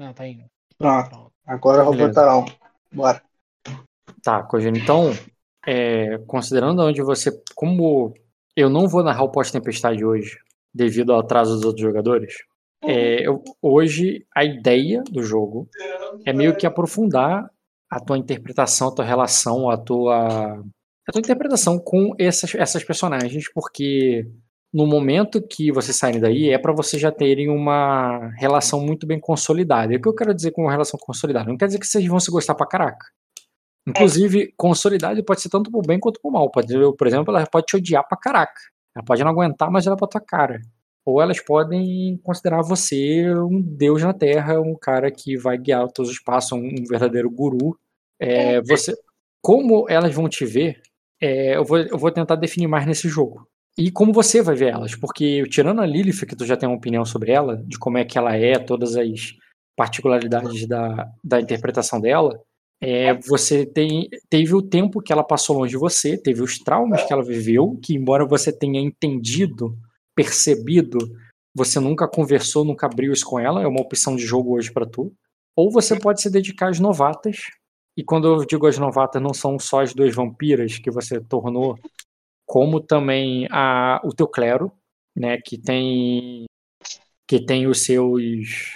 Não, 0.00 0.14
tá 0.14 0.26
indo. 0.26 0.44
Pronto. 0.78 1.30
Agora 1.46 1.84
Beleza. 1.84 2.08
botar 2.08 2.38
um. 2.38 2.46
Bora. 2.90 3.22
Tá, 4.22 4.42
Cogino, 4.42 4.78
então, 4.78 5.10
é, 5.66 6.16
considerando 6.26 6.80
onde 6.82 7.02
você. 7.02 7.30
Como 7.54 8.14
eu 8.56 8.70
não 8.70 8.88
vou 8.88 9.02
narrar 9.02 9.24
o 9.24 9.30
pós-tempestade 9.30 10.02
hoje, 10.02 10.38
devido 10.74 11.12
ao 11.12 11.20
atraso 11.20 11.54
dos 11.54 11.64
outros 11.66 11.82
jogadores, 11.82 12.34
é, 12.82 13.26
eu- 13.26 13.44
hoje 13.60 14.26
a 14.34 14.42
ideia 14.42 15.02
do 15.02 15.22
jogo 15.22 15.68
é 16.24 16.32
meio 16.32 16.56
que 16.56 16.66
aprofundar 16.66 17.50
a 17.90 18.00
tua 18.00 18.16
interpretação, 18.16 18.88
a 18.88 18.94
tua 18.94 19.04
relação, 19.04 19.68
a 19.68 19.76
tua, 19.76 20.64
a 21.06 21.12
tua 21.12 21.20
interpretação 21.20 21.78
com 21.78 22.14
essas, 22.18 22.54
essas 22.54 22.82
personagens, 22.82 23.52
porque 23.52 24.26
no 24.72 24.86
momento 24.86 25.42
que 25.42 25.72
vocês 25.72 25.96
saírem 25.96 26.20
daí 26.20 26.50
é 26.50 26.58
para 26.58 26.72
vocês 26.72 27.00
já 27.00 27.10
terem 27.10 27.48
uma 27.48 28.30
relação 28.36 28.80
muito 28.80 29.06
bem 29.06 29.18
consolidada. 29.18 29.92
E 29.92 29.96
o 29.96 30.00
que 30.00 30.08
eu 30.08 30.14
quero 30.14 30.34
dizer 30.34 30.52
com 30.52 30.62
uma 30.62 30.70
relação 30.70 30.98
consolidada? 31.00 31.48
Não 31.48 31.56
quer 31.56 31.66
dizer 31.66 31.80
que 31.80 31.86
vocês 31.86 32.06
vão 32.06 32.20
se 32.20 32.30
gostar 32.30 32.54
pra 32.54 32.66
caraca. 32.66 33.06
Inclusive, 33.88 34.52
consolidade 34.56 35.22
pode 35.24 35.40
ser 35.40 35.48
tanto 35.48 35.70
pro 35.70 35.82
bem 35.82 35.98
quanto 35.98 36.20
pro 36.20 36.30
mal. 36.30 36.50
Pode, 36.50 36.72
por 36.96 37.06
exemplo, 37.06 37.34
ela 37.34 37.46
pode 37.46 37.66
te 37.66 37.76
odiar 37.76 38.06
pra 38.06 38.16
caraca. 38.16 38.60
Ela 38.94 39.04
pode 39.04 39.24
não 39.24 39.30
aguentar, 39.30 39.70
mas 39.70 39.86
ela 39.86 39.96
é 39.96 39.98
pra 39.98 40.06
tua 40.06 40.20
cara. 40.20 40.60
Ou 41.04 41.20
elas 41.20 41.40
podem 41.40 42.18
considerar 42.22 42.62
você 42.62 43.34
um 43.34 43.60
deus 43.60 44.02
na 44.02 44.12
terra, 44.12 44.60
um 44.60 44.76
cara 44.76 45.10
que 45.10 45.36
vai 45.36 45.58
guiar 45.58 45.90
todos 45.90 46.10
os 46.10 46.20
passos, 46.20 46.52
um 46.52 46.84
verdadeiro 46.88 47.30
guru. 47.30 47.76
É, 48.20 48.60
você, 48.62 48.94
como 49.42 49.86
elas 49.88 50.14
vão 50.14 50.28
te 50.28 50.44
ver, 50.44 50.80
é, 51.20 51.56
eu, 51.56 51.64
vou, 51.64 51.78
eu 51.78 51.98
vou 51.98 52.12
tentar 52.12 52.36
definir 52.36 52.68
mais 52.68 52.86
nesse 52.86 53.08
jogo. 53.08 53.48
E 53.80 53.90
como 53.90 54.12
você 54.12 54.42
vai 54.42 54.54
ver 54.54 54.74
elas, 54.74 54.94
porque 54.94 55.42
tirando 55.48 55.80
a 55.80 55.86
Lilith, 55.86 56.26
que 56.26 56.36
tu 56.36 56.44
já 56.44 56.54
tem 56.54 56.68
uma 56.68 56.76
opinião 56.76 57.02
sobre 57.02 57.32
ela, 57.32 57.56
de 57.66 57.78
como 57.78 57.96
é 57.96 58.04
que 58.04 58.18
ela 58.18 58.36
é, 58.36 58.58
todas 58.58 58.94
as 58.94 59.34
particularidades 59.74 60.68
da, 60.68 61.10
da 61.24 61.40
interpretação 61.40 61.98
dela, 61.98 62.38
é, 62.78 63.14
você 63.14 63.64
tem, 63.64 64.06
teve 64.28 64.54
o 64.54 64.60
tempo 64.60 65.00
que 65.00 65.10
ela 65.10 65.24
passou 65.24 65.56
longe 65.56 65.70
de 65.70 65.78
você, 65.78 66.18
teve 66.18 66.42
os 66.42 66.58
traumas 66.58 67.02
que 67.04 67.10
ela 67.10 67.24
viveu, 67.24 67.80
que 67.82 67.94
embora 67.94 68.26
você 68.26 68.52
tenha 68.52 68.78
entendido, 68.78 69.74
percebido, 70.14 70.98
você 71.54 71.80
nunca 71.80 72.06
conversou, 72.06 72.66
nunca 72.66 72.86
abriu 72.86 73.14
isso 73.14 73.24
com 73.24 73.40
ela, 73.40 73.62
é 73.62 73.66
uma 73.66 73.80
opção 73.80 74.14
de 74.14 74.26
jogo 74.26 74.58
hoje 74.58 74.70
pra 74.70 74.84
tu. 74.84 75.10
Ou 75.56 75.70
você 75.70 75.98
pode 75.98 76.20
se 76.20 76.30
dedicar 76.30 76.68
às 76.68 76.78
novatas, 76.78 77.38
e 77.96 78.04
quando 78.04 78.28
eu 78.28 78.44
digo 78.44 78.66
as 78.66 78.76
novatas, 78.76 79.22
não 79.22 79.32
são 79.32 79.58
só 79.58 79.80
as 79.80 79.94
duas 79.94 80.14
vampiras 80.14 80.78
que 80.78 80.90
você 80.90 81.18
tornou, 81.18 81.78
como 82.52 82.80
também 82.80 83.46
a, 83.48 84.00
o 84.02 84.12
teu 84.12 84.26
clero, 84.26 84.72
né, 85.16 85.38
que 85.38 85.56
tem 85.56 86.46
que 87.24 87.46
tem 87.46 87.68
os 87.68 87.82
seus 87.84 88.72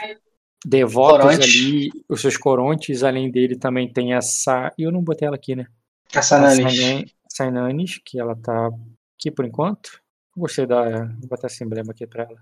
devotos 0.64 1.25
Coronte. 1.25 1.42
ali, 1.42 1.91
os 2.08 2.20
seus 2.20 2.36
corontes, 2.36 3.02
além 3.02 3.33
dele 3.33 3.56
também 3.56 3.92
tem 3.92 4.14
essa, 4.14 4.72
eu 4.78 4.92
não 4.92 5.02
botei 5.02 5.27
ela 5.27 5.34
aqui, 5.34 5.56
né? 5.56 5.67
A 6.14 6.39
Nanis. 6.39 6.77
Sainan- 6.78 7.05
Sainanis, 7.28 7.98
que 8.05 8.20
ela 8.20 8.36
tá 8.36 8.70
aqui 9.19 9.28
por 9.33 9.45
enquanto. 9.45 10.00
Gostei 10.36 10.67
da. 10.67 11.06
Vou 11.19 11.28
botar 11.28 11.48
esse 11.48 11.64
emblema 11.64 11.91
aqui 11.91 12.06
pra 12.06 12.28
ela. 12.30 12.41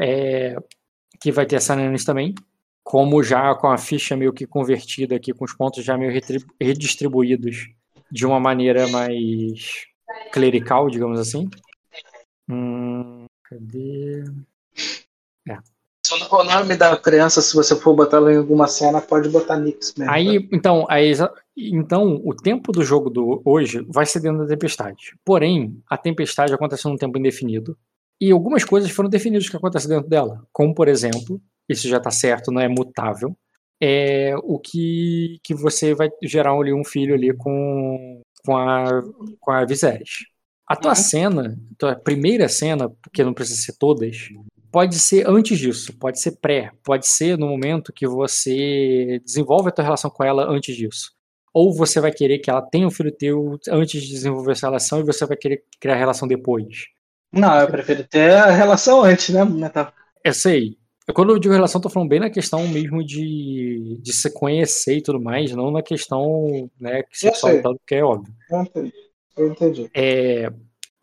É, 0.00 0.56
que 1.20 1.30
vai 1.30 1.44
ter 1.44 1.56
a 1.56 1.60
Sainanis 1.60 2.06
também. 2.06 2.34
Como 2.82 3.22
já 3.22 3.54
com 3.54 3.66
a 3.66 3.76
ficha 3.76 4.16
meio 4.16 4.32
que 4.32 4.46
convertida 4.46 5.14
aqui, 5.16 5.34
com 5.34 5.44
os 5.44 5.52
pontos 5.54 5.84
já 5.84 5.98
meio 5.98 6.10
redistribuídos 6.58 7.68
de 8.10 8.24
uma 8.24 8.40
maneira 8.40 8.88
mais 8.88 9.84
clerical, 10.32 10.88
digamos 10.88 11.18
assim. 11.18 11.48
Hum, 12.48 13.26
cadê? 13.44 14.24
O 16.30 16.44
nome 16.44 16.76
da 16.76 16.96
criança, 16.96 17.42
se 17.42 17.54
você 17.54 17.74
for 17.74 17.94
botar 17.94 18.18
ela 18.18 18.32
em 18.32 18.36
alguma 18.36 18.68
cena, 18.68 19.00
pode 19.00 19.28
botar 19.28 19.56
Nix 19.56 19.94
mesmo. 19.96 20.12
Aí, 20.12 20.48
então, 20.52 20.86
aí, 20.88 21.12
então, 21.56 22.20
o 22.24 22.34
tempo 22.34 22.70
do 22.70 22.84
jogo 22.84 23.10
do 23.10 23.42
hoje 23.44 23.84
vai 23.88 24.06
ser 24.06 24.20
dentro 24.20 24.38
da 24.38 24.46
tempestade. 24.46 25.16
Porém, 25.24 25.80
a 25.88 25.96
tempestade 25.96 26.54
aconteceu 26.54 26.90
num 26.90 26.96
tempo 26.96 27.18
indefinido. 27.18 27.76
E 28.20 28.30
algumas 28.30 28.64
coisas 28.64 28.90
foram 28.90 29.08
definidas 29.08 29.48
que 29.48 29.56
acontecem 29.56 29.88
dentro 29.88 30.08
dela. 30.08 30.42
Como, 30.52 30.74
por 30.74 30.88
exemplo, 30.88 31.40
isso 31.68 31.88
já 31.88 31.98
tá 31.98 32.10
certo, 32.10 32.52
não 32.52 32.60
é 32.60 32.68
mutável. 32.68 33.36
É 33.80 34.34
o 34.42 34.58
que, 34.58 35.38
que 35.42 35.54
você 35.54 35.94
vai 35.94 36.08
gerar 36.22 36.52
ali 36.52 36.72
um 36.72 36.84
filho 36.84 37.14
ali 37.14 37.34
com, 37.36 38.22
com 38.46 38.56
a, 38.56 39.02
com 39.40 39.52
a 39.52 39.64
Viserys. 39.66 40.26
A 40.68 40.76
tua 40.76 40.92
Uhum. 40.92 40.96
cena, 40.96 41.58
tua 41.78 41.96
primeira 41.96 42.48
cena, 42.48 42.88
porque 43.02 43.24
não 43.24 43.34
precisa 43.34 43.60
ser 43.62 43.74
todas, 43.78 44.28
pode 44.72 44.98
ser 44.98 45.28
antes 45.28 45.58
disso, 45.58 45.96
pode 45.98 46.20
ser 46.20 46.38
pré, 46.40 46.72
pode 46.84 47.06
ser 47.06 47.38
no 47.38 47.48
momento 47.48 47.92
que 47.92 48.06
você 48.06 49.20
desenvolve 49.24 49.68
a 49.68 49.72
tua 49.72 49.84
relação 49.84 50.10
com 50.10 50.24
ela 50.24 50.44
antes 50.50 50.76
disso. 50.76 51.12
Ou 51.54 51.72
você 51.72 52.00
vai 52.00 52.12
querer 52.12 52.38
que 52.40 52.50
ela 52.50 52.62
tenha 52.62 52.86
um 52.86 52.90
filho 52.90 53.12
teu 53.12 53.58
antes 53.70 54.02
de 54.02 54.10
desenvolver 54.10 54.52
essa 54.52 54.66
relação 54.66 55.00
e 55.00 55.04
você 55.04 55.24
vai 55.26 55.36
querer 55.36 55.64
criar 55.80 55.94
a 55.94 55.98
relação 55.98 56.28
depois. 56.28 56.86
Não, 57.32 57.58
eu 57.60 57.68
prefiro 57.68 58.04
ter 58.04 58.32
a 58.32 58.50
relação 58.50 59.02
antes, 59.02 59.30
né? 59.30 59.40
Eu 60.24 60.34
sei. 60.34 60.76
Quando 61.14 61.32
eu 61.32 61.38
digo 61.38 61.54
relação, 61.54 61.80
tô 61.80 61.88
falando 61.88 62.08
bem 62.08 62.20
na 62.20 62.30
questão 62.30 62.66
mesmo 62.66 63.04
de, 63.04 63.98
de 64.02 64.12
se 64.12 64.32
conhecer 64.32 64.96
e 64.96 65.02
tudo 65.02 65.20
mais, 65.20 65.52
não 65.52 65.70
na 65.70 65.82
questão 65.82 66.68
né, 66.80 67.02
que 67.02 67.14
Eu 67.26 67.30
sexual 67.30 67.52
sei. 67.52 67.60
e 67.60 67.62
tal, 67.62 67.80
que 67.86 67.94
é 67.94 68.04
óbvio. 68.04 68.34
Eu 68.50 68.62
entendi. 68.62 68.92
Eu 69.36 69.48
entendi. 69.48 69.90
É, 69.94 70.50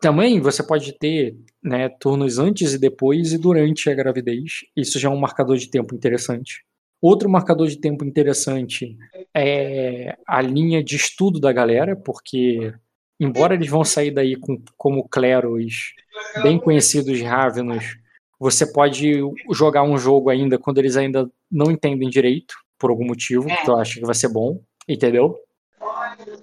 também 0.00 0.40
você 0.40 0.62
pode 0.62 0.92
ter 0.98 1.34
né, 1.62 1.88
turnos 1.88 2.38
antes 2.38 2.74
e 2.74 2.78
depois 2.78 3.32
e 3.32 3.38
durante 3.38 3.88
a 3.88 3.94
gravidez. 3.94 4.60
Isso 4.76 4.98
já 4.98 5.08
é 5.08 5.12
um 5.12 5.16
marcador 5.16 5.56
de 5.56 5.70
tempo 5.70 5.94
interessante. 5.94 6.62
Outro 7.00 7.28
marcador 7.28 7.66
de 7.68 7.78
tempo 7.78 8.04
interessante 8.04 8.96
é 9.34 10.16
a 10.26 10.42
linha 10.42 10.84
de 10.84 10.96
estudo 10.96 11.40
da 11.40 11.52
galera, 11.52 11.96
porque 11.96 12.72
embora 13.18 13.54
eles 13.54 13.68
vão 13.68 13.84
sair 13.84 14.10
daí 14.10 14.36
com, 14.36 14.62
como 14.76 15.08
cleros 15.08 15.94
bem 16.42 16.58
conhecidos 16.58 17.20
ravenos, 17.22 17.96
você 18.38 18.70
pode 18.70 19.20
jogar 19.52 19.82
um 19.82 19.96
jogo 19.98 20.30
ainda 20.30 20.58
quando 20.58 20.78
eles 20.78 20.96
ainda 20.96 21.28
não 21.50 21.70
entendem 21.70 22.08
direito, 22.08 22.54
por 22.78 22.90
algum 22.90 23.06
motivo, 23.06 23.46
que 23.46 23.64
tu 23.64 23.74
acha 23.74 23.94
que 24.00 24.04
vai 24.06 24.14
ser 24.14 24.28
bom, 24.28 24.60
entendeu? 24.88 25.38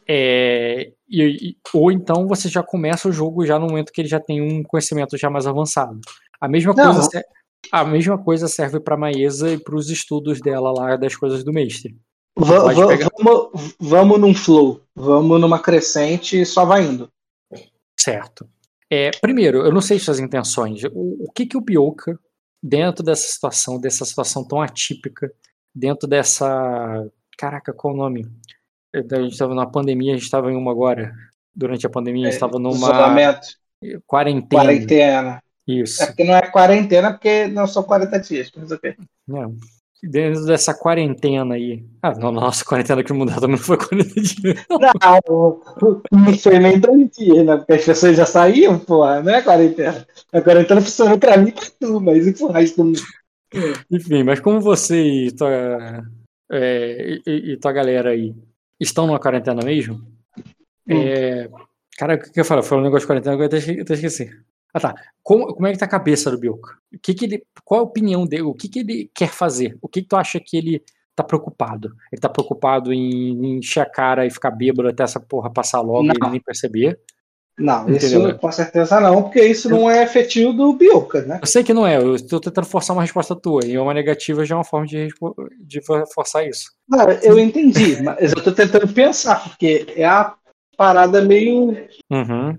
É, 0.08 0.92
e- 1.10 1.56
ou 1.74 1.92
então 1.92 2.28
você 2.28 2.50
já 2.50 2.64
começa 2.64 3.08
o 3.08 3.12
jogo 3.12 3.46
já 3.46 3.60
no 3.60 3.68
momento 3.68 3.92
que 3.92 4.02
ele 4.02 4.08
já 4.08 4.20
tem 4.20 4.42
um 4.42 4.64
conhecimento 4.64 5.18
já 5.18 5.30
mais 5.30 5.46
avançado. 5.48 6.00
A 6.40 6.48
mesma 6.48 6.74
Não. 6.74 6.94
coisa, 6.94 7.24
a 7.72 7.86
mesma 7.86 8.18
coisa 8.18 8.48
serve 8.48 8.80
para 8.80 8.98
Maesa 8.98 9.52
e 9.52 9.58
para 9.58 9.76
os 9.76 9.90
estudos 9.90 10.40
dela 10.42 10.72
lá 10.72 10.96
das 10.96 11.16
coisas 11.16 11.44
do 11.44 11.54
mestre. 11.54 11.96
Va- 12.38 12.62
pode 12.62 12.80
va- 12.80 12.88
pegar- 12.88 13.10
vamos, 13.20 13.76
vamos 13.80 14.20
num 14.20 14.34
flow. 14.34 14.82
Vamos 14.96 15.40
numa 15.40 15.60
crescente 15.60 16.42
e 16.42 16.46
só 16.46 16.66
vai 16.66 16.84
indo. 16.84 17.10
Certo. 18.00 18.48
É, 18.92 19.10
primeiro, 19.22 19.60
eu 19.60 19.72
não 19.72 19.80
sei 19.80 19.98
suas 19.98 20.20
intenções. 20.20 20.84
O, 20.84 21.26
o 21.26 21.32
que 21.32 21.46
que 21.46 21.56
o 21.56 21.62
Bioka, 21.62 22.20
dentro 22.62 23.02
dessa 23.02 23.32
situação, 23.32 23.80
dessa 23.80 24.04
situação 24.04 24.46
tão 24.46 24.62
atípica, 24.62 25.32
dentro 25.74 26.10
dessa. 26.10 27.08
Caraca, 27.38 27.72
qual 27.72 27.94
o 27.94 27.98
nome? 27.98 28.28
A 28.94 29.22
gente 29.22 29.32
estava 29.32 29.56
numa 29.56 29.72
pandemia, 29.72 30.12
a 30.12 30.16
gente 30.16 30.26
estava 30.26 30.52
em 30.52 30.58
uma 30.58 30.72
agora. 30.72 31.14
Durante 31.56 31.86
a 31.88 31.90
pandemia, 31.90 32.24
a 32.24 32.26
gente 32.26 32.34
estava 32.34 32.60
numa 32.60 32.76
Isolamento, 32.76 33.48
quarentena. 34.06 34.64
quarentena. 34.64 35.44
Isso. 35.66 36.04
É 36.04 36.08
porque 36.08 36.24
não 36.26 36.36
é 36.36 36.42
quarentena, 36.50 37.12
porque 37.14 37.48
não 37.48 37.68
são 37.68 37.84
40 37.84 38.20
dias. 38.20 38.52
Mas 38.56 38.72
ok. 38.72 38.96
Não. 39.26 39.56
Dentro 40.04 40.46
dessa 40.46 40.74
quarentena 40.74 41.54
aí. 41.54 41.86
Ah, 42.02 42.14
não, 42.18 42.32
nossa, 42.32 42.66
quarentena 42.66 43.04
que 43.04 43.14
mudou 43.14 43.36
também 43.36 43.52
não 43.52 43.64
foi 43.64 43.78
40 43.78 44.22
dias. 44.22 44.66
Não, 44.68 45.62
não 46.12 46.34
foi 46.34 46.58
nem 46.58 46.80
dias, 46.80 47.46
né? 47.46 47.58
Porque 47.58 47.74
as 47.74 47.86
pessoas 47.86 48.18
já 48.18 48.26
saíam, 48.26 48.80
porra. 48.80 49.22
Não 49.22 49.32
é 49.32 49.44
quarentena. 49.44 50.08
A 50.34 50.42
quarentena 50.42 50.82
funcionou 50.82 51.20
pra 51.20 51.38
mim 51.38 51.50
e 51.50 51.52
pra 51.52 51.66
tu, 51.80 52.02
mas 52.02 52.26
e 52.26 52.34
pro 52.34 52.48
resto 52.48 52.84
do? 52.84 52.94
Enfim, 53.92 54.24
mas 54.24 54.40
como 54.40 54.60
você 54.60 55.28
e 55.28 55.32
tua, 55.32 56.04
é, 56.52 57.20
e, 57.26 57.52
e 57.52 57.58
tua 57.58 57.72
galera 57.72 58.12
aí 58.12 58.34
estão 58.80 59.06
numa 59.06 59.20
quarentena 59.20 59.64
mesmo? 59.64 60.02
É, 60.88 61.50
cara, 61.98 62.16
o 62.16 62.20
que, 62.20 62.40
eu 62.40 62.46
falo? 62.46 62.64
Foi 62.64 62.78
um 62.78 62.82
negócio 62.82 63.02
de 63.02 63.08
quarentena, 63.08 63.36
agora 63.36 63.50
eu 63.54 63.82
até 63.84 63.94
esqueci. 63.94 64.32
Ah 64.74 64.80
tá. 64.80 64.96
Como, 65.24 65.54
como 65.54 65.68
é 65.68 65.72
que 65.72 65.78
tá 65.78 65.86
a 65.86 65.90
cabeça 65.90 66.32
do 66.32 66.38
Bioka? 66.40 66.78
O 66.94 67.00
que 67.02 67.14
que 67.14 67.26
ele, 67.26 67.44
qual 67.64 67.82
a 67.82 67.84
opinião 67.84 68.26
dele? 68.26 68.44
O 68.44 68.54
que, 68.54 68.70
que 68.70 68.80
ele 68.80 69.12
quer 69.14 69.30
fazer? 69.30 69.78
O 69.82 69.88
que, 69.88 70.02
que 70.02 70.08
tu 70.08 70.16
acha 70.16 70.40
que 70.40 70.58
ele 70.58 70.84
tá 71.16 71.24
preocupado? 71.24 71.94
Ele 72.12 72.22
tá 72.22 72.30
preocupado 72.30 72.94
em, 72.94 73.58
encher 73.58 73.82
a 73.82 73.86
cara 73.86 74.26
e 74.26 74.32
ficar 74.32 74.52
bêbado 74.52 74.88
até 74.90 75.04
essa 75.04 75.20
porra 75.20 75.52
passar 75.52 75.82
logo 75.82 76.04
Não. 76.04 76.14
e 76.14 76.18
ele 76.18 76.32
nem 76.32 76.42
perceber? 76.42 77.00
Não, 77.60 77.84
Entendeu, 77.90 78.30
isso 78.30 78.40
com 78.40 78.52
certeza 78.52 79.00
não, 79.00 79.24
porque 79.24 79.44
isso 79.44 79.70
não 79.70 79.88
é 79.90 80.02
efetivo 80.04 80.54
do 80.54 80.74
Bioka, 80.74 81.22
né? 81.22 81.40
Eu 81.42 81.46
sei 81.48 81.64
que 81.64 81.74
não 81.74 81.86
é, 81.86 81.98
eu 81.98 82.26
tô 82.26 82.40
tentando 82.40 82.66
forçar 82.66 82.96
uma 82.96 83.04
resposta 83.04 83.36
tua, 83.36 83.64
e 83.66 83.78
uma 83.78 83.94
negativa 83.94 84.44
já 84.46 84.56
é 84.56 84.58
uma 84.58 84.64
forma 84.64 84.88
de, 84.88 85.10
de 85.60 85.82
for- 85.82 86.04
forçar 86.12 86.48
isso. 86.48 86.72
Cara, 86.90 87.20
eu 87.22 87.38
entendi, 87.38 88.02
mas 88.02 88.32
eu 88.32 88.42
tô 88.44 88.52
tentando 88.52 88.92
pensar, 88.92 89.44
porque 89.50 89.86
é 89.96 90.06
a 90.06 90.34
parada 90.76 91.22
meio 91.22 91.78
Uhum. 92.10 92.58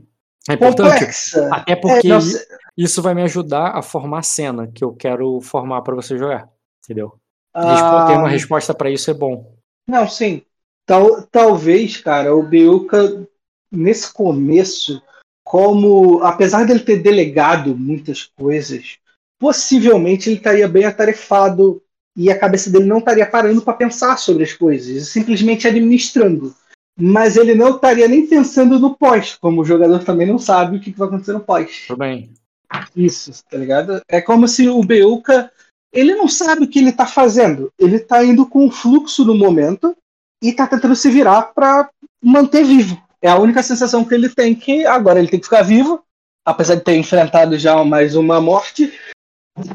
É 0.49 0.55
importante, 0.55 0.99
complexa. 1.01 1.49
até 1.53 1.77
porque 1.77 2.09
É, 2.09 2.13
não 2.13 2.21
sei- 2.21 2.41
isso 2.77 3.03
vai 3.03 3.15
me 3.15 3.23
ajudar 3.23 3.77
a 3.77 3.83
formar 3.83 4.21
a 4.21 4.23
cena 4.23 4.67
que 4.67 4.83
eu 4.83 4.93
quero 4.93 5.41
formar 5.41 5.83
pra 5.83 5.95
você 5.95 6.19
jogar, 6.19 6.49
entendeu? 6.85 7.15
Ah, 7.55 8.05
ter 8.07 8.17
uma 8.17 8.29
resposta 8.29 8.75
para 8.75 8.91
isso 8.91 9.11
é 9.11 9.15
bom. 9.15 9.55
Não, 9.87 10.09
sim. 10.09 10.43
Tal, 10.87 11.23
talvez, 11.27 11.99
cara, 11.99 12.35
o 12.35 12.43
Beuca, 12.43 13.27
nesse 13.71 14.13
começo, 14.13 15.01
como, 15.45 16.23
apesar 16.23 16.65
dele 16.67 16.81
ter 16.81 16.99
delegado 17.03 17.77
muitas 17.77 18.25
coisas, 18.25 18.99
possivelmente 19.39 20.29
ele 20.29 20.37
estaria 20.37 20.69
bem 20.69 20.85
atarefado 20.85 21.83
e 22.17 22.31
a 22.31 22.39
cabeça 22.39 22.71
dele 22.71 22.85
não 22.87 22.99
estaria 22.99 23.27
parando 23.27 23.63
para 23.63 23.75
pensar 23.75 24.17
sobre 24.19 24.45
as 24.45 24.53
coisas, 24.53 25.09
simplesmente 25.09 25.69
administrando. 25.69 26.55
Mas 26.99 27.37
ele 27.37 27.55
não 27.55 27.77
estaria 27.77 28.07
nem 28.07 28.27
pensando 28.27 28.79
no 28.79 28.95
pós, 28.95 29.37
como 29.41 29.63
o 29.63 29.65
jogador 29.65 30.05
também 30.05 30.27
não 30.27 30.39
sabe 30.39 30.77
o 30.77 30.81
que, 30.81 30.91
vai 30.91 31.09
acontecer 31.09 31.33
no 31.33 31.41
pós. 31.41 31.85
Tudo 31.87 31.99
bem. 31.99 32.31
Isso, 32.95 33.33
tá 33.51 33.57
ligado? 33.57 34.01
É 34.09 34.21
como 34.21 34.47
se 34.47 34.69
o 34.69 34.83
Beuca, 34.83 35.51
ele 35.93 36.15
não 36.15 36.29
sabe 36.29 36.65
o 36.65 36.69
que 36.69 36.79
ele 36.79 36.91
está 36.91 37.07
fazendo. 37.07 37.73
Ele 37.79 37.97
está 37.97 38.25
indo 38.25 38.47
com 38.47 38.67
o 38.67 38.71
fluxo 38.71 39.25
no 39.25 39.35
momento 39.35 39.97
e 40.43 40.49
está 40.49 40.67
tentando 40.67 40.97
se 40.97 41.11
virar 41.11 41.55
para 41.55 41.89
manter 42.23 42.65
vivo. 42.65 43.01
É 43.21 43.29
a 43.29 43.39
única 43.39 43.63
sensação 43.63 44.05
que 44.05 44.15
ele 44.15 44.29
tem 44.29 44.55
que 44.55 44.85
agora 44.85 45.19
ele 45.19 45.29
tem 45.29 45.39
que 45.39 45.47
ficar 45.47 45.63
vivo, 45.63 46.03
apesar 46.45 46.75
de 46.75 46.83
ter 46.83 46.97
enfrentado 46.97 47.57
já 47.57 47.83
mais 47.85 48.17
uma 48.17 48.41
morte, 48.41 48.93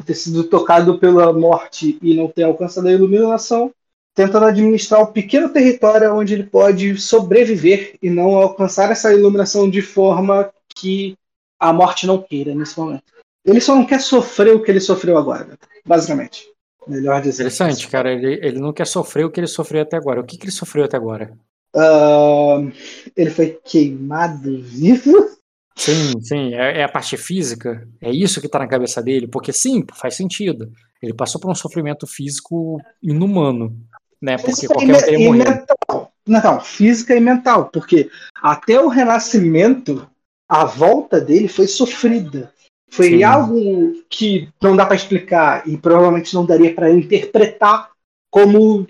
ter 0.04 0.14
sido 0.14 0.44
tocado 0.44 0.98
pela 0.98 1.32
morte 1.32 1.98
e 2.02 2.14
não 2.14 2.28
ter 2.28 2.42
alcançado 2.42 2.88
a 2.88 2.92
iluminação, 2.92 3.72
tentando 4.18 4.46
administrar 4.46 5.00
o 5.00 5.12
pequeno 5.12 5.48
território 5.48 6.12
onde 6.12 6.34
ele 6.34 6.42
pode 6.42 7.00
sobreviver 7.00 7.96
e 8.02 8.10
não 8.10 8.34
alcançar 8.34 8.90
essa 8.90 9.12
iluminação 9.12 9.70
de 9.70 9.80
forma 9.80 10.50
que 10.74 11.16
a 11.56 11.72
morte 11.72 12.04
não 12.04 12.20
queira 12.20 12.52
nesse 12.52 12.76
momento. 12.76 13.04
Ele 13.44 13.60
só 13.60 13.76
não 13.76 13.86
quer 13.86 14.00
sofrer 14.00 14.56
o 14.56 14.60
que 14.60 14.72
ele 14.72 14.80
sofreu 14.80 15.16
agora, 15.16 15.56
basicamente. 15.86 16.48
Melhor 16.84 17.22
dizer. 17.22 17.44
Interessante, 17.44 17.86
cara. 17.86 18.12
Ele, 18.12 18.44
ele 18.44 18.58
não 18.58 18.72
quer 18.72 18.88
sofrer 18.88 19.24
o 19.24 19.30
que 19.30 19.38
ele 19.38 19.46
sofreu 19.46 19.82
até 19.82 19.96
agora. 19.96 20.20
O 20.20 20.24
que, 20.24 20.36
que 20.36 20.46
ele 20.46 20.52
sofreu 20.52 20.84
até 20.84 20.96
agora? 20.96 21.32
Uh, 21.76 22.72
ele 23.16 23.30
foi 23.30 23.56
queimado 23.64 24.60
vivo. 24.60 25.28
Sim, 25.76 26.20
sim, 26.20 26.54
é, 26.54 26.80
é, 26.80 26.82
a 26.82 26.88
parte 26.88 27.16
física, 27.16 27.86
é 28.00 28.10
isso 28.10 28.40
que 28.40 28.48
tá 28.48 28.58
na 28.58 28.66
cabeça 28.66 29.00
dele, 29.00 29.28
porque 29.28 29.52
sim, 29.52 29.84
faz 29.94 30.16
sentido. 30.16 30.72
Ele 31.00 31.14
passou 31.14 31.40
por 31.40 31.48
um 31.48 31.54
sofrimento 31.54 32.04
físico 32.04 32.80
inumano, 33.00 33.78
né? 34.20 34.36
Porque 34.36 34.66
qualquer 34.66 34.96
um 34.96 35.00
teria 35.00 35.18
morrido. 35.18 35.50
Mental. 35.50 36.12
Não, 36.26 36.60
física 36.60 37.14
e 37.14 37.20
mental, 37.20 37.70
porque 37.72 38.10
até 38.42 38.78
o 38.80 38.88
renascimento, 38.88 40.08
a 40.48 40.64
volta 40.64 41.20
dele 41.20 41.48
foi 41.48 41.66
sofrida. 41.66 42.52
Foi 42.90 43.10
sim. 43.10 43.22
algo 43.22 44.02
que 44.08 44.48
não 44.62 44.74
dá 44.74 44.84
para 44.84 44.96
explicar 44.96 45.68
e 45.68 45.76
provavelmente 45.76 46.34
não 46.34 46.44
daria 46.44 46.74
para 46.74 46.90
interpretar 46.90 47.90
como, 48.30 48.86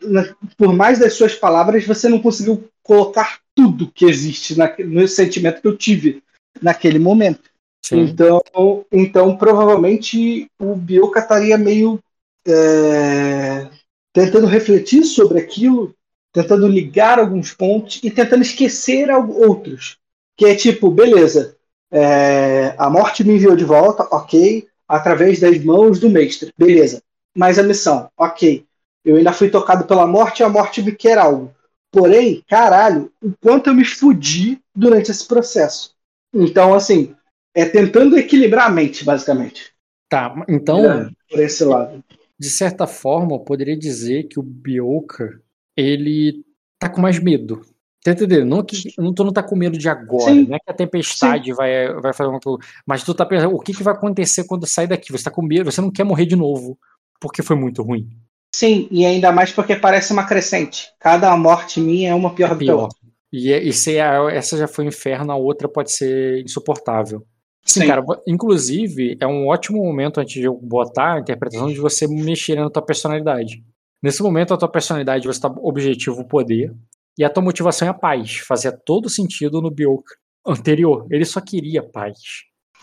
por 0.57 0.73
mais 0.73 0.99
das 0.99 1.15
suas 1.15 1.35
palavras, 1.35 1.87
você 1.87 2.09
não 2.09 2.21
conseguiu 2.21 2.69
colocar 2.83 3.39
tudo 3.55 3.91
que 3.93 4.05
existe 4.05 4.57
na, 4.57 4.73
no 4.79 5.07
sentimento 5.07 5.61
que 5.61 5.69
eu 5.69 5.77
tive 5.77 6.23
naquele 6.61 6.99
momento. 6.99 7.51
Sim. 7.85 8.01
Então, 8.01 8.43
então, 8.91 9.37
provavelmente 9.37 10.51
o 10.59 10.75
Bioka 10.75 11.21
estaria 11.21 11.57
meio 11.57 12.01
é, 12.47 13.69
tentando 14.19 14.49
refletir 14.49 15.05
sobre 15.05 15.38
aquilo, 15.38 15.94
tentando 16.32 16.67
ligar 16.67 17.20
alguns 17.20 17.53
pontos 17.53 18.00
e 18.03 18.11
tentando 18.11 18.43
esquecer 18.43 19.09
outros. 19.11 19.97
Que 20.37 20.47
é 20.47 20.55
tipo, 20.56 20.91
beleza, 20.91 21.56
é, 21.88 22.75
a 22.76 22.91
morte 22.91 23.23
me 23.23 23.35
enviou 23.35 23.55
de 23.55 23.65
volta, 23.65 24.09
ok, 24.11 24.67
através 24.88 25.38
das 25.38 25.62
mãos 25.62 26.00
do 26.00 26.11
mestre, 26.11 26.53
beleza. 26.59 27.00
Mas 27.37 27.61
a 27.61 27.62
missão, 27.62 28.11
ok. 28.17 28.67
Eu 29.05 29.17
ainda 29.17 29.32
fui 29.32 29.49
tocado 29.49 29.85
pela 29.85 30.06
morte 30.06 30.41
e 30.41 30.44
a 30.44 30.49
morte 30.49 30.82
me 30.82 30.91
quer 30.91 31.17
algo. 31.17 31.55
Porém, 31.93 32.43
caralho, 32.49 33.12
o 33.23 33.32
quanto 33.41 33.71
eu 33.71 33.75
me 33.75 33.85
fudi 33.85 34.61
durante 34.75 35.12
esse 35.12 35.26
processo. 35.26 35.94
Então, 36.35 36.75
assim, 36.75 37.14
é 37.55 37.64
tentando 37.64 38.19
equilibrar 38.19 38.67
a 38.67 38.71
mente, 38.71 39.05
basicamente. 39.05 39.73
Tá, 40.09 40.35
então. 40.49 40.85
É, 40.85 41.11
por 41.31 41.41
esse 41.41 41.64
lado. 41.64 42.03
De 42.38 42.49
certa 42.49 42.87
forma, 42.87 43.35
eu 43.35 43.40
poderia 43.40 43.76
dizer 43.76 44.25
que 44.25 44.38
o 44.38 44.43
Bioka, 44.43 45.40
ele 45.76 46.44
tá 46.79 46.88
com 46.88 47.00
mais 47.00 47.19
medo. 47.19 47.62
Tá 48.05 48.12
entendendo? 48.12 48.46
Não 48.46 48.62
que 48.62 48.93
não, 48.96 49.12
tu 49.12 49.25
não 49.25 49.32
tá 49.32 49.43
com 49.43 49.56
medo 49.56 49.76
de 49.76 49.88
agora, 49.88 50.32
Sim. 50.32 50.46
não 50.46 50.56
é 50.56 50.58
que 50.61 50.70
a 50.70 50.75
tempestade 50.75 51.52
vai, 51.52 51.93
vai 52.00 52.12
fazer 52.12 52.31
uma 52.31 52.38
coisa. 52.38 52.58
Mas 52.87 53.02
tu 53.02 53.12
tá 53.12 53.26
pensando, 53.26 53.55
o 53.55 53.58
que, 53.58 53.75
que 53.75 53.82
vai 53.82 53.93
acontecer 53.93 54.44
quando 54.44 54.67
sair 54.67 54.87
daqui? 54.87 55.11
Você 55.11 55.25
tá 55.25 55.31
com 55.31 55.43
medo, 55.43 55.70
você 55.70 55.81
não 55.81 55.90
quer 55.90 56.05
morrer 56.05 56.26
de 56.26 56.37
novo, 56.37 56.79
porque 57.20 57.43
foi 57.43 57.56
muito 57.56 57.82
ruim. 57.82 58.08
Sim, 58.55 58.88
e 58.90 59.05
ainda 59.05 59.32
mais 59.32 59.52
porque 59.52 59.76
parece 59.76 60.12
uma 60.12 60.25
crescente. 60.25 60.88
Cada 60.99 61.37
morte 61.37 61.81
minha 61.81 62.11
é 62.11 62.14
uma 62.14 62.35
pior, 62.35 62.52
é 62.52 62.55
pior. 62.55 62.56
do 62.56 62.64
que 62.64 62.70
a 62.70 62.75
outra. 62.76 62.99
E, 63.32 63.52
e 63.69 63.73
se 63.73 64.00
a, 64.00 64.31
essa 64.31 64.56
já 64.56 64.67
foi 64.67 64.85
um 64.85 64.88
inferno, 64.88 65.32
a 65.32 65.37
outra 65.37 65.69
pode 65.69 65.93
ser 65.93 66.43
insuportável. 66.43 67.26
Sim, 67.69 67.81
Sim, 67.81 67.87
cara. 67.87 68.03
Inclusive, 68.26 69.19
é 69.20 69.26
um 69.26 69.47
ótimo 69.47 69.85
momento 69.85 70.19
antes 70.19 70.35
de 70.35 70.44
eu 70.44 70.55
botar 70.55 71.15
a 71.15 71.20
interpretação 71.20 71.69
de 71.69 71.79
você 71.79 72.06
mexer 72.06 72.56
na 72.56 72.70
tua 72.70 72.82
personalidade. 72.82 73.62
Nesse 74.03 74.23
momento, 74.23 74.55
a 74.55 74.56
tua 74.56 74.70
personalidade, 74.70 75.26
você 75.26 75.38
está 75.38 75.49
objetivo 75.49 76.23
o 76.23 76.29
poder, 76.29 76.73
e 77.19 77.25
a 77.25 77.31
tua 77.31 77.43
motivação 77.43 77.87
é 77.87 77.91
a 77.91 77.94
paz. 77.94 78.38
Fazia 78.38 78.73
todo 78.73 79.11
sentido 79.11 79.61
no 79.61 79.70
Bioka 79.70 80.15
anterior. 80.47 81.06
Ele 81.11 81.25
só 81.25 81.41
queria 81.41 81.82
paz. 81.82 82.17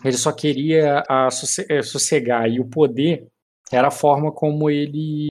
Ele 0.03 0.17
só 0.17 0.31
queria 0.31 1.03
a 1.09 1.29
é, 1.69 1.81
sossegar. 1.81 2.49
E 2.49 2.59
o 2.59 2.65
poder 2.65 3.27
era 3.71 3.88
a 3.88 3.91
forma 3.91 4.31
como 4.31 4.69
ele. 4.69 5.27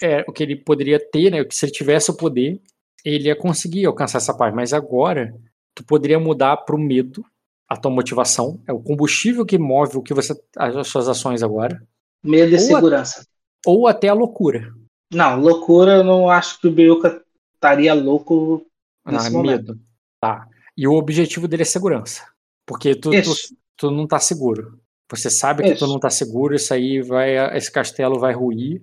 É, 0.00 0.24
o 0.28 0.32
que 0.32 0.44
ele 0.44 0.56
poderia 0.56 1.00
ter, 1.00 1.30
né? 1.30 1.44
Se 1.50 1.66
ele 1.66 1.72
tivesse 1.72 2.10
o 2.10 2.16
poder, 2.16 2.60
ele 3.04 3.26
ia 3.26 3.36
conseguir 3.36 3.84
alcançar 3.86 4.18
essa 4.18 4.34
paz. 4.36 4.54
Mas 4.54 4.72
agora, 4.72 5.34
tu 5.74 5.84
poderia 5.84 6.20
mudar 6.20 6.58
para 6.58 6.76
o 6.76 6.78
medo, 6.78 7.24
a 7.68 7.76
tua 7.76 7.90
motivação. 7.90 8.60
É 8.66 8.72
o 8.72 8.80
combustível 8.80 9.44
que 9.44 9.58
move 9.58 9.98
o 9.98 10.02
que 10.02 10.14
você. 10.14 10.34
as 10.56 10.88
suas 10.88 11.08
ações 11.08 11.42
agora. 11.42 11.82
Medo 12.22 12.54
e 12.54 12.58
segurança. 12.58 13.20
A, 13.20 13.70
ou 13.70 13.86
até 13.86 14.08
a 14.08 14.14
loucura. 14.14 14.72
Não, 15.12 15.40
loucura 15.40 15.96
eu 15.96 16.04
não 16.04 16.30
acho 16.30 16.60
que 16.60 16.68
o 16.68 16.72
Beuca 16.72 17.22
estaria 17.54 17.94
louco 17.94 18.66
nesse 19.06 19.28
ah, 19.28 19.30
momento. 19.30 19.68
Medo. 19.68 19.80
Tá. 20.20 20.48
E 20.76 20.86
o 20.86 20.94
objetivo 20.94 21.46
dele 21.46 21.62
é 21.62 21.66
segurança. 21.66 22.26
Porque 22.66 22.94
tu, 22.94 23.10
tu, 23.10 23.34
tu, 23.76 23.90
não 23.90 24.06
tá 24.06 24.18
seguro. 24.18 24.78
Você 25.10 25.30
sabe 25.30 25.62
que 25.62 25.70
isso. 25.70 25.84
tu 25.84 25.90
não 25.90 25.98
tá 25.98 26.10
seguro, 26.10 26.54
isso 26.54 26.72
aí 26.72 27.00
vai. 27.00 27.56
Esse 27.56 27.72
castelo 27.72 28.18
vai 28.18 28.34
ruir 28.34 28.82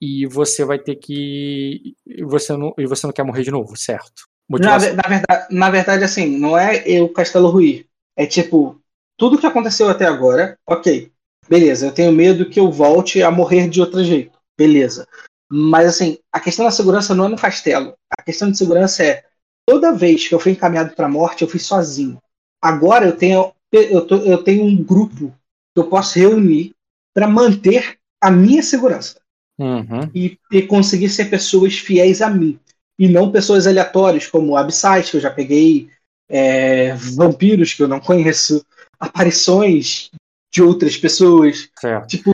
e 0.00 0.26
você 0.26 0.64
vai 0.64 0.78
ter 0.78 0.96
que. 0.96 1.94
Você 2.24 2.54
não, 2.56 2.74
e 2.76 2.86
você 2.86 3.06
não 3.06 3.12
quer 3.12 3.22
morrer 3.22 3.42
de 3.42 3.50
novo, 3.50 3.76
certo? 3.76 4.28
Na, 4.50 4.58
na, 4.58 4.78
verdade, 4.78 5.46
na 5.50 5.70
verdade, 5.70 6.04
assim, 6.04 6.38
não 6.38 6.56
é 6.56 6.84
o 7.00 7.08
castelo 7.08 7.48
ruir. 7.48 7.86
É 8.16 8.26
tipo, 8.26 8.80
tudo 9.16 9.38
que 9.38 9.46
aconteceu 9.46 9.88
até 9.88 10.06
agora, 10.06 10.58
ok. 10.66 11.12
Beleza, 11.48 11.86
eu 11.86 11.92
tenho 11.92 12.12
medo 12.12 12.48
que 12.48 12.58
eu 12.58 12.70
volte 12.70 13.22
a 13.22 13.30
morrer 13.30 13.68
de 13.68 13.80
outro 13.80 14.02
jeito. 14.02 14.38
Beleza. 14.56 15.06
Mas 15.50 15.88
assim, 15.88 16.18
a 16.32 16.40
questão 16.40 16.64
da 16.64 16.70
segurança 16.70 17.14
não 17.14 17.26
é 17.26 17.28
no 17.28 17.36
castelo. 17.36 17.94
A 18.18 18.22
questão 18.22 18.50
de 18.50 18.56
segurança 18.56 19.04
é 19.04 19.24
toda 19.66 19.92
vez 19.92 20.26
que 20.26 20.34
eu 20.34 20.40
fui 20.40 20.52
encaminhado 20.52 20.94
para 20.94 21.06
a 21.06 21.10
morte, 21.10 21.42
eu 21.42 21.48
fui 21.48 21.60
sozinho. 21.60 22.18
Agora 22.62 23.06
eu 23.06 23.16
tenho 23.16 23.52
eu, 23.82 24.06
tô, 24.06 24.16
eu 24.16 24.42
tenho 24.42 24.64
um 24.64 24.82
grupo 24.82 25.34
que 25.74 25.80
eu 25.80 25.88
posso 25.88 26.18
reunir 26.18 26.74
para 27.12 27.26
manter 27.26 27.98
a 28.20 28.30
minha 28.30 28.62
segurança 28.62 29.20
uhum. 29.58 30.10
e, 30.14 30.38
e, 30.52 30.62
conseguir 30.62 31.08
ser 31.08 31.26
pessoas 31.26 31.78
fiéis 31.78 32.22
a 32.22 32.30
mim 32.30 32.58
e 32.98 33.08
não 33.08 33.32
pessoas 33.32 33.66
aleatórias 33.66 34.26
como 34.26 34.56
Absides 34.56 35.10
que 35.10 35.16
eu 35.16 35.20
já 35.20 35.30
peguei, 35.30 35.90
é, 36.28 36.94
vampiros 36.94 37.74
que 37.74 37.82
eu 37.82 37.88
não 37.88 38.00
conheço, 38.00 38.64
aparições 38.98 40.10
de 40.52 40.62
outras 40.62 40.96
pessoas. 40.96 41.68
Certo. 41.78 42.06
Tipo, 42.08 42.32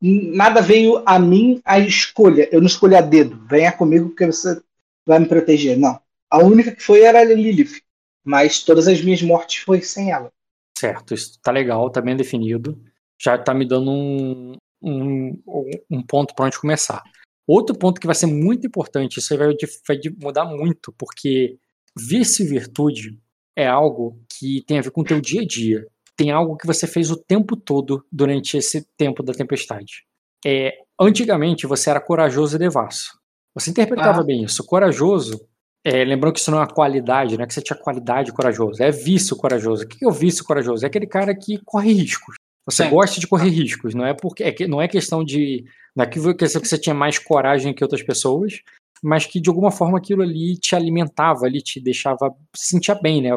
nada 0.00 0.60
veio 0.60 1.02
a 1.06 1.18
mim 1.18 1.60
a 1.64 1.78
escolha. 1.78 2.48
Eu 2.52 2.60
não 2.60 2.66
escolhi 2.66 2.94
a 2.94 3.00
dedo. 3.00 3.42
Venha 3.48 3.72
comigo 3.72 4.14
que 4.14 4.26
você 4.26 4.60
vai 5.06 5.18
me 5.18 5.26
proteger. 5.26 5.78
Não. 5.78 5.98
A 6.30 6.38
única 6.38 6.72
que 6.72 6.82
foi 6.82 7.00
era 7.00 7.20
a 7.20 7.24
Lilith. 7.24 7.80
Mas 8.24 8.62
todas 8.62 8.86
as 8.86 9.00
minhas 9.02 9.22
mortes 9.22 9.62
foi 9.62 9.80
sem 9.80 10.12
ela. 10.12 10.30
Certo, 10.78 11.14
isso 11.14 11.38
tá 11.40 11.50
legal, 11.50 11.90
tá 11.90 12.00
bem 12.00 12.16
definido. 12.16 12.80
Já 13.20 13.38
tá 13.38 13.52
me 13.54 13.66
dando 13.66 13.90
um, 13.90 14.56
um, 14.82 15.42
um 15.90 16.02
ponto 16.02 16.34
para 16.34 16.46
onde 16.46 16.58
começar. 16.58 17.02
Outro 17.46 17.76
ponto 17.76 18.00
que 18.00 18.06
vai 18.06 18.14
ser 18.14 18.26
muito 18.26 18.66
importante, 18.66 19.18
isso 19.18 19.36
vai, 19.36 19.54
vai 19.86 20.00
mudar 20.20 20.44
muito, 20.44 20.92
porque 20.96 21.56
vice-virtude 21.96 23.18
é 23.56 23.66
algo 23.66 24.18
que 24.38 24.62
tem 24.66 24.78
a 24.78 24.82
ver 24.82 24.90
com 24.90 25.02
o 25.02 25.04
teu 25.04 25.20
dia 25.20 25.42
a 25.42 25.46
dia 25.46 25.86
tem 26.16 26.30
algo 26.30 26.56
que 26.56 26.66
você 26.66 26.86
fez 26.86 27.10
o 27.10 27.16
tempo 27.16 27.56
todo 27.56 28.04
durante 28.12 28.56
esse 28.56 28.86
tempo 28.96 29.22
da 29.22 29.32
tempestade. 29.32 30.04
É, 30.44 30.72
antigamente 31.00 31.66
você 31.66 31.90
era 31.90 32.00
corajoso 32.00 32.56
e 32.56 32.58
devasso. 32.58 33.18
Você 33.54 33.70
interpretava 33.70 34.20
ah. 34.20 34.24
bem 34.24 34.44
isso. 34.44 34.64
Corajoso, 34.64 35.40
é, 35.84 36.04
lembrando 36.04 36.34
que 36.34 36.40
isso 36.40 36.50
não 36.50 36.58
é 36.58 36.60
uma 36.62 36.72
qualidade, 36.72 37.36
não 37.36 37.44
é 37.44 37.46
que 37.46 37.54
você 37.54 37.62
tinha 37.62 37.78
qualidade 37.78 38.32
corajoso, 38.32 38.82
é 38.82 38.90
vício 38.90 39.36
corajoso. 39.36 39.84
O 39.84 39.88
que 39.88 40.04
é 40.04 40.08
o 40.08 40.12
vício 40.12 40.44
corajoso? 40.44 40.84
É 40.84 40.88
aquele 40.88 41.06
cara 41.06 41.34
que 41.34 41.58
corre 41.64 41.92
riscos. 41.92 42.36
Você 42.66 42.84
Sim. 42.84 42.90
gosta 42.90 43.18
de 43.18 43.26
correr 43.26 43.48
riscos, 43.48 43.94
não 43.94 44.06
é 44.06 44.14
porque 44.14 44.44
é, 44.44 44.68
não 44.68 44.80
é 44.80 44.86
questão 44.86 45.24
de 45.24 45.64
Naquilo 45.94 46.34
que 46.34 46.48
você 46.48 46.78
tinha 46.78 46.94
mais 46.94 47.18
coragem 47.18 47.74
que 47.74 47.84
outras 47.84 48.02
pessoas, 48.02 48.60
mas 49.02 49.26
que 49.26 49.40
de 49.40 49.50
alguma 49.50 49.72
forma 49.72 49.98
aquilo 49.98 50.22
ali 50.22 50.56
te 50.56 50.76
alimentava, 50.76 51.44
ali 51.44 51.60
te 51.60 51.80
deixava 51.80 52.32
se 52.54 52.68
sentir 52.68 52.96
bem, 53.02 53.20
né? 53.20 53.30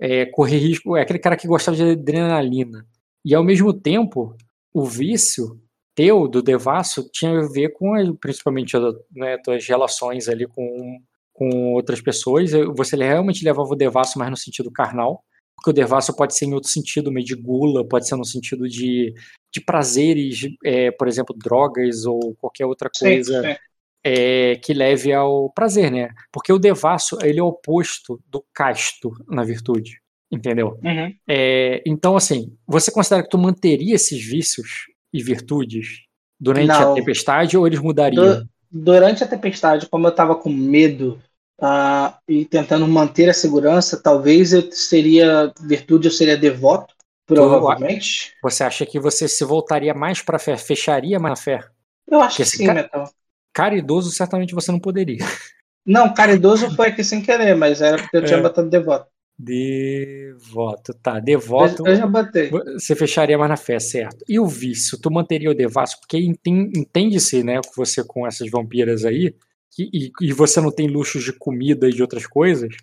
É, 0.00 0.26
correr 0.26 0.58
risco, 0.58 0.96
é 0.96 1.02
aquele 1.02 1.18
cara 1.18 1.36
que 1.36 1.46
gostava 1.46 1.76
de 1.76 1.92
adrenalina. 1.92 2.84
E 3.24 3.34
ao 3.34 3.44
mesmo 3.44 3.72
tempo, 3.72 4.34
o 4.74 4.84
vício 4.84 5.60
teu, 5.94 6.26
do 6.26 6.42
Devasso, 6.42 7.08
tinha 7.12 7.38
a 7.38 7.48
ver 7.48 7.72
com 7.74 8.16
principalmente 8.16 8.76
né, 9.14 9.36
tuas 9.44 9.66
relações 9.66 10.28
ali 10.28 10.46
com, 10.46 11.00
com 11.32 11.74
outras 11.74 12.00
pessoas. 12.00 12.50
Você 12.76 12.96
realmente 12.96 13.44
levava 13.44 13.68
o 13.68 13.76
Devasso 13.76 14.18
mais 14.18 14.30
no 14.30 14.36
sentido 14.36 14.70
carnal, 14.70 15.22
porque 15.54 15.70
o 15.70 15.74
Devasso 15.74 16.16
pode 16.16 16.36
ser 16.36 16.46
em 16.46 16.54
outro 16.54 16.70
sentido, 16.70 17.12
meio 17.12 17.26
de 17.26 17.34
gula, 17.34 17.86
pode 17.86 18.08
ser 18.08 18.16
no 18.16 18.24
sentido 18.24 18.66
de, 18.68 19.12
de 19.52 19.60
prazeres, 19.60 20.48
é, 20.64 20.90
por 20.90 21.06
exemplo, 21.06 21.36
drogas 21.36 22.06
ou 22.06 22.34
qualquer 22.36 22.66
outra 22.66 22.90
coisa. 22.98 23.42
Sim, 23.42 23.48
sim. 23.48 23.56
É, 24.02 24.56
que 24.56 24.72
leve 24.72 25.12
ao 25.12 25.50
prazer, 25.50 25.90
né? 25.90 26.08
Porque 26.32 26.52
o 26.52 26.58
devasso 26.58 27.18
ele 27.22 27.38
é 27.38 27.42
o 27.42 27.48
oposto 27.48 28.18
do 28.26 28.42
casto 28.54 29.12
na 29.28 29.44
virtude, 29.44 30.00
entendeu? 30.30 30.78
Uhum. 30.82 31.14
É, 31.28 31.82
então, 31.84 32.16
assim, 32.16 32.56
você 32.66 32.90
considera 32.90 33.22
que 33.22 33.28
tu 33.28 33.36
manteria 33.36 33.94
esses 33.94 34.24
vícios 34.24 34.86
e 35.12 35.22
virtudes 35.22 36.04
durante 36.40 36.68
Não. 36.68 36.92
a 36.92 36.94
tempestade 36.94 37.58
ou 37.58 37.66
eles 37.66 37.78
mudariam? 37.78 38.48
durante 38.70 39.24
a 39.24 39.26
tempestade, 39.26 39.88
como 39.88 40.06
eu 40.06 40.10
estava 40.10 40.34
com 40.36 40.48
medo 40.48 41.20
uh, 41.60 42.14
e 42.28 42.44
tentando 42.44 42.86
manter 42.86 43.28
a 43.28 43.34
segurança, 43.34 44.00
talvez 44.00 44.52
eu 44.52 44.70
seria 44.70 45.52
virtude, 45.60 46.06
eu 46.06 46.12
seria 46.12 46.36
devoto, 46.36 46.94
provavelmente. 47.26 48.34
Você 48.42 48.62
acha 48.62 48.86
que 48.86 49.00
você 49.00 49.26
se 49.26 49.44
voltaria 49.44 49.92
mais 49.92 50.22
para 50.22 50.36
a 50.36 50.40
fé, 50.40 50.56
fecharia 50.56 51.18
mais 51.18 51.32
na 51.32 51.44
fé? 51.44 51.64
Eu 52.06 52.20
acho 52.20 52.36
que 52.36 52.44
sim, 52.44 52.66
ca... 52.66 52.74
Metal. 52.74 53.10
Caridoso 53.52 54.10
certamente 54.10 54.54
você 54.54 54.70
não 54.70 54.80
poderia. 54.80 55.18
Não, 55.86 56.12
caridoso 56.12 56.70
foi 56.76 56.88
aqui 56.88 57.02
sem 57.02 57.22
querer, 57.22 57.56
mas 57.56 57.80
era 57.80 57.96
porque 57.96 58.18
eu 58.18 58.24
tinha 58.24 58.38
é. 58.38 58.42
botado 58.42 58.68
devoto. 58.68 59.06
Devoto, 59.42 60.92
tá. 61.02 61.18
Devoto. 61.18 61.86
Eu 61.86 61.96
já 61.96 62.06
botei. 62.06 62.50
Você 62.50 62.94
fecharia 62.94 63.38
mais 63.38 63.48
na 63.48 63.56
fé, 63.56 63.78
certo. 63.80 64.22
E 64.28 64.38
o 64.38 64.46
vício? 64.46 65.00
Tu 65.00 65.10
manteria 65.10 65.50
o 65.50 65.54
devasso? 65.54 65.98
Porque 65.98 66.18
entende-se, 66.46 67.42
né, 67.42 67.58
você 67.74 68.04
com 68.04 68.26
essas 68.26 68.50
vampiras 68.50 69.06
aí, 69.06 69.34
e, 69.78 70.10
e, 70.20 70.32
você 70.32 70.60
não 70.60 70.70
tem 70.70 70.88
luxos 70.88 71.24
de 71.24 71.32
comida 71.32 71.88
e 71.88 71.92
de 71.92 72.02
outras 72.02 72.26
coisas. 72.26 72.74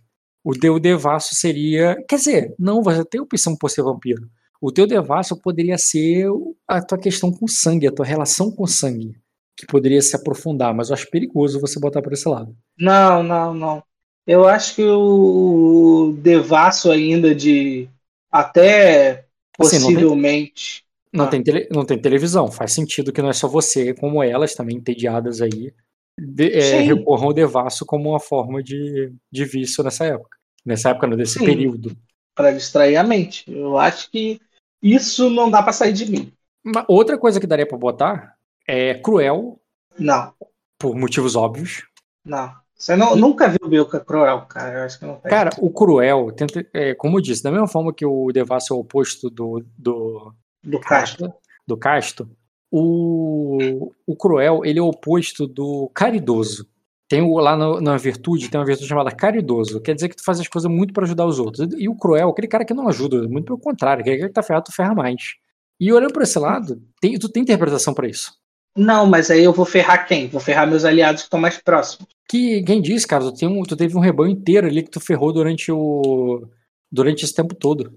O 0.44 0.54
teu 0.54 0.80
devasso 0.80 1.36
seria. 1.36 1.96
Quer 2.10 2.16
dizer, 2.16 2.56
não, 2.58 2.82
você 2.82 3.06
tem 3.06 3.22
opção 3.22 3.56
por 3.56 3.70
ser 3.70 3.84
vampiro. 3.84 4.28
O 4.60 4.72
teu 4.72 4.88
devasso 4.88 5.40
poderia 5.40 5.78
ser 5.78 6.26
a 6.68 6.82
tua 6.82 6.98
questão 6.98 7.32
com 7.32 7.48
sangue, 7.48 7.88
a 7.88 7.92
tua 7.92 8.06
relação 8.06 8.50
com 8.52 8.66
sangue, 8.66 9.16
que 9.58 9.66
poderia 9.66 10.02
se 10.02 10.16
aprofundar, 10.16 10.74
mas 10.74 10.90
eu 10.90 10.94
acho 10.94 11.10
perigoso 11.10 11.60
você 11.60 11.80
botar 11.80 12.02
por 12.02 12.14
esse 12.14 12.30
lado. 12.30 12.56
Não, 12.78 13.24
não, 13.24 13.54
não. 13.54 13.84
Eu 14.26 14.48
acho 14.48 14.76
que 14.76 14.84
o 14.84 16.16
devasso 16.20 16.92
ainda 16.92 17.34
de 17.34 17.90
até 18.32 19.26
possivelmente. 19.58 20.84
Assim, 20.84 21.18
não, 21.18 21.28
tem, 21.28 21.42
não, 21.42 21.42
ah. 21.42 21.44
tem 21.44 21.44
tele, 21.44 21.68
não 21.72 21.86
tem 21.86 21.98
televisão. 21.98 22.52
Faz 22.52 22.74
sentido 22.74 23.12
que 23.12 23.22
não 23.22 23.30
é 23.30 23.34
só 23.34 23.48
você, 23.48 23.94
como 23.94 24.22
elas 24.22 24.54
também 24.54 24.78
entediadas 24.78 25.42
aí, 25.42 25.74
de, 26.20 26.52
é, 26.52 26.82
recorram 26.82 27.28
ao 27.28 27.34
devasso 27.34 27.86
como 27.86 28.10
uma 28.10 28.20
forma 28.20 28.62
de, 28.62 29.12
de 29.32 29.46
vício 29.46 29.84
nessa 29.84 30.06
época. 30.06 30.38
Nessa 30.64 30.90
época, 30.90 31.08
nesse 31.08 31.40
Sim, 31.40 31.46
período. 31.46 31.98
Para 32.36 32.52
distrair 32.52 32.98
a 32.98 33.04
mente. 33.04 33.44
Eu 33.48 33.78
acho 33.78 34.12
que 34.12 34.40
isso 34.84 35.30
não 35.30 35.50
dá 35.50 35.64
para 35.64 35.74
sair 35.74 35.94
de 35.94 36.12
mim. 36.12 36.32
Uma 36.64 36.86
outra 36.88 37.18
coisa 37.18 37.40
que 37.40 37.48
daria 37.48 37.66
para 37.66 37.78
botar 37.78 38.37
é 38.68 38.94
cruel. 38.96 39.60
Não. 39.98 40.34
Por 40.78 40.96
motivos 40.96 41.36
óbvios. 41.36 41.88
Não. 42.24 42.54
Você 42.78 42.96
não, 42.96 43.16
nunca 43.16 43.48
viu 43.48 43.58
o 43.64 43.68
Bilka 43.68 44.00
Cruel, 44.00 44.42
cara? 44.42 44.78
Eu 44.78 44.84
acho 44.84 45.00
que 45.00 45.06
não 45.06 45.16
tem. 45.16 45.32
Cara, 45.32 45.50
o 45.60 45.72
Cruel, 45.72 46.32
tenta, 46.32 46.64
é, 46.72 46.94
como 46.94 47.18
eu 47.18 47.22
disse, 47.22 47.42
da 47.42 47.52
mesma 47.52 47.68
forma 47.68 47.92
que 47.92 48.06
o 48.06 48.32
Devasso 48.32 48.72
é 48.72 48.78
o 48.78 48.82
oposto 48.82 49.32
do. 49.32 49.66
Do, 49.76 50.32
do 50.64 50.80
Casto. 50.80 51.34
Do 51.66 51.76
Casto, 51.76 52.30
o, 52.72 53.92
o 54.06 54.16
Cruel 54.16 54.62
ele 54.64 54.78
é 54.78 54.82
o 54.82 54.88
oposto 54.88 55.48
do 55.48 55.90
Caridoso. 55.94 56.68
Tem 57.10 57.22
o, 57.22 57.40
lá 57.40 57.56
no, 57.56 57.80
na 57.80 57.98
virtude, 57.98 58.50
tem 58.50 58.60
uma 58.60 58.66
virtude 58.66 58.90
chamada 58.90 59.12
caridoso. 59.12 59.82
Quer 59.82 59.96
dizer 59.96 60.10
que 60.10 60.18
tu 60.18 60.24
faz 60.26 60.40
as 60.42 60.48
coisas 60.48 60.70
muito 60.70 60.94
para 60.94 61.06
ajudar 61.06 61.26
os 61.26 61.40
outros. 61.40 61.70
E 61.78 61.88
o 61.88 61.96
cruel, 61.96 62.30
aquele 62.30 62.50
cara 62.50 62.66
que 62.66 62.74
não 62.74 62.88
ajuda, 62.90 63.28
muito 63.30 63.46
pelo 63.46 63.58
contrário, 63.58 64.02
aquele 64.02 64.18
cara 64.18 64.28
que 64.28 64.36
tá 64.36 64.44
ferrado, 64.44 64.66
tu 64.66 64.74
ferra 64.74 64.94
mais. 64.94 65.36
E 65.80 65.92
olhando 65.94 66.12
por 66.12 66.24
esse 66.24 66.38
lado, 66.38 66.82
tem, 67.00 67.18
tu 67.18 67.30
tem 67.30 67.44
interpretação 67.44 67.94
para 67.94 68.10
isso. 68.10 68.34
Não, 68.77 69.07
mas 69.07 69.31
aí 69.31 69.43
eu 69.43 69.51
vou 69.51 69.65
ferrar 69.65 70.07
quem? 70.07 70.27
Vou 70.27 70.39
ferrar 70.39 70.67
meus 70.67 70.86
aliados 70.86 71.24
que 71.24 71.25
estão 71.25 71.39
mais 71.39 71.57
próximos. 71.57 72.07
Que 72.29 72.62
quem 72.62 72.79
disse, 72.79 73.07
cara, 73.07 73.31
tu, 73.34 73.48
um, 73.48 73.63
tu, 73.63 73.75
teve 73.75 73.98
um 73.98 74.01
rebanho 74.01 74.31
inteiro 74.31 74.67
ali 74.67 74.84
que 74.84 74.91
tu 74.91 75.00
ferrou 75.00 75.34
durante 75.34 75.72
o. 75.72 76.48
durante 76.91 77.25
esse 77.25 77.34
tempo 77.34 77.55
todo. 77.55 77.91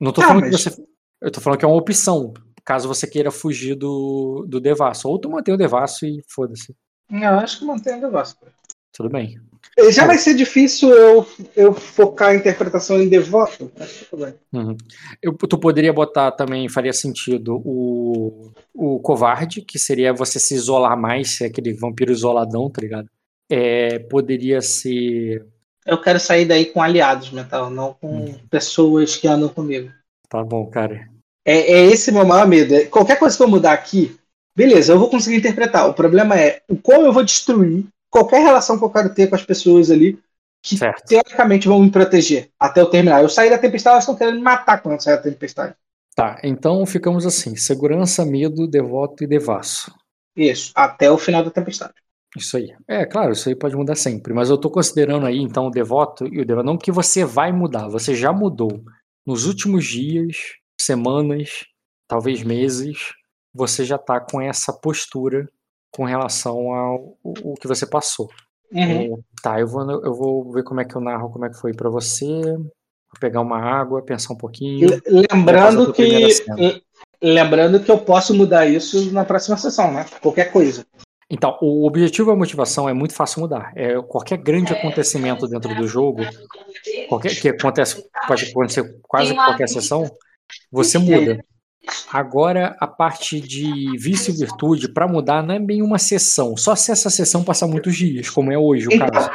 Não 0.00 0.12
tô 0.12 0.20
ah, 0.20 0.28
falando 0.28 0.42
mas... 0.42 0.62
que 0.62 0.70
você. 0.70 0.82
Eu 1.20 1.30
tô 1.30 1.40
falando 1.40 1.58
que 1.58 1.64
é 1.64 1.68
uma 1.68 1.76
opção, 1.76 2.32
caso 2.64 2.88
você 2.88 3.06
queira 3.06 3.30
fugir 3.30 3.74
do, 3.74 4.44
do 4.48 4.60
Devasso. 4.60 5.08
Ou 5.08 5.18
tu 5.18 5.28
mantém 5.28 5.54
o 5.54 5.58
Devasso 5.58 6.06
e 6.06 6.22
foda-se. 6.28 6.74
Eu 7.10 7.38
acho 7.38 7.58
que 7.58 7.64
mantém 7.64 7.98
o 7.98 8.00
Devasso. 8.00 8.36
Tudo 8.92 9.08
bem. 9.08 9.40
Já 9.90 10.06
vai 10.06 10.18
ser 10.18 10.34
difícil 10.34 10.90
eu, 10.90 11.26
eu 11.56 11.72
focar 11.72 12.30
a 12.30 12.34
interpretação 12.34 13.00
em 13.00 13.08
devoto. 13.08 13.72
Uhum. 14.52 14.76
Eu, 15.22 15.32
tu 15.32 15.58
poderia 15.58 15.92
botar 15.92 16.30
também, 16.32 16.68
faria 16.68 16.92
sentido, 16.92 17.60
o, 17.64 18.50
o 18.74 19.00
covarde, 19.00 19.62
que 19.62 19.78
seria 19.78 20.12
você 20.12 20.38
se 20.38 20.54
isolar 20.54 20.98
mais, 20.98 21.36
ser 21.36 21.46
aquele 21.46 21.72
vampiro 21.72 22.12
isoladão, 22.12 22.68
tá 22.68 22.82
ligado? 22.82 23.08
É, 23.50 23.98
poderia 23.98 24.60
ser. 24.60 25.46
Eu 25.86 26.00
quero 26.00 26.20
sair 26.20 26.44
daí 26.44 26.66
com 26.66 26.82
aliados, 26.82 27.30
Metal, 27.30 27.70
não 27.70 27.94
com 27.94 28.08
uhum. 28.08 28.38
pessoas 28.50 29.16
que 29.16 29.26
andam 29.26 29.48
comigo. 29.48 29.90
Tá 30.28 30.44
bom, 30.44 30.66
cara. 30.66 31.08
É, 31.46 31.72
é 31.72 31.86
esse 31.86 32.12
meu 32.12 32.26
maior 32.26 32.46
medo. 32.46 32.74
É, 32.74 32.84
qualquer 32.84 33.18
coisa 33.18 33.36
que 33.36 33.42
eu 33.42 33.48
mudar 33.48 33.72
aqui, 33.72 34.16
beleza, 34.54 34.92
eu 34.92 34.98
vou 34.98 35.08
conseguir 35.08 35.38
interpretar. 35.38 35.88
O 35.88 35.94
problema 35.94 36.38
é 36.38 36.62
o 36.68 36.76
como 36.76 37.06
eu 37.06 37.12
vou 37.12 37.24
destruir 37.24 37.86
qualquer 38.12 38.42
relação 38.42 38.78
que 38.78 38.84
eu 38.84 38.90
quero 38.90 39.14
ter 39.14 39.28
com 39.28 39.34
as 39.34 39.42
pessoas 39.42 39.90
ali 39.90 40.22
que 40.62 40.76
certo. 40.76 41.06
teoricamente 41.06 41.66
vão 41.66 41.82
me 41.82 41.90
proteger 41.90 42.50
até 42.60 42.80
eu 42.80 42.90
terminar. 42.90 43.22
Eu 43.22 43.28
saí 43.28 43.50
da 43.50 43.58
tempestade, 43.58 43.94
elas 43.94 44.04
estão 44.04 44.14
querendo 44.14 44.36
me 44.36 44.42
matar 44.42 44.80
quando 44.80 44.94
eu 44.94 45.00
sair 45.00 45.16
da 45.16 45.22
tempestade. 45.22 45.74
Tá, 46.14 46.38
então 46.44 46.84
ficamos 46.84 47.26
assim: 47.26 47.56
segurança, 47.56 48.24
medo, 48.24 48.68
devoto 48.68 49.24
e 49.24 49.26
devasso. 49.26 49.92
Isso, 50.36 50.70
até 50.76 51.10
o 51.10 51.18
final 51.18 51.42
da 51.42 51.50
tempestade. 51.50 51.94
Isso 52.36 52.56
aí. 52.56 52.74
É, 52.86 53.04
claro, 53.04 53.32
isso 53.32 53.48
aí 53.48 53.54
pode 53.54 53.74
mudar 53.74 53.94
sempre. 53.94 54.32
Mas 54.32 54.50
eu 54.50 54.56
tô 54.56 54.70
considerando 54.70 55.26
aí, 55.26 55.38
então, 55.38 55.66
o 55.66 55.70
devoto 55.70 56.26
e 56.26 56.40
o 56.40 56.46
devoto. 56.46 56.66
Não 56.66 56.78
que 56.78 56.92
você 56.92 57.24
vai 57.24 57.50
mudar, 57.50 57.88
você 57.88 58.14
já 58.14 58.32
mudou. 58.32 58.82
Nos 59.26 59.46
últimos 59.46 59.84
dias, 59.84 60.36
semanas, 60.80 61.66
talvez 62.08 62.42
meses, 62.42 63.12
você 63.54 63.84
já 63.84 63.98
tá 63.98 64.18
com 64.20 64.40
essa 64.40 64.72
postura 64.72 65.48
com 65.92 66.04
relação 66.04 66.72
ao 66.74 67.16
o, 67.22 67.54
que 67.54 67.68
você 67.68 67.86
passou. 67.86 68.28
Uhum. 68.72 69.14
É, 69.14 69.18
tá, 69.42 69.60
eu 69.60 69.68
vou, 69.68 69.90
eu 69.90 70.14
vou 70.14 70.52
ver 70.52 70.64
como 70.64 70.80
é 70.80 70.84
que 70.84 70.96
eu 70.96 71.00
narro, 71.00 71.30
como 71.30 71.44
é 71.44 71.50
que 71.50 71.58
foi 71.58 71.74
para 71.74 71.90
você. 71.90 72.26
Vou 72.26 73.20
pegar 73.20 73.42
uma 73.42 73.58
água, 73.58 74.02
pensar 74.02 74.32
um 74.32 74.38
pouquinho. 74.38 74.88
Lembrando 75.06 75.92
que 75.92 76.28
lembrando 77.22 77.78
que 77.78 77.90
eu 77.90 77.98
posso 77.98 78.34
mudar 78.34 78.66
isso 78.66 79.12
na 79.12 79.24
próxima 79.24 79.56
sessão, 79.56 79.92
né? 79.92 80.06
Qualquer 80.20 80.50
coisa. 80.50 80.84
Então, 81.30 81.56
o 81.62 81.86
objetivo 81.86 82.30
e 82.30 82.32
a 82.32 82.36
motivação 82.36 82.88
é 82.88 82.92
muito 82.92 83.14
fácil 83.14 83.40
mudar. 83.40 83.72
É 83.76 84.00
qualquer 84.02 84.38
grande 84.38 84.72
acontecimento 84.72 85.46
dentro 85.46 85.74
do 85.74 85.86
jogo, 85.86 86.22
qualquer 87.08 87.34
que 87.40 87.48
acontece, 87.48 88.04
pode 88.26 88.50
acontecer 88.50 88.98
quase 89.02 89.34
qualquer 89.34 89.68
sessão, 89.68 90.10
você 90.70 90.98
muda. 90.98 91.42
Agora, 92.12 92.76
a 92.78 92.86
parte 92.86 93.40
de 93.40 93.96
vício 93.98 94.32
e 94.32 94.36
virtude, 94.36 94.92
para 94.92 95.08
mudar, 95.08 95.42
não 95.42 95.54
é 95.54 95.58
bem 95.58 95.82
uma 95.82 95.98
sessão. 95.98 96.56
Só 96.56 96.76
se 96.76 96.92
essa 96.92 97.10
sessão 97.10 97.42
passar 97.42 97.66
muitos 97.66 97.96
dias, 97.96 98.30
como 98.30 98.52
é 98.52 98.58
hoje 98.58 98.88
o 98.88 98.98
caso. 98.98 99.30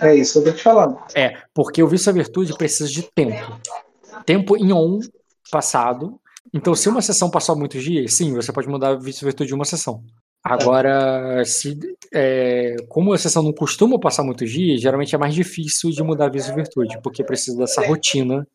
É 0.00 0.14
isso 0.14 0.34
que 0.34 0.48
eu 0.48 0.52
tô 0.52 0.58
te 0.58 0.62
falando. 0.62 0.98
É, 1.14 1.36
porque 1.52 1.82
o 1.82 1.88
vício 1.88 2.08
e 2.08 2.10
a 2.10 2.14
virtude 2.14 2.56
precisa 2.56 2.88
de 2.88 3.02
tempo. 3.02 3.60
Tempo 4.24 4.56
em 4.56 4.72
on 4.72 5.00
passado. 5.50 6.18
Então, 6.54 6.74
se 6.74 6.88
uma 6.88 7.02
sessão 7.02 7.30
passar 7.30 7.54
muitos 7.54 7.82
dias, 7.82 8.14
sim, 8.14 8.34
você 8.34 8.52
pode 8.52 8.68
mudar 8.68 8.94
vício 8.94 9.24
e 9.24 9.26
virtude 9.26 9.52
em 9.52 9.56
uma 9.56 9.64
sessão. 9.64 10.02
Agora, 10.42 11.44
se, 11.44 11.78
é, 12.14 12.76
como 12.88 13.12
a 13.12 13.18
sessão 13.18 13.42
não 13.42 13.52
costuma 13.52 14.00
passar 14.00 14.22
muitos 14.22 14.50
dias, 14.50 14.80
geralmente 14.80 15.14
é 15.14 15.18
mais 15.18 15.34
difícil 15.34 15.90
de 15.90 16.02
mudar 16.02 16.30
vício 16.30 16.52
e 16.52 16.56
virtude, 16.56 16.98
porque 17.02 17.22
precisa 17.22 17.58
dessa 17.58 17.86
rotina 17.86 18.46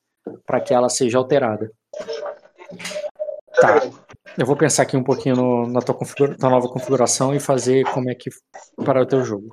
para 0.47 0.59
que 0.59 0.73
ela 0.73 0.89
seja 0.89 1.19
alterada. 1.19 1.69
Tá. 3.65 4.05
Eu 4.37 4.45
vou 4.45 4.55
pensar 4.55 4.83
aqui 4.83 4.97
um 4.97 5.03
pouquinho 5.03 5.35
no, 5.35 5.67
na 5.67 5.81
tua, 5.81 5.95
tua, 6.15 6.49
nova 6.49 6.67
configuração 6.67 7.33
e 7.33 7.39
fazer 7.39 7.83
como 7.91 8.09
é 8.09 8.15
que 8.15 8.29
para 8.83 9.01
o 9.01 9.05
teu 9.05 9.23
jogo. 9.23 9.49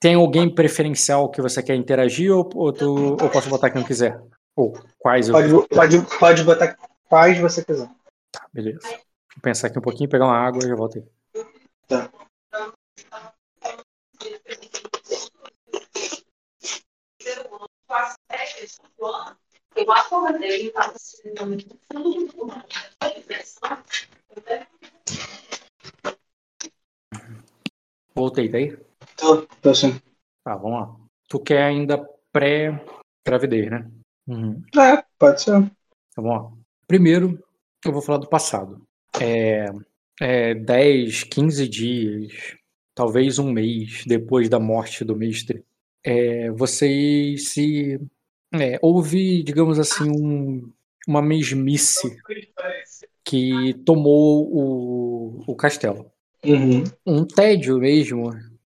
Tem 0.00 0.14
alguém 0.14 0.52
preferencial 0.52 1.30
que 1.30 1.40
você 1.40 1.62
quer 1.62 1.74
interagir 1.74 2.32
ou, 2.32 2.48
ou, 2.54 2.72
tu, 2.72 3.16
ou 3.20 3.30
posso 3.30 3.48
botar 3.48 3.70
quem 3.70 3.84
quiser? 3.84 4.20
Ou 4.56 4.72
quais 4.98 5.30
pode, 5.30 5.50
eu... 5.50 5.68
pode, 5.68 6.18
pode 6.18 6.44
botar 6.44 6.76
quais 7.08 7.38
você 7.38 7.64
quiser. 7.64 7.88
Tá, 8.30 8.46
beleza. 8.52 8.80
Vou 8.82 9.42
pensar 9.42 9.68
aqui 9.68 9.78
um 9.78 9.82
pouquinho, 9.82 10.10
pegar 10.10 10.26
uma 10.26 10.36
água 10.36 10.62
e 10.64 10.68
já 10.68 10.74
volto 10.74 10.98
aí. 10.98 11.04
Tá. 11.88 12.10
Voltei, 28.14 28.48
tá 28.48 28.58
aí? 28.58 28.76
Tô, 29.16 29.42
tô 29.62 29.74
sim. 29.74 30.00
Tá, 30.44 30.56
vamos 30.56 30.80
lá. 30.80 30.96
Tu 31.28 31.40
quer 31.40 31.62
ainda 31.62 32.06
pré-gravidez, 32.32 33.70
né? 33.70 33.90
Uhum. 34.26 34.62
É, 34.78 35.02
pode 35.18 35.42
ser. 35.42 35.70
Tá 36.14 36.22
bom. 36.22 36.56
Primeiro, 36.86 37.42
eu 37.84 37.92
vou 37.92 38.02
falar 38.02 38.18
do 38.18 38.28
passado. 38.28 38.82
É, 39.20 39.66
é 40.20 40.54
10, 40.54 41.24
15 41.24 41.68
dias, 41.68 42.56
talvez 42.94 43.38
um 43.38 43.50
mês 43.50 44.04
depois 44.06 44.48
da 44.48 44.60
morte 44.60 45.04
do 45.04 45.16
mestre, 45.16 45.64
é, 46.04 46.50
vocês 46.50 47.48
se. 47.48 48.00
É, 48.52 48.78
houve, 48.82 49.42
digamos 49.42 49.78
assim, 49.78 50.10
um, 50.10 50.70
uma 51.06 51.22
mesmice 51.22 52.16
que 53.24 53.74
tomou 53.84 54.48
o, 54.52 55.44
o 55.46 55.56
castelo. 55.56 56.10
Uhum. 56.44 56.84
Um 57.06 57.24
tédio 57.24 57.78
mesmo, 57.78 58.30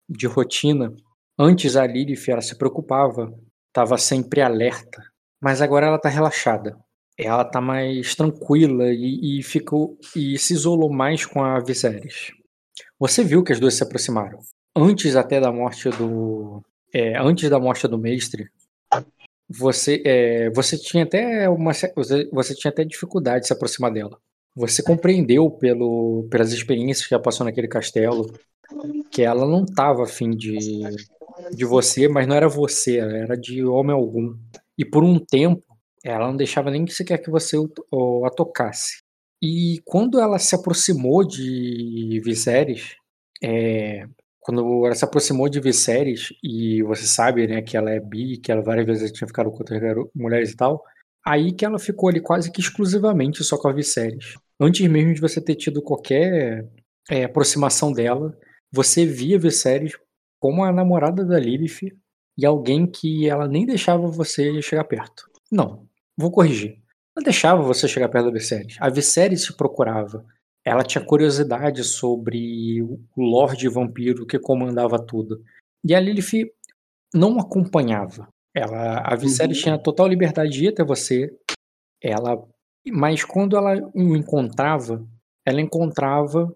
de 0.09 0.27
rotina. 0.27 0.93
Antes 1.39 1.77
a 1.77 1.87
Lilith 1.87 2.29
ela 2.29 2.43
se 2.43 2.57
preocupava, 2.57 3.33
estava 3.69 3.97
sempre 3.97 4.43
alerta, 4.43 5.03
mas 5.41 5.63
agora 5.63 5.87
ela 5.87 5.97
está 5.97 6.09
relaxada. 6.09 6.77
Ela 7.17 7.43
está 7.43 7.61
mais 7.61 8.15
tranquila 8.15 8.89
e, 8.93 9.39
e 9.39 9.43
ficou 9.43 9.99
e 10.17 10.39
se 10.39 10.55
isolou 10.55 10.91
mais 10.91 11.25
com 11.25 11.43
a 11.43 11.61
Viserys. 11.61 12.33
Você 12.99 13.23
viu 13.23 13.43
que 13.43 13.53
as 13.53 13.61
duas 13.61 13.75
se 13.75 13.83
aproximaram. 13.83 14.41
Antes 14.75 15.17
até 15.17 15.41
da 15.41 15.53
morte 15.53 15.91
do 15.91 16.63
é, 16.93 17.17
antes 17.19 17.49
da 17.49 17.59
morte 17.59 17.87
do 17.87 17.99
mestre, 17.99 18.51
você 19.51 20.01
é, 20.05 20.51
você 20.51 20.79
tinha 20.79 21.03
até 21.03 21.49
uma 21.49 21.73
você, 22.33 22.55
tinha 22.55 22.71
até 22.71 22.85
dificuldade 22.85 23.43
de 23.43 23.47
se 23.49 23.53
aproximar 23.53 23.93
dela. 23.93 24.17
Você 24.55 24.83
compreendeu 24.83 25.51
pelo, 25.51 26.29
pelas 26.31 26.53
experiências 26.53 27.07
que 27.07 27.15
ela 27.15 27.23
passou 27.23 27.45
naquele 27.45 27.69
castelo 27.69 28.33
que 29.11 29.23
ela 29.23 29.47
não 29.47 29.65
estava 29.65 30.05
afim 30.05 30.31
de, 30.31 30.79
de 31.53 31.65
você, 31.65 32.07
mas 32.09 32.27
não 32.27 32.37
era 32.37 32.49
você, 32.49 32.99
era 32.99 33.37
de 33.37 33.65
homem 33.65 33.95
algum. 33.95 34.37
E 34.79 34.85
por 34.85 35.03
um 35.03 35.19
tempo, 35.19 35.65
ela 36.05 36.29
não 36.29 36.37
deixava 36.37 36.71
nem 36.71 36.87
sequer 36.87 37.19
que 37.19 37.31
você 37.31 37.57
a 37.57 38.31
tocasse. 38.31 39.03
E 39.43 39.81
quando 39.85 40.21
ela 40.21 40.39
se 40.39 40.55
aproximou 40.55 41.27
de 41.27 42.21
Viserys, 42.25 42.95
é, 43.43 44.07
quando 44.51 44.85
ela 44.85 44.95
se 44.97 45.05
aproximou 45.05 45.49
de 45.49 45.61
Viserys, 45.61 46.33
e 46.43 46.83
você 46.83 47.07
sabe 47.07 47.47
né, 47.47 47.63
que 47.63 47.77
ela 47.77 47.89
é 47.89 48.01
bi, 48.01 48.37
que 48.37 48.51
ela 48.51 48.61
várias 48.61 48.85
vezes 48.85 49.13
tinha 49.13 49.29
ficado 49.29 49.49
com 49.49 49.59
outras 49.59 49.81
mulheres 50.13 50.51
e 50.51 50.57
tal, 50.57 50.83
aí 51.25 51.53
que 51.53 51.65
ela 51.65 51.79
ficou 51.79 52.09
ali 52.09 52.21
quase 52.21 52.51
que 52.51 52.61
exclusivamente 52.61 53.45
só 53.45 53.57
com 53.57 53.69
a 53.69 53.73
Viserys. 53.73 54.35
Antes 54.59 54.85
mesmo 54.89 55.15
de 55.15 55.21
você 55.21 55.41
ter 55.41 55.55
tido 55.55 55.81
qualquer 55.81 56.69
é, 57.09 57.23
aproximação 57.23 57.93
dela, 57.93 58.37
você 58.73 59.07
via 59.07 59.39
Viserys 59.39 59.97
como 60.41 60.65
a 60.65 60.73
namorada 60.73 61.25
da 61.25 61.39
Lilith 61.39 61.97
e 62.37 62.45
alguém 62.45 62.87
que 62.87 63.29
ela 63.29 63.47
nem 63.47 63.65
deixava 63.65 64.09
você 64.09 64.61
chegar 64.63 64.85
perto. 64.85 65.31
Não, 65.51 65.87
vou 66.17 66.33
corrigir. 66.33 66.77
Não 67.17 67.23
deixava 67.23 67.63
você 67.63 67.87
chegar 67.87 68.09
perto 68.09 68.27
da 68.27 68.33
Viserys. 68.33 68.77
A 68.81 68.89
Viserys 68.89 69.45
te 69.45 69.53
procurava. 69.53 70.25
Ela 70.65 70.83
tinha 70.83 71.05
curiosidade 71.05 71.83
sobre 71.85 72.83
o 72.83 73.01
Lorde 73.17 73.69
Vampiro 73.69 74.27
que 74.27 74.39
comandava 74.39 74.99
tudo. 74.99 75.43
E 75.85 75.95
a 75.95 76.01
Lilith 76.01 76.51
não 77.15 77.39
acompanhava. 77.39 78.29
Ela, 78.55 78.99
a 78.99 79.17
Viserys 79.17 79.59
uhum. 79.59 79.63
tinha 79.63 79.79
total 79.79 80.09
liberdade 80.09 80.51
de 80.51 80.65
ir 80.65 80.69
até 80.69 80.85
você. 80.85 81.31
Ela, 82.03 82.37
mas 82.89 83.25
quando 83.25 83.57
ela 83.57 83.75
o 83.95 84.17
encontrava, 84.17 85.07
ela 85.47 85.61
encontrava 85.61 86.53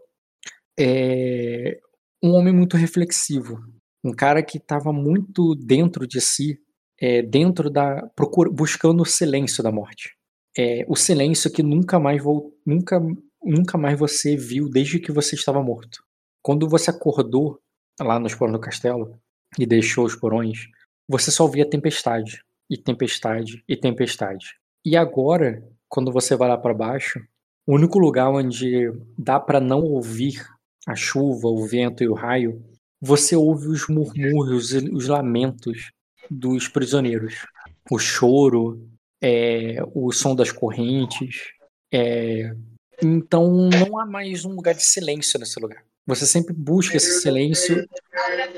é, 0.78 1.78
um 2.22 2.32
homem 2.32 2.52
muito 2.52 2.76
reflexivo, 2.76 3.58
um 4.02 4.12
cara 4.12 4.42
que 4.42 4.58
estava 4.58 4.92
muito 4.92 5.54
dentro 5.54 6.06
de 6.06 6.20
si, 6.20 6.58
é, 7.00 7.22
dentro 7.22 7.70
da 7.70 8.06
procura, 8.14 8.50
buscando 8.50 9.02
o 9.02 9.06
silêncio 9.06 9.62
da 9.62 9.70
morte, 9.70 10.16
é, 10.56 10.84
o 10.88 10.96
silêncio 10.96 11.52
que 11.52 11.62
nunca 11.62 11.98
mais 11.98 12.22
vou, 12.22 12.56
nunca 12.66 13.00
nunca 13.44 13.78
mais 13.78 13.98
você 13.98 14.36
viu 14.36 14.68
desde 14.68 14.98
que 14.98 15.12
você 15.12 15.34
estava 15.34 15.62
morto. 15.62 16.02
Quando 16.42 16.68
você 16.68 16.90
acordou 16.90 17.58
lá 18.00 18.18
nos 18.18 18.34
porões 18.34 18.56
do 18.56 18.60
castelo 18.60 19.18
e 19.58 19.66
deixou 19.66 20.04
os 20.04 20.16
porões, 20.16 20.66
você 21.08 21.30
só 21.30 21.46
via 21.46 21.68
tempestade 21.68 22.42
e 22.70 22.76
tempestade 22.76 23.62
e 23.68 23.76
tempestade. 23.76 24.54
E 24.84 24.96
agora, 24.96 25.62
quando 25.88 26.12
você 26.12 26.36
vai 26.36 26.48
lá 26.48 26.58
para 26.58 26.74
baixo, 26.74 27.20
o 27.66 27.74
único 27.74 27.98
lugar 27.98 28.30
onde 28.30 28.92
dá 29.18 29.40
para 29.40 29.60
não 29.60 29.82
ouvir 29.82 30.44
a 30.86 30.94
chuva, 30.94 31.48
o 31.48 31.66
vento 31.66 32.02
e 32.02 32.08
o 32.08 32.14
raio, 32.14 32.62
você 33.00 33.36
ouve 33.36 33.68
os 33.68 33.88
murmúrios, 33.88 34.72
os 34.72 35.08
lamentos 35.08 35.90
dos 36.30 36.68
prisioneiros. 36.68 37.46
O 37.90 37.98
choro, 37.98 38.88
é, 39.22 39.76
o 39.94 40.10
som 40.12 40.34
das 40.34 40.50
correntes. 40.50 41.52
É... 41.92 42.54
Então 43.02 43.68
não 43.68 43.98
há 43.98 44.06
mais 44.06 44.44
um 44.44 44.54
lugar 44.54 44.74
de 44.74 44.84
silêncio 44.84 45.38
nesse 45.38 45.58
lugar. 45.60 45.84
Você 46.06 46.26
sempre 46.26 46.52
busca 46.52 46.96
esse 46.96 47.20
silêncio 47.20 47.86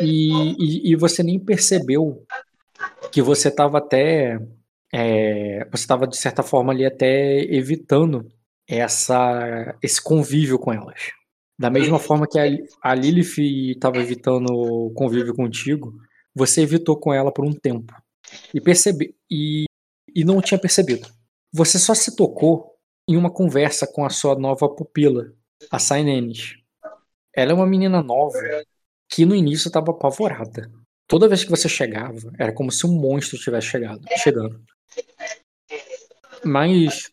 e, 0.00 0.30
e, 0.58 0.92
e 0.92 0.96
você 0.96 1.22
nem 1.22 1.38
percebeu 1.38 2.24
que 3.12 3.22
você 3.22 3.48
estava 3.48 3.78
até. 3.78 4.38
É, 4.92 5.64
você 5.70 5.82
estava, 5.82 6.06
de 6.06 6.16
certa 6.16 6.42
forma, 6.42 6.72
ali 6.72 6.84
até 6.84 7.40
evitando 7.42 8.26
essa, 8.68 9.76
esse 9.82 10.02
convívio 10.02 10.58
com 10.58 10.72
elas. 10.72 11.12
Da 11.58 11.70
mesma 11.70 11.98
forma 11.98 12.26
que 12.26 12.38
a, 12.38 12.44
a 12.82 12.94
Lilith 12.94 13.38
estava 13.72 13.98
evitando 13.98 14.52
o 14.52 14.90
convívio 14.92 15.34
contigo, 15.34 15.94
você 16.34 16.62
evitou 16.62 16.98
com 16.98 17.14
ela 17.14 17.32
por 17.32 17.44
um 17.44 17.52
tempo. 17.52 17.94
E, 18.52 18.60
percebe, 18.60 19.14
e, 19.30 19.64
e 20.14 20.24
não 20.24 20.40
tinha 20.40 20.58
percebido. 20.58 21.08
Você 21.52 21.78
só 21.78 21.94
se 21.94 22.14
tocou 22.14 22.75
em 23.08 23.16
uma 23.16 23.30
conversa 23.30 23.86
com 23.86 24.04
a 24.04 24.10
sua 24.10 24.34
nova 24.34 24.68
pupila, 24.68 25.32
a 25.70 25.78
Sainenes. 25.78 26.58
Ela 27.34 27.52
é 27.52 27.54
uma 27.54 27.66
menina 27.66 28.02
nova 28.02 28.38
que 29.08 29.24
no 29.24 29.34
início 29.34 29.68
estava 29.68 29.90
apavorada. 29.90 30.70
Toda 31.06 31.28
vez 31.28 31.44
que 31.44 31.50
você 31.50 31.68
chegava, 31.68 32.32
era 32.38 32.52
como 32.52 32.72
se 32.72 32.84
um 32.86 32.92
monstro 32.92 33.38
tivesse 33.38 33.68
chegado, 33.68 34.02
chegando. 34.16 34.60
Mas 36.44 37.12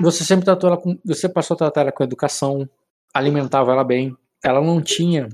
você 0.00 0.24
sempre 0.24 0.44
tratou 0.44 0.68
ela 0.70 0.80
com. 0.80 0.98
Você 1.04 1.28
passou 1.28 1.54
a 1.54 1.58
tratar 1.58 1.82
ela 1.82 1.92
com 1.92 2.02
educação, 2.02 2.68
alimentava 3.14 3.72
ela 3.72 3.84
bem. 3.84 4.16
Ela 4.42 4.60
não 4.60 4.82
tinha 4.82 5.28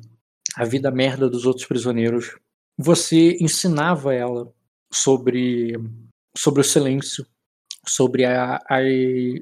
a 0.54 0.64
vida 0.64 0.90
merda 0.90 1.28
dos 1.28 1.46
outros 1.46 1.66
prisioneiros. 1.66 2.36
Você 2.76 3.36
ensinava 3.40 4.14
ela 4.14 4.52
sobre, 4.92 5.72
sobre 6.36 6.60
o 6.60 6.64
silêncio, 6.64 7.26
sobre 7.88 8.24
a, 8.24 8.56
a, 8.56 8.78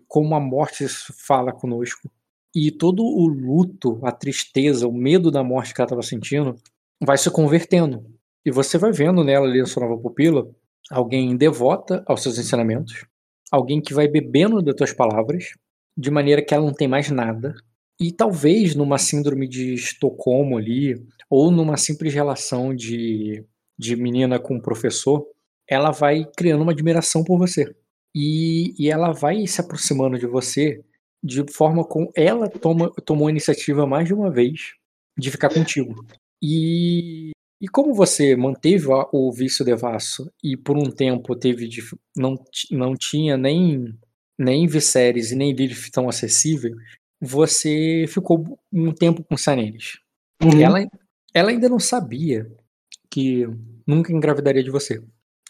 como 0.08 0.34
a 0.34 0.40
morte 0.40 0.86
fala 0.88 1.52
conosco. 1.52 2.10
E 2.54 2.70
todo 2.70 3.02
o 3.02 3.26
luto, 3.26 4.00
a 4.02 4.10
tristeza, 4.10 4.88
o 4.88 4.92
medo 4.92 5.30
da 5.30 5.44
morte 5.44 5.74
que 5.74 5.80
ela 5.80 5.86
estava 5.86 6.02
sentindo 6.02 6.56
vai 7.02 7.18
se 7.18 7.30
convertendo. 7.30 8.06
E 8.44 8.50
você 8.50 8.78
vai 8.78 8.92
vendo 8.92 9.22
nela 9.24 9.46
ali 9.46 9.60
na 9.60 9.66
sua 9.66 9.86
nova 9.86 10.00
pupila 10.00 10.48
alguém 10.90 11.36
devota 11.36 12.02
aos 12.06 12.22
seus 12.22 12.38
ensinamentos, 12.38 13.04
alguém 13.50 13.80
que 13.80 13.94
vai 13.94 14.08
bebendo 14.08 14.62
das 14.62 14.74
tuas 14.74 14.92
palavras, 14.92 15.50
de 15.96 16.10
maneira 16.10 16.42
que 16.42 16.54
ela 16.54 16.64
não 16.64 16.72
tem 16.72 16.88
mais 16.88 17.10
nada. 17.10 17.54
E 17.98 18.12
talvez 18.12 18.74
numa 18.74 18.98
síndrome 18.98 19.48
de 19.48 19.74
Estocolmo 19.74 20.58
ali, 20.58 20.94
ou 21.30 21.50
numa 21.50 21.76
simples 21.76 22.12
relação 22.12 22.74
de, 22.74 23.44
de 23.78 23.96
menina 23.96 24.38
com 24.38 24.60
professor, 24.60 25.26
ela 25.68 25.90
vai 25.90 26.24
criando 26.36 26.62
uma 26.62 26.72
admiração 26.72 27.24
por 27.24 27.38
você. 27.38 27.74
E, 28.16 28.74
e 28.78 28.90
ela 28.90 29.12
vai 29.12 29.46
se 29.46 29.60
aproximando 29.60 30.18
de 30.18 30.26
você 30.26 30.82
de 31.22 31.44
forma 31.52 31.84
com 31.84 32.10
ela 32.16 32.48
toma, 32.48 32.90
tomou 33.04 33.28
a 33.28 33.30
iniciativa 33.30 33.86
mais 33.86 34.06
de 34.06 34.14
uma 34.14 34.30
vez 34.30 34.72
de 35.18 35.30
ficar 35.30 35.52
contigo. 35.52 36.06
E 36.42 37.32
e 37.60 37.68
como 37.68 37.94
você 37.94 38.36
manteve 38.36 38.86
o 39.12 39.32
vício 39.32 39.64
devasso 39.64 40.30
e 40.42 40.56
por 40.56 40.76
um 40.76 40.90
tempo 40.90 41.34
teve 41.34 41.68
não, 42.14 42.36
não 42.70 42.94
tinha 42.94 43.36
nem, 43.36 43.94
nem 44.38 44.66
Viserys 44.66 45.32
e 45.32 45.36
nem 45.36 45.52
Lilith 45.52 45.90
tão 45.90 46.08
acessível, 46.08 46.76
você 47.20 48.04
ficou 48.08 48.58
um 48.70 48.92
tempo 48.92 49.24
com 49.24 49.38
Sanenes. 49.38 49.98
Uhum. 50.42 50.60
Ela, 50.60 50.86
ela 51.32 51.50
ainda 51.50 51.68
não 51.68 51.80
sabia 51.80 52.46
que 53.10 53.46
nunca 53.86 54.12
engravidaria 54.12 54.62
de 54.62 54.70
você, 54.70 55.02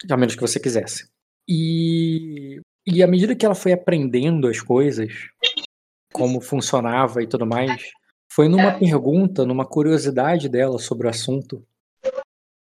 a 0.09 0.15
menos 0.15 0.35
que 0.35 0.41
você 0.41 0.61
quisesse. 0.61 1.09
E, 1.47 2.59
e 2.85 3.01
à 3.01 3.07
medida 3.07 3.35
que 3.35 3.45
ela 3.45 3.55
foi 3.55 3.71
aprendendo 3.71 4.47
as 4.47 4.59
coisas, 4.59 5.29
como 6.13 6.41
funcionava 6.41 7.21
e 7.21 7.27
tudo 7.27 7.45
mais, 7.45 7.91
foi 8.29 8.47
numa 8.47 8.71
pergunta, 8.77 9.45
numa 9.45 9.65
curiosidade 9.65 10.49
dela 10.49 10.77
sobre 10.77 11.07
o 11.07 11.09
assunto, 11.09 11.65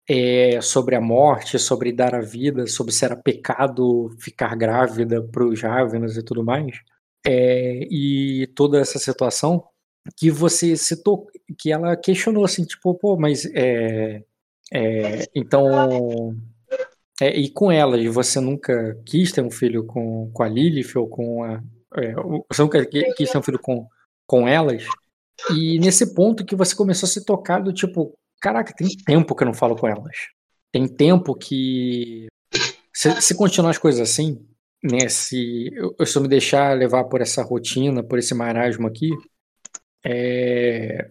é, 0.09 0.61
sobre 0.61 0.95
a 0.95 1.01
morte, 1.01 1.59
sobre 1.59 1.93
dar 1.93 2.15
a 2.15 2.21
vida, 2.21 2.67
sobre 2.67 2.93
se 2.93 3.05
era 3.05 3.17
pecado 3.17 4.15
ficar 4.21 4.55
grávida 4.57 5.23
para 5.23 5.45
os 5.45 5.61
Ravenas 5.61 6.17
e 6.17 6.23
tudo 6.23 6.45
mais, 6.45 6.79
é, 7.27 7.81
e 7.91 8.47
toda 8.55 8.81
essa 8.81 8.99
situação, 8.99 9.65
que 10.17 10.31
você 10.31 10.77
citou, 10.77 11.27
que 11.59 11.73
ela 11.73 11.97
questionou 11.97 12.45
assim, 12.45 12.65
tipo, 12.65 12.95
pô, 12.95 13.17
mas 13.17 13.45
é, 13.47 14.23
é 14.73 15.25
então. 15.35 16.37
É, 17.21 17.35
e 17.35 17.51
com 17.51 17.73
elas, 17.73 18.05
você 18.13 18.41
nunca 18.41 18.95
quis 19.05 19.33
ter 19.33 19.43
um 19.43 19.51
filho 19.51 19.85
com, 19.85 20.31
com 20.33 20.43
a 20.43 20.49
Lilith 20.49 20.97
ou 20.97 21.09
com 21.09 21.45
a. 21.45 21.63
É, 21.97 22.15
você 22.51 22.63
nunca 22.63 22.85
quis 22.85 23.31
ter 23.31 23.39
um 23.39 23.43
filho 23.43 23.59
com, 23.59 23.87
com 24.27 24.47
elas? 24.47 24.85
E 25.51 25.79
nesse 25.79 26.15
ponto 26.15 26.45
que 26.45 26.57
você 26.57 26.75
começou 26.75 27.07
a 27.07 27.11
se 27.11 27.25
tocar 27.25 27.61
do 27.61 27.73
tipo, 27.73 28.15
caraca, 28.41 28.75
tem 28.75 28.89
tempo 28.89 29.35
que 29.35 29.43
eu 29.43 29.47
não 29.47 29.55
falo 29.55 29.77
com 29.77 29.89
elas. 29.89 30.29
Tem 30.73 30.87
tempo 30.87 31.35
que. 31.35 32.27
Se, 32.93 33.21
se 33.23 33.35
continuar 33.35 33.71
as 33.71 33.79
coisas 33.79 34.01
assim, 34.01 34.47
né? 34.83 35.09
Se 35.09 35.71
eu, 35.75 36.07
se 36.07 36.17
eu 36.17 36.23
me 36.23 36.29
deixar 36.29 36.77
levar 36.77 37.05
por 37.05 37.21
essa 37.21 37.43
rotina, 37.43 38.03
por 38.03 38.19
esse 38.19 38.35
marasmo 38.35 38.87
aqui, 38.87 39.11
é, 40.05 41.11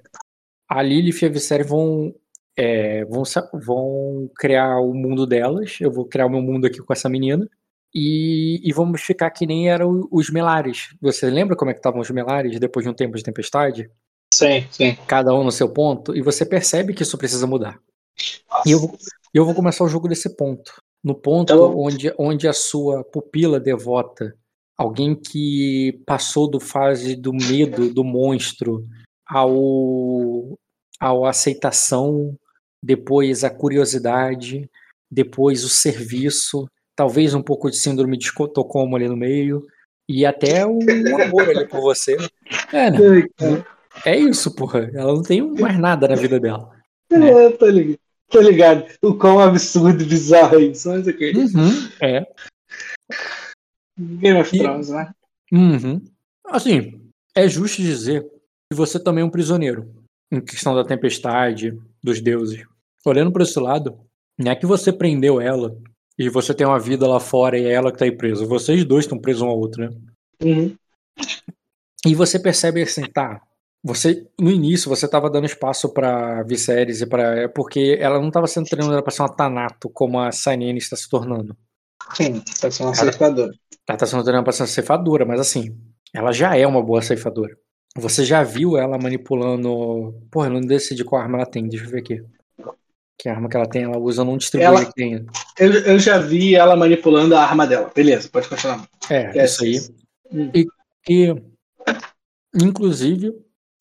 a 0.69 0.81
Lilith 0.81 1.21
e 1.21 1.25
a 1.25 1.29
Viserys 1.29 1.67
vão, 1.67 2.13
é, 2.57 3.03
vão, 3.05 3.23
vão 3.53 4.29
criar 4.35 4.79
o 4.79 4.93
mundo 4.93 5.25
delas. 5.25 5.77
Eu 5.79 5.91
vou 5.91 6.05
criar 6.05 6.25
o 6.25 6.29
meu 6.29 6.41
mundo 6.41 6.65
aqui 6.65 6.79
com 6.79 6.93
essa 6.93 7.09
menina. 7.09 7.47
E, 7.93 8.59
e 8.63 8.73
vamos 8.73 9.01
ficar 9.01 9.29
que 9.31 9.45
nem 9.45 9.69
eram 9.69 10.07
os 10.11 10.29
Melares. 10.29 10.95
Você 11.01 11.29
lembra 11.29 11.55
como 11.55 11.71
é 11.71 11.73
que 11.73 11.79
estavam 11.79 12.01
os 12.01 12.09
Melares 12.09 12.59
depois 12.59 12.85
de 12.85 12.89
um 12.89 12.93
tempo 12.93 13.15
de 13.15 13.23
tempestade? 13.23 13.89
Sim, 14.33 14.65
sim. 14.69 14.97
Cada 15.07 15.33
um 15.33 15.43
no 15.43 15.51
seu 15.51 15.69
ponto. 15.69 16.15
E 16.15 16.21
você 16.21 16.45
percebe 16.45 16.93
que 16.93 17.03
isso 17.03 17.17
precisa 17.17 17.47
mudar. 17.47 17.79
Nossa. 18.49 18.67
E 18.67 18.71
eu, 18.71 18.97
eu 19.33 19.45
vou 19.45 19.55
começar 19.55 19.83
o 19.83 19.89
jogo 19.89 20.09
desse 20.09 20.35
ponto. 20.35 20.73
No 21.03 21.15
ponto 21.15 21.53
então... 21.53 21.77
onde, 21.77 22.13
onde 22.17 22.47
a 22.47 22.53
sua 22.53 23.03
pupila 23.03 23.59
devota, 23.59 24.35
alguém 24.77 25.15
que 25.15 26.01
passou 26.05 26.49
do 26.49 26.59
fase 26.59 27.15
do 27.15 27.31
medo, 27.31 27.93
do 27.93 28.03
monstro, 28.03 28.83
ao, 29.25 30.57
ao 30.99 31.25
aceitação, 31.25 32.35
depois 32.85 33.43
a 33.43 33.49
curiosidade, 33.49 34.69
depois 35.09 35.63
o 35.63 35.69
serviço, 35.69 36.69
talvez 36.95 37.33
um 37.33 37.41
pouco 37.41 37.71
de 37.71 37.77
síndrome 37.77 38.15
de 38.15 38.25
Estocolmo 38.25 38.95
ali 38.95 39.07
no 39.07 39.17
meio, 39.17 39.65
e 40.07 40.23
até 40.23 40.63
o 40.67 40.79
amor 41.19 41.49
ali 41.49 41.67
por 41.67 41.81
você. 41.81 42.15
É, 42.71 42.91
né? 42.91 43.27
É 44.05 44.15
isso, 44.15 44.53
porra. 44.53 44.91
Ela 44.93 45.13
não 45.13 45.23
tem 45.23 45.41
mais 45.41 45.79
nada 45.79 46.07
na 46.07 46.15
vida 46.15 46.39
dela. 46.39 46.71
Né? 47.11 47.27
É, 47.27 47.49
tô 47.49 47.65
ligado. 47.65 47.99
Tô 48.29 48.41
ligado. 48.41 48.85
O 49.01 49.15
quão 49.15 49.39
absurdo 49.39 50.03
e 50.03 50.05
bizarro 50.05 50.59
é 50.59 50.65
isso. 50.65 50.87
Mas 50.89 51.07
ok. 51.07 51.33
Uhum, 51.33 51.89
é. 52.01 52.27
Game 53.97 54.39
of 54.39 54.55
Thrones, 54.55 54.89
né? 54.89 55.11
Uhum. 55.51 56.01
Assim, 56.45 57.01
é 57.35 57.47
justo 57.47 57.81
dizer 57.81 58.23
que 58.69 58.75
você 58.75 58.99
também 58.99 59.23
é 59.23 59.25
um 59.25 59.31
prisioneiro. 59.31 59.91
Em 60.31 60.41
questão 60.41 60.75
da 60.75 60.83
tempestade, 60.83 61.79
dos 62.03 62.21
deuses. 62.21 62.63
Olhando 63.05 63.31
por 63.31 63.41
esse 63.41 63.59
lado, 63.59 63.99
não 64.37 64.51
é 64.51 64.55
que 64.55 64.65
você 64.65 64.91
prendeu 64.91 65.39
ela 65.39 65.75
e 66.17 66.29
você 66.29 66.53
tem 66.53 66.65
uma 66.65 66.79
vida 66.79 67.07
lá 67.07 67.19
fora 67.19 67.57
e 67.57 67.65
é 67.65 67.71
ela 67.71 67.91
que 67.91 67.97
tá 67.97 68.05
aí 68.05 68.11
presa. 68.11 68.45
Vocês 68.45 68.83
dois 68.83 69.05
estão 69.05 69.19
presos 69.19 69.41
um 69.41 69.47
ao 69.47 69.57
outro, 69.57 69.83
né? 69.83 69.97
Uhum. 70.43 70.75
E 72.05 72.15
você 72.15 72.39
percebe 72.39 72.81
assim, 72.81 73.03
tá, 73.03 73.41
você, 73.85 74.25
no 74.39 74.49
início, 74.49 74.89
você 74.89 75.05
estava 75.05 75.29
dando 75.29 75.45
espaço 75.45 75.93
para 75.93 76.41
Viserys 76.41 77.01
e 77.01 77.05
para 77.05 77.47
porque 77.49 77.95
ela 78.01 78.19
não 78.19 78.29
estava 78.29 78.47
sendo 78.47 78.67
treinada 78.67 78.99
para 79.03 79.11
ser 79.11 79.21
uma 79.21 79.29
Tanato 79.29 79.87
como 79.89 80.19
a 80.19 80.31
Sainene 80.31 80.79
está 80.79 80.95
se 80.95 81.07
tornando. 81.07 81.55
Sim, 82.15 82.41
está 82.47 82.71
sendo 82.71 82.87
uma 82.87 82.95
ceifadora. 82.95 83.51
Ela 83.87 83.95
está 83.95 84.07
sendo 84.07 84.23
treinada 84.23 84.43
para 84.43 84.53
ser 84.53 84.63
uma 84.63 84.67
ceifadora, 84.67 85.23
mas 85.23 85.39
assim, 85.39 85.77
ela 86.11 86.31
já 86.31 86.57
é 86.57 86.65
uma 86.65 86.81
boa 86.81 86.99
ceifadora. 87.03 87.55
Você 87.97 88.25
já 88.25 88.41
viu 88.41 88.75
ela 88.75 88.97
manipulando. 88.97 90.19
Porra, 90.31 90.47
eu 90.47 90.53
não 90.53 90.61
decidi 90.61 91.03
qual 91.03 91.21
arma 91.21 91.37
ela 91.37 91.45
tem, 91.45 91.67
deixa 91.67 91.85
eu 91.85 91.91
ver 91.91 91.99
aqui. 91.99 92.23
Que 93.17 93.29
arma 93.29 93.47
que 93.47 93.55
ela 93.55 93.67
tem, 93.67 93.83
ela 93.83 93.97
usa 93.97 94.23
num 94.23 94.37
distribuidor 94.37 94.81
ela... 94.81 94.85
que 94.85 94.93
tem. 94.93 95.25
Eu, 95.57 95.71
eu 95.71 95.99
já 95.99 96.17
vi 96.17 96.55
ela 96.55 96.75
manipulando 96.75 97.35
a 97.35 97.41
arma 97.41 97.65
dela. 97.65 97.91
Beleza, 97.95 98.29
pode 98.29 98.49
continuar. 98.49 98.87
É, 99.09 99.39
é 99.39 99.45
isso 99.45 99.63
aí. 99.63 99.79
Hum. 100.31 100.51
E, 100.53 100.65
e, 101.09 101.35
inclusive, 102.61 103.33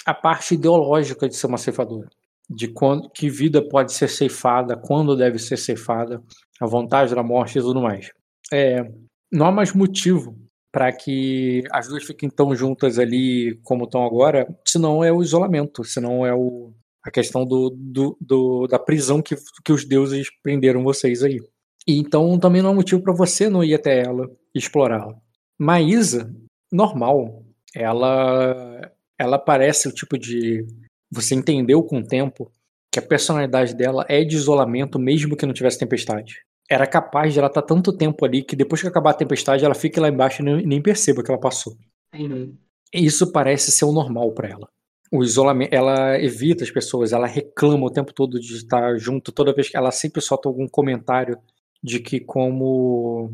a 0.06 0.14
parte 0.14 0.54
ideológica 0.54 1.28
de 1.28 1.34
ser 1.34 1.46
uma 1.46 1.58
ceifadora, 1.58 2.08
de 2.48 2.68
quando, 2.68 3.10
que 3.10 3.28
vida 3.28 3.66
pode 3.66 3.92
ser 3.92 4.08
ceifada, 4.08 4.76
quando 4.76 5.16
deve 5.16 5.38
ser 5.38 5.56
ceifada, 5.56 6.22
a 6.60 6.66
vontade 6.66 7.14
da 7.14 7.22
morte 7.22 7.58
e 7.58 7.62
tudo 7.62 7.80
mais. 7.80 8.10
É, 8.52 8.84
não 9.32 9.46
há 9.46 9.52
mais 9.52 9.72
motivo 9.72 10.38
para 10.70 10.92
que 10.92 11.62
as 11.72 11.88
duas 11.88 12.04
fiquem 12.04 12.28
tão 12.28 12.54
juntas 12.54 12.98
ali 12.98 13.58
como 13.62 13.84
estão 13.84 14.04
agora, 14.04 14.46
senão 14.66 15.04
é 15.04 15.12
o 15.12 15.22
isolamento, 15.22 15.84
senão 15.84 16.26
é 16.26 16.34
o, 16.34 16.72
a 17.04 17.10
questão 17.10 17.44
do, 17.44 17.70
do, 17.70 18.16
do, 18.20 18.66
da 18.66 18.78
prisão 18.78 19.20
que, 19.20 19.36
que 19.64 19.72
os 19.72 19.84
deuses 19.84 20.28
prenderam 20.42 20.82
vocês 20.82 21.22
aí. 21.22 21.38
E 21.86 21.98
então 21.98 22.38
também 22.38 22.62
não 22.62 22.70
há 22.70 22.74
motivo 22.74 23.02
para 23.02 23.12
você 23.12 23.48
não 23.48 23.62
ir 23.62 23.74
até 23.74 24.00
ela 24.00 24.26
e 24.54 24.58
explorá-la. 24.58 25.14
Maísa, 25.58 26.34
normal, 26.72 27.44
ela 27.74 28.90
ela 29.18 29.38
parece 29.38 29.88
o 29.88 29.92
tipo 29.92 30.18
de. 30.18 30.66
Você 31.10 31.34
entendeu 31.34 31.82
com 31.82 31.98
o 31.98 32.06
tempo 32.06 32.50
que 32.90 32.98
a 32.98 33.02
personalidade 33.02 33.74
dela 33.74 34.04
é 34.08 34.24
de 34.24 34.36
isolamento, 34.36 34.98
mesmo 34.98 35.36
que 35.36 35.46
não 35.46 35.52
tivesse 35.52 35.78
tempestade. 35.78 36.42
Era 36.70 36.86
capaz 36.86 37.32
de 37.32 37.38
ela 37.38 37.48
estar 37.48 37.62
tanto 37.62 37.92
tempo 37.96 38.24
ali 38.24 38.42
que 38.42 38.56
depois 38.56 38.80
que 38.80 38.88
acabar 38.88 39.10
a 39.10 39.14
tempestade, 39.14 39.64
ela 39.64 39.74
fique 39.74 40.00
lá 40.00 40.08
embaixo 40.08 40.42
e 40.42 40.44
nem, 40.44 40.66
nem 40.66 40.82
perceba 40.82 41.22
que 41.22 41.30
ela 41.30 41.40
passou. 41.40 41.76
Uhum. 42.14 42.56
Isso 42.92 43.30
parece 43.32 43.70
ser 43.70 43.84
o 43.84 43.92
normal 43.92 44.32
para 44.32 44.48
ela. 44.48 44.68
O 45.12 45.22
isolamento, 45.22 45.72
ela 45.72 46.18
evita 46.20 46.64
as 46.64 46.70
pessoas, 46.70 47.12
ela 47.12 47.26
reclama 47.26 47.86
o 47.86 47.90
tempo 47.90 48.12
todo 48.12 48.40
de 48.40 48.56
estar 48.56 48.96
junto, 48.98 49.30
toda 49.30 49.54
vez 49.54 49.68
que 49.68 49.76
ela 49.76 49.90
sempre 49.90 50.20
solta 50.20 50.48
algum 50.48 50.66
comentário 50.66 51.38
de 51.82 52.00
que 52.00 52.20
como 52.20 53.30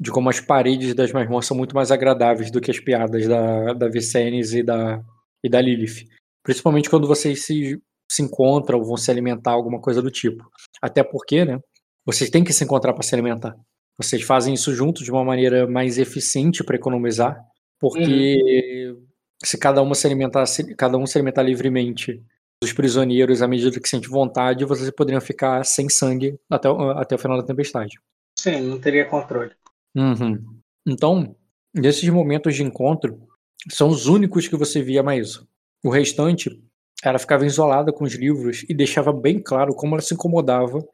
de 0.00 0.10
como 0.10 0.30
as 0.30 0.40
paredes 0.40 0.94
das 0.94 1.12
masmorras 1.12 1.44
são 1.44 1.54
muito 1.54 1.74
mais 1.74 1.90
agradáveis 1.90 2.50
do 2.50 2.58
que 2.58 2.70
as 2.70 2.80
piadas 2.80 3.28
da, 3.28 3.74
da 3.74 3.86
Vicennes 3.86 4.54
e 4.54 4.62
da, 4.62 5.02
e 5.44 5.48
da 5.48 5.60
Lilith. 5.60 6.06
Principalmente 6.42 6.88
quando 6.88 7.06
vocês 7.06 7.44
se, 7.44 7.78
se 8.10 8.22
encontram 8.22 8.78
ou 8.78 8.84
vão 8.84 8.96
se 8.96 9.10
alimentar, 9.10 9.50
alguma 9.50 9.78
coisa 9.78 10.00
do 10.00 10.10
tipo. 10.10 10.42
Até 10.80 11.04
porque, 11.04 11.44
né? 11.44 11.60
Vocês 12.06 12.30
têm 12.30 12.42
que 12.42 12.52
se 12.52 12.64
encontrar 12.64 12.94
para 12.94 13.02
se 13.02 13.14
alimentar. 13.14 13.54
Vocês 13.98 14.22
fazem 14.22 14.54
isso 14.54 14.74
juntos 14.74 15.04
de 15.04 15.10
uma 15.10 15.22
maneira 15.22 15.66
mais 15.68 15.98
eficiente 15.98 16.64
para 16.64 16.76
economizar, 16.76 17.38
porque 17.78 18.88
uhum. 18.88 19.06
Se 19.42 19.58
cada 19.58 19.82
um 19.82 19.94
se 19.94 20.06
alimentar, 20.06 20.46
se 20.46 20.74
cada 20.74 20.96
um 20.98 21.06
se 21.06 21.16
alimentar 21.16 21.42
livremente 21.42 22.22
dos 22.62 22.72
prisioneiros 22.72 23.40
à 23.40 23.48
medida 23.48 23.80
que 23.80 23.88
sente 23.88 24.08
vontade, 24.08 24.64
vocês 24.64 24.90
poderiam 24.90 25.20
ficar 25.20 25.64
sem 25.64 25.88
sangue 25.88 26.38
até, 26.48 26.68
até 26.96 27.14
o 27.14 27.18
final 27.18 27.38
da 27.38 27.46
tempestade. 27.46 27.98
Sim, 28.38 28.60
não 28.60 28.78
teria 28.78 29.06
controle. 29.06 29.52
Uhum. 29.96 30.38
Então, 30.86 31.34
nesses 31.74 32.08
momentos 32.10 32.54
de 32.54 32.62
encontro, 32.62 33.18
são 33.68 33.88
os 33.88 34.06
únicos 34.06 34.46
que 34.46 34.56
você 34.56 34.82
via 34.82 35.02
mais. 35.02 35.42
O 35.82 35.90
restante, 35.90 36.62
ela 37.02 37.18
ficava 37.18 37.46
isolada 37.46 37.92
com 37.92 38.04
os 38.04 38.14
livros 38.14 38.64
e 38.68 38.74
deixava 38.74 39.12
bem 39.12 39.40
claro 39.40 39.74
como 39.74 39.94
ela 39.94 40.02
se 40.02 40.14
incomodava 40.14 40.86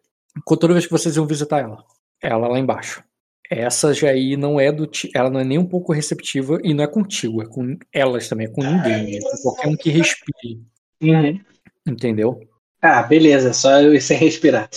toda 0.47 0.73
vez 0.73 0.87
que 0.87 0.93
vocês 0.93 1.17
iam 1.17 1.27
visitar 1.27 1.61
ela. 1.61 1.85
Ela 2.23 2.49
lá 2.49 2.59
embaixo. 2.59 3.03
Essa 3.51 3.95
já 3.95 4.11
aí 4.11 4.37
não 4.37 4.59
é 4.59 4.73
do. 4.73 4.91
Ela 5.15 5.31
não 5.31 5.41
é 5.41 5.45
nem 5.45 5.59
um 5.59 5.67
pouco 5.67 5.93
receptiva 5.93 6.59
e 6.63 6.75
não 6.75 6.83
é 6.83 6.87
contigo, 6.87 7.43
é 7.43 7.47
com 7.47 7.79
elas 7.93 8.29
também, 8.29 8.47
é 8.47 8.51
com 8.51 8.63
ninguém. 8.63 9.17
É 9.17 9.21
com 9.21 9.43
qualquer 9.43 9.69
um 9.69 9.77
que 9.77 9.91
respire. 9.91 10.61
Uhum. 11.01 11.41
Entendeu? 11.87 12.41
Ah, 12.83 13.03
beleza, 13.03 13.53
só 13.53 13.81
eu 13.81 14.01
sem 14.01 14.19
respirar. 14.19 14.69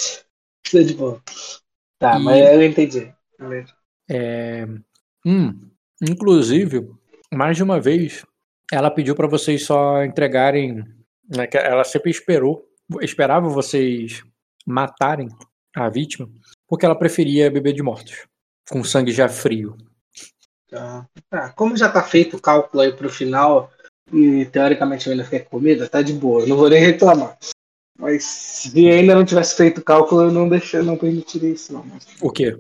Tudo 0.70 0.86
de 0.86 0.94
boa. 0.94 1.22
Tá, 1.98 2.20
e... 2.20 2.24
mas 2.24 2.54
eu 2.54 2.64
entendi. 2.64 3.12
É... 4.10 4.66
Hum, 5.26 5.70
inclusive, 6.02 6.88
mais 7.34 7.58
de 7.58 7.64
uma 7.64 7.80
vez, 7.80 8.26
ela 8.72 8.92
pediu 8.92 9.16
para 9.16 9.28
vocês 9.28 9.66
só 9.66 10.04
entregarem. 10.04 10.84
Né, 11.28 11.48
ela 11.54 11.84
sempre 11.84 12.10
esperou, 12.10 12.66
esperava 13.02 13.48
vocês 13.50 14.24
matarem 14.66 15.28
a 15.76 15.90
vítima, 15.90 16.30
porque 16.68 16.86
ela 16.86 16.98
preferia 16.98 17.52
beber 17.52 17.74
de 17.74 17.84
mortos, 17.84 18.28
com 18.70 18.84
sangue 18.84 19.12
já 19.12 19.28
frio. 19.28 19.76
Tá. 20.70 21.06
Ah, 21.32 21.50
como 21.50 21.76
já 21.76 21.90
tá 21.90 22.04
feito 22.04 22.38
o 22.38 22.42
cálculo 22.42 22.84
aí 22.84 22.92
pro 22.94 23.10
final, 23.10 23.72
e 24.14 24.46
teoricamente 24.46 25.08
eu 25.08 25.12
ainda 25.12 25.24
fiquei 25.24 25.40
com 25.40 25.50
comida, 25.58 25.90
tá 25.90 26.02
de 26.02 26.14
boa, 26.14 26.46
não 26.46 26.56
vou 26.58 26.70
nem 26.70 26.80
reclamar. 26.82 27.38
Mas 27.98 28.24
se 28.24 28.90
ainda 28.90 29.16
não 29.16 29.26
tivesse 29.26 29.56
feito 29.56 29.80
o 29.80 29.84
cálculo, 29.84 30.22
eu 30.22 30.32
não 30.32 30.48
deixei, 30.48 30.82
não 30.82 30.96
permitiria 30.96 31.50
isso, 31.50 31.74
não. 31.74 31.86
O 32.22 32.32
quê? 32.32 32.58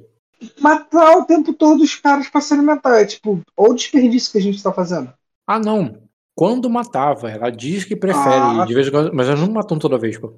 matar 0.59 1.17
o 1.17 1.25
tempo 1.25 1.53
todo 1.53 1.81
os 1.83 1.95
caras 1.95 2.29
pra 2.29 2.41
se 2.41 2.53
alimentar. 2.53 2.99
É 3.01 3.05
tipo, 3.05 3.41
ou 3.55 3.71
o 3.71 3.73
desperdício 3.75 4.31
que 4.31 4.37
a 4.37 4.41
gente 4.41 4.61
tá 4.63 4.71
fazendo. 4.71 5.13
Ah, 5.47 5.59
não. 5.59 6.01
quando 6.35 6.69
matava. 6.69 7.29
Ela 7.29 7.49
diz 7.49 7.83
que 7.83 7.97
prefere, 7.97 8.61
Ah. 8.61 8.63
de 8.65 8.73
vez 8.73 8.87
em 8.87 8.91
quando, 8.91 9.13
mas 9.13 9.27
elas 9.27 9.41
não 9.41 9.51
matam 9.51 9.77
toda 9.77 9.97
vez, 9.97 10.17
pô. 10.17 10.33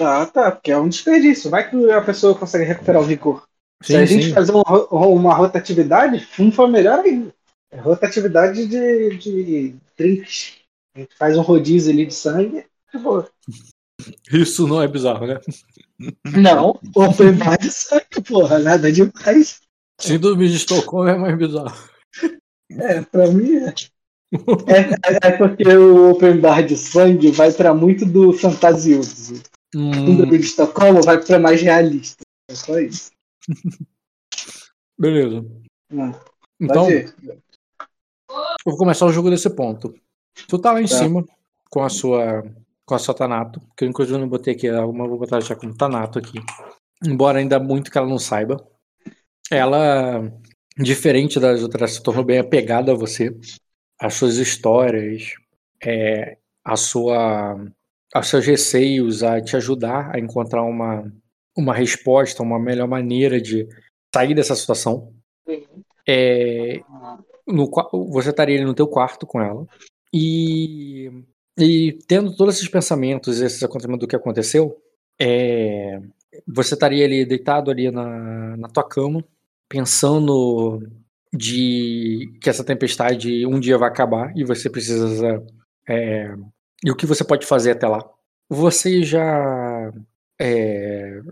Ah, 0.00 0.24
tá, 0.24 0.50
porque 0.50 0.72
é 0.72 0.78
um 0.78 0.88
desperdício. 0.88 1.50
Vai 1.50 1.68
que 1.68 1.90
a 1.90 2.00
pessoa 2.00 2.34
consegue 2.34 2.64
recuperar 2.64 3.02
o 3.02 3.04
vigor. 3.04 3.42
Se 3.82 3.96
a 3.96 4.04
gente 4.04 4.26
sim. 4.26 4.32
fazer 4.32 4.52
um 4.52 4.62
uma 4.62 5.34
rotatividade, 5.34 6.20
foi 6.52 6.70
melhor 6.70 7.00
ainda. 7.00 7.34
É 7.70 7.80
rotatividade 7.80 8.66
de, 8.66 9.16
de 9.16 9.74
drinks. 9.96 10.56
A 10.94 11.00
gente 11.00 11.16
faz 11.16 11.36
um 11.36 11.42
rodízio 11.42 11.92
ali 11.92 12.06
de 12.06 12.14
sangue. 12.14 12.66
de 12.92 12.98
boa. 12.98 13.28
Isso 14.32 14.66
não 14.66 14.82
é 14.82 14.88
bizarro, 14.88 15.26
né? 15.26 15.40
Não, 16.36 16.80
open 16.94 17.32
bar 17.32 17.56
de 17.56 17.70
sangue, 17.70 18.20
porra, 18.26 18.58
nada 18.58 18.90
demais. 18.90 19.60
Síndrome 20.00 20.48
de 20.48 20.56
Estocolmo 20.56 21.08
é 21.08 21.16
mais 21.16 21.38
bizarro. 21.38 21.76
É, 22.72 23.00
pra 23.02 23.28
mim 23.28 23.56
é. 23.56 23.74
É, 24.66 25.28
é 25.28 25.30
porque 25.32 25.68
o 25.68 26.10
open 26.10 26.40
bar 26.40 26.62
de 26.62 26.76
sangue 26.76 27.30
vai 27.30 27.52
pra 27.52 27.72
muito 27.72 28.04
do 28.04 28.32
fantasioso. 28.32 29.34
O 29.74 29.78
Hum, 29.78 29.92
síndrome 29.94 30.38
de 30.38 30.44
Estocolmo 30.44 31.02
vai 31.02 31.22
pra 31.22 31.38
mais 31.38 31.62
realista. 31.62 32.22
É 32.50 32.54
só 32.54 32.78
isso. 32.80 33.11
beleza. 34.98 35.44
Não, 35.90 36.14
Então, 36.60 36.88
eu 36.90 37.10
vou 38.64 38.76
começar 38.76 39.06
o 39.06 39.12
jogo 39.12 39.30
desse 39.30 39.50
ponto. 39.50 39.94
Tu 40.48 40.58
tá 40.58 40.72
lá 40.72 40.80
em 40.80 40.86
Tá. 40.86 40.96
cima 40.98 41.24
com 41.70 41.82
a 41.82 41.88
sua 41.88 42.42
com 42.84 42.96
a 42.96 42.98
sua 42.98 43.14
Tanato, 43.14 43.60
que 43.76 43.84
eu 43.84 43.88
inclusive 43.88 44.18
não 44.18 44.28
botei 44.28 44.54
aqui, 44.54 44.68
alguma 44.68 45.06
vou 45.06 45.18
botar 45.18 45.40
já 45.40 45.54
como 45.54 45.74
Tanato 45.74 46.18
aqui. 46.18 46.38
Embora 47.04 47.38
ainda 47.38 47.58
muito 47.58 47.90
que 47.90 47.96
ela 47.96 48.08
não 48.08 48.18
saiba. 48.18 48.56
Ela, 49.50 50.30
diferente 50.76 51.38
das 51.38 51.62
outras, 51.62 51.92
se 51.92 52.02
tornou 52.02 52.24
bem 52.24 52.38
apegada 52.38 52.92
a 52.92 52.96
você. 52.96 53.34
As 53.98 54.14
suas 54.14 54.36
histórias, 54.36 55.32
é, 55.82 56.36
a 56.64 56.76
sua, 56.76 57.54
os 58.16 58.28
seus 58.28 58.44
receios 58.44 59.22
a 59.22 59.40
te 59.40 59.56
ajudar 59.56 60.14
a 60.14 60.18
encontrar 60.18 60.62
uma, 60.64 61.10
uma 61.56 61.74
resposta, 61.74 62.42
uma 62.42 62.58
melhor 62.58 62.88
maneira 62.88 63.40
de 63.40 63.66
sair 64.14 64.34
dessa 64.34 64.54
situação. 64.54 65.12
É, 66.06 66.80
no, 67.46 67.70
você 68.10 68.30
estaria 68.30 68.64
no 68.64 68.74
teu 68.74 68.88
quarto 68.88 69.26
com 69.26 69.40
ela 69.40 69.66
e, 70.12 71.10
e 71.58 71.92
tendo 72.08 72.36
todos 72.36 72.56
esses 72.56 72.68
pensamentos, 72.68 73.40
esses 73.40 73.62
acontecimentos 73.62 74.06
do 74.06 74.08
que 74.08 74.16
aconteceu, 74.16 74.76
é, 75.20 76.00
você 76.46 76.74
estaria 76.74 77.04
ali 77.04 77.24
deitado 77.24 77.70
ali 77.70 77.90
na, 77.90 78.56
na 78.56 78.68
tua 78.68 78.86
cama, 78.86 79.24
pensando 79.68 80.86
de 81.32 82.36
que 82.40 82.50
essa 82.50 82.64
tempestade 82.64 83.46
um 83.46 83.58
dia 83.58 83.78
vai 83.78 83.88
acabar 83.88 84.36
e 84.36 84.44
você 84.44 84.68
precisa 84.68 85.42
é, 85.88 86.34
e 86.84 86.90
o 86.90 86.96
que 86.96 87.06
você 87.06 87.24
pode 87.24 87.46
fazer 87.46 87.72
até 87.72 87.86
lá. 87.86 88.04
Você 88.48 89.02
já 89.02 89.92
é, 90.38 91.22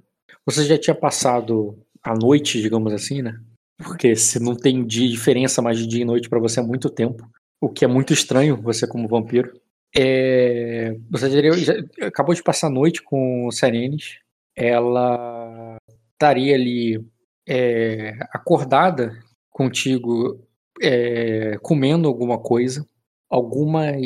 você 0.50 0.64
já 0.64 0.78
tinha 0.78 0.94
passado 0.94 1.78
a 2.02 2.14
noite, 2.14 2.60
digamos 2.60 2.92
assim, 2.92 3.22
né? 3.22 3.38
Porque 3.78 4.14
você 4.14 4.38
não 4.38 4.54
tem 4.54 4.84
dia, 4.84 5.08
diferença 5.08 5.62
mais 5.62 5.78
de 5.78 5.86
dia 5.86 6.02
e 6.02 6.04
noite 6.04 6.28
pra 6.28 6.38
você 6.38 6.60
há 6.60 6.62
muito 6.62 6.90
tempo. 6.90 7.28
O 7.60 7.68
que 7.68 7.84
é 7.84 7.88
muito 7.88 8.12
estranho, 8.12 8.60
você 8.60 8.86
como 8.86 9.08
vampiro. 9.08 9.52
É, 9.96 10.96
você 11.10 11.30
já, 11.30 11.52
já 11.98 12.06
acabou 12.06 12.34
de 12.34 12.42
passar 12.42 12.66
a 12.66 12.70
noite 12.70 13.02
com 13.02 13.50
Serenes. 13.50 14.18
Ela 14.56 15.76
estaria 16.12 16.54
ali 16.54 17.04
é, 17.48 18.16
acordada 18.32 19.18
contigo, 19.50 20.46
é, 20.82 21.58
comendo 21.62 22.08
alguma 22.08 22.38
coisa. 22.38 22.86
Algumas. 23.28 23.96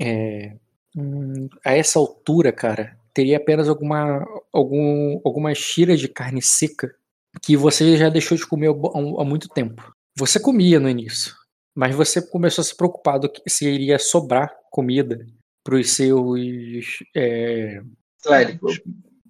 é, 0.00 0.56
hum, 0.96 1.48
a 1.64 1.76
essa 1.76 1.98
altura, 1.98 2.52
cara, 2.52 2.98
teria 3.16 3.38
apenas 3.38 3.66
alguma, 3.66 4.22
algum, 4.52 5.18
algumas 5.24 5.58
tiras 5.58 5.98
de 5.98 6.06
carne 6.06 6.42
seca 6.42 6.94
que 7.42 7.56
você 7.56 7.96
já 7.96 8.10
deixou 8.10 8.36
de 8.36 8.46
comer 8.46 8.68
há 8.68 9.24
muito 9.24 9.48
tempo. 9.48 9.90
Você 10.18 10.38
comia 10.38 10.78
no 10.78 10.88
início, 10.88 11.34
mas 11.74 11.94
você 11.94 12.20
começou 12.20 12.60
a 12.60 12.64
se 12.64 12.76
preocupar 12.76 13.18
do 13.18 13.26
que 13.26 13.40
se 13.48 13.66
iria 13.66 13.98
sobrar 13.98 14.54
comida 14.70 15.26
para 15.64 15.76
os 15.76 15.92
seus 15.92 16.98
é, 17.16 17.80
Clérigos. 18.22 18.82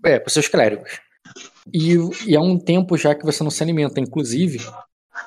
é, 0.04 0.18
para 0.18 0.26
os 0.26 0.32
seus 0.32 0.48
clérigos. 0.48 1.00
E, 1.72 1.94
e 2.26 2.36
há 2.36 2.40
um 2.40 2.58
tempo 2.58 2.96
já 2.96 3.14
que 3.14 3.24
você 3.24 3.44
não 3.44 3.50
se 3.50 3.62
alimenta. 3.62 4.00
Inclusive, 4.00 4.58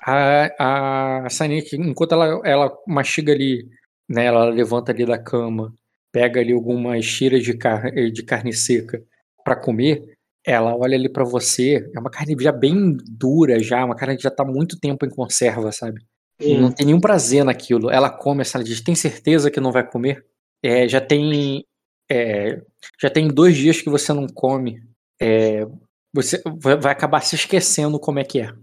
a, 0.03 1.23
a 1.23 1.29
Sanik, 1.29 1.77
enquanto 1.77 2.11
ela, 2.11 2.41
ela 2.43 2.77
mastiga 2.85 3.31
ali, 3.31 3.69
né, 4.07 4.25
ela 4.25 4.49
levanta 4.49 4.91
ali 4.91 5.05
da 5.05 5.17
cama, 5.17 5.73
pega 6.11 6.39
ali 6.39 6.53
algumas 6.53 7.05
tiras 7.05 7.43
de, 7.43 7.53
car 7.53 7.91
de 7.91 8.23
carne 8.23 8.53
seca 8.53 9.03
para 9.43 9.55
comer, 9.55 10.17
ela 10.45 10.75
olha 10.75 10.95
ali 10.95 11.09
para 11.09 11.23
você, 11.23 11.89
é 11.93 11.99
uma 11.99 12.09
carne 12.09 12.35
já 12.39 12.51
bem 12.51 12.97
dura 13.07 13.61
já, 13.61 13.83
uma 13.83 13.95
carne 13.95 14.17
que 14.17 14.23
já 14.23 14.31
tá 14.31 14.43
muito 14.43 14.79
tempo 14.79 15.05
em 15.05 15.09
conserva, 15.09 15.71
sabe? 15.71 16.01
Não 16.39 16.71
tem 16.71 16.85
nenhum 16.85 17.01
prazer 17.01 17.43
naquilo. 17.43 17.91
Ela 17.91 18.09
come, 18.09 18.43
ela 18.53 18.63
diz, 18.63 18.79
tem 18.79 18.95
certeza 18.95 19.51
que 19.51 19.59
não 19.59 19.73
vai 19.73 19.85
comer? 19.85 20.25
É, 20.63 20.87
já 20.87 21.01
tem 21.01 21.65
é, 22.09 22.61
já 22.99 23.09
tem 23.09 23.27
dois 23.27 23.55
dias 23.55 23.81
que 23.81 23.89
você 23.89 24.13
não 24.13 24.25
come. 24.25 24.81
É, 25.21 25.67
você 26.13 26.41
vai 26.79 26.93
acabar 26.93 27.21
se 27.21 27.35
esquecendo 27.35 27.99
como 27.99 28.19
é 28.19 28.23
que 28.23 28.39
é. 28.39 28.53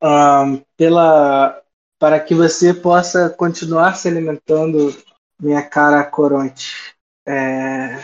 Ahn, 0.00 0.60
pela 0.76 1.60
para 1.98 2.20
que 2.20 2.34
você 2.34 2.72
possa 2.72 3.28
continuar 3.28 3.96
se 3.96 4.06
alimentando, 4.06 4.94
minha 5.40 5.62
cara 5.62 6.04
coronte. 6.04 6.94
É, 7.26 7.98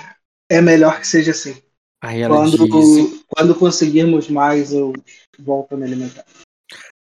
é 0.51 0.61
melhor 0.61 1.01
que 1.01 1.07
seja 1.07 1.31
assim. 1.31 1.57
Quando, 2.27 2.59
diz. 2.67 3.25
quando 3.29 3.55
conseguirmos 3.55 4.29
mais, 4.29 4.73
eu 4.73 4.93
volto 5.39 5.73
a 5.73 5.77
me 5.77 5.85
alimentar. 5.85 6.25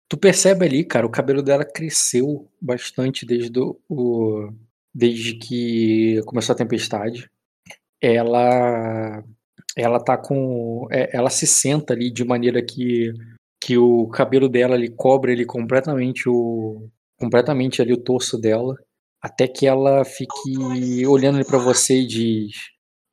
Tu 0.08 0.18
percebe 0.18 0.66
ali, 0.66 0.84
cara, 0.84 1.06
o 1.08 1.10
cabelo 1.10 1.42
dela 1.42 1.66
cresceu 1.66 2.48
bastante 2.62 3.26
desde 3.26 3.58
o, 3.60 3.80
o- 3.90 4.54
desde 4.94 5.36
que 5.36 6.22
começou 6.26 6.54
a 6.54 6.58
tempestade. 6.58 7.30
Ela 8.00 9.24
ela 9.76 10.04
tá 10.04 10.18
com 10.18 10.88
é, 10.92 11.16
ela 11.16 11.30
se 11.30 11.48
senta 11.48 11.94
ali 11.94 12.12
de 12.12 12.26
maneira 12.26 12.62
que 12.64 13.14
que 13.64 13.78
o 13.78 14.08
cabelo 14.08 14.50
dela 14.50 14.76
ali 14.76 14.90
cobre 14.90 15.32
ele 15.32 15.46
completamente 15.46 16.28
o 16.28 16.90
completamente 17.18 17.82
ali 17.82 17.94
o 17.94 17.98
torso 18.04 18.38
dela, 18.38 18.76
até 19.22 19.48
que 19.48 19.68
ela 19.68 20.04
fique 20.06 21.06
olhando 21.06 21.44
para 21.46 21.58
você 21.58 22.02
e 22.02 22.08
diz: 22.08 22.56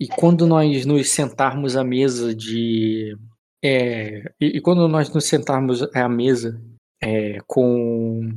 "E 0.01 0.09
quando 0.09 0.47
nós 0.47 0.87
nos 0.87 1.11
sentarmos 1.11 1.77
à 1.77 1.85
mesa 1.85 2.35
de 2.35 3.15
é, 3.63 4.23
e, 4.41 4.59
e 4.59 4.61
quando 4.61 4.87
nós 4.89 5.13
nos 5.13 5.25
sentarmos 5.25 5.83
à 5.95 6.09
mesa 6.09 6.61
é, 7.03 7.39
com, 7.47 8.31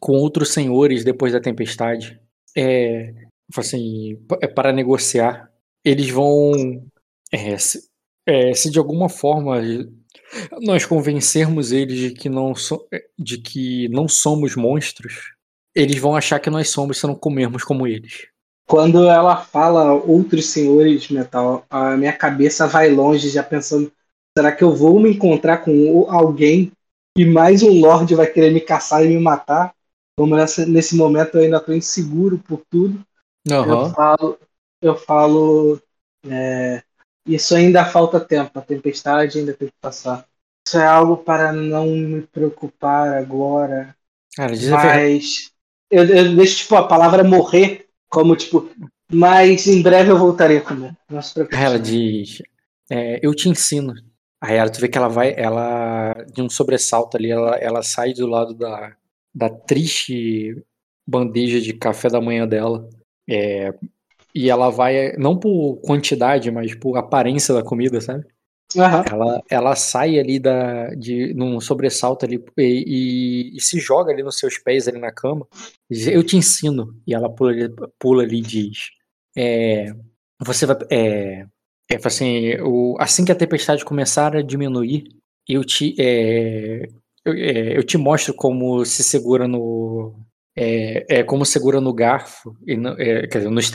com 0.00 0.12
outros 0.12 0.50
senhores 0.52 1.04
depois 1.04 1.32
da 1.32 1.40
tempestade, 1.40 2.20
é, 2.56 3.14
assim, 3.56 4.18
é 4.42 4.46
para 4.46 4.72
negociar, 4.72 5.50
eles 5.84 6.10
vão, 6.10 6.52
é, 7.32 7.56
se, 7.56 7.88
é, 8.26 8.52
se 8.54 8.70
de 8.70 8.78
alguma 8.78 9.08
forma 9.08 9.60
nós 10.60 10.84
convencermos 10.84 11.72
eles 11.72 11.98
de 11.98 12.10
que 12.12 12.28
não, 12.28 12.54
so, 12.54 12.86
de 13.18 13.38
que 13.38 13.88
não 13.88 14.06
somos 14.06 14.54
monstros, 14.54 15.32
eles 15.74 15.98
vão 15.98 16.16
achar 16.16 16.40
que 16.40 16.50
nós 16.50 16.70
somos 16.70 16.98
se 16.98 17.06
não 17.06 17.14
comermos 17.14 17.64
como 17.64 17.86
eles. 17.86 18.28
Quando 18.66 19.08
ela 19.08 19.36
fala 19.36 19.92
outros 19.94 20.46
senhores 20.50 21.02
de 21.02 21.14
metal, 21.14 21.64
a 21.70 21.96
minha 21.96 22.12
cabeça 22.12 22.66
vai 22.66 22.90
longe 22.90 23.30
já 23.30 23.42
pensando: 23.42 23.90
será 24.36 24.52
que 24.52 24.62
eu 24.62 24.74
vou 24.74 25.00
me 25.00 25.10
encontrar 25.14 25.58
com 25.58 26.06
alguém 26.10 26.70
e 27.16 27.24
mais 27.24 27.62
um 27.62 27.80
Lorde 27.80 28.14
vai 28.14 28.26
querer 28.26 28.52
me 28.52 28.60
caçar 28.60 29.04
e 29.04 29.08
me 29.08 29.18
matar? 29.18 29.74
Como 30.16 30.36
nessa, 30.36 30.66
nesse 30.66 30.96
momento 30.96 31.36
eu 31.36 31.42
ainda 31.42 31.56
estou 31.58 31.74
inseguro 31.74 32.38
por 32.38 32.62
tudo. 32.70 33.02
Eu 33.62 33.78
Aham. 33.78 33.94
falo, 33.94 34.38
eu 34.82 34.96
falo 34.96 35.80
é, 36.26 36.82
isso 37.26 37.54
ainda 37.54 37.84
falta 37.84 38.20
tempo, 38.20 38.58
a 38.58 38.62
tempestade 38.62 39.38
ainda 39.38 39.54
tem 39.54 39.68
que 39.68 39.74
passar. 39.80 40.26
Isso 40.66 40.78
é 40.78 40.86
algo 40.86 41.16
para 41.18 41.52
não 41.52 41.86
me 41.86 42.22
preocupar 42.22 43.14
agora. 43.16 43.96
Cara, 44.34 44.54
diz 44.56 44.66
verdade. 44.68 45.04
Mas 45.06 45.52
eu, 45.90 46.04
eu 46.04 46.36
deixo 46.36 46.58
tipo, 46.58 46.76
a 46.76 46.86
palavra 46.86 47.24
morrer 47.24 47.86
como 48.08 48.36
tipo, 48.36 48.70
mas 49.10 49.66
em 49.66 49.82
breve 49.82 50.10
eu 50.10 50.18
voltarei. 50.18 50.62
Aí 51.52 51.64
ela 51.64 51.78
diz: 51.78 52.42
é, 52.90 53.18
Eu 53.22 53.34
te 53.34 53.48
ensino. 53.48 53.94
Aí 54.40 54.56
ela, 54.56 54.70
tu 54.70 54.80
vê 54.80 54.88
que 54.88 54.96
ela 54.96 55.08
vai, 55.08 55.34
ela, 55.36 56.14
de 56.32 56.40
um 56.40 56.48
sobressalto 56.48 57.16
ali, 57.16 57.30
ela, 57.30 57.56
ela 57.56 57.82
sai 57.82 58.12
do 58.14 58.26
lado 58.26 58.54
da, 58.54 58.94
da 59.34 59.50
triste 59.50 60.56
bandeja 61.06 61.60
de 61.60 61.72
café 61.72 62.08
da 62.08 62.20
manhã 62.20 62.46
dela. 62.46 62.88
é, 63.28 63.74
e 64.34 64.50
ela 64.50 64.70
vai, 64.70 65.16
não 65.16 65.36
por 65.36 65.80
quantidade, 65.80 66.50
mas 66.50 66.74
por 66.74 66.96
aparência 66.96 67.52
da 67.54 67.62
comida, 67.62 68.00
sabe? 68.00 68.24
Uhum. 68.76 69.02
Ela, 69.10 69.42
ela 69.48 69.76
sai 69.76 70.18
ali 70.18 70.38
da, 70.38 70.90
de, 70.90 71.32
num 71.32 71.58
sobressalto 71.58 72.26
ali 72.26 72.44
e, 72.58 73.52
e, 73.52 73.56
e, 73.56 73.60
se 73.60 73.80
joga 73.80 74.12
ali 74.12 74.22
nos 74.22 74.38
seus 74.38 74.58
pés 74.58 74.86
ali 74.86 74.98
na 74.98 75.10
cama. 75.10 75.46
Eu 75.90 76.22
te 76.22 76.36
ensino. 76.36 76.94
E 77.06 77.14
ela 77.14 77.30
pula, 77.30 77.52
pula 77.98 78.22
ali 78.24 78.38
e 78.38 78.42
diz: 78.42 78.90
é, 79.36 79.92
Você 80.40 80.66
vai. 80.66 80.76
É, 80.90 81.46
é 81.90 81.96
assim, 82.04 82.54
o, 82.60 82.96
assim 82.98 83.24
que 83.24 83.32
a 83.32 83.34
tempestade 83.34 83.84
começar 83.84 84.36
a 84.36 84.42
diminuir, 84.42 85.04
eu 85.48 85.64
te, 85.64 85.94
é, 85.98 86.86
eu, 87.24 87.32
é, 87.32 87.78
eu, 87.78 87.82
te 87.82 87.96
mostro 87.96 88.34
como 88.34 88.84
se 88.84 89.02
segura 89.02 89.48
no. 89.48 90.14
É, 90.54 91.20
é 91.20 91.22
como 91.22 91.46
segura 91.46 91.80
no 91.80 91.94
garfo, 91.94 92.54
e 92.66 92.76
no, 92.76 92.90
é, 93.00 93.26
quer 93.28 93.38
dizer, 93.38 93.50
nos, 93.50 93.70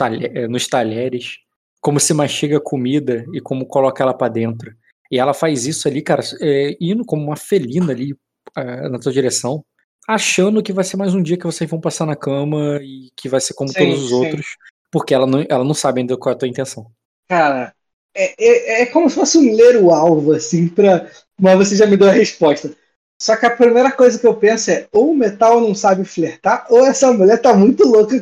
nos 0.50 0.68
talheres, 0.68 1.38
como 1.80 1.98
se 1.98 2.14
mastiga 2.14 2.60
comida 2.60 3.24
e 3.32 3.40
como 3.40 3.66
coloca 3.66 4.02
ela 4.02 4.14
para 4.14 4.32
dentro. 4.32 4.76
E 5.14 5.18
ela 5.20 5.32
faz 5.32 5.64
isso 5.64 5.86
ali, 5.86 6.02
cara, 6.02 6.24
é, 6.40 6.76
indo 6.80 7.04
como 7.04 7.22
uma 7.22 7.36
felina 7.36 7.92
ali 7.92 8.16
é, 8.56 8.88
na 8.88 8.98
tua 8.98 9.12
direção, 9.12 9.64
achando 10.08 10.60
que 10.60 10.72
vai 10.72 10.82
ser 10.82 10.96
mais 10.96 11.14
um 11.14 11.22
dia 11.22 11.38
que 11.38 11.46
vocês 11.46 11.70
vão 11.70 11.80
passar 11.80 12.04
na 12.04 12.16
cama 12.16 12.80
e 12.82 13.12
que 13.16 13.28
vai 13.28 13.40
ser 13.40 13.54
como 13.54 13.70
sim, 13.70 13.78
todos 13.78 14.02
os 14.02 14.08
sim. 14.08 14.14
outros, 14.16 14.46
porque 14.90 15.14
ela 15.14 15.24
não, 15.24 15.46
ela 15.48 15.62
não 15.62 15.72
sabe 15.72 16.00
ainda 16.00 16.16
qual 16.16 16.32
é 16.32 16.34
a 16.34 16.38
tua 16.40 16.48
intenção. 16.48 16.90
Cara, 17.28 17.72
é, 18.12 18.34
é, 18.44 18.82
é 18.82 18.86
como 18.86 19.08
se 19.08 19.14
fosse 19.14 19.38
um 19.38 19.54
ler 19.54 19.76
o 19.76 19.92
alvo, 19.92 20.32
assim, 20.32 20.66
pra. 20.66 21.08
Mas 21.40 21.58
você 21.58 21.76
já 21.76 21.86
me 21.86 21.96
deu 21.96 22.08
a 22.08 22.12
resposta. 22.12 22.74
Só 23.22 23.36
que 23.36 23.46
a 23.46 23.56
primeira 23.56 23.92
coisa 23.92 24.18
que 24.18 24.26
eu 24.26 24.34
penso 24.34 24.72
é: 24.72 24.88
ou 24.90 25.12
o 25.12 25.16
metal 25.16 25.60
não 25.60 25.76
sabe 25.76 26.04
flertar, 26.04 26.66
ou 26.68 26.84
essa 26.84 27.12
mulher 27.12 27.40
tá 27.40 27.54
muito 27.54 27.86
louca 27.86 28.18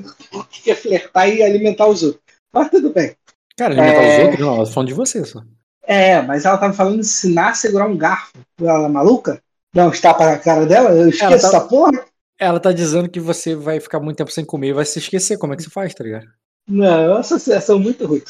que 0.51 0.63
quer 0.63 0.77
flertar 0.77 1.27
e 1.31 1.43
alimentar 1.43 1.87
os 1.87 2.03
outros. 2.03 2.23
Mas 2.53 2.69
tudo 2.69 2.93
bem. 2.93 3.17
Cara, 3.57 3.73
alimentar 3.73 4.03
é... 4.03 4.19
os 4.19 4.25
outros, 4.25 4.41
não, 4.41 4.55
ela 4.57 4.67
tá 4.67 4.73
falando 4.73 4.89
de 4.89 4.95
você 4.95 5.25
só. 5.25 5.43
É, 5.85 6.23
mas 6.23 6.45
ela 6.45 6.59
tava 6.59 6.73
falando 6.73 6.95
de 6.95 7.01
ensinar 7.01 7.51
a 7.51 7.55
segurar 7.55 7.87
um 7.87 7.97
garfo. 7.97 8.33
Ela 8.61 8.87
é 8.87 8.89
maluca? 8.89 9.43
Não, 9.75 9.91
está 9.91 10.15
para 10.15 10.33
a 10.33 10.39
cara 10.39 10.67
dela? 10.67 10.91
Eu 10.91 11.09
esqueço 11.09 11.31
tá... 11.43 11.49
essa 11.49 11.61
porra? 11.61 12.05
Ela 12.39 12.61
tá 12.61 12.73
dizendo 12.73 13.09
que 13.09 13.21
você 13.21 13.55
vai 13.55 13.81
ficar 13.81 14.01
muito 14.01 14.17
tempo 14.17 14.31
sem 14.31 14.45
comer 14.45 14.69
e 14.69 14.73
vai 14.73 14.85
se 14.85 14.99
esquecer. 14.99 15.39
Como 15.39 15.53
é 15.53 15.57
que 15.57 15.63
você 15.63 15.71
faz, 15.71 15.95
tá 15.95 16.05
ligado? 16.05 16.27
Não, 16.69 17.01
é 17.01 17.09
uma 17.09 17.21
associação 17.21 17.79
muito 17.79 18.07
ruim. 18.07 18.23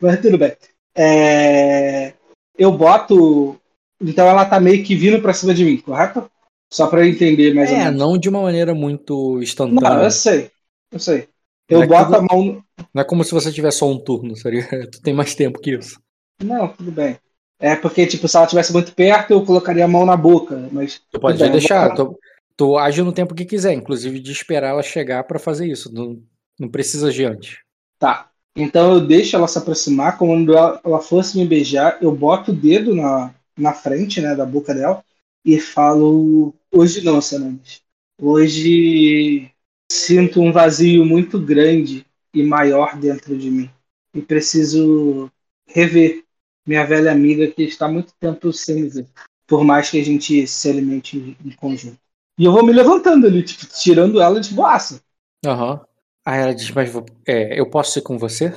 Mas 0.00 0.20
tudo 0.20 0.38
bem. 0.38 0.56
É... 0.94 2.12
Eu 2.56 2.72
boto. 2.72 3.56
Então 4.00 4.26
ela 4.26 4.44
tá 4.44 4.60
meio 4.60 4.84
que 4.84 4.94
vindo 4.94 5.20
pra 5.20 5.32
cima 5.32 5.54
de 5.54 5.64
mim, 5.64 5.78
correto? 5.78 6.30
Só 6.72 6.86
pra 6.86 7.00
eu 7.00 7.06
entender 7.06 7.52
mais 7.54 7.70
é, 7.70 7.72
ou 7.72 7.78
menos. 7.78 7.94
É, 7.94 7.96
não 7.96 8.18
de 8.18 8.28
uma 8.28 8.42
maneira 8.42 8.74
muito 8.74 9.40
instantânea. 9.42 9.90
Não, 9.90 10.02
eu 10.04 10.10
sei. 10.10 10.50
Eu 10.92 10.98
sei. 10.98 11.28
Eu 11.68 11.80
não 11.80 11.86
boto 11.86 12.14
é 12.14 12.18
a 12.18 12.22
mão. 12.22 12.62
Não 12.92 13.02
é 13.02 13.04
como 13.04 13.24
se 13.24 13.32
você 13.32 13.52
tivesse 13.52 13.78
só 13.78 13.88
um 13.88 13.98
turno, 13.98 14.36
seria? 14.36 14.66
Tu 14.90 15.00
tem 15.00 15.14
mais 15.14 15.34
tempo 15.34 15.60
que 15.60 15.76
isso. 15.76 16.00
Não, 16.42 16.68
tudo 16.68 16.90
bem. 16.90 17.18
É 17.58 17.76
porque, 17.76 18.06
tipo, 18.06 18.26
se 18.26 18.36
ela 18.36 18.46
estivesse 18.46 18.72
muito 18.72 18.94
perto, 18.94 19.32
eu 19.32 19.44
colocaria 19.44 19.84
a 19.84 19.88
mão 19.88 20.06
na 20.06 20.16
boca. 20.16 20.68
Mas. 20.72 21.00
Tu 21.10 21.20
pode 21.20 21.38
bem, 21.38 21.52
deixar. 21.52 21.94
Tu, 21.94 22.18
tu 22.56 22.78
age 22.78 23.02
no 23.02 23.12
tempo 23.12 23.34
que 23.34 23.44
quiser, 23.44 23.74
inclusive 23.74 24.18
de 24.18 24.32
esperar 24.32 24.70
ela 24.70 24.82
chegar 24.82 25.24
para 25.24 25.38
fazer 25.38 25.66
isso. 25.66 25.92
Não, 25.92 26.22
não 26.58 26.68
precisa 26.68 27.12
de 27.12 27.24
antes. 27.24 27.58
Tá. 27.98 28.30
Então 28.56 28.94
eu 28.94 29.00
deixo 29.00 29.36
ela 29.36 29.46
se 29.46 29.58
aproximar, 29.58 30.18
quando 30.18 30.56
ela, 30.56 30.80
ela 30.84 31.00
fosse 31.00 31.38
me 31.38 31.46
beijar, 31.46 31.98
eu 32.00 32.10
boto 32.10 32.50
o 32.50 32.54
dedo 32.54 32.94
na, 32.94 33.32
na 33.56 33.72
frente, 33.72 34.20
né, 34.20 34.34
da 34.34 34.44
boca 34.44 34.74
dela 34.74 35.04
e 35.44 35.60
falo: 35.60 36.54
Hoje 36.72 37.04
não, 37.04 37.20
Sanandes. 37.20 37.82
Hoje 38.20 39.50
sinto 39.90 40.40
um 40.40 40.52
vazio 40.52 41.04
muito 41.04 41.38
grande 41.38 42.06
e 42.34 42.42
maior 42.42 42.96
dentro 42.96 43.36
de 43.36 43.50
mim. 43.50 43.70
E 44.14 44.20
preciso 44.20 45.30
rever 45.66 46.24
minha 46.66 46.84
velha 46.84 47.10
amiga 47.10 47.46
que 47.48 47.62
está 47.62 47.88
muito 47.88 48.12
tempo 48.18 48.52
sem 48.52 48.88
ver. 48.88 49.06
Por 49.46 49.64
mais 49.64 49.90
que 49.90 50.00
a 50.00 50.04
gente 50.04 50.46
se 50.46 50.70
alimente 50.70 51.36
em 51.44 51.50
conjunto. 51.52 51.98
E 52.38 52.44
eu 52.44 52.52
vou 52.52 52.64
me 52.64 52.72
levantando 52.72 53.26
ali, 53.26 53.42
tipo, 53.42 53.66
tirando 53.66 54.20
ela 54.20 54.40
de 54.40 54.54
boaça. 54.54 55.02
Aham. 55.44 55.72
Uhum. 55.72 55.80
Aí 56.24 56.40
ela 56.40 56.54
diz, 56.54 56.70
mas 56.70 56.92
é, 57.26 57.58
eu 57.58 57.68
posso 57.68 57.98
ir 57.98 58.02
com 58.02 58.18
você? 58.18 58.54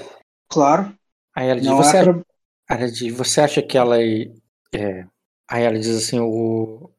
Claro. 0.50 0.94
Aí 1.36 1.48
ela 1.48 1.60
diz, 1.60 1.70
você, 1.70 1.98
é 1.98 2.04
pra... 2.04 2.22
ela 2.70 2.92
diz, 2.92 3.16
você 3.16 3.42
acha 3.42 3.62
que 3.62 3.78
ela 3.78 3.98
é... 4.02 5.08
Aí 5.50 5.64
ela 5.64 5.80
diz 5.80 5.96
assim, 5.96 6.20
o... 6.20 6.92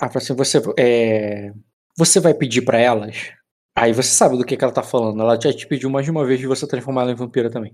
Ah, 0.00 0.10
assim, 0.14 0.34
você, 0.34 0.62
é... 0.78 1.52
você 1.96 2.20
vai 2.20 2.32
pedir 2.32 2.62
para 2.62 2.78
elas? 2.78 3.32
Aí 3.76 3.92
você 3.92 4.08
sabe 4.08 4.36
do 4.36 4.44
que, 4.44 4.56
que 4.56 4.64
ela 4.64 4.72
tá 4.72 4.82
falando. 4.82 5.20
Ela 5.20 5.38
já 5.40 5.52
te 5.52 5.66
pediu 5.66 5.90
mais 5.90 6.04
de 6.04 6.10
uma 6.10 6.24
vez 6.24 6.38
de 6.38 6.46
você 6.46 6.66
transformar 6.66 7.02
ela 7.02 7.12
em 7.12 7.16
vampira 7.16 7.50
também. 7.50 7.72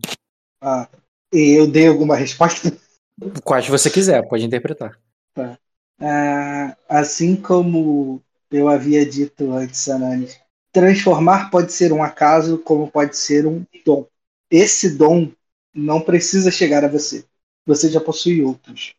Ah, 0.60 0.88
e 1.32 1.58
eu 1.58 1.66
dei 1.66 1.86
alguma 1.86 2.16
resposta? 2.16 2.76
Quais 3.44 3.66
você 3.66 3.90
quiser, 3.90 4.26
pode 4.28 4.44
interpretar. 4.44 4.98
Tá. 5.34 5.58
Ah, 6.00 6.76
assim 6.88 7.34
como 7.34 8.22
eu 8.50 8.68
havia 8.68 9.04
dito 9.04 9.52
antes, 9.52 9.88
Anani, 9.88 10.28
transformar 10.72 11.50
pode 11.50 11.72
ser 11.72 11.92
um 11.92 12.02
acaso, 12.02 12.58
como 12.58 12.90
pode 12.90 13.16
ser 13.16 13.46
um 13.46 13.64
dom. 13.84 14.06
Esse 14.50 14.96
dom 14.96 15.30
não 15.74 16.00
precisa 16.00 16.50
chegar 16.50 16.84
a 16.84 16.88
você. 16.88 17.24
Você 17.66 17.90
já 17.90 18.00
possui 18.00 18.42
outros. 18.42 18.94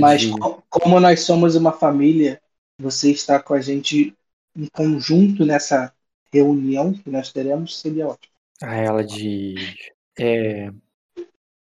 Mas 0.00 0.22
diz... 0.22 0.34
como 0.68 1.00
nós 1.00 1.20
somos 1.20 1.54
uma 1.56 1.72
família, 1.72 2.40
você 2.78 3.10
está 3.10 3.40
com 3.40 3.54
a 3.54 3.60
gente 3.60 4.14
em 4.54 4.66
conjunto 4.66 5.44
nessa 5.44 5.92
reunião 6.32 6.92
que 6.92 7.10
nós 7.10 7.32
teremos, 7.32 7.78
seria 7.78 8.08
ótimo. 8.08 8.34
Aí 8.62 8.84
ela 8.84 9.04
diz. 9.04 9.74
É, 10.18 10.70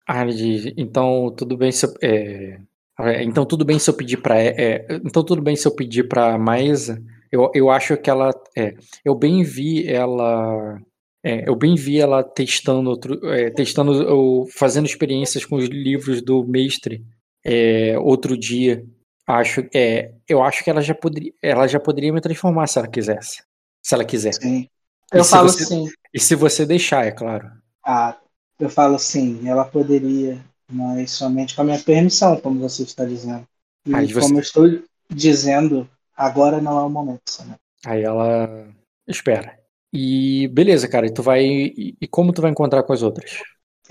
ah, 0.07 0.21
ele 0.21 0.33
diz, 0.33 0.73
então 0.77 1.33
tudo 1.35 1.55
bem 1.55 1.71
se 1.71 1.85
eu, 1.85 1.93
é, 2.01 2.59
é 2.99 3.23
então 3.23 3.45
tudo 3.45 3.63
bem 3.63 3.79
se 3.79 3.89
eu 3.89 3.93
pedir 3.93 4.17
para 4.17 4.41
é, 4.41 4.47
é, 4.57 4.95
então 5.03 5.23
tudo 5.23 5.41
bem 5.41 5.55
se 5.55 5.67
eu 5.67 5.75
pedir 5.75 6.07
para 6.07 6.37
Maisa. 6.37 7.01
Eu, 7.31 7.49
eu 7.55 7.69
acho 7.71 7.97
que 7.97 8.09
ela 8.09 8.31
é, 8.55 8.75
eu 9.03 9.15
bem 9.15 9.43
vi 9.43 9.87
ela 9.87 10.79
é, 11.23 11.47
eu 11.47 11.55
bem 11.55 11.73
vi 11.75 11.99
ela 11.99 12.21
testando 12.21 12.89
outro, 12.89 13.25
é, 13.29 13.49
testando 13.49 13.91
ou 14.13 14.45
fazendo 14.47 14.85
experiências 14.85 15.45
com 15.45 15.55
os 15.55 15.65
livros 15.65 16.21
do 16.21 16.43
mestre 16.43 17.03
é, 17.43 17.97
outro 17.97 18.37
dia. 18.37 18.85
Acho 19.25 19.65
é, 19.73 20.13
eu 20.27 20.43
acho 20.43 20.63
que 20.63 20.69
ela 20.69 20.81
já 20.81 20.93
poderia 20.93 21.31
ela 21.41 21.65
já 21.65 21.79
poderia 21.79 22.11
me 22.11 22.19
transformar 22.19 22.67
se 22.67 22.77
ela 22.77 22.89
quisesse. 22.89 23.41
Se 23.81 23.95
ela 23.95 24.03
quiser. 24.03 24.33
Sim. 24.33 24.67
Eu 25.13 25.23
falo 25.23 25.49
você, 25.49 25.65
sim. 25.65 25.87
E 26.13 26.19
se 26.19 26.35
você 26.35 26.65
deixar, 26.65 27.05
é 27.05 27.11
claro. 27.11 27.49
Ah, 27.85 28.17
eu 28.63 28.69
falo 28.69 28.95
assim, 28.95 29.47
ela 29.47 29.65
poderia, 29.65 30.39
mas 30.71 31.11
somente 31.11 31.55
com 31.55 31.61
a 31.61 31.65
minha 31.65 31.79
permissão, 31.79 32.39
como 32.39 32.59
você 32.59 32.83
está 32.83 33.03
dizendo. 33.05 33.45
E 33.85 33.93
Aí 33.93 34.13
como 34.13 34.27
você... 34.27 34.33
eu 34.35 34.39
estou 34.39 34.83
dizendo, 35.09 35.89
agora 36.15 36.61
não 36.61 36.79
é 36.79 36.81
o 36.83 36.89
momento, 36.89 37.21
né? 37.45 37.55
Aí 37.85 38.01
ela 38.01 38.67
espera. 39.07 39.59
E 39.91 40.47
beleza, 40.47 40.87
cara, 40.87 41.05
e 41.05 41.13
tu 41.13 41.21
vai. 41.21 41.43
E 41.45 42.07
como 42.09 42.31
tu 42.31 42.41
vai 42.41 42.49
encontrar 42.49 42.83
com 42.83 42.93
as 42.93 43.03
outras? 43.03 43.31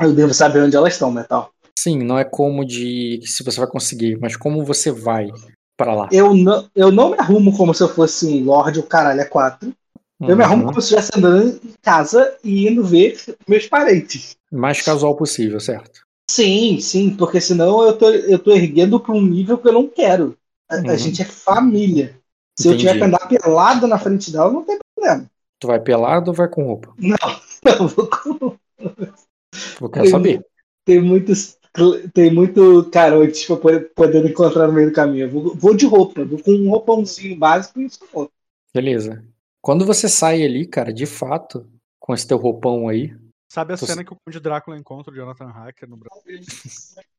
Eu 0.01 0.15
devo 0.15 0.33
saber 0.33 0.63
onde 0.63 0.75
elas 0.75 0.95
estão, 0.95 1.13
Metal. 1.13 1.51
Sim, 1.79 1.99
não 2.03 2.19
é 2.19 2.25
como 2.25 2.65
de 2.65 3.21
se 3.25 3.45
você 3.45 3.61
vai 3.61 3.69
conseguir, 3.69 4.19
mas 4.19 4.37
como 4.37 4.65
você 4.65 4.91
vai 4.91 5.29
para 5.77 5.95
lá. 5.95 6.09
Eu 6.11 6.35
não, 6.35 6.69
eu 6.75 6.91
não 6.91 7.11
me 7.11 7.19
arrumo 7.19 7.57
como 7.57 7.75
se 7.75 7.83
eu 7.83 7.89
fosse 7.89 8.41
Lorde, 8.41 8.81
o 8.81 8.85
caralho 8.85 9.21
é 9.21 9.25
quatro. 9.25 9.73
Eu 10.29 10.37
me 10.37 10.45
arrumo 10.45 10.63
uhum. 10.63 10.69
como 10.69 10.81
se 10.81 10.95
estivesse 10.95 11.11
andando 11.17 11.61
em 11.65 11.75
casa 11.83 12.37
e 12.45 12.69
indo 12.69 12.85
ver 12.85 13.19
meus 13.49 13.67
parentes. 13.67 14.37
Mais 14.51 14.81
casual 14.81 15.17
possível, 15.17 15.59
certo? 15.59 16.03
Sim, 16.31 16.81
sim, 16.81 17.11
porque 17.11 17.41
senão 17.41 17.83
eu 17.83 17.97
tô, 17.97 18.11
eu 18.11 18.39
tô 18.39 18.53
erguendo 18.53 19.01
para 19.01 19.13
um 19.13 19.21
nível 19.21 19.59
que 19.59 19.69
eu 19.69 19.73
não 19.73 19.89
quero. 19.89 20.37
A, 20.69 20.77
uhum. 20.77 20.91
a 20.91 20.97
gente 20.97 21.21
é 21.21 21.25
família. 21.25 22.19
Se 22.59 22.69
Entendi. 22.69 22.87
eu 22.87 22.93
tiver 22.93 22.99
que 22.99 23.05
andar 23.05 23.29
pelado 23.29 23.87
na 23.87 23.99
frente 23.99 24.31
dela, 24.31 24.53
não 24.53 24.63
tem 24.63 24.79
problema. 24.95 25.27
Tu 25.59 25.67
vai 25.67 25.81
pelado 25.81 26.31
ou 26.31 26.37
vai 26.37 26.49
com 26.49 26.65
roupa? 26.65 26.95
Não, 26.99 27.17
eu 27.79 27.89
vou 27.89 28.07
com 28.07 28.33
roupa. 28.33 28.61
Eu 29.81 29.91
quero 29.91 30.09
saber. 30.09 30.45
Tem 30.85 31.01
muitos. 31.01 31.59
Tem 32.13 32.31
muito 32.31 32.89
carote 32.91 33.47
pra 33.47 33.57
poder, 33.57 33.81
poder 33.95 34.27
encontrar 34.27 34.67
no 34.67 34.75
meio 34.75 34.91
do 34.91 34.95
caminho. 34.95 35.31
Vou, 35.31 35.55
vou 35.55 35.75
de 35.75 35.87
roupa, 35.87 36.23
vou 36.23 36.39
com 36.39 36.53
um 36.53 36.69
roupãozinho 36.69 37.37
básico 37.37 37.81
e 37.81 37.87
isso. 37.87 38.01
Beleza. 38.75 39.25
Quando 39.63 39.87
você 39.87 40.09
sai 40.09 40.43
ali, 40.43 40.67
cara, 40.67 40.93
de 40.93 41.07
fato, 41.07 41.71
com 42.01 42.13
esse 42.13 42.27
teu 42.27 42.37
roupão 42.37 42.89
aí. 42.89 43.15
Sabe 43.49 43.75
a 43.75 43.77
cena 43.77 43.95
você... 43.95 44.05
que 44.05 44.13
o 44.13 44.17
Conde 44.17 44.41
Drácula 44.41 44.77
encontra 44.77 45.13
o 45.13 45.17
Jonathan 45.17 45.47
Hacker 45.47 45.89
no 45.89 45.97
Brasil? 45.97 46.41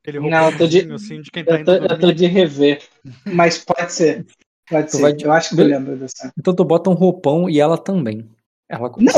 Aquele 0.02 0.20
Não, 0.20 0.52
eu 0.52 0.58
tô 0.58 0.68
de, 0.68 0.92
assim, 0.92 1.22
de 1.22 1.32
quem 1.32 1.46
tá 1.46 1.60
eu, 1.60 1.64
tô, 1.64 1.72
eu 1.74 2.00
tô 2.00 2.12
de 2.12 2.26
rever. 2.26 2.82
Mas 3.26 3.60
pode 3.60 3.94
ser. 3.94 4.26
Pode 4.70 4.92
tu 4.92 4.98
ser. 4.98 5.16
De... 5.16 5.24
Eu 5.24 5.32
acho 5.32 5.56
que 5.56 5.62
eu 5.62 5.66
lembro 5.66 5.96
dessa. 5.96 6.34
Então 6.38 6.54
tu 6.54 6.66
bota 6.66 6.90
um 6.90 6.96
roupão 6.96 7.50
e 7.50 7.62
ela 7.62 7.78
também. 7.78 8.30
Ela 8.68 8.92
Não, 8.98 9.14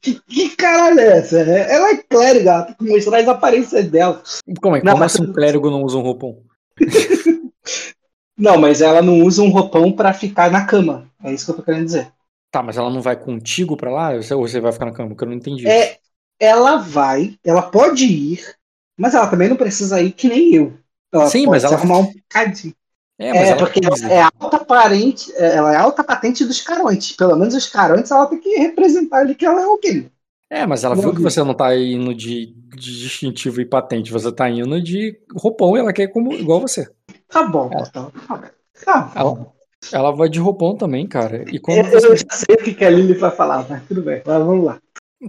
que, 0.00 0.20
que 0.22 0.56
caralho 0.56 0.98
é 0.98 1.18
essa? 1.18 1.38
Ela 1.38 1.90
é 1.90 1.96
clériga, 1.98 2.62
tem 2.62 2.74
que 2.74 2.84
mostrar 2.84 3.18
as 3.18 3.28
aparências 3.28 3.88
dela. 3.88 4.22
Como 4.60 4.74
é? 4.74 4.82
Não, 4.82 4.92
Como 4.92 5.00
mas... 5.00 5.20
um 5.20 5.32
clérigo 5.32 5.70
não 5.70 5.82
usa 5.82 5.98
um 5.98 6.02
roupão? 6.02 6.42
não, 8.36 8.58
mas 8.58 8.80
ela 8.80 9.02
não 9.02 9.20
usa 9.20 9.42
um 9.42 9.50
roupão 9.50 9.92
para 9.92 10.12
ficar 10.14 10.50
na 10.50 10.64
cama. 10.64 11.08
É 11.22 11.32
isso 11.32 11.44
que 11.44 11.50
eu 11.52 11.56
tô 11.56 11.62
querendo 11.62 11.84
dizer. 11.84 12.15
Tá, 12.56 12.62
mas 12.62 12.78
ela 12.78 12.88
não 12.88 13.02
vai 13.02 13.14
contigo 13.22 13.76
para 13.76 13.90
lá? 13.90 14.12
Ou 14.34 14.48
você 14.48 14.60
vai 14.60 14.72
ficar 14.72 14.86
na 14.86 14.92
cama? 14.92 15.10
Porque 15.10 15.24
eu 15.24 15.28
não 15.28 15.34
entendi. 15.36 15.66
É, 15.66 15.98
ela 16.40 16.78
vai, 16.78 17.38
ela 17.44 17.60
pode 17.60 18.06
ir, 18.06 18.56
mas 18.98 19.14
ela 19.14 19.26
também 19.26 19.46
não 19.50 19.56
precisa 19.56 20.00
ir 20.00 20.12
que 20.12 20.26
nem 20.26 20.54
eu. 20.54 20.72
Ela 21.12 21.26
Sim, 21.26 21.46
mas 21.46 21.64
ela- 21.64 21.74
arrumar 21.76 21.98
um 21.98 22.12
pecadinho. 22.14 22.74
É, 23.18 23.30
mas 23.34 23.42
É, 23.42 23.50
ela 23.50 23.58
porque 23.60 23.80
ela 23.84 24.12
é 24.14 24.22
alta 24.40 24.64
parente, 24.64 25.30
ela 25.36 25.74
é 25.74 25.76
alta 25.76 26.02
patente 26.02 26.46
dos 26.46 26.62
carontes. 26.62 27.12
Pelo 27.14 27.36
menos 27.36 27.54
os 27.54 27.66
carontes 27.68 28.10
ela 28.10 28.24
tem 28.26 28.40
que 28.40 28.56
representar 28.56 29.18
ali 29.18 29.34
que 29.34 29.44
ela 29.44 29.60
é 29.60 29.64
alguém. 29.64 30.10
É, 30.48 30.64
mas 30.64 30.82
ela 30.82 30.94
Não 30.94 31.02
viu 31.02 31.12
que 31.14 31.20
você 31.20 31.42
não 31.42 31.52
tá 31.54 31.76
indo 31.76 32.14
de, 32.14 32.46
de 32.46 33.00
distintivo 33.00 33.60
e 33.60 33.66
patente, 33.66 34.10
você 34.12 34.32
tá 34.32 34.48
indo 34.48 34.80
de 34.82 35.20
roupão 35.36 35.76
e 35.76 35.80
ela 35.80 35.92
quer 35.92 36.06
como 36.08 36.32
igual 36.32 36.60
você. 36.60 36.88
Tá 37.28 37.42
bom, 37.42 37.70
É. 37.72 37.82
então. 37.82 38.12
Tá 38.84 39.22
bom. 39.24 39.55
Ela, 39.92 40.10
vai 40.10 40.28
de 40.28 40.38
roupão 40.38 40.76
também, 40.76 41.06
cara. 41.06 41.44
E 41.50 41.56
Eu, 41.56 41.62
quando 41.62 41.78
eu 41.78 42.00
você, 42.00 42.16
já 42.16 42.24
sei 42.30 42.54
o 42.56 42.62
que 42.76 42.84
a 42.84 42.90
Lily 42.90 43.14
vai 43.14 43.30
falar, 43.30 43.66
mas 43.68 43.82
tudo 43.86 44.02
bem. 44.02 44.22
Mas 44.24 44.38
vamos 44.44 44.64
lá. 44.64 44.78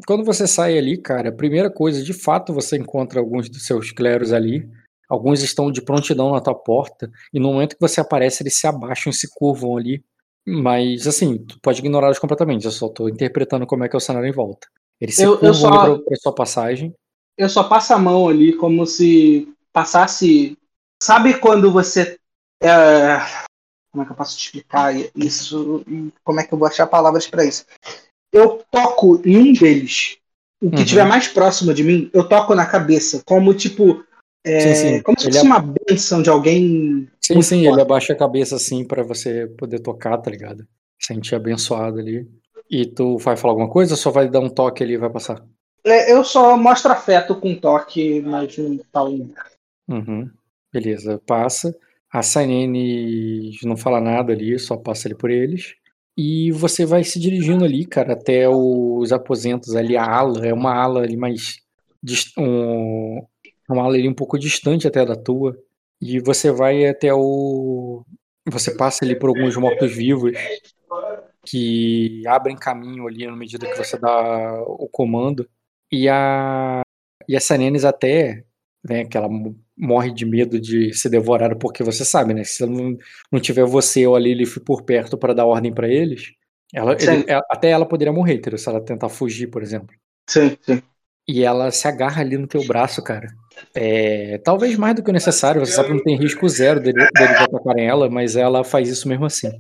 quando 0.06 0.24
você 0.24 0.46
sai 0.48 0.78
ali, 0.78 0.98
cara, 0.98 1.30
a 1.30 1.34
primeira 1.36 1.70
coisa, 1.70 2.04
de 2.04 2.14
fato, 2.14 2.54
você 2.54 2.78
encontra 2.78 3.20
alguns 3.20 3.50
dos 3.50 3.66
seus 3.66 3.92
cleros 3.92 4.34
ali. 4.34 4.68
Alguns 5.10 5.42
estão 5.42 5.72
de 5.72 5.82
prontidão 5.82 6.32
na 6.32 6.42
tua 6.42 6.54
porta. 6.56 7.10
E 7.34 7.40
no 7.40 7.54
momento 7.54 7.76
que 7.76 7.82
você 7.82 8.02
aparece, 8.02 8.44
eles 8.44 8.56
se 8.58 8.68
abaixam 8.68 9.10
e 9.10 9.14
se 9.14 9.28
curvam 9.34 9.78
ali. 9.78 10.04
Mas, 10.46 11.08
assim, 11.08 11.38
tu 11.38 11.58
pode 11.62 11.80
ignorá-los 11.80 12.20
completamente. 12.20 12.66
Eu 12.66 12.72
só 12.72 12.90
tô 12.90 13.08
interpretando 13.08 13.66
como 13.66 13.84
é 13.84 13.90
que 13.90 13.96
é 13.96 13.98
o 13.98 14.02
cenário 14.02 14.28
em 14.28 14.34
volta. 14.34 14.68
Eles 15.00 15.16
se 15.16 15.24
Eu- 15.24 15.34
eu 15.34 15.38
curvam 15.40 15.54
só- 15.54 15.68
ali 15.82 15.96
pra, 15.96 16.04
pra 16.06 16.16
sua 16.18 16.34
passagem. 16.36 16.94
Eu 17.38 17.48
só 17.50 17.64
passo 17.64 17.94
a 17.94 18.00
mão 18.00 18.28
ali 18.28 18.54
como 18.54 18.86
se 18.86 19.48
passasse. 19.72 20.58
Sabe 21.02 21.36
quando 21.40 21.72
você. 21.72 22.18
é, 22.64 23.18
Como 23.98 24.04
é 24.04 24.06
que 24.06 24.12
eu 24.12 24.16
posso 24.16 24.38
te 24.38 24.46
explicar 24.46 24.94
isso? 25.16 25.84
E 25.88 26.12
Como 26.24 26.40
é 26.40 26.44
que 26.44 26.54
eu 26.54 26.58
vou 26.60 26.68
achar 26.68 26.86
palavras 26.86 27.26
pra 27.28 27.44
isso? 27.44 27.66
Eu 28.32 28.62
toco 28.70 29.20
em 29.26 29.36
um 29.38 29.54
deles. 29.54 30.18
O 30.62 30.70
que 30.70 30.76
Uhum. 30.78 30.84
estiver 30.84 31.04
mais 31.06 31.28
próximo 31.28 31.74
de 31.74 31.84
mim, 31.84 32.12
eu 32.14 32.30
toco 32.30 32.54
na 32.54 32.68
cabeça. 32.68 33.24
Como 33.26 33.56
tipo. 33.56 34.04
é, 34.46 34.60
Sim, 34.60 34.74
sim. 34.76 35.02
Como 35.02 35.20
se 35.20 35.26
Ele 35.26 35.34
fosse 35.34 35.46
é- 35.46 35.50
uma 35.50 35.60
benção 35.60 36.22
de 36.22 36.30
alguém. 36.30 37.10
Sim, 37.20 37.42
sim, 37.42 37.64
foda. 37.66 37.74
ele 37.74 37.82
abaixa 37.82 38.14
a 38.14 38.16
cabeça 38.16 38.56
assim 38.56 38.86
pra 38.86 39.02
você 39.02 39.48
poder 39.58 39.80
tocar, 39.80 40.16
tá 40.20 40.30
ligado? 40.30 40.68
Sentir 41.02 41.34
abençoado 41.34 42.00
ali. 42.00 42.28
E 42.70 42.86
tu 42.86 43.18
vai 43.18 43.36
falar 43.36 43.54
alguma 43.54 43.70
coisa 43.70 43.94
ou 43.94 43.98
só 43.98 44.12
vai 44.12 44.30
dar 44.30 44.42
um 44.42 44.50
toque 44.50 44.84
ali 44.84 44.94
e 44.94 44.98
vai 44.98 45.10
passar? 45.10 45.44
É, 45.84 46.12
eu 46.14 46.24
só 46.24 46.56
mostro 46.56 46.92
afeto 46.92 47.36
com 47.36 47.56
toque, 47.56 48.22
mas 48.22 48.56
não 48.60 48.80
nada. 48.94 49.52
Uhum. 49.90 50.30
Beleza, 50.72 51.20
passa. 51.26 51.76
A 52.18 52.24
Sainene 52.24 53.52
não 53.64 53.78
fala 53.78 54.02
nada 54.02 54.34
ali, 54.34 54.58
só 54.58 54.76
passa 54.76 55.08
ali 55.08 55.16
por 55.16 55.30
eles. 55.30 55.76
E 56.18 56.52
você 56.52 56.84
vai 56.84 57.04
se 57.04 57.20
dirigindo 57.20 57.64
ali, 57.64 57.86
cara, 57.86 58.14
até 58.14 58.50
os 58.50 59.12
aposentos 59.12 59.76
ali, 59.76 59.96
a 59.96 60.04
ala, 60.04 60.48
é 60.48 60.52
uma 60.52 60.74
ala 60.74 61.04
ali 61.04 61.16
mais. 61.16 61.60
Um, 62.36 63.24
uma 63.70 63.84
ala 63.84 63.94
ali 63.96 64.10
um 64.10 64.16
pouco 64.16 64.40
distante 64.40 64.88
até 64.88 65.06
da 65.06 65.16
tua. 65.16 65.56
E 66.02 66.20
você 66.20 66.52
vai 66.52 66.88
até 66.88 67.14
o. 67.14 68.04
Você 68.50 68.76
passa 68.76 69.06
ali 69.06 69.16
por 69.18 69.30
alguns 69.30 69.56
mortos-vivos 69.56 70.32
que 71.46 72.24
abrem 72.28 72.56
caminho 72.56 73.08
ali 73.08 73.28
na 73.28 73.36
medida 73.36 73.68
que 73.68 73.78
você 73.78 73.98
dá 74.00 74.60
o 74.64 74.88
comando. 74.90 75.48
E 75.92 76.10
a. 76.10 76.82
E 77.28 77.36
a 77.36 77.40
Sanenes 77.40 77.86
até, 77.86 78.44
né, 78.84 79.06
que 79.06 79.18
ela 79.18 79.30
mo- 79.30 79.56
morre 79.78 80.12
de 80.12 80.26
medo 80.26 80.60
de 80.60 80.94
ser 80.94 81.10
devorada, 81.10 81.56
porque 81.56 81.84
você 81.84 82.04
sabe, 82.04 82.34
né? 82.34 82.44
Se 82.44 82.66
não, 82.66 82.98
não 83.32 83.40
tiver 83.40 83.66
você 83.66 84.08
ou 84.08 84.16
a 84.16 84.20
Lilith 84.20 84.60
por 84.66 84.82
perto 84.84 85.18
para 85.18 85.34
dar 85.34 85.46
ordem 85.46 85.74
para 85.74 85.88
eles, 85.88 86.32
ela, 86.74 86.94
ele- 86.94 87.26
ela- 87.28 87.46
até 87.50 87.70
ela 87.70 87.86
poderia 87.86 88.12
morrer, 88.14 88.36
entendeu? 88.36 88.58
Se 88.58 88.68
ela 88.68 88.82
tentar 88.82 89.10
fugir, 89.10 89.48
por 89.48 89.62
exemplo. 89.62 89.96
Sim, 90.30 90.58
sim. 90.62 90.82
E 91.28 91.44
ela 91.44 91.70
se 91.72 91.88
agarra 91.88 92.22
ali 92.22 92.38
no 92.38 92.48
teu 92.48 92.64
braço, 92.66 93.04
cara. 93.04 93.28
É, 93.76 94.38
talvez 94.40 94.78
mais 94.78 94.96
do 94.96 95.04
que 95.04 95.10
o 95.10 95.14
necessário, 95.14 95.64
você 95.66 95.74
sabe 95.74 95.90
que 95.90 95.96
não 95.96 96.04
tem 96.04 96.18
risco 96.18 96.48
zero 96.48 96.80
dele, 96.80 97.06
deles 97.14 97.42
atacarem 97.42 97.86
ela, 97.86 98.10
mas 98.10 98.36
ela 98.36 98.64
faz 98.64 98.88
isso 98.90 99.08
mesmo 99.10 99.26
assim. 99.26 99.52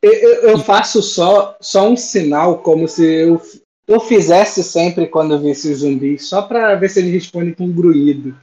Eu, 0.00 0.12
eu- 0.12 0.34
eu 0.50 0.58
faço 0.58 1.02
só, 1.02 1.56
só 1.60 1.88
um 1.88 1.96
sinal, 1.96 2.58
como 2.58 2.88
se 2.88 3.04
eu, 3.04 3.40
eu 3.86 4.00
fizesse 4.00 4.62
sempre 4.64 5.06
quando 5.06 5.34
eu 5.34 5.40
visse 5.40 5.70
os 5.70 5.78
zumbis, 5.80 6.26
só 6.26 6.42
pra 6.42 6.74
ver 6.74 6.88
se 6.88 7.00
eles 7.00 7.12
respondem 7.12 7.52
com 7.52 7.64
um 7.64 7.72
grunhido. 7.72 8.34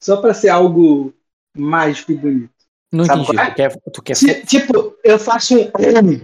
Só 0.00 0.18
pra 0.18 0.32
ser 0.34 0.48
algo 0.48 1.12
mágico 1.56 2.12
e 2.12 2.16
bonito. 2.16 2.50
Não 2.92 3.04
Sabe 3.04 3.22
entendi. 3.22 3.38
é? 3.38 3.50
Tu 3.50 3.54
quer, 3.56 3.76
tu 3.92 4.02
quer 4.02 4.14
Ti- 4.14 4.46
Tipo, 4.46 4.96
eu 5.04 5.18
faço 5.18 5.54
um 5.58 6.20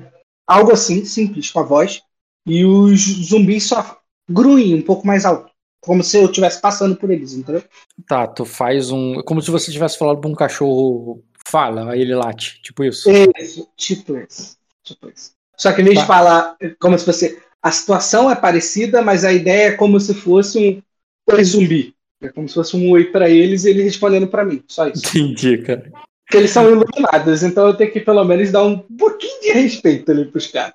algo 0.46 0.72
assim, 0.72 1.04
simples, 1.04 1.50
com 1.50 1.60
a 1.60 1.64
voz, 1.64 2.02
e 2.46 2.64
os 2.64 3.00
zumbis 3.00 3.64
só 3.64 3.98
grunhem 4.30 4.74
um 4.74 4.82
pouco 4.82 5.06
mais 5.06 5.24
alto. 5.24 5.52
Como 5.82 6.02
se 6.02 6.16
eu 6.16 6.26
estivesse 6.26 6.60
passando 6.60 6.96
por 6.96 7.10
eles, 7.10 7.34
entendeu? 7.34 7.62
Tá, 8.06 8.26
tu 8.26 8.44
faz 8.46 8.90
um. 8.90 9.20
Como 9.22 9.42
se 9.42 9.50
você 9.50 9.70
tivesse 9.70 9.98
falado 9.98 10.18
pra 10.18 10.30
um 10.30 10.34
cachorro 10.34 11.22
fala, 11.46 11.92
aí 11.92 12.00
ele 12.00 12.14
late. 12.14 12.60
Tipo 12.62 12.84
isso. 12.84 13.10
Isso, 13.38 13.68
tipo 13.76 14.16
isso. 14.16 14.56
Tipo 14.82 15.10
isso. 15.14 15.32
Só 15.58 15.72
que 15.72 15.82
em 15.82 15.84
vez 15.84 15.96
Tá. 15.96 16.00
de 16.02 16.06
falar 16.06 16.56
como 16.80 16.98
se 16.98 17.04
fosse. 17.04 17.38
A 17.62 17.70
situação 17.70 18.30
é 18.30 18.34
parecida, 18.34 19.02
mas 19.02 19.24
a 19.24 19.32
ideia 19.32 19.68
é 19.68 19.72
como 19.76 19.98
se 20.00 20.14
fosse 20.14 20.82
um 21.28 21.34
oi 21.34 21.44
zumbi. 21.44 21.93
É 22.24 22.28
como 22.30 22.48
se 22.48 22.54
fosse 22.54 22.76
um 22.76 22.90
oi 22.90 23.04
pra 23.04 23.28
eles 23.28 23.64
e 23.64 23.70
eles 23.70 23.84
respondendo 23.84 24.26
pra 24.26 24.44
mim. 24.44 24.62
Só 24.66 24.88
isso. 24.88 25.06
Entendi, 25.06 25.58
cara. 25.58 25.90
Porque 26.24 26.38
eles 26.38 26.50
são 26.50 26.70
iluminados, 26.70 27.42
então 27.42 27.66
eu 27.66 27.74
tenho 27.74 27.92
que 27.92 28.00
pelo 28.00 28.24
menos 28.24 28.50
dar 28.50 28.64
um 28.64 28.78
pouquinho 28.78 29.40
de 29.42 29.52
respeito 29.52 30.10
ali 30.10 30.24
pros 30.24 30.46
caras. 30.46 30.72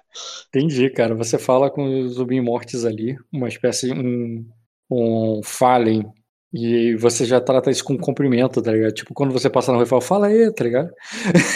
Entendi, 0.48 0.90
cara. 0.92 1.16
Você 1.16 1.40
fala 1.40 1.72
com 1.72 2.04
os 2.04 2.14
zumbi 2.14 2.40
mortes 2.40 2.86
ali, 2.86 3.18
uma 3.34 3.48
espécie 3.48 3.88
de 3.88 4.00
um, 4.00 4.46
um 4.92 5.42
fallen, 5.44 6.06
e 6.54 6.96
você 6.96 7.26
já 7.26 7.40
trata 7.40 7.70
isso 7.70 7.84
com 7.84 7.98
cumprimento, 7.98 8.62
tá 8.62 8.72
ligado? 8.72 8.94
Tipo, 8.94 9.14
quando 9.14 9.32
você 9.32 9.50
passa 9.50 9.72
na 9.72 9.78
rua 9.78 9.86
e 9.86 9.90
fala, 9.90 10.02
fala 10.02 10.28
aí, 10.28 10.52
tá 10.52 10.64
ligado? 10.64 10.92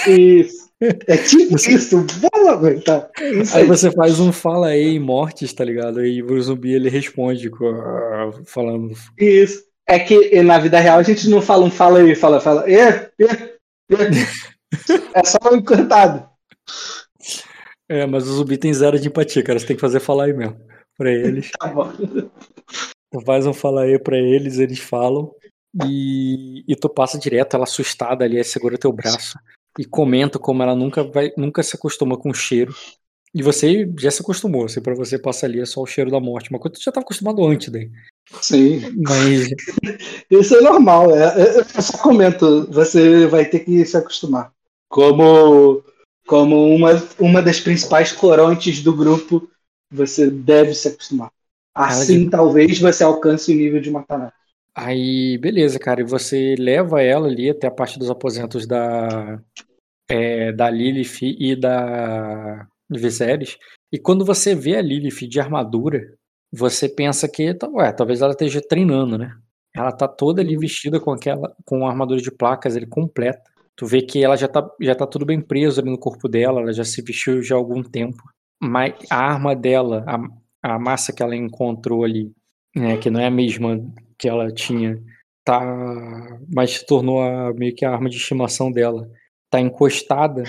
Isso. 0.08 0.64
É 1.08 1.18
tipo 1.18 1.56
isso. 1.56 2.06
Boa, 2.20 2.58
velho. 2.58 2.82
Tá. 2.82 3.10
Isso 3.22 3.56
Aí 3.56 3.62
aí. 3.62 3.68
você 3.68 3.90
faz 3.92 4.20
um 4.20 4.34
fala 4.34 4.68
aí 4.68 4.96
em 4.96 5.00
mortes, 5.00 5.54
tá 5.54 5.64
ligado? 5.64 6.00
Aí 6.00 6.22
o 6.22 6.42
zumbi 6.42 6.74
ele 6.74 6.90
responde 6.90 7.50
falando. 8.46 8.92
Isso. 9.18 9.64
É 9.88 10.00
que 10.00 10.42
na 10.42 10.60
vida 10.60 10.80
real 10.80 11.00
a 11.00 11.04
gente 11.04 11.30
não 11.30 11.42
fala 11.42 11.66
um 11.66 11.72
fala 11.72 12.00
aí, 12.00 12.16
fala, 12.16 12.40
fala. 12.40 12.70
É, 12.70 13.12
é, 13.20 13.26
é. 13.26 14.54
É 15.14 15.24
só 15.24 15.38
um 15.52 15.58
encantado. 15.58 16.28
É, 17.88 18.06
mas 18.06 18.28
o 18.28 18.34
zumbi 18.34 18.58
tem 18.58 18.74
zero 18.74 19.00
de 19.00 19.08
empatia, 19.08 19.44
cara. 19.44 19.60
Você 19.60 19.68
tem 19.68 19.76
que 19.76 19.82
fazer 19.82 20.00
falar 20.00 20.26
aí 20.26 20.34
mesmo. 20.34 20.60
Pra 20.98 21.12
eles. 21.12 21.52
Tá 21.60 21.68
bom. 21.68 21.92
Tu 23.12 23.22
faz 23.26 23.46
um 23.46 23.54
fala 23.54 23.84
aí 23.84 24.00
pra 24.00 24.18
eles, 24.18 24.58
eles 24.58 24.80
falam. 24.80 25.32
E, 25.86 26.64
e 26.68 26.76
tu 26.76 26.88
passa 26.88 27.18
direto, 27.18 27.56
ela 27.56 27.64
assustada 27.64 28.24
ali, 28.24 28.38
aí 28.38 28.44
segura 28.44 28.78
teu 28.78 28.92
braço. 28.92 29.38
E 29.78 29.86
comenta 29.86 30.38
como 30.38 30.62
ela 30.62 30.76
nunca 30.76 31.04
vai, 31.04 31.32
nunca 31.36 31.64
se 31.64 31.76
acostuma 31.76 32.18
com 32.18 32.30
o 32.30 32.34
cheiro. 32.34 32.74
E 33.34 33.42
você 33.42 33.92
já 34.00 34.12
se 34.12 34.22
acostumou, 34.22 34.66
assim, 34.66 34.82
pra 34.82 34.94
você 34.94 35.18
passar 35.18 35.48
ali 35.48 35.60
é 35.60 35.66
só 35.66 35.82
o 35.82 35.88
cheiro 35.88 36.12
da 36.12 36.20
morte. 36.20 36.52
Uma 36.52 36.60
coisa 36.60 36.74
que 36.74 36.80
tu 36.80 36.84
já 36.84 36.92
tava 36.92 37.04
acostumado 37.04 37.44
antes 37.46 37.70
daí. 37.70 37.92
Sim. 38.42 38.82
Mas 39.08 39.50
Isso 40.30 40.56
é 40.56 40.62
normal. 40.62 41.16
é- 41.16 41.42
é- 41.42 41.60
eu 41.60 41.82
só 41.82 41.98
comento, 41.98 42.68
você 42.72 43.28
vai 43.28 43.46
ter 43.46 43.60
que 43.60 43.86
se 43.86 43.98
acostumar. 43.98 44.52
Como, 44.90 45.84
como 46.28 46.74
uma, 46.76 46.92
uma 47.20 47.42
das 47.42 47.60
principais 47.60 48.12
corontes 48.12 48.82
do 48.82 48.96
grupo, 48.96 49.50
você 49.92 50.30
deve 50.30 50.74
se 50.74 50.88
acostumar. 50.88 51.32
Assim, 51.76 52.30
talvez 52.30 52.80
você 52.80 53.04
alcance 53.04 53.52
o 53.52 53.56
nível 53.56 53.82
de 53.82 53.90
Mataná. 53.90 54.32
Aí, 54.76 55.38
beleza, 55.38 55.80
cara. 55.80 56.02
E 56.02 56.06
você 56.06 56.56
leva 56.58 57.02
ela 57.02 57.28
ali 57.28 57.50
até 57.50 57.68
a 57.68 57.72
parte 57.72 57.98
dos 57.98 58.10
aposentos 58.10 58.68
da, 58.68 59.40
é, 60.10 60.52
da 60.52 60.70
Lilith 60.70 61.20
e 61.22 61.56
da 61.56 62.68
Viserys. 62.90 63.58
E 63.92 64.00
quando 64.00 64.26
você 64.26 64.56
vê 64.56 64.76
a 64.76 64.82
Lilith 64.82 65.28
de 65.28 65.40
armadura, 65.40 66.16
você 66.56 66.88
pensa 66.88 67.28
que, 67.28 67.52
tá, 67.56 67.68
ué, 67.68 67.92
talvez 67.92 68.22
ela 68.22 68.32
esteja 68.32 68.62
treinando, 68.62 69.18
né? 69.18 69.36
Ela 69.76 69.92
tá 69.92 70.08
toda 70.08 70.40
ali 70.40 70.56
vestida 70.56 71.00
com 71.00 71.12
aquela, 71.12 71.56
com 71.66 71.86
a 71.86 71.90
armadura 71.90 72.22
de 72.22 72.32
placas 72.32 72.76
ali 72.78 72.86
completa. 72.86 73.42
Tu 73.76 73.88
vê 73.88 74.04
que 74.04 74.24
ela 74.24 74.36
já 74.38 74.48
tá, 74.48 74.64
já 74.80 74.94
tá 74.94 75.08
tudo 75.08 75.26
bem 75.26 75.42
preso 75.42 75.82
ali 75.82 75.90
no 75.90 75.98
corpo 75.98 76.28
dela, 76.28 76.62
ela 76.62 76.72
já 76.72 76.84
se 76.84 77.02
vestiu 77.02 77.42
já 77.42 77.56
há 77.56 77.58
algum 77.58 77.82
tempo. 77.82 78.22
Mas 78.62 78.94
a 79.10 79.18
arma 79.18 79.56
dela, 79.56 80.06
a, 80.08 80.76
a 80.76 80.80
massa 80.80 81.12
que 81.12 81.24
ela 81.24 81.36
encontrou 81.36 82.04
ali, 82.04 82.32
né, 82.76 82.98
que 82.98 83.10
não 83.10 83.20
é 83.20 83.26
a 83.26 83.32
mesma 83.32 83.84
que 84.16 84.30
ela 84.30 84.52
tinha, 84.52 85.02
tá, 85.44 85.60
mas 86.54 86.72
se 86.74 86.86
tornou 86.86 87.24
a, 87.24 87.52
meio 87.54 87.74
que 87.76 87.84
a 87.84 87.92
arma 87.92 88.10
de 88.10 88.18
estimação 88.18 88.72
dela, 88.72 89.10
tá 89.50 89.60
encostada 89.60 90.44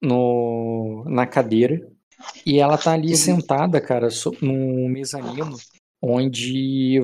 no, 0.00 1.04
na 1.08 1.26
cadeira 1.26 1.84
e 2.44 2.58
ela 2.58 2.76
tá 2.78 2.92
ali 2.92 3.16
sentada, 3.16 3.80
cara, 3.80 4.10
so- 4.10 4.34
num 4.40 4.88
mezanino 4.88 5.56
onde, 6.02 7.00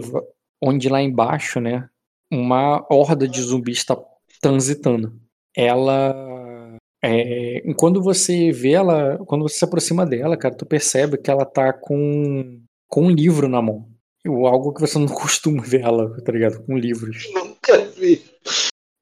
onde 0.62 0.88
lá 0.88 1.00
embaixo, 1.02 1.60
né, 1.60 1.88
uma 2.32 2.84
horda 2.90 3.26
de 3.28 3.40
zumbis 3.42 3.78
está 3.78 3.96
transitando. 4.40 5.18
Ela 5.56 6.76
é, 7.02 7.62
quando 7.76 8.02
você 8.02 8.50
vê 8.50 8.72
ela, 8.72 9.18
quando 9.26 9.42
você 9.42 9.58
se 9.58 9.64
aproxima 9.64 10.06
dela, 10.06 10.36
cara, 10.36 10.54
tu 10.54 10.64
percebe 10.66 11.18
que 11.18 11.30
ela 11.30 11.44
tá 11.44 11.72
com, 11.72 12.60
com 12.88 13.02
um 13.04 13.10
livro 13.10 13.48
na 13.48 13.60
mão. 13.60 13.88
O- 14.26 14.46
Algo 14.46 14.72
que 14.72 14.80
você 14.80 14.98
não 14.98 15.06
costuma 15.12 15.62
ver 15.62 15.82
ela, 15.82 16.20
tá 16.22 16.32
ligado? 16.32 16.64
Com 16.64 16.76
livros. 16.78 17.28
Nunca 17.34 17.78
vi. 17.98 18.22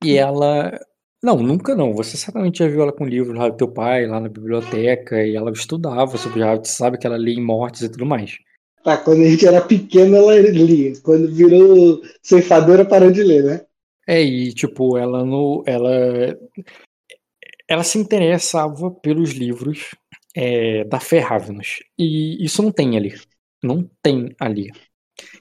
E 0.03 0.17
ela, 0.17 0.79
Não, 1.23 1.37
nunca 1.37 1.75
não. 1.75 1.95
Você 1.95 2.17
certamente 2.17 2.59
já 2.59 2.69
viu 2.69 2.83
ela 2.83 2.93
com 2.93 3.05
livro 3.05 3.33
lá 3.33 3.49
do 3.49 3.57
teu 3.57 3.69
pai, 3.69 4.07
lá 4.07 4.21
na 4.21 4.29
biblioteca, 4.29 5.25
e 5.25 5.37
ela 5.37 5.53
estudava 5.53 6.17
sobre 6.19 6.43
Hobbit, 6.43 6.69
sabe 6.69 6.99
que 6.99 7.07
ela 7.07 7.17
lia 7.17 7.35
em 7.35 7.45
mortes 7.45 7.83
e 7.83 7.89
tudo 7.89 8.05
mais. 8.05 8.39
Tá, 8.83 8.97
quando 8.97 9.23
a 9.23 9.29
gente 9.31 9.47
era 9.47 9.61
pequeno 9.61 10.17
ela 10.17 10.35
lia. 10.41 10.93
Quando 11.03 11.33
virou 11.33 12.03
ceifadora 12.23 12.85
parou 12.85 13.13
de 13.13 13.23
ler, 13.23 13.45
né? 13.45 13.61
É, 14.07 14.21
e 14.21 14.53
tipo, 14.53 14.97
ela 14.97 15.25
no. 15.25 15.63
Ela. 15.67 16.37
Ela 17.69 17.85
se 17.85 17.99
interessava 17.99 18.91
pelos 18.91 19.31
livros 19.31 19.95
é, 20.35 20.85
da 20.85 21.01
Ferravenus. 21.01 21.79
E 21.99 22.45
isso 22.45 22.63
não 22.63 22.73
tem 22.73 22.97
ali. 22.97 23.15
Não 23.63 23.89
tem 24.03 24.35
ali. 24.39 24.71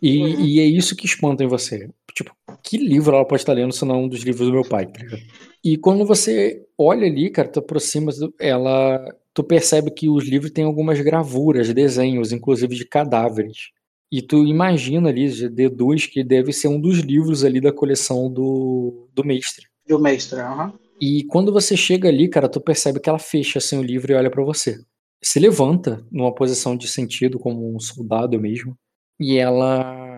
E, 0.01 0.19
Uhum. 0.19 0.45
e 0.45 0.59
é 0.59 0.65
isso 0.65 0.95
que 0.95 1.05
espanta 1.05 1.43
em 1.43 1.47
você. 1.47 1.89
Tipo, 2.14 2.36
que 2.64 2.78
livro 2.78 3.16
ela 3.16 3.26
pode 3.26 3.41
estar 3.41 3.53
lendo 3.53 3.74
se 3.74 3.86
não 3.86 4.03
um 4.03 4.09
dos 4.09 4.22
livros 4.22 4.47
do 4.47 4.53
meu 4.53 4.64
pai, 4.64 4.86
tá? 4.86 5.01
E 5.64 5.78
quando 5.78 6.05
você 6.05 6.66
olha 6.78 7.05
ali, 7.05 7.30
cara, 7.30 7.47
tu 7.47 7.59
aproxima, 7.59 8.12
ela. 8.39 8.99
Tu 9.34 9.43
percebe 9.43 9.91
que 9.91 10.09
os 10.09 10.28
livros 10.28 10.51
têm 10.51 10.66
algumas 10.66 10.99
gravuras, 10.99 11.74
desenhos, 11.74 12.32
inclusive 12.32 12.76
de 12.76 12.86
cadáveres. 12.86 13.70
E 14.12 14.22
tu 14.22 14.45
imagina 14.45 15.07
ali, 15.07 15.49
deduz 15.49 16.05
que 16.05 16.22
deve 16.22 16.51
ser 16.51 16.68
um 16.68 16.82
dos 16.82 16.99
livros 16.99 17.45
ali 17.45 17.62
da 17.62 17.72
coleção 17.72 18.30
do, 18.30 19.07
do 19.14 19.24
mestre. 19.24 19.68
Do 19.88 19.97
mestre, 19.97 20.39
aham. 20.41 20.74
E 20.99 21.24
quando 21.24 21.51
você 21.51 21.78
chega 21.78 22.09
ali, 22.09 22.28
cara, 22.28 22.49
tu 22.49 22.59
percebe 22.59 22.99
que 22.99 23.09
ela 23.09 23.18
fecha 23.18 23.57
assim 23.57 23.80
o 23.80 23.84
livro 23.84 24.12
e 24.12 24.16
olha 24.16 24.30
pra 24.30 24.43
você. 24.43 24.78
Se 25.24 25.39
levanta 25.39 26.05
numa 26.12 26.34
posição 26.34 26.76
de 26.76 26.88
sentido 26.88 27.39
como 27.39 27.74
um 27.74 27.80
soldado 27.80 28.39
mesmo, 28.39 28.78
e 29.20 29.38
ela 29.38 30.11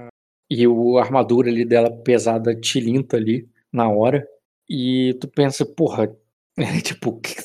e 0.49 0.67
o 0.67 0.97
a 0.97 1.03
armadura 1.03 1.49
ali 1.49 1.65
dela 1.65 1.91
pesada 1.91 2.55
tilinta 2.55 3.17
ali 3.17 3.49
na 3.71 3.89
hora, 3.89 4.27
e 4.69 5.15
tu 5.19 5.27
pensa, 5.27 5.65
porra, 5.65 6.15
tipo, 6.83 7.19
que- 7.19 7.35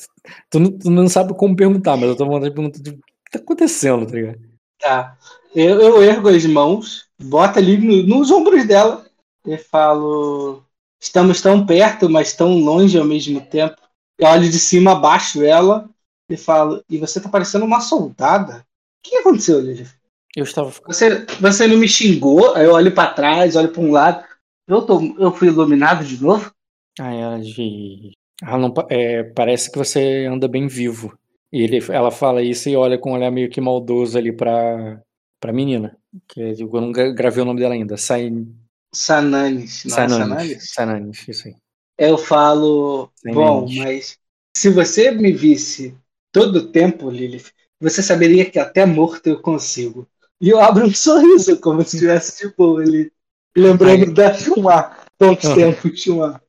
tu, 0.49 0.59
não, 0.59 0.77
tu 0.77 0.89
não 0.91 1.07
sabe 1.07 1.35
como 1.35 1.55
perguntar, 1.55 1.97
mas 1.97 2.09
eu 2.09 2.15
tô 2.17 2.25
mandando 2.25 2.53
perguntar, 2.53 2.81
tipo, 2.81 2.97
o 2.99 3.01
que 3.25 3.31
tá 3.31 3.39
acontecendo, 3.39 4.05
tá 4.07 4.13
ligado? 4.15 4.39
Tá. 4.79 5.17
Eu, 5.53 5.81
eu 5.81 6.03
ergo 6.03 6.29
as 6.29 6.45
mãos, 6.45 7.07
boto 7.21 7.59
ali 7.59 7.77
no- 7.77 8.03
nos 8.03 8.31
ombros 8.31 8.65
dela 8.65 9.05
e 9.45 9.57
falo: 9.57 10.63
Estamos 10.99 11.41
tão 11.41 11.65
perto, 11.65 12.09
mas 12.09 12.33
tão 12.35 12.57
longe 12.59 12.97
ao 12.97 13.05
mesmo 13.05 13.41
tempo. 13.45 13.75
Eu 14.17 14.27
olho 14.27 14.49
de 14.49 14.59
cima 14.59 14.91
abaixo 14.93 15.43
ela 15.43 15.89
e 16.29 16.37
falo: 16.37 16.83
E 16.89 16.97
você 16.97 17.19
tá 17.21 17.29
parecendo 17.29 17.65
uma 17.65 17.81
soldada? 17.81 18.65
O 19.05 19.09
que 19.09 19.15
aconteceu, 19.17 19.59
Lili? 19.59 19.87
Eu 20.35 20.43
estava 20.43 20.71
Você, 20.85 21.25
você 21.39 21.67
não 21.67 21.77
me 21.77 21.87
xingou? 21.87 22.55
Aí 22.55 22.65
eu 22.65 22.73
olho 22.73 22.93
pra 22.93 23.13
trás, 23.13 23.55
olho 23.55 23.69
pra 23.71 23.81
um 23.81 23.91
lado. 23.91 24.23
Eu, 24.67 24.81
tô, 24.83 25.01
eu 25.17 25.31
fui 25.31 25.47
iluminado 25.47 26.05
de 26.05 26.21
novo? 26.21 26.51
Ah, 26.99 27.13
ela 27.13 27.39
de. 27.39 28.11
Ela 28.41 28.57
não, 28.57 28.73
é, 28.89 29.23
parece 29.23 29.71
que 29.71 29.77
você 29.77 30.25
anda 30.25 30.47
bem 30.47 30.67
vivo. 30.67 31.17
E 31.51 31.61
ele, 31.63 31.79
ela 31.91 32.11
fala 32.11 32.41
isso 32.41 32.69
e 32.69 32.75
olha 32.75 32.97
com 32.97 33.11
um 33.11 33.13
olhar 33.15 33.31
meio 33.31 33.49
que 33.49 33.59
maldoso 33.59 34.17
ali 34.17 34.31
pra, 34.31 35.01
pra 35.39 35.51
menina. 35.53 35.97
Que 36.27 36.41
é, 36.41 36.51
eu 36.53 36.67
não 36.81 36.91
gra- 36.91 37.11
gravei 37.11 37.41
o 37.41 37.45
nome 37.45 37.59
dela 37.59 37.73
ainda. 37.73 37.97
Sain, 37.97 38.55
Sananes. 38.93 39.83
Não 39.83 39.97
é 39.99 40.07
Sananis. 40.07 40.07
Sananes? 40.07 40.73
Sananis, 40.73 41.27
isso 41.27 41.47
aí. 41.47 41.55
Eu 41.97 42.17
falo, 42.17 43.11
Sem 43.15 43.33
bom, 43.33 43.69
mas 43.69 44.17
se 44.55 44.69
você 44.69 45.11
me 45.11 45.31
visse 45.31 45.95
todo 46.31 46.55
o 46.57 46.71
tempo, 46.71 47.09
Lilith, 47.09 47.51
você 47.79 48.01
saberia 48.01 48.49
que 48.49 48.57
até 48.59 48.85
morto 48.85 49.27
eu 49.27 49.41
consigo. 49.41 50.07
E 50.41 50.49
eu 50.49 50.59
abro 50.59 50.85
um 50.85 50.93
sorriso, 50.93 51.59
como 51.59 51.81
se 51.83 51.95
estivesse 51.97 52.47
de 52.47 52.55
boa 52.55 52.81
ali. 52.81 53.11
Lembrando 53.57 54.13
da 54.13 54.33
Chumar. 54.33 55.05
Poucos 55.17 55.45
Ah. 55.45 55.55
tempos, 55.55 56.01
Chumar. 56.01 56.41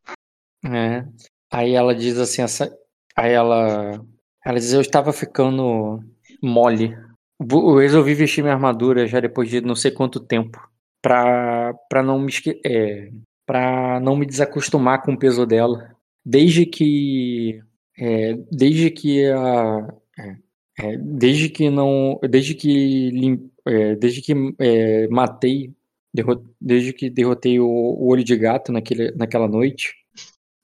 É. 0.64 1.04
Aí 1.52 1.74
ela 1.74 1.94
diz 1.94 2.16
assim, 2.18 2.42
essa, 2.42 2.72
aí 3.16 3.32
ela, 3.32 4.00
ela 4.44 4.58
diz, 4.58 4.72
eu 4.72 4.80
estava 4.80 5.12
ficando 5.12 6.00
mole. 6.42 6.96
Eu 7.40 7.76
resolvi 7.78 8.14
vestir 8.14 8.42
minha 8.42 8.54
armadura 8.54 9.06
já 9.06 9.18
depois 9.18 9.48
de 9.48 9.60
não 9.60 9.74
sei 9.74 9.90
quanto 9.90 10.20
tempo, 10.20 10.60
pra, 11.02 11.74
pra 11.88 12.02
não 12.02 12.18
me 12.20 12.28
esque- 12.28 12.60
é, 12.64 13.10
para 13.46 13.98
não 14.00 14.14
me 14.14 14.26
desacostumar 14.26 15.02
com 15.02 15.14
o 15.14 15.18
peso 15.18 15.44
dela. 15.46 15.96
Desde 16.24 16.66
que, 16.66 17.60
é, 17.98 18.34
desde 18.52 18.90
que 18.90 19.26
a, 19.26 19.88
é, 20.18 20.36
é, 20.78 20.96
desde 20.98 21.48
que 21.48 21.70
não, 21.70 22.20
desde 22.28 22.54
que 22.54 23.10
lim- 23.10 23.49
é, 23.66 23.94
desde 23.96 24.22
que 24.22 24.32
é, 24.58 25.08
matei, 25.08 25.72
derro- 26.12 26.44
desde 26.60 26.92
que 26.92 27.10
derrotei 27.10 27.60
o, 27.60 27.66
o 27.66 28.08
olho 28.08 28.24
de 28.24 28.36
gato 28.36 28.72
naquele, 28.72 29.12
naquela 29.12 29.48
noite. 29.48 29.94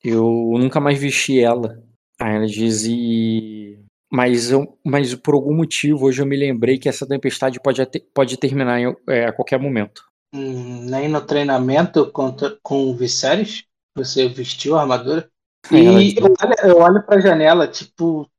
Eu 0.05 0.55
nunca 0.59 0.81
mais 0.81 0.99
vesti 0.99 1.41
ela. 1.41 1.83
Aí 2.21 2.37
ela 2.37 2.47
diz, 2.47 2.85
e... 2.87 3.79
Mas, 4.11 4.51
eu, 4.51 4.79
mas 4.85 5.15
por 5.15 5.35
algum 5.35 5.55
motivo, 5.55 6.07
hoje 6.07 6.23
eu 6.23 6.27
me 6.27 6.37
lembrei 6.37 6.79
que 6.79 6.89
essa 6.89 7.07
tempestade 7.07 7.61
pode, 7.61 7.83
pode 8.15 8.37
terminar 8.39 8.81
em- 8.81 8.97
é, 9.09 9.27
a 9.27 9.33
qualquer 9.33 9.59
momento. 9.61 10.03
Hum, 10.33 10.87
nem 10.89 11.09
no 11.09 11.21
treinamento 11.25 12.11
contra, 12.13 12.57
com 12.63 12.91
o 12.91 12.97
Viserys, 12.97 13.65
você 13.97 14.29
vestiu 14.29 14.77
a 14.77 14.83
armadura. 14.83 15.31
Ela 15.71 16.03
E 16.03 16.13
diz, 16.13 16.17
eu 16.17 16.27
olho, 16.27 16.55
eu 16.63 16.79
olho 16.79 17.03
pra 17.05 17.21
janela, 17.21 17.67
tipo, 17.67 18.31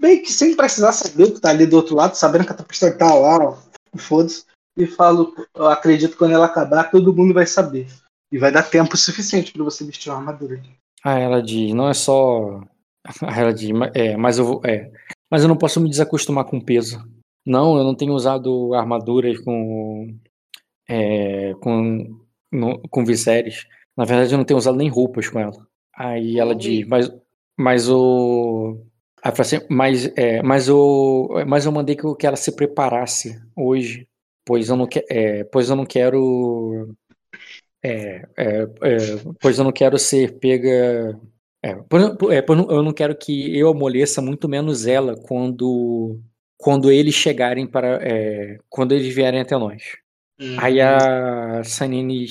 bem 0.00 0.22
que 0.22 0.32
sem 0.32 0.56
precisar 0.56 0.92
saber 0.92 1.24
o 1.24 1.34
que 1.34 1.40
tá 1.40 1.50
ali 1.50 1.66
do 1.66 1.76
outro 1.76 1.96
lado, 1.96 2.14
sabendo 2.14 2.46
que 2.46 2.52
a 2.52 2.56
tempestade 2.56 2.98
tá 2.98 3.12
lá, 3.14 3.58
foda-se, 3.98 4.44
e 4.76 4.86
falo, 4.86 5.34
eu 5.54 5.66
acredito 5.66 6.12
que 6.12 6.18
quando 6.18 6.32
ela 6.32 6.46
acabar, 6.46 6.90
todo 6.90 7.14
mundo 7.14 7.32
vai 7.32 7.46
saber. 7.46 7.86
E 8.30 8.38
vai 8.38 8.50
dar 8.52 8.62
tempo 8.64 8.96
suficiente 8.96 9.52
pra 9.52 9.64
você 9.64 9.84
vestir 9.84 10.10
uma 10.10 10.18
armadura. 10.18 10.60
Aí 11.04 11.22
ela 11.22 11.42
diz, 11.42 11.72
não 11.72 11.88
é 11.88 11.94
só... 11.94 12.60
Aí 13.22 13.38
ela 13.40 13.54
diz, 13.54 13.70
"Ma- 13.70 13.90
é, 13.94 14.16
mas 14.16 14.38
eu 14.38 14.44
vou... 14.44 14.60
É, 14.64 14.90
mas 15.30 15.42
eu 15.42 15.48
não 15.48 15.56
posso 15.56 15.80
me 15.80 15.88
desacostumar 15.88 16.44
com 16.44 16.60
peso. 16.60 17.02
Não, 17.46 17.78
eu 17.78 17.84
não 17.84 17.94
tenho 17.94 18.12
usado 18.12 18.74
armaduras 18.74 19.38
com... 19.40 20.14
É, 20.88 21.54
com, 21.60 22.20
no, 22.52 22.78
com 22.90 23.04
Viserys. 23.04 23.66
Na 23.96 24.04
verdade, 24.04 24.34
eu 24.34 24.38
não 24.38 24.44
tenho 24.44 24.58
usado 24.58 24.76
nem 24.76 24.88
roupas 24.88 25.28
com 25.28 25.38
ela. 25.38 25.66
Aí 25.96 26.38
ela 26.38 26.54
diz, 26.54 26.86
mas, 26.86 27.10
mas 27.56 27.88
o. 27.88 28.78
Aí 29.26 29.32
fala 29.32 29.40
assim, 29.42 29.58
mas, 29.68 30.06
é, 30.16 30.40
mas, 30.42 30.68
o, 30.68 31.28
mas 31.46 31.66
eu 31.66 31.72
mandei 31.72 31.96
que, 31.96 32.04
eu- 32.04 32.14
que 32.14 32.26
ela 32.26 32.36
se 32.36 32.52
preparasse 32.54 33.36
hoje, 33.56 34.06
pois 34.44 34.68
eu 34.68 34.76
não, 34.76 34.86
que, 34.86 35.04
é, 35.10 35.42
pois 35.44 35.68
eu 35.68 35.74
não 35.76 35.84
quero. 35.84 36.94
É, 37.82 38.22
é, 38.36 38.62
é, 38.82 38.98
pois 39.40 39.58
eu 39.58 39.64
não 39.64 39.72
quero 39.72 39.98
ser 39.98 40.38
pega. 40.38 41.18
É, 41.62 41.74
pois 41.88 42.02
eu 42.70 42.82
não 42.82 42.92
quero 42.92 43.16
que 43.16 43.56
eu 43.58 43.68
amoleça, 43.68 44.22
muito 44.22 44.48
menos 44.48 44.86
ela, 44.86 45.16
quando, 45.16 46.20
quando 46.56 46.90
eles 46.92 47.14
chegarem 47.14 47.66
para. 47.66 48.00
quando 48.68 48.92
eles 48.92 49.14
vierem 49.14 49.40
até 49.40 49.56
nós. 49.58 49.82
Aí 50.56 50.80
a 50.80 51.62
Sanine 51.64 52.26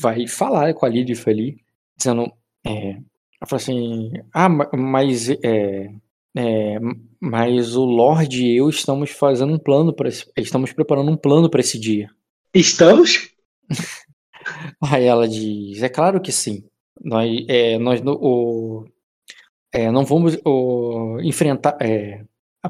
vai 0.00 0.26
falar 0.28 0.74
com 0.74 0.86
a 0.86 0.88
Lilith 0.88 1.28
ali, 1.28 1.58
dizendo, 1.96 2.32
ela 3.40 3.48
fala 3.48 3.60
assim, 3.62 4.10
ah, 4.32 4.48
ma- 4.48 4.70
mas, 4.74 5.28
é, 5.30 5.90
é, 6.38 6.78
mas 7.20 7.74
o 7.74 7.84
Lorde 7.84 8.46
e 8.46 8.56
eu 8.56 8.68
estamos 8.68 9.10
fazendo 9.10 9.52
um 9.52 9.58
plano 9.58 9.92
para 9.92 10.08
estamos 10.36 10.72
preparando 10.72 11.10
um 11.10 11.16
plano 11.16 11.50
para 11.50 11.60
esse 11.60 11.78
dia. 11.78 12.10
Estamos? 12.54 13.30
Aí 14.80 15.04
ela 15.04 15.28
diz, 15.28 15.82
é 15.82 15.88
claro 15.88 16.20
que 16.20 16.30
sim. 16.30 16.64
Nós, 17.02 17.44
é, 17.48 17.78
nós 17.78 18.00
o, 18.04 18.84
é, 19.72 19.90
não 19.90 20.04
vamos 20.04 20.38
o, 20.44 21.18
enfrentar, 21.22 21.76
é, 21.80 22.24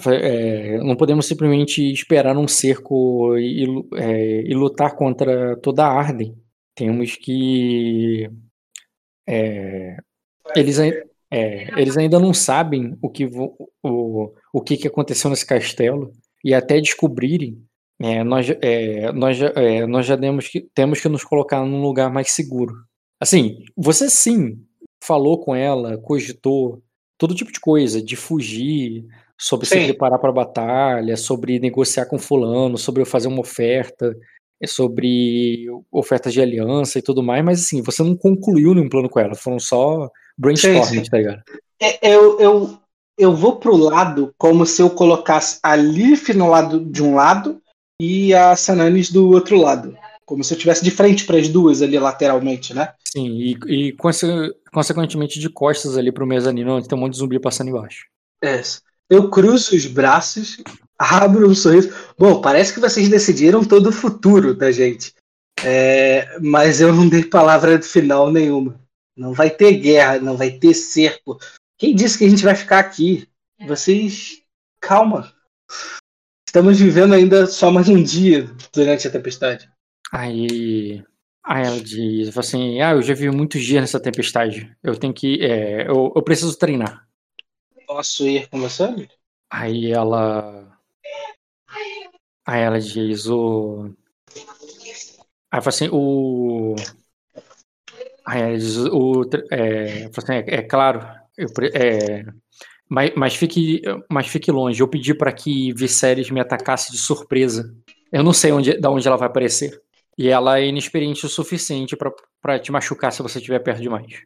é, 0.06 0.78
não 0.78 0.96
podemos 0.96 1.26
simplesmente 1.26 1.92
esperar 1.92 2.36
um 2.36 2.48
cerco 2.48 3.36
e, 3.36 3.66
lu- 3.66 3.88
é, 3.94 4.42
e 4.42 4.54
lutar 4.54 4.96
contra 4.96 5.56
toda 5.56 5.84
a 5.84 5.92
Arden. 5.92 6.36
Temos 6.74 7.16
que 7.16 8.30
eles, 10.56 10.78
é, 11.30 11.80
eles 11.80 11.96
ainda 11.96 12.18
não 12.18 12.32
sabem 12.32 12.96
o 13.02 13.10
que, 13.10 13.26
o, 13.82 14.34
o 14.52 14.60
que, 14.62 14.76
que 14.76 14.88
aconteceu 14.88 15.28
nesse 15.30 15.46
castelo 15.46 16.12
e 16.44 16.54
até 16.54 16.80
descobrirem, 16.80 17.62
é, 18.00 18.22
nós, 18.24 18.46
já- 18.46 18.58
é, 18.62 19.12
nós, 19.12 19.40
é, 19.40 19.86
nós 19.86 20.06
já 20.06 20.16
temos 20.16 20.48
que, 20.48 20.68
temos 20.74 21.00
que 21.00 21.08
nos 21.08 21.24
colocar 21.24 21.64
num 21.64 21.82
lugar 21.82 22.10
mais 22.10 22.30
seguro. 22.30 22.74
Assim, 23.20 23.64
você 23.76 24.08
sim 24.08 24.58
falou 25.02 25.38
com 25.38 25.54
ela, 25.54 25.98
cogitou 25.98 26.82
todo 27.18 27.34
tipo 27.34 27.52
de 27.52 27.60
coisa, 27.60 28.00
de 28.00 28.14
fugir, 28.16 29.04
sobre 29.40 29.66
se 29.66 29.74
Sim. 29.74 29.84
preparar 29.86 30.18
para 30.18 30.30
a 30.30 30.32
batalha, 30.32 31.16
sobre 31.16 31.58
negociar 31.60 32.06
com 32.06 32.18
fulano, 32.18 32.76
sobre 32.76 33.02
eu 33.02 33.06
fazer 33.06 33.28
uma 33.28 33.40
oferta, 33.40 34.16
é 34.60 34.66
sobre 34.66 35.66
ofertas 35.92 36.32
de 36.32 36.40
aliança 36.40 36.98
e 36.98 37.02
tudo 37.02 37.22
mais, 37.22 37.44
mas 37.44 37.60
assim, 37.60 37.80
você 37.80 38.02
não 38.02 38.16
concluiu 38.16 38.74
nenhum 38.74 38.88
plano 38.88 39.08
com 39.08 39.20
ela, 39.20 39.36
foram 39.36 39.58
só 39.60 40.10
brainstorming, 40.38 41.04
sim. 41.04 41.10
tá 41.10 41.18
ligado? 41.18 41.42
É, 41.80 42.14
Eu, 42.14 42.38
eu, 42.40 42.78
eu 43.18 43.34
vou 43.34 43.56
pro 43.56 43.76
lado 43.76 44.32
como 44.38 44.64
se 44.64 44.80
eu 44.80 44.90
colocasse 44.90 45.58
a 45.62 45.74
Lilith 45.76 46.32
no 46.34 46.48
lado 46.48 46.80
de 46.80 47.02
um 47.02 47.14
lado 47.14 47.60
e 48.00 48.32
a 48.32 48.54
Sananis 48.54 49.10
do 49.10 49.30
outro 49.30 49.58
lado. 49.58 49.96
Como 50.24 50.44
se 50.44 50.52
eu 50.52 50.56
estivesse 50.56 50.84
de 50.84 50.90
frente 50.90 51.24
para 51.24 51.38
as 51.38 51.48
duas 51.48 51.80
ali 51.82 51.98
lateralmente, 51.98 52.74
né? 52.74 52.92
Sim, 53.12 53.26
e, 53.28 53.58
e 53.66 53.92
conse- 53.92 54.54
consequentemente 54.72 55.40
de 55.40 55.48
costas 55.48 55.96
ali 55.96 56.12
pro 56.12 56.26
mezanino, 56.26 56.76
onde 56.76 56.86
tem 56.86 56.96
um 56.96 57.00
monte 57.00 57.14
de 57.14 57.18
zumbi 57.18 57.40
passando 57.40 57.70
embaixo. 57.70 58.04
É. 58.44 58.60
Eu 59.08 59.30
cruzo 59.30 59.74
os 59.74 59.86
braços, 59.86 60.58
abro 60.98 61.48
um 61.48 61.54
sorriso. 61.54 61.94
Bom, 62.18 62.42
parece 62.42 62.74
que 62.74 62.80
vocês 62.80 63.08
decidiram 63.08 63.64
todo 63.64 63.88
o 63.88 63.92
futuro 63.92 64.54
da 64.54 64.70
gente. 64.70 65.14
É, 65.64 66.38
mas 66.40 66.80
eu 66.80 66.94
não 66.94 67.08
dei 67.08 67.24
palavra 67.24 67.80
final 67.80 68.30
nenhuma. 68.30 68.78
Não 69.18 69.32
vai 69.32 69.50
ter 69.50 69.72
guerra, 69.72 70.20
não 70.20 70.36
vai 70.36 70.52
ter 70.52 70.72
cerco. 70.72 71.40
Quem 71.76 71.92
disse 71.92 72.16
que 72.16 72.24
a 72.24 72.30
gente 72.30 72.44
vai 72.44 72.54
ficar 72.54 72.78
aqui? 72.78 73.28
Vocês. 73.66 74.44
Calma. 74.80 75.34
Estamos 76.46 76.78
vivendo 76.78 77.14
ainda 77.14 77.44
só 77.48 77.68
mais 77.68 77.88
um 77.88 78.00
dia 78.00 78.48
durante 78.72 79.08
a 79.08 79.10
tempestade. 79.10 79.68
Aí, 80.12 81.04
aí 81.44 81.66
ela 81.66 81.80
diz 81.80 82.38
assim, 82.38 82.80
ah, 82.80 82.92
eu 82.92 83.02
já 83.02 83.12
vi 83.12 83.28
muitos 83.28 83.64
dias 83.64 83.80
nessa 83.80 83.98
tempestade. 83.98 84.72
Eu 84.84 84.96
tenho 84.96 85.12
que, 85.12 85.44
é, 85.44 85.88
eu, 85.88 86.12
eu 86.14 86.22
preciso 86.22 86.56
treinar. 86.56 87.04
Posso 87.88 88.24
ir 88.24 88.48
com 88.48 88.60
você, 88.60 88.84
amigo? 88.84 89.12
Aí 89.50 89.90
ela, 89.90 90.78
aí 92.46 92.60
ela 92.60 92.80
diz 92.80 93.26
o, 93.26 93.90
aí 95.50 95.60
fala 95.60 95.68
assim, 95.68 95.88
o, 95.90 96.76
o, 98.92 99.22
é, 99.50 100.10
assim, 100.16 100.32
é, 100.32 100.44
é 100.56 100.62
claro, 100.62 101.00
é, 101.74 102.24
mas, 102.88 103.12
mas 103.16 103.34
fique, 103.36 103.82
mas 104.10 104.28
fique 104.28 104.50
longe. 104.50 104.80
Eu 104.80 104.88
pedi 104.88 105.14
para 105.14 105.32
que 105.32 105.72
Viserys 105.72 106.30
me 106.30 106.40
atacasse 106.40 106.90
de 106.92 106.98
surpresa. 106.98 107.74
Eu 108.12 108.22
não 108.22 108.32
sei 108.32 108.52
onde, 108.52 108.78
da 108.78 108.90
onde 108.90 109.06
ela 109.06 109.16
vai 109.16 109.28
aparecer. 109.28 109.80
E 110.16 110.28
ela 110.28 110.58
é 110.58 110.66
inexperiente 110.66 111.24
o 111.26 111.28
suficiente 111.28 111.96
pra 112.42 112.58
te 112.58 112.72
machucar 112.72 113.12
se 113.12 113.22
você 113.22 113.38
estiver 113.38 113.60
perto 113.60 113.80
demais. 113.82 114.22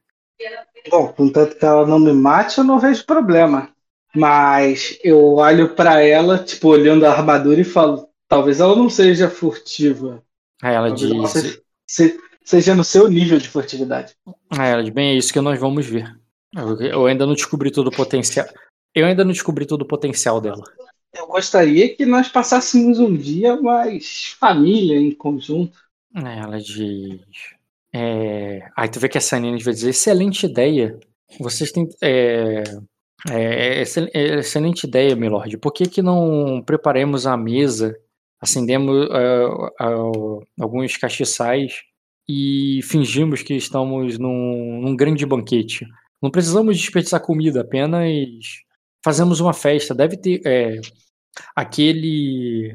Bom, 0.91 1.13
contanto 1.13 1.57
que 1.57 1.65
ela 1.65 1.87
não 1.87 1.99
me 1.99 2.13
mate, 2.13 2.59
eu 2.59 2.65
não 2.65 2.79
vejo 2.79 3.05
problema. 3.05 3.69
Mas 4.15 4.99
eu 5.03 5.35
olho 5.35 5.75
pra 5.75 6.03
ela, 6.03 6.39
tipo, 6.39 6.69
olhando 6.69 7.05
a 7.07 7.13
armadura 7.13 7.61
e 7.61 7.65
falo: 7.65 8.09
talvez 8.29 8.61
ela 8.61 8.77
não 8.77 8.89
seja 8.91 9.29
furtiva. 9.29 10.23
Aí 10.63 10.75
ela 10.75 10.89
Talvez 10.89 11.13
diz. 11.13 11.31
se- 11.31 11.63
se- 11.87 12.21
seja 12.45 12.75
no 12.75 12.85
seu 12.85 13.09
nível 13.09 13.39
de 13.39 13.49
ela 14.71 14.83
diz, 14.83 14.93
bem, 14.93 15.11
é 15.11 15.15
isso 15.17 15.33
que 15.33 15.41
nós 15.41 15.59
vamos 15.59 15.87
ver. 15.87 16.15
Eu, 16.55 17.07
ainda 17.07 17.27
não 17.27 17.35
descobri 17.35 17.71
todo 17.71 17.89
o 17.89 17.91
potencial. 17.91 18.47
Eu 18.95 19.07
ainda 19.07 19.25
não 19.25 19.33
descobri 19.33 19.65
todo 19.65 19.83
o 19.83 19.89
potencial 19.89 20.41
dela. 20.41 20.63
Eu 21.15 21.27
gostaria 21.27 21.95
que 21.95 22.05
nós 22.05 22.29
passássemos 22.29 22.99
um 22.99 23.15
dia 23.15 23.57
mais 23.61 24.37
família 24.39 24.99
em 24.99 25.13
conjunto. 25.13 25.79
Aí 26.15 26.39
ela 26.39 26.59
diz. 26.59 27.21
É... 27.95 28.69
Aí 28.77 28.89
tu 28.89 29.01
vê 29.01 29.09
que 29.09 29.19
a 29.19 29.21
Sanine 29.21 29.63
vai 29.63 29.73
dizer, 29.73 29.91
excelente 29.91 30.45
ideia. 30.45 30.99
Vocês 31.39 31.73
têm. 31.73 31.89
É... 32.03 32.63
É, 33.31 33.85
é 34.15 34.39
excelente 34.41 34.85
ideia, 34.85 35.15
Milord. 35.15 35.57
Por 35.59 35.73
que, 35.73 35.89
que 35.89 36.03
não 36.03 36.61
preparemos 36.67 37.25
a 37.25 37.37
mesa, 37.37 37.97
acendemos 38.41 39.09
ah, 39.13 39.71
ah, 39.79 39.95
alguns 40.61 40.97
castiçais 40.97 41.85
e 42.29 42.81
fingimos 42.85 43.43
que 43.43 43.55
estamos 43.55 44.19
num, 44.19 44.81
num 44.81 44.97
grande 44.97 45.27
banquete? 45.27 45.87
Não 46.23 46.31
precisamos 46.31 46.77
desperdiçar 46.79 47.21
comida, 47.21 47.63
apenas 47.63 48.63
fazemos 49.05 49.41
uma 49.41 49.53
festa. 49.53 49.95
Deve 49.95 50.17
ter 50.17 50.41
é, 50.47 50.81
aquele. 51.55 52.75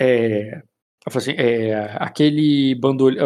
É, 0.00 0.60
assim, 1.06 1.32
é, 1.32 1.96
aquele 1.96 2.74
bandolim. 2.74 3.18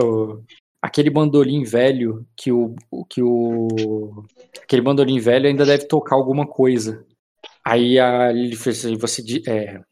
Aquele 0.83 1.11
bandolim 1.11 1.63
velho 1.63 2.27
que 2.35 2.51
o, 2.51 2.75
que 3.11 3.23
o 3.23 4.25
aquele 4.63 4.81
bandolim 4.81 5.19
velho 5.19 5.47
ainda 5.47 5.67
deve 5.67 5.87
tocar 5.87 6.17
alguma 6.17 6.47
coisa. 6.47 7.05
Aí 7.63 7.99
a 7.99 8.33
fez 8.57 8.79
assim, 8.87 8.97
você 8.97 9.23
é, 9.47 9.83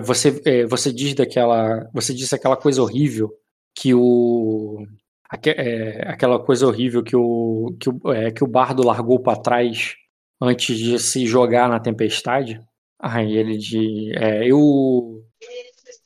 você 0.00 0.42
é, 0.44 0.66
você 0.66 0.92
diz 0.92 1.14
daquela 1.14 1.88
você 1.94 2.12
disse 2.12 2.34
aquela 2.34 2.58
coisa 2.58 2.82
horrível 2.82 3.32
que 3.80 3.94
o 3.94 4.84
aque- 5.30 5.50
é, 5.50 6.02
aquela 6.08 6.38
coisa 6.38 6.66
horrível 6.66 7.02
que 7.02 7.14
o 7.14 7.76
que 7.78 7.88
o, 7.90 8.12
é, 8.12 8.30
que 8.30 8.42
o 8.42 8.46
bardo 8.46 8.82
largou 8.84 9.20
para 9.20 9.38
trás 9.38 9.94
antes 10.40 10.76
de 10.76 10.98
se 10.98 11.26
jogar 11.26 11.68
na 11.68 11.78
tempestade. 11.78 12.60
Aí 13.00 13.36
ele 13.36 13.56
diz, 13.56 14.12
é, 14.16 14.44
eu, 14.50 15.22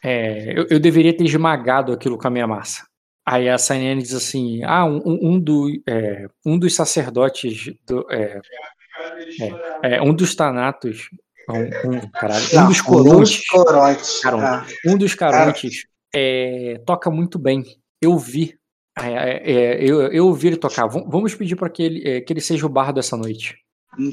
é, 0.04 0.52
eu 0.58 0.66
eu 0.70 0.78
deveria 0.80 1.16
ter 1.16 1.24
esmagado 1.24 1.92
aquilo 1.92 2.18
com 2.18 2.26
a 2.28 2.30
minha 2.30 2.46
massa. 2.46 2.86
Aí 3.24 3.48
a 3.48 3.56
Sainiane 3.56 4.02
diz 4.02 4.12
assim: 4.14 4.62
ah, 4.64 4.84
um, 4.84 4.96
um- 5.06 5.18
um 5.34 5.40
do, 5.40 5.70
é, 5.88 6.26
um 6.44 6.58
dos 6.58 6.74
sacerdotes, 6.74 7.72
do, 7.86 8.04
é, 8.10 10.02
um 10.02 10.12
dos 10.12 10.34
Thanatos, 10.34 11.08
um, 11.48 11.90
um, 11.96 12.00
caralho, 12.10 12.44
um 12.64 12.68
dos 12.68 12.80
corontes, 12.80 13.46
corontes. 13.48 14.20
Caramba. 14.20 14.66
Ah, 14.66 14.66
um 14.86 14.96
dos 14.98 15.14
carontes 15.14 15.86
é, 16.14 16.80
toca 16.86 17.10
muito 17.10 17.38
bem. 17.38 17.64
Eu 18.00 18.18
vi. 18.18 18.58
É, 18.98 19.06
é, 19.06 19.52
é, 19.52 19.84
eu, 19.84 20.02
eu 20.12 20.26
ouvi 20.26 20.48
ele 20.48 20.56
tocar. 20.56 20.86
Vam- 20.86 21.08
Vamos 21.08 21.34
pedir 21.34 21.56
para 21.56 21.70
que 21.70 21.82
ele, 21.82 22.08
é, 22.08 22.20
que 22.20 22.32
ele 22.32 22.40
seja 22.40 22.66
o 22.66 22.68
bardo 22.68 23.00
essa 23.00 23.16
noite. 23.16 23.56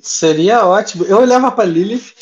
seria 0.04 0.66
ótimo. 0.66 1.06
Eu 1.06 1.20
olhava 1.20 1.52
pra 1.52 1.66
Lilith 1.66 2.14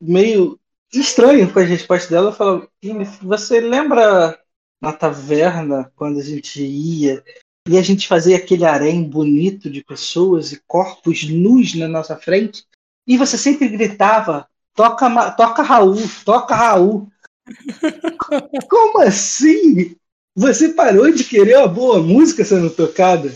meio 0.00 0.58
estranho 0.92 1.50
com 1.52 1.58
a 1.58 1.62
resposta 1.62 2.10
dela. 2.10 2.28
Eu 2.28 2.34
falava: 2.34 2.68
Lilith, 2.82 3.18
você 3.22 3.60
lembra 3.60 4.38
na 4.80 4.92
taverna 4.92 5.90
quando 5.96 6.18
a 6.18 6.22
gente 6.22 6.62
ia 6.62 7.22
e 7.68 7.78
a 7.78 7.82
gente 7.82 8.08
fazia 8.08 8.36
aquele 8.36 8.64
harém 8.64 9.08
bonito 9.08 9.70
de 9.70 9.84
pessoas 9.84 10.52
e 10.52 10.60
corpos 10.66 11.22
nus 11.28 11.74
na 11.74 11.86
nossa 11.88 12.16
frente? 12.16 12.64
E 13.06 13.16
você 13.16 13.38
sempre 13.38 13.68
gritava: 13.68 14.46
toca, 14.74 15.30
toca 15.32 15.62
Raul, 15.62 15.96
toca 16.24 16.54
Raul. 16.54 17.08
Como 18.68 19.00
assim? 19.00 19.96
Você 20.34 20.72
parou 20.72 21.10
de 21.12 21.24
querer 21.24 21.58
uma 21.58 21.68
boa 21.68 22.02
música 22.02 22.44
sendo 22.44 22.70
tocada? 22.70 23.32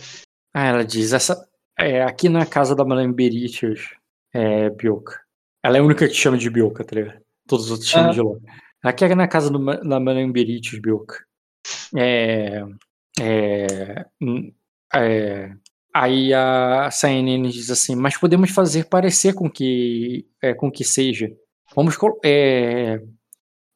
Ah, 0.54 0.66
ela 0.66 0.84
diz: 0.84 1.12
essa, 1.12 1.46
é, 1.78 2.02
aqui 2.02 2.28
na 2.28 2.46
casa 2.46 2.74
da 2.74 2.84
Madame 2.84 3.12
Beritius, 3.12 3.94
é 4.32 4.70
Bioca. 4.70 5.20
Ela 5.62 5.76
é 5.76 5.80
a 5.80 5.84
única 5.84 6.08
que 6.08 6.14
chama 6.14 6.38
de 6.38 6.48
Bioca, 6.48 6.84
tá 6.84 6.94
ligado? 6.94 7.20
Todos 7.46 7.66
os 7.66 7.70
outros 7.72 7.88
chamam 7.88 8.10
Ah. 8.10 8.12
de 8.12 8.20
Lô. 8.20 8.40
Aqui 8.82 9.04
é 9.04 9.14
na 9.14 9.28
casa 9.28 9.50
do, 9.50 9.58
da 9.58 10.00
Madame 10.00 10.32
Beritius, 10.32 10.80
Bioca. 10.80 11.24
É, 11.94 12.62
é, 13.20 14.06
é, 14.94 15.52
aí 15.92 16.32
a 16.32 16.90
Sainene 16.90 17.50
diz 17.50 17.70
assim: 17.70 17.94
mas 17.96 18.16
podemos 18.16 18.50
fazer 18.50 18.84
parecer 18.84 19.34
com 19.34 19.50
que, 19.50 20.26
é, 20.40 20.54
com 20.54 20.70
que 20.70 20.84
seja. 20.84 21.30
Vamos, 21.74 21.96
é, 22.24 23.02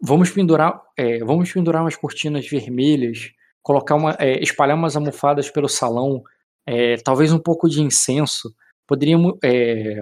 vamos 0.02 0.30
pendurar, 0.30 0.80
é, 0.96 1.18
vamos 1.24 1.52
pendurar 1.52 1.82
umas 1.82 1.96
cortinas 1.96 2.46
vermelhas, 2.48 3.30
colocar 3.62 3.94
uma, 3.94 4.16
é, 4.18 4.42
espalhar 4.42 4.76
umas 4.76 4.96
almofadas 4.96 5.50
pelo 5.50 5.68
salão, 5.68 6.22
é, 6.66 6.96
talvez 6.98 7.32
um 7.32 7.38
pouco 7.38 7.68
de 7.68 7.80
incenso. 7.82 8.54
Poderíamos, 8.86 9.34
é, 9.44 10.00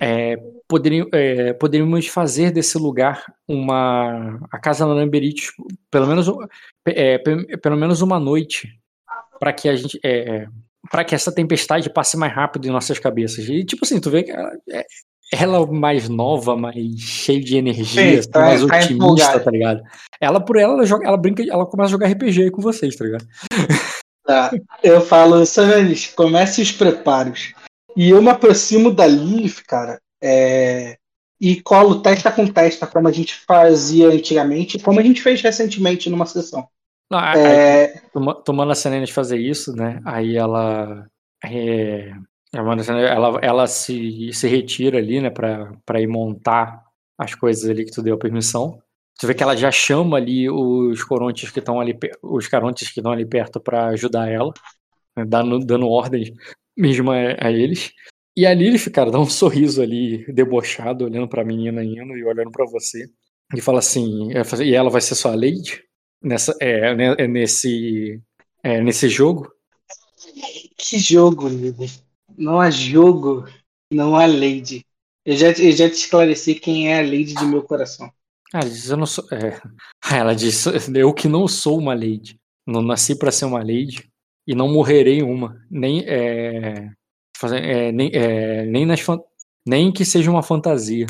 é, 0.00 0.36
poderia- 0.68 1.06
é, 1.12 1.52
poderíamos 1.52 2.06
fazer 2.06 2.50
desse 2.50 2.78
lugar 2.78 3.22
uma 3.46 4.38
a 4.50 4.58
casa 4.58 4.86
da 4.86 4.94
Lamberite, 4.94 5.50
pelo 5.90 6.06
menos 6.06 6.26
pe- 6.84 7.58
pelo 7.58 7.76
menos 7.76 8.00
uma 8.00 8.18
noite, 8.18 8.68
para 9.38 9.52
que 9.52 9.68
a 9.68 9.74
gente 9.76 9.98
para 10.90 11.04
que 11.04 11.14
essa 11.14 11.30
tempestade 11.32 11.90
passe 11.90 12.16
mais 12.16 12.32
rápido 12.32 12.66
em 12.66 12.70
nossas 12.70 12.98
cabeças. 12.98 13.46
E 13.48 13.62
tipo 13.64 13.84
assim, 13.84 14.00
tu 14.00 14.10
vê 14.10 14.22
que 14.22 14.30
é- 14.32 14.86
ela 15.32 15.66
mais 15.66 16.08
nova, 16.08 16.56
mais 16.56 16.98
cheia 16.98 17.40
de 17.40 17.56
energia, 17.56 18.22
Sim, 18.22 18.30
tá- 18.30 18.40
mais 18.40 18.60
tá 18.60 18.66
otimista, 18.66 18.92
empolgada. 18.92 19.40
tá 19.40 19.50
ligado? 19.50 19.82
Ela 20.20 20.40
por 20.40 20.56
ela, 20.56 20.74
ela 20.74 20.86
joga, 20.86 21.06
ela 21.06 21.16
brinca, 21.16 21.42
ela 21.48 21.64
começa 21.66 21.88
a 21.88 21.90
jogar 21.92 22.08
RPG 22.08 22.42
aí 22.44 22.50
com 22.50 22.60
vocês, 22.62 22.96
tá 22.96 23.04
ligado? 23.04 23.26
Tá. 24.24 24.50
Eu 24.82 25.00
falo, 25.00 25.44
Sanis, 25.46 26.06
comece 26.14 26.60
os 26.62 26.70
preparos. 26.72 27.52
E 27.96 28.10
eu 28.10 28.22
me 28.22 28.28
aproximo 28.30 28.92
da 28.92 29.06
Lilith, 29.06 29.62
cara, 29.66 30.00
é, 30.22 30.96
e 31.40 31.60
colo 31.62 32.00
testa 32.02 32.30
com 32.30 32.46
testa, 32.46 32.86
como 32.86 33.08
a 33.08 33.12
gente 33.12 33.34
fazia 33.46 34.08
antigamente, 34.08 34.78
como 34.78 35.00
a 35.00 35.02
gente 35.02 35.22
fez 35.22 35.40
recentemente 35.40 36.08
numa 36.10 36.26
sessão. 36.26 36.68
Não, 37.10 37.18
aí, 37.18 37.40
É, 37.40 38.02
toma- 38.12 38.34
tomando 38.34 38.70
a 38.70 38.74
de 39.06 39.12
fazer 39.12 39.38
isso, 39.38 39.74
né? 39.74 40.00
Aí 40.04 40.36
ela. 40.36 41.06
É, 41.44 42.12
ela, 42.52 43.38
ela, 43.42 43.66
se, 43.66 44.32
se 44.32 44.48
retira 44.48 44.98
ali, 44.98 45.20
né, 45.20 45.30
pra, 45.30 45.72
pra 45.84 46.00
ir 46.00 46.06
montar 46.06 46.84
as 47.18 47.34
coisas 47.34 47.68
ali 47.68 47.84
que 47.84 47.92
tu 47.92 48.02
deu 48.02 48.18
permissão. 48.18 48.82
Tu 49.18 49.26
vê 49.26 49.34
que 49.34 49.42
ela 49.42 49.56
já 49.56 49.70
chama 49.70 50.16
ali 50.16 50.48
os 50.48 51.04
corontes 51.04 51.50
que 51.50 51.58
estão 51.58 51.80
ali, 51.80 51.96
os 52.22 52.48
carontes 52.48 52.90
que 52.90 53.00
estão 53.00 53.12
ali 53.12 53.26
perto 53.26 53.60
pra 53.60 53.88
ajudar 53.88 54.28
ela, 54.28 54.52
né, 55.16 55.24
dando, 55.24 55.58
dando 55.60 55.88
ordens 55.88 56.32
mesmo 56.76 57.10
a, 57.10 57.46
a 57.46 57.52
eles. 57.52 57.92
E 58.36 58.46
a 58.46 58.54
Lilith, 58.54 58.90
cara, 58.90 59.10
dá 59.10 59.18
um 59.18 59.26
sorriso 59.26 59.82
ali, 59.82 60.24
debochado, 60.32 61.04
olhando 61.04 61.28
pra 61.28 61.44
menina 61.44 61.84
indo 61.84 62.16
e 62.16 62.24
olhando 62.24 62.50
pra 62.50 62.64
você. 62.64 63.06
E 63.54 63.60
fala 63.60 63.80
assim, 63.80 64.32
assim, 64.36 64.64
e 64.64 64.74
ela 64.74 64.88
vai 64.88 65.00
ser 65.00 65.14
sua 65.14 65.34
lady? 65.34 65.82
nessa, 66.22 66.54
é, 66.60 66.94
né, 66.94 67.14
é 67.18 67.26
nesse, 67.26 68.20
é, 68.62 68.80
nesse 68.80 69.08
jogo. 69.08 69.50
Que 70.76 70.98
jogo, 70.98 71.48
Lili? 71.48 71.90
Não 72.36 72.60
há 72.60 72.70
jogo, 72.70 73.46
não 73.92 74.16
há 74.16 74.26
Lady. 74.26 74.84
Eu 75.24 75.36
já, 75.36 75.48
eu 75.48 75.72
já 75.72 75.88
te 75.88 75.94
esclareci 75.94 76.54
quem 76.54 76.92
é 76.92 76.98
a 76.98 77.02
Lady 77.02 77.34
de 77.34 77.44
meu 77.44 77.62
coração. 77.62 78.10
Ela 78.52 78.64
diz, 78.64 78.88
eu 78.88 78.96
não 78.96 79.06
sou. 79.06 79.24
É, 79.30 79.60
ela 80.16 80.34
diz, 80.34 80.64
eu 80.94 81.14
que 81.14 81.28
não 81.28 81.46
sou 81.46 81.78
uma 81.78 81.94
Lady. 81.94 82.38
Não 82.66 82.82
nasci 82.82 83.16
para 83.16 83.32
ser 83.32 83.44
uma 83.44 83.60
Lady 83.60 84.10
e 84.46 84.54
não 84.54 84.72
morrerei 84.72 85.22
uma. 85.22 85.60
Nem, 85.70 86.04
é, 86.06 86.90
é, 87.42 87.92
nem, 87.92 88.10
é, 88.12 88.64
nem, 88.64 88.86
nas, 88.86 89.04
nem 89.66 89.92
que 89.92 90.04
seja 90.04 90.30
uma 90.30 90.42
fantasia. 90.42 91.06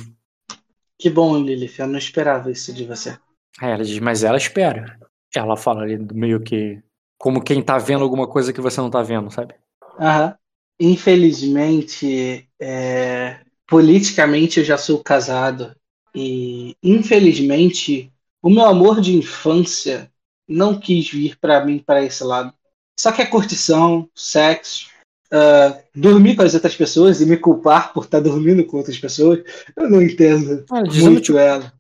Que 0.99 1.09
bom, 1.09 1.39
Lilith. 1.39 1.79
Eu 1.79 1.87
não 1.87 1.99
esperava 1.99 2.51
isso 2.51 2.73
de 2.73 2.85
você. 2.85 3.19
É, 3.61 3.73
ela 3.73 3.85
diz, 3.85 3.99
mas 3.99 4.23
ela 4.23 4.37
espera. 4.37 4.99
Ela 5.35 5.57
fala 5.57 5.83
ali 5.83 5.99
meio 6.13 6.41
que. 6.41 6.83
Como 7.19 7.43
quem 7.43 7.63
tá 7.63 7.79
vendo 7.79 8.03
alguma 8.03 8.27
coisa 8.27 8.53
que 8.53 8.61
você 8.61 8.81
não 8.81 8.91
tá 8.91 9.03
vendo, 9.03 9.31
sabe? 9.31 9.55
Aham. 9.99 10.35
Infelizmente, 10.81 12.49
é, 12.59 13.41
politicamente 13.69 14.61
eu 14.61 14.65
já 14.65 14.79
sou 14.79 15.03
casado. 15.03 15.77
E 16.15 16.75
infelizmente, 16.83 18.11
o 18.43 18.49
meu 18.49 18.65
amor 18.65 19.01
de 19.01 19.15
infância 19.15 20.11
não 20.49 20.81
quis 20.81 21.11
vir 21.11 21.39
para 21.39 21.65
mim 21.65 21.79
para 21.79 22.03
esse 22.03 22.25
lado. 22.25 22.53
Só 22.99 23.13
que 23.13 23.23
é 23.23 23.27
curtição, 23.27 24.09
sexo, 24.15 24.89
uh, 25.33 25.79
dormir 25.95 26.35
com 26.35 26.43
as 26.43 26.55
outras 26.55 26.75
pessoas 26.75 27.21
e 27.21 27.27
me 27.27 27.37
culpar 27.37 27.93
por 27.93 28.05
estar 28.05 28.21
dormindo 28.21 28.65
com 28.65 28.79
outras 28.79 28.99
pessoas, 28.99 29.43
eu 29.77 29.89
não 29.89 30.03
entendo 30.03 30.65
ah, 30.71 30.83
muito 30.83 31.33
te... 31.33 31.39
ela. 31.39 31.73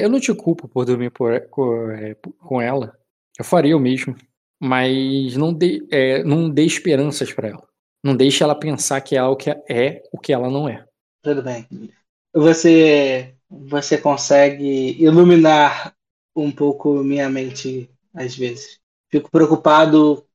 Eu 0.00 0.10
não 0.10 0.20
te 0.20 0.32
culpo 0.34 0.68
por 0.68 0.84
dormir 0.84 1.10
por, 1.10 1.40
por, 1.48 1.90
é, 1.92 2.14
com 2.38 2.60
ela. 2.60 2.96
Eu 3.38 3.44
faria 3.44 3.76
o 3.76 3.80
mesmo. 3.80 4.14
Mas 4.60 5.36
não 5.36 5.52
dê, 5.52 5.84
é, 5.90 6.22
não 6.22 6.48
dê 6.48 6.64
esperanças 6.64 7.32
para 7.32 7.48
ela. 7.48 7.71
Não 8.02 8.16
deixe 8.16 8.42
ela 8.42 8.54
pensar 8.54 9.00
que 9.00 9.16
ela 9.16 9.28
é 9.28 9.30
o 9.30 9.36
que 9.36 9.50
é 9.50 10.02
o 10.12 10.18
que 10.18 10.32
ela 10.32 10.50
não 10.50 10.68
é. 10.68 10.84
Tudo 11.22 11.42
bem. 11.42 11.68
Você, 12.34 13.34
você 13.48 13.96
consegue 13.96 15.00
iluminar 15.00 15.94
um 16.34 16.50
pouco 16.50 17.02
minha 17.04 17.28
mente 17.28 17.88
às 18.14 18.34
vezes. 18.34 18.80
Fico 19.10 19.30
preocupado, 19.30 20.26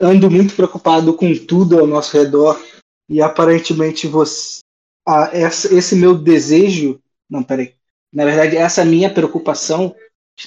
ando 0.00 0.30
muito 0.30 0.54
preocupado 0.54 1.14
com 1.14 1.34
tudo 1.46 1.78
ao 1.78 1.86
nosso 1.86 2.16
redor 2.16 2.62
e 3.08 3.20
aparentemente 3.20 4.06
você, 4.06 4.60
ah, 5.06 5.30
essa, 5.32 5.74
esse 5.74 5.96
meu 5.96 6.16
desejo, 6.16 7.00
não, 7.28 7.42
peraí. 7.42 7.74
Na 8.12 8.24
verdade, 8.24 8.56
essa 8.56 8.84
minha 8.84 9.12
preocupação 9.12 9.94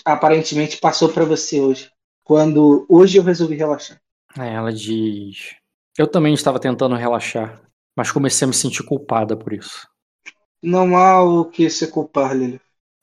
aparentemente 0.06 0.78
passou 0.78 1.10
para 1.10 1.26
você 1.26 1.60
hoje, 1.60 1.91
quando 2.24 2.86
hoje 2.88 3.18
eu 3.18 3.24
resolvi 3.24 3.56
relaxar. 3.56 4.00
É, 4.38 4.54
ela 4.54 4.72
diz: 4.72 5.56
Eu 5.98 6.08
também 6.08 6.34
estava 6.34 6.60
tentando 6.60 6.95
relaxar, 6.95 7.62
mas 7.95 8.12
comecei 8.12 8.45
a 8.45 8.48
me 8.48 8.54
sentir 8.54 8.84
culpada 8.84 9.36
por 9.36 9.54
isso. 9.54 9.88
Não 10.62 10.95
há 10.95 11.24
o 11.24 11.45
que 11.45 11.70
se 11.70 11.88
culpar, 11.88 12.36
Lili. 12.36 12.60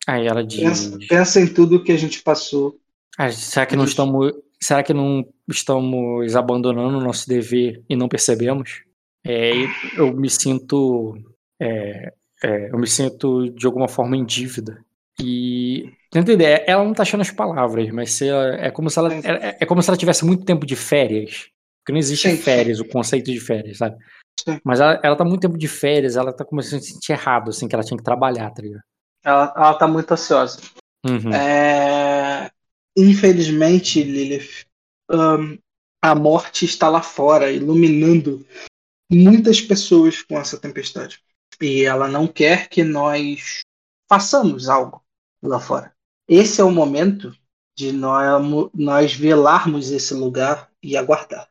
Aí 0.06 0.26
ela 0.26 0.44
diz: 0.44 0.60
pensa, 0.60 0.98
pensa 1.08 1.40
em 1.40 1.46
tudo 1.46 1.82
que 1.82 1.92
a 1.92 1.96
gente 1.96 2.22
passou. 2.22 2.78
Ah, 3.16 3.30
será 3.30 3.66
que 3.66 3.76
não 3.76 3.84
estamos, 3.84 4.32
será 4.60 4.82
que 4.82 4.92
não 4.92 5.24
estamos 5.48 6.36
abandonando 6.36 6.98
o 6.98 7.00
nosso 7.00 7.28
dever 7.28 7.82
e 7.88 7.96
não 7.96 8.08
percebemos? 8.08 8.82
É, 9.24 9.52
eu 9.96 10.12
me 10.14 10.28
sinto, 10.28 11.16
é, 11.60 12.12
é, 12.42 12.70
eu 12.70 12.78
me 12.78 12.86
sinto 12.86 13.50
de 13.50 13.66
alguma 13.66 13.88
forma 13.88 14.16
em 14.16 14.24
dívida. 14.24 14.84
E 15.20 15.92
tenta 16.10 16.32
ideia, 16.32 16.64
ela 16.66 16.82
não 16.82 16.90
está 16.90 17.04
achando 17.04 17.20
as 17.20 17.30
palavras, 17.30 17.88
mas 17.90 18.20
ela, 18.20 18.56
é 18.56 18.70
como 18.70 18.90
se 18.90 18.98
ela 18.98 19.14
é, 19.14 19.56
é, 19.60 19.66
como 19.66 19.80
se 19.80 19.88
ela 19.88 19.96
tivesse 19.96 20.24
muito 20.24 20.44
tempo 20.44 20.66
de 20.66 20.76
férias. 20.76 21.48
Porque 21.84 21.92
não 21.92 21.98
existe 21.98 22.30
Sim. 22.30 22.38
férias, 22.38 22.80
o 22.80 22.88
conceito 22.88 23.30
de 23.30 23.38
férias, 23.38 23.76
sabe? 23.76 24.02
Sim. 24.40 24.58
Mas 24.64 24.80
ela, 24.80 24.98
ela 25.02 25.16
tá 25.16 25.22
muito 25.22 25.42
tempo 25.42 25.58
de 25.58 25.68
férias, 25.68 26.16
ela 26.16 26.32
tá 26.32 26.42
começando 26.42 26.78
a 26.78 26.82
se 26.82 26.92
sentir 26.94 27.12
errado, 27.12 27.50
assim, 27.50 27.68
que 27.68 27.74
ela 27.74 27.84
tinha 27.84 27.98
que 27.98 28.02
trabalhar, 28.02 28.50
tá 28.50 28.62
ligado? 28.62 28.82
Ela, 29.22 29.52
ela 29.54 29.74
tá 29.74 29.86
muito 29.86 30.10
ansiosa. 30.10 30.60
Uhum. 31.06 31.30
É, 31.34 32.50
infelizmente, 32.96 34.02
Lilith, 34.02 34.64
um, 35.10 35.58
a 36.02 36.14
morte 36.14 36.64
está 36.64 36.88
lá 36.88 37.02
fora, 37.02 37.52
iluminando 37.52 38.46
muitas 39.12 39.60
pessoas 39.60 40.22
com 40.22 40.38
essa 40.38 40.58
tempestade. 40.58 41.22
E 41.60 41.84
ela 41.84 42.08
não 42.08 42.26
quer 42.26 42.70
que 42.70 42.82
nós 42.82 43.60
façamos 44.08 44.70
algo 44.70 45.04
lá 45.42 45.60
fora. 45.60 45.94
Esse 46.26 46.62
é 46.62 46.64
o 46.64 46.70
momento 46.70 47.36
de 47.76 47.92
nós, 47.92 48.70
nós 48.72 49.14
velarmos 49.14 49.90
esse 49.90 50.14
lugar 50.14 50.70
e 50.82 50.96
aguardar. 50.96 51.46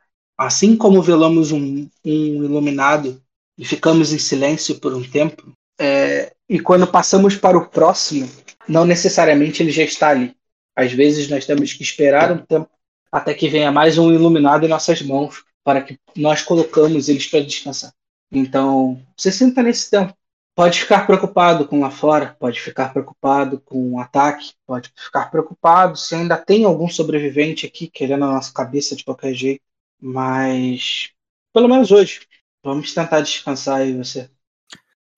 Assim 0.45 0.75
como 0.75 1.01
velamos 1.01 1.51
um, 1.51 1.87
um 2.05 2.43
iluminado 2.43 3.21
e 3.57 3.63
ficamos 3.65 4.11
em 4.11 4.17
silêncio 4.17 4.79
por 4.79 4.93
um 4.93 5.03
tempo, 5.03 5.53
é, 5.79 6.33
e 6.49 6.59
quando 6.59 6.85
passamos 6.85 7.35
para 7.35 7.57
o 7.57 7.67
próximo, 7.67 8.29
não 8.67 8.85
necessariamente 8.85 9.61
ele 9.61 9.71
já 9.71 9.83
está 9.83 10.09
ali. 10.09 10.35
Às 10.75 10.91
vezes 10.91 11.29
nós 11.29 11.45
temos 11.45 11.73
que 11.73 11.83
esperar 11.83 12.31
um 12.31 12.37
tempo 12.37 12.69
até 13.11 13.33
que 13.33 13.47
venha 13.47 13.71
mais 13.71 13.97
um 13.97 14.11
iluminado 14.11 14.65
em 14.65 14.69
nossas 14.69 15.01
mãos 15.01 15.43
para 15.63 15.81
que 15.81 15.97
nós 16.15 16.41
colocamos 16.41 17.07
eles 17.07 17.27
para 17.27 17.41
descansar. 17.41 17.93
Então, 18.31 19.01
você 19.15 19.31
senta 19.31 19.61
nesse 19.61 19.89
tempo. 19.89 20.13
Pode 20.55 20.79
ficar 20.79 21.07
preocupado 21.07 21.67
com 21.67 21.79
lá 21.79 21.89
fora, 21.89 22.35
pode 22.39 22.59
ficar 22.59 22.91
preocupado 22.91 23.59
com 23.61 23.93
o 23.93 23.99
ataque, 23.99 24.51
pode 24.67 24.91
ficar 24.95 25.31
preocupado 25.31 25.97
se 25.97 26.13
ainda 26.13 26.37
tem 26.37 26.63
algum 26.65 26.87
sobrevivente 26.87 27.65
aqui 27.65 27.87
querendo 27.87 28.25
a 28.25 28.33
nossa 28.33 28.53
cabeça 28.53 28.95
de 28.95 29.03
qualquer 29.03 29.33
jeito. 29.33 29.61
Mas, 30.05 31.13
pelo 31.53 31.69
menos 31.69 31.89
hoje, 31.89 32.27
vamos 32.61 32.93
tentar 32.93 33.21
descansar 33.21 33.77
aí 33.77 33.95
você. 33.95 34.29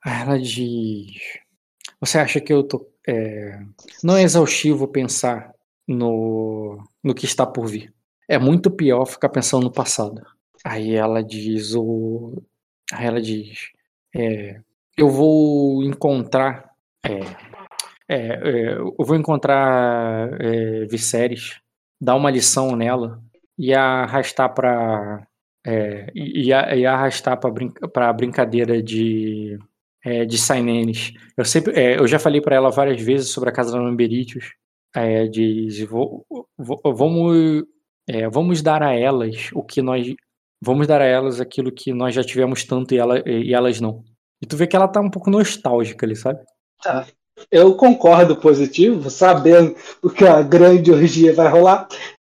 Ela 0.06 0.40
diz. 0.40 1.20
Você 2.00 2.20
acha 2.20 2.40
que 2.40 2.54
eu 2.54 2.62
tô 2.62 2.88
é, 3.08 3.60
não 4.04 4.16
é 4.16 4.22
exaustivo 4.22 4.88
pensar 4.88 5.52
no, 5.88 6.78
no 7.04 7.16
que 7.16 7.26
está 7.26 7.48
por 7.48 7.66
vir. 7.66 7.92
É 8.30 8.38
muito 8.38 8.70
pior 8.70 9.06
ficar 9.06 9.30
pensando 9.30 9.64
no 9.64 9.72
passado. 9.72 10.22
Aí 10.64 10.94
ela 10.94 11.24
diz 11.24 11.74
o, 11.74 12.44
aí 12.92 13.08
ela 13.08 13.20
diz, 13.20 13.72
é, 14.16 14.62
eu 14.96 15.10
vou 15.10 15.84
encontrar, 15.84 16.72
é, 17.04 17.20
é, 18.08 18.18
é 18.18 18.78
eu 18.78 18.96
vou 19.00 19.16
encontrar 19.16 20.30
é, 20.40 20.86
Viserys, 20.86 21.60
dar 22.00 22.16
uma 22.16 22.30
lição 22.30 22.76
nela 22.76 23.25
e 23.58 23.74
arrastar 23.74 24.54
para 24.54 25.26
é, 25.66 26.08
e, 26.14 26.50
e, 26.50 26.86
arrastar 26.86 27.40
para 27.40 27.50
brin 27.50 27.72
a 27.96 28.14
brincadeira 28.14 28.82
de 28.82 29.58
é, 30.06 30.24
de 30.24 30.38
Sainenes. 30.38 31.14
Eu 31.36 31.44
sempre, 31.44 31.74
é, 31.74 31.98
eu 31.98 32.08
já 32.08 32.20
falei 32.20 32.40
para 32.40 32.56
ela 32.56 32.70
várias 32.70 33.02
vezes 33.02 33.30
sobre 33.30 33.50
a 33.50 33.54
casa 33.54 33.72
da 33.72 33.82
Lamberitius, 33.82 34.54
é, 34.96 35.26
de 35.28 35.86
vou, 35.86 36.26
vou, 36.58 36.80
vamos, 36.86 37.64
é, 38.08 38.30
vamos 38.30 38.62
dar 38.62 38.84
a 38.84 38.94
elas 38.94 39.50
o 39.54 39.64
que 39.64 39.82
nós, 39.82 40.08
vamos 40.62 40.86
dar 40.86 41.02
a 41.02 41.06
elas 41.06 41.42
aquilo 41.42 41.72
que 41.72 41.92
nós 41.92 42.14
já 42.14 42.24
tivemos 42.24 42.64
tanto 42.64 42.94
e, 42.94 43.00
ela, 43.00 43.22
e 43.28 43.54
elas 43.54 43.82
não. 43.82 44.04
E 44.42 44.46
tu 44.46 44.56
vê 44.56 44.68
que 44.68 44.76
ela 44.76 44.88
tá 44.88 45.02
um 45.02 45.10
pouco 45.10 45.32
nostálgica 45.32 46.06
ali, 46.06 46.16
sabe? 46.16 46.40
Tá. 46.84 47.08
Eu 47.52 47.76
concordo 47.76 48.38
positivo, 48.38 49.10
sabendo 49.10 49.76
o 50.02 50.10
que 50.10 50.24
a 50.24 50.42
grande 50.42 50.92
orgia 50.92 51.34
vai 51.34 51.50
rolar. 51.50 51.88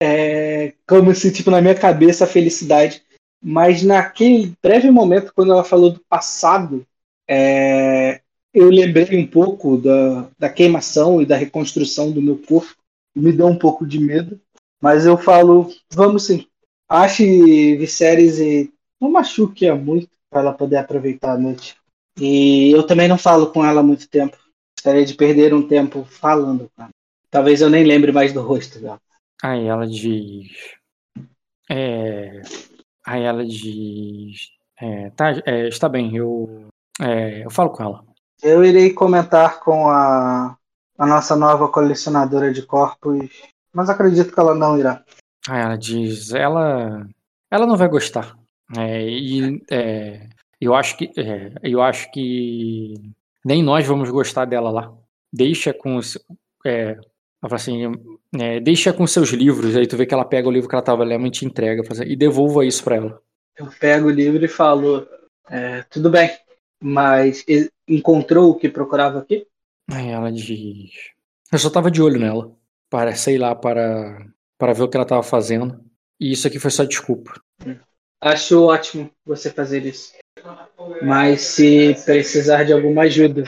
É, 0.02 0.74
como 0.86 1.14
se, 1.14 1.32
tipo, 1.32 1.50
na 1.50 1.60
minha 1.60 1.74
cabeça 1.74 2.24
a 2.24 2.28
felicidade. 2.28 3.02
Mas 3.42 3.82
naquele 3.82 4.54
breve 4.62 4.90
momento, 4.90 5.32
quando 5.34 5.52
ela 5.52 5.64
falou 5.64 5.90
do 5.90 6.00
passado, 6.08 6.86
é, 7.28 8.20
eu 8.52 8.70
lembrei 8.70 9.18
um 9.18 9.26
pouco 9.26 9.76
da, 9.76 10.28
da 10.38 10.48
queimação 10.48 11.20
e 11.20 11.26
da 11.26 11.36
reconstrução 11.36 12.10
do 12.10 12.22
meu 12.22 12.38
corpo. 12.38 12.74
Me 13.14 13.32
deu 13.32 13.46
um 13.46 13.58
pouco 13.58 13.86
de 13.86 13.98
medo, 13.98 14.40
mas 14.80 15.06
eu 15.06 15.16
falo, 15.16 15.70
vamos 15.90 16.24
sim. 16.24 16.46
Ache 16.88 17.76
Viserys 17.76 18.38
e 18.38 18.72
não 19.00 19.10
machuque 19.10 19.70
muito 19.72 20.08
para 20.30 20.40
ela 20.40 20.52
poder 20.52 20.76
aproveitar 20.76 21.32
a 21.32 21.38
noite. 21.38 21.76
E 22.18 22.70
eu 22.70 22.82
também 22.86 23.08
não 23.08 23.18
falo 23.18 23.48
com 23.52 23.64
ela 23.64 23.80
há 23.80 23.84
muito 23.84 24.08
tempo. 24.08 24.38
Gostaria 24.76 25.04
de 25.04 25.14
perder 25.14 25.52
um 25.52 25.66
tempo 25.66 26.04
falando 26.04 26.70
com 26.74 26.82
ela. 26.82 26.90
Talvez 27.30 27.60
eu 27.60 27.68
nem 27.68 27.84
lembre 27.84 28.12
mais 28.12 28.32
do 28.32 28.40
rosto 28.40 28.78
dela. 28.78 29.00
Aí 29.42 29.66
ela 29.66 29.86
diz. 29.86 30.48
É, 31.70 32.42
aí 33.04 33.22
ela 33.22 33.44
diz. 33.44 34.50
É, 34.78 35.10
tá, 35.10 35.30
é, 35.46 35.68
está 35.68 35.88
bem, 35.88 36.14
eu 36.14 36.68
é, 37.00 37.44
eu 37.44 37.50
falo 37.50 37.70
com 37.70 37.82
ela. 37.82 38.04
Eu 38.42 38.64
irei 38.64 38.92
comentar 38.92 39.60
com 39.60 39.88
a, 39.88 40.56
a 40.98 41.06
nossa 41.06 41.36
nova 41.36 41.68
colecionadora 41.68 42.52
de 42.52 42.62
corpos, 42.62 43.28
mas 43.72 43.88
acredito 43.88 44.32
que 44.32 44.40
ela 44.40 44.54
não 44.54 44.78
irá. 44.78 45.02
Ah, 45.48 45.58
ela 45.58 45.76
diz, 45.76 46.32
ela, 46.32 47.06
ela 47.50 47.66
não 47.66 47.76
vai 47.76 47.88
gostar. 47.88 48.36
É, 48.76 49.08
e 49.08 49.62
é, 49.70 50.28
eu 50.60 50.74
acho 50.74 50.96
que, 50.96 51.12
eu 51.62 51.82
acho 51.82 52.10
que 52.10 52.94
nem 53.44 53.62
nós 53.62 53.86
vamos 53.86 54.10
gostar 54.10 54.44
dela 54.44 54.70
lá. 54.70 54.92
Deixa 55.32 55.72
com 55.72 55.96
os, 55.96 56.18
é, 56.64 56.98
Ela 57.42 57.50
fala 57.50 57.56
assim, 57.56 57.82
é, 58.40 58.60
deixa 58.60 58.92
com 58.92 59.06
seus 59.06 59.30
livros, 59.30 59.76
aí 59.76 59.86
tu 59.86 59.96
vê 59.96 60.06
que 60.06 60.14
ela 60.14 60.24
pega 60.24 60.48
o 60.48 60.50
livro 60.50 60.68
que 60.68 60.74
ela 60.74 60.84
tava 60.84 61.04
lendo 61.04 61.26
e 61.26 61.30
te 61.30 61.44
entrega, 61.44 61.82
assim, 61.88 62.04
e 62.04 62.16
devolva 62.16 62.64
isso 62.64 62.82
pra 62.82 62.96
ela. 62.96 63.22
Eu 63.56 63.68
pego 63.78 64.08
o 64.08 64.10
livro 64.10 64.44
e 64.44 64.48
falo, 64.48 65.06
é, 65.48 65.82
tudo 65.90 66.10
bem, 66.10 66.30
mas 66.82 67.44
encontrou 67.86 68.50
o 68.50 68.54
que 68.54 68.68
procurava 68.68 69.18
aqui? 69.18 69.46
Aí 69.90 70.08
ela 70.08 70.32
diz, 70.32 70.90
eu 71.52 71.58
só 71.58 71.70
tava 71.70 71.90
de 71.90 72.02
olho 72.02 72.18
nela, 72.18 72.52
para, 72.90 73.14
sei 73.14 73.38
lá, 73.38 73.54
para, 73.54 74.26
para 74.58 74.72
ver 74.72 74.82
o 74.82 74.88
que 74.88 74.96
ela 74.96 75.06
tava 75.06 75.22
fazendo, 75.22 75.80
e 76.18 76.32
isso 76.32 76.46
aqui 76.46 76.58
foi 76.58 76.70
só 76.70 76.84
desculpa. 76.84 77.40
Acho 78.20 78.64
ótimo 78.64 79.10
você 79.24 79.50
fazer 79.50 79.84
isso. 79.84 80.14
Mas 81.02 81.42
se 81.42 81.94
precisar 82.04 82.64
de 82.64 82.72
alguma 82.72 83.02
ajuda 83.02 83.44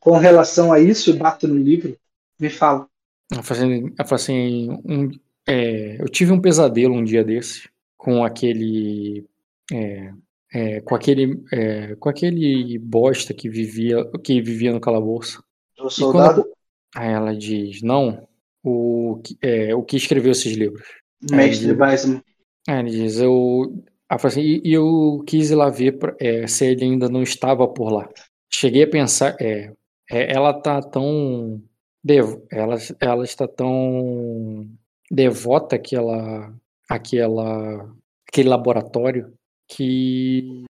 com 0.00 0.16
relação 0.16 0.72
a 0.72 0.80
isso, 0.80 1.16
bato 1.16 1.46
no 1.46 1.56
livro, 1.56 1.96
me 2.38 2.50
fala. 2.50 2.86
Ela 3.30 3.42
fala 3.42 3.60
assim, 3.60 3.94
ela 3.98 4.14
assim 4.14 4.70
um, 4.84 5.10
é, 5.46 6.00
eu 6.00 6.08
tive 6.08 6.32
um 6.32 6.40
pesadelo 6.40 6.94
um 6.94 7.04
dia 7.04 7.24
desse 7.24 7.68
com 7.96 8.24
aquele 8.24 9.26
é, 9.72 10.12
é, 10.52 10.80
com 10.80 10.94
aquele 10.94 11.42
é, 11.52 11.94
com 11.96 12.08
aquele 12.08 12.78
bosta 12.78 13.34
que 13.34 13.48
vivia 13.48 14.04
que 14.22 14.40
vivia 14.40 14.72
no 14.72 14.80
calabouço. 14.80 15.42
O 15.78 15.90
soldado? 15.90 16.42
Quando, 16.42 16.52
aí 16.96 17.12
ela 17.12 17.36
diz 17.36 17.82
não 17.82 18.26
o 18.64 19.20
é, 19.42 19.74
o 19.74 19.82
que 19.82 19.96
escreveu 19.96 20.32
esses 20.32 20.56
livros. 20.56 20.86
Mestre 21.30 21.72
Weisman. 21.72 22.22
Aí 22.66 22.80
ele 22.80 22.90
diz 22.90 23.18
eu 23.18 23.84
assim, 24.08 24.60
e 24.64 24.72
eu 24.72 25.22
quis 25.26 25.50
ir 25.50 25.54
lá 25.54 25.68
ver 25.68 25.98
é, 26.18 26.46
se 26.46 26.66
ele 26.66 26.84
ainda 26.84 27.08
não 27.08 27.22
estava 27.22 27.68
por 27.68 27.90
lá. 27.90 28.08
Cheguei 28.50 28.84
a 28.84 28.90
pensar, 28.90 29.36
é, 29.40 29.72
é 30.10 30.34
ela 30.34 30.52
tá 30.54 30.80
tão 30.80 31.62
devo, 32.08 32.42
ela, 32.50 32.76
ela 33.00 33.22
está 33.22 33.46
tão 33.46 34.66
devota 35.10 35.76
àquela, 35.76 36.54
àquela, 36.88 37.94
aquele 38.26 38.48
laboratório 38.48 39.34
que 39.68 40.64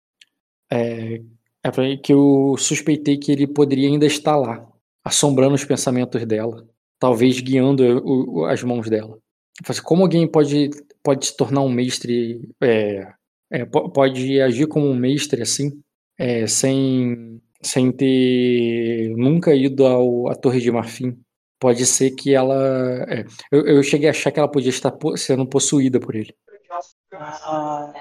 é, 0.70 1.22
é 1.62 1.97
que 2.03 2.12
eu 2.12 2.57
suspeitei 2.59 3.16
que 3.16 3.30
ele 3.30 3.47
poderia 3.47 3.89
ainda 3.89 4.05
estar 4.05 4.36
lá, 4.36 4.66
assombrando 5.05 5.55
os 5.55 5.64
pensamentos 5.64 6.26
dela, 6.26 6.66
talvez 6.99 7.41
guiando 7.41 7.84
o, 7.84 8.41
o, 8.41 8.45
as 8.47 8.64
mãos 8.64 8.91
dela. 8.91 9.16
Assim, 9.66 9.82
como 9.82 10.03
alguém 10.03 10.26
pode, 10.26 10.70
pode 11.05 11.26
se 11.26 11.36
tornar 11.36 11.61
um 11.61 11.70
mestre, 11.70 12.51
é, 12.61 13.12
é, 13.53 13.64
pode 13.64 14.41
agir 14.41 14.66
como 14.66 14.89
um 14.89 14.95
mestre 14.95 15.41
assim, 15.41 15.80
sem, 16.49 17.41
sem 17.62 17.93
ter 17.93 19.14
nunca 19.16 19.55
ido 19.55 19.86
à 20.26 20.34
Torre 20.34 20.61
de 20.61 20.72
Marfim? 20.72 21.16
Pode 21.59 21.84
ser 21.86 22.12
que 22.12 22.34
ela. 22.34 22.54
É, 23.09 23.24
eu, 23.50 23.66
eu 23.66 23.82
cheguei 23.82 24.09
a 24.09 24.12
achar 24.12 24.30
que 24.30 24.38
ela 24.38 24.50
podia 24.50 24.70
estar 24.70 24.92
sendo 25.16 25.46
possuída 25.46 25.98
por 25.98 26.14
ele. 26.14 26.34
Ah, 27.12 27.92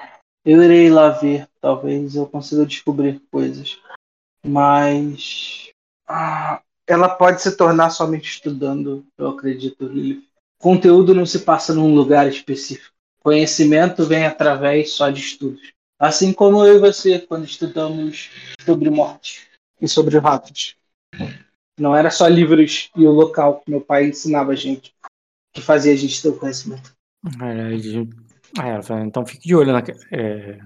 eu 0.44 0.62
irei 0.62 0.90
lá 0.90 1.10
ver. 1.10 1.48
Talvez 1.60 2.14
eu 2.14 2.26
consiga 2.26 2.64
descobrir 2.64 3.20
coisas. 3.30 3.80
Mas. 4.44 5.70
Ah, 6.06 6.62
ela 6.86 7.08
pode 7.08 7.42
se 7.42 7.54
tornar 7.56 7.90
somente 7.90 8.30
estudando, 8.30 9.04
eu 9.18 9.28
acredito, 9.28 9.86
Lilith. 9.86 10.26
Conteúdo 10.58 11.14
não 11.14 11.26
se 11.26 11.40
passa 11.40 11.74
num 11.74 11.94
lugar 11.94 12.26
específico. 12.26 12.94
Conhecimento 13.20 14.06
vem 14.06 14.24
através 14.24 14.92
só 14.92 15.10
de 15.10 15.20
estudos. 15.20 15.72
Assim 15.98 16.32
como 16.32 16.64
eu 16.64 16.76
e 16.76 16.80
você, 16.80 17.18
quando 17.18 17.44
estudamos 17.44 18.30
sobre 18.64 18.88
morte 18.88 19.46
e 19.80 19.86
sobre 19.86 20.18
ratos. 20.18 20.76
Não 21.78 21.94
era 21.94 22.10
só 22.10 22.26
livros 22.26 22.90
e 22.96 23.06
o 23.06 23.12
local 23.12 23.60
que 23.60 23.70
meu 23.70 23.80
pai 23.80 24.08
ensinava 24.08 24.52
a 24.52 24.56
gente, 24.56 24.92
que 25.52 25.62
fazia 25.62 25.92
a 25.92 25.96
gente 25.96 26.20
ter 26.20 26.28
o 26.28 26.36
conhecimento. 26.36 26.92
É, 28.60 29.02
então 29.04 29.26
fique 29.26 29.46
de 29.46 29.54
olho 29.54 29.72
na. 29.72 29.82
É, 30.10 30.58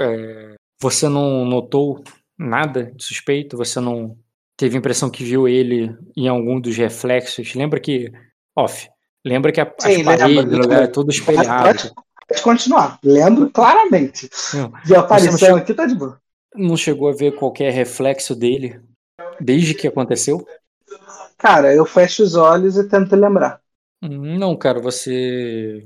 é, 0.00 0.54
você 0.80 1.08
não 1.08 1.44
notou 1.44 2.02
nada 2.38 2.92
de 2.94 3.04
suspeito? 3.04 3.56
Você 3.56 3.80
não 3.80 4.16
teve 4.56 4.76
a 4.76 4.78
impressão 4.78 5.10
que 5.10 5.24
viu 5.24 5.46
ele 5.46 5.96
em 6.16 6.28
algum 6.28 6.60
dos 6.60 6.76
reflexos? 6.76 7.54
Lembra 7.54 7.78
que. 7.78 8.12
Off. 8.56 8.88
Lembra 9.24 9.52
que 9.52 9.60
a, 9.60 9.74
Sim, 9.78 10.00
as 10.00 10.04
paredes 10.04 10.44
do 10.44 10.58
lugar 10.58 10.82
é 10.82 10.86
tudo 10.86 11.10
espelhado. 11.10 11.64
Pode, 11.64 11.92
pode 12.28 12.42
continuar. 12.42 12.98
Lembro 13.02 13.50
claramente. 13.50 14.30
Não, 14.54 14.72
de 14.84 14.94
aparição 14.94 15.38
chegou, 15.38 15.56
aqui 15.58 15.74
tá 15.74 15.84
de 15.84 15.94
boa. 15.94 16.20
Não 16.54 16.76
chegou 16.76 17.08
a 17.08 17.12
ver 17.12 17.34
qualquer 17.34 17.72
reflexo 17.72 18.34
dele 18.34 18.80
Desde 19.40 19.74
que 19.74 19.86
aconteceu? 19.86 20.46
Cara, 21.38 21.74
eu 21.74 21.84
fecho 21.84 22.22
os 22.22 22.34
olhos 22.34 22.76
e 22.76 22.88
tento 22.88 23.14
lembrar. 23.14 23.60
Não, 24.02 24.56
cara, 24.56 24.80
você. 24.80 25.84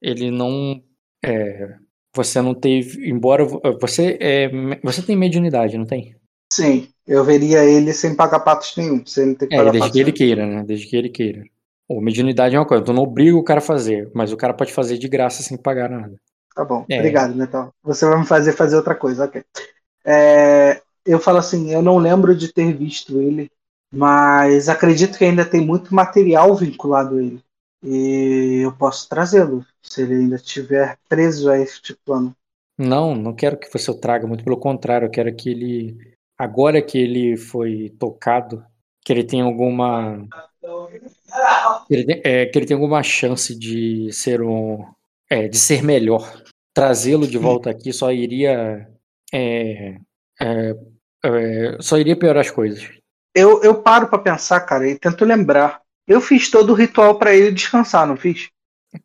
Ele 0.00 0.30
não. 0.30 0.82
É... 1.24 1.76
Você 2.14 2.40
não 2.40 2.54
teve. 2.54 3.08
Embora. 3.08 3.44
Você 3.80 4.18
é. 4.20 4.48
Você 4.82 5.02
tem 5.02 5.16
mediunidade, 5.16 5.78
não 5.78 5.86
tem? 5.86 6.16
Sim, 6.52 6.88
eu 7.06 7.24
veria 7.24 7.64
ele 7.64 7.92
sem 7.92 8.14
pagar 8.14 8.40
patos 8.40 8.76
nenhum. 8.76 9.04
Sem 9.06 9.34
ter 9.34 9.46
que 9.46 9.54
é, 9.54 9.58
pagar 9.58 9.70
desde 9.72 9.90
que 9.90 10.00
ele 10.00 10.12
queira, 10.12 10.46
né? 10.46 10.64
Desde 10.64 10.86
que 10.86 10.96
ele 10.96 11.08
queira. 11.08 11.44
Ou 11.88 12.00
mediunidade 12.00 12.54
é 12.54 12.58
uma 12.58 12.66
coisa, 12.66 12.84
tu 12.84 12.92
não 12.92 13.02
obriga 13.02 13.36
o 13.36 13.42
cara 13.42 13.58
a 13.58 13.62
fazer, 13.62 14.08
mas 14.14 14.32
o 14.32 14.36
cara 14.36 14.54
pode 14.54 14.72
fazer 14.72 14.96
de 14.96 15.08
graça 15.08 15.42
sem 15.42 15.56
pagar 15.56 15.90
nada. 15.90 16.14
Tá 16.54 16.64
bom, 16.64 16.84
é. 16.88 16.98
obrigado, 16.98 17.34
Metal. 17.34 17.74
Você 17.82 18.06
vai 18.06 18.20
me 18.20 18.26
fazer 18.26 18.52
fazer 18.52 18.76
outra 18.76 18.94
coisa, 18.94 19.24
ok. 19.24 19.42
É, 20.04 20.80
eu 21.04 21.18
falo 21.18 21.38
assim, 21.38 21.72
eu 21.72 21.82
não 21.82 21.98
lembro 21.98 22.34
de 22.36 22.52
ter 22.52 22.72
visto 22.76 23.20
ele, 23.20 23.50
mas 23.92 24.68
acredito 24.68 25.18
que 25.18 25.24
ainda 25.24 25.44
tem 25.44 25.64
muito 25.64 25.94
material 25.94 26.54
vinculado 26.54 27.16
a 27.16 27.22
ele. 27.22 27.42
E 27.82 28.60
eu 28.62 28.72
posso 28.72 29.08
trazê-lo, 29.08 29.64
se 29.82 30.02
ele 30.02 30.14
ainda 30.14 30.36
estiver 30.36 30.98
preso 31.08 31.50
a 31.50 31.58
este 31.58 31.96
plano. 32.04 32.34
Não, 32.78 33.14
não 33.14 33.34
quero 33.34 33.58
que 33.58 33.70
você 33.72 33.90
o 33.90 33.94
traga, 33.94 34.26
muito 34.26 34.44
pelo 34.44 34.56
contrário, 34.56 35.06
eu 35.06 35.10
quero 35.10 35.34
que 35.34 35.50
ele, 35.50 36.14
agora 36.38 36.80
que 36.82 36.98
ele 36.98 37.36
foi 37.36 37.94
tocado, 37.98 38.64
que 39.04 39.12
ele 39.12 39.24
tenha 39.24 39.44
alguma. 39.44 40.26
Que 41.86 41.94
ele, 41.94 42.20
é, 42.24 42.46
que 42.46 42.58
ele 42.58 42.66
tenha 42.66 42.76
alguma 42.76 43.02
chance 43.02 43.58
de 43.58 44.12
ser 44.12 44.42
um. 44.42 44.84
É, 45.28 45.48
de 45.48 45.58
ser 45.58 45.82
melhor. 45.82 46.42
Trazê-lo 46.74 47.26
de 47.26 47.38
volta 47.38 47.70
aqui 47.70 47.92
só 47.92 48.12
iria 48.12 48.88
é, 49.32 49.98
é, 50.40 50.74
é, 51.24 51.76
só 51.80 51.98
iria 51.98 52.16
piorar 52.16 52.40
as 52.40 52.50
coisas. 52.50 52.88
Eu, 53.34 53.62
eu 53.62 53.82
paro 53.82 54.08
para 54.08 54.18
pensar, 54.18 54.60
cara, 54.60 54.88
e 54.88 54.98
tento 54.98 55.24
lembrar. 55.24 55.80
Eu 56.06 56.20
fiz 56.20 56.50
todo 56.50 56.70
o 56.70 56.74
ritual 56.74 57.18
para 57.18 57.34
ele 57.34 57.52
descansar, 57.52 58.06
não 58.06 58.16
fiz? 58.16 58.48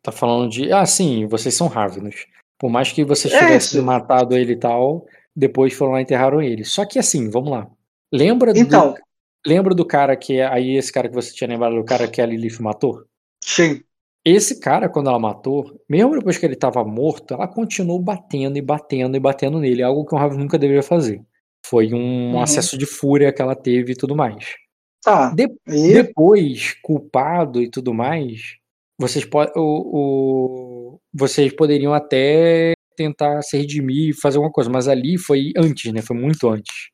Tá 0.02 0.10
falando 0.10 0.50
de. 0.50 0.72
Ah, 0.72 0.84
sim, 0.84 1.26
vocês 1.26 1.54
são 1.54 1.68
Ravenos. 1.68 2.26
Por 2.58 2.70
mais 2.70 2.90
que 2.90 3.04
vocês 3.04 3.32
é 3.32 3.38
tivessem 3.38 3.80
matado 3.82 4.36
ele 4.36 4.54
e 4.54 4.58
tal, 4.58 5.06
depois 5.34 5.74
foram 5.74 5.92
lá 5.92 6.00
e 6.00 6.02
enterraram 6.02 6.42
ele. 6.42 6.64
Só 6.64 6.84
que 6.84 6.98
assim, 6.98 7.30
vamos 7.30 7.50
lá. 7.50 7.68
Lembra 8.12 8.52
então, 8.56 8.94
do. 8.94 9.00
Lembra 9.46 9.74
do 9.74 9.84
cara 9.84 10.16
que. 10.16 10.40
Aí, 10.40 10.76
esse 10.76 10.92
cara 10.92 11.08
que 11.08 11.14
você 11.14 11.32
tinha 11.32 11.48
lembrado, 11.48 11.76
o 11.76 11.84
cara 11.84 12.08
que 12.08 12.20
a 12.20 12.26
Lilith 12.26 12.60
matou? 12.60 13.04
Sim. 13.44 13.82
Esse 14.28 14.58
cara, 14.58 14.88
quando 14.88 15.08
ela 15.08 15.20
matou, 15.20 15.80
mesmo 15.88 16.18
depois 16.18 16.36
que 16.36 16.44
ele 16.44 16.54
estava 16.54 16.82
morto, 16.84 17.32
ela 17.32 17.46
continuou 17.46 18.00
batendo 18.00 18.58
e 18.58 18.60
batendo 18.60 19.16
e 19.16 19.20
batendo 19.20 19.60
nele, 19.60 19.84
algo 19.84 20.04
que 20.04 20.16
um 20.16 20.18
Raven 20.18 20.36
nunca 20.36 20.58
deveria 20.58 20.82
fazer. 20.82 21.22
Foi 21.64 21.94
um 21.94 22.32
uhum. 22.32 22.40
acesso 22.40 22.76
de 22.76 22.86
fúria 22.86 23.32
que 23.32 23.40
ela 23.40 23.54
teve 23.54 23.92
e 23.92 23.96
tudo 23.96 24.16
mais. 24.16 24.56
Tá. 25.00 25.32
De 25.32 25.46
e... 25.68 25.92
Depois, 25.92 26.74
culpado 26.82 27.62
e 27.62 27.70
tudo 27.70 27.94
mais, 27.94 28.56
vocês, 28.98 29.24
po 29.24 29.42
o, 29.54 30.96
o, 30.96 31.00
vocês 31.14 31.54
poderiam 31.54 31.94
até 31.94 32.72
tentar 32.96 33.42
se 33.42 33.56
redimir 33.56 34.08
e 34.08 34.20
fazer 34.20 34.38
alguma 34.38 34.52
coisa, 34.52 34.68
mas 34.68 34.88
ali 34.88 35.16
foi 35.16 35.52
antes, 35.56 35.92
né? 35.92 36.02
Foi 36.02 36.16
muito 36.16 36.48
antes. 36.48 36.90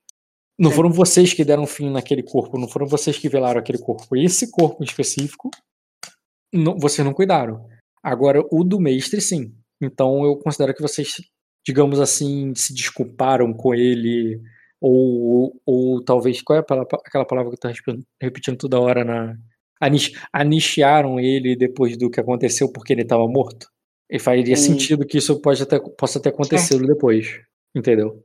Não 0.59 0.71
é. 0.71 0.75
foram 0.75 0.93
vocês 0.93 1.33
que 1.33 1.47
deram 1.47 1.67
fim 1.67 1.89
naquele 1.89 2.23
corpo, 2.23 2.59
não 2.59 2.69
foram 2.69 2.87
vocês 2.87 3.17
que 3.17 3.27
velaram 3.27 3.59
aquele 3.59 3.79
corpo. 3.79 4.15
Esse 4.15 4.51
corpo 4.51 4.83
em 4.83 4.87
específico 4.87 5.51
não, 6.53 6.79
vocês 6.79 7.05
não 7.05 7.15
cuidaram. 7.15 7.67
Agora, 8.03 8.43
o 8.51 8.65
do 8.65 8.81
mestre, 8.81 9.21
sim. 9.21 9.55
Então, 9.81 10.25
eu 10.25 10.37
considero 10.37 10.75
que 10.75 10.83
vocês, 10.83 11.17
digamos 11.65 12.01
assim, 12.01 12.55
se 12.55 12.75
desculparam 12.75 13.53
com 13.53 13.75
ele, 13.75 14.41
ou, 14.81 15.61
ou 15.65 16.05
talvez, 16.05 16.43
qual 16.43 16.59
é 16.59 16.61
aquela 16.61 17.25
palavra 17.25 17.53
que 17.53 17.67
eu 17.67 17.71
estou 17.71 17.95
repetindo 18.21 18.57
toda 18.57 18.81
hora 18.81 19.05
na. 19.05 19.37
Anish, 19.81 20.13
anichearam 20.33 21.19
ele 21.19 21.57
depois 21.57 21.97
do 21.97 22.09
que 22.09 22.21
aconteceu 22.21 22.71
porque 22.73 22.93
ele 22.93 23.03
estava 23.03 23.27
morto? 23.27 23.67
E 24.09 24.19
faria 24.19 24.57
sentido 24.57 25.07
que 25.07 25.19
isso 25.19 25.41
pode 25.41 25.63
até, 25.63 25.81
possa 25.81 26.21
ter 26.21 26.29
acontecido 26.29 26.87
depois. 26.87 27.41
Entendeu? 27.75 28.25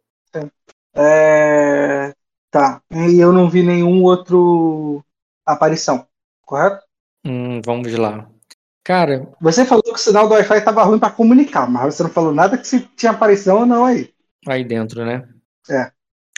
É, 0.93 2.13
tá. 2.51 2.81
E 2.91 3.19
eu 3.19 3.31
não 3.31 3.49
vi 3.49 3.63
nenhum 3.63 4.03
outro 4.03 5.03
aparição, 5.45 6.05
correto? 6.41 6.86
Hum, 7.25 7.61
vamos 7.65 7.93
lá. 7.93 8.29
Cara. 8.83 9.27
Você 9.41 9.65
falou 9.65 9.83
que 9.83 9.91
o 9.91 9.97
sinal 9.97 10.27
do 10.27 10.33
Wi-Fi 10.33 10.59
estava 10.59 10.83
ruim 10.83 10.97
para 10.99 11.09
comunicar, 11.11 11.69
mas 11.69 11.95
você 11.95 12.03
não 12.03 12.09
falou 12.09 12.33
nada 12.33 12.57
que 12.57 12.65
se 12.67 12.79
tinha 12.95 13.11
aparição 13.11 13.59
ou 13.59 13.65
não 13.65 13.83
aí. 13.85 14.13
Aí 14.47 14.63
dentro, 14.63 15.03
né? 15.05 15.27
É. 15.69 15.91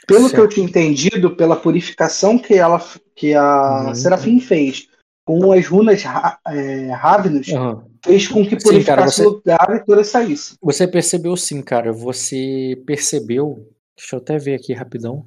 Pelo 0.08 0.22
Certo. 0.22 0.34
que 0.34 0.42
eu 0.42 0.50
tinha 0.50 0.66
entendido, 0.66 1.36
pela 1.36 1.56
purificação 1.56 2.40
que 2.40 2.56
ela 2.56 2.82
que 3.16 3.36
a 3.36 3.86
Uhum. 3.90 3.96
Serafim 3.96 4.40
fez 4.40 4.88
com 5.24 5.52
as 5.52 5.68
runas 5.68 6.02
é, 6.48 6.92
Ravenous, 6.92 7.50
Aham. 7.50 7.86
fez 8.04 8.28
com 8.28 8.44
que 8.44 8.60
Sim, 8.60 8.66
purificasse 8.66 8.86
cara, 8.86 9.06
você- 9.12 9.26
o 9.28 9.30
lugar 9.30 9.76
e 9.76 9.86
todas 9.86 10.08
saíssem. 10.08 10.58
Você 10.60 10.88
percebeu 10.88 11.38
sim, 11.38 11.62
cara. 11.62 11.94
Você 11.94 12.82
percebeu. 12.88 13.70
Deixa 13.96 14.16
eu 14.16 14.20
até 14.20 14.40
ver 14.40 14.56
aqui 14.56 14.74
rapidão. 14.74 15.24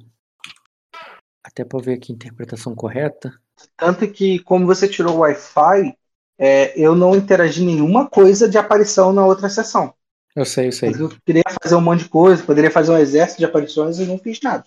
Até 1.41 1.65
eu 1.71 1.79
ver 1.79 1.93
aqui 1.93 2.11
a 2.11 2.15
interpretação 2.15 2.75
correta. 2.75 3.31
Tanto 3.77 4.07
que, 4.09 4.39
como 4.39 4.65
você 4.65 4.87
tirou 4.87 5.15
o 5.15 5.19
Wi-Fi, 5.19 5.95
é, 6.37 6.79
eu 6.79 6.95
não 6.95 7.15
interagi 7.15 7.63
nenhuma 7.63 8.07
coisa 8.07 8.49
de 8.49 8.57
aparição 8.57 9.13
na 9.13 9.25
outra 9.25 9.49
sessão. 9.49 9.93
Eu 10.35 10.45
sei, 10.45 10.67
eu 10.67 10.71
sei. 10.71 10.89
Eu 10.89 11.09
queria 11.25 11.43
fazer 11.61 11.75
um 11.75 11.81
monte 11.81 12.03
de 12.03 12.09
coisa, 12.09 12.43
poderia 12.43 12.71
fazer 12.71 12.91
um 12.91 12.97
exército 12.97 13.39
de 13.39 13.45
aparições 13.45 13.99
e 13.99 14.05
não 14.05 14.17
fiz 14.17 14.41
nada. 14.41 14.63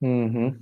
Uhum. 0.00 0.58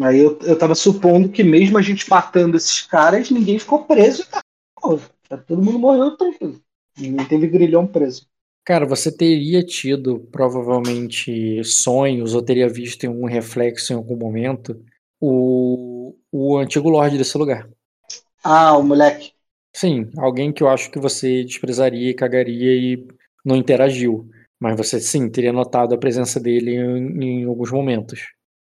Aí 0.00 0.18
eu, 0.18 0.38
eu 0.42 0.58
tava 0.58 0.74
supondo 0.74 1.28
que 1.28 1.44
mesmo 1.44 1.76
a 1.76 1.82
gente 1.82 2.08
matando 2.08 2.56
esses 2.56 2.80
caras, 2.80 3.30
ninguém 3.30 3.58
ficou 3.58 3.84
preso. 3.84 4.26
Tá? 4.30 4.40
Pô, 4.80 4.98
todo 5.46 5.62
mundo 5.62 5.78
morreu 5.78 6.16
tranquilo. 6.16 6.58
Ninguém 6.96 7.26
teve 7.26 7.46
grilhão 7.46 7.86
preso. 7.86 8.26
Cara, 8.64 8.86
você 8.86 9.10
teria 9.10 9.62
tido 9.64 10.20
provavelmente 10.30 11.62
sonhos 11.64 12.34
ou 12.34 12.42
teria 12.42 12.68
visto 12.68 13.04
em 13.04 13.08
um 13.08 13.26
reflexo 13.26 13.92
em 13.92 13.96
algum 13.96 14.16
momento 14.16 14.82
o, 15.22 16.16
o 16.32 16.58
antigo 16.58 16.90
Lorde 16.90 17.16
desse 17.16 17.38
lugar. 17.38 17.68
Ah, 18.44 18.76
o 18.78 18.82
moleque. 18.82 19.32
Sim, 19.74 20.10
alguém 20.18 20.52
que 20.52 20.62
eu 20.62 20.68
acho 20.68 20.90
que 20.90 20.98
você 20.98 21.44
desprezaria 21.44 22.10
e 22.10 22.14
cagaria 22.14 22.72
e 22.72 23.06
não 23.44 23.56
interagiu. 23.56 24.28
Mas 24.60 24.76
você 24.76 25.00
sim 25.00 25.28
teria 25.30 25.52
notado 25.52 25.94
a 25.94 25.98
presença 25.98 26.38
dele 26.40 26.74
em, 26.76 27.42
em 27.42 27.44
alguns 27.44 27.70
momentos. 27.70 28.20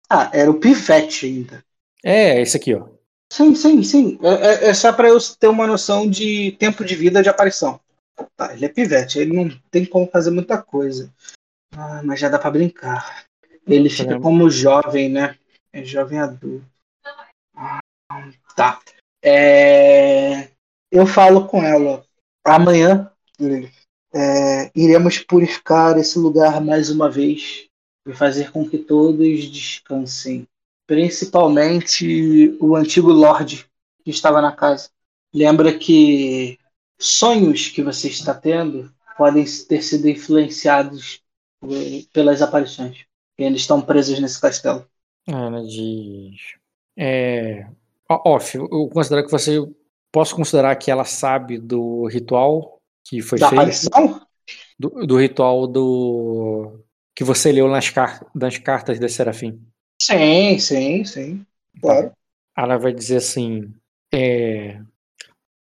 Ah, 0.09 0.29
era 0.33 0.51
o 0.51 0.59
Pivete 0.59 1.25
ainda. 1.25 1.63
É, 2.03 2.41
esse 2.41 2.57
aqui, 2.57 2.73
ó. 2.73 2.87
Sim, 3.31 3.55
sim, 3.55 3.83
sim. 3.83 4.19
É, 4.21 4.67
é- 4.67 4.69
é 4.69 4.73
só 4.73 4.91
pra 4.93 5.09
eu 5.09 5.17
ter 5.39 5.47
uma 5.47 5.67
noção 5.67 6.09
de 6.09 6.53
tempo 6.53 6.83
de 6.85 6.95
vida 6.95 7.21
de 7.21 7.29
aparição. 7.29 7.79
Tá, 8.35 8.53
ele 8.53 8.65
é 8.65 8.69
pivete, 8.69 9.19
ele 9.19 9.33
não 9.33 9.49
tem 9.69 9.85
como 9.85 10.07
fazer 10.07 10.31
muita 10.31 10.61
coisa. 10.61 11.13
Ah, 11.73 12.01
mas 12.03 12.19
já 12.19 12.29
dá 12.29 12.39
pra 12.39 12.51
brincar. 12.51 13.25
Ele 13.67 13.89
fica 13.89 14.05
Caramba. 14.07 14.23
como 14.23 14.49
jovem, 14.49 15.09
né? 15.09 15.37
É 15.77 15.85
jovem 15.85 16.17
adulto. 16.17 16.65
Tá. 18.55 18.79
É, 19.23 20.49
Eu 20.91 21.05
falo 21.05 21.47
com 21.47 21.61
ela. 21.61 22.03
Amanhã 22.43 23.11
é, 24.11 24.71
iremos 24.73 25.19
purificar 25.19 25.95
esse 25.99 26.17
lugar 26.17 26.59
mais 26.61 26.89
uma 26.89 27.11
vez 27.11 27.67
e 28.07 28.11
fazer 28.11 28.51
com 28.51 28.67
que 28.67 28.79
todos 28.79 29.47
descansem 29.51 30.47
principalmente 30.87 32.57
o 32.59 32.75
antigo 32.75 33.11
Lorde 33.11 33.69
que 34.03 34.09
estava 34.09 34.41
na 34.41 34.53
casa. 34.53 34.89
Lembra 35.31 35.77
que 35.77 36.57
sonhos 36.99 37.67
que 37.67 37.83
você 37.83 38.07
está 38.07 38.33
tendo 38.33 38.91
podem 39.15 39.45
ter 39.45 39.83
sido 39.83 40.09
influenciados 40.09 41.21
pelas 42.11 42.41
aparições. 42.41 43.05
E 43.37 43.43
eles 43.43 43.61
estão 43.61 43.79
presos 43.79 44.19
nesse 44.19 44.41
castelo. 44.41 44.89
Ela 45.27 45.61
diz. 45.65 46.55
É. 46.97 47.67
Off, 48.09 48.57
eu 48.57 48.89
considero 48.89 49.25
que 49.25 49.31
você. 49.31 49.57
Posso 50.11 50.35
considerar 50.35 50.75
que 50.77 50.89
ela 50.89 51.03
sabe 51.03 51.57
do 51.57 52.07
ritual 52.07 52.79
que 53.05 53.21
foi 53.21 53.37
Da 53.37 53.49
feito? 53.49 53.59
aparição? 53.59 54.21
Do, 54.79 54.89
do 55.05 55.17
ritual 55.19 55.67
do. 55.67 56.79
que 57.13 57.23
você 57.23 57.51
leu 57.51 57.67
nas, 57.67 57.89
car 57.89 58.25
nas 58.33 58.57
cartas 58.57 58.99
da 58.99 59.09
Serafim. 59.09 59.61
Sim, 60.01 60.57
sim, 60.59 61.03
sim. 61.03 61.45
Claro. 61.81 62.11
Ela 62.57 62.77
vai 62.77 62.93
dizer 62.93 63.17
assim: 63.17 63.73
é, 64.13 64.79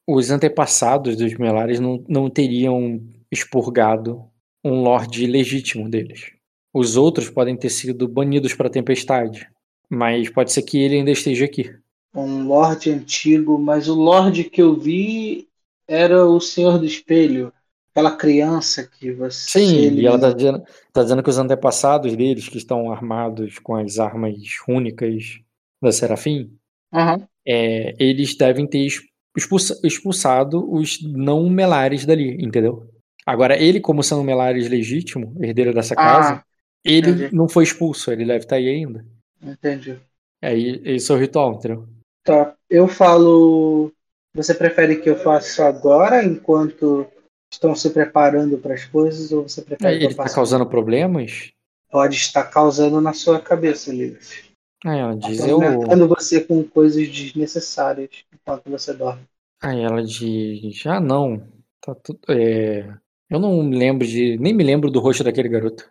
os 0.06 0.30
antepassados 0.30 1.16
dos 1.16 1.34
Melares 1.34 1.80
não, 1.80 2.04
não 2.06 2.28
teriam 2.28 3.00
expurgado 3.32 4.24
um 4.62 4.82
lorde 4.82 5.26
legítimo 5.26 5.88
deles. 5.88 6.32
Os 6.72 6.96
outros 6.96 7.30
podem 7.30 7.56
ter 7.56 7.70
sido 7.70 8.06
banidos 8.06 8.54
para 8.54 8.66
a 8.66 8.70
tempestade, 8.70 9.48
mas 9.88 10.28
pode 10.30 10.52
ser 10.52 10.62
que 10.62 10.78
ele 10.78 10.96
ainda 10.96 11.10
esteja 11.10 11.44
aqui. 11.44 11.74
Um 12.14 12.46
Lorde 12.46 12.90
antigo, 12.90 13.58
mas 13.58 13.88
o 13.88 13.94
Lorde 13.94 14.44
que 14.44 14.62
eu 14.62 14.74
vi 14.78 15.48
era 15.86 16.24
o 16.26 16.40
Senhor 16.40 16.78
do 16.78 16.84
Espelho. 16.86 17.52
Aquela 17.90 18.16
criança 18.16 18.86
que 18.86 19.12
você. 19.12 19.50
Sim, 19.60 19.76
ele- 19.76 20.02
e 20.02 20.06
ela 20.06 20.18
tá 20.18 20.32
dizendo, 20.32 20.62
tá 20.92 21.02
dizendo 21.02 21.22
que 21.22 21.30
os 21.30 21.38
antepassados 21.38 22.16
deles, 22.16 22.48
que 22.48 22.58
estão 22.58 22.90
armados 22.90 23.58
com 23.60 23.76
as 23.76 23.98
armas 23.98 24.36
rúnicas 24.66 25.40
da 25.80 25.92
Serafim, 25.92 26.50
Aham. 26.92 27.28
é, 27.46 27.94
eles 27.98 28.36
devem 28.36 28.66
ter 28.66 28.78
ex- 28.78 29.02
expulsa- 29.36 29.78
expulsado 29.84 30.72
os 30.72 31.00
não 31.02 31.48
Melares 31.48 32.04
dali, 32.04 32.36
entendeu? 32.44 32.88
Agora, 33.26 33.56
ele, 33.56 33.80
como 33.80 34.02
sendo 34.02 34.20
um 34.20 34.24
Melares 34.24 34.68
legítimo, 34.68 35.36
herdeiro 35.40 35.72
dessa 35.72 35.94
casa, 35.94 36.34
Ah, 36.34 36.44
ele 36.84 37.10
entendi. 37.10 37.34
não 37.34 37.48
foi 37.48 37.64
expulso, 37.64 38.10
ele 38.12 38.24
deve 38.24 38.44
estar 38.44 38.56
aí 38.56 38.68
ainda. 38.68 39.04
Entendi. 39.44 39.98
Aí, 40.42 40.80
esse 40.84 41.10
é 41.10 41.14
o 41.14 41.18
ritual, 41.18 41.54
entendeu? 41.54 41.86
Tá. 42.22 42.54
Eu 42.68 42.88
falo. 42.88 43.92
Você 44.34 44.54
prefere 44.54 44.96
que 44.96 45.08
eu 45.08 45.16
faça 45.16 45.64
agora, 45.64 46.24
enquanto 46.24 47.06
estão 47.52 47.74
se 47.74 47.88
preparando 47.90 48.58
para 48.58 48.74
as 48.74 48.84
coisas, 48.84 49.30
ou 49.30 49.48
você 49.48 49.62
prefere 49.62 49.88
Aí 49.88 49.98
que 49.98 50.04
eu 50.04 50.08
ele 50.08 50.14
tá 50.16 50.24
faça? 50.24 50.34
causando 50.34 50.66
problemas? 50.66 51.52
Pode 51.88 52.16
estar 52.16 52.42
causando 52.44 53.00
na 53.00 53.12
sua 53.12 53.40
cabeça, 53.40 53.92
Lilith. 53.92 54.42
Aí 54.84 54.98
ela 54.98 55.16
diz, 55.16 55.38
eu... 55.46 55.60
Você 56.08 56.40
com 56.40 56.64
coisas 56.64 57.08
desnecessárias 57.08 58.10
enquanto 58.34 58.68
você 58.68 58.92
dorme. 58.92 59.22
Aí 59.62 59.80
ela 59.80 60.02
diz, 60.02 60.84
ah 60.86 60.98
não, 60.98 61.46
tá 61.80 61.94
tudo... 61.94 62.18
é, 62.28 62.92
Eu 63.30 63.38
não 63.38 63.62
me 63.62 63.76
lembro 63.78 64.04
de... 64.06 64.36
Nem 64.38 64.52
me 64.52 64.64
lembro 64.64 64.90
do 64.90 64.98
rosto 64.98 65.22
daquele 65.22 65.48
garoto. 65.48 65.88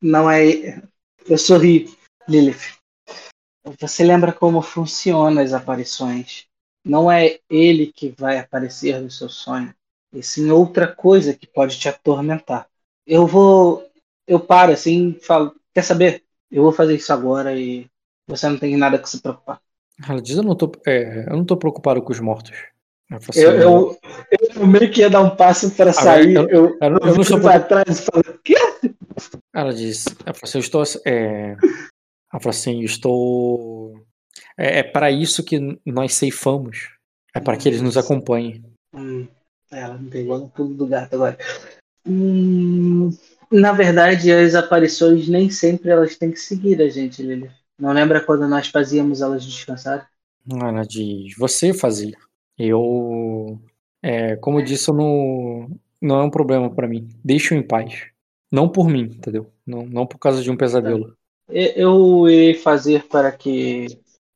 Não 0.00 0.30
é. 0.30 0.80
Eu 1.28 1.36
sorri, 1.36 1.90
Lilith. 2.28 2.76
Você 3.80 4.04
lembra 4.04 4.32
como 4.32 4.62
funcionam 4.62 5.42
as 5.42 5.52
aparições? 5.52 6.46
Não 6.84 7.10
é 7.10 7.38
ele 7.50 7.88
que 7.92 8.14
vai 8.16 8.38
aparecer 8.38 9.00
no 9.00 9.10
seu 9.10 9.28
sonho, 9.28 9.74
e 10.12 10.22
sim 10.22 10.50
outra 10.50 10.86
coisa 10.86 11.34
que 11.34 11.46
pode 11.46 11.78
te 11.78 11.88
atormentar. 11.88 12.66
Eu 13.06 13.26
vou. 13.26 13.86
Eu 14.26 14.40
paro 14.40 14.72
assim 14.72 15.18
falo: 15.20 15.54
Quer 15.74 15.82
saber? 15.82 16.22
Eu 16.50 16.62
vou 16.62 16.72
fazer 16.72 16.94
isso 16.94 17.12
agora 17.12 17.54
e 17.58 17.86
você 18.26 18.48
não 18.48 18.58
tem 18.58 18.76
nada 18.76 18.98
que 18.98 19.08
se 19.08 19.20
preocupar. 19.20 19.60
Ela 20.08 20.22
diz, 20.22 20.36
eu 20.36 20.42
não 20.44 20.54
tô, 20.54 20.70
é, 20.86 21.24
eu 21.28 21.36
não 21.36 21.44
tô 21.44 21.56
preocupado 21.56 22.00
com 22.00 22.12
os 22.12 22.20
mortos. 22.20 22.52
Fala 23.10 23.20
assim, 23.30 23.40
Eu, 23.40 23.52
eu, 23.60 23.98
eu 24.54 24.66
meio 24.66 24.90
que 24.90 25.00
ia 25.00 25.10
dar 25.10 25.22
um 25.22 25.34
passo 25.34 25.70
para 25.72 25.92
sair. 25.92 26.34
eu- 26.36 26.48
Eu, 26.48 26.78
eu 26.80 26.90
não- 26.90 26.98
eu 27.02 27.14
não 27.14 27.16
eu 27.16 27.24
fui 27.24 27.40
para 27.40 27.60
trás 27.60 27.98
e 27.98 28.02
falei: 28.02 28.38
Quê? 28.44 28.54
Ela 29.52 29.74
diz, 29.74 30.04
fala 30.04 30.36
assim, 30.42 30.58
eu 30.58 30.60
estou, 30.60 30.84
é, 31.04 31.56
ela 32.32 32.40
fala 32.40 32.50
assim, 32.50 32.80
estou, 32.80 33.94
é, 34.56 34.80
é 34.80 34.82
para 34.82 35.10
isso 35.10 35.44
que 35.44 35.58
nós 35.84 36.14
ceifamos, 36.14 36.90
é 37.34 37.40
para 37.40 37.56
que 37.56 37.68
eles 37.68 37.80
nos 37.80 37.96
acompanhem. 37.96 38.62
Hum, 38.94 39.26
ela 39.70 39.96
me 39.98 40.10
pegou 40.10 40.38
no 40.38 40.48
pulo 40.48 40.74
do 40.74 40.86
gato 40.86 41.14
agora. 41.14 41.38
Hum, 42.06 43.10
na 43.50 43.72
verdade, 43.72 44.30
as 44.32 44.54
aparições 44.54 45.28
nem 45.28 45.48
sempre 45.50 45.90
elas 45.90 46.16
têm 46.16 46.30
que 46.30 46.40
seguir 46.40 46.80
a 46.82 46.88
gente, 46.88 47.22
Lili. 47.22 47.50
Não 47.78 47.92
lembra 47.92 48.20
quando 48.20 48.48
nós 48.48 48.68
fazíamos 48.68 49.22
elas 49.22 49.44
descansar? 49.44 50.10
Ela 50.50 50.82
diz, 50.82 51.36
você 51.36 51.72
fazia. 51.72 52.16
Eu, 52.58 53.60
é, 54.02 54.36
como 54.36 54.58
eu 54.58 54.64
disse, 54.64 54.90
eu 54.90 54.94
não, 54.94 55.70
não 56.00 56.20
é 56.20 56.24
um 56.24 56.30
problema 56.30 56.74
para 56.74 56.88
mim. 56.88 57.08
Deixa 57.24 57.54
em 57.54 57.62
paz. 57.62 58.06
Não 58.50 58.68
por 58.68 58.88
mim, 58.88 59.02
entendeu? 59.02 59.52
Não, 59.66 59.86
não 59.86 60.06
por 60.06 60.18
causa 60.18 60.42
de 60.42 60.50
um 60.50 60.56
pesadelo. 60.56 61.16
Eu 61.48 62.28
irei 62.28 62.54
fazer 62.54 63.04
para 63.08 63.32
que 63.32 63.86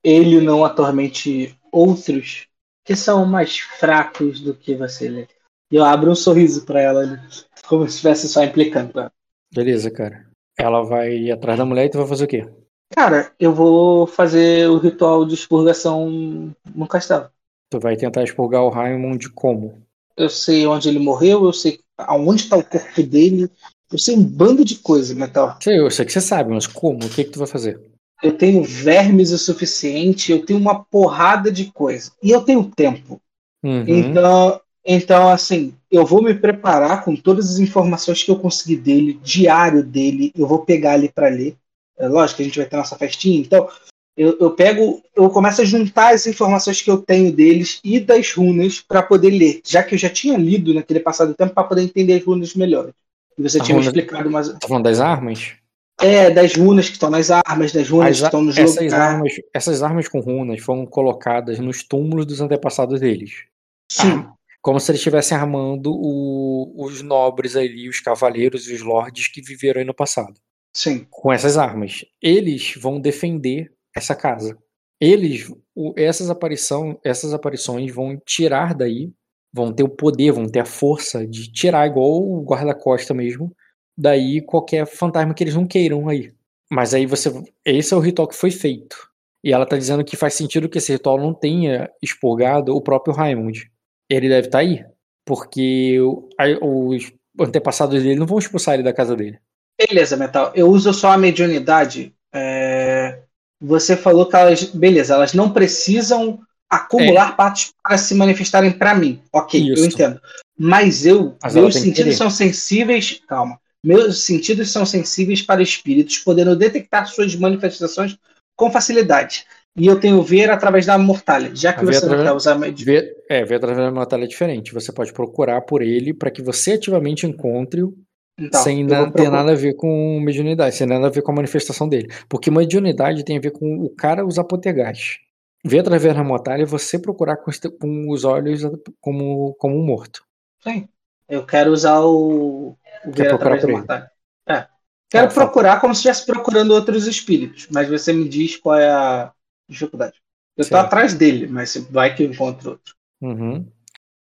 ele 0.03 0.41
não 0.41 0.65
atormente 0.65 1.57
outros 1.71 2.47
que 2.85 2.97
são 2.97 3.25
mais 3.25 3.59
fracos 3.59 4.41
do 4.41 4.55
que 4.55 4.75
você. 4.75 5.29
E 5.71 5.77
eu 5.77 5.85
abro 5.85 6.11
um 6.11 6.15
sorriso 6.15 6.65
para 6.65 6.81
ela, 6.81 7.21
como 7.67 7.87
se 7.89 7.95
estivesse 7.95 8.29
só 8.29 8.43
implicando. 8.43 9.11
Beleza, 9.55 9.91
cara. 9.91 10.27
Ela 10.59 10.83
vai 10.83 11.31
atrás 11.31 11.59
da 11.59 11.65
mulher 11.65 11.87
e 11.87 11.91
tu 11.91 11.99
vai 11.99 12.07
fazer 12.07 12.25
o 12.25 12.29
quê? 12.29 12.49
Cara, 12.95 13.33
eu 13.41 13.55
vou 13.55 14.07
fazer 14.07 14.69
o 14.69 14.79
ritual 14.79 15.25
de 15.25 15.35
expurgação 15.35 16.55
no 16.75 16.87
castelo. 16.87 17.31
Tu 17.71 17.81
vai 17.81 17.97
tentar 17.97 18.23
expurgar 18.23 18.63
o 18.63 18.69
Raimund 18.69 19.31
como? 19.31 19.83
Eu 20.15 20.29
sei 20.29 20.67
onde 20.67 20.91
ele 20.91 20.99
morreu, 20.99 21.45
eu 21.45 21.53
sei 21.55 21.81
aonde 21.97 22.43
está 22.43 22.57
o 22.57 22.65
corpo 22.65 23.03
dele, 23.03 23.51
eu 23.93 23.99
sei 23.99 24.16
um 24.16 24.24
bando 24.24 24.64
de 24.64 24.76
coisa, 24.76 25.14
Metal. 25.14 25.59
Sei, 25.62 25.78
eu 25.78 25.90
sei 25.90 26.05
que 26.05 26.12
você 26.12 26.20
sabe, 26.20 26.53
mas 26.53 26.66
como? 26.66 27.05
O 27.05 27.09
que 27.09 27.24
que 27.24 27.30
tu 27.30 27.38
vai 27.38 27.49
fazer? 27.49 27.80
Eu 28.22 28.36
tenho 28.36 28.62
vermes 28.62 29.32
o 29.32 29.38
suficiente, 29.38 30.32
eu 30.32 30.45
tenho 30.45 30.59
uma 30.59 30.84
porrada 30.84 31.51
de 31.51 31.66
coisa. 31.72 32.12
E 32.22 32.30
eu 32.30 32.43
tenho 32.43 32.64
tempo. 32.64 33.20
Uhum. 33.64 33.84
Então, 33.86 34.61
Então, 34.84 35.28
assim, 35.28 35.74
eu 35.90 36.05
vou 36.05 36.22
me 36.22 36.34
preparar 36.34 37.05
com 37.05 37.14
todas 37.14 37.51
as 37.51 37.59
informações 37.61 38.22
que 38.22 38.30
eu 38.30 38.38
consegui 38.38 38.76
dele, 38.76 39.20
diário 39.22 39.82
dele, 39.82 40.32
eu 40.36 40.47
vou 40.47 40.64
pegar 40.64 40.95
ali 40.95 41.09
para 41.09 41.28
ler. 41.28 41.57
É 41.97 42.09
lógico 42.09 42.38
que 42.38 42.43
a 42.43 42.47
gente 42.47 42.59
vai 42.59 42.66
ter 42.66 42.76
nossa 42.76 42.97
festinha, 42.97 43.38
então 43.38 43.68
eu, 44.16 44.36
eu, 44.40 44.51
pego, 44.51 45.01
eu 45.14 45.30
começo 45.30 45.62
a 45.62 45.64
juntar 45.64 46.12
as 46.12 46.26
informações 46.26 46.82
que 46.82 46.90
eu 46.90 46.99
tenho 46.99 47.32
deles 47.32 47.80
e 47.84 48.01
das 48.01 48.32
runas 48.32 48.80
para 48.80 49.03
poder 49.03 49.30
ler, 49.30 49.61
já 49.64 49.82
que 49.82 49.95
eu 49.95 49.99
já 49.99 50.11
tinha 50.11 50.36
lido 50.36 50.74
naquele 50.74 51.01
passado 51.01 51.34
tempo 51.34 51.55
para 51.55 51.64
poder 51.64 51.82
entender 51.82 52.14
as 52.14 52.24
runas 52.24 52.55
melhor. 52.55 52.90
E 53.39 53.43
você 53.43 53.61
a 53.61 53.62
tinha 53.62 53.76
runa, 53.76 53.87
explicado 53.87 54.30
mais. 54.30 54.49
Tá 54.49 54.68
falando 54.68 54.85
das 54.85 55.01
armas? 55.01 55.55
É, 56.01 56.30
das 56.30 56.55
runas 56.55 56.87
que 56.87 56.95
estão 56.95 57.11
nas 57.11 57.30
armas, 57.30 57.72
das 57.72 57.89
runas 57.89 58.11
as, 58.11 58.18
que 58.18 58.24
estão 58.24 58.43
nos 58.43 58.59
essas 58.59 58.93
armas, 58.93 59.33
essas 59.55 59.83
armas 59.83 60.09
com 60.09 60.20
runas 60.20 60.61
foram 60.61 60.85
colocadas 60.87 61.59
nos 61.59 61.83
túmulos 61.83 62.26
dos 62.26 62.41
antepassados 62.41 63.01
deles. 63.01 63.45
Sim. 63.91 64.24
Ah, 64.26 64.33
como 64.61 64.78
se 64.78 64.91
eles 64.91 65.01
estivessem 65.01 65.37
armando 65.37 65.93
o, 65.93 66.72
os 66.76 67.03
nobres 67.03 67.57
ali, 67.57 67.89
os 67.89 68.01
cavaleiros 68.01 68.68
e 68.68 68.74
os 68.74 68.80
lords 68.80 69.28
que 69.28 69.43
viveram 69.43 69.80
aí 69.80 69.87
no 69.87 69.95
passado. 69.95 70.35
Sim. 70.72 71.07
Com 71.11 71.33
essas 71.33 71.59
armas. 71.59 72.05
Eles 72.20 72.74
vão 72.76 73.01
defender 73.01 73.72
essa 73.95 74.14
casa. 74.14 74.57
Eles, 75.01 75.53
essas, 75.97 76.30
aparição, 76.30 76.99
essas 77.05 77.35
aparições 77.35 77.93
vão 77.93 78.16
tirar 78.24 78.72
daí, 78.72 79.12
vão 79.53 79.73
ter 79.73 79.83
o 79.83 79.89
poder, 79.89 80.33
vão 80.33 80.47
ter 80.47 80.61
a 80.61 80.65
força 80.65 81.27
de 81.27 81.51
tirar, 81.53 81.87
igual 81.87 82.23
o 82.23 82.43
guarda-costa 82.43 83.13
mesmo, 83.13 83.55
daí 83.97 84.41
qualquer 84.41 84.87
fantasma 84.87 85.35
que 85.35 85.45
eles 85.45 85.55
não 85.55 85.67
queiram 85.67 86.09
aí. 86.09 86.33
Mas 86.71 86.95
aí 86.95 87.05
você. 87.07 87.31
Esse 87.65 87.93
é 87.93 87.97
o 87.97 88.01
ritual 88.01 88.27
que 88.27 88.35
foi 88.35 88.51
feito. 88.51 88.97
E 89.45 89.53
ela 89.53 89.67
tá 89.67 89.77
dizendo 89.77 90.05
que 90.05 90.17
faz 90.17 90.35
sentido 90.35 90.69
que 90.69 90.79
esse 90.79 90.93
ritual 90.93 91.19
não 91.19 91.35
tenha 91.35 91.91
expurgado 92.01 92.75
o 92.75 92.81
próprio 92.81 93.15
Raimund. 93.15 93.71
Ele 94.09 94.29
deve 94.29 94.47
estar 94.47 94.59
tá 94.59 94.65
aí. 94.65 94.85
Porque 95.25 95.99
os 96.01 97.13
antepassados 97.39 98.03
dele 98.03 98.19
não 98.19 98.27
vão 98.27 98.39
expulsar 98.39 98.75
ele 98.75 98.83
da 98.83 98.93
casa 98.93 99.15
dele. 99.15 99.39
Beleza, 99.79 100.17
Metal. 100.17 100.53
Eu 100.55 100.69
uso 100.69 100.93
só 100.95 101.13
a 101.13 101.19
mediunidade 101.19 102.15
é, 102.33 103.21
você 103.61 103.97
falou 103.97 104.27
que 104.27 104.35
elas, 104.35 104.65
beleza, 104.65 105.15
elas 105.15 105.35
não 105.35 105.53
precisam 105.53 106.41
acumular 106.73 107.33
é. 107.33 107.37
patos 107.37 107.70
para 107.85 107.99
se 107.99 108.14
manifestarem 108.14 108.73
para 108.73 108.95
mim. 108.95 109.20
Ok, 109.31 109.61
Isso. 109.61 109.83
eu 109.83 109.87
entendo. 109.87 110.20
Mas 110.59 111.05
eu, 111.05 111.37
Mas 111.43 111.55
meus 111.55 111.75
sentidos 111.75 112.16
são 112.16 112.31
sensíveis. 112.31 113.20
Calma. 113.29 113.61
Meus 113.85 114.25
sentidos 114.25 114.70
são 114.70 114.87
sensíveis 114.87 115.43
para 115.43 115.62
espíritos, 115.62 116.18
podendo 116.18 116.57
detectar 116.57 117.07
suas 117.07 117.35
manifestações 117.37 118.16
com 118.57 118.70
facilidade. 118.70 119.45
E 119.77 119.87
eu 119.87 119.99
tenho 119.99 120.23
ver 120.23 120.51
através 120.51 120.87
da 120.87 120.97
mortalha, 120.97 121.51
já 121.55 121.73
que 121.73 121.85
você 121.85 122.07
não 122.07 122.23
quer 122.23 122.33
usar. 122.33 122.55
Ver, 122.55 123.16
é, 123.29 123.45
ver 123.45 123.57
através 123.57 123.79
da 123.79 123.91
mortalha 123.91 124.25
é 124.25 124.29
diferente. 124.29 124.73
Você 124.73 124.93
pode 124.93 125.12
procurar 125.12 125.61
por 125.62 125.83
ele 125.83 126.14
para 126.14 126.31
que 126.31 126.43
você 126.43 126.73
ativamente 126.73 127.27
encontre-o 127.27 127.95
então, 128.39 128.62
sem 128.62 128.87
ter 128.87 129.31
nada 129.31 129.53
a 129.53 129.57
ver 129.57 129.75
com 129.75 130.20
mediunidade, 130.20 130.75
sem 130.75 130.87
nada 130.87 131.07
a 131.07 131.11
ver 131.11 131.23
com 131.23 131.33
a 131.33 131.37
manifestação 131.37 131.89
dele. 131.89 132.09
Porque 132.29 132.51
mediunidade 132.51 133.25
tem 133.25 133.37
a 133.37 133.41
ver 133.41 133.51
com 133.51 133.85
o 133.85 133.91
cara 133.91 134.25
usar 134.25 134.45
potegás. 134.45 135.18
Ver 135.65 135.81
através 135.81 136.15
da 136.15 136.25
mortalha 136.25 136.63
é 136.63 136.67
você 136.67 136.99
procurar 136.99 137.37
com, 137.37 137.51
com, 137.81 138.11
os 138.11 138.25
olhos 138.25 138.63
como, 139.01 139.55
como 139.55 139.79
um 139.79 139.85
morto. 139.85 140.25
Sim. 140.61 140.89
Eu 141.29 141.47
quero 141.47 141.71
usar 141.71 142.01
o, 142.01 142.77
o 143.05 143.11
ver 143.13 143.33
através 143.33 143.63
da 143.63 143.69
mortalha. 143.69 144.11
É. 144.49 144.67
Quero 145.09 145.27
ah, 145.27 145.31
procurar 145.31 145.81
como 145.81 145.95
se 145.95 145.99
estivesse 146.01 146.27
procurando 146.27 146.73
outros 146.73 147.07
espíritos, 147.07 147.69
mas 147.71 147.89
você 147.89 148.13
me 148.13 148.29
diz 148.29 148.57
qual 148.57 148.77
é 148.77 148.91
a 148.91 149.33
dificuldade. 149.69 150.21
Eu 150.57 150.63
estou 150.63 150.79
atrás 150.79 151.15
dele, 151.15 151.47
mas 151.47 151.77
vai 151.91 152.15
que 152.15 152.23
eu 152.23 152.31
encontro 152.31 152.71
outro. 152.71 152.95
Uhum. 153.21 153.71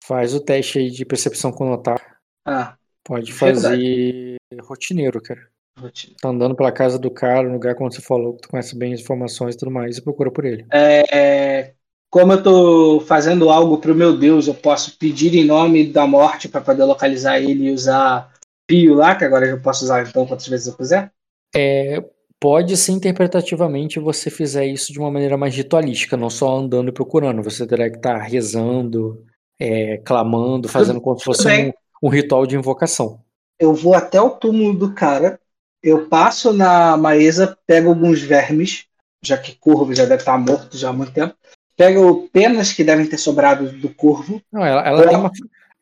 Faz 0.04 0.34
o 0.34 0.40
teste 0.40 0.78
aí 0.78 0.90
de 0.90 1.04
percepção 1.04 1.50
com 1.50 1.68
notar. 1.68 2.18
Ah, 2.44 2.76
Pode 3.04 3.32
fazer 3.34 4.36
rotineiro, 4.62 5.20
cara. 5.20 5.46
Rotineiro. 5.78 6.20
Tá 6.20 6.28
andando 6.28 6.54
pela 6.54 6.72
casa 6.72 6.98
do 6.98 7.10
cara, 7.10 7.46
no 7.46 7.54
lugar 7.54 7.74
como 7.74 7.92
você 7.92 8.00
falou, 8.00 8.34
que 8.34 8.42
tu 8.42 8.48
conhece 8.48 8.76
bem 8.76 8.94
as 8.94 9.00
informações 9.00 9.54
e 9.54 9.58
tudo 9.58 9.70
mais, 9.70 9.96
e 9.96 10.02
procura 10.02 10.30
por 10.30 10.44
ele. 10.44 10.66
É, 10.72 11.74
como 12.10 12.32
eu 12.32 12.42
tô 12.42 13.00
fazendo 13.00 13.50
algo 13.50 13.78
pro 13.78 13.94
meu 13.94 14.16
Deus, 14.16 14.46
eu 14.46 14.54
posso 14.54 14.96
pedir 14.96 15.34
em 15.34 15.44
nome 15.44 15.86
da 15.86 16.06
morte 16.06 16.48
para 16.48 16.60
poder 16.60 16.84
localizar 16.84 17.40
ele 17.40 17.64
e 17.64 17.72
usar 17.72 18.32
Pio 18.66 18.94
lá, 18.94 19.14
que 19.14 19.24
agora 19.24 19.46
eu 19.46 19.60
posso 19.60 19.84
usar 19.84 20.06
então 20.06 20.26
quantas 20.26 20.46
vezes 20.46 20.66
eu 20.68 20.74
quiser? 20.74 21.12
É, 21.54 22.02
pode 22.40 22.76
ser 22.76 22.92
interpretativamente 22.92 23.98
você 23.98 24.30
fizer 24.30 24.64
isso 24.66 24.92
de 24.92 24.98
uma 24.98 25.10
maneira 25.10 25.36
mais 25.36 25.54
ritualística, 25.54 26.16
não 26.16 26.30
só 26.30 26.56
andando 26.56 26.88
e 26.88 26.92
procurando. 26.92 27.42
Você 27.42 27.66
terá 27.66 27.90
que 27.90 27.96
estar 27.96 28.18
tá 28.18 28.22
rezando, 28.22 29.24
é, 29.58 29.98
clamando, 29.98 30.68
fazendo 30.68 31.00
como 31.00 31.18
se 31.18 31.24
fosse 31.24 31.48
um, 31.48 31.72
um 32.02 32.08
ritual 32.08 32.46
de 32.46 32.56
invocação. 32.56 33.20
Eu 33.58 33.74
vou 33.74 33.94
até 33.94 34.20
o 34.20 34.30
túmulo 34.30 34.72
do 34.72 34.94
cara, 34.94 35.38
eu 35.84 36.08
passo 36.08 36.50
na 36.50 36.96
maesa, 36.96 37.58
pego 37.66 37.90
alguns 37.90 38.22
vermes, 38.22 38.86
já 39.22 39.36
que 39.36 39.54
Corvo 39.54 39.94
já 39.94 40.04
deve 40.04 40.22
estar 40.22 40.38
morto 40.38 40.78
já 40.78 40.88
há 40.88 40.92
muito 40.92 41.12
tempo. 41.12 41.34
Pego 41.76 42.26
penas 42.32 42.72
que 42.72 42.82
devem 42.82 43.06
ter 43.06 43.18
sobrado 43.18 43.70
do 43.70 43.90
Corvo. 43.90 44.40
Não, 44.50 44.64
ela, 44.64 44.80
ela 44.80 45.06
tem, 45.06 45.16
uma, 45.16 45.30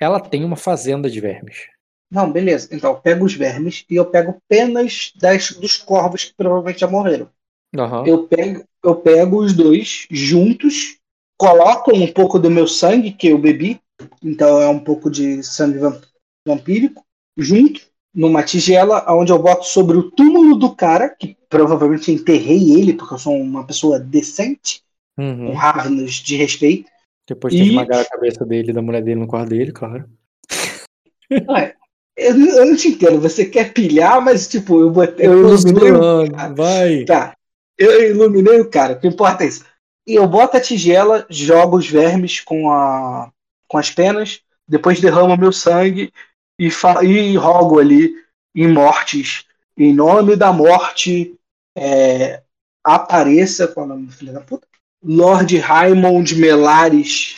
ela 0.01 0.21
tem 0.21 0.45
uma 0.45 0.57
fazenda 0.57 1.09
de 1.09 1.21
vermes. 1.21 1.69
Não, 2.11 2.33
beleza. 2.33 2.69
Então, 2.73 2.91
eu 2.91 2.97
pego 2.97 3.25
os 3.25 3.35
vermes 3.35 3.85
e 3.89 3.95
eu 3.95 4.05
pego 4.05 4.43
penas 4.49 5.13
das, 5.15 5.53
dos 5.53 5.77
corvos 5.77 6.25
que 6.25 6.35
provavelmente 6.35 6.81
já 6.81 6.89
morreram. 6.89 7.31
Uhum. 7.75 8.05
Eu, 8.05 8.27
pego, 8.27 8.65
eu 8.83 8.97
pego 8.97 9.39
os 9.39 9.53
dois 9.53 10.07
juntos, 10.11 10.99
coloco 11.39 11.95
um 11.95 12.13
pouco 12.13 12.41
do 12.41 12.51
meu 12.51 12.67
sangue 12.67 13.13
que 13.13 13.29
eu 13.29 13.39
bebi, 13.39 13.81
então 14.23 14.61
é 14.61 14.69
um 14.69 14.81
pouco 14.81 15.09
de 15.09 15.43
sangue 15.45 15.79
vampírico, 16.45 17.05
junto 17.39 17.92
numa 18.15 18.43
tigela, 18.43 19.05
onde 19.09 19.33
eu 19.33 19.39
boto 19.39 19.65
sobre 19.65 19.97
o 19.97 20.11
túmulo 20.11 20.57
do 20.57 20.75
cara, 20.75 21.09
que 21.09 21.37
provavelmente 21.49 22.13
enterrei 22.13 22.75
ele, 22.79 22.93
porque 22.93 23.15
eu 23.15 23.19
sou 23.19 23.35
uma 23.35 23.67
pessoa 23.67 23.99
decente, 23.99 24.83
uhum. 25.17 25.49
com 25.49 25.53
ravens 25.55 26.15
de 26.15 26.37
respeito. 26.37 26.91
Depois 27.27 27.55
tem 27.55 27.63
e... 27.63 27.69
esmagar 27.69 28.01
a 28.01 28.09
cabeça 28.09 28.45
dele 28.45 28.71
e 28.71 28.75
da 28.75 28.83
mulher 28.83 29.03
dele 29.03 29.21
no 29.21 29.27
quarto 29.27 29.51
dele, 29.51 29.73
claro. 29.73 30.05
É, 31.31 31.75
eu, 32.15 32.39
eu, 32.39 32.67
não 32.67 32.77
te 32.77 32.89
entendo, 32.89 33.21
você 33.21 33.47
quer 33.47 33.73
pilhar, 33.73 34.21
mas 34.21 34.47
tipo, 34.47 34.81
eu, 34.81 34.91
botei, 34.91 35.27
eu, 35.27 35.33
eu 35.33 35.57
iluminei 35.57 35.93
o 35.93 36.31
cara. 36.31 36.55
Vai. 36.55 37.05
Tá, 37.05 37.35
eu 37.79 38.11
iluminei 38.11 38.61
o 38.61 38.69
cara, 38.69 38.93
o 38.93 39.01
que 39.01 39.09
importa 39.09 39.45
é 39.45 39.49
isso. 39.49 39.65
E 40.07 40.15
eu 40.15 40.27
boto 40.27 40.57
a 40.57 40.61
tigela, 40.61 41.25
jogo 41.31 41.79
os 41.79 41.89
vermes 41.89 42.41
com, 42.41 42.71
a, 42.71 43.31
com 43.67 43.79
as 43.79 43.91
penas, 43.91 44.41
depois 44.69 45.01
derramo 45.01 45.37
meu 45.37 45.53
sangue 45.53 46.13
e, 46.59 46.69
e 47.05 47.37
rogo 47.37 47.79
ali 47.79 48.13
em 48.55 48.69
mortes, 48.69 49.45
em 49.77 49.93
nome 49.95 50.37
da 50.37 50.53
morte, 50.53 51.35
é, 51.77 52.43
apareça, 52.85 53.67
qual 53.69 53.87
é 53.87 53.89
o 53.89 53.93
nome 53.93 54.07
do 54.07 54.13
filho 54.13 54.33
da 54.33 54.41
puta? 54.41 54.67
Lord 55.03 55.57
Raymond 55.57 56.35
Melares, 56.37 57.37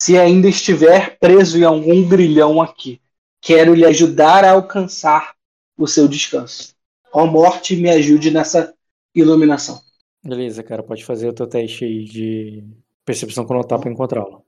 se 0.00 0.18
ainda 0.18 0.48
estiver 0.48 1.18
preso 1.18 1.58
em 1.58 1.64
algum 1.64 2.08
grilhão 2.08 2.60
aqui. 2.60 3.00
Quero 3.40 3.74
lhe 3.74 3.84
ajudar 3.84 4.44
a 4.44 4.52
alcançar 4.52 5.34
o 5.76 5.86
seu 5.86 6.08
descanso. 6.08 6.74
Ó 7.12 7.26
morte, 7.26 7.76
me 7.76 7.90
ajude 7.90 8.30
nessa 8.30 8.74
iluminação. 9.14 9.80
Beleza, 10.22 10.62
cara, 10.62 10.82
pode 10.82 11.04
fazer 11.04 11.28
o 11.28 11.32
teu 11.32 11.46
teste 11.46 11.84
aí 11.84 12.04
de 12.04 12.64
percepção 13.04 13.44
quando 13.44 13.66
tá 13.66 13.78
para 13.78 13.90
encontrá-lo 13.90 14.43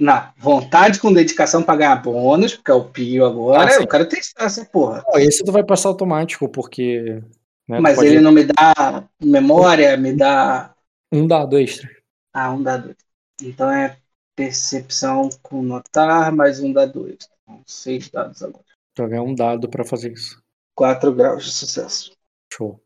na 0.00 0.32
vontade 0.38 0.98
com 0.98 1.12
dedicação 1.12 1.62
para 1.62 1.76
ganhar 1.76 1.96
bônus, 1.96 2.54
porque 2.54 2.70
é 2.70 2.74
o 2.74 2.84
Pio 2.84 3.24
agora, 3.24 3.76
ah, 3.76 3.82
o 3.82 3.86
cara 3.86 4.06
tem 4.06 4.18
essa 4.38 4.64
porra. 4.64 5.04
esse 5.16 5.44
tu 5.44 5.52
vai 5.52 5.62
passar 5.62 5.90
automático, 5.90 6.48
porque. 6.48 7.22
Né, 7.68 7.78
Mas 7.78 7.96
pode... 7.96 8.08
ele 8.08 8.20
não 8.20 8.32
me 8.32 8.44
dá 8.44 9.04
memória, 9.22 9.96
me 9.96 10.12
dá. 10.14 10.74
Um 11.12 11.26
dado 11.26 11.58
extra. 11.58 11.88
Ah, 12.32 12.50
um 12.50 12.62
dado 12.62 12.90
extra. 12.90 13.06
Então 13.42 13.70
é 13.70 13.98
percepção 14.34 15.28
com 15.42 15.62
notar, 15.62 16.32
mais 16.32 16.60
um 16.60 16.72
dado 16.72 17.06
extra. 17.08 17.36
Então, 17.42 17.62
seis 17.66 18.08
dados 18.08 18.42
agora. 18.42 18.64
Vai 18.96 19.08
ganhar 19.08 19.22
um 19.22 19.34
dado 19.34 19.68
para 19.68 19.84
fazer 19.84 20.12
isso. 20.12 20.42
Quatro 20.74 21.12
graus 21.12 21.44
de 21.44 21.52
sucesso. 21.52 22.12
Show. 22.52 22.80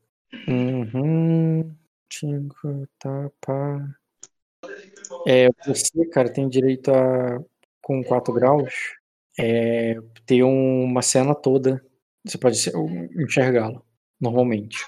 Uhum. 0.49 1.75
Cinco, 2.13 2.89
tá, 2.99 3.31
pá. 3.41 3.95
É, 5.27 5.49
você, 5.67 6.05
cara, 6.07 6.29
tem 6.29 6.49
direito 6.49 6.91
a, 6.91 7.41
com 7.83 8.03
4 8.03 8.33
graus, 8.33 8.73
é, 9.39 9.97
ter 10.27 10.43
uma 10.43 11.03
cena 11.03 11.35
toda. 11.35 11.85
Você 12.25 12.39
pode 12.39 12.59
enxergá-la, 13.19 13.81
normalmente. 14.21 14.79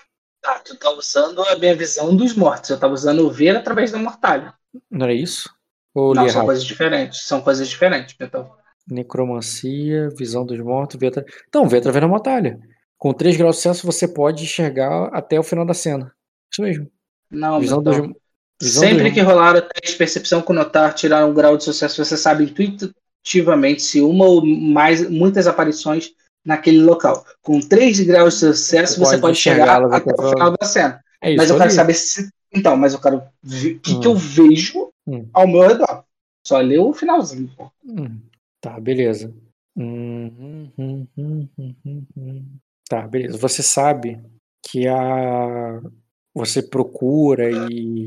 Tá, 0.41 0.59
tu 0.61 0.77
tá 0.79 0.91
usando 0.91 1.43
a 1.43 1.57
minha 1.57 1.75
visão 1.75 2.15
dos 2.17 2.35
mortos. 2.35 2.71
Eu 2.71 2.79
tava 2.79 2.95
usando 2.95 3.27
o 3.27 3.31
ver 3.31 3.57
através 3.57 3.91
da 3.91 3.99
mortalha. 3.99 4.55
Não 4.91 5.05
era 5.07 5.15
isso? 5.15 5.51
Ou 5.95 6.15
Não, 6.15 6.23
são 6.23 6.31
errado? 6.31 6.45
coisas 6.47 6.65
diferentes. 6.65 7.23
São 7.23 7.41
coisas 7.41 7.69
diferentes, 7.69 8.15
então. 8.21 8.55
Necromancia, 8.89 10.09
visão 10.11 10.47
dos 10.47 10.59
mortos, 10.61 11.01
ver 11.01 11.09
atra... 11.09 11.25
Então, 11.49 11.69
ver 11.69 11.79
através 11.79 12.03
da 12.03 12.09
mortalha. 12.09 12.61
Com 12.97 13.13
3 13.13 13.37
graus 13.37 13.57
de 13.57 13.63
sucesso, 13.63 13.87
você 13.87 14.07
pode 14.07 14.45
enxergar 14.45 15.09
até 15.13 15.39
o 15.39 15.43
final 15.43 15.67
da 15.67 15.75
cena. 15.75 16.15
Isso 16.51 16.63
mesmo. 16.63 16.91
Não, 17.31 17.61
visão 17.61 17.83
dos, 17.83 17.97
Sempre 18.61 19.13
que 19.13 19.21
rolaram 19.21 19.61
teste 19.61 19.93
de 19.93 19.99
percepção 19.99 20.41
com 20.41 20.53
notar, 20.53 20.95
tirar 20.95 21.27
um 21.27 21.35
grau 21.35 21.57
de 21.57 21.65
sucesso, 21.65 22.03
você 22.03 22.17
sabe 22.17 22.45
intuitivamente 22.45 24.01
uma 24.01 24.25
ou 24.25 24.45
mais, 24.47 25.09
muitas 25.11 25.47
aparições 25.47 26.13
naquele 26.45 26.81
local. 26.81 27.25
Com 27.43 27.61
3 27.61 28.01
graus 28.01 28.35
de 28.35 28.41
sucesso, 28.41 28.99
você, 28.99 29.19
pode 29.19 29.37
chegar 29.37 29.83
até 29.93 30.13
o 30.13 30.31
final 30.31 30.57
da 30.59 30.67
cena. 30.67 31.01
É 31.21 31.35
mas 31.35 31.51
eu 31.51 31.59
quero 31.59 31.71
saber 31.71 31.95
se. 31.95 32.31
Então, 32.53 32.77
mas 32.77 32.95
eu 32.95 33.01
quero 33.01 33.23
ver 33.43 33.77
o 33.77 33.81
que, 33.81 33.93
hum. 33.93 34.01
que 34.01 34.07
eu 34.07 34.15
vejo 34.15 34.91
hum. 35.07 35.29
ao 35.35 35.47
meu 35.47 35.67
redor. 35.67 36.05
Só 36.47 36.59
leu 36.61 36.89
o 36.89 36.95
finalzinho. 36.95 37.51
Hum. 37.85 38.21
Tá, 38.61 38.81
beleza. 38.81 39.35
Hum, 39.77 40.71
hum, 40.79 41.07
hum, 41.19 42.45
tá, 42.89 43.07
beleza. 43.07 43.37
Você 43.37 43.63
sabe 43.63 44.21
que 44.63 44.87
a. 44.89 45.81
Você 46.35 46.63
procura 46.63 47.51
e 47.71 48.05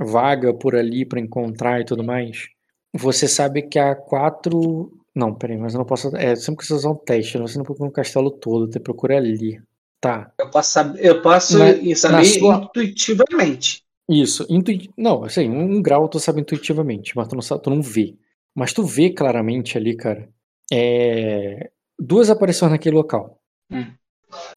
vaga 0.00 0.54
por 0.54 0.74
ali 0.74 1.04
para 1.04 1.20
encontrar 1.20 1.80
e 1.80 1.84
tudo 1.84 2.02
mais. 2.02 2.48
Você 2.92 3.28
sabe 3.28 3.62
que 3.62 3.78
há 3.78 3.94
quatro. 3.94 4.92
Não, 5.14 5.34
peraí, 5.34 5.58
mas 5.58 5.74
eu 5.74 5.78
não 5.78 5.84
posso. 5.84 6.16
É, 6.16 6.34
sempre 6.34 6.60
que 6.60 6.66
você 6.66 6.74
usar 6.74 6.90
um 6.90 6.96
teste, 6.96 7.38
você 7.38 7.58
não 7.58 7.64
procura 7.64 7.88
um 7.88 7.92
castelo 7.92 8.30
todo, 8.30 8.72
você 8.72 8.80
procura 8.80 9.16
ali. 9.16 9.60
Tá. 10.00 10.32
Eu 10.38 10.50
posso 10.50 10.72
saber, 10.72 11.04
eu 11.04 11.20
posso 11.20 11.58
na, 11.58 11.94
saber 11.94 12.24
sua... 12.24 12.56
intuitivamente. 12.56 13.84
Isso, 14.08 14.46
intuit... 14.48 14.90
não, 14.96 15.24
assim, 15.24 15.48
um 15.48 15.80
grau 15.80 16.08
tu 16.08 16.18
sabe 16.18 16.40
intuitivamente, 16.40 17.14
mas 17.14 17.28
tu 17.28 17.34
não, 17.34 17.42
sabe, 17.42 17.62
tu 17.62 17.70
não 17.70 17.82
vê. 17.82 18.16
Mas 18.54 18.72
tu 18.72 18.82
vê 18.82 19.10
claramente 19.10 19.76
ali, 19.78 19.94
cara, 19.94 20.28
é... 20.72 21.70
duas 21.98 22.30
aparições 22.30 22.72
naquele 22.72 22.96
local. 22.96 23.38
Hum. 23.70 23.86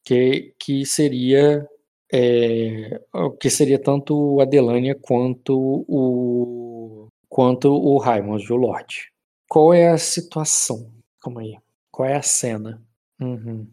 Que, 0.02 0.54
que 0.58 0.86
seria 0.86 1.68
é... 2.14 3.00
que 3.40 3.50
seria 3.50 3.78
tanto 3.78 4.40
a 4.40 4.44
Delania 4.44 4.94
quanto 4.94 5.84
o 5.88 7.08
quanto 7.28 7.72
o 7.72 7.98
Raimond, 7.98 8.52
o 8.52 8.56
Lorde. 8.56 9.10
Qual 9.48 9.74
é 9.74 9.88
a 9.88 9.98
situação? 9.98 10.92
Calma 11.20 11.40
aí. 11.40 11.58
Qual 11.90 12.08
é 12.08 12.14
a 12.14 12.22
cena? 12.22 12.80
Uhum. 13.20 13.68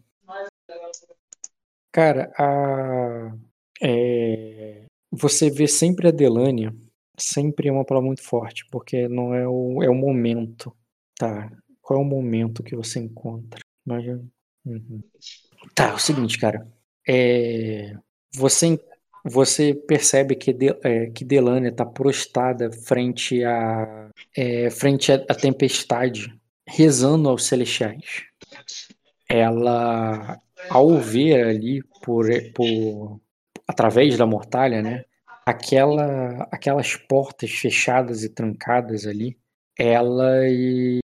Cara, 1.92 2.32
a. 2.36 3.36
É, 3.80 4.86
você 5.10 5.50
vê 5.50 5.68
sempre 5.68 6.08
a 6.08 6.10
Delânia, 6.10 6.74
sempre 7.18 7.68
é 7.68 7.72
uma 7.72 7.84
palavra 7.84 8.06
muito 8.06 8.22
forte, 8.22 8.64
porque 8.70 9.08
não 9.08 9.34
é 9.34 9.46
o, 9.46 9.82
é 9.82 9.88
o 9.88 9.94
momento, 9.94 10.74
tá? 11.16 11.50
Qual 11.80 12.00
é 12.00 12.02
o 12.02 12.06
momento 12.06 12.62
que 12.62 12.74
você 12.74 12.98
encontra? 12.98 13.60
Imagina. 13.86 14.24
Uhum. 14.64 15.02
Tá, 15.74 15.90
é 15.90 15.94
o 15.94 15.98
seguinte, 15.98 16.38
cara. 16.38 16.66
É, 17.06 17.96
você, 18.34 18.80
você 19.24 19.74
percebe 19.74 20.34
que, 20.34 20.52
de, 20.52 20.76
é, 20.82 21.06
que 21.06 21.24
Delânia 21.24 21.68
está 21.68 21.84
prostada 21.84 22.70
frente 22.72 23.44
a 23.44 24.08
é, 24.36 24.70
frente 24.70 25.12
à 25.12 25.34
tempestade, 25.34 26.34
rezando 26.66 27.28
aos 27.28 27.46
celestiais. 27.46 28.24
Ela 29.28 30.38
ao 30.68 30.98
ver 30.98 31.46
ali 31.46 31.82
por, 32.02 32.26
por 32.54 33.20
através 33.66 34.16
da 34.16 34.26
mortalha, 34.26 34.82
né, 34.82 35.04
aquela, 35.46 36.48
aquelas 36.50 36.96
portas 36.96 37.50
fechadas 37.50 38.22
e 38.22 38.28
trancadas 38.28 39.06
ali, 39.06 39.36
elas 39.78 41.00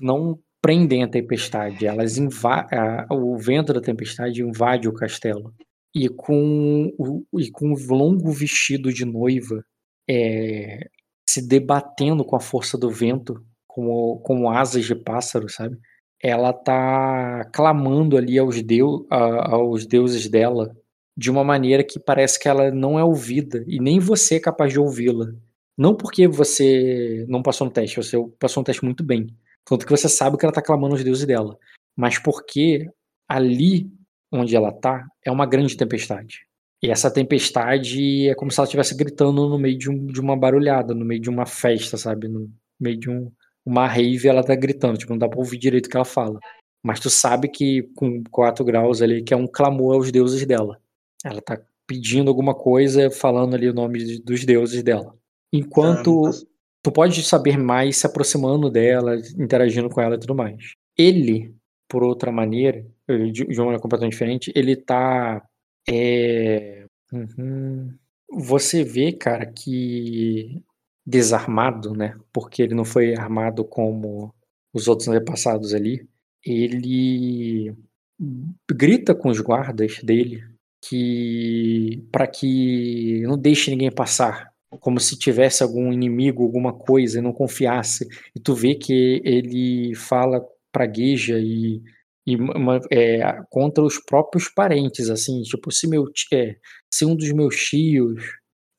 não 0.00 0.38
prendem 0.60 1.04
a 1.04 1.08
tempestade, 1.08 1.86
elas 1.86 2.18
invadem, 2.18 2.78
o 3.10 3.36
vento 3.36 3.72
da 3.72 3.80
tempestade 3.80 4.42
invade 4.42 4.88
o 4.88 4.92
castelo. 4.92 5.54
E 5.94 6.08
com 6.08 6.92
o, 6.98 7.24
e 7.38 7.50
com 7.50 7.72
o 7.72 7.94
longo 7.94 8.30
vestido 8.30 8.92
de 8.92 9.04
noiva 9.04 9.64
é, 10.08 10.88
se 11.28 11.46
debatendo 11.46 12.24
com 12.24 12.36
a 12.36 12.40
força 12.40 12.76
do 12.78 12.90
vento, 12.90 13.44
como, 13.66 14.20
como 14.20 14.50
asas 14.50 14.84
de 14.84 14.94
pássaro, 14.94 15.48
sabe? 15.48 15.78
ela 16.22 16.52
tá 16.52 17.44
clamando 17.52 18.16
ali 18.16 18.38
aos, 18.38 18.60
deu, 18.62 19.06
a, 19.10 19.54
aos 19.54 19.86
deuses 19.86 20.28
dela 20.28 20.74
de 21.16 21.30
uma 21.30 21.44
maneira 21.44 21.84
que 21.84 21.98
parece 21.98 22.38
que 22.38 22.48
ela 22.48 22.70
não 22.70 22.98
é 22.98 23.04
ouvida 23.04 23.64
e 23.66 23.80
nem 23.80 23.98
você 23.98 24.36
é 24.36 24.40
capaz 24.40 24.72
de 24.72 24.78
ouvi-la. 24.78 25.26
Não 25.76 25.94
porque 25.94 26.26
você 26.26 27.24
não 27.28 27.42
passou 27.42 27.66
no 27.66 27.72
teste, 27.72 27.96
você 27.96 28.16
passou 28.38 28.60
um 28.60 28.64
teste 28.64 28.84
muito 28.84 29.04
bem. 29.04 29.26
Tanto 29.64 29.84
que 29.86 29.90
você 29.90 30.08
sabe 30.08 30.36
que 30.36 30.44
ela 30.44 30.52
tá 30.52 30.62
clamando 30.62 30.94
aos 30.94 31.04
deuses 31.04 31.24
dela. 31.24 31.56
Mas 31.96 32.18
porque 32.18 32.88
ali 33.28 33.90
onde 34.32 34.54
ela 34.54 34.72
tá 34.72 35.06
é 35.24 35.30
uma 35.30 35.46
grande 35.46 35.76
tempestade. 35.76 36.46
E 36.82 36.90
essa 36.90 37.10
tempestade 37.10 38.28
é 38.28 38.34
como 38.34 38.50
se 38.50 38.60
ela 38.60 38.66
estivesse 38.66 38.96
gritando 38.96 39.48
no 39.48 39.58
meio 39.58 39.76
de, 39.76 39.90
um, 39.90 40.06
de 40.06 40.20
uma 40.20 40.36
barulhada, 40.36 40.94
no 40.94 41.04
meio 41.04 41.20
de 41.20 41.28
uma 41.28 41.44
festa, 41.44 41.96
sabe? 41.96 42.28
No 42.28 42.48
meio 42.78 42.96
de 42.96 43.10
um, 43.10 43.32
uma 43.66 43.86
rave 43.86 44.28
ela 44.28 44.44
tá 44.44 44.54
gritando, 44.54 44.96
tipo, 44.96 45.12
não 45.12 45.18
dá 45.18 45.28
pra 45.28 45.38
ouvir 45.38 45.58
direito 45.58 45.86
o 45.86 45.90
que 45.90 45.96
ela 45.96 46.04
fala. 46.04 46.38
Mas 46.82 47.00
tu 47.00 47.10
sabe 47.10 47.48
que 47.48 47.82
com 47.96 48.22
4 48.30 48.64
graus 48.64 49.02
ali, 49.02 49.22
que 49.22 49.34
é 49.34 49.36
um 49.36 49.46
clamor 49.46 49.96
aos 49.96 50.12
deuses 50.12 50.46
dela. 50.46 50.80
Ela 51.24 51.42
tá 51.42 51.60
pedindo 51.86 52.28
alguma 52.28 52.54
coisa, 52.54 53.10
falando 53.10 53.54
ali 53.54 53.68
o 53.68 53.74
nome 53.74 54.20
dos 54.20 54.44
deuses 54.44 54.82
dela. 54.82 55.16
Enquanto 55.52 56.30
tu 56.82 56.92
pode 56.92 57.22
saber 57.22 57.58
mais 57.58 57.96
se 57.96 58.06
aproximando 58.06 58.70
dela, 58.70 59.16
interagindo 59.36 59.88
com 59.88 60.00
ela 60.00 60.14
e 60.14 60.20
tudo 60.20 60.34
mais. 60.34 60.74
Ele, 60.96 61.54
por 61.88 62.04
outra 62.04 62.30
maneira, 62.30 62.86
de 63.08 63.44
uma 63.44 63.64
maneira 63.64 63.80
completamente 63.80 64.12
diferente, 64.12 64.52
ele 64.54 64.76
tá. 64.76 65.42
É... 65.88 66.84
Uhum. 67.12 67.94
Você 68.30 68.84
vê, 68.84 69.12
cara, 69.12 69.46
que 69.46 70.62
desarmado, 71.06 71.94
né? 71.94 72.18
Porque 72.32 72.62
ele 72.62 72.74
não 72.74 72.84
foi 72.84 73.14
armado 73.14 73.64
como 73.64 74.34
os 74.74 74.88
outros 74.88 75.08
antepassados 75.08 75.72
ali. 75.72 76.06
Ele 76.44 77.74
grita 78.70 79.14
com 79.14 79.30
os 79.30 79.40
guardas 79.40 80.02
dele 80.02 80.44
que 80.84 82.06
para 82.12 82.26
que 82.26 83.22
não 83.22 83.38
deixe 83.38 83.70
ninguém 83.70 83.90
passar, 83.90 84.52
como 84.80 85.00
se 85.00 85.18
tivesse 85.18 85.62
algum 85.62 85.92
inimigo, 85.92 86.42
alguma 86.42 86.72
coisa, 86.72 87.18
e 87.18 87.22
não 87.22 87.32
confiasse. 87.32 88.06
E 88.34 88.40
tu 88.40 88.54
vê 88.54 88.74
que 88.74 89.20
ele 89.24 89.94
fala 89.94 90.44
pragueja 90.70 91.38
e, 91.38 91.82
e 92.28 92.36
é, 92.90 93.40
contra 93.50 93.82
os 93.82 93.98
próprios 93.98 94.48
parentes, 94.48 95.08
assim, 95.08 95.40
tipo, 95.42 95.70
se 95.72 95.86
meu 95.88 96.04
é, 96.32 96.56
se 96.92 97.04
um 97.04 97.16
dos 97.16 97.32
meus 97.32 97.56
tios 97.56 98.22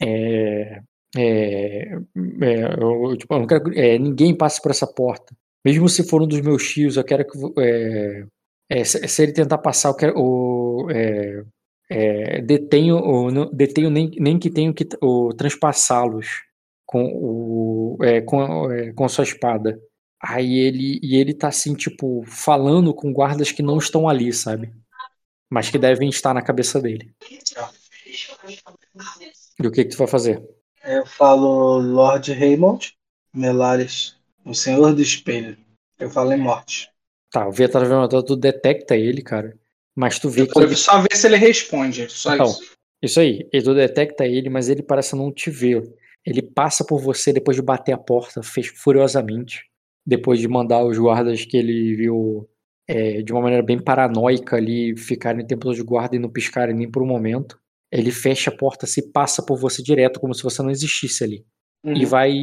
é, 0.02 0.82
é, 1.18 1.94
é, 2.42 2.74
eu, 2.80 3.18
tipo, 3.18 3.34
eu 3.34 3.40
não 3.40 3.48
quero 3.48 3.74
é, 3.74 3.98
ninguém 3.98 4.36
passe 4.36 4.62
por 4.62 4.72
essa 4.72 4.88
porta. 4.88 5.36
Mesmo 5.66 5.90
se 5.90 6.08
for 6.08 6.22
um 6.22 6.28
dos 6.28 6.42
meus 6.42 6.68
tios, 6.68 6.96
eu 6.96 7.04
quero 7.04 7.26
que. 7.26 7.38
É, 8.70 8.84
se, 8.84 9.08
se, 9.08 9.24
ele 9.24 9.34
tentar 9.34 9.58
passar, 9.58 9.90
eu 9.90 9.96
quero. 9.96 10.88
Detenho, 12.46 12.98
ou 12.98 13.32
não, 13.32 13.50
detenho 13.52 13.90
nem, 13.90 14.12
nem 14.20 14.38
que 14.38 14.52
tenho 14.52 14.74
que 14.74 14.88
transpassá-los 15.38 16.44
com, 16.86 17.98
com, 18.26 18.68
com 18.96 19.10
sua 19.10 19.24
espada. 19.24 19.80
Aí 20.22 20.60
ele. 20.60 21.00
E 21.02 21.16
ele 21.16 21.34
tá 21.34 21.48
assim, 21.48 21.74
tipo, 21.74 22.24
falando 22.28 22.94
com 22.94 23.14
guardas 23.14 23.52
que 23.52 23.64
não 23.64 23.78
estão 23.78 24.08
ali, 24.08 24.34
sabe? 24.34 24.74
Mas 25.50 25.70
que 25.70 25.78
devem 25.78 26.10
estar 26.10 26.34
na 26.34 26.42
cabeça 26.42 26.80
dele. 26.82 27.14
E 29.60 29.68
o 29.68 29.72
que, 29.72 29.86
que 29.86 29.92
tu 29.92 29.98
vai 29.98 30.08
fazer? 30.08 30.44
Eu 30.84 31.06
falo 31.06 31.80
Lord 31.80 32.32
Raymond, 32.34 32.94
Melares, 33.34 34.16
o 34.46 34.54
Senhor 34.54 34.94
do 34.94 35.02
Espelho. 35.02 35.58
Eu 35.98 36.10
falo 36.10 36.32
em 36.34 36.38
morte. 36.38 36.90
Tá, 37.32 37.48
o 37.48 37.52
Vietnamita 37.52 38.24
tu 38.24 38.36
detecta 38.36 38.96
ele, 38.96 39.22
cara. 39.22 39.58
Mas 39.96 40.18
tu 40.18 40.30
vê 40.30 40.42
eu 40.42 40.48
que. 40.48 40.60
Ele... 40.60 40.76
Só 40.76 41.02
ver 41.02 41.16
se 41.16 41.28
ele 41.28 41.36
responde. 41.36 42.10
Só 42.10 42.34
então, 42.34 42.48
isso. 42.48 42.80
Isso 43.02 43.20
aí. 43.20 43.48
E 43.52 43.62
tu 43.62 43.74
detecta 43.74 44.26
ele, 44.26 44.50
mas 44.50 44.70
ele 44.70 44.84
parece 44.84 45.16
não 45.16 45.32
te 45.32 45.50
ver. 45.50 45.84
Ele 46.26 46.42
passa 46.42 46.84
por 46.84 47.00
você 47.00 47.32
depois 47.32 47.56
de 47.56 47.62
bater 47.62 47.94
a 47.94 47.98
porta, 47.98 48.44
fez 48.44 48.68
furiosamente. 48.68 49.70
Depois 50.10 50.40
de 50.40 50.48
mandar 50.48 50.84
os 50.84 50.98
guardas 50.98 51.46
que 51.46 51.56
ele 51.56 51.96
viu 51.96 52.50
é, 52.88 53.22
de 53.22 53.32
uma 53.32 53.42
maneira 53.42 53.64
bem 53.64 53.80
paranoica 53.82 54.56
ali 54.56 54.98
ficarem 54.98 55.44
em 55.44 55.48
templo 55.48 55.74
de 55.74 55.84
guarda 55.84 56.16
e 56.16 56.20
não 56.20 56.30
piscarem 56.30 56.76
nem 56.76 56.90
por 56.90 57.04
um 57.04 57.08
momento 57.08 57.60
ele 57.92 58.12
fecha 58.12 58.52
a 58.52 58.56
porta, 58.56 58.86
se 58.86 59.12
passa 59.12 59.44
por 59.44 59.58
você 59.58 59.82
direto, 59.82 60.20
como 60.20 60.34
se 60.34 60.44
você 60.44 60.62
não 60.62 60.70
existisse 60.70 61.24
ali. 61.24 61.46
Uhum. 61.84 61.96
E 61.96 62.06
vai. 62.06 62.34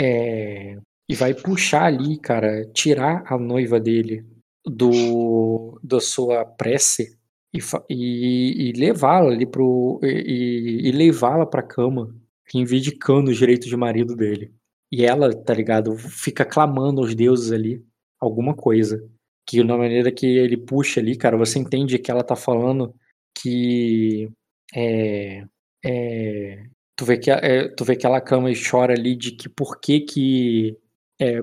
É, 0.00 0.76
e 1.10 1.14
vai 1.14 1.34
puxar 1.34 1.84
ali, 1.84 2.18
cara, 2.18 2.64
tirar 2.72 3.24
a 3.26 3.38
noiva 3.38 3.80
dele 3.80 4.24
do 4.66 5.78
da 5.82 6.00
sua 6.00 6.44
prece 6.44 7.18
e, 7.52 7.58
e, 7.90 8.68
e 8.68 8.72
levá-la 8.72 9.32
ali 9.32 9.46
pro. 9.46 10.00
e, 10.02 10.88
e 10.88 10.92
levá-la 10.92 11.46
pra 11.46 11.62
cama, 11.62 12.14
reivindicando 12.52 13.30
os 13.30 13.36
direitos 13.36 13.68
de 13.68 13.76
marido 13.76 14.14
dele. 14.14 14.52
E 14.90 15.04
ela, 15.04 15.34
tá 15.34 15.52
ligado, 15.54 15.96
fica 15.96 16.44
clamando 16.44 17.00
aos 17.00 17.14
deuses 17.14 17.52
ali 17.52 17.84
alguma 18.20 18.54
coisa. 18.54 19.06
Que 19.46 19.62
na 19.62 19.76
maneira 19.76 20.12
que 20.12 20.26
ele 20.26 20.56
puxa 20.56 21.00
ali, 21.00 21.16
cara, 21.16 21.36
você 21.36 21.58
entende 21.58 21.98
que 21.98 22.10
ela 22.10 22.22
tá 22.22 22.36
falando 22.36 22.94
que 23.34 24.30
é, 24.74 25.44
é, 25.84 26.62
tu, 26.96 27.04
vê 27.04 27.18
que, 27.18 27.30
é, 27.30 27.68
tu 27.68 27.84
vê 27.84 27.96
que 27.96 28.06
ela 28.06 28.20
cama 28.20 28.50
e 28.50 28.54
chora 28.54 28.92
ali 28.92 29.16
de 29.16 29.32
que 29.32 29.48
por 29.48 29.80
que 29.80 30.00
que 30.00 30.76
é, 31.20 31.42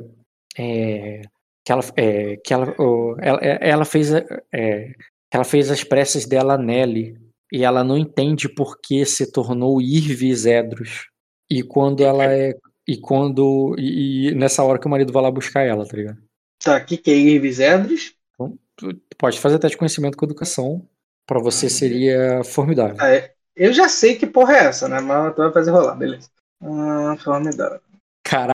é, 0.58 1.22
que 1.64 1.72
ela, 1.72 1.82
é, 1.98 2.38
que 2.38 2.54
ela, 2.54 2.76
oh, 2.80 3.16
ela, 3.20 3.40
é, 3.42 3.70
ela 3.70 3.86
fez 3.86 4.12
é, 4.14 4.94
ela 5.32 5.44
fez 5.44 5.72
as 5.72 5.84
preces 5.84 6.26
dela 6.26 6.58
nele 6.58 7.18
e 7.52 7.64
ela 7.64 7.84
não 7.84 7.98
entende 7.98 8.48
por 8.48 8.80
que 8.80 9.06
se 9.06 9.32
tornou 9.32 9.82
Irvis 9.82 10.46
Edros. 10.46 11.10
E 11.50 11.64
quando 11.64 12.04
ela 12.04 12.26
é 12.26 12.54
e 12.88 12.98
quando 12.98 13.76
e, 13.78 14.30
e, 14.30 14.36
nessa 14.36 14.64
hora 14.64 14.80
que 14.80 14.88
o 14.88 14.90
marido 14.90 15.12
vai 15.12 15.24
lá 15.24 15.32
buscar 15.32 15.62
ela, 15.62 15.86
tá 15.86 15.98
ligado? 15.98 16.18
Tá, 16.64 16.78
o 16.78 16.86
que, 16.86 17.02
é 17.12 17.14
Irvis 17.14 17.60
Edros? 17.60 18.16
Então, 18.34 18.58
tu 18.76 18.96
pode 19.18 19.40
fazer 19.40 19.60
teste 19.60 19.76
de 19.76 19.80
conhecimento 19.80 20.18
com 20.18 20.26
educação, 20.26 20.88
para 21.26 21.40
você 21.40 21.70
seria 21.70 22.44
formidável. 22.44 22.98
Ah, 23.00 23.10
é. 23.10 23.34
Eu 23.56 23.72
já 23.74 23.88
sei 23.88 24.16
que 24.16 24.28
porra 24.28 24.54
é 24.54 24.66
essa, 24.66 24.88
né? 24.88 25.00
Mas 25.00 25.34
tu 25.34 25.42
vai 25.42 25.52
fazer 25.52 25.72
rolar, 25.72 25.96
beleza. 25.96 26.30
Ah, 26.62 27.16
formidável. 27.24 27.80
Caralho! 28.24 28.54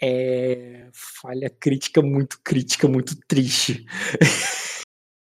É. 0.00 0.88
Falha 0.92 1.50
crítica 1.50 2.00
muito 2.02 2.40
crítica, 2.42 2.88
muito 2.88 3.16
triste. 3.26 3.84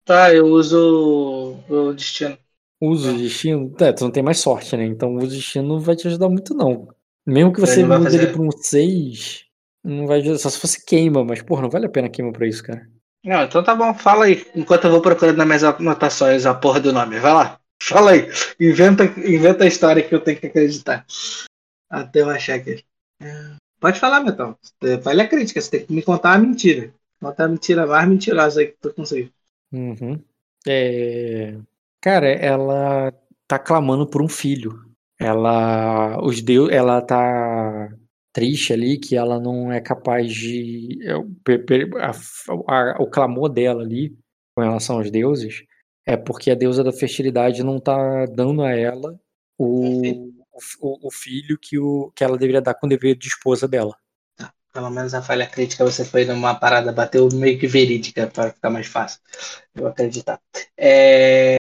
Tá, 0.07 0.33
eu 0.33 0.47
uso 0.47 1.59
o 1.69 1.93
destino. 1.93 2.39
Uso 2.81 3.15
o 3.15 3.19
destino? 3.19 3.75
É, 3.81 3.93
tu 3.93 4.05
não 4.05 4.11
tem 4.11 4.23
mais 4.23 4.39
sorte, 4.39 4.77
né? 4.77 4.85
Então 4.85 5.15
o 5.15 5.27
destino 5.27 5.67
não 5.67 5.81
vai 5.81 5.97
te 5.97 6.07
ajudar 6.09 6.29
muito, 6.29 6.55
não. 6.55 6.89
Mesmo 7.27 7.53
que 7.53 7.61
você 7.61 7.83
mude 7.83 8.05
fazer... 8.05 8.23
ele 8.23 8.33
pra 8.33 8.43
um 8.43 8.51
6, 8.51 9.45
não 9.83 10.07
vai 10.07 10.21
ajudar. 10.21 10.39
Só 10.39 10.51
se 10.51 10.59
fosse 10.59 10.85
queima, 10.85 11.25
mas, 11.25 11.43
porra, 11.43 11.63
não 11.63 11.71
vale 11.71 11.87
a 11.87 11.91
pena 11.91 12.09
queima 12.09 12.33
pra 12.33 12.47
isso, 12.47 12.63
cara. 12.63 12.87
Não, 13.25 13.43
então 13.43 13.65
tá 13.65 13.75
bom, 13.75 13.93
fala 13.95 14.27
aí. 14.27 14.47
Enquanto 14.55 14.85
eu 14.85 14.91
vou 14.91 15.01
procurando 15.01 15.37
nas 15.37 15.47
minhas 15.47 15.65
anotações 15.65 16.47
a 16.47 16.55
porra 16.55 16.79
do 16.79 16.93
nome. 16.93 17.19
Vai 17.19 17.33
lá. 17.33 17.61
Fala 17.83 18.13
aí. 18.13 18.29
Inventa, 18.61 19.05
inventa 19.05 19.65
a 19.65 19.67
história 19.67 20.03
que 20.03 20.15
eu 20.15 20.21
tenho 20.21 20.39
que 20.39 20.47
acreditar. 20.47 21.05
Até 21.91 22.21
eu 22.21 22.31
achar 22.31 22.55
aqui. 22.55 22.85
É, 23.21 23.57
pode 23.81 23.99
falar, 23.99 24.21
Metal. 24.21 24.59
Falha 25.03 25.25
a 25.25 25.29
crítica, 25.29 25.61
você 25.61 25.71
tem 25.71 25.87
que 25.87 25.93
me 25.93 26.03
contar 26.03 26.35
a 26.35 26.39
mentira. 26.39 26.93
Contar 27.21 27.45
a 27.45 27.49
mentira 27.49 27.87
mais 27.87 28.09
mentirosa 28.09 28.61
aí 28.61 28.67
que 28.69 28.77
tu 28.81 28.93
conseguiu. 28.93 29.31
Uhum. 29.73 30.23
É... 30.67 31.57
Cara, 32.01 32.29
ela 32.29 33.13
tá 33.49 33.59
clamando 33.59 34.07
por 34.07 34.23
um 34.23 34.29
filho. 34.29 34.73
Ela, 35.19 36.19
os 36.23 36.43
deus, 36.43 36.71
ela 36.71 37.01
tá 37.01 37.89
triste 38.33 38.73
ali 38.73 38.99
que 38.99 39.17
ela 39.17 39.41
não 39.41 39.73
é 39.73 39.81
capaz 39.81 40.33
de 40.33 40.99
é, 41.03 41.13
a, 42.03 42.11
a, 42.69 43.03
o 43.03 43.09
clamor 43.09 43.49
dela 43.49 43.83
ali 43.83 44.15
com 44.55 44.63
relação 44.63 44.99
aos 44.99 45.11
deuses 45.11 45.65
é 46.07 46.17
porque 46.19 46.51
a 46.51 46.55
deusa 46.55 46.85
da 46.85 46.93
fertilidade 46.93 47.65
não 47.65 47.81
tá 47.81 48.27
dando 48.27 48.63
a 48.63 48.73
ela 48.73 49.19
o, 49.59 50.29
o, 50.81 51.09
o 51.09 51.11
filho 51.11 51.59
que, 51.59 51.79
o, 51.79 52.13
que 52.15 52.23
ela 52.23 52.37
deveria 52.37 52.61
dar 52.61 52.75
com 52.75 52.87
o 52.87 52.91
dever 52.91 53.17
de 53.17 53.27
esposa 53.27 53.67
dela. 53.67 53.97
Pelo 54.77 54.91
menos 54.91 55.15
a 55.15 55.23
falha 55.23 55.47
crítica 55.47 55.87
você 55.87 56.05
foi 56.05 56.27
numa 56.27 56.55
parada, 56.55 56.93
bateu 56.93 57.27
meio 57.33 57.59
que 57.59 57.67
verídica 57.67 58.27
para 58.27 58.53
ficar 58.53 58.69
mais 58.69 58.87
fácil. 58.87 59.19
Eu 59.75 59.87
acreditar. 59.87 60.39
É... 60.77 61.57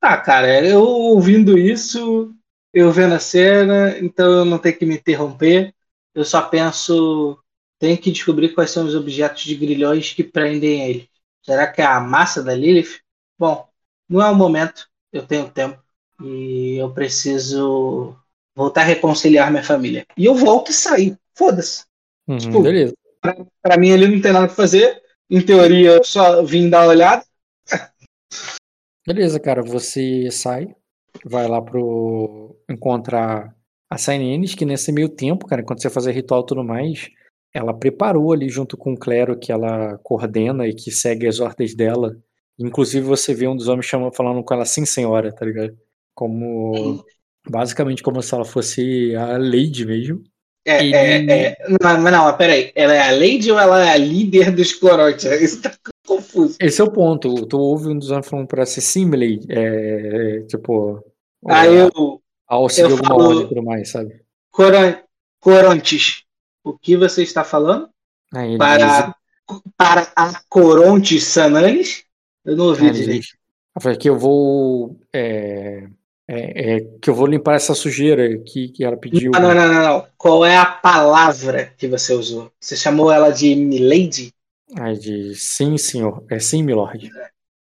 Ah, 0.00 0.16
cara, 0.16 0.66
eu 0.66 0.82
ouvindo 0.82 1.56
isso, 1.56 2.34
eu 2.72 2.90
vendo 2.90 3.14
a 3.14 3.20
cena, 3.20 3.96
então 4.00 4.32
eu 4.32 4.44
não 4.44 4.58
tenho 4.58 4.76
que 4.76 4.84
me 4.84 4.96
interromper. 4.96 5.72
Eu 6.12 6.24
só 6.24 6.42
penso, 6.42 7.38
tenho 7.78 7.96
que 7.96 8.10
descobrir 8.10 8.48
quais 8.52 8.72
são 8.72 8.84
os 8.84 8.96
objetos 8.96 9.44
de 9.44 9.54
grilhões 9.54 10.12
que 10.12 10.24
prendem 10.24 10.90
ele. 10.90 11.08
Será 11.42 11.68
que 11.68 11.80
é 11.80 11.86
a 11.86 12.00
massa 12.00 12.42
da 12.42 12.52
Lilith? 12.52 12.98
Bom, 13.38 13.68
não 14.08 14.20
é 14.20 14.28
o 14.28 14.34
momento, 14.34 14.88
eu 15.12 15.24
tenho 15.24 15.48
tempo 15.48 15.80
e 16.20 16.78
eu 16.78 16.92
preciso 16.92 18.16
voltar 18.56 18.80
a 18.80 18.84
reconciliar 18.84 19.52
minha 19.52 19.62
família. 19.62 20.04
E 20.16 20.24
eu 20.24 20.34
volto 20.34 20.72
e 20.72 20.74
sair. 20.74 21.16
Foda-se. 21.32 21.86
Uhum, 22.28 22.36
tipo, 22.36 22.62
beleza. 22.62 22.92
Pra, 23.20 23.36
pra, 23.62 23.76
mim 23.78 23.88
ele 23.88 24.06
não 24.06 24.20
tem 24.20 24.32
nada 24.32 24.46
pra 24.46 24.54
fazer. 24.54 25.02
Em 25.30 25.40
teoria, 25.40 25.92
eu 25.92 26.04
só 26.04 26.42
vim 26.42 26.68
dar 26.68 26.82
uma 26.82 26.90
olhada. 26.90 27.24
Beleza, 29.06 29.40
cara. 29.40 29.62
Você 29.62 30.30
sai, 30.30 30.68
vai 31.24 31.48
lá 31.48 31.60
pro 31.62 32.56
encontrar 32.68 33.54
a 33.90 33.96
Sainines, 33.96 34.54
que 34.54 34.66
nesse 34.66 34.92
meio 34.92 35.08
tempo, 35.08 35.46
cara, 35.46 35.62
quando 35.62 35.80
você 35.80 35.88
fazer 35.88 36.12
ritual 36.12 36.42
e 36.42 36.46
tudo 36.46 36.62
mais, 36.62 37.08
ela 37.54 37.72
preparou 37.72 38.32
ali 38.32 38.48
junto 38.48 38.76
com 38.76 38.92
o 38.92 38.98
clero 38.98 39.38
que 39.38 39.50
ela 39.50 39.98
coordena 40.02 40.66
e 40.66 40.74
que 40.74 40.90
segue 40.90 41.26
as 41.26 41.40
ordens 41.40 41.74
dela. 41.74 42.16
Inclusive 42.58 43.06
você 43.06 43.32
vê 43.32 43.48
um 43.48 43.56
dos 43.56 43.68
homens 43.68 43.86
chamando, 43.86 44.14
falando 44.14 44.42
com 44.44 44.52
ela 44.52 44.64
sim, 44.64 44.84
senhora, 44.84 45.32
tá 45.32 45.46
ligado? 45.46 45.76
Como. 46.14 47.04
Basicamente 47.48 48.02
como 48.02 48.20
se 48.20 48.34
ela 48.34 48.44
fosse 48.44 49.14
a 49.16 49.38
Lady 49.38 49.86
mesmo. 49.86 50.22
É, 50.68 50.84
Ele... 50.84 50.94
é, 50.94 51.46
é, 51.46 51.56
não, 51.80 52.10
não, 52.10 52.36
peraí. 52.36 52.70
Ela 52.74 52.94
é 52.94 53.08
a 53.08 53.12
Lady 53.12 53.50
ou 53.50 53.58
ela 53.58 53.86
é 53.86 53.92
a 53.92 53.96
líder 53.96 54.50
dos 54.50 54.74
Clorotes? 54.74 55.24
Isso 55.40 55.62
tá 55.62 55.72
confuso. 56.06 56.56
Esse 56.60 56.80
é 56.80 56.84
o 56.84 56.90
ponto. 56.90 57.46
Tu 57.46 57.58
ouve 57.58 57.88
um 57.88 57.98
dos 57.98 58.12
anos 58.12 58.28
falando 58.28 58.46
pra 58.46 58.66
ser 58.66 58.82
Simile, 58.82 59.40
é, 59.48 60.42
tipo. 60.46 61.02
Ah, 61.46 61.66
eu. 61.66 62.20
Ao 62.46 62.68
seguir 62.68 62.92
alguma 62.92 63.08
falo, 63.08 63.24
ordem 63.24 63.44
e 63.44 63.48
tudo 63.48 63.62
mais, 63.62 63.90
sabe? 63.90 64.20
Corontes, 65.40 66.24
o 66.64 66.76
que 66.76 66.96
você 66.96 67.22
está 67.22 67.44
falando? 67.44 67.88
para, 68.58 69.02
diz... 69.06 69.14
para 69.76 70.12
a 70.16 70.40
Corontes 70.48 71.24
Sananes? 71.24 72.04
Eu 72.44 72.56
não 72.56 72.66
ouvi 72.66 72.90
direito. 72.90 73.28
Que 73.98 74.08
eu 74.08 74.18
vou. 74.18 74.98
É, 75.12 75.86
é, 76.30 76.74
é, 76.74 76.80
que 77.00 77.08
eu 77.08 77.14
vou 77.14 77.26
limpar 77.26 77.54
essa 77.54 77.74
sujeira 77.74 78.38
que, 78.40 78.68
que 78.68 78.84
ela 78.84 78.98
pediu. 78.98 79.32
Não, 79.32 79.40
não, 79.40 79.54
não, 79.54 79.82
não, 79.82 80.06
Qual 80.18 80.44
é 80.44 80.58
a 80.58 80.66
palavra 80.66 81.72
que 81.78 81.88
você 81.88 82.12
usou? 82.12 82.52
Você 82.60 82.76
chamou 82.76 83.10
ela 83.10 83.30
de 83.30 83.56
Milady? 83.56 84.30
Ah, 84.76 84.92
de 84.92 85.34
sim, 85.34 85.78
senhor. 85.78 86.22
É 86.30 86.38
sim, 86.38 86.62
milord. 86.62 87.10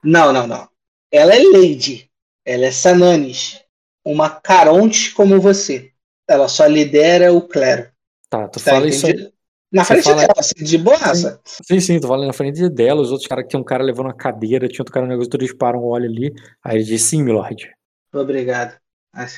Não, 0.04 0.34
não, 0.34 0.46
não. 0.46 0.68
Ela 1.10 1.34
é 1.36 1.40
Lady. 1.40 2.10
Ela 2.46 2.66
é 2.66 2.72
Sananis. 2.72 3.62
Uma 4.04 4.30
Caronte 4.30 5.14
como 5.14 5.40
você. 5.40 5.92
Ela 6.28 6.50
só 6.50 6.66
lidera 6.66 7.32
o 7.32 7.42
clero. 7.42 7.90
Tá, 8.30 8.48
tu 8.50 8.60
tá 8.60 8.72
fala 8.72 8.88
entendido? 8.88 9.22
isso 9.22 9.34
Na 9.72 9.86
frente 9.86 10.04
fala... 10.04 10.18
dela, 10.18 10.34
assim, 10.38 10.64
de 10.64 10.78
boaça. 10.78 11.40
Sim, 11.46 11.80
sim, 11.80 12.00
tu 12.00 12.08
fala 12.08 12.28
na 12.28 12.34
frente 12.34 12.68
dela, 12.68 13.02
os 13.02 13.12
outros 13.12 13.28
caras 13.28 13.46
que 13.46 13.52
tinha 13.52 13.60
um 13.60 13.64
cara 13.64 13.84
levando 13.84 14.08
uma 14.08 14.14
cadeira, 14.14 14.68
tinha 14.68 14.82
outro 14.82 14.94
cara 14.94 15.06
no 15.06 15.12
negócio, 15.12 15.30
todos 15.30 15.54
param, 15.54 15.84
olha 15.86 16.08
ali. 16.08 16.34
Aí 16.62 16.78
ele 16.78 16.84
diz, 16.84 17.02
sim, 17.04 17.24
milord. 17.24 17.72
Obrigado. 18.14 18.78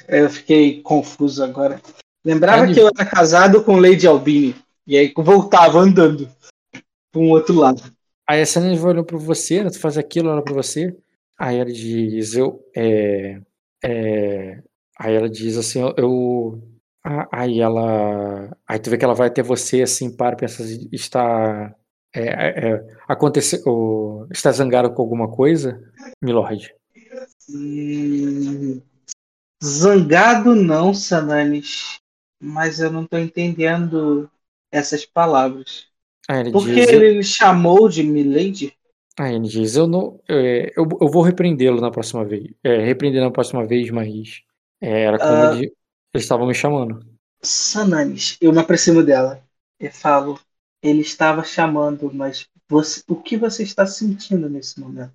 Eu 0.08 0.30
fiquei 0.30 0.82
confuso 0.82 1.44
agora. 1.44 1.82
Lembrava 2.24 2.70
é 2.70 2.74
que 2.74 2.80
eu 2.80 2.88
era 2.88 3.06
casado 3.06 3.64
com 3.64 3.80
Lady 3.80 4.08
Albini. 4.08 4.56
E 4.86 4.98
aí 4.98 5.14
voltava 5.16 5.80
andando 5.80 6.30
para 7.12 7.22
um 7.22 7.30
outro 7.30 7.56
lado. 7.56 7.82
Aí 8.28 8.42
a 8.42 8.46
vai 8.46 8.92
olhando 8.92 9.06
para 9.06 9.18
você, 9.18 9.64
né? 9.64 9.70
tu 9.70 9.80
faz 9.80 9.98
aquilo, 9.98 10.30
olha 10.30 10.42
para 10.42 10.54
você. 10.54 10.96
Aí 11.38 11.58
ela 11.58 11.72
diz, 11.72 12.36
eu. 12.36 12.64
É, 12.76 13.42
é, 13.84 14.64
aí 14.98 15.16
ela 15.16 15.30
diz 15.30 15.58
assim, 15.58 15.82
eu. 15.82 15.94
eu 15.98 16.64
aí 17.32 17.60
ela. 17.60 18.56
Aí 18.68 18.80
tu 18.80 18.90
vê 18.90 18.98
que 18.98 19.04
ela 19.04 19.16
vai 19.16 19.28
até 19.28 19.42
você 19.42 19.82
assim, 19.82 20.16
para, 20.16 20.36
pensa, 20.36 20.64
está. 20.92 21.76
É, 22.14 22.22
é, 22.22 22.74
é 22.74 22.88
aconteceu, 23.08 24.28
está 24.30 24.52
zangado 24.52 24.94
com 24.94 25.02
alguma 25.02 25.30
coisa, 25.30 25.82
Milord? 26.22 26.74
Zangado 29.64 30.56
não, 30.56 30.94
Sananis. 30.94 32.00
Mas 32.40 32.80
eu 32.80 32.92
não 32.92 33.04
estou 33.04 33.20
entendendo 33.20 34.30
essas 34.72 35.06
palavras. 35.06 35.88
Ah, 36.28 36.40
ele 36.40 36.52
Por 36.52 36.66
que 36.66 36.74
diz, 36.74 36.88
ele 36.88 37.20
eu... 37.20 37.24
chamou 37.24 37.88
de 37.88 38.04
Milady? 38.04 38.76
Ah, 39.20 39.32
ele 39.32 39.48
diz, 39.48 39.76
eu 39.76 39.86
não. 39.86 40.20
É, 40.28 40.72
eu, 40.76 40.88
eu 41.00 41.08
vou 41.08 41.22
repreendê-lo 41.22 41.80
na 41.80 41.92
próxima 41.92 42.26
vez. 42.26 42.52
É, 42.64 42.84
repreender 42.84 43.22
na 43.22 43.32
próxima 43.32 43.66
vez, 43.66 43.90
mas. 43.92 44.42
É, 44.80 45.04
era 45.04 45.20
como 45.20 45.32
uh, 45.32 45.56
ele, 45.58 45.74
eles 46.14 46.24
estavam 46.24 46.48
me 46.48 46.56
chamando. 46.56 47.06
Sananis, 47.44 48.38
eu 48.42 48.52
me 48.52 48.60
aproximo 48.60 49.04
dela 49.04 49.44
e 49.80 49.90
falo. 49.90 50.40
Ele 50.82 51.02
estava 51.02 51.44
chamando, 51.44 52.12
mas 52.12 52.48
você, 52.68 53.04
o 53.08 53.16
que 53.16 53.38
você 53.38 53.62
está 53.62 53.86
sentindo 53.86 54.50
nesse 54.50 54.80
momento? 54.80 55.14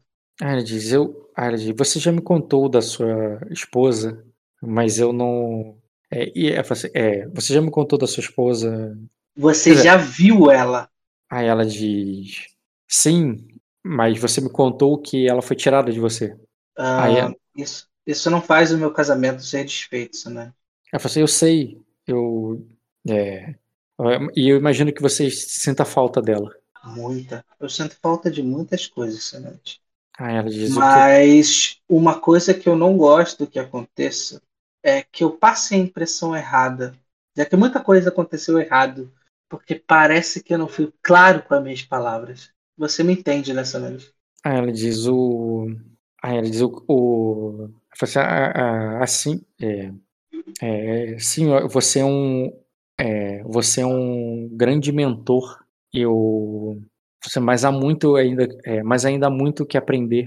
Diz, 0.64 0.92
eu, 0.92 1.30
diz, 1.56 1.74
você 1.76 1.98
já 1.98 2.12
me 2.12 2.20
contou 2.20 2.68
da 2.68 2.82
sua 2.82 3.40
esposa, 3.50 4.22
mas 4.62 4.98
eu 4.98 5.12
não. 5.12 5.78
É, 6.10 6.30
e 6.38 6.52
é, 6.52 6.62
é, 6.94 7.26
você 7.28 7.54
já 7.54 7.60
me 7.62 7.70
contou 7.70 7.98
da 7.98 8.06
sua 8.06 8.20
esposa. 8.20 8.96
Você 9.36 9.74
já 9.74 9.96
viu 9.96 10.50
ela? 10.50 10.90
Aí 11.30 11.46
ela 11.46 11.64
diz, 11.64 12.46
sim, 12.86 13.48
mas 13.84 14.18
você 14.18 14.40
me 14.40 14.50
contou 14.50 15.00
que 15.00 15.28
ela 15.28 15.42
foi 15.42 15.56
tirada 15.56 15.90
de 15.90 15.98
você. 15.98 16.36
Ah, 16.76 17.04
Aí 17.04 17.16
ela, 17.16 17.34
isso, 17.56 17.88
isso 18.06 18.30
não 18.30 18.42
faz 18.42 18.70
o 18.72 18.78
meu 18.78 18.92
casamento 18.92 19.42
ser 19.42 19.64
desfeito, 19.64 20.28
né? 20.30 20.52
Ela 20.92 21.00
falou 21.00 21.10
assim, 21.10 21.20
eu 21.20 21.28
sei, 21.28 21.82
eu. 22.06 22.66
É, 23.08 23.54
e 24.36 24.48
eu 24.50 24.56
imagino 24.56 24.92
que 24.92 25.00
você 25.02 25.30
sinta 25.30 25.84
falta 25.84 26.20
dela. 26.20 26.54
Muita. 26.84 27.44
Eu 27.58 27.68
sinto 27.68 27.96
falta 28.00 28.30
de 28.30 28.42
muitas 28.42 28.86
coisas, 28.86 29.24
Sanante. 29.24 29.80
Ah, 30.18 30.43
Mas 30.70 31.74
que... 31.74 31.80
uma 31.88 32.18
coisa 32.18 32.55
que 32.55 32.68
eu 32.68 32.76
não 32.76 32.97
gosto 32.97 33.47
que 33.47 33.59
aconteça 33.59 34.40
é 34.82 35.02
que 35.02 35.24
eu 35.24 35.30
passe 35.30 35.74
a 35.74 35.78
impressão 35.78 36.34
errada. 36.34 36.94
Já 37.36 37.44
que 37.44 37.56
muita 37.56 37.80
coisa 37.80 38.09
aconteceu 38.09 38.59
errado 38.59 39.12
porque 39.48 39.74
parece 39.74 40.43
que 40.43 40.55
eu 40.55 40.59
não 40.59 40.68
fui 40.68 40.93
claro 41.02 41.43
com 41.43 41.55
as 41.55 41.62
minhas 41.62 41.82
palavras. 41.82 42.51
Você 42.76 43.02
me 43.02 43.12
entende 43.12 43.55
dessa 43.55 43.80
vez? 43.80 44.12
Aí 44.44 44.56
ela 44.56 44.72
diz 44.72 45.06
o. 45.06 45.66
Aí 46.22 46.36
ela 46.36 46.48
diz 46.48 46.60
o. 46.60 46.84
o 46.88 47.70
assim, 48.01 48.20
assim 49.01 49.43
é, 49.60 49.93
é, 50.60 51.18
sim, 51.18 51.47
você 51.68 52.01
é 52.01 52.05
um. 52.05 52.52
É, 52.98 53.43
você 53.44 53.82
é 53.82 53.86
um 53.86 54.48
grande 54.52 54.93
mentor. 54.93 55.64
Eu. 55.93 56.80
Você, 57.27 57.40
mas 57.40 57.65
há 57.65 57.73
muito 57.73 58.16
ainda, 58.16 58.48
é, 58.65 58.82
mas 58.82 59.05
ainda 59.05 59.27
há 59.27 59.31
muito 59.31 59.66
que 59.66 59.77
aprender. 59.77 60.27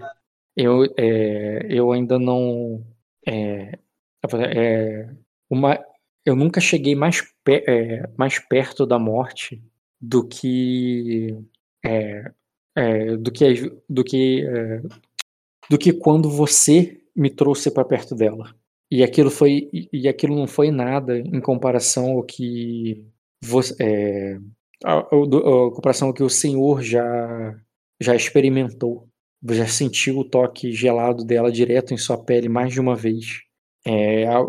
Eu, 0.56 0.84
é, 0.98 1.66
eu 1.70 1.92
ainda 1.92 2.20
não. 2.20 2.86
É, 3.28 3.80
é, 4.56 5.10
uma, 5.50 5.80
eu 6.26 6.36
nunca 6.36 6.60
cheguei 6.60 6.96
mais, 6.96 7.22
pe 7.44 7.64
é, 7.68 8.04
mais 8.18 8.40
perto 8.40 8.86
da 8.86 9.00
morte 9.00 9.64
do 10.02 10.28
que 10.28 11.38
é, 11.86 12.32
do 13.18 13.32
que 13.32 13.72
do 13.90 14.04
que 14.04 14.46
do 15.70 15.78
que 15.78 15.94
quando 15.94 16.30
você 16.30 17.02
me 17.16 17.30
trouxe 17.30 17.72
para 17.72 17.86
perto 17.86 18.16
dela 18.16 18.56
e 18.92 19.04
aquilo 19.04 19.30
foi 19.30 19.70
e 19.94 20.08
aquilo 20.08 20.36
não 20.36 20.48
foi 20.48 20.72
nada 20.72 21.20
em 21.20 21.40
comparação 21.42 22.12
ao 22.12 22.24
que 22.24 23.06
você 23.44 24.40
a, 24.84 24.94
a, 24.94 25.00
a, 25.00 25.72
comparação 25.72 26.14
que 26.14 26.24
o 26.24 26.30
Senhor 26.30 26.82
já 26.82 27.56
já 28.02 28.16
experimentou 28.16 29.08
já 29.50 29.68
sentiu 29.68 30.20
o 30.20 30.24
toque 30.24 30.72
gelado 30.72 31.24
dela 31.24 31.52
direto 31.52 31.94
em 31.94 31.98
sua 31.98 32.18
pele 32.18 32.50
mais 32.50 32.74
de 32.74 32.80
uma 32.80 32.96
vez 32.96 33.50
é, 33.86 34.28
há, 34.28 34.40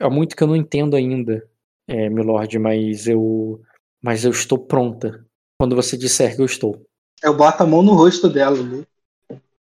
há, 0.00 0.10
muito 0.10 0.36
que 0.36 0.42
eu 0.42 0.46
não 0.46 0.56
entendo 0.56 0.96
ainda, 0.96 1.42
é, 1.88 2.08
Milord, 2.08 2.58
mas 2.58 3.06
eu, 3.06 3.60
mas 4.02 4.24
eu 4.24 4.30
estou 4.30 4.58
pronta. 4.58 5.24
Quando 5.58 5.74
você 5.74 5.96
disser 5.96 6.36
que 6.36 6.42
eu 6.42 6.46
estou. 6.46 6.86
Eu 7.22 7.34
boto 7.34 7.62
a 7.62 7.66
mão 7.66 7.82
no 7.82 7.94
rosto 7.94 8.28
dela, 8.28 8.62
né? 8.62 8.84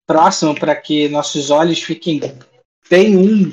próximo 0.07 0.55
para 0.55 0.75
que 0.77 1.09
nossos 1.09 1.51
olhos 1.51 1.83
fiquem 1.83 2.21
bem 2.91 3.17
um 3.17 3.53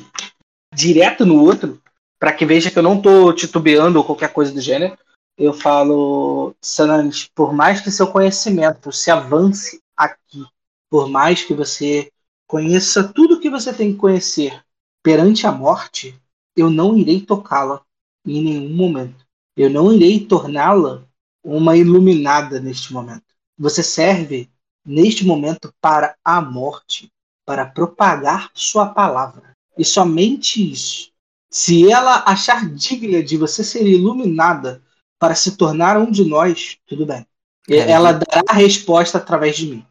direto 0.73 1.25
no 1.25 1.41
outro, 1.41 1.81
para 2.19 2.33
que 2.33 2.45
veja 2.45 2.71
que 2.71 2.77
eu 2.77 2.83
não 2.83 2.97
estou 2.97 3.33
titubeando 3.33 3.99
ou 3.99 4.05
qualquer 4.05 4.31
coisa 4.31 4.53
do 4.53 4.61
gênero. 4.61 4.97
Eu 5.41 5.53
falo, 5.53 6.55
Sananis, 6.61 7.27
por 7.33 7.51
mais 7.51 7.81
que 7.81 7.89
seu 7.89 8.05
conhecimento 8.05 8.91
se 8.91 9.09
avance 9.09 9.81
aqui, 9.97 10.45
por 10.87 11.09
mais 11.09 11.43
que 11.43 11.51
você 11.51 12.11
conheça 12.45 13.11
tudo 13.11 13.39
que 13.39 13.49
você 13.49 13.73
tem 13.73 13.91
que 13.91 13.97
conhecer 13.97 14.63
perante 15.01 15.47
a 15.47 15.51
morte, 15.51 16.15
eu 16.55 16.69
não 16.69 16.95
irei 16.95 17.21
tocá-la 17.21 17.81
em 18.23 18.43
nenhum 18.43 18.75
momento. 18.75 19.25
Eu 19.57 19.67
não 19.67 19.91
irei 19.91 20.19
torná-la 20.23 21.07
uma 21.43 21.75
iluminada 21.75 22.59
neste 22.59 22.93
momento. 22.93 23.25
Você 23.57 23.81
serve 23.81 24.47
neste 24.85 25.25
momento 25.25 25.73
para 25.81 26.15
a 26.23 26.39
morte, 26.39 27.11
para 27.47 27.65
propagar 27.65 28.51
sua 28.53 28.89
palavra. 28.89 29.57
E 29.75 29.83
somente 29.83 30.71
isso. 30.71 31.11
Se 31.49 31.91
ela 31.91 32.25
achar 32.27 32.69
digna 32.69 33.23
de 33.23 33.37
você 33.37 33.63
ser 33.63 33.87
iluminada 33.87 34.83
para 35.21 35.35
se 35.35 35.55
tornar 35.55 35.99
um 35.99 36.09
de 36.09 36.25
nós, 36.25 36.79
tudo 36.87 37.05
bem. 37.05 37.23
Ela 37.69 38.13
dará 38.13 38.41
a 38.49 38.55
resposta 38.55 39.19
através 39.19 39.55
de 39.55 39.67
mim. 39.67 39.85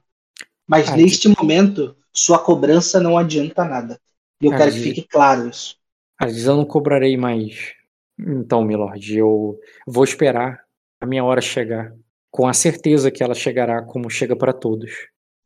Mas 0.67 0.91
neste 0.91 1.29
momento, 1.29 1.97
sua 2.13 2.37
cobrança 2.37 2.99
não 2.99 3.17
adianta 3.17 3.65
nada. 3.65 4.01
E 4.43 4.47
eu 4.47 4.51
quero 4.51 4.73
que 4.73 4.81
fique 4.81 5.03
claro 5.03 5.49
isso. 5.49 5.77
Às 6.19 6.33
vezes 6.33 6.49
eu 6.49 6.57
não 6.57 6.65
cobrarei 6.65 7.17
mais. 7.17 7.75
Então, 8.19 8.65
Milord, 8.65 9.17
eu 9.17 9.57
vou 9.87 10.03
esperar 10.03 10.65
a 11.01 11.07
minha 11.07 11.23
hora 11.23 11.41
chegar. 11.41 11.95
Com 12.29 12.49
a 12.49 12.53
certeza 12.53 13.09
que 13.09 13.23
ela 13.23 13.35
chegará 13.35 13.83
como 13.83 14.11
chega 14.11 14.35
para 14.35 14.53
todos. 14.53 14.91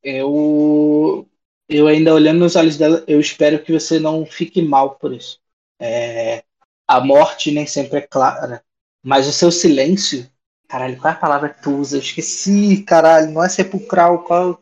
Eu. 0.03 1.29
Eu 1.69 1.87
ainda 1.87 2.15
olhando 2.15 2.41
nos 2.41 2.57
olhos 2.57 2.79
dela, 2.79 3.05
eu 3.07 3.21
espero 3.21 3.63
que 3.63 3.73
você 3.73 3.99
não 3.99 4.25
fique 4.25 4.63
mal 4.63 4.97
por 4.97 5.13
isso. 5.13 5.39
É, 5.79 6.43
a 6.89 7.01
morte 7.01 7.51
nem 7.51 7.67
sempre 7.67 7.99
é 7.99 8.03
clara, 8.03 8.64
mas 9.05 9.29
o 9.29 9.33
seu 9.33 9.53
silêncio. 9.53 10.27
Caralho, 10.67 10.97
qual 10.97 11.13
é 11.13 11.17
a 11.17 11.21
palavra 11.21 11.51
que 11.51 11.63
tu 11.63 11.77
usa? 11.77 11.97
Eu 11.97 12.01
esqueci, 12.01 12.83
caralho, 12.83 13.31
não 13.31 13.45
é 13.45 13.49
sepulcral, 13.49 14.25
qual. 14.25 14.53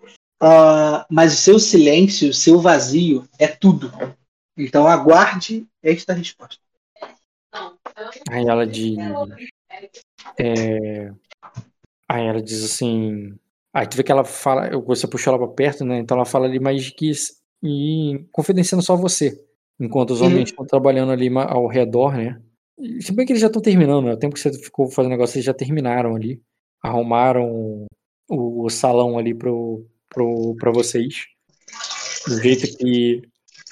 Uh, 0.43 1.07
mas 1.09 1.33
o 1.33 1.37
seu 1.37 1.59
silêncio, 1.61 2.31
o 2.31 2.35
seu 2.35 2.61
vazio 2.61 3.27
é 3.39 3.47
tudo. 3.47 3.93
Então 4.57 4.89
aguarde 4.89 5.67
esta 5.81 6.13
resposta. 6.13 6.61
Aí 8.29 8.45
ela 8.47 8.67
diz. 8.67 8.97
É, 10.39 11.13
aí 12.09 12.27
ela 12.27 12.43
diz 12.43 12.65
assim. 12.65 13.39
Aí 13.73 13.87
tu 13.87 13.97
vê 13.97 14.03
que 14.03 14.11
ela 14.11 14.25
fala. 14.25 14.69
Você 14.81 15.07
puxou 15.07 15.33
ela 15.33 15.47
pra 15.47 15.55
perto, 15.55 15.85
né? 15.85 15.99
Então 15.99 16.17
ela 16.17 16.27
fala 16.27 16.47
ali, 16.47 16.59
mas 16.59 16.91
que. 16.91 17.13
E 17.63 18.27
confidenciando 18.33 18.83
só 18.83 18.97
você. 18.97 19.41
Enquanto 19.79 20.11
os 20.11 20.21
homens 20.21 20.39
uhum. 20.39 20.43
estão 20.45 20.67
trabalhando 20.67 21.13
ali 21.13 21.31
ao 21.35 21.67
redor, 21.69 22.17
né? 22.17 22.41
Se 23.01 23.13
bem 23.13 23.25
que 23.25 23.33
eles 23.33 23.41
já 23.41 23.47
estão 23.47 23.63
terminando, 23.63 24.07
né? 24.07 24.13
O 24.15 24.19
tempo 24.19 24.35
que 24.35 24.41
você 24.41 24.53
ficou 24.53 24.89
fazendo 24.91 25.13
negócio, 25.13 25.37
eles 25.37 25.45
já 25.45 25.55
terminaram 25.55 26.15
ali. 26.15 26.43
Arrumaram 26.83 27.87
o, 28.29 28.65
o 28.65 28.71
salão 28.71 29.19
ali 29.19 29.35
pro, 29.35 29.87
pro, 30.09 30.57
pra 30.57 30.71
vocês. 30.71 31.27
Do 32.27 32.41
jeito 32.41 32.77
que 32.77 33.23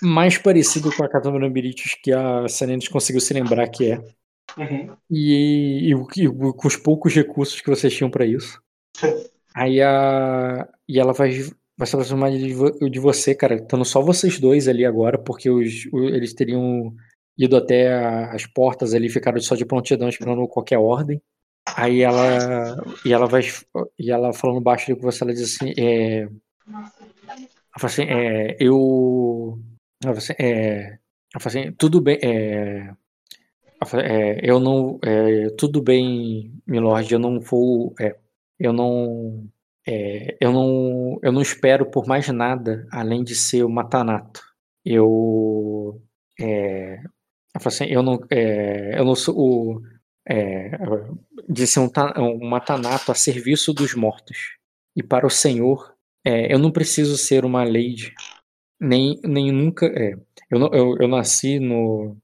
mais 0.03 0.39
parecido 0.39 0.95
com 0.95 1.05
a 1.05 1.09
Catâmara 1.09 1.49
Birites 1.49 1.95
que 2.03 2.13
a 2.13 2.49
Senenes 2.49 2.89
conseguiu 2.89 3.21
se 3.21 3.35
lembrar 3.35 3.69
que 3.69 3.93
é. 3.93 3.99
Uhum. 4.57 4.97
E, 5.11 5.91
e, 5.91 5.93
e, 5.93 6.53
com 6.53 6.69
os 6.69 6.77
poucos 6.77 7.15
recursos 7.15 7.61
que 7.61 7.69
vocês 7.71 7.95
tinham 7.95 8.11
para 8.11 8.27
isso. 8.27 8.61
Aí 9.55 9.81
a. 9.81 10.69
E 10.89 10.99
ela 10.99 11.13
vai, 11.13 11.31
vai 11.77 11.87
se 11.87 11.95
aproximar 11.95 12.31
de, 12.31 12.55
de 12.91 12.99
você, 12.99 13.35
cara. 13.35 13.57
Estando 13.57 13.85
só 13.85 14.01
vocês 14.01 14.41
dois 14.41 14.69
ali 14.69 14.85
agora, 14.85 15.19
porque 15.19 15.51
os, 15.51 15.87
eles 15.93 16.35
teriam 16.35 16.95
ido 17.37 17.57
até 17.57 17.93
as 18.33 18.47
portas 18.47 18.95
ali, 18.95 19.09
ficaram 19.09 19.41
só 19.41 19.55
de 19.55 19.65
prontidão 19.65 20.09
esperando 20.09 20.47
qualquer 20.49 20.79
ordem. 20.79 21.21
Aí 21.77 22.03
ela. 22.03 22.83
E 23.05 23.13
ela 23.13 23.27
vai. 23.27 23.43
E 23.99 24.11
ela 24.11 24.33
falando 24.33 24.61
baixo 24.61 24.95
com 24.97 25.03
você, 25.03 25.25
ela 25.25 25.33
diz 25.33 25.43
assim. 25.43 25.73
É, 25.79 26.23
ela 26.23 26.91
assim, 27.75 28.03
é, 28.03 28.57
eu 28.59 29.59
Assim, 30.07 30.33
é, 30.39 30.99
assim, 31.35 31.73
tudo 31.73 32.01
bem. 32.01 32.19
É, 32.23 32.91
é, 34.03 34.41
eu 34.43 34.59
não. 34.59 34.99
É, 35.05 35.51
tudo 35.59 35.83
bem, 35.83 36.55
Milord, 36.67 37.13
eu 37.13 37.19
não 37.19 37.39
vou. 37.39 37.95
É, 38.01 38.17
eu 38.59 38.73
não. 38.73 39.47
É, 39.87 40.37
eu 40.41 40.53
não. 40.53 41.19
Eu 41.23 41.33
não 41.33 41.43
espero 41.43 41.91
por 41.91 42.07
mais 42.07 42.29
nada 42.29 42.87
além 42.91 43.23
de 43.23 43.35
ser 43.35 43.63
o 43.63 43.69
Matanato. 43.69 44.41
Eu. 44.85 46.01
É, 47.55 47.69
assim, 47.69 47.85
eu 47.85 48.03
não. 48.03 48.19
eu 48.31 49.05
não 49.05 49.15
sou 49.15 49.35
o. 49.37 49.83
de 51.49 51.67
ser 51.67 51.81
um, 51.81 51.91
um 52.19 52.49
Matanato 52.49 53.11
a 53.11 53.15
serviço 53.15 53.73
dos 53.73 53.95
mortos. 53.95 54.57
E 54.97 55.03
para 55.03 55.27
o 55.27 55.31
Senhor, 55.31 55.95
eu 56.25 56.59
não 56.59 56.71
preciso 56.71 57.17
ser 57.17 57.45
uma 57.45 57.65
lady 57.65 58.13
nem, 58.81 59.21
nem 59.23 59.53
nunca. 59.53 59.87
É, 59.87 60.15
eu, 60.51 60.61
eu, 60.73 60.97
eu 61.01 61.09
nasci 61.09 61.59
no. 61.59 62.17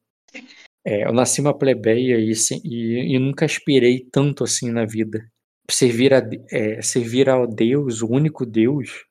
É, 0.85 1.05
eu 1.05 1.13
nasci 1.13 1.41
uma 1.41 1.57
plebeia 1.57 2.19
e, 2.19 2.33
e, 2.65 3.15
e, 3.15 3.19
nunca 3.19 3.45
aspirei 3.45 4.07
tanto 4.11 4.45
assim 4.45 4.71
na 4.71 4.87
vida. 4.87 5.29
Servir 5.69 6.15
a, 6.15 6.23
é, 6.51 6.81
servir 6.81 7.29
ao 7.29 7.47
Deus, 7.47 8.03
o 8.03 8.09
único 8.09 8.47
Deus, 8.47 9.05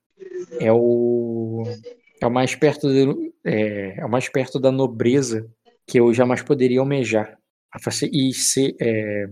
é 0.60 0.72
o, 0.72 1.64
é 2.22 2.26
o 2.26 2.32
mais 2.32 2.56
perto 2.56 2.88
de, 2.88 3.34
é, 3.44 4.00
é 4.00 4.06
o 4.06 4.10
mais 4.10 4.30
perto 4.30 4.58
da 4.58 4.72
nobreza 4.72 5.50
que 5.88 6.00
eu 6.00 6.14
jamais 6.14 6.42
poderia 6.42 6.80
almejar. 6.80 7.38
E, 8.12 8.34
ser, 8.34 8.76
é, 8.80 9.26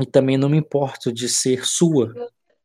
e 0.00 0.06
também 0.06 0.36
não 0.36 0.48
me 0.48 0.56
importo 0.56 1.12
de 1.12 1.28
ser 1.28 1.66
sua, 1.66 2.14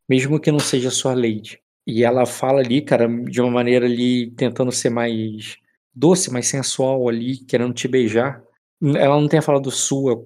mesmo 0.08 0.40
que 0.40 0.52
não 0.52 0.60
seja 0.60 0.92
sua 0.92 1.14
lady. 1.14 1.60
E 1.86 2.04
ela 2.04 2.26
fala 2.26 2.60
ali, 2.60 2.82
cara, 2.82 3.08
de 3.08 3.42
uma 3.42 3.52
maneira 3.52 3.86
ali, 3.86 4.32
tentando 4.32 4.72
ser 4.72 4.90
mais 4.90 5.58
doce, 5.94 6.32
mais 6.32 6.48
sensual 6.48 7.10
ali, 7.10 7.38
querendo 7.38 7.74
te 7.74 7.88
beijar. 7.88 8.42
Ela 8.82 9.20
não 9.20 9.28
tem 9.28 9.42
falado 9.42 9.70
sua 9.72 10.24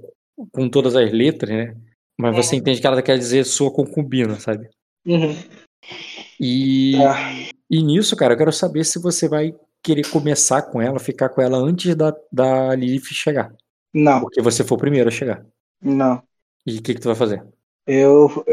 com 0.52 0.70
todas 0.70 0.96
as 0.96 1.12
letras, 1.12 1.52
né? 1.52 1.76
Mas 2.20 2.36
você 2.36 2.56
é. 2.56 2.60
entende 2.60 2.82
que 2.82 2.88
ela 2.88 3.02
quer 3.02 3.18
dizer 3.18 3.44
sua 3.46 3.72
concubina, 3.72 4.40
sabe? 4.40 4.70
Uhum. 5.06 5.36
E, 6.40 6.96
é. 6.96 7.50
e 7.70 7.82
nisso, 7.82 8.16
cara, 8.16 8.34
eu 8.34 8.38
quero 8.38 8.52
saber 8.52 8.84
se 8.84 9.00
você 9.00 9.28
vai 9.28 9.54
querer 9.84 10.10
começar 10.10 10.62
com 10.64 10.82
ela, 10.82 11.00
ficar 11.00 11.30
com 11.30 11.42
ela 11.42 11.58
antes 11.58 11.96
da, 11.96 12.16
da 12.32 12.76
Lilith 12.76 13.14
chegar. 13.14 13.54
Não. 13.94 14.22
Porque 14.22 14.42
você 14.42 14.64
foi 14.64 14.76
o 14.76 14.80
primeiro 14.80 15.10
a 15.10 15.12
chegar. 15.12 15.46
Não. 15.82 16.22
E 16.66 16.78
o 16.78 16.82
que, 16.82 16.94
que 16.94 17.00
tu 17.00 17.08
vai 17.08 17.16
fazer? 17.16 17.46
Eu, 17.86 18.46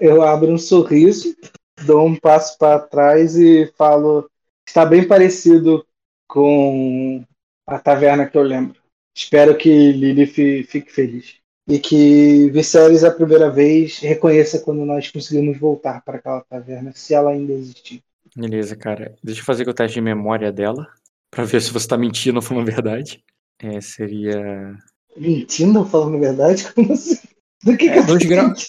eu 0.00 0.22
abro 0.22 0.52
um 0.52 0.58
sorriso 0.58 1.34
dou 1.82 2.06
um 2.06 2.16
passo 2.16 2.58
para 2.58 2.78
trás 2.78 3.36
e 3.36 3.72
falo: 3.76 4.30
está 4.66 4.84
bem 4.84 5.06
parecido 5.06 5.86
com 6.28 7.24
a 7.66 7.78
taverna 7.78 8.26
que 8.26 8.36
eu 8.36 8.42
lembro. 8.42 8.80
Espero 9.14 9.56
que 9.56 9.92
Lilith 9.92 10.64
fique 10.64 10.92
feliz. 10.92 11.36
E 11.66 11.78
que 11.78 12.50
Viserys, 12.50 13.04
a 13.04 13.10
primeira 13.10 13.50
vez, 13.50 13.98
reconheça 13.98 14.58
quando 14.58 14.84
nós 14.84 15.10
conseguimos 15.10 15.58
voltar 15.58 16.02
para 16.04 16.18
aquela 16.18 16.42
taverna, 16.42 16.92
se 16.92 17.14
ela 17.14 17.30
ainda 17.30 17.52
existir. 17.52 18.02
Beleza, 18.36 18.76
cara. 18.76 19.14
Deixa 19.22 19.40
eu 19.40 19.44
fazer 19.44 19.68
o 19.68 19.74
teste 19.74 19.94
de 19.94 20.00
memória 20.00 20.52
dela, 20.52 20.86
pra 21.30 21.44
ver 21.44 21.60
se 21.60 21.72
você 21.72 21.86
tá 21.86 21.96
mentindo 21.96 22.36
ou 22.36 22.42
falando 22.42 22.68
a 22.68 22.72
verdade. 22.72 23.24
É, 23.60 23.80
seria. 23.80 24.76
Mentindo 25.16 25.80
ou 25.80 25.86
falando 25.86 26.16
a 26.16 26.20
verdade? 26.20 26.70
Como 26.74 26.92
assim? 26.92 27.18
Do 27.62 27.76
que, 27.76 27.88
É, 27.88 27.92
que 27.94 27.98
eu 27.98 28.06
dois 28.06 28.24
graus. 28.24 28.66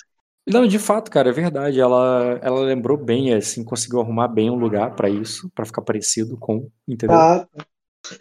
Não, 0.48 0.68
de 0.68 0.78
fato, 0.78 1.10
cara, 1.10 1.30
é 1.30 1.34
verdade. 1.34 1.80
Ela, 1.80 2.40
ela 2.42 2.60
lembrou 2.62 2.98
bem, 2.98 3.34
assim, 3.34 3.64
conseguiu 3.64 4.00
arrumar 4.00 4.28
bem 4.28 4.50
um 4.50 4.56
lugar 4.56 4.96
pra 4.96 5.10
isso, 5.10 5.50
pra 5.56 5.66
ficar 5.66 5.82
parecido 5.82 6.38
com, 6.38 6.70
entendeu? 6.88 7.18
Ah. 7.18 7.48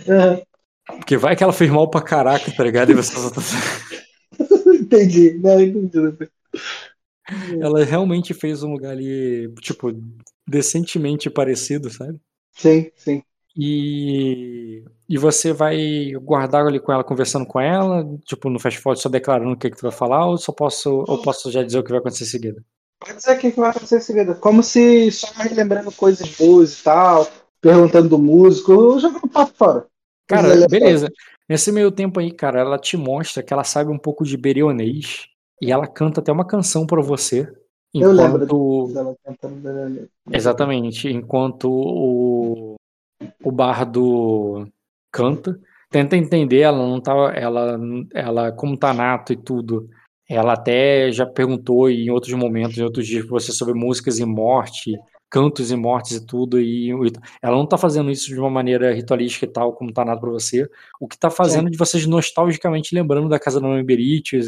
Aham. 0.09 0.43
Porque 0.87 1.17
vai 1.17 1.37
que 1.37 1.43
ela 1.43 1.53
fez 1.53 1.71
mal 1.71 1.89
pra 1.89 2.03
caraca, 2.03 2.51
tá 2.51 2.65
ligado? 2.65 2.93
E 2.93 2.95
você 2.95 3.15
só 3.15 3.31
tá... 3.31 3.41
entendi. 4.75 5.39
Não, 5.39 5.61
entendi. 5.61 6.29
Ela 7.59 7.85
realmente 7.85 8.35
fez 8.35 8.63
um 8.63 8.73
lugar 8.73 8.93
ali, 8.93 9.53
tipo, 9.61 9.91
decentemente 10.47 11.31
parecido, 11.31 11.91
sabe? 11.91 12.19
Sim, 12.53 12.91
sim. 12.97 13.23
E, 13.57 14.85
e 15.09 15.17
você 15.17 15.53
vai 15.53 16.13
guardar 16.23 16.67
ali 16.67 16.81
com 16.81 16.93
ela, 16.93 17.05
conversando 17.05 17.47
com 17.47 17.61
ela, 17.61 18.05
tipo, 18.25 18.51
no 18.51 18.59
fast 18.59 18.81
forward, 18.81 19.01
só 19.01 19.09
declarando 19.09 19.53
o 19.53 19.57
que, 19.57 19.71
que 19.71 19.77
tu 19.77 19.83
vai 19.83 19.93
falar, 19.93 20.27
ou 20.27 20.37
só 20.37 20.53
posso, 20.53 21.05
ou 21.07 21.23
posso 21.23 21.51
já 21.53 21.63
dizer 21.63 21.79
o 21.79 21.85
que 21.85 21.91
vai 21.91 22.01
acontecer 22.01 22.25
em 22.25 22.29
seguida? 22.29 22.65
Pode 22.99 23.17
dizer 23.17 23.37
o 23.37 23.39
que 23.39 23.51
vai 23.53 23.71
acontecer 23.71 23.99
em 23.99 24.01
seguida. 24.01 24.35
Como 24.35 24.63
se 24.63 25.11
só 25.13 25.29
relembrando 25.37 25.93
coisas 25.93 26.29
boas 26.37 26.81
e 26.81 26.83
tal, 26.83 27.29
perguntando 27.61 28.09
do 28.09 28.19
músico, 28.19 28.99
jogando 28.99 29.29
papo 29.29 29.53
fora. 29.57 29.87
Cara, 30.27 30.67
beleza. 30.69 31.09
Nesse 31.49 31.71
meio 31.71 31.93
tempo 31.93 32.19
aí, 32.19 32.33
cara, 32.33 32.61
ela 32.61 32.79
te 32.79 32.97
mostra 32.97 33.43
que 33.43 33.53
ela 33.53 33.65
sabe 33.65 33.91
um 33.91 33.99
pouco 33.99 34.25
de 34.25 34.37
berionês 34.37 35.27
e 35.61 35.71
ela 35.71 35.87
canta 35.87 36.21
até 36.21 36.33
uma 36.33 36.47
canção 36.47 36.87
pra 36.87 37.03
você. 37.03 37.47
Eu 37.95 38.11
lembro 38.13 38.45
Enquanto. 38.45 39.17
cantando 39.25 39.55
Berenice. 39.57 40.11
Exatamente, 40.33 41.09
enquanto 41.09 41.71
o, 41.71 42.75
o 43.43 43.53
bardo 43.53 44.67
canta, 45.13 45.59
tenta 45.91 46.17
entender, 46.17 46.61
ela 46.61 46.79
não 46.79 47.01
tá, 47.01 47.13
ela, 47.37 47.79
ela 48.13 48.53
como 48.53 48.77
tá 48.77 48.93
nato 48.93 49.33
e 49.33 49.37
tudo, 49.37 49.89
ela 50.29 50.55
até 50.55 51.13
já 51.13 51.25
perguntou 51.25 51.89
em 51.89 52.11
outros 52.11 52.35
momentos, 52.35 52.77
em 52.77 52.83
outros 52.83 53.07
dias 53.07 53.25
pra 53.25 53.35
você 53.35 53.53
sobre 53.53 53.75
músicas 53.75 54.19
e 54.19 54.25
morte, 54.25 54.99
cantos 55.35 55.73
e 55.73 55.77
mortes 55.77 56.19
e 56.19 56.25
tudo, 56.25 56.61
e, 56.61 56.93
e 56.93 57.13
ela 57.43 57.57
não 57.57 57.67
tá 57.67 57.77
fazendo 57.77 58.09
isso 58.09 58.29
de 58.29 58.39
uma 58.39 58.49
maneira 58.49 58.95
ritualística 58.95 59.45
e 59.45 59.49
tal, 59.49 59.73
como 59.73 59.93
tá 59.93 60.05
nato 60.05 60.21
pra 60.21 60.31
você, 60.31 60.71
o 61.01 61.09
que 61.09 61.19
tá 61.19 61.29
fazendo 61.29 61.69
de 61.69 61.77
vocês 61.77 62.07
nostalgicamente 62.07 62.95
lembrando 62.95 63.29
da 63.29 63.37
casa 63.37 63.61
da 63.61 63.67
Mãe 63.67 63.85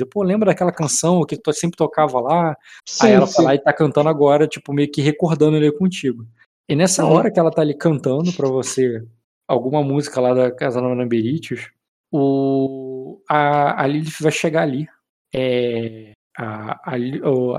pô, 0.08 0.22
lembra 0.22 0.52
daquela 0.52 0.70
canção 0.70 1.24
que 1.26 1.36
tu 1.36 1.52
sempre 1.52 1.76
tocava 1.76 2.20
lá? 2.20 2.56
Sim, 2.86 3.08
Aí 3.08 3.12
ela 3.14 3.26
sim. 3.26 3.34
foi 3.34 3.44
lá 3.46 3.54
e 3.56 3.58
tá 3.58 3.72
cantando 3.72 4.08
agora, 4.08 4.46
tipo, 4.46 4.72
meio 4.72 4.88
que 4.88 5.02
recordando 5.02 5.56
ele 5.56 5.72
contigo. 5.72 6.24
E 6.68 6.76
nessa 6.76 7.04
Uhum. 7.04 7.14
hora 7.14 7.32
que 7.32 7.40
ela 7.40 7.50
tá 7.50 7.62
ali 7.62 7.74
cantando 7.74 8.32
pra 8.32 8.48
você 8.48 9.04
alguma 9.48 9.82
música 9.82 10.20
lá 10.20 10.34
da 10.34 10.52
Casa 10.52 10.80
Nova 10.80 11.04
Beritius, 11.04 11.68
o 12.12 13.20
a, 13.28 13.82
a 13.82 13.86
Lilith 13.88 14.20
vai 14.20 14.30
chegar 14.30 14.62
ali. 14.62 14.86
É, 15.34 16.12
a, 16.38 16.92
a, 16.92 16.94
a 16.94 16.96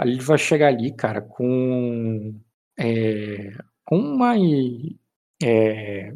Lilith 0.06 0.24
vai 0.24 0.38
chegar 0.38 0.68
ali, 0.68 0.94
cara, 0.94 1.22
com 1.22 2.34
é, 2.78 3.52
uma 3.92 4.36
é, 5.44 6.12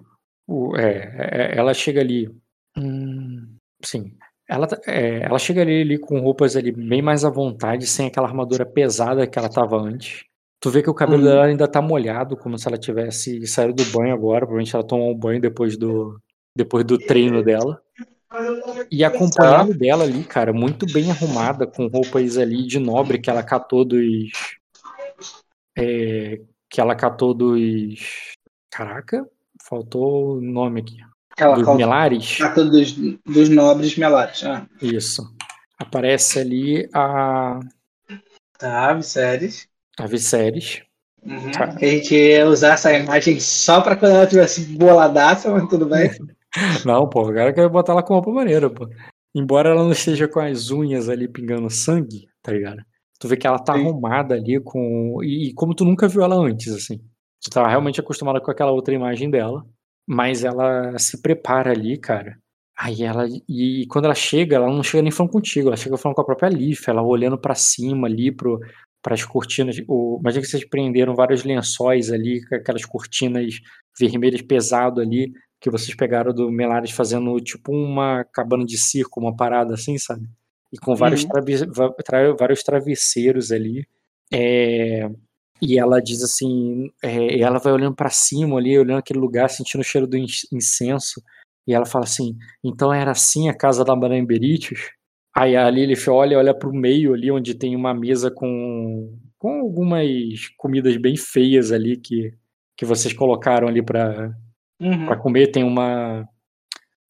o- 0.47 0.75
é, 0.77 1.51
é, 1.53 1.57
ela 1.57 1.73
chega 1.73 2.01
ali 2.01 2.29
hum, 2.77 3.55
sim 3.83 4.13
ela, 4.47 4.67
tá- 4.67 4.79
é, 4.85 5.23
ela 5.23 5.39
chega 5.39 5.61
ali, 5.61 5.81
ali 5.81 5.97
com 5.97 6.19
roupas 6.19 6.57
ali 6.57 6.73
bem 6.73 7.01
mais 7.01 7.23
à 7.23 7.29
vontade, 7.29 7.87
sem 7.87 8.07
aquela 8.07 8.27
armadura 8.27 8.65
pesada 8.65 9.25
que 9.25 9.39
ela 9.39 9.47
tava 9.49 9.77
antes. 9.77 10.25
Tu 10.59 10.69
vê 10.69 10.83
que 10.83 10.89
o 10.89 10.93
cabelo 10.93 11.19
Uhum. 11.23 11.29
dela 11.29 11.45
ainda 11.45 11.67
tá 11.69 11.81
molhado, 11.81 12.35
como 12.35 12.57
se 12.57 12.67
ela 12.67 12.77
tivesse 12.77 13.47
saído 13.47 13.75
do 13.81 13.97
banho 13.97 14.13
agora. 14.13 14.39
Provavelmente 14.41 14.75
ela 14.75 14.85
tomou 14.85 15.09
um 15.09 15.17
banho 15.17 15.39
depois 15.39 15.77
do, 15.77 16.19
depois 16.55 16.83
do 16.83 16.97
treino 16.97 17.41
dela. 17.41 17.81
E 18.91 19.03
acompanhando 19.05 19.73
dela 19.73 20.03
ali, 20.03 20.23
cara, 20.25 20.51
muito 20.51 20.85
bem 20.85 21.09
arrumada, 21.09 21.65
com 21.65 21.87
roupas 21.87 22.37
ali 22.37 22.67
de 22.67 22.77
nobre 22.77 23.19
que 23.19 23.29
ela 23.29 23.41
catou 23.43 23.85
dos. 23.85 24.31
é, 25.77 26.41
que 26.71 26.79
ela 26.81 26.95
catou 26.95 27.33
dos. 27.33 28.31
Caraca, 28.71 29.27
faltou 29.67 30.37
o 30.37 30.41
nome 30.41 30.81
aqui. 30.81 30.97
Aquela 31.31 31.55
Dos 31.55 31.75
Melares. 31.75 32.37
dos, 32.55 32.93
dos 33.25 33.49
nobres 33.49 33.95
melares. 33.97 34.43
Ah. 34.43 34.65
Isso. 34.81 35.23
Aparece 35.77 36.39
ali 36.39 36.89
a, 36.93 37.59
Tá, 38.57 38.93
Viserys. 38.93 39.67
a 39.99 40.05
Viserys. 40.07 40.83
Uhum. 41.23 41.51
Tá. 41.51 41.65
A 41.65 41.79
gente 41.85 42.15
ia 42.15 42.47
usar 42.47 42.73
essa 42.73 42.93
imagem 42.93 43.39
só 43.39 43.81
pra 43.81 43.95
quando 43.95 44.15
ela 44.15 44.27
tivesse 44.27 44.61
boladaça, 44.77 45.51
mas 45.51 45.67
tudo 45.69 45.85
bem. 45.85 46.09
Não, 46.85 47.07
pô, 47.07 47.21
agora 47.21 47.49
eu 47.49 47.53
quero 47.53 47.69
botar 47.69 47.93
ela 47.93 48.03
com 48.03 48.13
roupa 48.13 48.31
maneira, 48.31 48.69
pô. 48.69 48.87
Embora 49.33 49.69
ela 49.69 49.83
não 49.83 49.91
esteja 49.93 50.27
com 50.27 50.41
as 50.41 50.69
unhas 50.71 51.07
ali 51.07 51.25
pingando 51.25 51.69
sangue, 51.69 52.27
tá 52.43 52.51
ligado? 52.51 52.83
Tu 53.21 53.27
vê 53.27 53.37
que 53.37 53.45
ela 53.45 53.59
tá 53.59 53.75
Sim. 53.75 53.81
arrumada 53.81 54.33
ali 54.33 54.59
com. 54.59 55.21
E, 55.23 55.49
e 55.49 55.53
como 55.53 55.75
tu 55.75 55.85
nunca 55.85 56.07
viu 56.07 56.23
ela 56.23 56.35
antes, 56.35 56.73
assim. 56.73 56.97
Tu 57.39 57.51
tava 57.51 57.67
realmente 57.69 57.99
acostumada 57.99 58.41
com 58.41 58.49
aquela 58.49 58.71
outra 58.71 58.95
imagem 58.95 59.29
dela. 59.29 59.63
Mas 60.07 60.43
ela 60.43 60.97
se 60.97 61.21
prepara 61.21 61.71
ali, 61.71 61.99
cara. 61.99 62.35
Aí 62.75 63.03
ela. 63.03 63.27
E 63.47 63.85
quando 63.91 64.05
ela 64.05 64.15
chega, 64.15 64.55
ela 64.55 64.65
não 64.65 64.81
chega 64.81 65.03
nem 65.03 65.11
falando 65.11 65.33
contigo, 65.33 65.67
ela 65.67 65.77
chega 65.77 65.97
falando 65.97 66.15
com 66.15 66.21
a 66.21 66.25
própria 66.25 66.49
Leaf, 66.49 66.87
ela 66.87 67.03
olhando 67.03 67.37
pra 67.37 67.53
cima 67.53 68.07
ali, 68.07 68.31
pro, 68.31 68.59
pras 69.03 69.23
cortinas. 69.23 69.77
O, 69.87 70.17
imagina 70.19 70.41
que 70.41 70.47
vocês 70.47 70.67
prenderam 70.67 71.13
vários 71.13 71.43
lençóis 71.43 72.11
ali, 72.11 72.43
com 72.47 72.55
aquelas 72.55 72.85
cortinas 72.85 73.59
vermelhas 73.99 74.41
pesado 74.41 74.99
ali, 74.99 75.31
que 75.59 75.69
vocês 75.69 75.95
pegaram 75.95 76.33
do 76.33 76.51
Melares 76.51 76.89
fazendo 76.89 77.39
tipo 77.39 77.71
uma 77.71 78.23
cabana 78.33 78.65
de 78.65 78.79
circo, 78.79 79.19
uma 79.19 79.35
parada 79.35 79.75
assim, 79.75 79.99
sabe? 79.99 80.27
E 80.73 80.77
com 80.77 80.95
vários, 80.95 81.23
Uhum. 81.23 81.29
tra- 82.03 82.33
vários 82.33 82.63
travesseiros 82.63 83.51
ali. 83.51 83.85
É, 84.33 85.09
E 85.63 85.77
ela 85.77 86.01
diz 86.01 86.23
assim, 86.23 86.89
é, 87.03 87.39
ela 87.39 87.59
vai 87.59 87.71
olhando 87.71 87.95
pra 87.95 88.09
cima 88.09 88.57
ali, 88.57 88.79
olhando 88.79 88.97
aquele 88.99 89.19
lugar, 89.19 89.47
sentindo 89.49 89.81
o 89.81 89.83
cheiro 89.83 90.07
do 90.07 90.17
incenso. 90.17 91.21
E 91.67 91.73
ela 91.73 91.85
fala 91.85 92.05
assim: 92.05 92.35
então 92.63 92.91
era 92.91 93.11
assim 93.11 93.47
a 93.47 93.53
casa 93.53 93.85
da 93.85 93.95
Madame 93.95 94.25
Beritius? 94.25 94.89
Aí 95.35 95.55
a 95.55 95.69
Lilith 95.69 96.07
olha, 96.09 96.37
olha 96.39 96.53
pro 96.53 96.73
meio 96.73 97.13
ali, 97.13 97.29
onde 97.31 97.53
tem 97.53 97.75
uma 97.75 97.93
mesa 97.93 98.31
com, 98.31 99.15
com 99.37 99.59
algumas 99.61 100.47
comidas 100.57 100.97
bem 100.97 101.15
feias 101.15 101.71
ali 101.71 101.95
que, 101.95 102.33
que 102.75 102.83
vocês 102.85 103.13
colocaram 103.13 103.67
ali 103.67 103.83
pra, 103.83 104.35
Uhum. 104.79 105.05
Pra 105.05 105.15
comer 105.15 105.51
tem 105.51 105.63
uma 105.63 106.27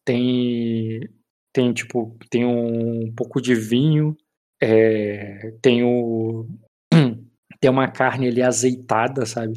tem 0.03 0.99
tem 1.53 1.73
tipo 1.73 2.15
tem 2.29 2.45
um 2.45 3.11
pouco 3.15 3.41
de 3.41 3.55
vinho 3.55 4.15
é, 4.61 5.53
tem 5.61 5.83
o 5.83 6.47
tem 7.59 7.69
uma 7.69 7.87
carne 7.87 8.27
ali 8.27 8.41
azeitada 8.41 9.25
sabe 9.25 9.53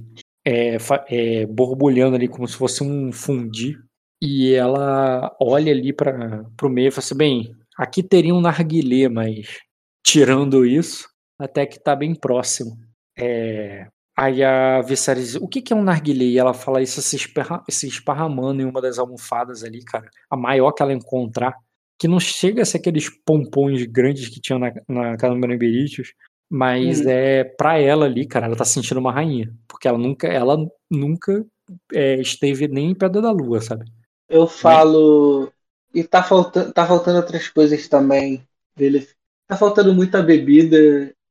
é, 0.46 0.76
é, 1.08 1.46
borbulhando 1.46 2.16
ali 2.16 2.28
como 2.28 2.46
se 2.46 2.56
fosse 2.56 2.82
um 2.82 3.12
fundi 3.12 3.78
e 4.22 4.52
ela 4.52 5.34
olha 5.40 5.72
ali 5.72 5.92
para 5.92 6.44
pro 6.56 6.70
meio 6.70 6.88
e 6.88 6.90
fala 6.90 7.04
assim 7.04 7.16
bem 7.16 7.56
aqui 7.76 8.02
teria 8.02 8.34
um 8.34 8.40
narguilé 8.40 9.08
mas 9.08 9.60
tirando 10.04 10.64
isso 10.66 11.08
até 11.38 11.66
que 11.66 11.78
tá 11.78 11.94
bem 11.96 12.14
próximo 12.14 12.76
é, 13.18 13.86
Aí 14.16 14.44
a 14.44 14.80
Viserys 14.80 15.34
o 15.34 15.48
que 15.48 15.60
que 15.60 15.72
é 15.72 15.76
um 15.76 15.82
narguilé? 15.82 16.24
E 16.26 16.38
ela 16.38 16.54
fala 16.54 16.80
isso 16.80 17.02
se, 17.02 17.16
esparra- 17.16 17.64
se 17.68 17.88
esparramando 17.88 18.62
em 18.62 18.64
uma 18.64 18.80
das 18.80 18.98
almofadas 18.98 19.64
ali, 19.64 19.82
cara. 19.84 20.08
A 20.30 20.36
maior 20.36 20.70
que 20.72 20.82
ela 20.82 20.92
encontrar. 20.92 21.54
Que 21.98 22.08
não 22.08 22.18
chega 22.20 22.62
a 22.62 22.64
ser 22.64 22.78
aqueles 22.78 23.08
pompons 23.24 23.84
grandes 23.86 24.28
que 24.28 24.40
tinha 24.40 24.58
na, 24.58 24.72
na 24.88 25.16
casa 25.16 25.34
do 25.34 25.40
Benemeritos, 25.40 26.12
mas 26.50 27.00
Uhum. 27.00 27.08
é 27.08 27.44
pra 27.44 27.78
ela 27.78 28.06
ali, 28.06 28.26
cara, 28.26 28.46
ela 28.46 28.56
tá 28.56 28.64
se 28.64 28.74
sentindo 28.74 28.98
uma 29.00 29.12
rainha. 29.12 29.52
Porque 29.68 29.88
ela 29.88 29.98
nunca, 29.98 30.26
ela 30.28 30.56
nunca 30.90 31.44
é, 31.92 32.20
esteve 32.20 32.68
nem 32.68 32.90
em 32.90 32.94
Pedra 32.94 33.22
da 33.22 33.30
Lua, 33.30 33.60
sabe? 33.60 33.86
Eu 34.28 34.46
falo. 34.46 35.52
E 35.94 36.02
tá 36.02 36.22
faltando, 36.22 36.72
tá 36.72 36.86
faltando 36.86 37.18
outras 37.18 37.48
coisas 37.48 37.86
também, 37.88 38.46
dele. 38.76 39.08
Tá 39.46 39.56
faltando 39.56 39.94
muita 39.94 40.22
bebida 40.22 40.76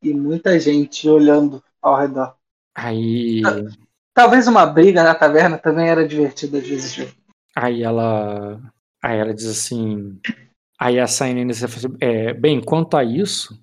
e 0.02 0.14
muita 0.14 0.58
gente 0.60 1.08
olhando 1.10 1.62
ao 1.82 1.98
redor. 2.00 2.36
Aí, 2.76 3.42
Talvez 4.14 4.48
uma 4.48 4.66
briga 4.66 5.04
na 5.04 5.16
taverna 5.16 5.58
também 5.58 5.90
era 5.90 6.08
divertida 6.08 6.60
às 6.60 6.68
vezes. 6.68 7.14
aí 7.56 7.84
ela, 7.84 8.60
aí 9.02 9.18
ela 9.20 9.34
diz 9.34 9.48
assim, 9.48 10.20
aí 10.80 11.00
a 11.00 11.08
Sainene 11.08 11.54
fala 11.54 11.68
assim, 11.76 11.98
é, 12.02 12.34
bem, 12.34 12.62
quanto 12.62 12.98
a 12.98 13.04
isso, 13.04 13.60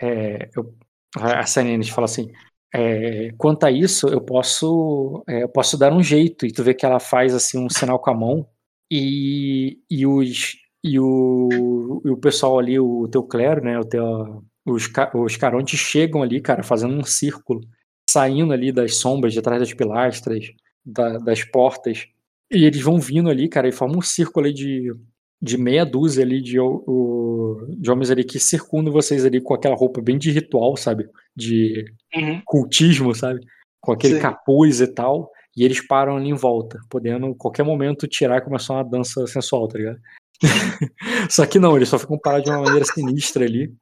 é, 0.00 0.48
eu, 0.56 0.74
a 1.16 1.46
Sainene 1.46 1.88
fala 1.90 2.06
assim, 2.06 2.30
é, 2.74 3.32
quanto 3.38 3.64
a 3.64 3.70
isso, 3.70 4.08
eu 4.08 4.20
posso, 4.20 5.22
é, 5.28 5.44
eu 5.44 5.48
posso 5.48 5.78
dar 5.78 5.92
um 5.92 6.02
jeito. 6.02 6.46
E 6.46 6.52
tu 6.52 6.64
vê 6.64 6.74
que 6.74 6.84
ela 6.84 7.00
faz 7.00 7.34
assim 7.34 7.58
um 7.58 7.70
sinal 7.70 8.00
com 8.00 8.10
a 8.10 8.14
mão 8.14 8.48
e, 8.90 9.78
e 9.90 10.06
os 10.06 10.56
e 10.84 11.00
o, 11.00 12.02
e 12.04 12.10
o 12.10 12.16
pessoal 12.18 12.58
ali, 12.58 12.78
o 12.78 13.08
teu 13.08 13.22
clero, 13.22 13.64
né, 13.64 13.78
o 13.78 13.84
teu, 13.84 14.44
os, 14.66 14.90
os 15.14 15.36
carontes 15.36 15.80
chegam 15.80 16.22
ali, 16.22 16.42
cara, 16.42 16.62
fazendo 16.62 16.94
um 16.94 17.04
círculo, 17.04 17.62
saindo 18.08 18.52
ali 18.52 18.70
das 18.70 18.96
sombras, 18.96 19.32
de 19.32 19.40
trás 19.40 19.60
das 19.60 19.72
pilastras, 19.72 20.52
da, 20.84 21.16
das 21.18 21.42
portas, 21.42 22.06
e 22.52 22.64
eles 22.66 22.82
vão 22.82 23.00
vindo 23.00 23.30
ali, 23.30 23.48
cara, 23.48 23.66
e 23.66 23.72
formam 23.72 23.98
um 24.00 24.02
círculo 24.02 24.44
ali 24.44 24.54
de, 24.54 24.92
de 25.40 25.58
meia 25.58 25.84
dúzia 25.84 26.24
ali 26.24 26.40
de, 26.40 26.58
o, 26.58 27.66
de 27.78 27.90
homens 27.90 28.10
ali 28.10 28.24
que 28.24 28.38
circundam 28.38 28.92
vocês 28.92 29.24
ali 29.24 29.40
com 29.40 29.54
aquela 29.54 29.76
roupa 29.76 30.00
bem 30.00 30.18
de 30.18 30.30
ritual, 30.30 30.76
sabe? 30.76 31.08
De 31.36 31.84
uhum. 32.14 32.40
cultismo, 32.44 33.14
sabe? 33.14 33.40
Com 33.80 33.92
aquele 33.92 34.14
Sim. 34.14 34.20
capuz 34.20 34.80
e 34.80 34.86
tal. 34.86 35.30
E 35.56 35.64
eles 35.64 35.86
param 35.86 36.16
ali 36.16 36.30
em 36.30 36.34
volta, 36.34 36.78
podendo 36.90 37.34
qualquer 37.34 37.62
momento 37.62 38.08
tirar 38.08 38.38
e 38.38 38.44
começar 38.44 38.74
uma 38.74 38.84
dança 38.84 39.26
sensual, 39.26 39.68
tá 39.68 39.78
ligado? 39.78 39.98
só 41.30 41.46
que 41.46 41.58
não, 41.58 41.76
eles 41.76 41.88
só 41.88 41.98
ficam 41.98 42.18
parados 42.18 42.44
de 42.44 42.50
uma 42.50 42.62
maneira 42.62 42.84
sinistra 42.84 43.44
ali. 43.44 43.72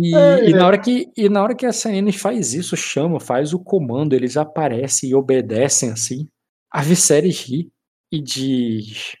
E, 0.00 0.14
é, 0.16 0.48
e, 0.48 0.52
na 0.52 0.66
hora 0.66 0.78
que, 0.78 1.10
e 1.16 1.28
na 1.28 1.42
hora 1.42 1.54
que 1.54 1.66
a 1.66 1.72
CNN 1.72 2.10
faz 2.12 2.54
isso, 2.54 2.76
chama, 2.76 3.20
faz 3.20 3.52
o 3.52 3.58
comando, 3.58 4.14
eles 4.14 4.36
aparecem 4.36 5.10
e 5.10 5.14
obedecem 5.14 5.90
assim. 5.90 6.26
A 6.70 6.82
Viserys 6.82 7.40
ri 7.42 7.70
e 8.10 8.20
diz. 8.20 9.12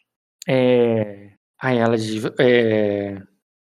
É, 0.48 1.32
aí 1.60 1.78
ela 1.78 1.96
diz. 1.96 2.24
É, 2.40 3.20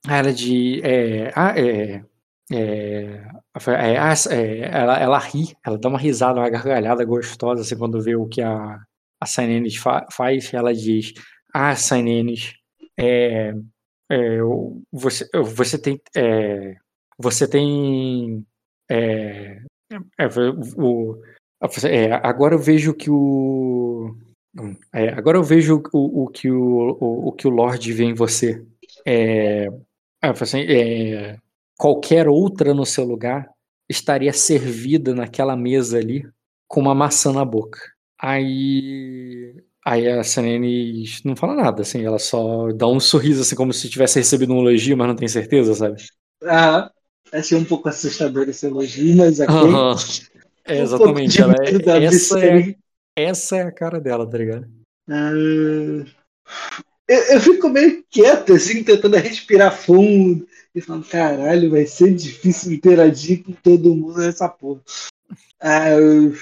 ela 0.07 0.31
diz. 0.33 0.83
É, 0.83 1.31
é, 1.35 2.03
é, 2.51 3.25
é, 3.57 3.95
é, 4.31 4.59
ela, 4.71 4.99
ela 4.99 5.17
ri, 5.17 5.55
ela 5.65 5.77
dá 5.79 5.89
uma 5.89 5.97
risada, 5.97 6.39
uma 6.39 6.49
gargalhada 6.49 7.03
gostosa 7.05 7.61
assim, 7.61 7.77
quando 7.77 8.01
vê 8.01 8.15
o 8.15 8.27
que 8.27 8.41
a, 8.41 8.79
a 9.19 9.25
Sainenes 9.25 9.77
fa 9.77 10.05
faz. 10.11 10.53
Ela 10.53 10.73
diz: 10.73 11.13
Ah, 11.53 11.75
Sainenes, 11.75 12.53
é, 12.97 13.53
é, 14.11 14.37
você, 14.91 15.27
você 15.33 15.77
tem. 15.79 15.99
É, 16.15 16.75
você 17.17 17.47
tem. 17.47 18.45
É, 18.89 19.59
é, 20.19 20.27
o, 20.77 21.21
é, 21.85 22.13
agora 22.23 22.55
eu 22.55 22.59
vejo 22.59 22.93
que 22.93 23.09
o. 23.09 24.15
É, 24.93 25.09
agora 25.09 25.37
eu 25.37 25.43
vejo 25.43 25.83
o, 25.91 26.23
o, 26.23 26.27
que 26.27 26.49
o, 26.49 26.97
o, 26.99 27.27
o, 27.27 27.31
que 27.31 27.47
o 27.47 27.51
Lorde 27.51 27.91
vê 27.91 28.05
em 28.05 28.13
você. 28.13 28.65
É, 29.05 29.67
assim, 30.21 30.61
é, 30.61 31.37
qualquer 31.77 32.27
outra 32.27 32.73
no 32.73 32.85
seu 32.85 33.03
lugar 33.03 33.49
estaria 33.89 34.33
servida 34.33 35.13
naquela 35.13 35.55
mesa 35.55 35.97
ali 35.97 36.27
com 36.67 36.81
uma 36.81 36.95
maçã 36.95 37.31
na 37.33 37.43
boca. 37.43 37.79
Aí 38.19 39.53
Aí 39.85 40.09
a 40.09 40.23
CNN 40.23 41.03
não 41.23 41.35
fala 41.35 41.53
nada, 41.53 41.83
assim, 41.83 42.03
ela 42.03 42.17
só 42.17 42.71
dá 42.71 42.87
um 42.87 42.99
sorriso, 42.99 43.41
assim, 43.41 43.55
como 43.55 43.71
se 43.71 43.87
tivesse 43.87 44.17
recebido 44.17 44.51
um 44.51 44.59
elogio, 44.61 44.97
mas 44.97 45.07
não 45.07 45.15
tem 45.15 45.27
certeza, 45.27 45.75
sabe? 45.75 46.03
Ah, 46.43 46.89
achei 47.31 47.55
um 47.55 47.63
pouco 47.63 47.87
assustador 47.87 48.49
esse 48.49 48.65
elogio, 48.65 49.15
mas 49.15 49.39
aqui. 49.39 49.53
Uhum. 49.53 49.95
É, 50.67 50.81
exatamente, 50.81 51.39
um 51.39 51.43
ela 51.43 51.55
é, 51.63 52.03
essa, 52.03 52.43
é, 52.43 52.75
essa 53.15 53.57
é 53.57 53.61
a 53.63 53.71
cara 53.71 53.99
dela, 53.99 54.29
tá 54.29 54.37
ligado? 54.37 54.67
Ah, 55.09 55.31
eu, 57.07 57.17
eu, 57.33 57.41
fico 57.41 57.69
meio 57.69 58.03
quieto, 58.09 58.53
assim, 58.53 58.83
tentando 58.83 59.17
respirar 59.17 59.75
fundo 59.75 60.47
e 60.73 60.81
falando, 60.81 61.07
caralho, 61.07 61.69
vai 61.69 61.85
ser 61.85 62.13
difícil 62.13 62.73
interagir 62.73 63.43
com 63.43 63.51
todo 63.51 63.95
mundo 63.95 64.19
nessa 64.19 64.49
porra. 64.49 64.81
Eu 65.61 66.33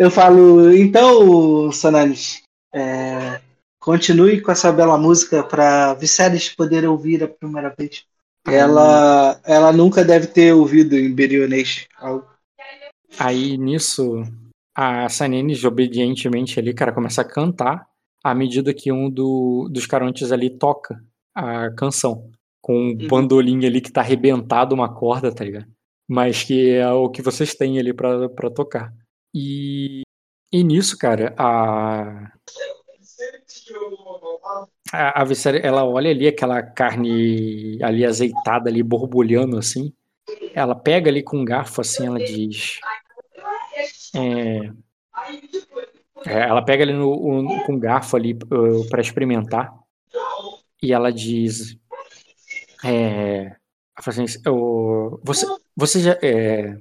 eu 0.00 0.10
falo, 0.10 0.72
então, 0.72 1.70
Sonalis, 1.70 2.42
é, 2.72 3.38
continue 3.78 4.40
com 4.40 4.50
essa 4.50 4.72
bela 4.72 4.96
música 4.96 5.42
para 5.42 5.92
Viserys 5.92 6.48
poder 6.48 6.88
ouvir 6.88 7.22
a 7.22 7.28
primeira 7.28 7.74
vez. 7.78 8.06
Ela, 8.46 9.38
ela 9.44 9.70
nunca 9.74 10.02
deve 10.02 10.28
ter 10.28 10.54
ouvido 10.54 10.96
em 10.96 11.12
Berionês 11.12 11.86
algo. 11.98 12.26
Aí 13.18 13.58
nisso, 13.58 14.22
a 14.74 15.08
Sanines 15.08 15.64
obedientemente 15.64 16.58
ali, 16.58 16.72
cara, 16.72 16.92
começa 16.92 17.22
a 17.22 17.24
cantar 17.24 17.86
à 18.22 18.34
medida 18.34 18.74
que 18.74 18.92
um 18.92 19.10
do, 19.10 19.68
dos 19.70 19.86
carontes 19.86 20.30
ali 20.32 20.50
toca 20.50 21.02
a 21.34 21.70
canção. 21.70 22.30
Com 22.62 22.76
um 22.76 22.88
uhum. 22.88 23.08
bandolim 23.08 23.64
ali 23.64 23.80
que 23.80 23.90
tá 23.90 24.02
arrebentado 24.02 24.74
uma 24.74 24.92
corda, 24.92 25.34
tá 25.34 25.44
ligado? 25.44 25.66
Mas 26.08 26.44
que 26.44 26.74
é 26.74 26.90
o 26.90 27.08
que 27.08 27.22
vocês 27.22 27.54
têm 27.54 27.78
ali 27.78 27.92
para 27.94 28.50
tocar. 28.54 28.92
E, 29.34 30.02
e 30.52 30.62
nisso, 30.62 30.98
cara, 30.98 31.34
a. 31.38 32.32
A, 34.92 35.22
a 35.22 35.26
ela 35.62 35.84
olha 35.84 36.10
ali 36.10 36.26
aquela 36.26 36.62
carne 36.62 37.78
ali 37.82 38.04
azeitada, 38.04 38.68
ali 38.68 38.82
borbulhando 38.82 39.56
assim. 39.56 39.92
Ela 40.52 40.74
pega 40.74 41.08
ali 41.08 41.22
com 41.22 41.38
um 41.38 41.44
garfo 41.44 41.80
assim, 41.80 42.06
ela 42.06 42.18
diz. 42.18 42.78
É, 44.14 44.72
é, 46.26 46.40
ela 46.48 46.62
pega 46.62 46.82
ali 46.82 46.92
no, 46.92 47.12
um, 47.12 47.64
com 47.64 47.74
um 47.74 47.78
garfo 47.78 48.16
ali 48.16 48.34
uh, 48.34 48.88
para 48.88 49.00
experimentar. 49.00 49.72
E 50.82 50.92
ela 50.92 51.12
diz. 51.12 51.76
É, 52.84 53.56
assim, 53.96 54.24
você, 55.22 55.46
você 55.76 56.00
já. 56.00 56.18
É, 56.22 56.76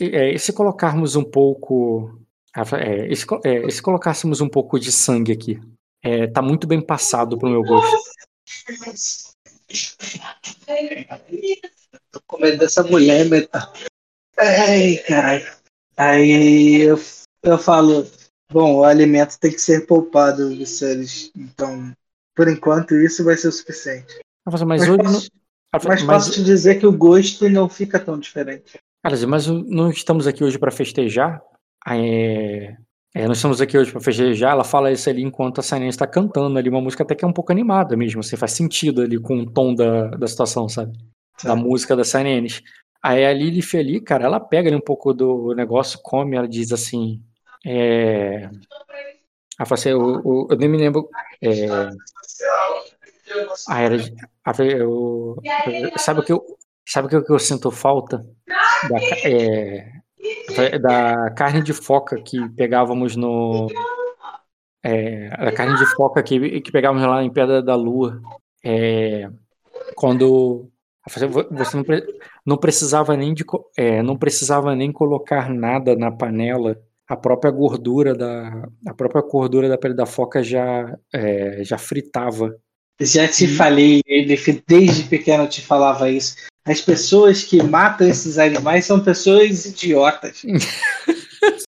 é, 0.00 0.34
e 0.34 0.38
se 0.38 0.52
colocarmos 0.52 1.16
um 1.16 1.24
pouco. 1.24 2.18
É, 2.54 3.06
e, 3.06 3.16
se, 3.16 3.26
é, 3.44 3.66
e 3.66 3.70
se 3.70 3.82
colocássemos 3.82 4.40
um 4.40 4.48
pouco 4.48 4.78
de 4.78 4.90
sangue 4.90 5.32
aqui? 5.32 5.60
É, 6.02 6.26
tá 6.26 6.40
muito 6.40 6.66
bem 6.66 6.80
passado 6.80 7.38
pro 7.38 7.50
meu 7.50 7.62
gosto. 7.62 7.96
Tô 12.10 12.20
com 12.26 12.40
medo 12.40 12.58
dessa 12.58 12.82
mulher, 12.82 13.28
meta. 13.28 13.70
Ai, 14.40 14.96
caralho. 15.06 15.46
Aí 15.96 16.80
eu, 16.80 16.98
eu 17.42 17.58
falo, 17.58 18.06
bom, 18.50 18.76
o 18.76 18.84
alimento 18.84 19.38
tem 19.38 19.52
que 19.52 19.60
ser 19.60 19.86
poupado, 19.86 20.48
Viserys. 20.48 21.30
Então, 21.36 21.92
por 22.34 22.48
enquanto, 22.48 22.94
isso 22.94 23.22
vai 23.22 23.36
ser 23.36 23.48
o 23.48 23.52
suficiente. 23.52 24.18
Mas, 24.46 24.62
mas 24.62 24.88
hoje, 24.88 25.28
mas, 25.72 25.84
mas 25.84 26.02
posso 26.02 26.32
te 26.32 26.42
dizer 26.42 26.80
que 26.80 26.86
o 26.86 26.92
gosto 26.92 27.48
não 27.50 27.68
fica 27.68 28.00
tão 28.00 28.18
diferente. 28.18 28.78
Mas 29.04 29.46
não 29.46 29.90
estamos 29.90 30.26
aqui 30.26 30.42
hoje 30.42 30.58
para 30.58 30.70
festejar. 30.70 31.42
É, 31.86 32.76
é, 33.14 33.26
nós 33.26 33.38
estamos 33.38 33.60
aqui 33.60 33.76
hoje 33.76 33.92
para 33.92 34.00
festejar. 34.00 34.52
Ela 34.52 34.64
fala 34.64 34.90
isso 34.90 35.08
ali 35.10 35.22
enquanto 35.22 35.60
a 35.60 35.62
Sainene 35.62 35.90
está 35.90 36.06
cantando 36.06 36.58
ali, 36.58 36.68
uma 36.68 36.80
música 36.80 37.02
até 37.02 37.14
que 37.14 37.24
é 37.24 37.28
um 37.28 37.32
pouco 37.32 37.52
animada 37.52 37.96
mesmo. 37.96 38.20
Assim, 38.20 38.36
faz 38.36 38.52
sentido 38.52 39.02
ali 39.02 39.18
com 39.18 39.40
o 39.40 39.50
tom 39.50 39.74
da, 39.74 40.08
da 40.08 40.26
situação, 40.26 40.68
sabe? 40.68 40.98
Da 41.44 41.54
música 41.54 41.94
da 41.94 42.04
Sainene. 42.04 42.48
Aí 43.02 43.24
a 43.24 43.32
Lilith 43.32 43.76
ali, 43.76 44.00
cara, 44.00 44.24
ela 44.24 44.38
pega 44.38 44.68
ali 44.68 44.76
um 44.76 44.80
pouco 44.80 45.14
do 45.14 45.54
negócio, 45.54 45.98
come, 46.02 46.36
ela 46.36 46.48
diz 46.48 46.72
assim. 46.72 47.22
É... 47.64 48.42
Ela 49.58 49.66
fala 49.66 49.74
assim, 49.74 49.90
eu, 49.90 50.22
eu, 50.24 50.48
eu 50.50 50.56
nem 50.56 50.68
me 50.68 50.78
lembro. 50.78 51.08
É... 51.42 51.66
Ah, 53.68 53.80
era, 53.80 53.96
eu, 54.76 55.36
sabe 55.96 56.20
o 56.20 56.22
que 56.24 56.32
eu, 56.32 56.44
sabe 56.86 57.14
o 57.16 57.24
que 57.24 57.32
eu 57.32 57.38
sinto 57.38 57.70
falta? 57.70 58.18
Da, 58.88 58.98
é, 59.24 60.78
da 60.78 61.30
carne 61.30 61.62
de 61.62 61.72
foca 61.72 62.20
que 62.20 62.48
pegávamos 62.50 63.16
no. 63.16 63.68
É, 64.82 65.28
a 65.28 65.52
carne 65.52 65.76
de 65.76 65.86
foca 65.94 66.22
que, 66.22 66.60
que 66.60 66.72
pegávamos 66.72 67.06
lá 67.06 67.22
em 67.22 67.32
Pedra 67.32 67.62
da 67.62 67.74
Lua. 67.74 68.20
É, 68.64 69.30
quando 69.94 70.70
você 71.50 71.76
não, 71.76 71.84
não 72.50 72.58
precisava 72.58 73.16
nem 73.16 73.32
de 73.32 73.44
é, 73.76 74.02
não 74.02 74.16
precisava 74.16 74.74
nem 74.74 74.90
colocar 74.90 75.48
nada 75.48 75.94
na 75.94 76.10
panela 76.10 76.76
a 77.06 77.16
própria 77.16 77.52
gordura 77.52 78.12
da 78.12 78.68
a 78.84 78.92
própria 78.92 79.22
gordura 79.22 79.68
da 79.68 79.78
pele 79.78 79.94
da 79.94 80.04
foca 80.04 80.42
já 80.42 80.98
é, 81.14 81.62
já 81.62 81.78
fritava 81.78 82.52
já 83.00 83.26
te 83.26 83.48
falei, 83.48 84.02
desde 84.66 85.04
pequeno 85.04 85.44
eu 85.44 85.48
te 85.48 85.62
falava 85.62 86.10
isso. 86.10 86.36
As 86.66 86.82
pessoas 86.82 87.42
que 87.42 87.62
matam 87.62 88.06
esses 88.06 88.36
animais 88.36 88.84
são 88.84 89.02
pessoas 89.02 89.64
idiotas. 89.64 90.42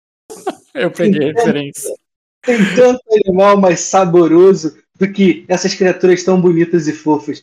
eu 0.76 0.92
peguei 0.92 1.30
a 1.30 1.34
referência. 1.34 1.96
Tem 2.42 2.58
tanto 2.76 3.02
animal 3.14 3.56
mais 3.56 3.80
saboroso 3.80 4.78
do 5.00 5.10
que 5.10 5.46
essas 5.48 5.74
criaturas 5.74 6.22
tão 6.22 6.42
bonitas 6.42 6.90
e 6.90 6.92
fofas. 6.92 7.42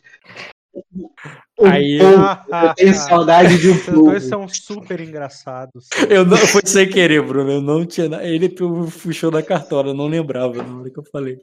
Aí, 1.65 1.99
povo, 1.99 2.65
eu 2.65 2.73
tenho 2.75 2.95
saudade 2.95 3.57
de 3.57 3.69
um 3.69 3.73
Esses 3.75 3.85
povo. 3.85 4.03
dois 4.03 4.23
são 4.23 4.47
super 4.47 4.99
engraçados. 4.99 5.87
Eu 6.09 6.25
não, 6.25 6.37
foi 6.37 6.61
sem 6.65 6.89
querer, 6.89 7.21
Bruno. 7.21 7.51
Eu 7.51 7.61
não 7.61 7.85
tinha. 7.85 8.07
Ele 8.23 8.49
puxou 8.49 9.29
da 9.29 9.43
cartola, 9.43 9.89
eu 9.89 9.93
não 9.93 10.07
lembrava 10.07 10.63
na 10.63 10.79
hora 10.79 10.89
que 10.89 10.99
eu 10.99 11.03
falei. 11.11 11.41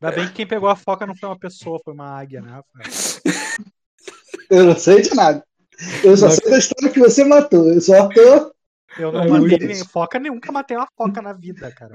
Ainda 0.00 0.14
bem 0.14 0.26
que 0.28 0.34
quem 0.34 0.46
pegou 0.46 0.68
a 0.68 0.76
foca 0.76 1.06
não 1.06 1.16
foi 1.16 1.28
uma 1.28 1.38
pessoa, 1.38 1.80
foi 1.82 1.94
uma 1.94 2.18
águia, 2.18 2.42
né, 2.42 2.60
Eu 4.50 4.64
não 4.64 4.76
sei 4.76 5.02
de 5.02 5.14
nada. 5.14 5.42
Eu 6.04 6.16
só 6.16 6.30
sei 6.30 6.50
da 6.50 6.58
história 6.58 6.92
que 6.92 7.00
você 7.00 7.24
matou. 7.24 7.72
Eu 7.72 7.80
só 7.80 8.08
tô. 8.08 8.54
Eu 8.98 9.12
não 9.12 9.28
matei 9.28 9.58
nem 9.58 9.84
foca, 9.84 10.18
nunca 10.18 10.52
matei 10.52 10.76
uma 10.76 10.88
foca 10.96 11.20
na 11.20 11.32
vida, 11.32 11.70
cara. 11.72 11.94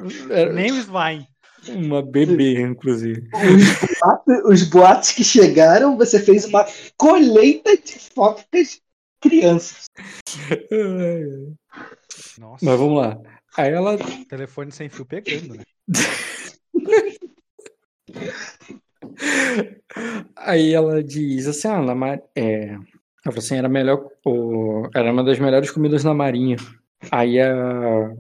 Nem 0.54 0.72
o 0.72 0.76
Svine. 0.76 1.28
Uma 1.68 2.02
bebê, 2.02 2.60
inclusive. 2.62 3.30
Os 3.34 4.00
boatos, 4.00 4.46
os 4.46 4.64
boatos 4.64 5.12
que 5.12 5.24
chegaram, 5.24 5.98
você 5.98 6.20
fez 6.20 6.46
uma 6.46 6.66
colheita 6.98 7.78
de 7.78 8.00
fóbicas 8.14 8.82
crianças. 9.22 9.86
Nossa. 12.40 12.66
Mas 12.66 12.80
vamos 12.80 12.98
lá. 12.98 13.20
Aí 13.58 13.72
ela. 13.72 13.98
Telefone 14.28 14.72
sem 14.72 14.90
fio 14.90 15.06
pegando, 15.06 15.56
né? 15.56 15.64
Aí 20.36 20.74
ela 20.74 21.04
diz 21.04 21.48
assim, 21.48 21.68
ah, 21.68 21.82
na 21.82 21.94
mar... 21.94 22.22
é... 22.36 22.70
ela 22.72 22.82
falou 23.26 23.40
assim, 23.40 23.58
era 23.58 23.70
melhor, 23.70 24.08
o... 24.26 24.90
era 24.96 25.12
uma 25.12 25.24
das 25.24 25.38
melhores 25.38 25.70
comidas 25.70 26.04
na 26.04 26.14
marinha. 26.14 26.58
Aí 27.12 27.40
a, 27.40 28.12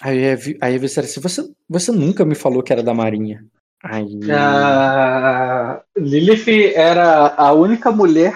aí 0.00 0.32
a, 0.32 0.66
aí 0.66 0.74
a 0.76 0.78
Vicera 0.78 1.06
assim, 1.06 1.20
você, 1.20 1.50
você 1.68 1.92
nunca 1.92 2.24
me 2.24 2.34
falou 2.34 2.62
que 2.62 2.72
era 2.72 2.82
da 2.82 2.94
marinha. 2.94 3.44
Aí... 3.82 4.18
A 4.30 5.82
Lilith 5.96 6.74
era 6.74 7.34
a 7.34 7.52
única 7.52 7.90
mulher 7.90 8.34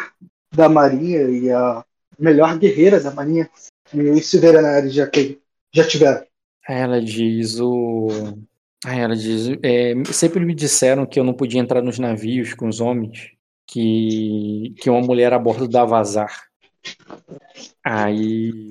da 0.54 0.68
marinha 0.68 1.22
e 1.22 1.50
a 1.50 1.84
melhor 2.18 2.58
guerreira 2.58 3.00
da 3.00 3.10
marinha 3.10 3.48
que 3.90 4.00
os 4.00 4.26
Silverenares 4.26 4.94
já, 4.94 5.06
teve, 5.06 5.40
já 5.72 5.86
tiveram. 5.86 6.24
Aí 6.66 6.76
ela 6.76 7.00
diz 7.00 7.60
o... 7.60 8.08
Aí 8.86 9.00
ela 9.00 9.16
diz, 9.16 9.48
é, 9.62 9.94
sempre 10.12 10.44
me 10.44 10.54
disseram 10.54 11.06
que 11.06 11.18
eu 11.18 11.24
não 11.24 11.32
podia 11.32 11.60
entrar 11.60 11.80
nos 11.80 11.98
navios 11.98 12.52
com 12.52 12.68
os 12.68 12.80
homens, 12.80 13.30
que, 13.66 14.74
que 14.78 14.90
uma 14.90 15.00
mulher 15.00 15.32
a 15.32 15.38
bordo 15.38 15.66
dava 15.66 15.98
azar. 15.98 16.48
Aí. 17.84 18.68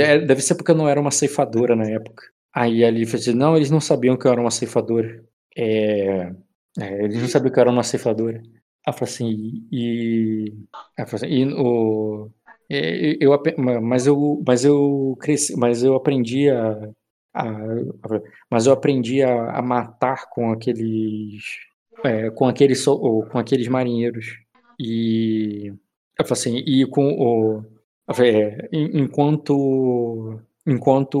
é, 0.00 0.18
Deve 0.18 0.40
ser 0.42 0.54
porque 0.54 0.70
eu 0.70 0.74
não 0.76 0.88
era 0.88 1.00
uma 1.00 1.10
ceifadora 1.10 1.74
na 1.76 1.88
época. 1.88 2.22
Aí 2.54 2.84
ali 2.84 3.06
falou 3.06 3.20
assim: 3.20 3.32
não, 3.34 3.56
eles 3.56 3.70
não 3.70 3.80
sabiam 3.80 4.16
que 4.16 4.26
eu 4.26 4.32
era 4.32 4.40
uma 4.40 4.50
ceifadora. 4.50 5.24
É, 5.56 6.32
é, 6.78 7.04
eles 7.04 7.20
não 7.20 7.28
sabiam 7.28 7.52
que 7.52 7.58
eu 7.58 7.62
era 7.62 7.70
uma 7.70 7.82
ceifadora. 7.84 8.42
Ela 8.86 8.94
falou 8.96 9.10
assim, 9.12 9.66
e. 9.72 10.52
Ela 10.96 11.06
falou 11.08 11.24
assim, 11.26 11.28
e 11.28 11.54
o. 11.54 12.30
Eu, 12.70 13.32
mas 13.82 14.06
eu, 14.06 14.42
mas 14.46 14.64
eu 14.64 15.16
cresci, 15.20 15.56
mas 15.56 15.82
eu 15.82 15.94
aprendi 15.94 16.50
a, 16.50 16.72
a- 17.34 17.46
mas 18.50 18.66
eu 18.66 18.72
aprendi 18.72 19.22
a, 19.22 19.58
a 19.58 19.62
matar 19.62 20.28
com 20.30 20.50
aqueles, 20.52 21.42
é, 22.04 22.30
com 22.30 22.46
aqueles, 22.46 22.84
com 22.84 23.38
aqueles 23.38 23.68
marinheiros 23.68 24.26
e 24.78 25.72
eu 26.18 26.24
falei 26.26 26.32
assim, 26.40 26.56
e 26.58 26.86
com 26.86 27.12
o. 27.12 27.64
é, 28.22 28.68
en- 28.72 29.02
enquanto. 29.02 30.40
Enquanto 30.66 31.18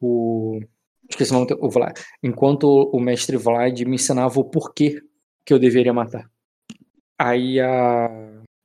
o. 0.00 0.60
Esqueci 1.08 1.32
o 1.32 1.34
nome 1.34 1.46
o 1.60 1.70
Vlad. 1.70 1.98
Enquanto 2.22 2.64
o 2.92 3.00
mestre 3.00 3.36
Vlad 3.36 3.80
me 3.82 3.96
ensinava 3.96 4.38
o 4.40 4.44
porquê 4.44 5.02
que 5.44 5.52
eu 5.54 5.58
deveria 5.58 5.92
matar. 5.92 6.30
Aí 7.18 7.60
a. 7.60 8.10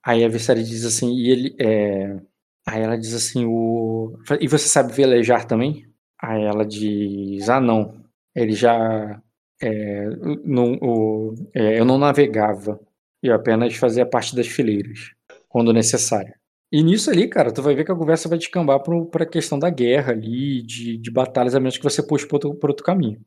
Aí 0.05 0.23
a 0.23 0.29
Vissaria 0.29 0.63
diz 0.63 0.85
assim, 0.85 1.13
e 1.15 1.29
ele. 1.29 1.55
É, 1.59 2.19
aí 2.67 2.81
ela 2.81 2.97
diz 2.97 3.13
assim, 3.13 3.45
o. 3.45 4.17
E 4.41 4.47
você 4.47 4.67
sabe 4.67 4.93
velejar 4.93 5.45
também? 5.45 5.87
Aí 6.21 6.43
ela 6.43 6.65
diz, 6.65 7.49
ah 7.49 7.61
não. 7.61 8.03
Ele 8.35 8.53
já. 8.53 9.21
é, 9.61 10.05
não, 10.45 10.73
o, 10.81 11.35
é, 11.53 11.79
eu 11.79 11.85
não 11.85 11.97
navegava. 11.97 12.79
Eu 13.23 13.35
apenas 13.35 13.75
fazia 13.75 14.05
parte 14.05 14.35
das 14.35 14.47
fileiras 14.47 15.13
quando 15.49 15.73
necessário. 15.73 16.33
E 16.71 16.83
nisso 16.83 17.09
ali, 17.09 17.27
cara, 17.27 17.51
tu 17.51 17.61
vai 17.63 17.73
ver 17.73 17.83
que 17.83 17.91
a 17.91 17.95
conversa 17.95 18.29
vai 18.29 18.37
descambar 18.37 18.79
pro- 18.81 19.07
pra 19.07 19.25
questão 19.25 19.57
da 19.57 19.69
guerra 19.71 20.11
ali, 20.13 20.61
de, 20.61 20.97
de 20.97 21.11
batalhas, 21.11 21.55
a 21.55 21.59
menos 21.59 21.77
que 21.77 21.83
você 21.83 22.01
puxe 22.05 22.27
por 22.27 22.35
outro, 22.35 22.57
outro 22.69 22.85
caminho. 22.85 23.19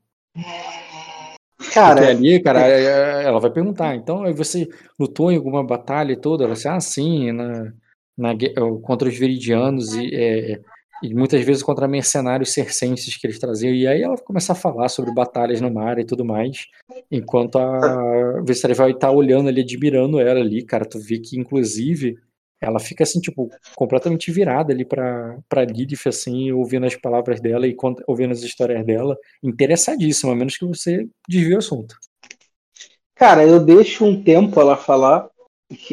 Porque 1.57 1.73
Cara, 1.73 2.07
ali, 2.09 2.41
cara, 2.41 2.67
é- 2.67 3.23
ela 3.25 3.39
vai 3.39 3.51
perguntar, 3.51 3.95
então 3.95 4.23
você 4.33 4.67
lutou 4.99 5.31
em 5.31 5.35
alguma 5.35 5.63
batalha 5.63 6.13
e 6.13 6.19
toda? 6.19 6.45
Ela 6.45 6.55
vai 6.55 6.71
ah, 6.71 6.79
sim, 6.79 7.31
na, 7.31 7.73
na, 8.17 8.29
contra 8.81 9.09
os 9.09 9.17
viridianos 9.17 9.93
e, 9.93 10.09
é, 10.13 10.61
e 11.03 11.13
muitas 11.13 11.43
vezes 11.43 11.61
contra 11.61 11.85
mercenários 11.85 12.53
circenses 12.53 13.17
que 13.17 13.27
eles 13.27 13.37
traziam. 13.37 13.73
E 13.73 13.85
aí 13.85 14.01
ela 14.01 14.15
vai 14.15 14.23
começar 14.23 14.53
a 14.53 14.55
falar 14.55 14.87
sobre 14.87 15.13
batalhas 15.13 15.59
no 15.59 15.69
mar 15.69 15.99
e 15.99 16.05
tudo 16.05 16.23
mais, 16.23 16.67
enquanto 17.11 17.57
a 17.57 18.41
Visceria 18.41 18.73
vai 18.73 18.91
estar 18.91 19.11
olhando 19.11 19.49
ali, 19.49 19.61
admirando 19.61 20.17
ela 20.17 20.39
ali, 20.39 20.63
cara. 20.63 20.85
Tu 20.85 20.97
vê 20.99 21.19
que, 21.19 21.37
inclusive, 21.37 22.17
ela 22.61 22.79
fica 22.79 23.03
assim, 23.03 23.19
tipo, 23.19 23.49
completamente 23.75 24.31
virada 24.31 24.71
ali 24.71 24.85
pra, 24.85 25.37
pra 25.49 25.65
Lilith, 25.65 26.07
assim, 26.07 26.53
ouvindo 26.53 26.85
as 26.85 26.95
palavras 26.95 27.41
dela 27.41 27.67
e 27.67 27.75
ouvindo 28.07 28.31
as 28.31 28.41
histórias 28.41 28.85
dela, 28.85 29.17
interessadíssima, 29.43 30.31
a 30.31 30.35
menos 30.35 30.55
que 30.55 30.65
você 30.65 31.05
desvie 31.27 31.55
o 31.55 31.57
assunto. 31.57 31.95
cara, 33.13 33.45
eu 33.45 33.59
deixo 33.59 34.05
um 34.05 34.23
tempo 34.23 34.59
ela 34.61 34.77
falar 34.77 35.29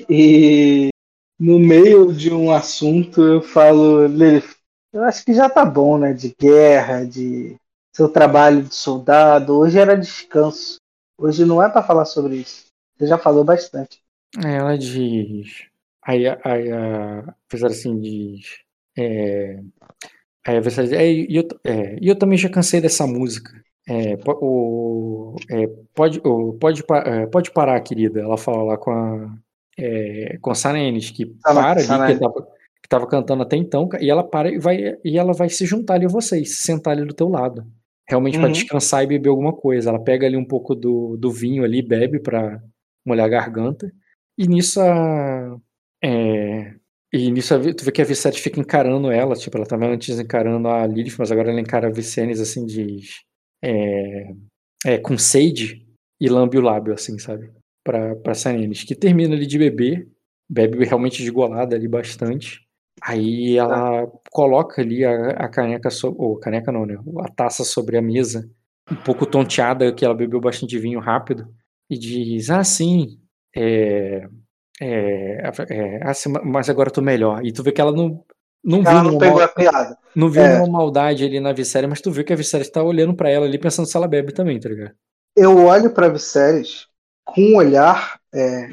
e 0.09 0.91
no 1.39 1.59
meio 1.59 2.13
de 2.13 2.33
um 2.33 2.53
assunto 2.53 3.23
eu 3.23 3.43
falo, 3.43 4.07
Lilith, 4.07 4.60
eu 4.93 5.03
acho 5.05 5.25
que 5.25 5.33
já 5.33 5.49
tá 5.49 5.65
bom, 5.65 5.99
né? 5.99 6.13
De 6.13 6.35
guerra, 6.39 7.05
de 7.05 7.57
seu 7.95 8.09
trabalho 8.09 8.63
de 8.63 8.75
soldado. 8.75 9.59
Hoje 9.59 9.79
era 9.79 9.97
descanso. 9.97 10.79
Hoje 11.19 11.45
não 11.45 11.63
é 11.63 11.69
pra 11.69 11.83
falar 11.83 12.05
sobre 12.05 12.37
isso. 12.37 12.67
Você 12.97 13.07
já 13.07 13.19
falou 13.19 13.45
bastante. 13.45 14.01
Aí 14.39 14.55
ela 14.55 14.77
diz. 14.77 15.67
Aí, 16.03 16.27
aí 16.27 16.73
a 16.73 17.35
Visceria 17.51 17.77
assim 17.77 18.01
diz. 18.01 18.59
É, 18.97 19.61
aí 20.47 20.57
a 20.57 20.61
Visceria 20.61 20.91
diz. 20.91 20.99
É, 20.99 21.11
e 21.11 21.37
eu, 21.37 21.49
é, 21.65 21.99
eu 22.01 22.19
também 22.19 22.39
já 22.39 22.49
cansei 22.49 22.81
dessa 22.81 23.07
música. 23.07 23.53
É, 23.89 24.17
o, 24.27 25.37
é, 25.51 25.67
pode, 25.95 26.21
o, 26.25 26.55
pode, 26.55 26.85
é, 27.07 27.27
pode 27.27 27.51
parar, 27.51 27.81
querida. 27.81 28.21
Ela 28.21 28.37
fala 28.37 28.63
lá 28.63 28.79
com 28.79 28.91
a, 28.91 29.37
é, 29.79 30.39
com 30.41 30.51
a 30.51 30.55
Sanenes, 30.55 31.11
que 31.11 31.27
para 31.27 31.81
Sanenes. 31.81 32.19
que 32.19 32.25
tava, 32.25 32.49
que 32.83 32.89
tava 32.89 33.07
cantando 33.07 33.43
até 33.43 33.57
então, 33.57 33.89
e 34.01 34.11
ela 34.11 34.23
para 34.25 34.51
e 34.51 34.59
vai, 34.59 34.97
e 35.05 35.19
ela 35.19 35.33
vai 35.33 35.49
se 35.49 35.67
juntar 35.67 35.95
ali 35.95 36.07
a 36.07 36.09
vocês, 36.09 36.57
se 36.59 36.63
sentar 36.65 36.93
ali 36.97 37.07
do 37.07 37.15
teu 37.15 37.29
lado. 37.29 37.65
Realmente 38.09 38.39
para 38.39 38.49
Uhum. 38.49 38.53
descansar 38.53 39.05
e 39.05 39.07
beber 39.07 39.29
alguma 39.31 39.53
coisa. 39.53 39.91
Ela 39.91 40.03
pega 40.03 40.27
ali 40.27 40.37
um 40.37 40.45
pouco 40.45 40.75
do, 40.75 41.17
do 41.17 41.31
vinho 41.31 41.65
ali, 41.65 41.81
bebe 41.83 42.19
para 42.21 42.61
molhar 43.07 43.27
a 43.27 43.29
garganta. 43.29 43.93
E 44.39 44.47
nisso 44.49 44.81
a. 44.81 45.57
É, 46.03 46.75
e 47.13 47.31
nisso 47.31 47.55
a 47.55 47.59
tu 47.75 47.85
vê 47.85 47.93
que 47.93 48.03
a 48.03 48.05
Vicente 48.05 48.41
fica 48.41 48.61
encarando 48.61 49.11
ela, 49.13 49.35
tipo, 49.37 49.57
ela 49.57 49.67
tava 49.67 49.87
antes 49.87 50.19
encarando 50.19 50.69
a 50.69 50.87
Lilith, 50.87 51.17
mas 51.19 51.31
agora 51.33 51.51
ela 51.51 51.61
encara 51.61 51.89
a 51.89 51.93
Vicennes 51.93 52.41
assim 52.41 52.67
de. 52.67 53.01
É, 53.63 54.33
é, 54.87 54.99
com 54.99 55.17
sede 55.19 55.87
e 56.21 56.29
lambe 56.29 56.59
o 56.59 56.63
lábio, 56.63 56.95
assim, 56.95 57.19
sabe? 57.19 57.51
Pra, 57.85 58.17
pra 58.17 58.35
Sanenes, 58.35 58.85
que 58.85 58.95
termina 58.95 59.35
ali 59.35 59.47
de 59.47 59.59
beber, 59.59 60.09
bebe 60.51 60.85
realmente 60.85 61.23
desgolada 61.23 61.77
ali 61.77 61.89
bastante. 61.89 62.61
Aí 63.03 63.57
ela 63.57 64.07
coloca 64.31 64.83
ali 64.83 65.05
a, 65.05 65.31
a 65.31 65.49
caneca, 65.49 65.91
so, 65.91 66.15
ou 66.19 66.39
caneca 66.39 66.71
não, 66.73 66.85
né? 66.87 66.97
A 67.21 67.29
taça 67.33 67.65
sobre 67.65 67.97
a 67.97 68.03
mesa, 68.03 68.49
um 68.91 68.97
pouco 68.97 69.27
tonteada, 69.27 69.93
que 69.93 70.05
ela 70.05 70.15
bebeu 70.15 70.41
bastante 70.41 70.79
vinho 70.79 71.01
rápido, 71.01 71.49
e 71.89 71.99
diz: 71.99 72.51
Ah, 72.51 72.65
sim, 72.65 73.19
é, 73.57 74.29
é, 74.81 75.43
é, 75.71 76.01
ah, 76.03 76.15
sim, 76.15 76.31
mas 76.45 76.69
agora 76.69 76.89
eu 76.89 76.93
tô 76.95 77.03
melhor. 77.03 77.45
E 77.45 77.53
tu 77.53 77.63
vê 77.63 77.73
que 77.73 77.81
ela 77.81 77.93
não, 77.93 78.25
não 78.63 78.85
viu 78.85 79.03
não 79.03 79.19
pegou 79.19 79.39
mal- 79.39 79.45
a 79.45 79.49
piada. 79.49 79.99
não 80.15 80.29
viu 80.29 80.43
É. 80.43 80.49
nenhuma 80.49 80.69
maldade 80.79 81.25
ali 81.25 81.41
na 81.41 81.53
Visséria, 81.53 81.89
mas 81.89 82.01
tu 82.01 82.11
viu 82.11 82.25
que 82.25 82.33
a 82.33 82.37
Visséria 82.37 82.71
tá 82.71 82.83
olhando 82.83 83.15
pra 83.15 83.31
ela 83.31 83.47
ali 83.47 83.59
pensando 83.59 83.87
se 83.87 83.97
ela 83.97 84.09
bebe 84.09 84.33
também, 84.33 84.59
tá 84.61 84.69
ligado? 84.69 84.95
Eu 85.37 85.57
olho 85.65 85.91
pra 85.91 86.09
Viserys 86.09 86.87
com 87.25 87.41
um 87.41 87.57
olhar 87.57 88.21
é, 88.35 88.69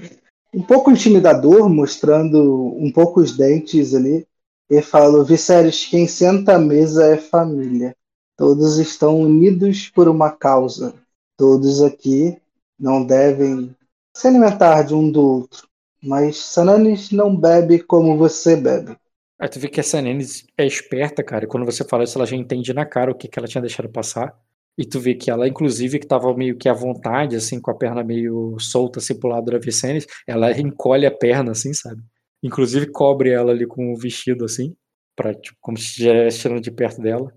um 0.58 0.64
pouco 0.64 0.90
intimidador, 0.90 1.70
mostrando 1.70 2.76
um 2.80 2.92
pouco 2.92 3.20
os 3.20 3.38
dentes 3.38 3.94
ali, 3.94 4.28
e 4.68 4.82
falo: 4.82 5.24
Viserys, 5.24 5.86
quem 5.86 6.08
senta 6.08 6.56
à 6.56 6.58
mesa 6.58 7.06
é 7.06 7.16
família. 7.16 7.96
Todos 8.36 8.80
estão 8.80 9.22
unidos 9.22 9.88
por 9.90 10.08
uma 10.08 10.32
causa. 10.32 10.96
Todos 11.38 11.84
aqui 11.84 12.42
não 12.80 13.06
devem 13.06 13.76
se 14.16 14.28
alimentar 14.28 14.82
de 14.82 14.96
um 14.96 15.12
do 15.12 15.22
outro. 15.22 15.68
Mas 16.04 16.38
Sananis 16.38 17.12
não 17.12 17.36
bebe 17.36 17.78
como 17.78 18.18
você 18.18 18.56
bebe. 18.56 18.98
Aí 19.40 19.48
tu 19.48 19.60
vê 19.60 19.68
que 19.68 19.80
essa 19.80 20.02
Nenes 20.02 20.48
é 20.58 20.66
esperta, 20.66 21.24
cara, 21.24 21.46
e 21.46 21.48
quando 21.48 21.66
você 21.66 21.84
fala 21.84 22.04
isso, 22.04 22.18
ela 22.18 22.26
já 22.26 22.36
entende 22.36 22.74
na 22.74 22.86
cara 22.86 23.12
o 23.12 23.16
que, 23.16 23.28
que 23.28 23.38
ela 23.38 23.48
tinha 23.48 23.62
deixado 23.62 23.90
passar. 23.90 24.36
E 24.78 24.86
tu 24.86 25.00
vê 25.00 25.16
que 25.16 25.32
ela, 25.32 25.48
inclusive, 25.48 26.00
que 26.00 26.08
tava 26.08 26.34
meio 26.36 26.58
que 26.58 26.70
à 26.70 26.74
vontade, 26.74 27.36
assim, 27.36 27.60
com 27.60 27.72
a 27.72 27.76
perna 27.76 28.04
meio 28.04 28.58
solta, 28.60 29.00
assim, 29.00 29.20
pro 29.20 29.30
lado 29.30 29.52
da 29.52 29.58
Vicennes, 29.58 30.06
ela 30.28 30.52
encolhe 30.60 31.06
a 31.06 31.12
perna, 31.12 31.52
assim, 31.52 31.74
sabe? 31.74 32.02
Inclusive 32.44 32.88
cobre 32.92 33.32
ela 33.32 33.52
ali 33.52 33.66
com 33.66 33.92
o 33.94 33.98
vestido, 33.98 34.46
assim, 34.46 34.76
pra, 35.16 35.34
tipo, 35.34 35.58
como 35.62 35.78
se 35.78 35.86
estivesse 35.86 36.40
tirando 36.40 36.62
de 36.62 36.72
perto 36.72 37.02
dela. 37.02 37.34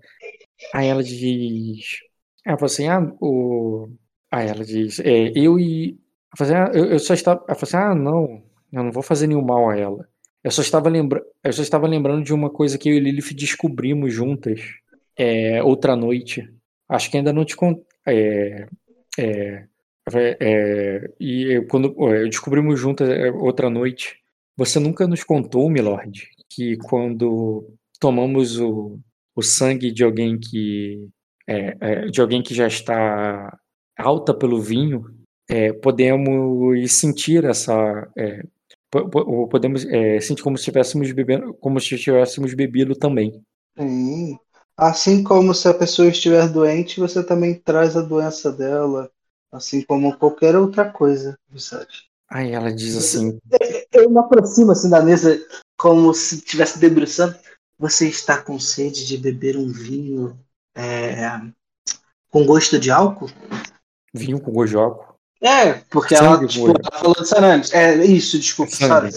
Aí 0.73 0.87
ela 0.87 1.03
diz. 1.03 1.99
Ela 2.45 2.57
fala 2.57 2.65
assim, 2.71 2.87
ah, 2.87 3.13
o. 3.21 3.89
Aí 4.31 4.47
ela 4.47 4.63
diz, 4.63 4.99
é, 4.99 5.31
eu 5.35 5.59
e. 5.59 5.99
Assim, 6.39 6.53
ah, 6.53 6.71
eu, 6.73 6.85
eu 6.85 6.99
só 6.99 7.13
estava. 7.13 7.43
Ela 7.47 7.55
fala 7.55 7.63
assim, 7.63 7.77
ah, 7.77 7.95
não, 7.95 8.43
eu 8.71 8.83
não 8.83 8.91
vou 8.91 9.03
fazer 9.03 9.27
nenhum 9.27 9.43
mal 9.43 9.69
a 9.69 9.77
ela. 9.77 10.07
Eu 10.43 10.51
só 10.51 10.61
estava, 10.61 10.89
lembra... 10.89 11.23
eu 11.43 11.53
só 11.53 11.61
estava 11.61 11.87
lembrando 11.87 12.23
de 12.23 12.33
uma 12.33 12.49
coisa 12.49 12.77
que 12.77 12.89
eu 12.89 12.95
e 12.95 12.99
Lilith 12.99 13.33
descobrimos 13.35 14.13
juntas 14.13 14.61
é, 15.17 15.61
outra 15.63 15.95
noite. 15.95 16.49
Acho 16.91 17.09
que 17.09 17.15
ainda 17.17 17.31
não 17.31 17.45
te 17.45 17.55
contei. 17.55 17.85
é, 18.05 18.67
é, 19.17 19.67
é 20.41 21.13
e 21.19 21.65
quando 21.69 21.95
é, 22.13 22.25
descobrimos 22.25 22.77
juntos 22.77 23.07
é, 23.07 23.31
outra 23.31 23.69
noite, 23.69 24.17
você 24.57 24.77
nunca 24.77 25.07
nos 25.07 25.23
contou, 25.23 25.69
Milord, 25.69 26.27
que 26.49 26.75
quando 26.77 27.73
tomamos 27.97 28.59
o, 28.59 28.99
o 29.33 29.41
sangue 29.41 29.89
de 29.91 30.03
alguém 30.03 30.37
que 30.37 31.07
é, 31.47 32.07
de 32.07 32.19
alguém 32.19 32.43
que 32.43 32.53
já 32.53 32.67
está 32.67 33.57
alta 33.97 34.33
pelo 34.33 34.61
vinho, 34.61 35.05
podemos 35.81 36.91
sentir 36.91 37.45
essa 37.45 38.07
podemos 39.49 39.85
sentir 40.21 40.43
como 40.43 40.57
se 40.57 40.61
estivéssemos 40.61 41.11
bebendo, 41.11 41.53
como 41.55 41.79
se 41.79 41.95
estivéssemos 41.95 42.53
bebido 42.53 42.95
também. 42.95 43.41
Sim. 43.77 44.37
Assim 44.81 45.23
como 45.23 45.53
se 45.53 45.67
a 45.67 45.75
pessoa 45.75 46.07
estiver 46.07 46.49
doente, 46.49 46.99
você 46.99 47.21
também 47.21 47.53
traz 47.53 47.95
a 47.95 48.01
doença 48.01 48.51
dela, 48.51 49.11
assim 49.51 49.83
como 49.83 50.17
qualquer 50.17 50.55
outra 50.55 50.89
coisa, 50.91 51.37
Vicente. 51.47 52.09
Aí 52.27 52.51
ela 52.51 52.73
diz 52.73 52.97
assim. 52.97 53.37
Eu 53.91 54.09
me 54.09 54.17
aproximo 54.17 54.71
assim 54.71 54.89
da 54.89 54.99
mesa, 54.99 55.39
como 55.77 56.11
se 56.15 56.37
estivesse 56.37 56.79
debruçando. 56.79 57.35
Você 57.77 58.07
está 58.07 58.41
com 58.41 58.59
sede 58.59 59.05
de 59.05 59.19
beber 59.19 59.55
um 59.55 59.71
vinho 59.71 60.35
é, 60.75 61.39
com 62.31 62.43
gosto 62.43 62.79
de 62.79 62.89
álcool? 62.89 63.29
Vinho 64.11 64.41
com 64.41 64.51
gosto 64.51 64.71
de 64.71 64.77
álcool? 64.77 65.13
É, 65.43 65.73
porque 65.91 66.15
Sangue 66.15 66.25
ela, 66.25 66.47
tipo, 66.47 66.69
ela 66.69 66.99
falou 66.99 67.15
de 67.21 67.27
Sarantes. 67.27 67.71
É 67.71 68.03
isso, 68.03 68.39
desculpa, 68.39 68.71
sabe? 68.71 69.11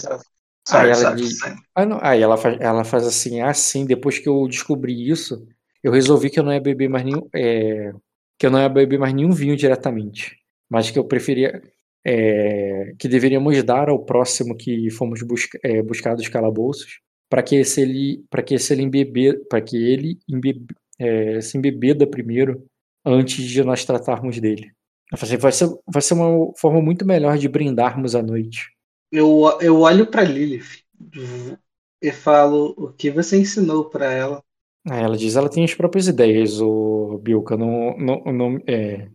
aí 0.69 0.89
ela, 0.91 1.15
diz, 1.15 1.39
ah, 1.73 1.85
não, 1.87 1.99
aí 2.03 2.21
ela 2.21 2.37
faz, 2.37 2.59
ela 2.59 2.83
faz 2.83 3.07
assim, 3.07 3.41
assim, 3.41 3.83
depois 3.83 4.19
que 4.19 4.29
eu 4.29 4.47
descobri 4.47 5.09
isso, 5.09 5.47
eu 5.85 5.91
resolvi 5.91 6.31
que 6.31 6.39
eu 6.39 6.43
não 6.43 6.51
ia 6.51 6.59
beber 6.59 6.89
mais 6.89 7.05
nenhum. 7.05 7.29
É, 7.31 7.93
que 8.39 8.47
eu 8.47 8.49
não 8.49 8.59
ia 8.59 8.67
beber 8.67 8.97
mais 8.97 9.13
nenhum 9.13 9.31
vinho 9.31 9.55
diretamente. 9.55 10.35
Mas 10.67 10.89
que 10.89 10.97
eu 10.97 11.05
preferia. 11.05 11.61
É, 12.03 12.93
que 12.97 13.07
deveríamos 13.07 13.61
dar 13.63 13.89
ao 13.89 14.03
próximo 14.03 14.55
que 14.55 14.89
fomos 14.89 15.21
busca, 15.21 15.59
é, 15.63 15.81
buscar 15.81 16.15
dos 16.15 16.27
calabouços 16.27 16.99
para 17.29 17.41
que 17.41 17.55
ele 17.55 18.23
para 18.29 18.43
que 18.43 18.53
esse 18.55 18.73
ele 18.73 18.83
embebe, 18.83 19.33
para 19.49 19.59
que 19.61 19.75
ele 19.75 20.19
embebe, 20.27 20.67
é, 20.99 21.41
se 21.41 21.57
embebeda 21.57 22.05
primeiro 22.05 22.63
antes 23.03 23.43
de 23.43 23.63
nós 23.63 23.85
tratarmos 23.85 24.39
dele. 24.39 24.71
Vai 25.11 25.51
ser 25.51 25.69
vai 25.87 26.01
ser 26.01 26.13
uma 26.15 26.51
forma 26.57 26.81
muito 26.81 27.05
melhor 27.05 27.37
de 27.37 27.47
brindarmos 27.47 28.15
a 28.15 28.23
noite. 28.23 28.71
Eu, 29.11 29.57
eu 29.61 29.79
olho 29.81 30.07
para 30.07 30.23
Lilith 30.23 30.83
e 32.01 32.11
falo 32.11 32.73
o 32.77 32.91
que 32.91 33.11
você 33.11 33.37
ensinou 33.37 33.85
para 33.89 34.11
ela. 34.11 34.43
Ela 34.87 35.17
diz 35.17 35.35
ela 35.35 35.49
tem 35.49 35.63
as 35.63 35.73
próprias 35.73 36.07
ideias, 36.07 36.61
o 36.61 37.19
Bilka. 37.21 37.57
Não, 37.57 37.97
não, 37.97 38.23
não, 38.25 38.59
é, 38.67 39.07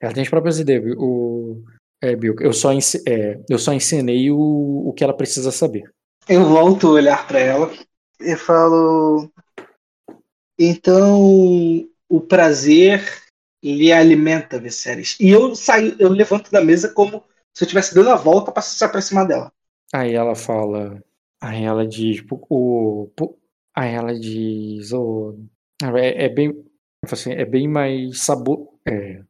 ela 0.00 0.12
tem 0.12 0.22
as 0.22 0.28
próprias 0.28 0.58
ideias. 0.58 0.94
O, 0.96 1.62
é, 2.00 2.14
Bilka, 2.14 2.44
eu 2.44 2.52
só, 2.52 2.70
é, 2.72 3.40
eu 3.48 3.58
só 3.58 3.72
ensinei 3.72 4.30
o, 4.30 4.38
o 4.86 4.92
que 4.92 5.02
ela 5.02 5.16
precisa 5.16 5.50
saber. 5.50 5.90
Eu 6.28 6.44
volto 6.44 6.86
a 6.88 6.90
olhar 6.90 7.26
para 7.26 7.40
ela 7.40 7.72
e 8.20 8.36
falo. 8.36 9.30
Então, 10.58 11.88
o 12.08 12.20
prazer 12.20 13.02
lhe 13.62 13.92
alimenta, 13.92 14.58
Viserys. 14.58 15.16
E 15.20 15.28
eu 15.28 15.54
saio, 15.54 15.96
eu 15.98 16.08
levanto 16.08 16.50
da 16.50 16.62
mesa 16.62 16.88
como 16.88 17.22
se 17.52 17.64
eu 17.64 17.66
estivesse 17.66 17.94
dando 17.94 18.10
a 18.10 18.16
volta 18.16 18.52
para 18.52 18.62
se 18.62 18.82
aproximar 18.84 19.26
dela. 19.26 19.52
Aí 19.92 20.14
ela 20.14 20.34
fala. 20.34 21.02
Aí 21.40 21.64
ela 21.64 21.86
diz. 21.86 22.22
O, 22.48 23.08
Aí 23.76 23.92
ela 23.92 24.18
diz. 24.18 24.92
Oh, 24.92 25.36
é, 25.94 26.24
é 26.24 26.28
bem. 26.28 26.64
Assim, 27.04 27.32
é 27.32 27.44
bem 27.44 27.68
mais 27.68 28.20
sabor. 28.20 28.70
É, 28.88 29.20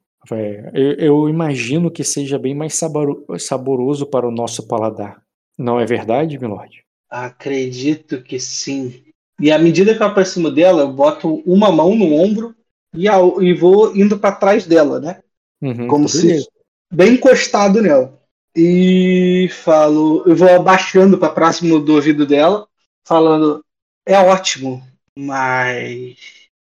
eu, 0.72 0.92
eu, 0.92 1.28
imagino 1.28 1.90
que 1.90 2.02
seja 2.02 2.38
bem 2.38 2.54
mais 2.54 2.74
sabor, 2.74 3.24
saboroso 3.38 4.06
para 4.06 4.26
o 4.26 4.30
nosso 4.30 4.66
paladar. 4.66 5.22
Não 5.58 5.78
é 5.78 5.84
verdade, 5.84 6.38
Milord? 6.38 6.84
Acredito 7.10 8.22
que 8.22 8.38
sim. 8.40 9.04
E 9.40 9.50
à 9.50 9.58
medida 9.58 9.94
que 9.94 10.02
eu 10.02 10.06
aproximo 10.06 10.50
dela, 10.50 10.82
eu 10.82 10.92
boto 10.92 11.42
uma 11.46 11.70
mão 11.70 11.94
no 11.94 12.14
ombro 12.14 12.54
e, 12.94 13.08
a, 13.08 13.16
e 13.40 13.52
vou 13.52 13.94
indo 13.94 14.18
para 14.18 14.34
trás 14.34 14.66
dela, 14.66 14.98
né? 15.00 15.20
Uhum, 15.60 15.86
Como 15.86 16.08
se 16.08 16.46
bem 16.92 17.14
encostado 17.14 17.82
nela. 17.82 18.18
E 18.54 19.48
falo, 19.50 20.22
eu 20.26 20.34
vou 20.34 20.48
abaixando 20.48 21.18
para 21.18 21.28
próximo 21.28 21.78
do 21.78 21.94
ouvido 21.94 22.26
dela, 22.26 22.66
falando: 23.06 23.62
é 24.06 24.18
ótimo, 24.18 24.82
mas 25.18 26.16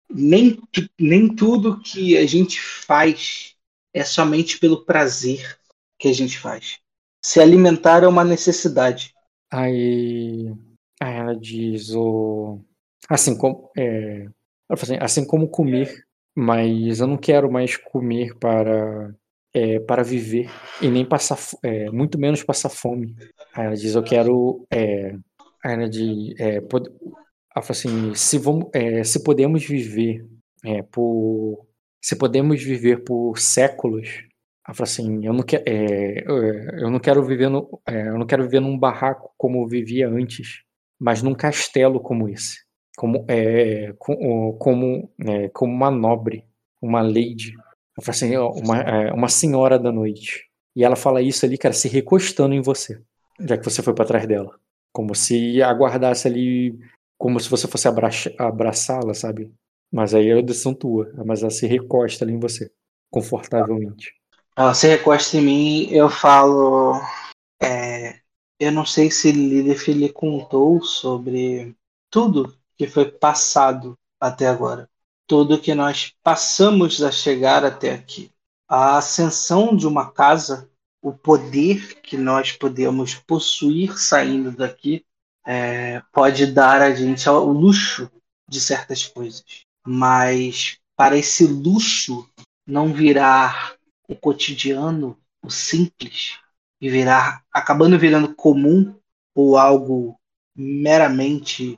nem, 0.09 0.61
nem 0.99 1.35
tudo 1.35 1.81
que 1.81 2.17
a 2.17 2.27
gente 2.27 2.61
faz 2.61 3.57
é 3.95 4.05
somente 4.05 4.59
pelo 4.59 4.85
prazer 4.85 5.59
que 5.99 6.09
a 6.09 6.13
gente 6.13 6.39
faz. 6.39 6.79
Se 7.25 7.41
alimentar 7.41 8.03
é 8.03 8.09
uma 8.09 8.25
necessidade. 8.25 9.15
Aí, 9.51 10.53
aí 11.01 11.15
ela 11.15 11.35
diz 11.35 11.91
o 11.95 12.61
assim 13.09 13.37
como 13.37 13.71
é, 13.77 14.29
assim, 14.69 14.97
assim 15.01 15.27
como 15.27 15.49
comer, 15.49 16.05
mas 16.37 17.01
eu 17.01 17.07
não 17.07 17.17
quero 17.17 17.51
mais 17.51 17.77
comer 17.77 18.37
para 18.39 19.13
é, 19.53 19.81
para 19.81 20.03
viver 20.03 20.49
e 20.81 20.89
nem 20.89 21.05
passar, 21.05 21.39
é, 21.63 21.91
muito 21.91 22.19
menos 22.19 22.43
passar 22.43 22.69
fome. 22.69 23.15
Aí 23.53 23.67
ela 23.67 23.75
diz, 23.75 23.95
eu 23.95 24.03
quero, 24.03 24.67
é, 24.71 25.17
ela 25.65 25.89
diz, 25.89 26.39
é. 26.39 26.61
Assim, 27.55 28.15
se, 28.15 28.39
vamos, 28.39 28.69
é, 28.73 29.03
se 29.05 29.23
podemos 29.23 29.65
viver 29.65 30.27
é, 30.65 30.83
por, 30.83 31.67
se 32.01 32.17
podemos 32.17 32.63
viver 32.63 33.03
por 33.03 33.39
séculos, 33.39 34.25
ela 34.67 34.75
fala 34.75 34.85
assim, 34.85 35.27
eu 35.27 35.33
não, 35.33 35.43
que, 35.43 35.57
é, 35.57 36.25
eu 36.27 36.91
não 36.91 37.01
quero 37.01 37.25
viver 37.25 37.49
no, 37.49 37.81
eu 37.89 38.19
não 38.19 38.27
quero 38.27 38.45
viver 38.45 38.61
num 38.61 38.79
barraco 38.79 39.33
como 39.37 39.63
eu 39.63 39.67
vivia 39.67 40.09
antes, 40.09 40.63
mas 40.99 41.23
num 41.23 41.35
castelo 41.35 41.99
como 42.01 42.29
esse, 42.29 42.59
como, 42.97 43.25
é, 43.29 43.93
como, 43.99 45.11
é, 45.27 45.49
como 45.49 45.73
uma 45.73 45.91
nobre, 45.91 46.45
uma 46.81 47.03
lady, 47.03 47.53
falo 48.01 48.11
assim, 48.11 48.37
uma, 48.37 49.13
uma 49.13 49.29
senhora 49.29 49.79
da 49.79 49.93
noite. 49.93 50.49
E 50.75 50.85
ela 50.85 50.97
fala 50.97 51.21
isso 51.21 51.45
ali, 51.45 51.59
cara, 51.59 51.75
se 51.75 51.89
recostando 51.89 52.55
em 52.55 52.61
você, 52.61 53.01
já 53.41 53.59
que 53.59 53.65
você 53.65 53.83
foi 53.83 53.95
para 53.95 54.05
trás 54.05 54.27
dela. 54.27 54.59
Como 54.93 55.15
se 55.15 55.63
aguardasse 55.63 56.27
ali, 56.27 56.79
como 57.21 57.39
se 57.39 57.51
você 57.51 57.69
fosse 57.69 57.87
abraçá-la, 58.39 59.13
sabe? 59.13 59.53
Mas 59.93 60.15
aí 60.15 60.29
é 60.29 60.39
a 60.39 60.41
decisão 60.41 60.73
tua. 60.73 61.13
Mas 61.27 61.43
ela 61.43 61.51
se 61.51 61.67
recosta 61.67 62.25
ali 62.25 62.33
em 62.33 62.41
você, 62.41 62.71
confortavelmente. 63.11 64.15
Ela 64.57 64.73
se 64.73 64.89
recosta 64.89 65.37
em 65.37 65.43
mim, 65.43 65.89
eu 65.91 66.09
falo. 66.09 67.01
É, 67.63 68.21
eu 68.59 68.73
não 68.73 68.87
sei 68.87 69.11
se 69.11 69.31
Lilith 69.33 69.93
lhe 69.93 70.09
contou 70.11 70.83
sobre 70.83 71.77
tudo 72.09 72.57
que 72.79 72.87
foi 72.87 73.11
passado 73.11 73.99
até 74.19 74.47
agora 74.47 74.89
tudo 75.31 75.61
que 75.61 75.77
nós 75.77 76.13
passamos 76.25 77.01
a 77.05 77.13
chegar 77.13 77.65
até 77.65 77.95
aqui. 77.95 78.33
A 78.69 78.99
ascensão 78.99 79.77
de 79.77 79.87
uma 79.87 80.11
casa, 80.11 80.69
o 81.01 81.13
poder 81.13 82.01
que 82.01 82.17
nós 82.17 82.51
podemos 82.51 83.15
possuir 83.15 83.97
saindo 83.97 84.51
daqui, 84.51 85.07
é, 85.47 86.03
pode 86.13 86.47
dar 86.47 86.83
a 86.83 86.95
gente 86.95 87.29
o 87.29 87.51
luxo 87.51 88.11
de 88.49 88.61
certas 88.61 89.07
coisas. 89.07 89.45
Mas 89.87 90.79
para 90.97 91.17
esse 91.17 91.47
luxo 91.47 92.29
não 92.67 92.93
virar 92.93 93.75
o 94.09 94.15
cotidiano, 94.15 95.19
o 95.43 95.51
simples, 95.51 96.39
e 96.81 96.89
virar, 96.89 97.45
acabando 97.53 97.99
virando 97.99 98.35
comum 98.35 98.95
ou 99.35 99.57
algo 99.57 100.19
meramente 100.57 101.77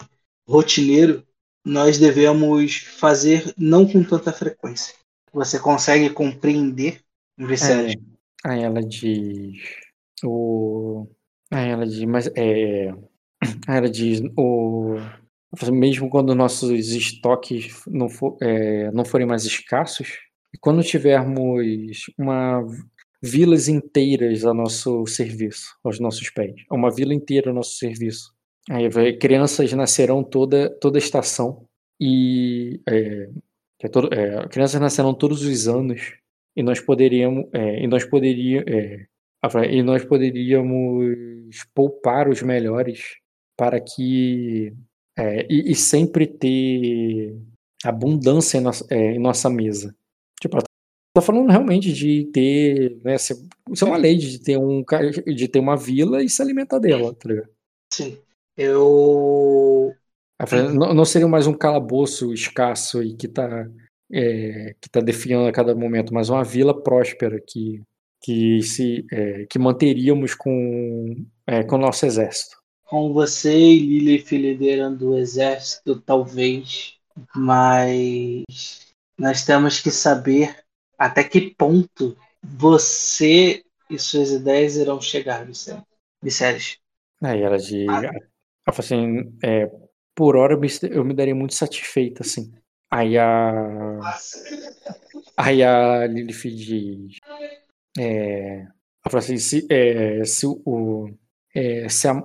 rotineiro, 0.48 1.26
nós 1.64 1.98
devemos 1.98 2.76
fazer 2.76 3.52
não 3.56 3.86
com 3.86 4.02
tanta 4.02 4.32
frequência. 4.32 4.94
Você 5.32 5.58
consegue 5.58 6.10
compreender? 6.10 7.00
É, 8.44 8.50
aí 8.50 8.62
ela 8.62 8.82
diz. 8.82 9.58
O. 10.24 11.06
Aí 11.50 11.68
ela 11.68 11.86
diz, 11.86 12.04
mas 12.04 12.26
é. 12.36 12.92
Ela 13.68 13.88
diz, 13.88 14.20
o. 14.36 14.96
Mesmo 15.70 16.08
quando 16.08 16.34
nossos 16.34 16.92
estoques 16.92 17.82
não, 17.86 18.08
for, 18.08 18.38
é, 18.40 18.90
não 18.90 19.04
forem 19.04 19.26
mais 19.26 19.44
escassos, 19.44 20.18
quando 20.60 20.82
tivermos 20.82 22.06
uma 22.18 22.66
vilas 23.22 23.68
inteiras 23.68 24.46
a 24.46 24.54
nosso 24.54 25.06
serviço, 25.06 25.76
aos 25.84 26.00
nossos 26.00 26.30
pés, 26.30 26.54
uma 26.70 26.90
vila 26.90 27.12
inteira 27.12 27.50
ao 27.50 27.54
nosso 27.54 27.76
serviço, 27.76 28.32
Aí 28.70 29.18
crianças 29.18 29.72
nascerão 29.72 30.22
toda, 30.22 30.70
toda 30.78 30.98
estação 30.98 31.66
e 32.00 32.80
é, 32.88 33.28
é 33.82 33.88
todo, 33.88 34.12
é, 34.14 34.46
crianças 34.48 34.80
nascerão 34.80 35.12
todos 35.12 35.42
os 35.42 35.66
anos 35.66 36.14
e 36.54 36.62
nós 36.62 36.80
poderíamos 36.80 37.46
é, 37.52 37.82
e 37.82 37.86
nós 37.88 38.04
poderia, 38.04 38.64
é, 38.68 39.06
e 39.68 39.82
nós 39.82 40.04
poderíamos 40.04 41.64
poupar 41.74 42.28
os 42.28 42.40
melhores 42.42 43.16
para 43.56 43.80
que 43.80 44.74
é, 45.16 45.46
e, 45.50 45.72
e, 45.72 45.74
sempre 45.74 46.26
ter 46.26 47.36
abundância 47.84 48.58
em 48.58 48.60
nossa, 48.60 48.86
em 48.94 49.18
nossa 49.18 49.50
mesa. 49.50 49.94
Tipo, 50.40 50.58
Tô 51.14 51.20
falando 51.20 51.50
realmente 51.50 51.92
de 51.92 52.24
ter, 52.32 52.98
né, 53.04 53.18
ser, 53.18 53.36
ser 53.74 53.84
uma 53.84 53.98
lei 53.98 54.16
de 54.16 54.38
ter 54.38 54.56
um 54.56 54.82
de 55.26 55.46
ter 55.46 55.58
uma 55.58 55.76
vila 55.76 56.22
e 56.22 56.28
se 56.28 56.40
alimentar 56.40 56.78
dela, 56.78 57.14
tá 57.14 57.28
ligado? 57.28 57.50
Sim. 57.92 58.18
Eu 58.56 59.94
não, 60.74 60.94
não 60.94 61.04
seria 61.04 61.28
mais 61.28 61.46
um 61.46 61.52
calabouço 61.52 62.32
escasso 62.32 63.02
e 63.02 63.14
que 63.14 63.28
tá 63.28 63.68
é, 64.10 64.74
que 64.80 64.88
tá 64.88 65.00
definhando 65.00 65.48
a 65.48 65.52
cada 65.52 65.74
momento, 65.74 66.14
mas 66.14 66.30
uma 66.30 66.42
vila 66.42 66.82
próspera 66.82 67.38
que 67.46 67.82
que 68.22 68.62
se 68.62 69.04
é, 69.12 69.44
que 69.50 69.58
manteríamos 69.58 70.34
com 70.34 71.26
é, 71.46 71.62
com 71.62 71.76
o 71.76 71.78
nosso 71.78 72.06
exército. 72.06 72.61
Com 72.92 73.10
você 73.10 73.56
e 73.56 73.78
Lilith 73.78 74.36
liderando 74.36 75.12
o 75.12 75.16
exército, 75.16 75.98
talvez, 76.02 76.98
mas 77.34 78.44
nós 79.18 79.46
temos 79.46 79.80
que 79.80 79.90
saber 79.90 80.62
até 80.98 81.24
que 81.24 81.54
ponto 81.54 82.14
você 82.42 83.64
e 83.88 83.98
suas 83.98 84.30
ideias 84.30 84.76
irão 84.76 85.00
chegar, 85.00 85.46
Viserys. 86.22 86.76
Aí 87.22 87.40
ela 87.40 87.56
de. 87.56 87.86
Ela 87.88 88.12
assim, 88.66 89.38
é, 89.42 89.70
por 90.14 90.36
hora 90.36 90.52
eu 90.52 90.60
me, 90.60 90.68
eu 90.90 91.02
me 91.02 91.14
daria 91.14 91.34
muito 91.34 91.54
satisfeita, 91.54 92.22
assim. 92.22 92.52
Aí 92.90 93.16
a. 93.16 94.00
Aí 95.38 95.62
a 95.62 96.06
Lilith 96.06 96.42
diz. 96.42 97.16
É, 97.98 98.66
ela 98.66 99.10
fala 99.10 99.18
assim, 99.18 99.38
se, 99.38 99.66
é, 99.70 100.22
se, 100.26 100.46
o, 100.46 101.08
é, 101.54 101.88
se, 101.88 102.06
a, 102.06 102.22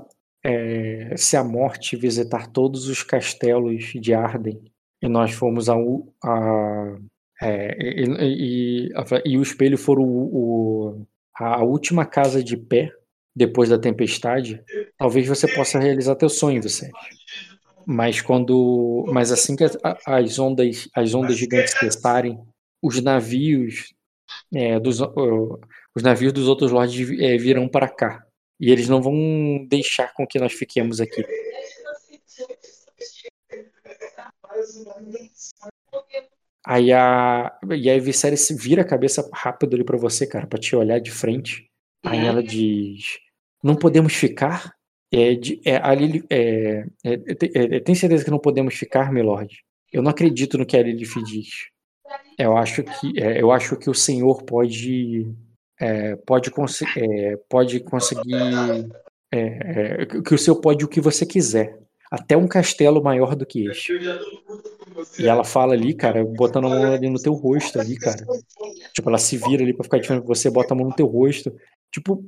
é, 0.48 1.18
se 1.18 1.36
a 1.36 1.44
morte 1.44 1.98
visitar 1.98 2.48
todos 2.48 2.88
os 2.88 3.04
castelos 3.04 3.92
de 3.94 4.14
Arden 4.14 4.64
e 5.02 5.10
nós 5.10 5.34
formos 5.34 5.68
a, 5.68 5.76
a 6.24 6.98
é, 7.42 7.78
e, 7.78 8.88
e, 8.88 8.94
e, 9.26 9.38
o 9.38 9.42
espelho 9.42 9.78
for 9.78 10.00
o, 10.00 10.06
o, 10.06 11.06
a 11.36 11.62
última 11.64 12.06
casa 12.06 12.42
de 12.42 12.56
pé 12.56 12.90
depois 13.36 13.70
da 13.70 13.78
tempestade, 13.78 14.64
talvez 14.98 15.28
você 15.28 15.54
possa 15.54 15.78
realizar 15.78 16.16
teu 16.16 16.30
sonho, 16.30 16.62
Vicente. 16.62 16.94
Mas 17.86 18.22
quando, 18.22 19.06
mas 19.10 19.32
assim 19.32 19.56
que 19.56 19.66
as 20.06 20.40
ondas, 20.40 20.90
as 20.96 21.14
ondas 21.14 21.38
gigantes 21.38 21.74
cessarem, 21.78 22.40
os 22.82 23.02
navios 23.04 23.94
é, 24.54 24.80
dos, 24.80 25.00
os 25.94 26.02
navios 26.02 26.34
dos 26.34 26.48
outros 26.48 26.72
lords 26.72 27.12
é, 27.20 27.38
virão 27.38 27.68
para 27.68 27.88
cá 27.88 28.27
e 28.60 28.72
eles 28.72 28.88
não 28.88 29.02
vão 29.02 29.66
deixar 29.68 30.14
com 30.14 30.26
que 30.26 30.40
nós 30.40 30.54
fiquemos 30.54 31.00
aqui. 31.00 31.26
Aí 36.66 36.92
a, 36.92 37.58
e 37.76 37.90
a 37.90 37.98
Viserys 37.98 38.50
vira 38.52 38.82
a 38.82 38.88
cabeça 38.88 39.28
rápido 39.34 39.76
ali 39.76 39.84
para 39.84 39.98
você, 39.98 40.28
cara, 40.28 40.48
para 40.48 40.60
te 40.60 40.76
olhar 40.76 41.00
de 41.00 41.12
frente. 41.12 41.70
Aí 42.04 42.26
ela 42.26 42.44
diz: 42.44 43.20
Não 43.64 43.76
podemos 43.76 44.14
ficar? 44.14 44.76
É, 45.10 45.36
de, 45.36 45.62
é, 45.64 45.78
a 45.78 45.94
Lily, 45.96 46.26
é, 46.30 46.86
é, 47.06 47.14
é, 47.14 47.80
tem 47.80 47.96
certeza 47.96 48.26
que 48.26 48.32
não 48.32 48.40
podemos 48.40 48.76
ficar, 48.76 49.12
Milord? 49.14 49.64
Eu 49.92 50.02
não 50.02 50.12
acredito 50.12 50.58
no 50.58 50.66
que 50.66 50.76
a 50.76 50.84
Lilith 50.84 51.24
diz. 51.24 51.48
Eu 52.38 52.58
acho 52.58 52.84
que, 52.84 53.22
é, 53.22 53.42
eu 53.42 53.52
acho 53.52 53.78
que 53.78 53.90
o 53.90 53.94
Senhor 53.94 54.44
pode, 54.44 55.26
é, 55.80 56.16
pode, 56.16 56.52
cons 56.52 56.82
é, 56.96 57.38
pode 57.50 57.80
conseguir. 57.82 58.34
É, 59.32 60.06
que 60.06 60.34
o 60.34 60.38
Senhor 60.38 60.56
pode 60.58 60.86
o 60.86 60.88
que 60.88 61.02
você 61.02 61.26
quiser. 61.26 61.78
Até 62.10 62.38
um 62.38 62.48
castelo 62.48 63.04
maior 63.04 63.36
do 63.36 63.46
que 63.46 63.68
este. 63.68 63.94
E 65.20 65.28
ela 65.28 65.44
fala 65.44 65.74
ali, 65.74 65.94
cara, 65.94 66.24
botando 66.24 66.68
a 66.68 66.70
mão 66.70 66.94
ali 66.94 67.10
no 67.10 67.22
teu 67.22 67.34
rosto 67.34 67.80
ali, 67.80 67.98
cara. 67.98 68.26
Tipo, 68.94 69.10
ela 69.10 69.18
se 69.18 69.38
vira 69.38 69.62
ali 69.62 69.74
pra 69.74 69.84
ficar 69.84 70.00
diferente, 70.00 70.26
você 70.26 70.50
bota 70.50 70.74
a 70.74 70.78
mão 70.78 70.88
no 70.88 70.96
teu 70.96 71.06
rosto. 71.06 71.54
Tipo, 71.92 72.26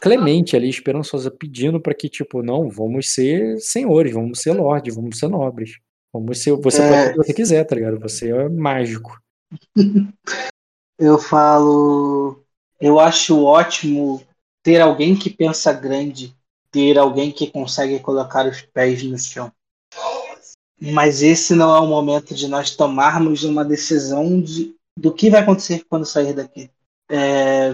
Clemente 0.00 0.56
ali, 0.56 0.68
esperançosa, 0.68 1.30
pedindo 1.30 1.80
para 1.80 1.94
que, 1.94 2.08
tipo, 2.08 2.42
não, 2.42 2.70
vamos 2.70 3.12
ser 3.12 3.58
senhores, 3.60 4.12
vamos 4.12 4.40
ser 4.40 4.52
lordes, 4.52 4.94
vamos 4.94 5.18
ser 5.18 5.28
nobres. 5.28 5.78
Vamos 6.12 6.42
ser, 6.42 6.52
você 6.56 6.82
é... 6.82 6.88
pode 6.88 7.10
o 7.10 7.12
que 7.12 7.26
você 7.26 7.34
quiser, 7.34 7.64
tá 7.64 7.74
ligado? 7.74 7.98
Você 8.00 8.30
é 8.30 8.48
mágico. 8.48 9.20
eu 10.98 11.18
falo. 11.18 12.42
Eu 12.80 12.98
acho 12.98 13.44
ótimo 13.44 14.22
ter 14.62 14.80
alguém 14.80 15.14
que 15.14 15.28
pensa 15.28 15.72
grande, 15.72 16.34
ter 16.70 16.98
alguém 16.98 17.30
que 17.30 17.50
consegue 17.50 17.98
colocar 18.00 18.46
os 18.46 18.62
pés 18.62 19.02
no 19.02 19.18
chão. 19.18 19.52
Mas 20.80 21.20
esse 21.22 21.54
não 21.54 21.74
é 21.74 21.80
o 21.80 21.86
momento 21.86 22.34
de 22.34 22.48
nós 22.48 22.74
tomarmos 22.74 23.44
uma 23.44 23.64
decisão 23.64 24.40
de, 24.40 24.74
do 24.96 25.12
que 25.12 25.28
vai 25.28 25.40
acontecer 25.40 25.84
quando 25.88 26.06
sair 26.06 26.32
daqui. 26.32 26.70
É, 27.08 27.72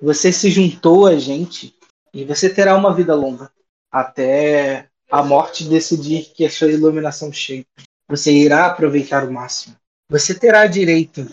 você 0.00 0.32
se 0.32 0.50
juntou 0.50 1.06
a 1.06 1.18
gente 1.18 1.74
e 2.14 2.24
você 2.24 2.48
terá 2.48 2.76
uma 2.76 2.94
vida 2.94 3.14
longa 3.14 3.50
até 3.90 4.88
a 5.10 5.22
morte 5.22 5.64
decidir 5.64 6.30
que 6.34 6.44
a 6.44 6.50
sua 6.50 6.70
iluminação 6.70 7.32
chegue. 7.32 7.66
Você 8.08 8.32
irá 8.32 8.66
aproveitar 8.66 9.24
o 9.24 9.32
máximo. 9.32 9.74
Você 10.10 10.34
terá 10.34 10.66
direito, 10.66 11.26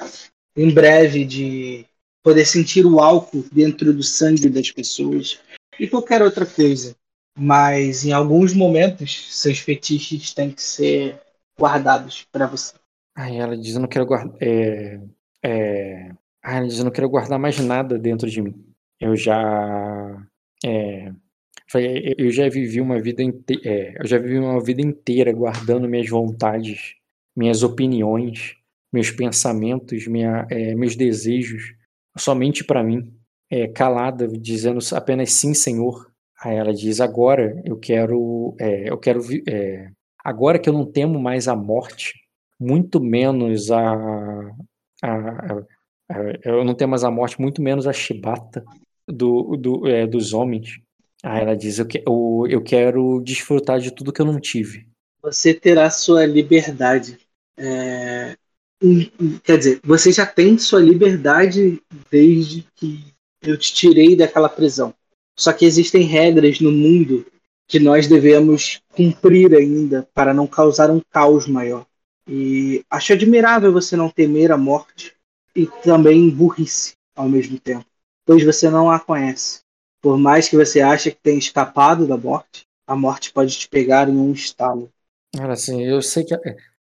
em 0.55 0.73
breve, 0.73 1.25
de 1.25 1.85
poder 2.25 2.43
sentir 2.43 2.87
o 2.87 2.99
álcool 2.99 3.45
dentro 3.51 3.93
do 3.93 4.01
sangue 4.01 4.49
das 4.49 4.71
pessoas 4.71 5.39
e 5.79 5.87
qualquer 5.87 6.23
outra 6.23 6.43
coisa. 6.43 6.95
Mas 7.37 8.03
em 8.03 8.13
alguns 8.13 8.51
momentos, 8.51 9.27
seus 9.39 9.59
fetiches 9.59 10.33
têm 10.33 10.49
que 10.49 10.61
ser 10.61 11.21
guardados 11.59 12.25
para 12.31 12.47
você. 12.47 12.73
Aí 13.15 13.37
ela 13.37 13.55
diz: 13.55 13.75
Eu 13.75 13.81
não 13.81 13.87
quero 13.87 14.07
guardar. 14.07 14.35
É, 14.41 14.99
é... 15.43 16.11
Ela 16.43 16.65
diz: 16.65 16.79
Eu 16.79 16.85
não 16.85 16.91
quero 16.91 17.09
guardar 17.09 17.37
mais 17.37 17.59
nada 17.59 17.99
dentro 17.99 18.27
de 18.27 18.41
mim. 18.41 18.55
Eu 18.99 19.15
já. 19.15 20.25
É, 20.65 21.11
eu 22.17 22.31
já 22.31 22.47
vivi 22.47 22.79
uma 22.79 22.99
vida 23.01 23.21
inteira, 23.21 23.61
é, 23.65 23.97
eu 23.99 24.07
já 24.07 24.17
vivi 24.17 24.39
uma 24.39 24.63
vida 24.63 24.81
inteira 24.81 25.33
guardando 25.33 25.89
minhas 25.89 26.09
vontades, 26.09 26.95
minhas 27.35 27.63
opiniões, 27.63 28.55
meus 28.93 29.11
pensamentos, 29.11 30.07
minha, 30.07 30.47
é, 30.49 30.73
meus 30.73 30.95
desejos 30.95 31.75
somente 32.17 32.63
para 32.63 32.83
mim, 32.83 33.13
é, 33.49 33.67
calada, 33.67 34.27
dizendo 34.27 34.79
apenas 34.93 35.31
sim, 35.31 35.53
Senhor. 35.53 36.11
Aí 36.41 36.55
ela 36.55 36.73
diz: 36.73 36.99
agora 36.99 37.61
eu 37.65 37.77
quero, 37.77 38.55
é, 38.59 38.89
eu 38.89 38.97
quero, 38.97 39.21
é, 39.47 39.89
agora 40.23 40.59
que 40.59 40.69
eu 40.69 40.73
não 40.73 40.85
temo 40.85 41.19
mais 41.19 41.47
a 41.47 41.55
morte, 41.55 42.13
muito 42.59 43.01
menos 43.01 43.71
a, 43.71 43.93
a, 45.03 45.11
a, 45.11 45.63
a 46.09 46.15
eu 46.43 46.63
não 46.63 46.73
temo 46.73 46.91
mais 46.91 47.03
a 47.03 47.11
morte, 47.11 47.39
muito 47.39 47.61
menos 47.61 47.87
a 47.87 47.93
chibata 47.93 48.63
do, 49.07 49.55
do 49.55 49.87
é, 49.87 50.05
dos 50.05 50.33
homens. 50.33 50.79
Aí 51.23 51.41
ela 51.41 51.55
diz: 51.55 51.79
eu, 51.79 51.87
que, 51.87 52.03
eu, 52.05 52.45
eu 52.49 52.61
quero 52.61 53.21
desfrutar 53.21 53.79
de 53.79 53.91
tudo 53.91 54.13
que 54.13 54.21
eu 54.21 54.25
não 54.25 54.39
tive. 54.39 54.87
Você 55.21 55.53
terá 55.53 55.89
sua 55.89 56.25
liberdade. 56.25 57.17
É, 57.57 58.37
quer 59.43 59.57
dizer, 59.57 59.79
você 59.83 60.11
já 60.11 60.25
tem 60.25 60.57
sua 60.57 60.79
liberdade 60.79 61.81
desde 62.09 62.65
que 62.75 63.13
eu 63.41 63.57
te 63.57 63.73
tirei 63.73 64.15
daquela 64.15 64.49
prisão. 64.49 64.93
Só 65.37 65.51
que 65.51 65.65
existem 65.65 66.03
regras 66.03 66.59
no 66.59 66.71
mundo 66.71 67.25
que 67.67 67.79
nós 67.79 68.07
devemos 68.07 68.81
cumprir 68.89 69.53
ainda 69.53 70.07
para 70.13 70.33
não 70.33 70.47
causar 70.47 70.89
um 70.89 71.01
caos 71.11 71.47
maior. 71.47 71.85
E 72.27 72.83
acho 72.89 73.13
admirável 73.13 73.71
você 73.71 73.95
não 73.95 74.09
temer 74.09 74.51
a 74.51 74.57
morte 74.57 75.13
e 75.55 75.67
também 75.83 76.29
burrice 76.29 76.93
ao 77.15 77.29
mesmo 77.29 77.59
tempo, 77.59 77.85
pois 78.25 78.43
você 78.43 78.69
não 78.69 78.89
a 78.89 78.99
conhece. 78.99 79.61
Por 80.01 80.17
mais 80.17 80.47
que 80.47 80.55
você 80.55 80.81
ache 80.81 81.11
que 81.11 81.17
tenha 81.21 81.39
escapado 81.39 82.07
da 82.07 82.17
morte, 82.17 82.65
a 82.87 82.95
morte 82.95 83.31
pode 83.31 83.57
te 83.57 83.67
pegar 83.67 84.09
em 84.09 84.15
um 84.15 84.31
estalo. 84.31 84.91
Cara, 85.35 85.53
assim, 85.53 85.83
eu 85.83 86.01
sei 86.01 86.23
que 86.23 86.33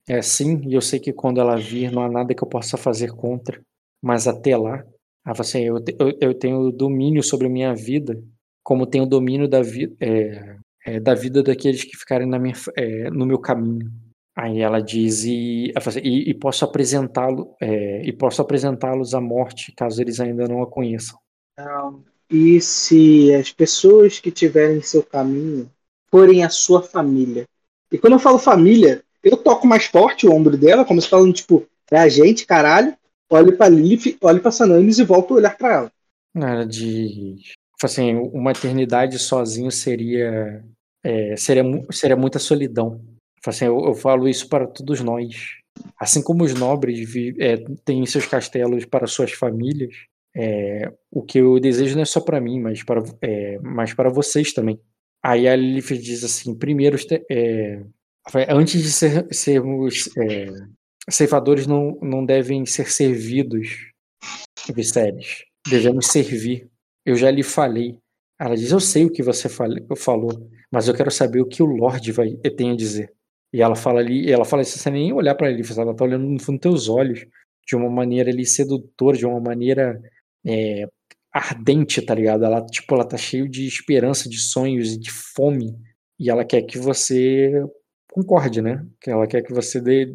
é, 0.09 0.20
sim, 0.22 0.60
e 0.68 0.74
eu 0.74 0.81
sei 0.81 1.01
que 1.01 1.12
quando 1.12 1.40
ela 1.40 1.56
vir 1.56 1.90
não 1.90 2.02
há 2.02 2.09
nada 2.09 2.35
que 2.35 2.43
eu 2.43 2.48
possa 2.48 2.76
fazer 2.76 3.12
contra, 3.12 3.60
mas 4.02 4.28
até 4.28 4.56
lá, 4.56 4.85
assim, 5.24 5.62
eu, 5.62 5.76
eu, 5.98 6.18
eu 6.20 6.35
tenho 6.35 6.70
domínio 6.70 7.22
sobre 7.22 7.47
a 7.47 7.51
minha 7.51 7.74
vida 7.74 8.22
como 8.64 8.86
tenho 8.86 9.05
domínio 9.05 9.47
da, 9.47 9.60
vi 9.60 9.94
é, 10.01 10.56
é, 10.86 10.98
da 10.98 11.14
vida 11.14 11.43
daqueles 11.43 11.85
que 11.85 11.97
ficarem 11.97 12.26
na 12.26 12.39
minha, 12.39 12.55
é, 12.76 13.10
no 13.10 13.26
meu 13.26 13.39
caminho. 13.39 13.93
Aí 14.35 14.60
ela 14.60 14.81
diz 14.81 15.22
e, 15.22 15.72
e, 16.02 16.31
e 16.31 16.35
posso 16.35 16.64
apresentá-lo 16.64 17.55
é, 17.60 18.02
e 18.05 18.12
posso 18.12 18.43
apresentá-los 18.43 19.14
à 19.14 19.20
morte 19.20 19.70
caso 19.72 20.01
eles 20.01 20.18
ainda 20.18 20.48
não 20.48 20.62
a 20.62 20.66
conheçam. 20.66 21.18
E 22.28 22.60
se 22.60 23.32
as 23.35 23.52
pessoas 23.52 24.18
que 24.18 24.32
tiverem 24.32 24.81
seu 24.81 25.05
caminho 25.05 25.70
forem 26.10 26.43
a 26.43 26.48
sua 26.48 26.82
família? 26.82 27.44
E 27.93 27.98
quando 27.98 28.14
eu 28.14 28.18
falo 28.18 28.39
família, 28.39 29.03
eu 29.25 29.37
toco 29.37 29.67
mais 29.67 29.87
forte 29.87 30.27
o 30.27 30.33
ombro 30.33 30.57
dela, 30.57 30.85
como 30.85 31.01
se 31.01 31.09
falando 31.09 31.33
tipo, 31.33 31.67
é 31.91 31.99
a 31.99 32.09
gente, 32.09 32.47
caralho. 32.47 32.95
Olhe 33.31 33.53
para 33.53 33.69
Lilith, 33.71 34.19
olhe 34.21 34.41
para 34.41 34.51
Sananes 34.51 34.99
e 34.99 35.05
volto 35.05 35.35
a 35.35 35.37
olhar 35.39 35.57
para 35.57 35.73
ela. 35.73 35.93
Era 36.37 36.65
de 36.65 37.37
Tipo 37.85 37.87
assim, 37.87 38.15
uma 38.33 38.53
eternidade 38.53 39.19
sozinho 39.19 39.71
seria 39.71 40.65
é, 41.03 41.37
seria, 41.37 41.63
seria 41.91 42.17
muita 42.17 42.39
solidão. 42.39 42.99
Tipo 43.37 43.51
assim, 43.51 43.67
eu, 43.67 43.79
eu, 43.87 43.95
falo 43.95 44.29
isso 44.29 44.49
para 44.49 44.67
todos 44.67 45.01
nós. 45.01 45.59
assim 45.99 46.23
como 46.23 46.45
os 46.45 46.55
nobres 46.55 46.99
vi- 47.11 47.37
é, 47.39 47.59
têm 47.85 48.07
seus 48.07 48.27
castelos 48.27 48.85
para 48.87 49.07
suas 49.07 49.33
famílias, 49.33 49.95
é, 50.35 50.91
o 51.11 51.23
que 51.23 51.39
eu 51.39 51.61
desejo 51.61 51.95
não 51.95 52.03
é 52.03 52.07
só 52.07 52.21
para 52.21 52.41
mim, 52.41 52.61
mas 52.61 52.83
para, 52.83 53.03
é, 53.21 53.59
mas 53.61 53.93
para 53.93 54.09
vocês 54.09 54.53
também. 54.53 54.81
Aí 55.23 55.47
a 55.49 55.55
Lilith 55.57 55.99
diz 55.99 56.25
assim: 56.25 56.55
primeiro, 56.55 56.97
é, 57.31 57.83
antes 58.49 58.83
de 58.83 58.91
ser- 58.91 59.27
sermos 59.33 60.09
é, 60.17 60.47
ceifadores, 61.11 61.67
não, 61.67 61.99
não 62.03 62.25
devem 62.25 62.65
ser 62.67 62.91
servidos, 62.91 63.69
Viserys. 64.75 65.45
Devemos 65.69 66.07
servir. 66.07 66.69
Eu 67.05 67.17
já 67.17 67.31
lhe 67.31 67.43
falei. 67.43 67.99
Ela 68.41 68.57
diz: 68.57 68.71
Eu 68.71 68.81
sei 68.81 69.05
o 69.05 69.13
que 69.13 69.23
você 69.23 69.49
falou, 69.49 70.51
mas 70.71 70.89
eu 70.89 70.95
quero 70.95 71.11
saber 71.11 71.41
o 71.41 71.47
que 71.47 71.63
o 71.63 71.67
Lorde 71.67 72.13
vai, 72.13 72.35
tem 72.57 72.71
a 72.73 72.77
dizer. 72.77 73.13
E 73.53 73.63
ela 73.63 73.77
fala 73.77 74.01
ali, 74.01 74.31
ela 74.33 74.45
fala 74.45 74.63
isso 74.63 74.79
sem 74.79 74.93
nem 74.93 75.13
olhar 75.13 75.35
para 75.37 75.51
ele, 75.51 75.63
ela 75.77 75.95
tá 75.95 76.05
olhando 76.05 76.27
no 76.27 76.41
fundo 76.41 76.57
dos 76.57 76.61
teus 76.61 76.89
olhos, 76.89 77.25
de 77.67 77.77
uma 77.77 77.89
maneira 77.89 78.31
ali 78.31 78.45
sedutora, 78.45 79.17
de 79.17 79.25
uma 79.25 79.41
maneira 79.41 80.01
é, 80.45 80.89
ardente, 81.33 82.03
tá 82.03 82.15
ligado? 82.15 82.45
Ela, 82.45 82.65
tipo, 82.67 82.93
ela 82.95 83.05
tá 83.05 83.17
cheia 83.17 83.49
de 83.49 83.67
esperança, 83.67 84.29
de 84.29 84.39
sonhos 84.41 84.93
e 84.93 84.99
de 84.99 85.11
fome. 85.11 85.77
E 86.19 86.31
ela 86.31 86.45
quer 86.45 86.63
que 86.63 86.79
você 86.79 87.53
concorde, 88.15 88.62
né? 88.62 88.86
Que 89.01 89.11
ela 89.11 89.27
quer 89.27 89.43
que 89.43 89.53
você 89.53 89.81
dê, 89.81 90.15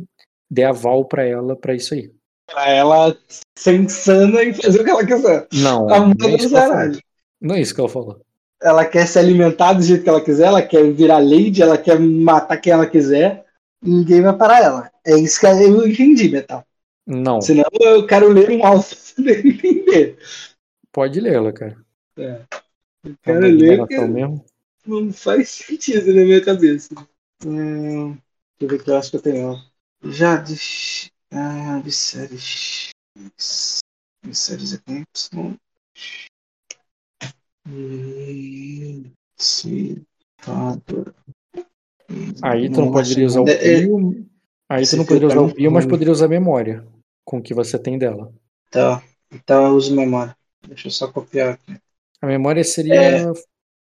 dê 0.49 0.63
aval 0.63 1.03
pra 1.05 1.25
ela 1.25 1.55
pra 1.55 1.75
isso 1.75 1.93
aí. 1.93 2.11
Pra 2.47 2.69
ela 2.69 3.15
ser 3.57 3.75
insana 3.75 4.41
e 4.41 4.53
fazer 4.53 4.79
o 4.79 4.83
que 4.83 4.89
ela 4.89 5.05
quiser. 5.05 5.47
Não, 5.53 5.85
não 5.85 6.29
é, 6.29 6.35
isso 6.35 6.49
que 6.49 7.01
não 7.41 7.55
é 7.55 7.61
isso 7.61 7.75
que 7.75 7.81
ela 7.81 7.89
falou. 7.89 8.21
Ela 8.61 8.85
quer 8.85 9.05
se 9.05 9.19
alimentar 9.19 9.73
do 9.73 9.81
jeito 9.81 10.03
que 10.03 10.09
ela 10.09 10.23
quiser, 10.23 10.47
ela 10.47 10.61
quer 10.61 10.91
virar 10.91 11.19
lady, 11.19 11.61
ela 11.61 11.77
quer 11.77 11.99
matar 11.99 12.57
quem 12.57 12.73
ela 12.73 12.87
quiser. 12.87 13.45
Ninguém 13.81 14.21
vai 14.21 14.35
parar 14.35 14.63
ela. 14.63 14.91
É 15.05 15.17
isso 15.17 15.39
que 15.39 15.45
eu 15.45 15.87
entendi, 15.87 16.29
Metal. 16.29 16.65
Não, 17.05 17.41
Senão 17.41 17.65
eu 17.79 18.05
quero 18.05 18.29
ler 18.29 18.49
um 18.51 18.65
alto 18.65 18.95
pra 19.15 19.31
entender. 19.31 20.17
pode 20.91 21.19
lê-la, 21.19 21.51
cara. 21.51 21.77
Eu 22.17 22.25
É 22.25 22.45
quero 23.21 23.39
ler 23.39 23.79
não 24.85 25.13
faz 25.13 25.49
sentido 25.49 26.07
na 26.07 26.23
minha 26.23 26.43
cabeça. 26.43 26.89
Hum, 27.45 28.11
deixa 28.11 28.21
eu 28.61 28.67
ver 28.67 28.83
que 28.83 29.09
que 29.09 29.15
eu 29.15 29.21
tenho. 29.21 29.55
Já 30.03 30.37
diz. 30.37 31.09
Ah, 31.31 31.79
Viserys. 31.83 32.89
Viserys 34.23 34.73
é 34.73 34.77
com 34.85 35.03
Y. 35.37 35.57
E. 37.71 39.11
Fado. 40.41 41.13
Aí 42.41 42.69
tu 42.69 42.81
não 42.81 42.91
poderia 42.91 43.25
usar 43.25 43.41
o 43.41 43.47
É, 43.47 43.81
bio. 43.81 44.25
Aí 44.69 44.85
tu 44.87 44.97
não 44.97 45.05
poderia 45.05 45.27
usar 45.27 45.41
o 45.41 45.53
bio, 45.53 45.71
mas 45.71 45.85
poderia 45.85 46.11
usar 46.11 46.25
a 46.25 46.29
memória 46.29 46.85
com 47.25 47.37
o 47.37 47.41
que 47.41 47.53
você 47.53 47.77
tem 47.77 47.97
dela. 47.97 48.33
Tá. 48.71 49.03
Então 49.31 49.67
eu 49.67 49.75
uso 49.75 49.95
memória. 49.95 50.35
Deixa 50.67 50.87
eu 50.87 50.91
só 50.91 51.11
copiar 51.11 51.53
aqui. 51.53 51.79
A 52.21 52.27
memória 52.27 52.63
seria, 52.63 52.95
É. 53.01 53.33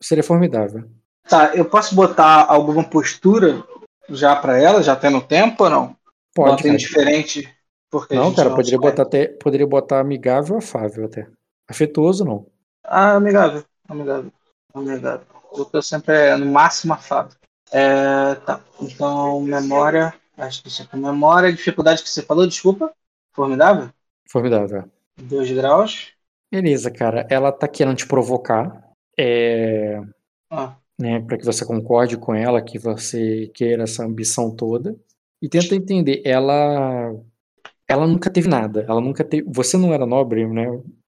seria 0.03 0.25
formidável. 0.25 0.91
Tá, 1.29 1.55
eu 1.55 1.65
posso 1.65 1.95
botar 1.95 2.47
alguma 2.49 2.85
postura 2.85 3.65
já 4.09 4.37
pra 4.37 4.59
ela, 4.59 4.83
já 4.83 4.95
tendo 4.95 5.21
tempo 5.21 5.65
ou 5.65 5.71
não? 5.71 5.97
Pode, 6.35 6.51
Bota 6.63 6.69
indiferente. 6.69 7.53
Porque 7.91 8.15
Não, 8.15 8.35
cara, 8.35 8.51
poderia 8.51 8.73
sabe. 8.79 8.91
botar 8.91 9.03
até, 9.03 9.27
poderia 9.29 9.67
botar 9.67 10.01
amigável 10.01 10.59
afável 10.59 11.07
até. 11.07 11.29
Afetuoso 11.69 12.25
não. 12.25 12.47
Ah, 12.85 13.15
amigável. 13.15 13.65
Amigável. 13.89 14.33
Amigável. 14.75 15.27
O 15.51 15.65
que 15.65 15.77
eu 15.77 15.83
sempre 15.83 16.15
é 16.15 16.37
no 16.37 16.47
máximo 16.47 16.93
afável. 16.93 17.33
É, 17.73 18.35
tá. 18.37 18.61
Então, 18.81 19.41
memória. 19.41 20.15
Acho 20.37 20.63
que 20.63 20.69
isso 20.69 20.87
é 20.93 20.97
memória. 20.97 21.53
Dificuldade 21.53 22.03
que 22.03 22.09
você 22.09 22.23
falou, 22.23 22.47
desculpa. 22.47 22.93
Formidável. 23.35 23.89
Formidável. 24.29 24.85
2 25.17 25.51
graus. 25.53 26.13
Beleza, 26.53 26.91
cara. 26.91 27.27
Ela 27.31 27.51
tá 27.51 27.67
querendo 27.67 27.97
te 27.97 28.07
provocar. 28.07 28.91
É, 29.19 30.01
Ah, 30.51 30.77
né, 30.99 31.21
para 31.21 31.37
que 31.39 31.45
você 31.45 31.65
concorde 31.65 32.17
com 32.17 32.35
ela, 32.35 32.63
que 32.63 32.79
você 32.79 33.51
queira 33.55 33.85
essa 33.85 34.05
ambição 34.05 34.55
toda. 34.55 34.97
E 35.43 35.49
tenta 35.49 35.75
entender, 35.75 36.23
ela 36.25 37.15
ela 37.89 38.07
nunca 38.07 38.31
teve 38.31 38.49
nada, 38.49 38.85
ela 38.89 39.01
nunca 39.01 39.23
teve, 39.23 39.47
você 39.49 39.77
não 39.77 39.93
era 39.93 40.07
nobre, 40.07 40.47
né? 40.47 40.67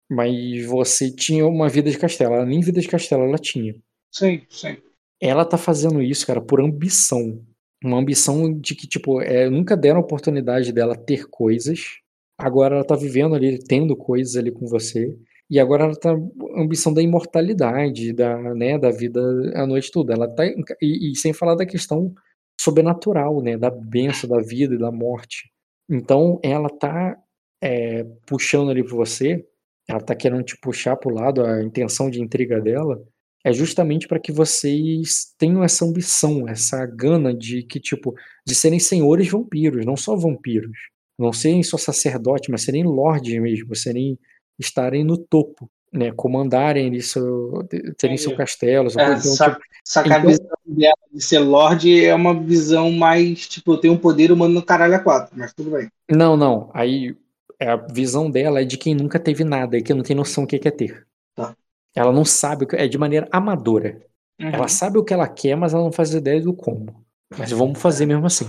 Mas 0.08 0.64
você 0.66 1.10
tinha 1.10 1.46
uma 1.46 1.68
vida 1.68 1.90
de 1.90 1.98
castelo, 1.98 2.34
ela 2.34 2.46
nem 2.46 2.60
vida 2.60 2.80
de 2.80 2.88
castelo 2.88 3.24
ela 3.24 3.38
tinha. 3.38 3.74
sim, 4.12 4.42
sim. 4.48 4.76
Ela 5.20 5.44
tá 5.44 5.58
fazendo 5.58 6.02
isso, 6.02 6.26
cara, 6.26 6.40
por 6.40 6.60
ambição. 6.60 7.44
Uma 7.84 7.98
ambição 7.98 8.58
de 8.58 8.74
que, 8.74 8.86
tipo, 8.86 9.20
é, 9.20 9.48
nunca 9.50 9.76
deram 9.76 9.98
a 9.98 10.02
oportunidade 10.02 10.72
dela 10.72 10.96
ter 10.96 11.28
coisas. 11.28 11.98
Agora 12.38 12.76
ela 12.76 12.84
tá 12.84 12.96
vivendo 12.96 13.34
ali, 13.34 13.58
tendo 13.62 13.94
coisas 13.96 14.36
ali 14.36 14.50
com 14.50 14.66
você. 14.66 15.16
E 15.50 15.58
agora 15.58 15.84
ela 15.84 15.96
tá 15.96 16.16
ambição 16.56 16.94
da 16.94 17.02
imortalidade, 17.02 18.12
da, 18.12 18.38
né, 18.54 18.78
da 18.78 18.90
vida 18.90 19.20
a 19.54 19.66
noite 19.66 19.90
toda. 19.90 20.12
Ela 20.14 20.28
tá, 20.28 20.46
e, 20.80 21.10
e 21.12 21.16
sem 21.16 21.32
falar 21.32 21.56
da 21.56 21.66
questão 21.66 22.14
sobrenatural, 22.60 23.42
né, 23.42 23.56
da 23.58 23.70
benção 23.70 24.28
da 24.30 24.40
vida 24.40 24.74
e 24.74 24.78
da 24.78 24.92
morte. 24.92 25.50
Então 25.88 26.38
ela 26.42 26.68
tá 26.68 27.16
é, 27.62 28.04
puxando 28.26 28.70
ali 28.70 28.84
pra 28.84 28.94
você, 28.94 29.44
ela 29.88 30.00
tá 30.00 30.14
querendo 30.14 30.44
te 30.44 30.56
puxar 30.60 30.96
pro 30.96 31.12
lado, 31.12 31.44
a 31.44 31.62
intenção 31.62 32.08
de 32.08 32.20
intriga 32.22 32.60
dela 32.60 33.02
é 33.44 33.52
justamente 33.52 34.06
para 34.06 34.20
que 34.20 34.32
vocês 34.32 35.34
tenham 35.38 35.64
essa 35.64 35.84
ambição, 35.84 36.46
essa 36.46 36.84
gana 36.86 37.34
de 37.34 37.62
que 37.62 37.80
tipo 37.80 38.14
de 38.46 38.54
serem 38.54 38.78
senhores 38.78 39.28
vampiros, 39.28 39.86
não 39.86 39.96
só 39.96 40.14
vampiros, 40.14 40.76
não 41.18 41.32
serem 41.32 41.62
só 41.62 41.78
sacerdotes, 41.78 42.48
mas 42.50 42.62
serem 42.62 42.84
lordes 42.84 43.40
mesmo, 43.40 43.74
serem 43.74 44.18
estarem 44.60 45.02
no 45.04 45.16
topo, 45.16 45.68
né, 45.92 46.12
comandarem 46.12 46.86
ali 46.88 47.02
seu, 47.02 47.66
terem 47.98 48.16
seu 48.16 48.28
Entendi. 48.32 48.36
castelo, 48.36 48.90
seu 48.90 49.00
É, 49.00 49.04
então, 49.10 49.20
sa- 49.20 49.50
tipo, 49.50 49.60
Só 49.84 50.02
que 50.02 50.12
a 50.12 50.18
Então- 50.18 50.30
visão 50.30 50.46
dela 50.66 50.94
de 51.12 51.24
ser 51.24 51.38
Lorde 51.40 52.04
é 52.04 52.14
uma 52.14 52.34
visão 52.38 52.92
mais, 52.92 53.48
tipo, 53.48 53.76
tem 53.78 53.90
um 53.90 53.96
poder 53.96 54.30
humano 54.30 54.54
no 54.54 54.62
caralho 54.62 54.94
a 54.94 54.98
quatro, 55.00 55.36
mas 55.36 55.52
tudo 55.54 55.70
bem. 55.70 55.88
não, 56.08 56.36
não, 56.36 56.70
aí 56.74 57.16
é, 57.58 57.70
a 57.70 57.76
visão 57.76 58.30
dela 58.30 58.60
é 58.60 58.64
de 58.64 58.76
quem 58.78 58.94
nunca 58.94 59.18
teve 59.18 59.42
nada 59.44 59.76
e 59.76 59.82
que 59.82 59.92
não 59.92 60.02
tem 60.02 60.14
noção 60.16 60.44
do 60.44 60.46
que 60.46 60.58
quer 60.58 60.70
ter. 60.70 61.06
Tá. 61.34 61.54
Ela 61.94 62.12
não 62.12 62.24
sabe, 62.24 62.64
o 62.64 62.66
que- 62.68 62.76
é 62.76 62.86
de 62.86 62.96
maneira 62.98 63.26
amadora. 63.32 64.00
Ela 64.38 64.68
sabe 64.68 64.96
o 64.98 65.04
que 65.04 65.12
ela 65.12 65.28
quer, 65.28 65.56
mas 65.56 65.74
ela 65.74 65.82
não 65.82 65.92
faz 65.92 66.14
ideia 66.14 66.40
do 66.40 66.54
como. 66.54 67.04
Mas 67.36 67.50
vamos 67.50 67.78
fazer 67.78 68.06
mesmo 68.06 68.24
assim. 68.26 68.48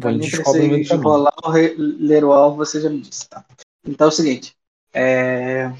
Caminho. 0.00 1.02
rolar 1.02 1.32
o 1.44 1.50
ler 1.78 2.24
o 2.24 2.32
alvo, 2.32 2.56
você 2.56 2.80
já 2.80 2.88
me 2.90 3.00
disse, 3.00 3.28
tá? 3.28 3.44
Então 3.86 4.06
é 4.06 4.08
o 4.08 4.12
seguinte, 4.12 4.55
é, 4.96 5.70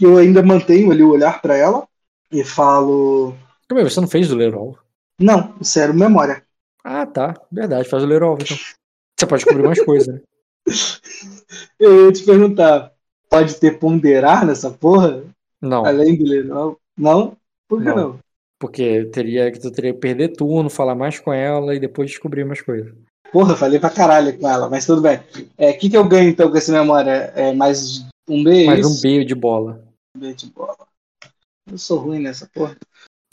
eu 0.00 0.16
ainda 0.16 0.42
mantenho 0.42 0.90
ali 0.90 1.02
o 1.02 1.12
olhar 1.12 1.40
pra 1.40 1.56
ela 1.56 1.86
e 2.30 2.42
falo, 2.42 3.34
aí, 3.70 3.82
você 3.84 4.00
não 4.00 4.08
fez 4.08 4.32
o 4.32 4.36
Lerol? 4.36 4.76
não, 5.20 5.54
isso 5.60 5.78
era 5.78 5.92
memória. 5.92 6.42
Ah, 6.82 7.06
tá. 7.06 7.34
Verdade, 7.50 7.88
faz 7.88 8.02
o 8.02 8.06
Lerol, 8.06 8.36
então. 8.40 8.56
Você 9.16 9.26
pode 9.26 9.44
descobrir 9.44 9.66
mais 9.66 9.82
coisas, 9.84 10.14
né? 10.14 10.20
Eu 11.78 12.06
ia 12.06 12.12
te 12.12 12.24
perguntar, 12.24 12.92
pode 13.30 13.54
ter 13.56 13.78
ponderar 13.78 14.44
nessa 14.44 14.70
porra? 14.70 15.22
Não, 15.62 15.86
Além 15.86 16.18
do 16.18 16.24
ler 16.24 16.44
não? 16.44 17.36
Por 17.68 17.78
que 17.80 17.88
Não. 17.88 17.96
não? 17.96 18.18
porque 18.58 19.04
teria 19.06 19.50
que 19.52 19.60
tu 19.60 19.70
teria 19.70 19.92
que 19.92 19.98
perder 20.00 20.28
turno, 20.36 20.70
falar 20.70 20.94
mais 20.94 21.18
com 21.18 21.32
ela 21.32 21.74
e 21.74 21.80
depois 21.80 22.10
descobrir 22.10 22.44
mais 22.44 22.62
coisas. 22.62 22.94
Porra, 23.30 23.56
falei 23.56 23.78
pra 23.78 23.90
caralho 23.90 24.38
com 24.38 24.48
ela, 24.48 24.70
mas 24.70 24.86
tudo 24.86 25.02
bem. 25.02 25.20
O 25.58 25.78
que, 25.78 25.90
que 25.90 25.96
eu 25.96 26.04
ganho 26.08 26.30
então 26.30 26.50
com 26.50 26.56
essa 26.56 26.72
memória? 26.72 27.30
É 27.36 27.52
mais 27.52 28.06
um 28.28 28.42
B? 28.42 28.66
Mais 28.66 28.86
um? 28.86 29.00
B 29.00 29.24
de 29.24 29.34
bola. 29.34 29.84
Um 30.16 30.20
B 30.20 30.34
de 30.34 30.46
bola. 30.46 30.86
Eu 31.70 31.78
sou 31.78 31.98
ruim 31.98 32.18
nessa 32.18 32.48
porra. 32.52 32.76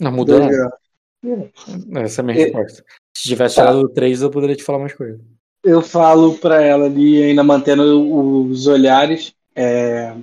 Não 0.00 0.12
mudou 0.12 0.38
nada. 0.40 0.50
graus. 0.52 1.50
Essa 1.96 2.20
é 2.20 2.22
a 2.22 2.26
minha 2.26 2.38
É. 2.38 2.44
resposta. 2.44 2.84
Se 3.16 3.28
tivesse 3.28 3.56
Tá. 3.56 3.62
tirado 3.62 3.80
o 3.80 3.88
3, 3.88 4.22
eu 4.22 4.30
poderia 4.30 4.56
te 4.56 4.64
falar 4.64 4.78
mais 4.78 4.94
coisas. 4.94 5.20
Eu 5.62 5.80
falo 5.80 6.36
pra 6.38 6.60
ela 6.60 6.86
ali, 6.86 7.22
ainda 7.22 7.44
mantendo 7.44 7.82
os 8.48 8.66
olhares. 8.66 9.32
É... 9.54 10.16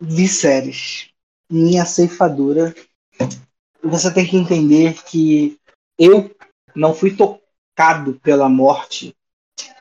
Viserys, 0.00 1.08
minha 1.50 1.84
ceifadora. 1.84 2.74
Você 3.82 4.12
tem 4.12 4.26
que 4.26 4.36
entender 4.36 5.02
que 5.04 5.58
eu 5.98 6.30
não 6.76 6.94
fui 6.94 7.16
tocado 7.16 8.14
pela 8.22 8.48
morte 8.48 9.14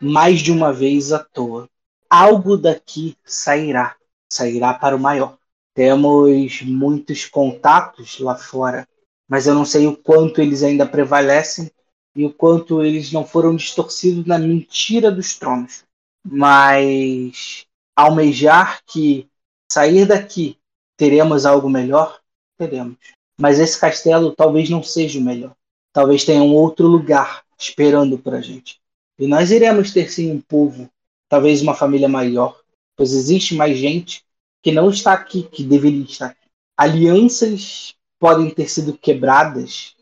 mais 0.01 0.39
de 0.39 0.51
uma 0.51 0.73
vez 0.73 1.11
à 1.11 1.19
toa. 1.19 1.69
Algo 2.09 2.57
daqui 2.57 3.15
sairá. 3.23 3.95
Sairá 4.33 4.73
para 4.73 4.95
o 4.95 4.99
maior. 4.99 5.37
Temos 5.75 6.61
muitos 6.61 7.25
contatos 7.25 8.19
lá 8.19 8.35
fora, 8.35 8.87
mas 9.27 9.47
eu 9.47 9.55
não 9.55 9.65
sei 9.65 9.87
o 9.87 9.95
quanto 9.95 10.41
eles 10.41 10.63
ainda 10.63 10.85
prevalecem 10.85 11.71
e 12.15 12.25
o 12.25 12.33
quanto 12.33 12.83
eles 12.83 13.11
não 13.11 13.25
foram 13.25 13.55
distorcidos 13.55 14.25
na 14.25 14.37
mentira 14.37 15.11
dos 15.11 15.37
tronos. 15.37 15.83
Mas 16.25 17.65
almejar 17.95 18.81
que 18.85 19.27
sair 19.71 20.05
daqui 20.05 20.57
teremos 20.97 21.45
algo 21.45 21.69
melhor, 21.69 22.19
teremos. 22.57 22.97
Mas 23.39 23.59
esse 23.59 23.79
castelo 23.79 24.35
talvez 24.35 24.69
não 24.69 24.83
seja 24.83 25.19
o 25.19 25.23
melhor. 25.23 25.55
Talvez 25.91 26.23
tenha 26.23 26.41
um 26.41 26.53
outro 26.53 26.87
lugar 26.87 27.43
esperando 27.57 28.17
por 28.17 28.33
a 28.35 28.41
gente. 28.41 28.79
E 29.17 29.27
nós 29.27 29.51
iremos 29.51 29.91
ter 29.91 30.11
sim 30.11 30.31
um 30.31 30.41
povo 30.41 30.89
talvez 31.29 31.61
uma 31.61 31.73
família 31.73 32.07
maior, 32.07 32.62
pois 32.95 33.13
existe 33.13 33.55
mais 33.55 33.77
gente 33.77 34.23
que 34.61 34.71
não 34.71 34.89
está 34.89 35.13
aqui, 35.13 35.43
que 35.43 35.63
deveria 35.63 36.03
estar. 36.03 36.37
Alianças 36.77 37.95
podem 38.19 38.49
ter 38.49 38.69
sido 38.69 38.97
quebradas 38.97 39.95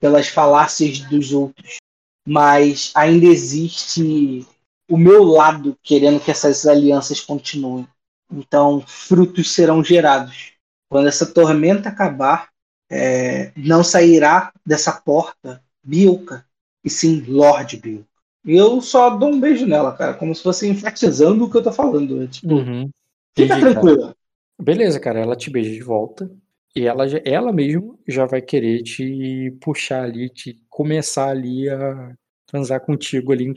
pelas 0.00 0.28
falácias 0.28 0.98
dos 1.00 1.32
outros, 1.32 1.76
mas 2.26 2.92
ainda 2.94 3.26
existe 3.26 4.46
o 4.88 4.96
meu 4.96 5.24
lado 5.24 5.78
querendo 5.82 6.20
que 6.20 6.30
essas 6.30 6.66
alianças 6.66 7.20
continuem. 7.20 7.88
Então, 8.30 8.82
frutos 8.86 9.52
serão 9.52 9.82
gerados. 9.82 10.52
Quando 10.90 11.08
essa 11.08 11.26
tormenta 11.26 11.88
acabar, 11.88 12.50
é, 12.90 13.52
não 13.56 13.82
sairá 13.82 14.52
dessa 14.66 14.92
porta 14.92 15.62
Bilka, 15.82 16.46
e 16.84 16.90
sim 16.90 17.20
Lord 17.22 17.76
Bilka. 17.78 18.11
E 18.44 18.56
eu 18.56 18.80
só 18.80 19.10
dou 19.10 19.30
um 19.30 19.40
beijo 19.40 19.66
nela, 19.66 19.92
cara, 19.96 20.14
como 20.14 20.34
se 20.34 20.42
fosse 20.42 20.68
enfatizando 20.68 21.44
o 21.44 21.50
que 21.50 21.56
eu 21.56 21.62
tô 21.62 21.72
falando. 21.72 22.26
Tipo, 22.28 22.54
Uhum. 22.54 22.90
fica 23.36 23.54
Entendi, 23.54 23.74
tranquila. 23.74 24.14
Beleza, 24.60 25.00
cara, 25.00 25.20
ela 25.20 25.36
te 25.36 25.50
beija 25.50 25.70
de 25.70 25.82
volta. 25.82 26.30
E 26.74 26.86
ela, 26.86 27.04
ela 27.24 27.52
mesmo 27.52 27.98
já 28.08 28.24
vai 28.24 28.40
querer 28.40 28.82
te 28.82 29.50
puxar 29.60 30.04
ali, 30.04 30.28
te 30.30 30.60
começar 30.70 31.28
ali 31.28 31.68
a 31.68 32.14
transar 32.46 32.80
contigo 32.80 33.32
ali 33.32 33.54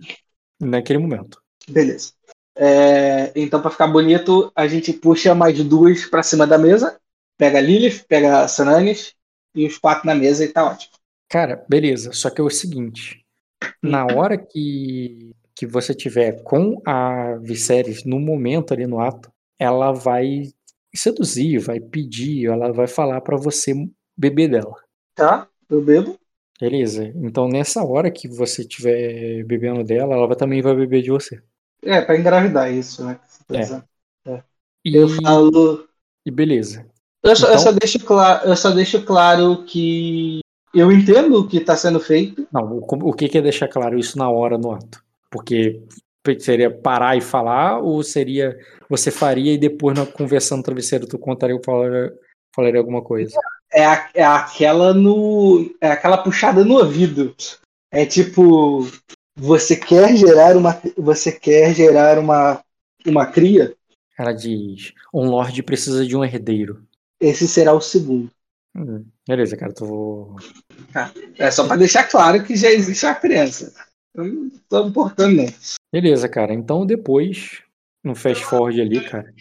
naquele 0.59 0.99
momento. 0.99 1.41
Beleza. 1.69 2.13
É, 2.57 3.31
então, 3.35 3.61
pra 3.61 3.71
ficar 3.71 3.87
bonito, 3.87 4.51
a 4.55 4.67
gente 4.67 4.93
puxa 4.93 5.35
mais 5.35 5.61
duas 5.63 6.05
pra 6.05 6.23
cima 6.23 6.45
da 6.45 6.57
mesa. 6.57 6.99
Pega 7.37 7.57
a 7.57 7.61
Lilith, 7.61 8.05
pega 8.07 8.43
a 8.43 8.47
Sananis 8.47 9.13
e 9.53 9.65
os 9.65 9.77
quatro 9.77 10.05
na 10.05 10.15
mesa 10.15 10.43
e 10.45 10.47
tá 10.47 10.65
ótimo. 10.65 10.93
Cara, 11.29 11.65
beleza. 11.67 12.13
Só 12.13 12.29
que 12.29 12.39
é 12.39 12.43
o 12.43 12.49
seguinte: 12.49 13.24
na 13.81 14.05
hora 14.05 14.37
que, 14.37 15.31
que 15.55 15.65
você 15.65 15.93
tiver 15.93 16.43
com 16.43 16.81
a 16.85 17.35
Viserys 17.41 18.03
no 18.05 18.19
momento 18.19 18.73
ali 18.73 18.85
no 18.87 18.99
ato, 18.99 19.31
ela 19.59 19.91
vai 19.91 20.51
seduzir, 20.93 21.59
vai 21.59 21.79
pedir, 21.79 22.47
ela 22.47 22.71
vai 22.71 22.87
falar 22.87 23.21
pra 23.21 23.37
você 23.37 23.73
beber 24.17 24.49
dela. 24.49 24.75
Tá? 25.13 25.47
Eu 25.69 25.81
bebo. 25.81 26.17
Beleza? 26.59 27.11
Então 27.15 27.47
nessa 27.49 27.83
hora 27.83 28.09
que 28.09 28.27
você 28.27 28.61
estiver 28.61 29.43
bebendo 29.43 29.83
dela, 29.83 30.13
ela 30.15 30.35
também 30.35 30.61
vai 30.61 30.73
beber 30.75 31.01
de 31.01 31.11
você. 31.11 31.41
É, 31.83 32.01
pra 32.01 32.17
engravidar 32.17 32.71
isso, 32.71 33.03
né? 33.05 33.19
tá 33.47 33.55
É. 33.55 33.59
dizendo. 33.61 33.83
E, 34.85 34.95
Eu 34.95 35.09
falo. 35.09 35.87
e 36.25 36.31
beleza. 36.31 36.85
Eu 37.23 37.35
só, 37.35 37.47
eu 37.47 37.53
Então- 37.53 37.63
só 37.63 37.71
deixo 37.71 37.99
claro, 38.05 38.47
eu 38.47 38.55
só 38.55 38.69
deixo 38.71 39.03
claro 39.03 39.65
que 39.65 40.39
eu 40.75 40.91
entendo 40.91 41.39
o 41.39 41.47
que 41.47 41.57
está 41.57 41.75
sendo 41.75 41.99
feito. 41.99 42.47
Não, 42.51 42.63
o, 42.77 43.09
o 43.09 43.13
que 43.13 43.27
que 43.29 43.37
é 43.37 43.41
deixar 43.41 43.67
claro 43.67 43.97
isso 43.97 44.17
na 44.17 44.29
hora 44.29 44.57
no 44.57 44.71
ato? 44.71 45.03
Porque 45.29 45.81
seria 46.39 46.71
parar 46.71 47.15
e 47.17 47.21
falar, 47.21 47.79
ou 47.79 48.01
seria 48.03 48.57
você 48.89 49.11
faria 49.11 49.53
e 49.53 49.57
depois 49.57 49.97
na 49.97 50.05
conversando 50.05 50.57
no 50.59 50.63
travesseiro 50.63 51.07
tu 51.07 51.17
contaria 51.17 51.55
ou 51.55 51.61
falaria, 51.63 52.13
falaria 52.55 52.79
alguma 52.79 53.01
coisa? 53.01 53.37
É, 53.71 53.85
a- 53.85 54.09
é 54.13 54.23
aquela 54.23 54.93
no. 54.93 55.69
É 55.81 55.91
aquela 55.91 56.17
puxada 56.17 56.63
no 56.63 56.75
ouvido. 56.77 57.35
É 57.91 58.05
tipo. 58.05 58.87
Você 59.37 59.75
quer 59.75 60.15
gerar 60.15 60.55
uma. 60.55 60.79
Você 60.97 61.31
quer 61.31 61.73
gerar 61.75 62.17
uma, 62.17 62.61
uma 63.05 63.25
cria? 63.25 63.75
Ela 64.17 64.31
diz: 64.31 64.93
um 65.13 65.29
lord 65.29 65.61
precisa 65.63 66.05
de 66.05 66.15
um 66.15 66.23
herdeiro. 66.23 66.83
Esse 67.19 67.47
será 67.47 67.73
o 67.73 67.81
segundo. 67.81 68.29
Hum, 68.75 69.05
beleza, 69.27 69.55
cara, 69.55 69.73
tu 69.73 70.35
É 71.39 71.49
só 71.49 71.67
para 71.67 71.77
deixar 71.77 72.03
claro 72.09 72.43
que 72.43 72.55
já 72.55 72.69
existe 72.69 73.05
uma 73.05 73.15
criança. 73.15 73.73
Eu 74.13 74.25
não 74.25 74.49
tô 74.69 74.87
importando, 74.87 75.35
não. 75.35 75.45
Beleza, 75.93 76.27
cara. 76.27 76.53
Então 76.53 76.85
depois, 76.85 77.61
no 78.03 78.15
fast 78.15 78.43
forward 78.45 78.79
ali, 78.81 79.01
cara, 79.01 79.33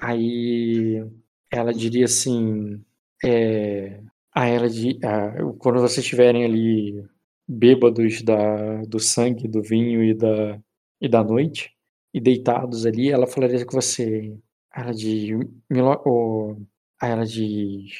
aí 0.00 1.04
ela 1.50 1.72
diria 1.72 2.04
assim, 2.06 2.82
é, 3.24 4.00
a 4.34 4.46
ela 4.46 4.68
de, 4.68 4.98
a- 5.04 5.32
quando 5.58 5.80
vocês 5.80 5.98
estiverem 6.04 6.44
ali 6.44 7.04
bêbados 7.48 8.22
da, 8.22 8.82
do 8.82 8.98
sangue, 8.98 9.46
do 9.48 9.62
vinho 9.62 10.02
e 10.02 10.14
da, 10.14 10.58
e 11.00 11.08
da 11.08 11.22
noite, 11.22 11.70
e 12.12 12.20
deitados 12.20 12.86
ali, 12.86 13.10
ela 13.10 13.26
falaria 13.26 13.64
com 13.64 13.80
você, 13.80 14.36
ela 14.74 14.92
de, 14.92 15.34
Milo- 15.70 16.02
o- 16.04 16.56
aí 17.00 17.10
ela 17.12 17.24
diz, 17.26 17.92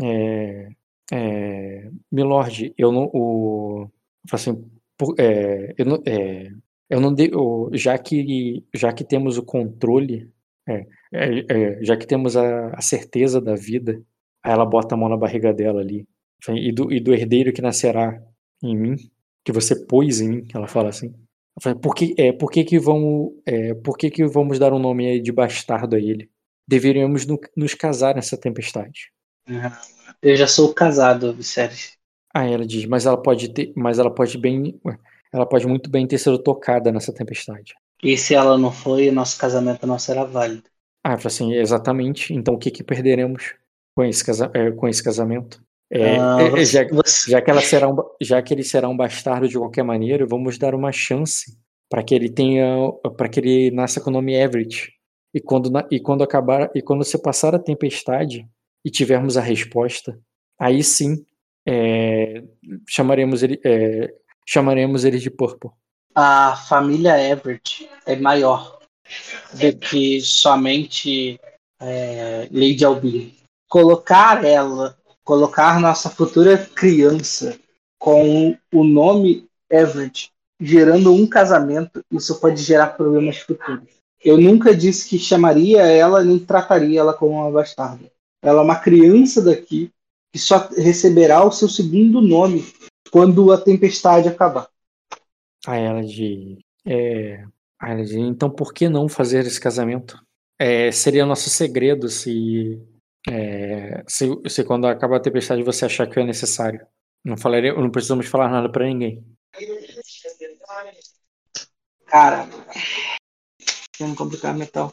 é, 0.00 0.68
é, 1.12 1.90
Milord, 2.10 2.74
eu 2.78 2.92
não, 2.92 3.10
o, 3.12 3.88
assim, 4.32 4.54
por- 4.96 5.14
é, 5.18 5.74
eu 5.78 5.84
não, 5.86 6.02
é, 6.06 6.50
eu 6.90 7.00
não 7.00 7.12
dei, 7.14 7.30
o- 7.34 7.70
já 7.74 7.96
que 7.98 8.64
já 8.74 8.92
que 8.92 9.04
temos 9.04 9.38
o 9.38 9.42
controle, 9.44 10.30
é, 10.68 10.86
é, 11.12 11.78
é, 11.80 11.84
já 11.84 11.96
que 11.96 12.06
temos 12.06 12.36
a, 12.36 12.70
a 12.70 12.80
certeza 12.82 13.40
da 13.40 13.54
vida, 13.54 14.02
aí 14.42 14.52
ela 14.52 14.66
bota 14.66 14.94
a 14.94 14.98
mão 14.98 15.08
na 15.08 15.16
barriga 15.16 15.52
dela 15.52 15.80
ali 15.80 16.06
e 16.50 16.72
do, 16.72 16.92
e 16.92 17.00
do 17.00 17.12
herdeiro 17.14 17.52
que 17.52 17.60
nascerá 17.62 18.20
em 18.62 18.76
mim, 18.76 18.96
que 19.44 19.52
você 19.52 19.74
pôs 19.86 20.20
em 20.20 20.28
mim, 20.28 20.46
ela 20.54 20.68
fala 20.68 20.88
assim. 20.90 21.12
Por 21.82 21.94
que, 21.94 22.14
é, 22.16 22.32
por 22.32 22.50
que 22.52 22.62
que 22.64 22.78
vamos, 22.78 23.32
por 23.84 23.96
que 23.98 24.10
que 24.10 24.24
vamos 24.26 24.58
dar 24.60 24.72
um 24.72 24.78
nome 24.78 25.20
de 25.20 25.32
bastardo 25.32 25.96
a 25.96 25.98
ele? 26.00 26.30
Deveríamos 26.68 27.26
no- 27.26 27.40
nos 27.56 27.74
casar 27.74 28.14
nessa 28.14 28.38
tempestade. 28.38 29.12
Eu 30.22 30.36
já 30.36 30.46
sou 30.46 30.72
casado, 30.72 31.34
Viserys. 31.34 31.98
Aí 32.34 32.52
ela 32.52 32.66
diz, 32.66 32.84
mas 32.84 33.06
ela 33.06 33.20
pode 33.20 33.48
ter, 33.52 33.72
mas 33.76 33.98
ela 33.98 34.14
pode 34.14 34.36
bem, 34.38 34.78
ela 35.32 35.46
pode 35.46 35.66
muito 35.66 35.90
bem 35.90 36.06
ter 36.06 36.18
sido 36.18 36.38
tocada 36.38 36.92
nessa 36.92 37.12
tempestade. 37.12 37.74
E 38.02 38.16
se 38.18 38.34
ela 38.34 38.58
não 38.58 38.72
foi, 38.72 39.08
nosso 39.12 39.38
casamento 39.38 39.86
não 39.86 40.00
será 40.00 40.24
válido. 40.24 40.68
Ah, 41.04 41.14
assim, 41.14 41.54
exatamente. 41.54 42.32
Então 42.34 42.54
o 42.54 42.58
que 42.58 42.70
que 42.70 42.82
perderemos 42.84 43.54
com 43.94 44.04
esse, 44.04 44.24
casa, 44.24 44.50
é, 44.54 44.70
com 44.72 44.88
esse 44.88 45.02
casamento? 45.02 45.62
É, 45.90 46.16
Ah, 46.16 46.38
é, 46.38 46.60
é, 46.62 46.64
já, 46.64 46.80
você- 46.90 47.30
já 47.30 47.40
que 47.40 47.50
ela 47.50 47.62
será 47.62 47.88
um, 47.88 47.96
já 48.20 48.42
que 48.42 48.52
ele 48.52 48.62
será 48.62 48.88
um 48.88 48.96
bastardo 48.96 49.48
de 49.48 49.56
qualquer 49.58 49.82
maneira, 49.84 50.26
vamos 50.26 50.58
dar 50.58 50.74
uma 50.74 50.92
chance 50.92 51.56
para 51.88 52.02
que 52.02 52.14
ele 52.14 52.28
tenha, 52.28 52.92
para 53.16 53.28
que 53.28 53.40
ele 53.40 53.70
nasça 53.70 54.00
com 54.00 54.10
o 54.10 54.12
nome 54.12 54.34
Everett. 54.34 54.92
E 55.34 55.40
quando 55.40 55.70
e 55.90 56.00
quando 56.00 56.22
acabar 56.22 56.70
e 56.74 56.80
quando 56.80 57.04
você 57.04 57.18
passar 57.18 57.54
a 57.54 57.58
tempestade 57.58 58.48
e 58.84 58.90
tivermos 58.90 59.36
a 59.36 59.40
resposta, 59.40 60.18
aí 60.58 60.82
sim 60.82 61.24
é, 61.66 62.42
chamaremos 62.88 63.42
ele 63.42 63.60
é, 63.64 64.14
chamaremos 64.46 65.04
ele 65.04 65.18
de 65.18 65.30
Purple. 65.30 65.70
a 66.14 66.56
família 66.56 67.20
Everett 67.20 67.88
é 68.06 68.16
maior 68.16 68.78
do 69.52 69.78
que 69.78 70.20
somente 70.20 71.38
é, 71.80 72.48
Lady 72.50 72.84
Albin. 72.84 73.34
Colocar 73.68 74.44
ela, 74.44 74.96
colocar 75.22 75.78
nossa 75.80 76.08
futura 76.08 76.56
criança 76.74 77.58
com 77.98 78.56
o 78.72 78.84
nome 78.84 79.46
Everett, 79.70 80.30
gerando 80.60 81.12
um 81.12 81.26
casamento, 81.26 82.02
isso 82.10 82.40
pode 82.40 82.62
gerar 82.62 82.88
problemas 82.88 83.38
futuros. 83.38 83.97
Eu 84.24 84.36
nunca 84.38 84.74
disse 84.74 85.08
que 85.08 85.18
chamaria 85.18 85.82
ela 85.82 86.24
nem 86.24 86.38
trataria 86.38 87.00
ela 87.00 87.14
como 87.14 87.32
uma 87.32 87.50
bastarda. 87.50 88.10
Ela 88.42 88.60
é 88.60 88.64
uma 88.64 88.76
criança 88.76 89.42
daqui 89.42 89.90
que 90.32 90.38
só 90.38 90.68
receberá 90.76 91.44
o 91.44 91.52
seu 91.52 91.68
segundo 91.68 92.20
nome 92.20 92.64
quando 93.10 93.52
a 93.52 93.60
tempestade 93.60 94.28
acabar. 94.28 94.68
Aí 95.66 95.82
ela 95.82 96.02
diz, 96.02 96.58
é, 96.86 97.44
aí 97.80 97.92
ela 97.92 98.04
diz, 98.04 98.12
então 98.12 98.50
por 98.50 98.72
que 98.72 98.88
não 98.88 99.08
fazer 99.08 99.46
esse 99.46 99.60
casamento? 99.60 100.20
É, 100.58 100.90
seria 100.90 101.24
nosso 101.24 101.48
segredo 101.48 102.08
se, 102.08 102.80
é, 103.28 104.02
se, 104.06 104.28
se 104.48 104.64
quando 104.64 104.86
acabar 104.86 105.16
a 105.16 105.20
tempestade 105.20 105.62
você 105.62 105.84
achar 105.84 106.08
que 106.08 106.18
é 106.18 106.24
necessário. 106.24 106.84
Não 107.24 107.36
falaria, 107.36 107.74
não 107.74 107.90
precisamos 107.90 108.26
falar 108.26 108.48
nada 108.48 108.70
pra 108.70 108.86
ninguém. 108.86 109.24
Cara, 112.06 112.48
vamos 113.98 114.16
complicar 114.16 114.54
metal. 114.56 114.92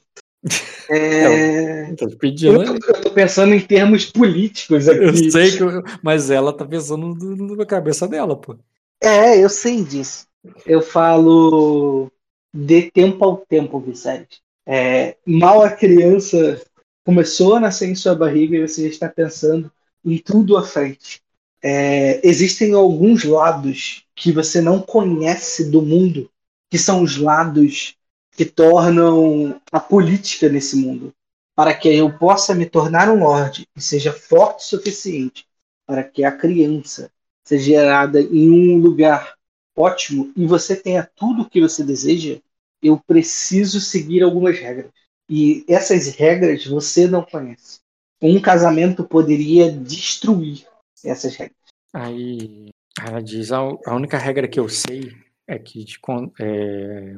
É, 0.89 1.93
Tô 1.97 2.07
te 2.07 2.15
pedindo, 2.17 2.61
eu, 2.61 2.79
tô, 2.79 2.87
eu 2.87 3.01
tô 3.01 3.11
pensando 3.11 3.53
em 3.53 3.59
termos 3.61 4.05
políticos 4.05 4.87
aqui. 4.87 5.03
Eu 5.03 5.31
sei 5.31 5.51
que, 5.51 5.63
eu- 5.63 5.83
mas 6.03 6.29
ela 6.29 6.55
tá 6.55 6.65
pensando 6.65 7.15
na 7.55 7.65
cabeça 7.65 8.07
dela, 8.07 8.35
pô. 8.39 8.55
É, 9.01 9.43
eu 9.43 9.49
sei 9.49 9.83
disso. 9.83 10.27
Eu 10.65 10.81
falo 10.81 12.11
de 12.53 12.89
tempo 12.91 13.23
ao 13.23 13.37
tempo, 13.37 13.79
Vicente. 13.79 14.41
É, 14.65 15.17
mal 15.25 15.61
a 15.61 15.71
criança 15.71 16.61
começou 17.05 17.55
a 17.55 17.59
nascer 17.59 17.89
em 17.89 17.95
sua 17.95 18.15
barriga 18.15 18.57
e 18.57 18.67
você 18.67 18.83
já 18.83 18.89
está 18.89 19.09
pensando 19.09 19.71
em 20.03 20.17
tudo 20.17 20.57
à 20.57 20.63
frente. 20.63 21.21
É, 21.61 22.25
existem 22.27 22.73
alguns 22.73 23.23
lados 23.23 24.05
que 24.15 24.31
você 24.31 24.61
não 24.61 24.81
conhece 24.81 25.69
do 25.69 25.81
mundo, 25.81 26.29
que 26.69 26.77
são 26.77 27.01
os 27.01 27.17
lados 27.17 27.95
que 28.35 28.45
tornam 28.45 29.61
a 29.71 29.79
política 29.79 30.49
nesse 30.49 30.75
mundo. 30.75 31.13
Para 31.55 31.73
que 31.73 31.87
eu 31.87 32.11
possa 32.17 32.53
me 32.53 32.65
tornar 32.65 33.09
um 33.09 33.19
lorde 33.19 33.65
e 33.75 33.81
seja 33.81 34.11
forte 34.11 34.65
o 34.65 34.67
suficiente 34.67 35.45
para 35.85 36.03
que 36.03 36.23
a 36.23 36.31
criança 36.31 37.09
seja 37.43 37.63
gerada 37.63 38.19
em 38.19 38.49
um 38.49 38.77
lugar 38.77 39.35
ótimo 39.75 40.33
e 40.35 40.45
você 40.45 40.75
tenha 40.75 41.09
tudo 41.15 41.43
o 41.43 41.49
que 41.49 41.61
você 41.61 41.83
deseja, 41.83 42.39
eu 42.81 42.97
preciso 42.97 43.79
seguir 43.79 44.23
algumas 44.23 44.59
regras. 44.59 44.91
E 45.29 45.63
essas 45.67 46.07
regras 46.15 46.65
você 46.65 47.07
não 47.07 47.23
conhece. 47.23 47.79
Um 48.21 48.41
casamento 48.41 49.03
poderia 49.03 49.71
destruir 49.71 50.65
essas 51.03 51.35
regras. 51.35 51.57
Aí 51.93 52.69
ela 52.99 53.21
diz: 53.21 53.51
a, 53.51 53.63
única 53.87 54.17
regra 54.17 54.47
que 54.47 54.59
eu 54.59 54.67
sei 54.69 55.11
é 55.47 55.57
que 55.57 55.83
de, 55.83 55.99
é, 56.39 57.15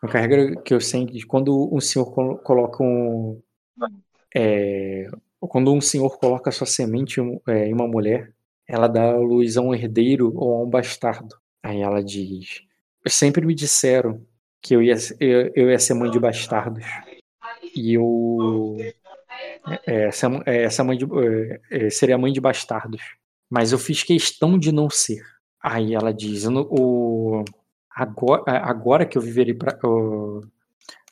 a 0.00 0.06
única 0.06 0.20
regra 0.20 0.56
que 0.62 0.72
eu 0.72 0.78
é 0.78 1.06
que 1.06 1.22
quando 1.26 1.74
um 1.74 1.80
senhor 1.80 2.06
coloca 2.42 2.82
um. 2.82 3.40
É, 4.34 5.08
quando 5.40 5.72
um 5.72 5.80
senhor 5.80 6.18
coloca 6.18 6.52
sua 6.52 6.66
semente 6.66 7.20
é, 7.48 7.66
em 7.66 7.72
uma 7.72 7.86
mulher, 7.86 8.32
ela 8.66 8.86
dá 8.86 9.16
luz 9.16 9.56
a 9.56 9.62
um 9.62 9.74
herdeiro 9.74 10.32
ou 10.36 10.54
a 10.54 10.62
um 10.64 10.70
bastardo. 10.70 11.36
Aí 11.62 11.80
ela 11.80 12.02
diz: 12.02 12.62
Sempre 13.06 13.44
me 13.44 13.54
disseram 13.54 14.24
que 14.62 14.74
eu 14.74 14.82
ia, 14.82 14.94
eu, 15.18 15.52
eu 15.54 15.70
ia 15.70 15.78
ser 15.78 15.94
mãe 15.94 16.10
de 16.10 16.20
bastardos. 16.20 16.84
E 17.74 17.94
eu. 17.94 18.76
É, 19.86 20.06
essa, 20.06 20.28
é, 20.46 20.62
essa 20.62 20.84
mãe 20.84 20.96
de, 20.96 21.06
seria 21.90 22.18
mãe 22.18 22.32
de 22.32 22.40
bastardos. 22.40 23.02
Mas 23.50 23.72
eu 23.72 23.78
fiz 23.78 24.02
questão 24.02 24.58
de 24.58 24.70
não 24.70 24.88
ser. 24.88 25.22
Aí 25.60 25.94
ela 25.94 26.12
diz: 26.12 26.46
o, 26.46 27.44
agora, 27.98 28.42
agora 28.46 29.06
que 29.06 29.18
eu 29.18 29.22
viverei 29.22 29.54
pra, 29.54 29.76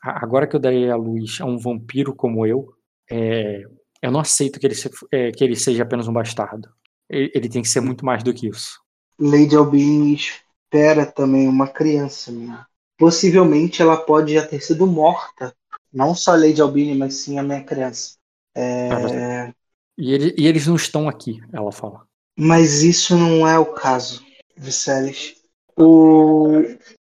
agora 0.00 0.46
que 0.46 0.54
eu 0.54 0.60
darei 0.60 0.88
a 0.88 0.96
luz 0.96 1.38
a 1.40 1.44
um 1.44 1.58
vampiro 1.58 2.14
como 2.14 2.46
eu, 2.46 2.72
é, 3.10 3.64
eu 4.00 4.12
não 4.12 4.20
aceito 4.20 4.60
que 4.60 4.66
ele, 4.66 4.74
se, 4.74 4.88
é, 5.10 5.32
que 5.32 5.42
ele 5.42 5.56
seja 5.56 5.82
apenas 5.82 6.06
um 6.06 6.12
bastardo. 6.12 6.68
Ele, 7.08 7.30
ele, 7.34 7.48
tem 7.48 7.62
que 7.62 7.68
ser 7.68 7.80
muito 7.80 8.04
mais 8.04 8.22
do 8.22 8.32
que 8.32 8.48
isso. 8.48 8.80
Lady 9.18 9.56
Albini 9.56 10.14
espera 10.14 11.04
também 11.04 11.48
uma 11.48 11.66
criança 11.66 12.30
minha. 12.30 12.66
Possivelmente 12.98 13.82
ela 13.82 13.96
pode 13.96 14.34
já 14.34 14.46
ter 14.46 14.60
sido 14.60 14.86
morta. 14.86 15.54
Não 15.92 16.14
só 16.14 16.32
a 16.32 16.36
Lady 16.36 16.60
Albini, 16.60 16.94
mas 16.94 17.14
sim 17.14 17.38
a 17.38 17.42
minha 17.42 17.62
criança. 17.62 18.16
É... 18.54 19.52
E, 19.98 20.12
ele, 20.12 20.34
e, 20.36 20.46
eles 20.46 20.66
não 20.66 20.76
estão 20.76 21.08
aqui, 21.08 21.40
ela 21.52 21.72
fala. 21.72 22.06
Mas 22.38 22.82
isso 22.82 23.16
não 23.16 23.48
é 23.48 23.58
o 23.58 23.66
caso, 23.66 24.22
Viserys. 24.56 25.36
O, 25.76 26.62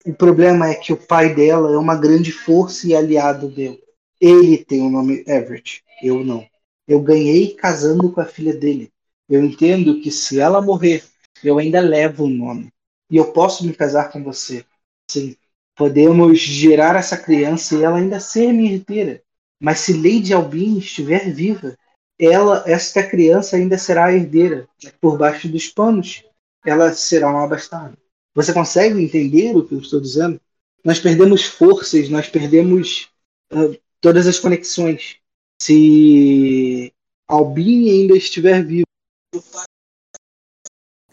o 0.06 0.14
problema 0.16 0.68
é 0.68 0.74
que 0.74 0.92
o 0.92 0.96
pai 0.96 1.34
dela 1.34 1.72
é 1.72 1.76
uma 1.76 1.96
grande 1.96 2.30
força 2.30 2.86
e 2.86 2.94
aliado 2.94 3.48
dele. 3.48 3.82
Ele 4.20 4.56
tem 4.58 4.80
o 4.80 4.90
nome 4.90 5.24
Everett, 5.26 5.82
eu 6.02 6.24
não. 6.24 6.46
Eu 6.86 7.00
ganhei 7.00 7.54
casando 7.54 8.12
com 8.12 8.20
a 8.20 8.24
filha 8.24 8.54
dele. 8.54 8.90
Eu 9.28 9.44
entendo 9.44 10.00
que 10.00 10.10
se 10.10 10.38
ela 10.38 10.62
morrer, 10.62 11.02
eu 11.42 11.58
ainda 11.58 11.80
levo 11.80 12.24
o 12.24 12.28
nome. 12.28 12.72
E 13.10 13.16
eu 13.16 13.32
posso 13.32 13.66
me 13.66 13.74
casar 13.74 14.10
com 14.12 14.22
você. 14.22 14.64
Sim, 15.10 15.36
podemos 15.74 16.38
gerar 16.38 16.96
essa 16.96 17.16
criança 17.16 17.74
e 17.74 17.82
ela 17.82 17.98
ainda 17.98 18.20
ser 18.20 18.52
minha 18.52 18.72
herdeira. 18.72 19.22
Mas 19.60 19.80
se 19.80 19.92
Lady 19.92 20.32
Albin 20.32 20.78
estiver 20.78 21.32
viva, 21.32 21.76
ela, 22.18 22.62
esta 22.66 23.02
criança 23.02 23.56
ainda 23.56 23.76
será 23.78 24.12
herdeira. 24.12 24.68
Por 25.00 25.18
baixo 25.18 25.48
dos 25.48 25.68
panos, 25.68 26.24
ela 26.64 26.92
será 26.92 27.30
uma 27.30 27.46
bastarda. 27.48 27.96
Você 28.34 28.52
consegue 28.52 29.02
entender 29.02 29.54
o 29.56 29.66
que 29.66 29.74
eu 29.74 29.80
estou 29.80 30.00
dizendo? 30.00 30.40
Nós 30.84 30.98
perdemos 30.98 31.44
forças, 31.44 32.08
nós 32.08 32.28
perdemos 32.28 33.10
uh, 33.52 33.78
todas 34.00 34.26
as 34.26 34.38
conexões. 34.38 35.18
Se 35.60 36.92
Albin 37.28 37.88
ainda 37.90 38.16
estiver 38.16 38.64
vivo. 38.64 38.86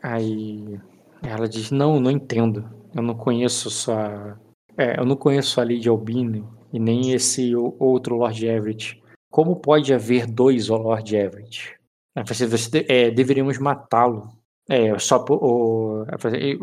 Aí 0.01 0.79
ela 1.21 1.47
diz: 1.47 1.71
Não, 1.71 1.99
não 1.99 2.11
entendo. 2.11 2.69
Eu 2.95 3.03
não 3.03 3.15
conheço 3.15 3.69
sua. 3.69 4.39
É, 4.77 4.99
eu 4.99 5.05
não 5.05 5.15
conheço 5.15 5.59
a 5.59 5.63
Lady 5.63 5.89
Albini 5.89 6.43
e 6.71 6.79
nem 6.79 7.11
esse 7.11 7.55
outro 7.55 8.15
Lord 8.15 8.45
Everett. 8.45 9.01
Como 9.29 9.57
pode 9.57 9.93
haver 9.93 10.25
dois 10.25 10.69
Lord 10.69 11.15
Everett? 11.15 11.77
Você 12.25 12.85
é, 12.87 13.11
deveríamos 13.11 13.57
matá-lo. 13.59 14.38
É, 14.69 14.99
só 14.99 15.17
por, 15.17 15.39
o, 15.43 16.05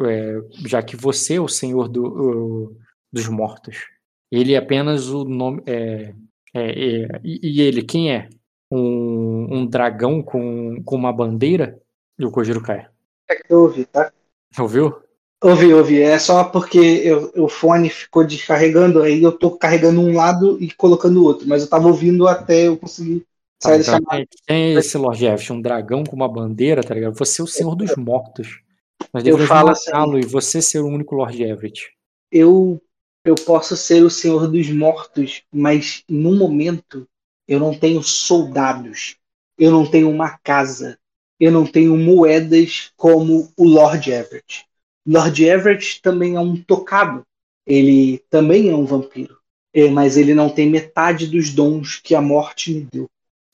é, 0.09 0.41
já 0.65 0.81
que 0.81 0.97
você 0.97 1.35
é 1.35 1.41
o 1.41 1.49
senhor 1.49 1.89
do, 1.89 2.05
o, 2.05 2.77
dos 3.13 3.29
mortos. 3.29 3.89
Ele 4.31 4.55
é 4.55 4.59
apenas 4.59 5.09
o 5.09 5.25
nome. 5.25 5.61
É, 5.67 6.15
é, 6.55 7.03
é 7.05 7.21
e, 7.25 7.61
ele, 7.61 7.83
quem 7.83 8.13
é? 8.13 8.29
Um, 8.71 9.49
um 9.51 9.67
dragão 9.67 10.23
com, 10.23 10.81
com 10.85 10.95
uma 10.95 11.13
bandeira? 11.13 11.81
E 12.17 12.25
o 12.25 12.31
Kojiro 12.31 12.63
cai. 12.63 12.87
É 13.29 13.35
que 13.35 13.53
eu 13.53 13.63
ouvi, 13.63 13.85
tá? 13.85 14.13
Ouviu? 14.59 14.95
Ouvi, 15.43 15.75
ouvi. 15.75 16.01
É 16.01 16.19
só 16.19 16.45
porque 16.45 16.79
eu, 16.79 17.33
o 17.37 17.49
fone 17.49 17.91
ficou 17.91 18.25
descarregando, 18.25 19.03
aí 19.03 19.23
eu 19.23 19.33
tô 19.33 19.51
carregando 19.51 20.01
um 20.01 20.15
lado 20.15 20.63
e 20.63 20.71
colocando 20.73 21.21
o 21.21 21.25
outro, 21.25 21.47
mas 21.47 21.63
eu 21.63 21.69
tava 21.69 21.89
ouvindo 21.89 22.27
até 22.27 22.69
eu 22.69 22.77
conseguir 22.77 23.27
ah, 23.65 23.77
então, 23.77 23.83
chamada. 23.83 24.27
Tem 24.47 24.75
esse 24.75 24.99
Lord 24.99 25.19
Jeff, 25.19 25.53
um 25.53 25.61
dragão 25.61 26.05
com 26.05 26.15
uma 26.15 26.29
bandeira, 26.29 26.83
tá 26.83 26.95
ligado? 26.95 27.17
Você 27.19 27.41
é 27.41 27.45
o 27.45 27.47
senhor 27.47 27.75
dos 27.75 27.95
mortos. 27.97 28.61
Nós 29.13 29.27
eu 29.27 29.39
falo 29.47 29.71
assim, 29.71 29.91
e 30.19 30.27
você 30.27 30.61
ser 30.61 30.81
o 30.81 30.87
único 30.87 31.15
Lord 31.15 31.43
Everett. 31.43 31.91
Eu, 32.31 32.81
eu 33.25 33.35
posso 33.35 33.77
ser 33.77 34.03
o 34.03 34.11
senhor 34.11 34.49
dos 34.49 34.69
mortos, 34.71 35.43
mas 35.53 36.03
no 36.09 36.35
momento 36.37 37.09
eu 37.49 37.61
não 37.61 37.73
tenho 37.73 38.03
soldados, 38.03 39.17
eu 39.59 39.71
não 39.71 39.89
tenho 39.89 40.11
uma 40.11 40.37
casa, 40.39 40.99
eu 41.39 41.53
não 41.53 41.67
tenho 41.67 41.97
moedas 41.97 42.93
como 42.97 43.53
o 43.57 43.69
Lord 43.69 44.11
Everett. 44.11 44.67
Lord 45.07 45.45
Everett 45.45 46.03
também 46.03 46.35
é 46.35 46.41
um 46.41 46.57
tocado. 46.57 47.25
Ele 47.67 48.19
também 48.31 48.71
é 48.71 48.75
um 48.75 48.85
vampiro. 48.85 49.37
É, 49.73 49.89
mas 49.91 50.17
ele 50.17 50.35
não 50.35 50.49
tem 50.49 50.71
metade 50.71 51.27
dos 51.27 51.51
dons 51.51 51.97
que 51.97 52.15
a 52.15 52.21
morte 52.21 52.73
me 52.73 52.89
deu. 52.91 53.09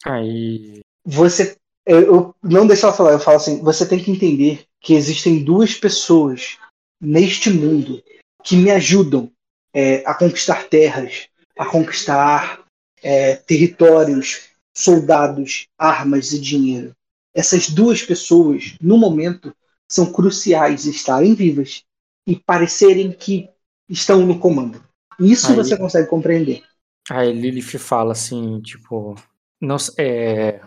Aí. 0.04 0.80
Você. 1.04 1.56
Eu, 1.84 2.00
eu 2.00 2.34
não 2.42 2.66
deixa 2.66 2.86
ela 2.86 2.96
falar, 2.96 3.12
eu 3.12 3.20
falo 3.20 3.36
assim: 3.36 3.60
você 3.62 3.86
tem 3.86 4.02
que 4.02 4.10
entender 4.10 4.64
que 4.80 4.94
existem 4.94 5.42
duas 5.42 5.74
pessoas 5.74 6.58
neste 7.00 7.50
mundo 7.50 8.02
que 8.42 8.56
me 8.56 8.70
ajudam 8.70 9.30
é, 9.74 10.02
a 10.06 10.14
conquistar 10.14 10.68
terras, 10.68 11.28
a 11.58 11.66
conquistar 11.66 12.64
é, 13.02 13.36
territórios, 13.36 14.48
soldados, 14.76 15.66
armas 15.78 16.32
e 16.32 16.40
dinheiro. 16.40 16.92
Essas 17.34 17.68
duas 17.68 18.02
pessoas, 18.02 18.76
no 18.80 18.98
momento, 18.98 19.54
são 19.90 20.12
cruciais 20.12 20.86
estarem 20.86 21.34
vivas 21.34 21.82
e 22.26 22.36
parecerem 22.36 23.10
que 23.12 23.48
estão 23.88 24.24
no 24.26 24.38
comando. 24.38 24.82
Isso 25.18 25.50
aí, 25.50 25.56
você 25.56 25.76
consegue 25.76 26.08
compreender. 26.08 26.62
Aí 27.10 27.32
Lilith 27.32 27.78
fala 27.78 28.12
assim, 28.12 28.60
tipo, 28.60 29.14
nós, 29.62 29.94
é, 29.96 30.60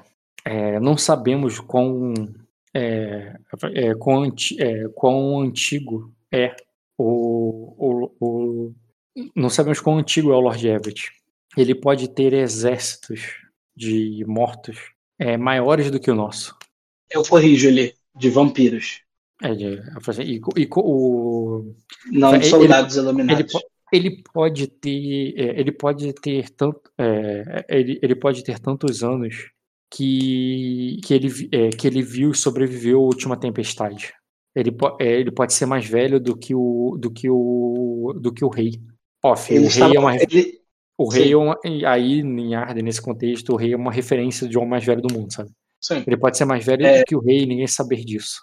é, 0.45 0.80
não 0.80 0.97
sabemos 0.97 1.59
quão, 1.59 2.13
é, 2.73 3.35
é, 3.73 3.93
quão, 3.95 4.26
é, 4.57 4.88
quão 4.95 5.41
antigo 5.41 6.13
é 6.31 6.55
o, 6.97 7.76
o, 7.77 8.15
o, 8.22 8.73
Não 9.35 9.49
sabemos 9.49 9.81
quão 9.81 9.97
antigo 9.97 10.31
é 10.31 10.35
o 10.35 10.39
Lord 10.39 10.65
Everett. 10.65 11.11
Ele 11.57 11.76
pode 11.76 12.07
ter 12.07 12.31
exércitos 12.31 13.22
de 13.76 14.23
mortos 14.26 14.77
é, 15.19 15.35
maiores 15.35 15.91
do 15.91 15.99
que 15.99 16.09
o 16.09 16.15
nosso. 16.15 16.55
Eu 17.11 17.23
corrijo 17.23 17.67
ele, 17.67 17.95
de 18.15 18.30
vampiros. 18.30 19.01
É, 19.43 19.51
e, 19.51 20.41
e, 20.55 20.67
o, 20.77 21.76
não 22.09 22.34
ele, 22.34 22.45
soldados 22.45 22.95
iluminados. 22.95 23.53
Ele, 23.53 23.65
ele, 23.91 24.24
pode 24.34 24.68
ter, 24.68 25.34
é, 25.38 25.60
ele 25.60 25.72
pode 25.72 26.14
ter 26.14 26.49
tanto, 26.49 26.82
é, 26.98 27.66
ele, 27.70 27.99
ele 28.02 28.16
pode 28.16 28.44
ter 28.44 28.60
tantos 28.60 29.03
anos 29.03 29.52
que, 29.91 30.99
que, 31.03 31.14
ele, 31.14 31.30
é, 31.52 31.70
que 31.70 31.88
ele 31.88 32.02
viu 32.02 32.32
e 32.32 32.36
sobreviveu 32.36 32.99
à 32.99 33.03
última 33.03 33.38
tempestade. 33.38 34.14
Ele, 34.56 34.72
é, 34.99 35.20
ele 35.20 35.32
pode 35.32 35.53
ser 35.53 35.66
mais 35.66 35.86
velho 35.86 36.20
do 36.20 36.36
que 36.36 36.56
o, 36.56 36.98
do 36.99 37.12
que 37.12 37.30
o, 37.30 38.14
do 38.20 38.34
que 38.34 38.44
o 38.44 38.49
rei. 38.49 38.82
Off, 39.24 39.53
ele 39.53 39.66
o 39.66 39.70
rei 39.70 39.95
é 39.95 39.99
uma, 39.99 40.16
ele... 40.16 40.60
o 40.98 41.10
rei 41.10 41.32
é 41.32 41.38
uma, 41.38 41.60
aí 41.88 42.20
em 42.20 42.56
Arden 42.56 42.84
nesse 42.84 43.02
contexto, 43.02 43.53
o 43.53 43.56
rei 43.56 43.74
é 43.74 43.78
uma 43.78 43.91
referência 43.91 44.48
de 44.48 44.57
homem 44.57 44.72
mais 44.72 44.86
velho 44.86 45.02
do 45.02 45.14
mundo, 45.14 45.34
sabe? 45.34 45.49
Sim. 45.82 46.03
Ele 46.06 46.18
pode 46.18 46.38
ser 46.38 46.45
mais 46.45 46.66
velho 46.66 46.86
é... 46.86 46.99
do 46.99 47.06
que 47.06 47.16
o 47.16 47.20
rei 47.20 47.44
e 47.44 47.45
ninguém 47.45 47.68
saber 47.68 48.03
disso. 48.03 48.41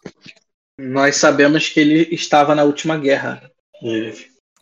Nós 0.78 1.16
sabemos 1.16 1.68
que 1.68 1.80
ele 1.80 2.08
estava 2.14 2.54
na 2.54 2.64
última 2.64 2.96
guerra. 2.98 3.50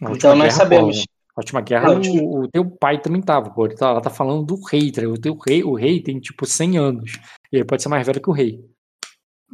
Na 0.00 0.12
então 0.12 0.34
nós 0.34 0.54
sabemos. 0.54 1.04
Na 1.36 1.40
última 1.42 1.60
guerra, 1.60 1.90
última... 1.90 2.22
O, 2.22 2.40
o, 2.42 2.48
teu 2.48 2.64
pai 2.64 3.00
também 3.00 3.20
estava, 3.20 3.50
pô. 3.50 3.68
Tá, 3.68 3.90
ela 3.90 4.00
tá 4.00 4.10
falando 4.10 4.44
do 4.44 4.60
rei, 4.64 4.90
tá? 4.90 5.02
o 5.02 5.18
teu 5.18 5.36
rei, 5.36 5.62
o 5.62 5.74
rei 5.74 6.02
tem 6.02 6.18
tipo 6.18 6.46
100 6.46 6.78
anos. 6.78 7.12
E 7.52 7.56
ele 7.56 7.64
pode 7.64 7.82
ser 7.82 7.88
mais 7.88 8.06
velho 8.06 8.20
que 8.20 8.30
o 8.30 8.32
rei. 8.32 8.64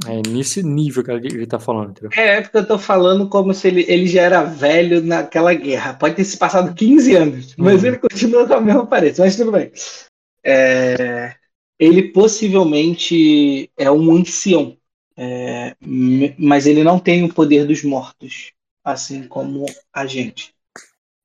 É 0.05 0.28
nesse 0.28 0.62
nível 0.62 1.02
que 1.02 1.10
ele, 1.10 1.28
ele 1.28 1.47
tá 1.47 1.59
falando, 1.59 1.90
entendeu? 1.90 2.10
É, 2.14 2.36
é 2.36 2.43
porque 2.43 2.59
eu 2.59 2.66
tô 2.66 2.78
falando 2.78 3.28
como 3.28 3.55
se 3.55 3.66
ele, 3.66 3.85
ele 3.89 4.06
já 4.06 4.23
era 4.23 4.43
velho 4.43 5.02
naquela 5.02 5.55
guerra. 5.55 5.94
Pode 5.94 6.16
ter 6.16 6.24
se 6.24 6.36
passado 6.36 6.74
15 6.74 7.14
anos, 7.16 7.55
mas 7.56 7.82
uhum. 7.82 7.89
ele 7.89 7.98
continua 7.98 8.47
com 8.47 8.55
a 8.55 8.60
mesma 8.60 8.82
aparência, 8.82 9.24
mas 9.24 9.36
tudo 9.36 9.52
bem. 9.52 9.73
É, 10.44 11.35
ele 11.78 12.12
possivelmente 12.12 13.70
é 13.77 13.90
um 13.90 14.14
ancião. 14.14 14.77
É, 15.16 15.74
mas 16.39 16.66
ele 16.66 16.85
não 16.85 16.98
tem 16.98 17.24
o 17.24 17.32
poder 17.32 17.66
dos 17.66 17.82
mortos, 17.82 18.52
assim 18.86 19.26
como 19.26 19.66
a 19.92 20.06
gente. 20.06 20.54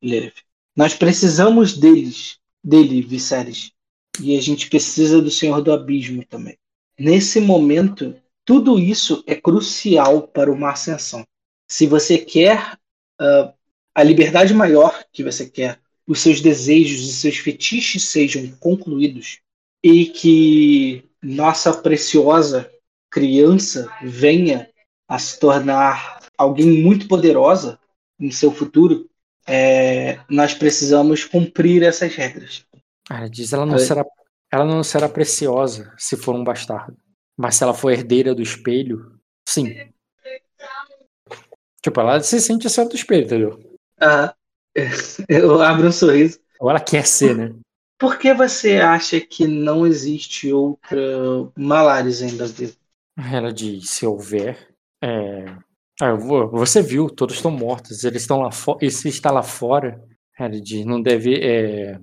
Leref. 0.03 0.41
Nós 0.75 0.95
precisamos 0.95 1.77
deles, 1.77 2.39
dele, 2.63 3.03
Viserys. 3.03 3.71
E 4.19 4.35
a 4.35 4.41
gente 4.41 4.67
precisa 4.67 5.21
do 5.21 5.29
Senhor 5.29 5.61
do 5.61 5.71
Abismo 5.71 6.25
também. 6.25 6.57
Nesse 6.97 7.39
momento, 7.39 8.15
tudo 8.43 8.79
isso 8.79 9.23
é 9.27 9.35
crucial 9.35 10.27
para 10.27 10.51
uma 10.51 10.71
ascensão. 10.71 11.25
Se 11.67 11.85
você 11.85 12.17
quer 12.17 12.73
uh, 13.21 13.53
a 13.93 14.03
liberdade 14.03 14.53
maior 14.53 15.05
que 15.13 15.23
você 15.23 15.47
quer, 15.47 15.79
os 16.07 16.19
seus 16.19 16.41
desejos 16.41 17.07
e 17.07 17.13
seus 17.13 17.37
fetiches 17.37 18.05
sejam 18.05 18.49
concluídos 18.59 19.39
e 19.83 20.07
que 20.07 21.05
nossa 21.21 21.73
preciosa 21.73 22.69
criança 23.09 23.91
venha 24.03 24.67
a 25.07 25.19
se 25.19 25.39
tornar 25.39 26.20
alguém 26.41 26.81
muito 26.81 27.07
poderosa 27.07 27.79
em 28.19 28.31
seu 28.31 28.51
futuro, 28.51 29.09
é, 29.47 30.19
nós 30.29 30.53
precisamos 30.53 31.25
cumprir 31.25 31.83
essas 31.83 32.15
regras. 32.15 32.65
Ela 33.09 33.29
diz 33.29 33.51
ela 33.51 33.65
não 33.65 33.77
será 33.77 34.05
ela 34.51 34.65
não 34.65 34.83
será 34.83 35.07
preciosa 35.07 35.93
se 35.97 36.17
for 36.17 36.35
um 36.35 36.43
bastardo, 36.43 36.97
mas 37.37 37.55
se 37.55 37.63
ela 37.63 37.73
for 37.73 37.91
herdeira 37.91 38.35
do 38.35 38.41
espelho, 38.41 39.17
sim. 39.47 39.73
Tipo, 41.81 42.01
ela 42.01 42.21
se 42.21 42.39
sente 42.41 42.67
a 42.67 42.69
senhora 42.69 42.89
do 42.89 42.95
espelho, 42.95 43.25
entendeu? 43.25 43.77
Ah, 43.99 44.35
eu 45.27 45.61
abro 45.61 45.87
um 45.87 45.91
sorriso. 45.91 46.39
Ou 46.59 46.69
ela 46.69 46.79
quer 46.79 47.07
ser, 47.07 47.35
né? 47.35 47.55
Por 47.97 48.17
que 48.17 48.33
você 48.33 48.77
acha 48.77 49.21
que 49.21 49.47
não 49.47 49.85
existe 49.85 50.51
outra 50.51 50.97
Malares 51.55 52.21
ainda 52.21 52.45
viva? 52.47 52.73
Ela 53.17 53.53
diz, 53.53 53.89
se 53.89 54.05
houver. 54.05 54.75
É... 55.03 55.45
Ah, 56.03 56.15
você 56.15 56.81
viu, 56.81 57.07
todos 57.11 57.35
estão 57.35 57.51
mortos. 57.51 58.03
Eles 58.03 58.23
estão 58.23 58.41
lá 58.41 58.51
fora. 58.51 58.79
E 58.81 58.89
se 58.89 59.07
está 59.07 59.29
lá 59.29 59.43
fora, 59.43 60.03
diz, 60.61 60.83
não 60.83 60.99
deve. 60.99 61.35
É... 61.35 61.99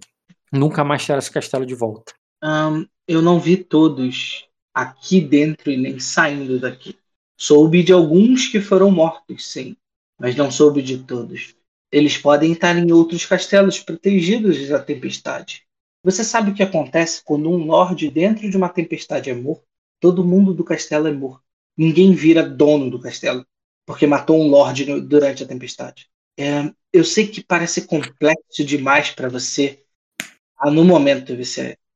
Nunca 0.53 0.85
mais 0.85 1.05
ter 1.05 1.19
esse 1.19 1.31
castelo 1.31 1.66
de 1.66 1.75
volta. 1.75 2.15
Um, 2.43 2.87
eu 3.09 3.20
não 3.20 3.41
vi 3.41 3.57
todos 3.57 4.47
aqui 4.73 5.20
dentro 5.20 5.73
e 5.73 5.77
nem 5.77 5.99
saindo 5.99 6.61
daqui. 6.61 6.97
Soube 7.37 7.83
de 7.83 7.93
alguns 7.93 8.47
que 8.47 8.61
foram 8.61 8.91
mortos, 8.91 9.47
sim, 9.47 9.77
mas 10.16 10.37
não 10.37 10.51
soube 10.51 10.81
de 10.81 10.99
todos. 10.99 11.57
Eles 11.91 12.16
podem 12.16 12.53
estar 12.53 12.77
em 12.77 12.93
outros 12.93 13.27
castelos 13.27 13.81
protegidos 13.81 14.69
da 14.69 14.79
tempestade. 14.79 15.65
Você 16.05 16.23
sabe 16.23 16.53
o 16.53 16.55
que 16.55 16.62
acontece 16.62 17.23
quando 17.25 17.51
um 17.51 17.65
lorde 17.65 18.11
dentro 18.11 18.49
de 18.49 18.57
uma 18.57 18.69
tempestade 18.69 19.29
é 19.29 19.35
morto? 19.35 19.65
Todo 20.01 20.25
mundo 20.25 20.55
do 20.55 20.62
castelo 20.62 21.09
é 21.09 21.12
morto. 21.12 21.43
Ninguém 21.77 22.12
vira 22.12 22.49
dono 22.49 22.89
do 22.89 23.01
castelo 23.01 23.45
porque 23.89 24.06
matou 24.06 24.39
um 24.39 24.48
lorde 24.48 24.85
durante 25.01 25.43
a 25.43 25.47
tempestade. 25.47 26.10
É, 26.39 26.70
eu 26.93 27.02
sei 27.02 27.27
que 27.27 27.43
parece 27.43 27.86
complexo 27.86 28.62
demais 28.62 29.12
para 29.12 29.31
você 29.31 29.82
ah, 30.59 30.70
no 30.70 30.85
momento, 30.85 31.35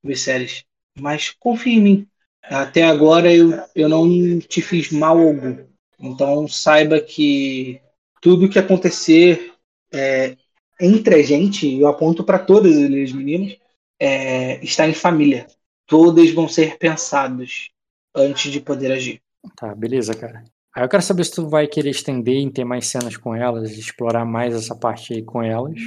Viserys, 0.03 0.65
mas 0.99 1.33
confie 1.39 1.75
em 1.75 1.83
mim. 1.83 2.09
Até 2.45 2.85
agora 2.85 3.31
eu, 3.31 3.63
eu 3.75 3.91
não 3.91 4.41
te 4.41 4.63
fiz 4.63 4.91
mal 4.91 5.19
algum. 5.19 5.67
Então 6.01 6.49
saiba 6.49 6.99
que 6.99 7.79
tudo 8.23 8.49
que 8.49 8.59
acontecer 8.59 9.53
é, 9.93 10.39
entre 10.81 11.17
a 11.17 11.23
gente, 11.23 11.79
eu 11.79 11.87
aponto 11.89 12.25
para 12.25 12.39
todas 12.39 12.75
as 12.75 13.13
meninas, 13.13 13.59
é, 14.01 14.65
está 14.65 14.89
em 14.89 14.95
família. 14.95 15.47
Todas 15.87 16.31
vão 16.31 16.49
ser 16.49 16.79
pensados 16.79 17.69
antes 18.15 18.51
de 18.51 18.63
poder 18.63 18.93
agir. 18.93 19.21
Tá, 19.55 19.75
beleza, 19.75 20.15
cara. 20.15 20.43
Aí 20.75 20.83
eu 20.83 20.89
quero 20.89 21.03
saber 21.03 21.25
se 21.25 21.33
tu 21.33 21.49
vai 21.49 21.67
querer 21.67 21.91
estender 21.91 22.37
em 22.37 22.51
ter 22.51 22.65
mais 22.65 22.87
cenas 22.87 23.17
com 23.17 23.35
elas, 23.35 23.73
explorar 23.73 24.25
mais 24.25 24.55
essa 24.55 24.75
parte 24.75 25.13
aí 25.13 25.23
com 25.23 25.43
elas, 25.43 25.79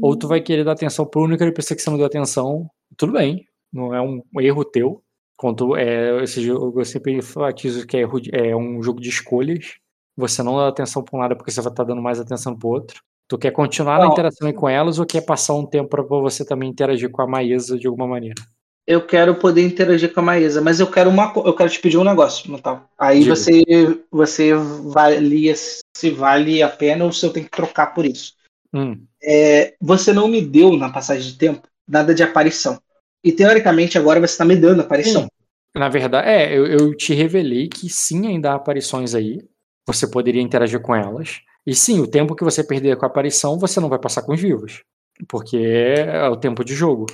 ou 0.00 0.16
tu 0.16 0.26
vai 0.26 0.40
querer 0.40 0.64
dar 0.64 0.72
atenção 0.72 1.04
pro 1.04 1.22
único 1.22 1.52
pessoa 1.52 1.76
que 1.76 1.82
você 1.82 1.90
não 1.90 1.98
deu 1.98 2.06
atenção. 2.06 2.68
Tudo 2.96 3.12
bem, 3.12 3.46
não 3.72 3.94
é 3.94 4.00
um 4.00 4.22
erro 4.40 4.64
teu. 4.64 5.02
Quando 5.36 5.76
é, 5.76 6.22
esse 6.22 6.42
jogo, 6.42 6.80
eu 6.80 6.84
sempre 6.84 7.14
enfatizo 7.14 7.86
que 7.86 7.96
é, 7.96 8.02
é 8.32 8.56
um 8.56 8.82
jogo 8.82 9.00
de 9.00 9.08
escolhas. 9.08 9.76
Você 10.16 10.42
não 10.42 10.56
dá 10.56 10.68
atenção 10.68 11.02
para 11.02 11.16
um 11.16 11.20
lado 11.20 11.36
porque 11.36 11.50
você 11.50 11.62
vai 11.62 11.72
estar 11.72 11.84
dando 11.84 12.02
mais 12.02 12.20
atenção 12.20 12.56
pro 12.56 12.68
outro. 12.68 13.02
Tu 13.28 13.38
quer 13.38 13.50
continuar 13.52 13.98
não. 13.98 14.06
na 14.06 14.12
interação 14.12 14.52
com 14.52 14.68
elas 14.68 14.98
ou 14.98 15.06
quer 15.06 15.22
passar 15.22 15.54
um 15.54 15.64
tempo 15.64 15.88
para 15.88 16.02
você 16.02 16.44
também 16.44 16.68
interagir 16.68 17.10
com 17.10 17.22
a 17.22 17.26
Maísa 17.26 17.78
de 17.78 17.86
alguma 17.86 18.06
maneira? 18.06 18.42
Eu 18.86 19.06
quero 19.06 19.34
poder 19.36 19.62
interagir 19.62 20.12
com 20.12 20.20
a 20.20 20.22
Maísa, 20.22 20.60
mas 20.60 20.80
eu 20.80 20.90
quero 20.90 21.10
uma 21.10 21.32
eu 21.36 21.54
quero 21.54 21.70
te 21.70 21.78
pedir 21.80 21.98
um 21.98 22.04
negócio, 22.04 22.50
Natal. 22.50 22.88
Aí 22.98 23.20
Diga. 23.20 23.36
você 23.36 23.62
você 24.10 24.52
valia 24.54 25.54
se 25.56 26.10
vale 26.10 26.62
a 26.62 26.68
pena 26.68 27.04
ou 27.04 27.12
se 27.12 27.24
eu 27.24 27.32
tenho 27.32 27.44
que 27.44 27.52
trocar 27.52 27.94
por 27.94 28.04
isso. 28.04 28.34
Hum. 28.72 29.04
É, 29.22 29.74
você 29.80 30.12
não 30.12 30.28
me 30.28 30.40
deu 30.40 30.76
na 30.76 30.90
passagem 30.90 31.30
de 31.30 31.38
tempo 31.38 31.68
nada 31.86 32.14
de 32.14 32.22
aparição. 32.22 32.80
E 33.22 33.32
teoricamente 33.32 33.98
agora 33.98 34.20
você 34.20 34.32
está 34.32 34.44
me 34.44 34.56
dando 34.56 34.80
aparição. 34.80 35.22
Sim. 35.22 35.28
Na 35.74 35.88
verdade, 35.88 36.28
é, 36.28 36.56
eu, 36.56 36.66
eu 36.66 36.96
te 36.96 37.14
revelei 37.14 37.68
que 37.68 37.88
sim, 37.88 38.26
ainda 38.26 38.52
há 38.52 38.54
aparições 38.54 39.14
aí. 39.14 39.40
Você 39.86 40.08
poderia 40.08 40.42
interagir 40.42 40.80
com 40.80 40.94
elas. 40.94 41.40
E 41.66 41.74
sim, 41.74 42.00
o 42.00 42.06
tempo 42.06 42.34
que 42.34 42.44
você 42.44 42.64
perder 42.64 42.96
com 42.96 43.04
a 43.04 43.08
aparição, 43.08 43.58
você 43.58 43.78
não 43.80 43.88
vai 43.88 43.98
passar 43.98 44.22
com 44.22 44.32
os 44.32 44.40
vivos. 44.40 44.82
Porque 45.28 45.56
é 45.56 46.28
o 46.28 46.36
tempo 46.36 46.64
de 46.64 46.74
jogo. 46.74 47.06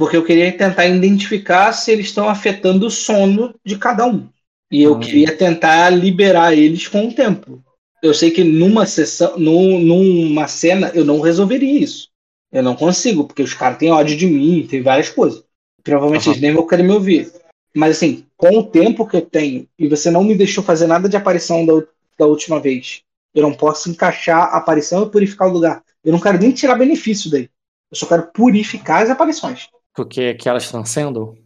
Porque 0.00 0.16
eu 0.16 0.24
queria 0.24 0.50
tentar 0.50 0.86
identificar 0.86 1.74
se 1.74 1.92
eles 1.92 2.06
estão 2.06 2.26
afetando 2.26 2.86
o 2.86 2.90
sono 2.90 3.54
de 3.62 3.76
cada 3.76 4.06
um. 4.06 4.30
E 4.72 4.80
eu 4.82 4.94
hum. 4.94 4.98
queria 4.98 5.36
tentar 5.36 5.90
liberar 5.90 6.54
eles 6.54 6.88
com 6.88 7.06
o 7.06 7.12
tempo. 7.12 7.62
Eu 8.02 8.14
sei 8.14 8.30
que 8.30 8.42
numa 8.42 8.86
sessão, 8.86 9.38
num, 9.38 9.78
numa 9.78 10.48
cena, 10.48 10.90
eu 10.94 11.04
não 11.04 11.20
resolveria 11.20 11.78
isso. 11.78 12.08
Eu 12.50 12.62
não 12.62 12.74
consigo, 12.74 13.24
porque 13.24 13.42
os 13.42 13.52
caras 13.52 13.76
têm 13.76 13.90
ódio 13.90 14.16
de 14.16 14.26
mim, 14.26 14.66
tem 14.66 14.80
várias 14.80 15.10
coisas. 15.10 15.44
Provavelmente 15.84 16.28
uhum. 16.28 16.32
eles 16.32 16.40
nem 16.40 16.54
vão 16.54 16.66
querer 16.66 16.82
me 16.82 16.92
ouvir. 16.92 17.30
Mas 17.76 17.96
assim, 17.96 18.24
com 18.38 18.56
o 18.56 18.64
tempo 18.64 19.06
que 19.06 19.18
eu 19.18 19.20
tenho, 19.20 19.68
e 19.78 19.86
você 19.86 20.10
não 20.10 20.24
me 20.24 20.34
deixou 20.34 20.64
fazer 20.64 20.86
nada 20.86 21.10
de 21.10 21.16
aparição 21.18 21.66
da, 21.66 21.74
da 22.18 22.24
última 22.24 22.58
vez, 22.58 23.02
eu 23.34 23.42
não 23.42 23.52
posso 23.52 23.90
encaixar 23.90 24.44
a 24.44 24.56
aparição 24.56 25.02
e 25.02 25.10
purificar 25.10 25.46
o 25.46 25.52
lugar. 25.52 25.82
Eu 26.02 26.10
não 26.10 26.18
quero 26.18 26.38
nem 26.38 26.52
tirar 26.52 26.76
benefício 26.76 27.30
daí. 27.30 27.50
Eu 27.90 27.98
só 27.98 28.06
quero 28.06 28.28
purificar 28.32 29.02
as 29.02 29.10
aparições. 29.10 29.68
Porque 29.94 30.34
que 30.34 30.48
elas 30.48 30.68
transcendam? 30.68 31.36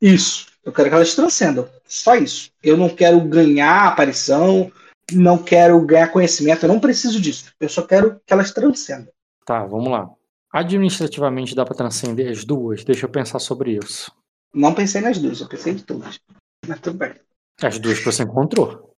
Isso. 0.00 0.46
Eu 0.64 0.72
quero 0.72 0.88
que 0.88 0.94
elas 0.94 1.14
transcendam. 1.14 1.68
Só 1.86 2.16
isso. 2.16 2.50
Eu 2.62 2.76
não 2.76 2.88
quero 2.88 3.20
ganhar 3.20 3.86
aparição, 3.86 4.70
não 5.12 5.38
quero 5.38 5.80
ganhar 5.82 6.08
conhecimento, 6.08 6.64
eu 6.64 6.68
não 6.68 6.80
preciso 6.80 7.20
disso. 7.20 7.52
Eu 7.60 7.68
só 7.68 7.82
quero 7.82 8.20
que 8.26 8.32
elas 8.32 8.50
transcendam. 8.50 9.12
Tá, 9.44 9.64
vamos 9.64 9.90
lá. 9.90 10.10
Administrativamente 10.52 11.54
dá 11.54 11.64
para 11.64 11.76
transcender 11.76 12.30
as 12.30 12.44
duas? 12.44 12.82
Deixa 12.82 13.06
eu 13.06 13.10
pensar 13.10 13.38
sobre 13.38 13.78
isso. 13.78 14.10
Não 14.52 14.74
pensei 14.74 15.00
nas 15.00 15.18
duas, 15.18 15.40
eu 15.40 15.48
pensei 15.48 15.74
em 15.74 15.78
todas. 15.78 16.18
Mas 16.66 16.80
tudo 16.80 16.98
bem. 16.98 17.14
As 17.62 17.78
duas 17.78 17.98
que 17.98 18.04
você 18.04 18.22
encontrou. 18.22 18.90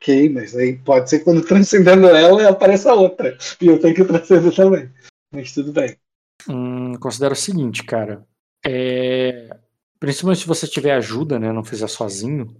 Ok, 0.00 0.28
mas 0.28 0.54
aí 0.54 0.76
pode 0.76 1.08
ser 1.08 1.20
quando 1.20 1.44
transcendendo 1.44 2.06
ela 2.06 2.50
apareça 2.50 2.92
outra. 2.92 3.36
E 3.60 3.66
eu 3.66 3.80
tenho 3.80 3.94
que 3.94 4.04
transcender 4.04 4.54
também. 4.54 4.90
Mas 5.32 5.52
tudo 5.52 5.72
bem. 5.72 5.96
Hum, 6.48 6.94
considero 6.94 7.32
o 7.32 7.36
seguinte, 7.36 7.82
cara. 7.84 8.26
É... 8.64 9.48
Principalmente 9.98 10.40
se 10.40 10.46
você 10.46 10.66
tiver 10.66 10.92
ajuda, 10.92 11.38
né? 11.38 11.52
Não 11.52 11.64
fizer 11.64 11.88
sozinho. 11.88 12.54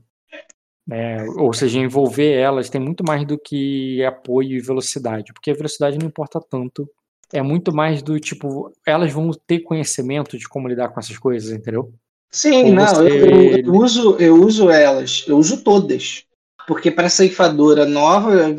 É, 0.90 1.22
ou 1.36 1.52
seja, 1.52 1.78
envolver 1.78 2.32
elas 2.32 2.68
tem 2.68 2.80
muito 2.80 3.02
mais 3.02 3.26
do 3.26 3.38
que 3.38 4.04
apoio 4.04 4.56
e 4.56 4.60
velocidade. 4.60 5.32
Porque 5.32 5.50
a 5.50 5.54
velocidade 5.54 5.98
não 5.98 6.06
importa 6.06 6.40
tanto. 6.40 6.88
É 7.32 7.42
muito 7.42 7.74
mais 7.74 8.02
do 8.02 8.20
tipo, 8.20 8.70
elas 8.86 9.12
vão 9.12 9.30
ter 9.46 9.60
conhecimento 9.60 10.38
de 10.38 10.48
como 10.48 10.68
lidar 10.68 10.90
com 10.90 11.00
essas 11.00 11.18
coisas, 11.18 11.50
entendeu? 11.50 11.92
Sim, 12.30 12.72
não, 12.72 12.86
você... 12.86 13.08
eu, 13.08 13.58
eu, 13.58 13.72
uso, 13.74 14.16
eu 14.18 14.34
uso 14.42 14.70
elas, 14.70 15.24
eu 15.26 15.38
uso 15.38 15.62
todas. 15.62 16.24
Porque 16.66 16.90
para 16.90 17.08
ceifadora 17.08 17.86
nova, 17.86 18.46
a 18.46 18.50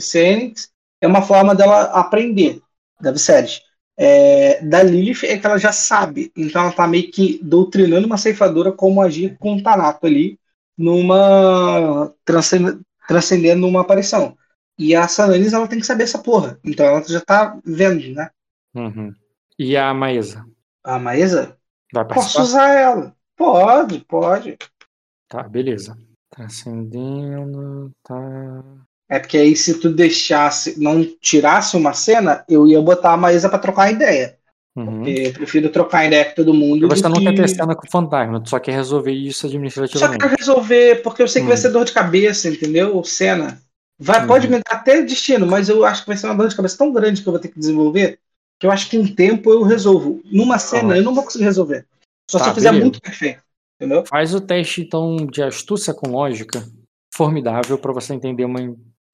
é 1.01 1.07
uma 1.07 1.21
forma 1.21 1.53
dela 1.53 1.83
aprender, 1.83 2.61
da 2.99 3.11
Viserys. 3.11 3.61
É, 3.97 4.61
da 4.61 4.84
Lilith 4.84 5.23
é 5.23 5.38
que 5.38 5.45
ela 5.45 5.57
já 5.57 5.72
sabe, 5.72 6.31
então 6.35 6.63
ela 6.63 6.72
tá 6.72 6.85
meio 6.85 7.09
que 7.09 7.39
doutrinando 7.41 8.05
uma 8.05 8.17
ceifadora 8.17 8.72
como 8.72 9.01
agir 9.01 9.38
com 9.38 9.55
o 9.55 9.63
Tanato 9.63 10.05
ali, 10.05 10.38
numa. 10.77 12.13
transcendendo 13.07 13.67
uma 13.67 13.81
aparição. 13.81 14.38
E 14.77 14.93
a 14.93 15.07
Sananis, 15.07 15.53
ela 15.53 15.67
tem 15.67 15.80
que 15.80 15.85
saber 15.85 16.03
essa 16.03 16.19
porra, 16.19 16.59
então 16.63 16.85
ela 16.85 17.01
já 17.03 17.22
tá 17.22 17.57
vendo, 17.63 18.13
né? 18.13 18.30
Uhum. 18.73 19.13
E 19.57 19.77
a 19.77 19.93
Maesa? 19.93 20.45
A 20.84 20.99
Maesa? 20.99 21.57
Posso 22.13 22.41
usar 22.41 22.73
ela. 22.73 23.15
Pode, 23.38 23.99
pode. 24.01 24.57
Tá, 25.30 25.43
beleza. 25.43 25.97
Transcendendo, 26.30 27.91
tá. 28.03 28.85
É 29.10 29.19
porque 29.19 29.38
aí 29.38 29.56
se 29.56 29.80
tu 29.80 29.90
deixasse, 29.90 30.80
não 30.82 31.03
tirasse 31.22 31.77
uma 31.77 31.94
cena, 31.94 32.44
eu 32.49 32.68
ia 32.68 32.82
botar 32.82 33.14
a 33.14 33.18
Maísa 33.18 33.49
pra 33.49 33.60
trocar 33.60 33.91
ideia. 33.91 34.38
Uhum. 34.76 34.98
Porque 34.98 35.11
eu 35.11 35.34
prefiro 35.34 35.69
trocar 35.69 36.06
ideia 36.06 36.26
com 36.26 36.36
todo 36.36 36.53
mundo. 36.53 36.88
Você 36.90 37.03
não 37.03 37.14
que... 37.14 37.23
quer 37.23 37.36
ter 37.36 37.48
cena 37.48 37.76
com 37.76 37.88
o 37.88 37.90
fantasma, 37.90 38.41
tu 38.41 38.49
só 38.49 38.60
quer 38.60 38.73
resolver 38.73 39.11
isso 39.11 39.45
administrativamente. 39.45 40.22
Só 40.22 40.30
quer 40.30 40.36
resolver, 40.38 41.02
porque 41.02 41.22
eu 41.22 41.27
sei 41.27 41.41
que 41.41 41.45
uhum. 41.45 41.49
vai 41.49 41.57
ser 41.57 41.69
dor 41.69 41.86
de 41.86 41.94
cabeça, 41.94 42.49
entendeu? 42.49 43.03
Cena. 43.03 43.61
Vai, 43.98 44.22
uhum. 44.22 44.27
Pode 44.27 44.48
me 44.49 44.57
dar 44.57 44.76
até 44.76 45.02
destino, 45.02 45.48
mas 45.48 45.69
eu 45.69 45.86
acho 45.86 46.02
que 46.02 46.07
vai 46.07 46.18
ser 46.18 46.26
uma 46.27 46.36
dor 46.36 46.49
de 46.49 46.56
cabeça 46.56 46.77
tão 46.77 46.91
grande 46.91 47.22
que 47.22 47.30
eu 47.30 47.32
vou 47.32 47.40
ter 47.40 47.48
que 47.48 47.60
desenvolver 47.60 48.19
que 48.60 48.65
eu 48.65 48.72
acho 48.72 48.90
que 48.90 48.98
em 48.98 49.07
tempo 49.07 49.52
eu 49.52 49.64
resolvo. 49.64 50.22
Numa 50.26 50.57
cena 50.57 50.98
eu 50.98 51.03
não 51.03 51.14
vou 51.14 51.23
conseguir 51.23 51.44
resolver. 51.45 51.86
Só 52.30 52.38
tá, 52.38 52.45
se 52.45 52.49
eu 52.49 52.56
fizer 52.56 52.69
beleza. 52.69 52.86
muito 52.86 53.02
perfeito. 53.02 53.44
Entendeu? 53.80 54.06
Faz 54.06 54.34
o 54.34 54.40
teste, 54.40 54.82
então, 54.82 55.18
de 55.18 55.44
astúcia 55.44 55.94
com 55.94 56.10
lógica 56.10 56.65
formidável 57.14 57.77
para 57.77 57.94
você 57.94 58.14
entender 58.14 58.45
uma, 58.45 58.60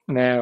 né, 0.08 0.38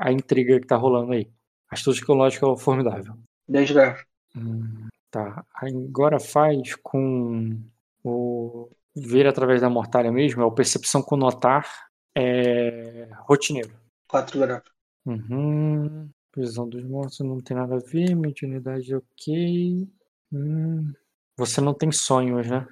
a 0.00 0.12
intriga 0.12 0.60
que 0.60 0.66
tá 0.66 0.76
rolando 0.76 1.12
aí. 1.12 1.30
Astúcia 1.70 2.04
com 2.04 2.14
lógica 2.14 2.46
é 2.46 2.56
formidável. 2.56 3.14
10 3.48 3.70
graus. 3.70 4.04
Hum, 4.36 4.88
tá. 5.10 5.44
Agora 5.54 6.20
faz 6.20 6.74
com 6.76 7.58
o 8.04 8.68
ver 8.94 9.26
através 9.26 9.60
da 9.60 9.70
mortalha 9.70 10.12
mesmo, 10.12 10.42
é 10.42 10.44
o 10.44 10.52
percepção 10.52 11.02
com 11.02 11.16
notar 11.16 11.66
é 12.14 13.08
rotineiro. 13.20 13.72
4 14.08 14.38
graus. 14.38 14.62
Uhum. 15.06 16.10
Prisão 16.30 16.68
dos 16.68 16.84
mortos 16.84 17.18
não 17.20 17.40
tem 17.40 17.56
nada 17.56 17.76
a 17.76 17.78
ver, 17.78 18.14
mediunidade 18.14 18.94
ok. 18.94 19.88
Hum. 20.32 20.92
Você 21.36 21.60
não 21.60 21.74
tem 21.74 21.90
sonhos, 21.90 22.46
né? 22.48 22.66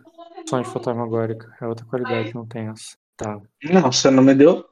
Sonhos 0.48 0.68
fantasmagórica. 0.68 1.54
É 1.60 1.66
outra 1.66 1.84
qualidade, 1.86 2.34
não 2.34 2.46
tem 2.46 2.68
essa. 2.68 2.96
Tá. 3.16 3.40
Não, 3.64 3.92
você 3.92 4.10
não 4.10 4.22
me 4.22 4.34
deu. 4.34 4.64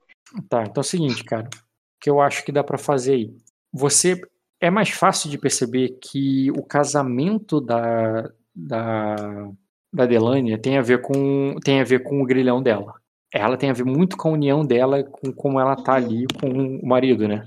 Tá, 0.48 0.62
então 0.62 0.80
é 0.80 0.80
o 0.80 0.84
seguinte, 0.84 1.24
cara. 1.24 1.46
O 1.46 2.00
que 2.00 2.10
eu 2.10 2.20
acho 2.20 2.44
que 2.44 2.52
dá 2.52 2.62
para 2.62 2.78
fazer 2.78 3.14
aí. 3.14 3.36
Você. 3.72 4.20
É 4.60 4.70
mais 4.70 4.90
fácil 4.90 5.30
de 5.30 5.38
perceber 5.38 5.98
que 6.00 6.50
o 6.52 6.62
casamento 6.62 7.60
da. 7.60 8.30
da. 8.54 9.50
da 9.92 10.06
Delania 10.06 10.58
tem 10.58 10.78
a 10.78 10.82
ver 10.82 11.00
com. 11.00 11.56
tem 11.64 11.80
a 11.80 11.84
ver 11.84 12.02
com 12.02 12.22
o 12.22 12.26
grilhão 12.26 12.62
dela. 12.62 12.94
Ela 13.32 13.56
tem 13.56 13.70
a 13.70 13.74
ver 13.74 13.84
muito 13.84 14.16
com 14.16 14.30
a 14.30 14.32
união 14.32 14.64
dela, 14.64 15.04
com 15.04 15.32
como 15.32 15.60
ela 15.60 15.76
tá 15.76 15.94
ali 15.94 16.26
com 16.40 16.78
o 16.78 16.86
marido, 16.86 17.28
né? 17.28 17.44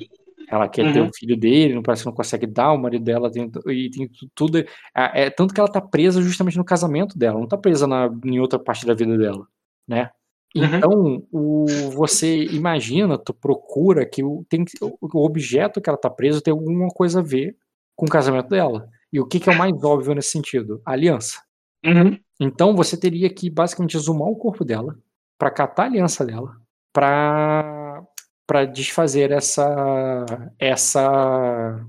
Ela 0.51 0.67
quer 0.67 0.85
uhum. 0.85 0.93
ter 0.93 1.01
um 1.01 1.13
filho 1.13 1.37
dele, 1.37 1.73
não 1.73 1.81
parece 1.81 2.03
que 2.03 2.09
não 2.09 2.13
consegue 2.13 2.45
dar, 2.45 2.73
o 2.73 2.77
marido 2.77 3.05
dela 3.05 3.31
tem, 3.31 3.49
e 3.67 3.89
tem 3.89 4.09
tudo. 4.35 4.59
É, 4.59 4.65
é, 4.93 5.29
tanto 5.29 5.53
que 5.53 5.59
ela 5.59 5.71
tá 5.71 5.79
presa 5.79 6.21
justamente 6.21 6.57
no 6.57 6.65
casamento 6.65 7.17
dela, 7.17 7.39
não 7.39 7.47
tá 7.47 7.57
presa 7.57 7.87
na, 7.87 8.09
em 8.25 8.37
outra 8.39 8.59
parte 8.59 8.85
da 8.85 8.93
vida 8.93 9.17
dela, 9.17 9.47
né? 9.87 10.09
Uhum. 10.55 10.75
Então, 10.75 11.27
o, 11.31 11.65
você 11.91 12.43
imagina, 12.45 13.17
tu 13.17 13.33
procura 13.33 14.05
que 14.05 14.23
o, 14.23 14.45
tem, 14.49 14.65
o 14.81 15.25
objeto 15.25 15.79
que 15.79 15.89
ela 15.89 15.97
tá 15.97 16.09
presa 16.09 16.41
tem 16.41 16.51
alguma 16.51 16.89
coisa 16.89 17.19
a 17.19 17.23
ver 17.23 17.55
com 17.95 18.05
o 18.05 18.09
casamento 18.09 18.49
dela. 18.49 18.89
E 19.13 19.19
o 19.19 19.25
que, 19.25 19.39
que 19.39 19.49
é 19.49 19.53
o 19.53 19.57
mais 19.57 19.71
óbvio 19.83 20.13
nesse 20.13 20.29
sentido? 20.29 20.81
A 20.85 20.91
aliança. 20.91 21.41
Uhum. 21.85 22.17
Então, 22.39 22.75
você 22.75 22.97
teria 22.97 23.29
que 23.29 23.49
basicamente 23.49 23.97
zoomar 23.97 24.27
o 24.27 24.35
corpo 24.35 24.65
dela, 24.65 24.97
para 25.37 25.51
catar 25.51 25.83
a 25.83 25.85
aliança 25.85 26.25
dela, 26.25 26.55
para 26.93 28.03
para 28.47 28.65
desfazer 28.65 29.31
essa 29.31 30.25
essa 30.59 31.79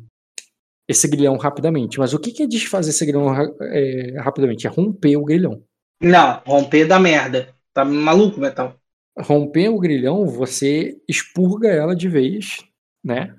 esse 0.89 1.09
grilhão 1.09 1.37
rapidamente. 1.37 1.99
Mas 1.99 2.15
o 2.15 2.19
que 2.19 2.43
é 2.43 2.47
desfazer 2.47 2.91
esse 2.91 3.05
grilhão 3.05 3.35
é, 3.61 4.21
rapidamente? 4.21 4.67
É 4.67 4.71
romper 4.71 5.17
o 5.17 5.25
grilhão. 5.25 5.63
Não, 6.01 6.41
romper 6.47 6.87
da 6.87 6.99
merda. 6.99 7.55
Tá 7.73 7.85
maluco, 7.85 8.41
Metal? 8.41 8.77
Romper 9.19 9.69
o 9.69 9.79
grilhão, 9.79 10.27
você 10.27 10.99
expurga 11.09 11.69
ela 11.69 11.95
de 11.95 12.09
vez, 12.09 12.59
né? 13.05 13.35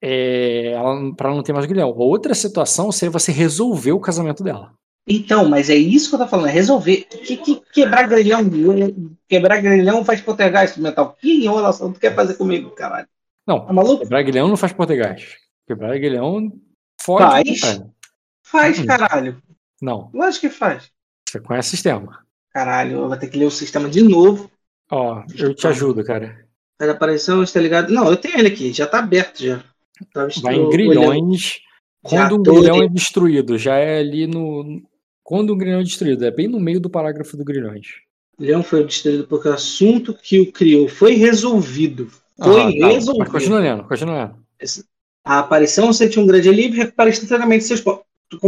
É, 0.00 0.74
para 1.16 1.30
não 1.30 1.42
ter 1.42 1.52
mais 1.52 1.66
grilhão. 1.66 1.90
Outra 1.96 2.34
situação 2.34 2.92
seria 2.92 3.10
você 3.10 3.32
resolver 3.32 3.92
o 3.92 4.00
casamento 4.00 4.44
dela. 4.44 4.72
Então, 5.08 5.48
mas 5.48 5.70
é 5.70 5.76
isso 5.76 6.08
que 6.08 6.16
eu 6.16 6.18
tô 6.18 6.26
falando, 6.26 6.48
é 6.48 6.52
resolver. 6.52 7.04
Que, 7.04 7.36
que 7.36 7.62
quebrar 7.72 8.08
grilhão, 8.08 8.42
quebrar 9.28 9.60
grilhão 9.60 10.04
faz 10.04 10.20
poltergeist 10.20 10.80
mental. 10.80 11.16
Que 11.20 11.44
enrolação 11.44 11.92
tu 11.92 12.00
quer 12.00 12.14
fazer 12.14 12.34
comigo, 12.34 12.70
caralho? 12.70 13.06
Não, 13.46 13.64
tá 13.64 13.72
maluco? 13.72 14.02
quebrar 14.02 14.22
grilhão 14.22 14.48
não 14.48 14.56
faz 14.56 14.72
poltergeist. 14.72 15.36
Quebrar 15.66 15.96
grilhão 15.98 16.52
fode. 17.00 17.56
Faz. 17.58 17.82
Faz, 18.42 18.78
hum. 18.80 18.86
caralho. 18.86 19.40
Não. 19.80 20.10
Lógico 20.12 20.48
que 20.48 20.52
faz. 20.52 20.90
Você 21.28 21.40
conhece 21.40 21.68
o 21.68 21.70
sistema. 21.70 22.25
Caralho, 22.56 23.00
eu 23.00 23.08
vou 23.08 23.16
ter 23.18 23.28
que 23.28 23.38
ler 23.38 23.44
o 23.44 23.50
sistema 23.50 23.86
de 23.86 24.00
novo. 24.00 24.50
Ó, 24.90 25.22
eu 25.36 25.54
te 25.54 25.66
ajudo, 25.66 26.02
cara. 26.02 26.42
Faz 26.78 26.90
aparição, 26.90 27.42
está 27.42 27.60
ligado? 27.60 27.92
Não, 27.92 28.08
eu 28.08 28.16
tenho 28.16 28.38
ele 28.38 28.48
aqui, 28.48 28.72
já 28.72 28.86
tá 28.86 29.00
aberto 29.00 29.42
já. 29.42 29.62
Tá 30.10 30.26
Vai 30.40 30.54
em 30.54 30.70
grilhões. 30.70 31.58
Quando 32.02 32.36
um 32.36 32.42
grilhão 32.42 32.82
é 32.82 32.88
destruído, 32.88 33.58
já 33.58 33.74
é 33.74 33.98
ali 33.98 34.26
no, 34.26 34.82
quando 35.22 35.52
um 35.52 35.58
grilhão 35.58 35.80
é 35.80 35.82
destruído, 35.82 36.24
é 36.24 36.30
bem 36.30 36.48
no 36.48 36.58
meio 36.58 36.80
do 36.80 36.88
parágrafo 36.88 37.36
do 37.36 37.44
grilhões. 37.44 37.88
O 38.38 38.40
grilhão 38.40 38.62
foi 38.62 38.86
destruído 38.86 39.26
porque 39.26 39.48
o 39.48 39.52
assunto 39.52 40.14
que 40.14 40.40
o 40.40 40.50
criou 40.50 40.88
foi 40.88 41.12
resolvido. 41.12 42.08
Foi 42.42 42.58
ah, 42.58 42.80
tá. 42.80 42.86
resolvido. 42.88 43.18
Mas 43.18 43.28
continua 43.28 43.60
lendo, 43.60 43.84
continua 43.84 44.14
lendo. 44.14 44.36
A 45.22 45.40
aparição 45.40 45.92
sente 45.92 46.18
um 46.18 46.26
grande 46.26 46.48
alívio 46.48 46.76
e 46.76 46.84
recupera 46.84 47.10
instantaneamente 47.10 47.64
seus 47.64 47.82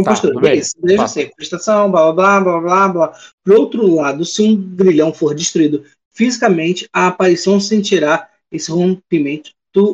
Tá, 0.03 0.39
Beleza, 0.41 0.71
deixa 0.83 1.07
ser. 1.07 1.31
Prestação, 1.35 1.89
blá 1.89 2.11
blá 2.11 2.41
blá 2.41 2.59
blá 2.59 2.89
blá. 2.89 3.13
Por 3.43 3.53
outro 3.53 3.95
lado, 3.95 4.25
se 4.25 4.41
um 4.41 4.55
grilhão 4.55 5.13
for 5.13 5.33
destruído 5.33 5.85
fisicamente, 6.11 6.89
a 6.91 7.07
aparição 7.07 7.59
sentirá 7.59 8.29
esse 8.51 8.71
rompimento 8.71 9.51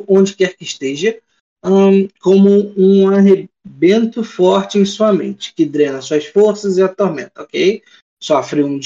onde 0.08 0.34
quer 0.34 0.56
que 0.56 0.64
esteja, 0.64 1.18
um, 1.64 2.08
como 2.20 2.74
um 2.78 3.10
arrebento 3.10 4.24
forte 4.24 4.78
em 4.78 4.86
sua 4.86 5.14
mente, 5.14 5.54
que 5.54 5.66
drena 5.66 6.02
suas 6.02 6.26
forças 6.26 6.78
e 6.78 6.82
atormenta, 6.82 7.44
ok? 7.44 7.82
Sofre 8.22 8.64
um 8.64 8.80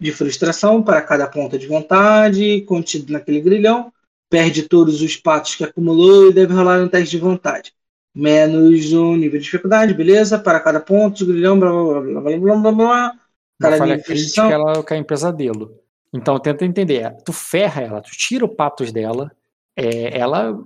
de 0.00 0.12
frustração 0.12 0.82
para 0.82 1.02
cada 1.02 1.26
ponta 1.26 1.58
de 1.58 1.66
vontade 1.66 2.62
contido 2.62 3.12
naquele 3.12 3.40
grilhão, 3.40 3.92
perde 4.30 4.68
todos 4.68 5.02
os 5.02 5.16
patos 5.16 5.54
que 5.54 5.64
acumulou 5.64 6.30
e 6.30 6.32
deve 6.32 6.54
rolar 6.54 6.80
um 6.80 6.88
teste 6.88 7.16
de 7.16 7.22
vontade. 7.22 7.72
Menos 8.18 8.92
um 8.92 9.14
nível 9.14 9.38
de 9.38 9.44
dificuldade, 9.44 9.94
beleza? 9.94 10.40
Para 10.40 10.58
cada 10.58 10.80
ponto 10.80 11.24
grilhão, 11.24 11.56
blá 11.56 11.70
blá 11.70 12.00
blá 12.00 12.20
blá 12.20 12.38
blá 12.38 12.56
blá 12.56 12.72
blá. 12.72 13.12
Cada 13.60 13.76
falha 13.76 14.02
crítica, 14.02 14.42
ela 14.42 14.82
cai 14.82 14.98
em 14.98 15.04
pesadelo. 15.04 15.70
Então 16.12 16.36
tenta 16.40 16.64
entender. 16.64 17.14
Tu 17.24 17.32
ferra 17.32 17.80
ela, 17.80 18.00
tu 18.00 18.10
tira 18.10 18.44
o 18.44 18.48
patos 18.48 18.90
dela, 18.90 19.30
é, 19.76 20.18
ela 20.18 20.58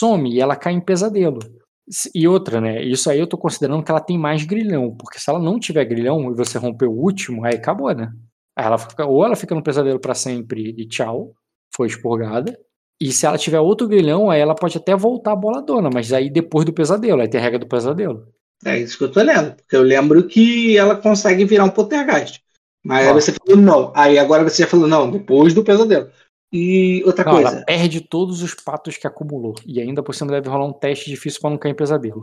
some 0.00 0.32
e 0.32 0.40
ela 0.40 0.56
cai 0.56 0.72
em 0.72 0.80
pesadelo. 0.80 1.40
E 2.14 2.26
outra, 2.26 2.62
né? 2.62 2.82
Isso 2.82 3.10
aí 3.10 3.20
eu 3.20 3.26
tô 3.26 3.36
considerando 3.36 3.82
que 3.82 3.90
ela 3.90 4.00
tem 4.00 4.16
mais 4.16 4.44
grilhão, 4.44 4.96
porque 4.96 5.20
se 5.20 5.28
ela 5.28 5.38
não 5.38 5.60
tiver 5.60 5.84
grilhão 5.84 6.32
e 6.32 6.34
você 6.34 6.56
romper 6.56 6.86
o 6.86 6.98
último, 6.98 7.44
aí 7.44 7.56
acabou, 7.56 7.94
né? 7.94 8.10
Aí 8.56 8.64
ela 8.64 8.78
fica, 8.78 9.04
ou 9.04 9.22
ela 9.22 9.36
fica 9.36 9.54
no 9.54 9.62
pesadelo 9.62 10.00
para 10.00 10.14
sempre 10.14 10.74
e 10.78 10.88
tchau, 10.88 11.34
foi 11.76 11.88
expurgada. 11.88 12.58
E 13.00 13.12
se 13.12 13.26
ela 13.26 13.36
tiver 13.36 13.60
outro 13.60 13.86
grilhão, 13.86 14.30
aí 14.30 14.40
ela 14.40 14.54
pode 14.54 14.78
até 14.78 14.96
voltar 14.96 15.32
a 15.32 15.36
boladona, 15.36 15.90
mas 15.92 16.12
aí 16.12 16.30
depois 16.30 16.64
do 16.64 16.72
pesadelo, 16.72 17.20
aí 17.20 17.28
tem 17.28 17.40
a 17.40 17.42
regra 17.42 17.58
do 17.58 17.66
pesadelo. 17.66 18.26
É 18.64 18.78
isso 18.78 18.96
que 18.96 19.04
eu 19.04 19.12
tô 19.12 19.22
lendo, 19.22 19.54
porque 19.54 19.76
eu 19.76 19.82
lembro 19.82 20.26
que 20.26 20.76
ela 20.78 20.96
consegue 20.96 21.44
virar 21.44 21.64
um 21.64 21.70
poltergeist. 21.70 22.42
Mas 22.82 23.06
aí 23.06 23.12
você 23.12 23.32
falou 23.32 23.60
não. 23.60 23.92
Aí 23.94 24.18
agora 24.18 24.44
você 24.44 24.62
já 24.62 24.68
falou 24.68 24.86
não, 24.86 25.10
depois 25.10 25.52
do 25.52 25.64
pesadelo. 25.64 26.08
E 26.52 27.02
outra 27.04 27.24
não, 27.24 27.32
coisa. 27.32 27.48
Ela 27.48 27.64
perde 27.64 28.00
todos 28.00 28.42
os 28.42 28.54
patos 28.54 28.96
que 28.96 29.06
acumulou. 29.06 29.54
E 29.66 29.80
ainda 29.80 30.02
por 30.02 30.14
cima 30.14 30.30
deve 30.30 30.48
rolar 30.48 30.66
um 30.66 30.72
teste 30.72 31.10
difícil 31.10 31.40
para 31.40 31.50
não 31.50 31.58
cair 31.58 31.72
em 31.72 31.76
pesadelo. 31.76 32.20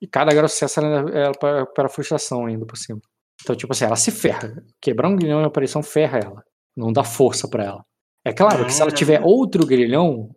E 0.00 0.06
cada 0.06 0.32
grau 0.32 0.46
de 0.46 0.52
sucesso 0.52 0.80
é 0.80 1.32
para, 1.38 1.66
para 1.66 1.88
frustração 1.88 2.46
ainda 2.46 2.66
por 2.66 2.76
cima. 2.76 3.00
Então, 3.42 3.54
tipo 3.54 3.72
assim, 3.72 3.84
ela 3.84 3.96
se 3.96 4.10
ferra. 4.10 4.64
Quebrar 4.80 5.08
um 5.08 5.16
grilhão 5.16 5.42
em 5.42 5.44
aparição 5.44 5.82
ferra 5.82 6.18
ela. 6.18 6.44
Não 6.76 6.92
dá 6.92 7.04
força 7.04 7.46
para 7.46 7.64
ela. 7.64 7.84
É 8.26 8.32
claro 8.32 8.66
que 8.66 8.74
se 8.74 8.82
ela 8.82 8.90
tiver 8.90 9.20
ah. 9.20 9.24
outro 9.24 9.64
grilhão, 9.64 10.30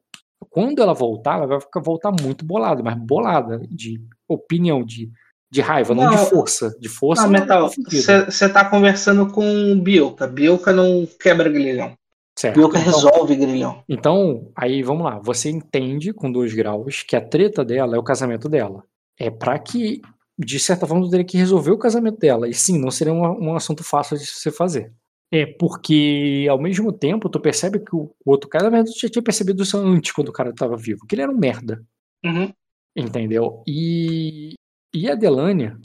quando 0.52 0.80
ela 0.80 0.94
voltar, 0.94 1.38
ela 1.38 1.48
vai 1.48 1.60
ficar, 1.60 1.80
voltar 1.80 2.12
muito 2.22 2.46
bolada, 2.46 2.84
mas 2.84 2.96
bolada 2.96 3.60
de 3.68 4.00
opinião, 4.28 4.86
de, 4.86 5.10
de 5.50 5.60
raiva, 5.60 5.96
não, 5.96 6.04
não 6.04 6.12
de 6.12 6.30
força. 6.30 6.78
De 6.80 6.88
força. 6.88 7.24
Não, 7.24 7.32
Metal, 7.32 7.68
você 7.68 8.48
tá 8.48 8.64
conversando 8.64 9.32
com 9.32 9.80
Bioka. 9.80 10.28
Bioka 10.28 10.72
não 10.72 11.08
quebra 11.20 11.50
grilhão. 11.50 11.98
Certo. 12.38 12.58
Bioka 12.58 12.78
então, 12.78 12.94
resolve 12.94 13.36
grilhão. 13.36 13.84
Então, 13.90 14.52
aí 14.56 14.84
vamos 14.84 15.06
lá. 15.06 15.20
Você 15.24 15.50
entende 15.50 16.14
com 16.14 16.32
dois 16.32 16.54
graus 16.54 17.02
que 17.02 17.16
a 17.16 17.22
treta 17.22 17.66
dela 17.66 17.96
é 17.96 18.00
o 18.00 18.04
casamento 18.04 18.48
dela. 18.48 18.84
É 19.20 19.32
para 19.32 19.58
que, 19.58 20.00
de 20.38 20.60
certa 20.60 20.86
forma, 20.86 21.10
teria 21.10 21.26
que 21.26 21.40
resolver 21.40 21.72
o 21.72 21.78
casamento 21.80 22.20
dela. 22.20 22.48
E 22.48 22.54
sim, 22.54 22.78
não 22.78 22.92
seria 22.92 23.14
um, 23.14 23.50
um 23.50 23.56
assunto 23.56 23.84
fácil 23.84 24.16
de 24.16 24.28
se 24.28 24.52
fazer. 24.52 24.94
É 25.32 25.46
porque, 25.46 26.48
ao 26.50 26.60
mesmo 26.60 26.92
tempo, 26.92 27.30
tu 27.30 27.40
percebe 27.40 27.80
que 27.80 27.96
o, 27.96 28.12
outro 28.26 28.50
cara, 28.50 28.66
na 28.66 28.70
verdade, 28.72 28.96
tu 28.96 29.02
já 29.02 29.10
tinha 29.10 29.24
percebido 29.24 29.62
isso 29.62 29.78
antes, 29.78 30.12
quando 30.12 30.30
o 30.30 30.34
cara 30.34 30.54
tava 30.54 30.76
vivo, 30.76 31.06
que 31.06 31.16
ele 31.16 31.22
era 31.22 31.32
um 31.32 31.38
merda. 31.38 31.84
Uhum. 32.26 32.52
Entendeu? 32.96 33.64
E, 33.68 34.56
e 34.94 35.10
a 35.10 35.14
Delânia 35.14 35.78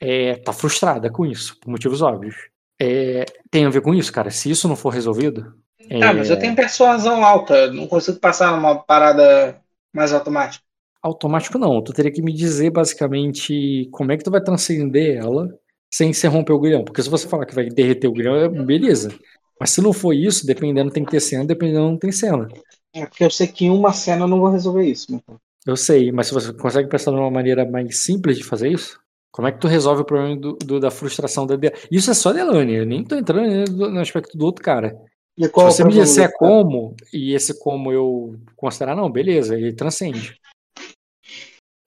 é, 0.00 0.36
tá 0.36 0.52
frustrada 0.52 1.10
com 1.10 1.26
isso, 1.26 1.58
por 1.60 1.70
motivos 1.70 2.00
óbvios. 2.00 2.36
É, 2.80 3.24
tem 3.50 3.66
a 3.66 3.70
ver 3.70 3.82
com 3.82 3.94
isso, 3.94 4.12
cara. 4.12 4.30
Se 4.30 4.50
isso 4.50 4.66
não 4.66 4.76
for 4.76 4.90
resolvido, 4.90 5.54
é... 5.88 6.02
Ah, 6.02 6.12
mas 6.12 6.30
eu 6.30 6.38
tenho 6.38 6.54
persuasão 6.54 7.24
alta, 7.24 7.70
não 7.70 7.86
consigo 7.86 8.18
passar 8.18 8.52
numa 8.52 8.76
parada 8.76 9.60
mais 9.92 10.12
automática. 10.12 10.64
Automático 11.02 11.58
não, 11.58 11.82
tu 11.82 11.92
teria 11.92 12.10
que 12.10 12.22
me 12.22 12.32
dizer 12.32 12.70
basicamente 12.70 13.88
como 13.92 14.10
é 14.10 14.16
que 14.16 14.24
tu 14.24 14.30
vai 14.30 14.40
transcender 14.40 15.16
ela 15.16 15.48
sem 15.96 16.12
se 16.12 16.26
romper 16.26 16.52
o 16.52 16.58
grilhão. 16.58 16.84
Porque 16.84 17.02
se 17.02 17.08
você 17.08 17.26
falar 17.26 17.46
que 17.46 17.54
vai 17.54 17.70
derreter 17.70 18.06
o 18.06 18.12
grilhão, 18.12 18.36
é 18.36 18.48
beleza. 18.48 19.08
Mas 19.58 19.70
se 19.70 19.80
não 19.80 19.92
for 19.92 20.12
isso, 20.12 20.46
dependendo 20.46 20.90
tem 20.90 21.04
que 21.04 21.10
ter 21.10 21.20
cena, 21.20 21.44
dependendo 21.44 21.90
não 21.90 21.98
tem 21.98 22.12
cena. 22.12 22.46
É 22.94 23.06
porque 23.06 23.24
eu 23.24 23.30
sei 23.30 23.46
que 23.46 23.64
em 23.64 23.70
uma 23.70 23.92
cena 23.92 24.24
eu 24.24 24.28
não 24.28 24.38
vou 24.38 24.50
resolver 24.50 24.84
isso. 24.84 25.06
Então. 25.14 25.36
Eu 25.66 25.76
sei, 25.76 26.12
mas 26.12 26.26
se 26.26 26.34
você 26.34 26.52
consegue 26.52 26.88
pensar 26.88 27.10
de 27.10 27.16
uma 27.16 27.30
maneira 27.30 27.64
mais 27.64 27.98
simples 27.98 28.36
de 28.36 28.44
fazer 28.44 28.70
isso? 28.70 29.00
Como 29.32 29.48
é 29.48 29.52
que 29.52 29.58
tu 29.58 29.68
resolve 29.68 30.02
o 30.02 30.04
problema 30.04 30.36
do, 30.36 30.52
do, 30.54 30.78
da 30.78 30.90
frustração 30.90 31.46
da 31.46 31.56
Delane? 31.56 31.80
Isso 31.90 32.10
é 32.10 32.14
só 32.14 32.32
Delane, 32.32 32.74
eu 32.74 32.86
nem 32.86 33.02
tô 33.02 33.16
entrando 33.16 33.90
no 33.90 34.00
aspecto 34.00 34.36
do 34.36 34.44
outro 34.44 34.62
cara. 34.62 34.96
Se 35.38 35.48
você 35.48 35.84
me 35.84 35.92
disser 35.92 36.32
como, 36.34 36.94
e 37.12 37.34
esse 37.34 37.58
como 37.58 37.92
eu 37.92 38.38
considerar, 38.54 38.96
não, 38.96 39.10
beleza, 39.10 39.54
ele 39.54 39.74
transcende. 39.74 40.38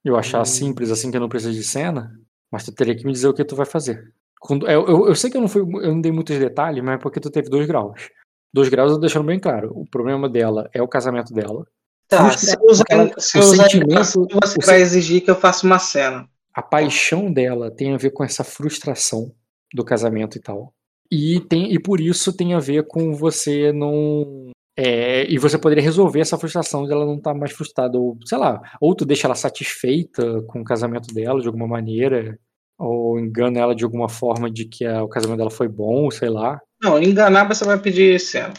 Eu 0.03 0.15
achar 0.15 0.41
hum. 0.41 0.45
simples 0.45 0.91
assim 0.91 1.09
que 1.09 1.17
eu 1.17 1.21
não 1.21 1.29
preciso 1.29 1.53
de 1.53 1.63
cena, 1.63 2.11
mas 2.51 2.65
tu 2.65 2.71
teria 2.71 2.95
que 2.95 3.05
me 3.05 3.11
dizer 3.11 3.27
o 3.27 3.33
que 3.33 3.43
tu 3.43 3.55
vai 3.55 3.65
fazer. 3.65 4.13
Quando, 4.39 4.67
eu, 4.67 4.87
eu, 4.87 5.07
eu, 5.07 5.15
sei 5.15 5.29
que 5.29 5.37
eu 5.37 5.41
não, 5.41 5.47
fui, 5.47 5.61
eu 5.61 5.93
não 5.93 6.01
dei 6.01 6.11
muitos 6.11 6.37
detalhes, 6.37 6.83
mas 6.83 6.95
é 6.95 6.97
porque 6.97 7.19
tu 7.19 7.29
teve 7.29 7.49
dois 7.49 7.67
graus. 7.67 8.09
Dois 8.53 8.69
graus 8.69 8.91
eu 8.91 8.99
deixando 8.99 9.25
bem 9.25 9.39
claro. 9.39 9.71
O 9.75 9.85
problema 9.85 10.29
dela 10.29 10.69
é 10.73 10.81
o 10.81 10.87
casamento 10.87 11.33
dela. 11.33 11.67
Tá, 12.07 12.31
se 12.31 12.55
eu 12.55 12.65
usar, 12.67 12.85
se 13.19 13.37
eu 13.37 13.43
usar 13.43 13.69
sentimento, 13.69 14.27
você 14.41 14.65
vai 14.65 14.81
exigir 14.81 15.21
que 15.21 15.29
eu 15.29 15.35
faça 15.35 15.65
uma 15.65 15.77
cena. 15.77 16.27
A 16.53 16.61
paixão 16.61 17.31
dela 17.31 17.69
tem 17.69 17.93
a 17.93 17.97
ver 17.97 18.09
com 18.09 18.23
essa 18.23 18.43
frustração 18.43 19.31
do 19.73 19.85
casamento 19.85 20.37
e 20.37 20.41
tal. 20.41 20.73
E, 21.11 21.39
tem, 21.41 21.71
e 21.73 21.79
por 21.79 21.99
isso 21.99 22.33
tem 22.33 22.53
a 22.53 22.59
ver 22.59 22.87
com 22.87 23.13
você 23.13 23.71
não. 23.71 24.51
É, 24.81 25.29
e 25.29 25.37
você 25.37 25.57
poderia 25.57 25.83
resolver 25.83 26.21
essa 26.21 26.37
frustração 26.37 26.85
de 26.85 26.93
ela 26.93 27.05
não 27.05 27.17
estar 27.17 27.33
tá 27.33 27.37
mais 27.37 27.51
frustrada, 27.51 27.97
ou 27.97 28.17
sei 28.25 28.37
lá, 28.37 28.61
ou 28.79 28.95
tu 28.95 29.03
deixa 29.03 29.27
ela 29.27 29.35
satisfeita 29.35 30.41
com 30.43 30.61
o 30.61 30.63
casamento 30.63 31.13
dela 31.13 31.41
de 31.41 31.47
alguma 31.47 31.67
maneira, 31.67 32.39
ou 32.77 33.19
engana 33.19 33.59
ela 33.59 33.75
de 33.75 33.83
alguma 33.83 34.07
forma 34.07 34.49
de 34.49 34.63
que 34.63 34.85
a, 34.85 35.03
o 35.03 35.09
casamento 35.09 35.39
dela 35.39 35.51
foi 35.51 35.67
bom, 35.67 36.09
sei 36.09 36.29
lá. 36.29 36.61
Não, 36.81 36.97
enganar 36.97 37.45
você 37.45 37.65
vai 37.65 37.77
pedir 37.77 38.17
cena. 38.21 38.53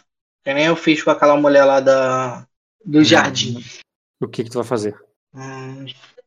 Que 0.45 0.53
nem 0.53 0.67
eu 0.67 0.77
fiz 0.77 1.03
com 1.03 1.11
aquela 1.11 1.39
mulher 1.39 1.65
lá 1.65 1.81
da, 1.81 2.47
do 2.85 2.99
hum. 2.99 3.05
jardim. 3.05 3.65
O 4.21 4.29
que 4.29 4.45
que 4.45 4.51
tu 4.51 4.59
vai 4.59 4.65
fazer? 4.65 4.95
Hum, 5.35 5.87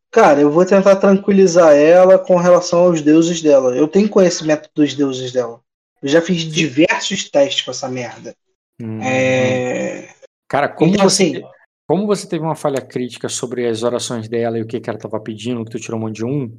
cara, 0.10 0.42
eu 0.42 0.50
vou 0.50 0.66
tentar 0.66 0.96
tranquilizar 0.96 1.76
ela 1.76 2.18
com 2.18 2.38
relação 2.38 2.80
aos 2.80 3.04
deuses 3.04 3.44
dela. 3.44 3.78
Eu 3.78 3.88
tenho 3.88 4.10
conhecimento 4.10 4.72
dos 4.74 4.96
deuses 4.96 5.32
dela. 5.32 5.62
Eu 6.02 6.10
já 6.10 6.20
fiz 6.20 6.42
diversos 6.42 7.30
testes 7.30 7.62
com 7.62 7.70
essa 7.70 7.88
merda. 7.88 8.36
Hum. 8.82 9.02
É... 9.02 10.10
Cara, 10.48 10.70
como 10.70 10.94
então, 10.94 11.10
você, 11.10 11.24
assim, 11.24 11.42
como 11.88 12.08
você 12.08 12.28
teve 12.28 12.44
uma 12.44 12.56
falha 12.56 12.82
crítica 12.82 13.28
sobre 13.28 13.68
as 13.68 13.84
orações 13.84 14.28
dela 14.28 14.58
e 14.58 14.62
o 14.62 14.68
que, 14.68 14.80
que 14.80 14.90
ela 14.90 14.98
estava 14.98 15.20
pedindo, 15.20 15.64
que 15.66 15.72
tu 15.72 15.80
tirou 15.80 16.00
um 16.00 16.04
monte 16.04 16.18
de 16.18 16.26
um, 16.26 16.58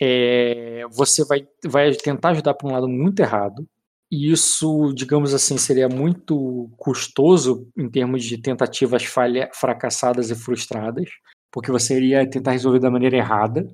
é, 0.00 0.82
você 0.90 1.24
vai, 1.24 1.46
vai 1.64 1.92
tentar 1.92 2.30
ajudar 2.30 2.54
para 2.54 2.68
um 2.68 2.72
lado 2.72 2.88
muito 2.88 3.20
errado. 3.20 3.66
E 4.10 4.30
isso, 4.30 4.92
digamos 4.94 5.32
assim, 5.32 5.56
seria 5.56 5.88
muito 5.88 6.70
custoso 6.76 7.66
em 7.76 7.88
termos 7.88 8.24
de 8.24 8.36
tentativas 8.36 9.04
falha, 9.04 9.48
fracassadas 9.54 10.30
e 10.30 10.34
frustradas, 10.34 11.08
porque 11.50 11.70
você 11.70 11.96
iria 11.96 12.28
tentar 12.28 12.52
resolver 12.52 12.78
da 12.78 12.90
maneira 12.90 13.16
errada, 13.16 13.66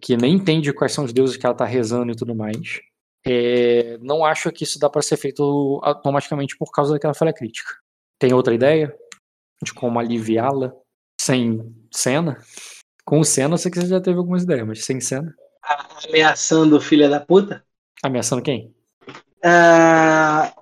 que 0.00 0.16
nem 0.16 0.34
entende 0.34 0.72
quais 0.72 0.92
são 0.92 1.04
os 1.04 1.12
deuses 1.12 1.36
que 1.36 1.44
ela 1.44 1.54
está 1.54 1.66
rezando 1.66 2.12
e 2.12 2.16
tudo 2.16 2.34
mais. 2.34 2.80
É, 3.26 3.96
não 4.02 4.24
acho 4.24 4.52
que 4.52 4.64
isso 4.64 4.78
dá 4.78 4.90
para 4.90 5.00
ser 5.00 5.16
feito 5.16 5.80
automaticamente 5.82 6.56
por 6.56 6.70
causa 6.70 6.92
daquela 6.92 7.14
falha 7.14 7.32
crítica. 7.32 7.72
Tem 8.18 8.32
outra 8.32 8.54
ideia 8.54 8.94
de 9.62 9.72
como 9.72 9.98
aliviá-la 9.98 10.72
sem 11.20 11.74
cena? 11.90 12.38
Com 13.04 13.24
cena, 13.24 13.54
eu 13.54 13.58
sei 13.58 13.70
que 13.70 13.80
você 13.80 13.86
já 13.86 14.00
teve 14.00 14.18
algumas 14.18 14.42
ideias, 14.42 14.66
mas 14.66 14.84
sem 14.84 15.00
cena. 15.00 15.34
Ameaçando 16.08 16.80
filha 16.80 17.08
da 17.08 17.20
puta? 17.20 17.64
Ameaçando 18.02 18.42
quem? 18.42 18.74
Ah, 19.42 20.54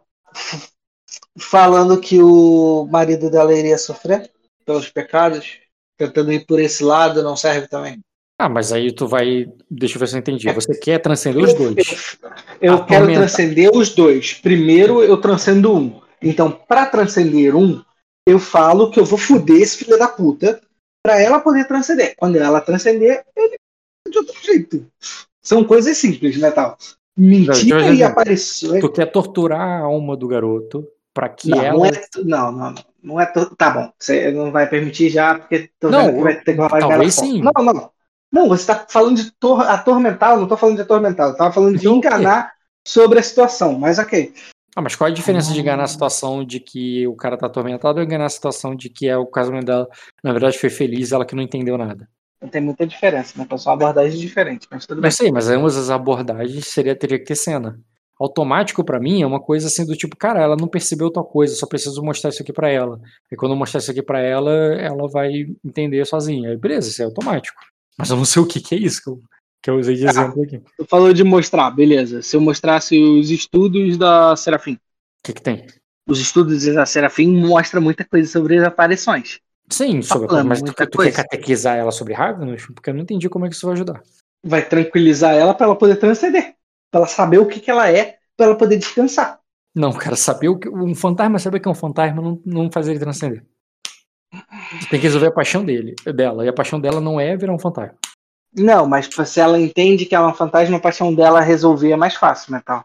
falando 1.39 2.01
que 2.01 2.22
o 2.22 2.86
marido 2.90 3.30
dela 3.30 3.55
iria 3.55 3.78
sofrer 3.78 4.30
pelos 4.64 4.89
pecados, 4.89 5.60
tentando 5.97 6.32
ir 6.32 6.47
por 6.47 6.60
esse 6.60 6.84
lado, 6.84 7.22
não 7.22 7.36
serve 7.36 7.68
também. 7.68 8.01
Ah, 8.43 8.48
mas 8.48 8.73
aí 8.73 8.90
tu 8.90 9.06
vai. 9.06 9.48
Deixa 9.70 9.94
eu 9.94 10.01
ver 10.01 10.09
se 10.09 10.16
eu 10.16 10.19
entendi. 10.19 10.52
Você 10.52 10.74
quer 10.74 10.98
transcender 10.98 11.44
os 11.44 11.55
dois? 11.55 12.19
Eu, 12.60 12.73
eu 12.73 12.85
quero 12.85 13.06
transcender 13.06 13.70
os 13.73 13.94
dois. 13.94 14.35
Primeiro 14.35 15.01
eu 15.01 15.16
transcendo 15.16 15.73
um. 15.73 16.01
Então, 16.20 16.51
para 16.51 16.86
transcender 16.86 17.55
um, 17.55 17.81
eu 18.27 18.40
falo 18.40 18.90
que 18.90 18.98
eu 18.98 19.05
vou 19.05 19.16
foder 19.16 19.62
esse 19.62 19.85
filho 19.85 19.97
da 19.97 20.09
puta 20.09 20.60
para 21.05 21.20
ela 21.20 21.39
poder 21.39 21.69
transcender. 21.69 22.14
Quando 22.16 22.35
ela 22.35 22.60
transcender, 22.60 23.24
ele 23.36 23.56
de 24.10 24.19
outro 24.19 24.35
jeito. 24.43 24.85
São 25.40 25.62
coisas 25.62 25.97
simples, 25.97 26.36
né, 26.36 26.51
tal? 26.51 26.77
Mentira 27.16 27.94
e 27.94 28.02
apareceu. 28.02 28.81
Tu 28.81 28.89
quer 28.90 29.06
torturar 29.06 29.60
a 29.60 29.78
alma 29.82 30.16
do 30.16 30.27
garoto 30.27 30.85
para 31.14 31.28
que 31.28 31.48
não, 31.51 31.62
ela. 31.62 31.78
Não, 31.78 31.86
é, 31.86 32.02
não, 32.24 32.52
não, 32.52 32.74
não. 33.04 33.21
é 33.21 33.27
Tá 33.56 33.71
bom, 33.71 33.93
você 33.96 34.32
não 34.32 34.51
vai 34.51 34.69
permitir 34.69 35.11
já, 35.11 35.38
porque 35.38 35.71
tô 35.79 35.90
não, 35.90 36.21
vai 36.22 36.40
ter 36.40 36.54
que 36.54 36.56
falar 36.56 36.80
Talvez 36.80 37.14
sim. 37.14 37.40
Não, 37.40 37.53
não. 37.64 37.72
Não, 37.72 37.91
você 38.32 38.62
está 38.62 38.86
falando 38.88 39.16
de 39.16 39.30
tor 39.32 39.61
atormentar, 39.62 40.36
não 40.36 40.44
estou 40.44 40.59
falando 40.59 40.77
de 40.77 40.82
atormentar, 40.82 41.27
eu 41.28 41.32
estava 41.32 41.52
falando 41.52 41.78
de 41.78 41.88
enganar 41.88 42.52
sobre 42.86 43.19
a 43.19 43.22
situação, 43.22 43.78
mas 43.78 43.98
ok. 43.98 44.32
Ah, 44.74 44.80
mas 44.80 44.96
qual 44.96 45.09
é 45.09 45.11
a 45.11 45.14
diferença 45.14 45.52
de 45.52 45.61
enganar 45.61 45.85
a 45.85 45.88
situação 45.88 46.43
de 46.43 46.59
que 46.59 47.06
o 47.06 47.14
cara 47.14 47.36
tá 47.36 47.46
atormentado 47.46 47.98
ou 47.98 48.04
enganar 48.04 48.24
a 48.27 48.30
situação 48.30 48.74
de 48.74 48.88
que 48.88 49.06
é 49.06 49.16
o 49.16 49.27
casamento 49.27 49.66
dela, 49.66 49.86
na 50.24 50.32
verdade, 50.32 50.59
foi 50.59 50.70
feliz 50.70 51.12
ela 51.12 51.27
que 51.27 51.35
não 51.35 51.43
entendeu 51.43 51.77
nada? 51.77 52.09
Não 52.40 52.48
tem 52.48 52.61
muita 52.61 52.86
diferença, 52.86 53.35
né? 53.38 53.46
São 53.59 53.72
abordagens 53.72 54.19
diferentes, 54.19 54.66
mas 54.70 54.86
tudo 54.86 54.96
bem. 54.96 55.09
Mas 55.09 55.14
sei, 55.14 55.30
mas 55.30 55.48
ambas 55.48 55.77
as 55.77 55.90
abordagens 55.90 56.66
seria, 56.66 56.96
teria 56.96 57.19
que 57.19 57.27
ter 57.27 57.36
cena. 57.36 57.78
Automático 58.19 58.85
para 58.85 58.98
mim 58.98 59.22
é 59.22 59.27
uma 59.27 59.40
coisa 59.40 59.66
assim 59.66 59.85
do 59.85 59.96
tipo, 59.96 60.16
cara, 60.16 60.40
ela 60.40 60.56
não 60.56 60.69
percebeu 60.69 61.11
tua 61.11 61.24
coisa, 61.24 61.54
só 61.54 61.66
preciso 61.66 62.02
mostrar 62.02 62.30
isso 62.30 62.43
aqui 62.43 62.52
para 62.52 62.70
ela. 62.70 62.98
E 63.30 63.36
quando 63.36 63.52
eu 63.52 63.59
mostrar 63.59 63.78
isso 63.78 63.90
aqui 63.90 64.02
para 64.02 64.20
ela, 64.20 64.51
ela 64.51 65.09
vai 65.09 65.30
entender 65.64 66.04
sozinha. 66.06 66.51
Aí 66.51 66.56
beleza, 66.56 66.88
isso 66.88 67.02
é 67.02 67.04
automático. 67.04 67.61
Mas 67.96 68.11
eu 68.11 68.16
não 68.16 68.24
sei 68.24 68.43
o 68.43 68.46
que, 68.46 68.61
que 68.61 68.74
é 68.74 68.79
isso 68.79 69.03
que 69.03 69.11
eu, 69.11 69.21
que 69.62 69.71
eu 69.71 69.77
usei 69.77 69.95
de 69.95 70.06
ah, 70.06 70.11
exemplo 70.11 70.43
aqui. 70.43 70.61
Tu 70.77 70.85
falou 70.87 71.12
de 71.12 71.22
mostrar, 71.22 71.71
beleza. 71.71 72.22
Se 72.22 72.37
eu 72.37 72.40
mostrasse 72.40 72.98
os 72.98 73.30
estudos 73.30 73.96
da 73.96 74.35
Serafim. 74.37 74.74
O 74.74 74.79
que, 75.24 75.32
que 75.32 75.43
tem? 75.43 75.66
Os 76.06 76.19
estudos 76.19 76.64
da 76.64 76.85
Serafim 76.85 77.29
mostram 77.29 77.80
muita 77.80 78.04
coisa 78.04 78.29
sobre 78.30 78.59
as 78.59 78.64
aparições. 78.64 79.40
Sim, 79.71 80.01
tá 80.01 80.06
sobre, 80.09 80.29
falando, 80.29 80.48
mas 80.48 80.61
tu, 80.61 80.72
tu 80.72 80.98
quer 80.98 81.12
catequizar 81.12 81.77
ela 81.77 81.93
sobre 81.93 82.12
Ravenous? 82.12 82.66
Porque 82.66 82.90
eu 82.90 82.95
não 82.95 83.03
entendi 83.03 83.29
como 83.29 83.46
é 83.46 83.48
que 83.48 83.54
isso 83.54 83.66
vai 83.66 83.74
ajudar. 83.74 84.03
Vai 84.45 84.69
tranquilizar 84.69 85.35
ela 85.35 85.54
para 85.54 85.66
ela 85.66 85.77
poder 85.77 85.96
transcender. 85.96 86.54
Pra 86.90 87.01
ela 87.01 87.06
saber 87.06 87.38
o 87.38 87.46
que, 87.46 87.61
que 87.61 87.71
ela 87.71 87.88
é, 87.88 88.16
para 88.37 88.46
ela 88.46 88.56
poder 88.56 88.77
descansar. 88.77 89.38
Não, 89.74 89.93
cara, 89.93 90.16
saber 90.16 90.48
o 90.48 90.59
que. 90.59 90.69
Um 90.69 90.95
fantasma 90.95 91.38
saber 91.38 91.61
que 91.61 91.69
é 91.69 91.71
um 91.71 91.74
fantasma 91.74 92.21
não, 92.21 92.40
não 92.45 92.71
faz 92.71 92.88
ele 92.88 92.98
transcender. 92.98 93.43
Tem 94.90 95.01
que 95.01 95.06
resolver 95.06 95.28
a 95.28 95.32
paixão 95.32 95.64
dele, 95.64 95.94
dela. 96.14 96.44
E 96.44 96.48
a 96.48 96.52
paixão 96.52 96.80
dela 96.80 97.01
não 97.01 97.20
é 97.20 97.36
virar 97.36 97.52
um 97.52 97.59
fantasma. 97.59 97.96
Não, 98.54 98.86
mas 98.86 99.09
se 99.26 99.40
ela 99.40 99.59
entende 99.59 100.04
que 100.04 100.14
ela 100.14 100.28
é 100.28 100.30
um 100.30 100.34
fantasma, 100.34 100.76
a 100.76 100.80
paixão 100.80 101.14
dela 101.14 101.40
resolver 101.40 101.92
é 101.92 101.96
mais 101.96 102.14
fácil, 102.14 102.52
né, 102.52 102.62
tal? 102.64 102.84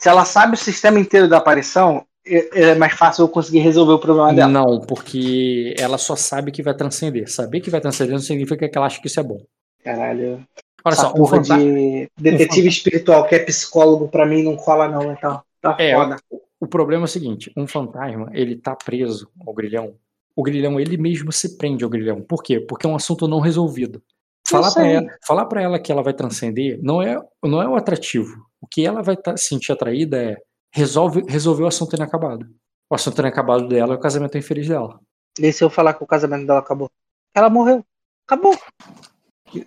Se 0.00 0.08
ela 0.08 0.24
sabe 0.24 0.54
o 0.54 0.58
sistema 0.58 0.98
inteiro 0.98 1.28
da 1.28 1.38
aparição, 1.38 2.04
é, 2.26 2.70
é 2.70 2.74
mais 2.74 2.92
fácil 2.92 3.22
eu 3.22 3.28
conseguir 3.28 3.60
resolver 3.60 3.92
o 3.92 3.98
problema 3.98 4.34
dela. 4.34 4.50
Não, 4.50 4.80
porque 4.80 5.74
ela 5.78 5.96
só 5.96 6.16
sabe 6.16 6.50
que 6.50 6.62
vai 6.62 6.74
transcender. 6.74 7.30
Saber 7.30 7.60
que 7.60 7.70
vai 7.70 7.80
transcender 7.80 8.12
não 8.12 8.20
significa 8.20 8.68
que 8.68 8.76
ela 8.76 8.86
acha 8.86 9.00
que 9.00 9.06
isso 9.06 9.20
é 9.20 9.22
bom. 9.22 9.40
Caralho. 9.82 10.44
Olha 10.84 10.96
só, 10.96 11.10
porra 11.10 11.40
de 11.40 12.10
detetive 12.18 12.66
um 12.66 12.70
espiritual 12.70 13.26
que 13.26 13.34
é 13.34 13.38
psicólogo 13.38 14.08
pra 14.08 14.26
mim 14.26 14.42
não 14.42 14.56
cola 14.56 14.88
não, 14.88 15.12
então. 15.12 15.42
Tá 15.60 15.76
é, 15.78 15.94
foda. 15.94 16.16
O, 16.28 16.40
o 16.60 16.66
problema 16.66 17.04
é 17.04 17.06
o 17.06 17.08
seguinte, 17.08 17.50
um 17.56 17.66
fantasma, 17.66 18.28
ele 18.34 18.56
tá 18.56 18.76
preso 18.76 19.30
ao 19.46 19.54
grilhão 19.54 19.94
o 20.36 20.42
grilhão, 20.42 20.80
ele 20.80 20.96
mesmo 20.96 21.32
se 21.32 21.56
prende 21.56 21.84
ao 21.84 21.90
grilhão. 21.90 22.20
Por 22.22 22.42
quê? 22.42 22.60
Porque 22.60 22.86
é 22.86 22.88
um 22.88 22.96
assunto 22.96 23.28
não 23.28 23.40
resolvido. 23.40 24.02
Falar 24.46 24.72
para 24.72 24.86
ela, 24.86 25.06
falar 25.26 25.46
para 25.46 25.62
ela 25.62 25.78
que 25.78 25.90
ela 25.90 26.02
vai 26.02 26.12
transcender 26.12 26.78
não 26.82 27.00
é, 27.00 27.18
não 27.42 27.62
é 27.62 27.68
o 27.68 27.76
atrativo. 27.76 28.46
O 28.60 28.66
que 28.66 28.84
ela 28.84 29.02
vai 29.02 29.16
tá, 29.16 29.36
sentir 29.36 29.72
atraída 29.72 30.22
é 30.22 30.36
resolve, 30.72 31.24
resolver 31.28 31.62
o 31.62 31.66
assunto 31.66 31.96
inacabado. 31.96 32.46
O 32.90 32.94
assunto 32.94 33.18
inacabado 33.20 33.68
dela 33.68 33.94
é 33.94 33.96
o 33.96 34.00
casamento 34.00 34.36
infeliz 34.36 34.68
dela. 34.68 35.00
E 35.38 35.52
se 35.52 35.64
eu 35.64 35.70
falar 35.70 35.94
que 35.94 36.04
o 36.04 36.06
casamento 36.06 36.46
dela 36.46 36.58
acabou? 36.58 36.90
Ela 37.34 37.48
morreu. 37.48 37.84
Acabou. 38.26 38.56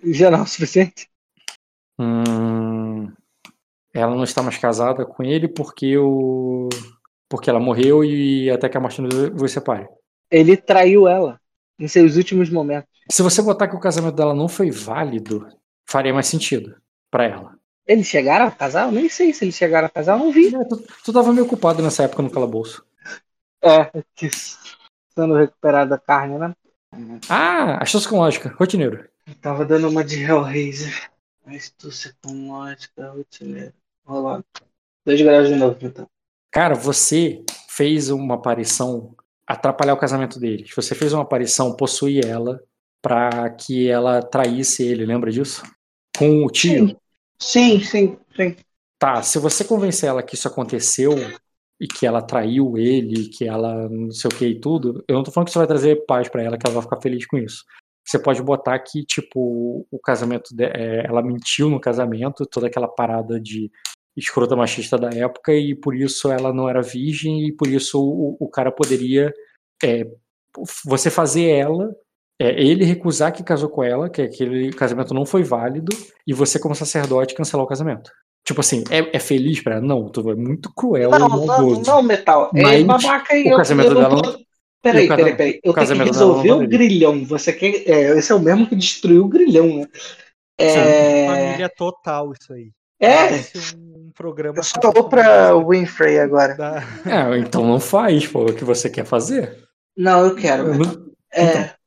Já 0.04 0.30
não 0.30 0.38
é 0.38 0.42
o 0.42 0.46
suficiente? 0.46 1.08
Hum, 1.98 3.12
ela 3.92 4.14
não 4.14 4.22
está 4.22 4.42
mais 4.42 4.58
casada 4.58 5.04
com 5.04 5.22
ele 5.22 5.48
porque 5.48 5.98
o 5.98 6.68
porque 7.28 7.50
ela 7.50 7.60
morreu 7.60 8.04
e 8.04 8.50
até 8.50 8.68
que 8.68 8.76
a 8.76 8.80
morte 8.80 9.02
vos 9.34 9.52
separe. 9.52 9.86
Ele 10.30 10.56
traiu 10.56 11.08
ela 11.08 11.40
em 11.78 11.88
seus 11.88 12.16
últimos 12.16 12.50
momentos. 12.50 12.88
Se 13.10 13.22
você 13.22 13.40
botar 13.40 13.68
que 13.68 13.76
o 13.76 13.80
casamento 13.80 14.14
dela 14.14 14.34
não 14.34 14.48
foi 14.48 14.70
válido, 14.70 15.48
faria 15.88 16.12
mais 16.12 16.26
sentido 16.26 16.76
para 17.10 17.24
ela. 17.24 17.58
Eles 17.86 18.06
chegaram 18.06 18.46
a 18.46 18.50
casar? 18.50 18.86
Eu 18.86 18.92
nem 18.92 19.08
sei 19.08 19.32
se 19.32 19.44
eles 19.44 19.54
chegaram 19.54 19.86
a 19.86 19.90
casar, 19.90 20.18
eu 20.18 20.24
não 20.24 20.30
vi. 20.32 20.54
É, 20.54 20.64
tu, 20.64 20.76
tu 21.04 21.12
tava 21.12 21.32
meio 21.32 21.46
ocupado 21.46 21.82
nessa 21.82 22.02
época 22.02 22.22
no 22.22 22.30
calabouço. 22.30 22.84
É, 23.62 23.90
sendo 25.14 25.34
recuperada 25.34 25.94
a 25.94 25.98
carne, 25.98 26.38
né? 26.38 26.54
Ah, 27.28 27.82
achou 27.82 28.00
com 28.06 28.18
lógica, 28.18 28.54
rotineiro. 28.58 29.08
Eu 29.26 29.34
tava 29.36 29.64
dando 29.64 29.88
uma 29.88 30.04
de 30.04 30.22
Hellraiser. 30.22 31.10
Astúcia 31.46 32.14
com 32.22 32.50
lógica, 32.50 33.10
rotineiro. 33.10 33.72
Rolando. 34.04 34.44
Dois 35.04 35.20
graus 35.22 35.48
de 35.48 35.54
novo, 35.54 35.78
então. 35.80 36.06
Cara, 36.50 36.74
você 36.74 37.42
fez 37.68 38.10
uma 38.10 38.34
aparição 38.34 39.14
atrapalhar 39.48 39.94
o 39.94 39.98
casamento 39.98 40.38
deles. 40.38 40.70
Você 40.76 40.94
fez 40.94 41.14
uma 41.14 41.22
aparição, 41.22 41.74
possuir 41.74 42.26
ela 42.26 42.62
para 43.00 43.48
que 43.50 43.88
ela 43.88 44.20
traísse 44.20 44.82
ele, 44.84 45.06
lembra 45.06 45.30
disso? 45.30 45.62
Com 46.16 46.44
o 46.44 46.50
tio. 46.50 46.88
Sim. 46.88 46.96
Sim, 47.40 47.80
sim, 47.80 48.18
sim. 48.36 48.56
Tá, 48.98 49.22
se 49.22 49.38
você 49.38 49.64
convencer 49.64 50.08
ela 50.08 50.22
que 50.22 50.34
isso 50.34 50.48
aconteceu 50.48 51.14
e 51.80 51.86
que 51.86 52.04
ela 52.04 52.20
traiu 52.20 52.76
ele, 52.76 53.28
que 53.28 53.46
ela 53.46 53.88
não 53.88 54.10
sei 54.10 54.28
o 54.28 54.34
que 54.34 54.44
e 54.44 54.60
tudo, 54.60 55.04
eu 55.08 55.14
não 55.14 55.22
tô 55.22 55.30
falando 55.30 55.46
que 55.46 55.50
isso 55.50 55.58
vai 55.58 55.68
trazer 55.68 56.04
paz 56.04 56.28
para 56.28 56.42
ela, 56.42 56.58
que 56.58 56.66
ela 56.66 56.74
vai 56.74 56.82
ficar 56.82 57.00
feliz 57.00 57.24
com 57.24 57.38
isso. 57.38 57.64
Você 58.04 58.18
pode 58.18 58.42
botar 58.42 58.78
que, 58.80 59.04
tipo, 59.04 59.86
o 59.90 59.98
casamento, 60.00 60.54
de, 60.54 60.64
é, 60.64 61.06
ela 61.06 61.22
mentiu 61.22 61.70
no 61.70 61.80
casamento, 61.80 62.44
toda 62.46 62.66
aquela 62.66 62.88
parada 62.88 63.38
de 63.40 63.70
escrota 64.18 64.56
machista 64.56 64.98
da 64.98 65.10
época, 65.10 65.52
e 65.52 65.74
por 65.74 65.94
isso 65.94 66.30
ela 66.30 66.52
não 66.52 66.68
era 66.68 66.82
virgem, 66.82 67.46
e 67.46 67.52
por 67.52 67.68
isso 67.68 68.00
o, 68.00 68.36
o 68.40 68.48
cara 68.48 68.70
poderia. 68.70 69.32
É, 69.82 70.06
você 70.84 71.08
fazer 71.08 71.48
ela 71.50 71.94
é, 72.40 72.60
ele 72.62 72.84
recusar 72.84 73.32
que 73.32 73.42
casou 73.42 73.68
com 73.68 73.82
ela, 73.82 74.08
que 74.08 74.22
aquele 74.22 74.72
casamento 74.72 75.12
não 75.12 75.26
foi 75.26 75.42
válido, 75.42 75.94
e 76.26 76.32
você, 76.32 76.58
como 76.58 76.74
sacerdote, 76.74 77.34
cancelar 77.34 77.64
o 77.64 77.68
casamento. 77.68 78.10
Tipo 78.44 78.60
assim, 78.60 78.84
é, 78.90 79.16
é 79.16 79.18
feliz 79.18 79.60
pra 79.60 79.76
ela? 79.76 79.84
Não, 79.84 80.08
tu 80.08 80.30
é 80.30 80.34
muito 80.34 80.72
cruel 80.72 81.10
não, 81.10 81.44
e 81.44 81.46
Não, 81.46 81.82
não, 81.82 82.02
Metal. 82.02 82.50
É 82.54 82.82
babaca 82.82 83.36
e 83.36 83.52
o 83.52 83.56
casamento 83.56 83.90
eu, 83.90 83.96
eu 83.96 84.00
dela 84.00 84.22
tô... 84.22 84.48
Peraí, 84.80 85.08
peraí, 85.08 85.36
peraí. 85.36 85.60
Eu 85.62 85.74
tenho 85.74 85.86
que 85.86 86.04
resolver 86.04 86.52
o 86.52 86.68
grilhão. 86.68 87.24
Você 87.24 87.52
quer. 87.52 87.82
É, 87.84 88.16
esse 88.16 88.30
é 88.30 88.34
o 88.34 88.38
mesmo 88.38 88.66
que 88.68 88.76
destruiu 88.76 89.24
o 89.24 89.28
grilhão, 89.28 89.78
né? 89.78 89.86
É... 90.56 91.26
Família 91.26 91.68
total, 91.68 92.32
isso 92.32 92.52
aí. 92.52 92.70
É. 93.00 93.34
Um 93.76 93.87
programa 94.10 94.58
eu 94.58 94.62
só 94.62 94.78
tô 94.78 95.08
pra 95.08 95.54
Winfrey 95.56 96.18
agora. 96.18 96.54
Da... 96.54 96.82
É, 97.06 97.38
então 97.38 97.66
não 97.66 97.80
faz, 97.80 98.26
pô, 98.26 98.46
o 98.46 98.54
que 98.54 98.64
você 98.64 98.88
quer 98.88 99.04
fazer. 99.04 99.56
Não, 99.96 100.24
eu 100.24 100.34
quero. 100.34 100.74
Não... 100.74 101.08
É. 101.32 101.50
Então, 101.50 101.78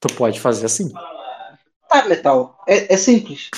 Tu 0.00 0.14
pode 0.14 0.40
fazer 0.40 0.66
assim. 0.66 0.92
Tá, 1.88 2.06
Metal. 2.06 2.56
É, 2.66 2.94
é 2.94 2.96
simples. 2.96 3.50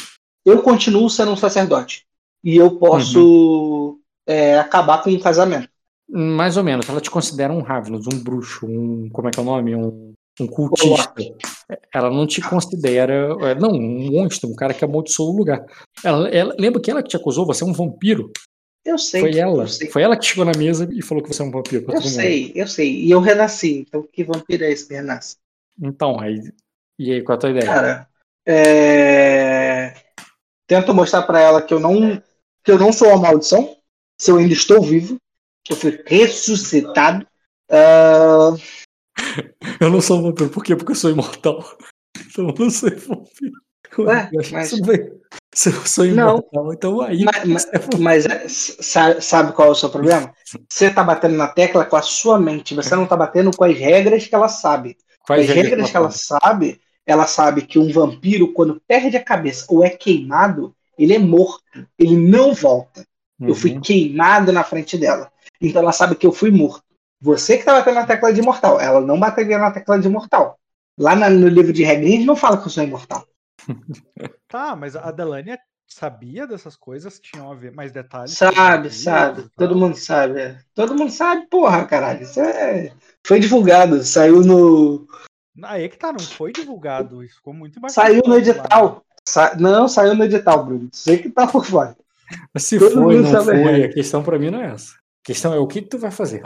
Eu 0.44 0.62
continuo 0.62 1.10
sendo 1.10 1.32
um 1.32 1.36
sacerdote. 1.36 2.06
E 2.42 2.56
eu 2.56 2.78
posso 2.78 3.20
uhum. 3.20 4.00
é, 4.26 4.58
acabar 4.58 5.02
com 5.02 5.10
o 5.10 5.14
um 5.14 5.20
casamento. 5.20 5.68
Mais 6.08 6.56
ou 6.56 6.64
menos. 6.64 6.88
Ela 6.88 7.00
te 7.00 7.10
considera 7.10 7.52
um 7.52 7.60
Ravnus, 7.60 8.06
um 8.06 8.18
bruxo, 8.18 8.66
um. 8.66 9.10
Como 9.10 9.28
é 9.28 9.30
que 9.30 9.38
é 9.38 9.42
o 9.42 9.46
nome? 9.46 9.76
Um, 9.76 10.09
um 10.38 10.46
cultista. 10.46 11.14
Ela 11.94 12.10
não 12.10 12.26
te 12.26 12.40
considera. 12.40 13.36
É, 13.40 13.54
não, 13.54 13.70
um 13.70 14.10
monstro, 14.10 14.50
um 14.50 14.54
cara 14.54 14.74
que 14.74 14.84
amaldiçoou 14.84 15.32
o 15.32 15.36
lugar. 15.36 15.64
Ela, 16.04 16.28
ela, 16.28 16.54
lembra 16.58 16.80
que 16.80 16.90
ela 16.90 17.02
que 17.02 17.08
te 17.08 17.16
acusou? 17.16 17.46
Você 17.46 17.64
é 17.64 17.66
um 17.66 17.72
vampiro. 17.72 18.32
Eu 18.84 18.96
sei. 18.96 19.20
Foi 19.20 19.38
ela. 19.38 19.66
Foi 19.92 20.02
ela 20.02 20.16
que 20.16 20.24
chegou 20.24 20.44
na 20.44 20.56
mesa 20.56 20.88
e 20.90 21.02
falou 21.02 21.22
que 21.22 21.32
você 21.32 21.42
é 21.42 21.44
um 21.44 21.50
vampiro. 21.50 21.84
Eu 21.92 22.02
sei, 22.02 22.52
eu 22.54 22.66
sei. 22.66 23.04
E 23.04 23.10
eu 23.10 23.20
renasci. 23.20 23.84
Então 23.86 24.06
que 24.10 24.24
vampiro 24.24 24.64
é 24.64 24.72
esse 24.72 24.86
que 24.86 24.94
renasce? 24.94 25.36
Então, 25.80 26.18
aí. 26.18 26.40
E 26.98 27.12
aí, 27.12 27.22
qual 27.22 27.34
é 27.34 27.36
a 27.36 27.40
tua 27.40 27.50
ideia? 27.50 27.66
Cara, 27.66 28.08
é... 28.46 29.94
tento 30.66 30.94
mostrar 30.94 31.22
para 31.22 31.40
ela 31.40 31.62
que 31.62 31.72
eu 31.72 31.80
não 31.80 32.22
que 32.62 32.70
eu 32.70 32.78
não 32.78 32.92
sou 32.92 33.08
uma 33.08 33.16
maldição, 33.16 33.74
se 34.20 34.30
eu 34.30 34.36
ainda 34.36 34.52
estou 34.52 34.82
vivo, 34.82 35.16
eu 35.68 35.76
fui 35.76 36.02
ressuscitado. 36.06 37.26
Uh... 37.70 38.60
Eu 39.80 39.90
não 39.90 40.00
sou 40.00 40.18
um 40.18 40.22
vampiro, 40.22 40.50
por 40.50 40.64
quê? 40.64 40.76
Porque 40.76 40.92
eu 40.92 40.96
sou 40.96 41.10
imortal. 41.10 41.64
Então 42.26 42.48
eu 42.48 42.54
não 42.58 42.70
sou 42.70 42.90
vampiro. 42.90 43.52
Ué, 43.98 44.30
mas... 44.52 44.70
Se 45.52 45.68
eu 45.68 45.86
sou 45.86 46.06
imortal, 46.06 46.48
não, 46.52 46.72
então 46.72 47.00
aí. 47.00 47.24
Mas, 47.24 47.66
mas, 47.98 47.98
mas, 47.98 48.76
sabe 49.20 49.52
qual 49.52 49.68
é 49.68 49.70
o 49.72 49.74
seu 49.74 49.90
problema? 49.90 50.32
Você 50.68 50.90
tá 50.90 51.02
batendo 51.02 51.36
na 51.36 51.48
tecla 51.48 51.84
com 51.84 51.96
a 51.96 52.02
sua 52.02 52.38
mente, 52.38 52.74
você 52.74 52.94
não 52.94 53.06
tá 53.06 53.16
batendo 53.16 53.50
com 53.50 53.64
as 53.64 53.76
regras 53.76 54.26
que 54.26 54.34
ela 54.34 54.48
sabe. 54.48 54.96
Quais 55.26 55.48
As 55.48 55.54
regras 55.54 55.90
que 55.90 55.96
ela 55.96 56.10
sabe, 56.10 56.80
ela 57.06 57.26
sabe 57.26 57.62
que 57.62 57.78
um 57.78 57.92
vampiro, 57.92 58.52
quando 58.52 58.80
perde 58.86 59.16
a 59.16 59.24
cabeça 59.24 59.66
ou 59.68 59.84
é 59.84 59.90
queimado, 59.90 60.74
ele 60.98 61.14
é 61.14 61.18
morto. 61.18 61.62
Ele 61.98 62.16
não 62.16 62.52
volta. 62.52 63.04
Uhum. 63.38 63.48
Eu 63.48 63.54
fui 63.54 63.72
uhum. 63.72 63.80
queimado 63.80 64.52
na 64.52 64.62
frente 64.62 64.98
dela. 64.98 65.30
Então 65.60 65.82
ela 65.82 65.92
sabe 65.92 66.14
que 66.14 66.26
eu 66.26 66.32
fui 66.32 66.50
morto. 66.50 66.84
Você 67.20 67.58
que 67.58 67.64
tá 67.64 67.74
batendo 67.74 67.96
na 67.96 68.06
tecla 68.06 68.32
de 68.32 68.40
imortal. 68.40 68.80
Ela 68.80 69.00
não 69.00 69.18
bateria 69.18 69.58
na 69.58 69.70
tecla 69.70 69.98
de 69.98 70.06
imortal. 70.06 70.58
Lá 70.98 71.14
na, 71.14 71.28
no 71.30 71.48
livro 71.48 71.72
de 71.72 71.82
regrinhas 71.82 72.24
não 72.24 72.36
fala 72.36 72.58
que 72.58 72.66
eu 72.66 72.70
sou 72.70 72.82
imortal. 72.82 73.26
tá, 74.48 74.74
mas 74.74 74.96
a 74.96 75.10
Delania 75.10 75.58
sabia 75.86 76.46
dessas 76.46 76.76
coisas? 76.76 77.18
Tinham 77.18 77.50
a 77.50 77.54
ver 77.54 77.72
mais 77.72 77.92
detalhes? 77.92 78.36
Sabe, 78.36 78.90
sabe. 78.90 79.48
Todo 79.56 79.76
mundo 79.76 79.96
sabe. 79.96 80.40
É. 80.40 80.58
Todo 80.74 80.94
mundo 80.94 81.10
sabe, 81.10 81.46
porra, 81.48 81.84
caralho. 81.84 82.22
Isso 82.22 82.40
é 82.40 82.92
foi 83.26 83.40
divulgado, 83.40 84.02
saiu 84.02 84.42
no. 84.42 85.06
Aí 85.64 85.84
é 85.84 85.88
que 85.88 85.98
tá, 85.98 86.12
não 86.12 86.20
foi 86.20 86.52
divulgado, 86.52 87.22
isso 87.22 87.36
ficou 87.36 87.52
muito 87.52 87.78
embaixo. 87.78 87.94
Saiu 87.94 88.22
no 88.26 88.38
edital. 88.38 89.04
Sa... 89.28 89.54
Não, 89.56 89.88
saiu 89.88 90.14
no 90.14 90.24
edital, 90.24 90.64
Bruno. 90.64 90.88
Sei 90.92 91.18
que 91.18 91.30
tá 91.30 91.46
por 91.46 91.64
fora. 91.64 91.96
Mas 92.54 92.64
se 92.64 92.78
Todo 92.78 92.92
foi, 92.92 93.20
não 93.20 93.44
foi, 93.44 93.84
a 93.84 93.92
questão 93.92 94.22
pra 94.22 94.38
mim 94.38 94.50
não 94.50 94.62
é 94.62 94.72
essa. 94.72 94.94
A 94.94 95.26
questão 95.26 95.52
é 95.52 95.58
o 95.58 95.66
que 95.66 95.82
tu 95.82 95.98
vai 95.98 96.10
fazer. 96.10 96.42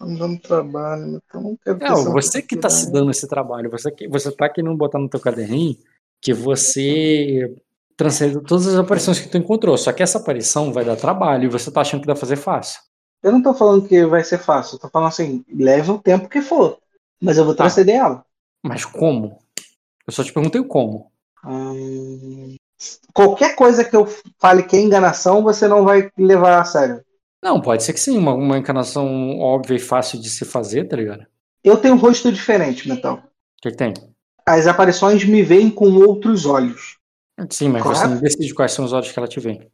Dando 0.00 0.40
trabalho, 0.40 1.20
então 1.26 1.42
não 1.42 1.56
quero 1.56 1.78
Não, 1.78 2.12
você 2.12 2.40
que 2.40 2.56
tá 2.56 2.70
se 2.70 2.90
dando 2.90 3.10
esse 3.10 3.28
trabalho, 3.28 3.70
você, 3.70 3.90
que, 3.90 4.08
você 4.08 4.32
tá 4.32 4.48
querendo 4.48 4.76
botar 4.76 4.98
no 4.98 5.08
teu 5.08 5.20
caderninho 5.20 5.76
que 6.20 6.32
você 6.32 7.54
transcende 7.96 8.40
todas 8.42 8.66
as 8.66 8.76
aparições 8.76 9.18
que 9.18 9.28
tu 9.28 9.36
encontrou. 9.36 9.76
Só 9.76 9.92
que 9.92 10.02
essa 10.02 10.18
aparição 10.18 10.72
vai 10.72 10.84
dar 10.84 10.96
trabalho 10.96 11.44
e 11.44 11.48
você 11.48 11.70
tá 11.70 11.80
achando 11.80 12.00
que 12.00 12.06
dá 12.06 12.14
pra 12.14 12.20
fazer 12.20 12.36
fácil. 12.36 12.80
Eu 13.22 13.32
não 13.32 13.42
tô 13.42 13.52
falando 13.52 13.86
que 13.86 14.06
vai 14.06 14.22
ser 14.22 14.38
fácil, 14.38 14.76
eu 14.76 14.80
tô 14.80 14.88
falando 14.88 15.08
assim, 15.08 15.44
leva 15.52 15.92
o 15.92 16.00
tempo 16.00 16.28
que 16.28 16.40
for. 16.40 16.78
Mas 17.20 17.36
eu 17.36 17.44
vou 17.44 17.54
tá. 17.54 17.64
transcender 17.64 17.96
ela. 17.96 18.24
Mas 18.64 18.84
como? 18.84 19.42
Eu 20.06 20.12
só 20.12 20.22
te 20.22 20.32
perguntei 20.32 20.62
como. 20.62 21.10
Hum, 21.44 22.56
qualquer 23.12 23.56
coisa 23.56 23.84
que 23.84 23.96
eu 23.96 24.06
fale 24.38 24.62
que 24.62 24.76
é 24.76 24.80
enganação, 24.80 25.42
você 25.42 25.66
não 25.66 25.84
vai 25.84 26.10
levar 26.16 26.60
a 26.60 26.64
sério. 26.64 27.04
Não, 27.42 27.60
pode 27.60 27.82
ser 27.82 27.92
que 27.92 28.00
sim, 28.00 28.18
uma, 28.18 28.34
uma 28.34 28.58
enganação 28.58 29.38
óbvia 29.38 29.76
e 29.76 29.80
fácil 29.80 30.20
de 30.20 30.28
se 30.28 30.44
fazer, 30.44 30.84
tá 30.88 30.96
ligado? 30.96 31.26
Eu 31.62 31.76
tenho 31.76 31.94
um 31.94 31.98
rosto 31.98 32.32
diferente, 32.32 32.88
Metal. 32.88 33.14
O 33.14 33.20
que, 33.62 33.70
que, 33.70 33.76
tem? 33.76 33.94
As 34.46 34.66
aparições 34.66 35.24
me 35.24 35.42
veem 35.42 35.70
com 35.70 35.90
outros 35.92 36.46
olhos. 36.46 36.98
Sim, 37.50 37.68
mas 37.68 37.82
Correto? 37.82 38.00
você 38.00 38.06
não 38.08 38.20
decide 38.20 38.54
quais 38.54 38.72
são 38.72 38.84
os 38.84 38.92
olhos 38.92 39.12
que 39.12 39.18
ela 39.18 39.28
te 39.28 39.38
vê. 39.38 39.68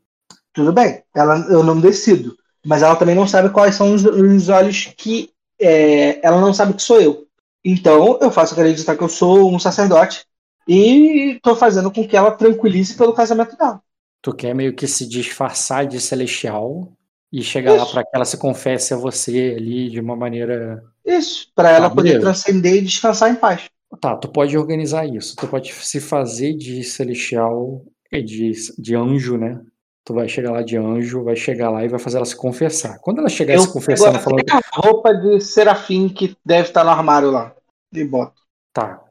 Tudo 0.52 0.72
bem, 0.72 1.02
ela, 1.14 1.38
eu 1.50 1.62
não 1.62 1.80
decido 1.80 2.36
mas 2.64 2.82
ela 2.82 2.96
também 2.96 3.14
não 3.14 3.28
sabe 3.28 3.50
quais 3.50 3.74
são 3.74 3.94
os, 3.94 4.04
os 4.04 4.48
olhos 4.48 4.92
que 4.96 5.30
é, 5.60 6.26
ela 6.26 6.40
não 6.40 6.54
sabe 6.54 6.72
que 6.72 6.82
sou 6.82 7.00
eu. 7.00 7.26
Então 7.64 8.18
eu 8.20 8.30
faço 8.30 8.54
acreditar 8.54 8.96
que 8.96 9.02
eu 9.02 9.08
sou 9.08 9.54
um 9.54 9.58
sacerdote 9.58 10.24
e 10.66 11.32
estou 11.36 11.54
fazendo 11.54 11.90
com 11.90 12.06
que 12.06 12.16
ela 12.16 12.30
tranquilize 12.30 12.96
pelo 12.96 13.12
casamento 13.12 13.56
dela. 13.56 13.80
Tu 14.22 14.32
quer 14.32 14.54
meio 14.54 14.74
que 14.74 14.86
se 14.86 15.06
disfarçar 15.06 15.86
de 15.86 16.00
celestial 16.00 16.90
e 17.34 17.42
chegar 17.42 17.74
Isso. 17.74 17.84
lá 17.84 17.90
para 17.90 18.04
que 18.04 18.10
ela 18.14 18.24
se 18.24 18.36
confesse 18.36 18.94
a 18.94 18.96
você 18.96 19.56
ali 19.58 19.90
de 19.90 19.98
uma 19.98 20.14
maneira. 20.14 20.80
Isso, 21.04 21.50
para 21.52 21.72
ela 21.72 21.88
tá, 21.88 21.94
poder 21.96 22.20
transcender 22.20 22.76
e 22.76 22.80
descansar 22.80 23.28
em 23.28 23.34
paz. 23.34 23.64
Tá, 24.00 24.16
tu 24.16 24.28
pode 24.28 24.56
organizar 24.56 25.04
isso. 25.04 25.34
Tu 25.34 25.48
pode 25.48 25.72
se 25.72 26.00
fazer 26.00 26.54
de 26.54 26.84
celestial, 26.84 27.82
de, 28.12 28.52
de 28.78 28.94
anjo, 28.94 29.36
né? 29.36 29.60
Tu 30.04 30.14
vai 30.14 30.28
chegar 30.28 30.52
lá 30.52 30.62
de 30.62 30.76
anjo, 30.76 31.24
vai 31.24 31.34
chegar 31.34 31.70
lá 31.70 31.84
e 31.84 31.88
vai 31.88 31.98
fazer 31.98 32.18
ela 32.18 32.26
se 32.26 32.36
confessar. 32.36 33.00
Quando 33.00 33.18
ela 33.18 33.28
chegar 33.28 33.54
eu, 33.54 33.62
se 33.62 33.72
confessando, 33.72 34.20
falando. 34.20 34.44
a 34.52 34.60
roupa 34.80 35.12
de 35.12 35.40
serafim 35.40 36.08
que 36.08 36.36
deve 36.44 36.68
estar 36.68 36.84
no 36.84 36.90
armário 36.90 37.32
lá. 37.32 37.52
E 37.92 38.04
boto. 38.04 38.40
Tá. 38.72 39.02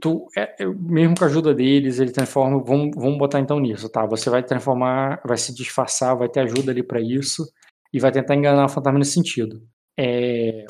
Tu, 0.00 0.28
é, 0.36 0.54
mesmo 0.66 1.16
com 1.18 1.24
a 1.24 1.26
ajuda 1.26 1.52
deles, 1.52 1.98
ele 1.98 2.12
transforma. 2.12 2.62
Vamos, 2.62 2.94
vamos 2.94 3.18
botar 3.18 3.40
então 3.40 3.58
nisso, 3.58 3.88
tá? 3.88 4.06
Você 4.06 4.30
vai 4.30 4.44
transformar, 4.44 5.20
vai 5.24 5.36
se 5.36 5.52
disfarçar, 5.52 6.16
vai 6.16 6.28
ter 6.28 6.40
ajuda 6.40 6.70
ali 6.70 6.84
para 6.84 7.00
isso 7.00 7.44
e 7.92 8.00
vai 8.00 8.12
tentar 8.12 8.34
enganar 8.34 8.64
a 8.64 8.68
fantasma 8.68 8.98
nesse 8.98 9.12
sentido. 9.12 9.62
É, 9.98 10.64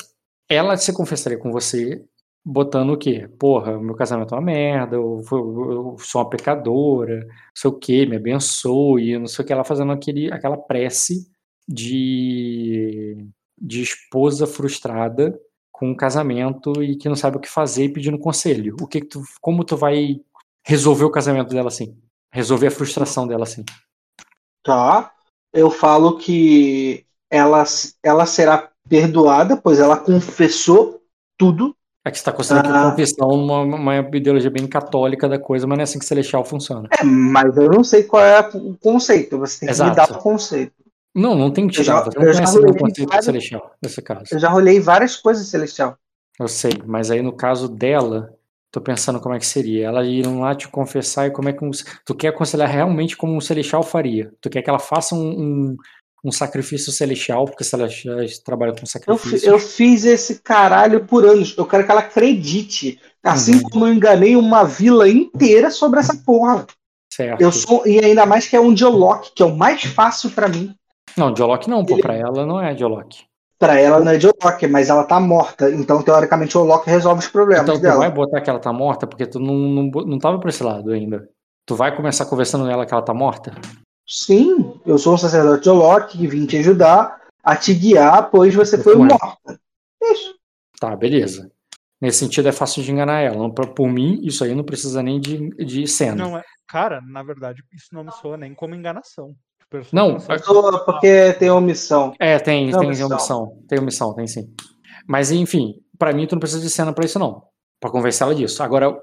ela 0.49 0.77
se 0.77 0.93
confessaria 0.93 1.37
com 1.37 1.51
você, 1.51 2.03
botando 2.45 2.91
o 2.91 2.97
quê? 2.97 3.29
Porra, 3.39 3.79
meu 3.79 3.95
casamento 3.95 4.35
é 4.35 4.37
uma 4.37 4.43
merda, 4.43 4.95
eu, 4.97 5.21
eu 5.31 5.95
sou 5.99 6.21
uma 6.21 6.29
pecadora, 6.29 7.19
não 7.21 7.29
sei 7.55 7.69
o 7.69 7.79
quê, 7.79 8.05
me 8.05 8.17
abençoe, 8.17 9.17
não 9.17 9.27
sei 9.27 9.43
o 9.43 9.47
que, 9.47 9.53
ela 9.53 9.63
fazendo 9.63 9.91
aquele, 9.91 10.31
aquela 10.31 10.57
prece 10.57 11.31
de, 11.67 13.15
de 13.59 13.81
esposa 13.81 14.45
frustrada 14.45 15.39
com 15.71 15.89
um 15.89 15.95
casamento 15.95 16.83
e 16.83 16.95
que 16.97 17.09
não 17.09 17.15
sabe 17.15 17.37
o 17.37 17.39
que 17.39 17.49
fazer 17.49 17.85
e 17.85 17.93
pedindo 17.93 18.19
conselho. 18.19 18.75
O 18.81 18.87
que, 18.87 19.01
que 19.01 19.07
tu, 19.07 19.23
como 19.41 19.63
tu 19.63 19.77
vai 19.77 20.19
resolver 20.65 21.05
o 21.05 21.11
casamento 21.11 21.49
dela 21.49 21.69
assim? 21.69 21.97
Resolver 22.31 22.67
a 22.67 22.71
frustração 22.71 23.27
dela 23.27 23.43
assim? 23.43 23.63
Tá. 24.63 25.11
Eu 25.51 25.69
falo 25.69 26.17
que 26.17 27.05
ela, 27.33 27.63
ela 28.03 28.25
será 28.27 28.69
perdoada, 28.87 29.57
pois 29.57 29.79
ela 29.79 29.97
confessou 29.97 31.01
tudo 31.35 31.75
é 32.05 32.11
que 32.11 32.17
você 32.17 32.21
está 32.21 32.33
considerando 32.33 32.75
ah. 32.75 32.87
a 32.87 32.91
confissão 32.91 33.29
uma, 33.29 33.61
uma 33.61 33.97
ideologia 34.13 34.51
bem 34.51 34.67
católica 34.67 35.29
da 35.29 35.39
coisa, 35.39 35.65
mas 35.65 35.77
não 35.77 35.81
é 35.81 35.83
assim 35.83 35.99
que 35.99 36.05
celestial 36.05 36.43
funciona. 36.43 36.89
É, 36.99 37.01
mas 37.01 37.55
eu 37.55 37.71
não 37.71 37.81
sei 37.81 38.03
qual 38.03 38.21
é 38.21 38.41
o 38.41 38.75
conceito. 38.75 39.39
Você 39.39 39.61
tem 39.61 39.67
que 39.67 39.73
Exato. 39.73 39.89
me 39.89 39.95
dar 39.95 40.11
o 40.11 40.21
conceito. 40.21 40.73
Não, 41.15 41.33
não 41.33 41.49
tem 41.49 41.65
que 41.65 41.81
dar. 41.81 42.03
Você 42.03 42.19
não 42.19 42.25
conhece 42.25 42.57
o 42.57 42.75
conceito 42.75 43.07
várias, 43.07 43.25
celestial, 43.25 43.71
nesse 43.81 44.01
caso. 44.01 44.25
Eu 44.33 44.39
já 44.39 44.49
rolei 44.49 44.81
várias 44.81 45.15
coisas 45.15 45.47
celestial. 45.47 45.97
Eu 46.37 46.49
sei, 46.49 46.73
mas 46.85 47.09
aí 47.09 47.21
no 47.21 47.31
caso 47.31 47.69
dela, 47.69 48.35
Tô 48.73 48.81
pensando 48.81 49.19
como 49.19 49.35
é 49.35 49.39
que 49.39 49.45
seria. 49.45 49.85
Ela 49.85 50.03
ir 50.03 50.25
lá 50.25 50.55
te 50.55 50.67
confessar 50.67 51.27
e 51.27 51.31
como 51.31 51.47
é 51.47 51.53
que 51.53 51.63
um, 51.63 51.69
tu 52.03 52.15
quer 52.15 52.29
aconselhar 52.29 52.67
realmente 52.67 53.15
como 53.15 53.35
um 53.35 53.39
celestial 53.39 53.83
faria. 53.83 54.33
Tu 54.41 54.49
quer 54.49 54.63
que 54.63 54.69
ela 54.69 54.79
faça 54.79 55.13
um, 55.13 55.29
um, 55.29 55.77
um 56.23 56.31
sacrifício 56.31 56.91
celestial, 56.91 57.45
porque 57.45 57.63
celestiais 57.63 58.39
trabalham 58.39 58.75
com 58.75 58.85
sacrifício. 58.85 59.47
Eu, 59.47 59.53
eu, 59.53 59.59
fiz 59.59 60.05
esse 60.05 60.41
caralho 60.41 61.05
por 61.05 61.25
anos. 61.25 61.53
Eu 61.57 61.65
quero 61.65 61.85
que 61.85 61.91
ela 61.91 61.99
acredite. 61.99 62.99
Assim 63.21 63.55
uhum. 63.55 63.63
como 63.63 63.87
eu 63.87 63.93
enganei 63.93 64.35
uma 64.35 64.63
vila 64.63 65.09
inteira 65.09 65.69
sobre 65.69 65.99
essa 65.99 66.15
porra. 66.25 66.65
Certo. 67.13 67.41
Eu 67.41 67.51
sou, 67.51 67.85
e 67.85 68.03
ainda 68.03 68.25
mais 68.25 68.47
que 68.47 68.55
é 68.55 68.59
um 68.59 68.73
Diolock, 68.73 69.31
que 69.35 69.43
é 69.43 69.45
o 69.45 69.55
mais 69.55 69.83
fácil 69.83 70.31
para 70.31 70.47
mim. 70.47 70.73
Não, 71.15 71.31
Diolock 71.31 71.69
não, 71.69 71.85
pô, 71.85 71.93
Ele... 71.93 72.01
pra 72.01 72.15
ela 72.15 72.45
não 72.45 72.59
é 72.59 72.73
Diolock. 72.73 73.23
Pra 73.59 73.79
ela 73.79 73.99
não 73.99 74.11
é 74.11 74.17
Diolock, 74.17 74.67
mas 74.67 74.89
ela 74.89 75.03
tá 75.03 75.19
morta. 75.19 75.69
Então, 75.69 76.01
teoricamente, 76.01 76.57
o 76.57 76.63
Loki 76.63 76.89
resolve 76.89 77.19
os 77.19 77.27
problemas 77.27 77.63
então, 77.63 77.79
dela. 77.79 77.95
tu 77.95 77.99
vai 77.99 78.11
botar 78.11 78.41
que 78.41 78.49
ela 78.49 78.59
tá 78.59 78.73
morta 78.73 79.05
porque 79.05 79.25
tu 79.25 79.39
não, 79.39 79.53
não, 79.53 79.83
não 79.83 80.19
tava 80.19 80.39
pra 80.39 80.49
esse 80.49 80.63
lado 80.63 80.91
ainda. 80.91 81.29
Tu 81.65 81.75
vai 81.75 81.95
começar 81.95 82.25
conversando 82.25 82.65
com 82.65 82.71
ela 82.71 82.85
que 82.85 82.93
ela 82.93 83.03
tá 83.03 83.13
morta? 83.13 83.53
Sim, 84.07 84.79
eu 84.85 84.97
sou 84.97 85.13
um 85.13 85.17
sacerdote 85.17 85.69
Loki 85.69 86.17
que 86.17 86.27
vim 86.27 86.45
te 86.45 86.57
ajudar 86.57 87.21
a 87.43 87.55
te 87.55 87.73
guiar, 87.73 88.29
pois 88.29 88.53
você 88.53 88.77
foi 88.77 88.95
morta. 88.95 89.37
Isso. 90.01 90.35
Tá, 90.79 90.95
beleza. 90.95 91.51
Nesse 92.01 92.19
sentido, 92.19 92.49
é 92.49 92.51
fácil 92.51 92.83
de 92.83 92.91
enganar 92.91 93.21
ela. 93.21 93.49
Por 93.49 93.89
mim, 93.89 94.19
isso 94.23 94.43
aí 94.43 94.53
não 94.53 94.63
precisa 94.63 95.01
nem 95.01 95.19
de, 95.21 95.49
de 95.51 95.87
cena. 95.87 96.15
Não, 96.15 96.37
é, 96.37 96.43
cara, 96.67 96.99
na 97.01 97.23
verdade, 97.23 97.63
isso 97.73 97.87
não 97.93 98.03
me 98.03 98.11
soa 98.11 98.35
nem 98.35 98.53
como 98.53 98.75
enganação. 98.75 99.33
Não, 99.91 100.19
soa 100.19 100.85
porque 100.85 101.33
tem 101.33 101.49
omissão. 101.49 102.13
É, 102.19 102.37
tem, 102.37 102.69
tem 102.69 102.79
omissão. 102.79 103.07
omissão. 103.07 103.63
Tem 103.67 103.79
omissão, 103.79 104.13
tem 104.13 104.27
sim. 104.27 104.53
Mas, 105.07 105.31
enfim, 105.31 105.81
para 105.97 106.13
mim, 106.13 106.27
tu 106.27 106.35
não 106.35 106.39
precisa 106.39 106.61
de 106.61 106.69
cena 106.69 106.93
para 106.93 107.05
isso, 107.05 107.17
não. 107.17 107.43
Pra 107.79 107.89
convencer 107.89 108.25
ela 108.25 108.35
disso. 108.35 108.61
Agora, 108.61 108.93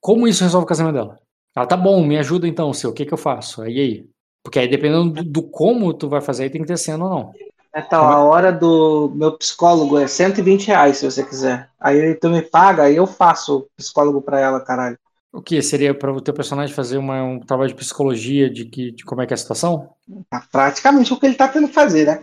como 0.00 0.28
isso 0.28 0.44
resolve 0.44 0.64
o 0.64 0.68
casamento 0.68 0.94
dela? 0.94 1.18
Ela 1.56 1.66
tá 1.66 1.76
bom, 1.76 2.04
me 2.04 2.18
ajuda 2.18 2.46
então, 2.46 2.72
seu. 2.72 2.90
O 2.90 2.92
que 2.92 3.04
que 3.04 3.12
eu 3.12 3.18
faço? 3.18 3.62
Aí, 3.62 3.80
aí. 3.80 4.08
Porque 4.42 4.58
aí, 4.58 4.68
dependendo 4.68 5.10
do, 5.10 5.24
do 5.24 5.42
como 5.42 5.92
tu 5.92 6.08
vai 6.08 6.20
fazer, 6.20 6.44
aí 6.44 6.50
tem 6.50 6.62
que 6.62 6.66
ter 6.68 6.78
cena 6.78 7.04
ou 7.04 7.10
não. 7.10 7.32
Então, 7.74 8.02
a 8.02 8.18
hora 8.24 8.52
do 8.52 9.12
meu 9.14 9.32
psicólogo 9.32 9.96
é 9.98 10.06
120 10.06 10.66
reais, 10.66 10.98
se 10.98 11.04
você 11.08 11.22
quiser. 11.22 11.68
Aí 11.78 12.14
tu 12.16 12.28
me 12.28 12.42
paga, 12.42 12.84
aí 12.84 12.96
eu 12.96 13.06
faço 13.06 13.58
o 13.58 13.66
psicólogo 13.76 14.20
pra 14.20 14.40
ela, 14.40 14.60
caralho. 14.60 14.98
O 15.32 15.40
que? 15.40 15.62
Seria 15.62 15.94
para 15.94 16.12
o 16.12 16.20
teu 16.20 16.34
personagem 16.34 16.74
fazer 16.74 16.98
uma, 16.98 17.22
um 17.22 17.38
trabalho 17.38 17.68
de 17.68 17.76
psicologia 17.76 18.50
de, 18.50 18.64
que, 18.64 18.90
de 18.90 19.04
como 19.04 19.22
é 19.22 19.26
que 19.26 19.32
é 19.32 19.36
a 19.36 19.38
situação? 19.38 19.90
Tá 20.28 20.44
praticamente 20.50 21.12
o 21.12 21.20
que 21.20 21.26
ele 21.26 21.36
tá 21.36 21.46
tendo 21.46 21.68
que 21.68 21.74
fazer, 21.74 22.06
né? 22.06 22.22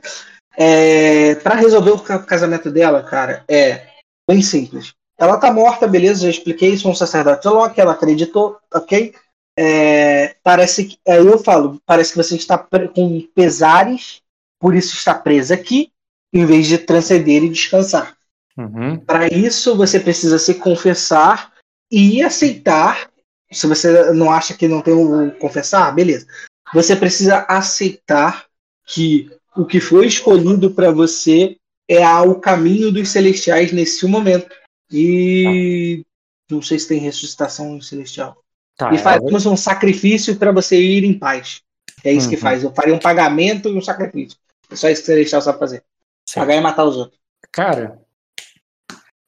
É, 0.58 1.36
para 1.36 1.56
resolver 1.56 1.92
o 1.92 2.00
casamento 2.26 2.70
dela, 2.70 3.02
cara, 3.04 3.46
é 3.48 3.88
bem 4.30 4.42
simples. 4.42 4.94
Ela 5.18 5.38
tá 5.38 5.52
morta, 5.54 5.88
beleza, 5.88 6.24
já 6.24 6.30
expliquei, 6.30 6.76
sou 6.76 6.92
um 6.92 6.96
sacerdote 6.96 7.44
de 7.44 7.48
Loki, 7.48 7.80
ela 7.80 7.94
acreditou, 7.94 8.58
ok? 8.74 9.14
É, 9.58 10.36
parece 10.44 10.86
que. 10.86 11.00
Aí 11.08 11.26
eu 11.26 11.40
falo, 11.40 11.82
parece 11.86 12.12
que 12.12 12.18
você 12.18 12.36
está 12.36 12.58
com 12.58 13.22
pesares 13.34 14.22
por 14.60 14.76
isso 14.76 14.96
está 14.96 15.14
presa 15.14 15.54
aqui, 15.54 15.92
em 16.34 16.46
vez 16.46 16.68
de 16.68 16.78
transcender 16.78 17.44
e 17.44 17.50
descansar. 17.50 18.18
Uhum. 18.58 18.98
Para 19.00 19.28
isso, 19.28 19.76
você 19.76 20.00
precisa 20.00 20.40
se 20.40 20.56
confessar 20.56 21.54
e 21.92 22.22
aceitar. 22.24 23.10
Se 23.52 23.68
você 23.68 24.12
não 24.14 24.32
acha 24.32 24.56
que 24.56 24.68
não 24.68 24.82
tem 24.82 24.94
o 24.94 25.32
confessar, 25.38 25.94
beleza. 25.94 26.28
Você 26.74 26.96
precisa 26.96 27.46
aceitar 27.48 28.48
que 28.86 29.32
o 29.56 29.66
que 29.66 29.80
foi 29.80 30.08
escolhido 30.08 30.72
para 30.72 30.92
você 30.92 31.56
é 31.88 32.06
o 32.20 32.36
caminho 32.36 32.92
dos 32.92 33.10
celestiais 33.10 33.72
nesse 33.72 34.06
momento. 34.08 34.54
E 34.92 36.04
tá. 36.50 36.56
não 36.56 36.62
sei 36.62 36.80
se 36.80 36.88
tem 36.88 37.00
ressuscitação 37.00 37.80
celestial. 37.82 38.44
Tá, 38.78 38.94
e 38.94 38.98
faz 39.00 39.20
é... 39.22 39.50
um 39.50 39.58
sacrifício 39.58 40.36
para 40.36 40.52
você 40.52 40.80
ir 40.80 41.04
em 41.04 41.18
paz. 41.18 41.62
É 42.04 42.14
isso 42.14 42.28
uhum. 42.28 42.36
que 42.36 42.38
faz. 42.38 42.64
Eu 42.64 42.72
faria 42.74 42.94
um 42.94 43.00
pagamento 43.00 43.70
e 43.70 43.76
um 43.76 43.82
sacrifício. 43.82 44.38
É 44.70 44.76
só 44.76 44.88
isso 44.88 45.02
que 45.02 45.08
Celestial 45.08 45.42
sabe 45.42 45.58
fazer. 45.58 45.84
Certo. 46.26 46.46
Pagar 46.46 46.56
e 46.56 46.62
matar 46.62 46.86
os 46.86 46.96
outros. 46.96 47.20
Cara, 47.52 48.00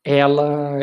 ela 0.03 0.79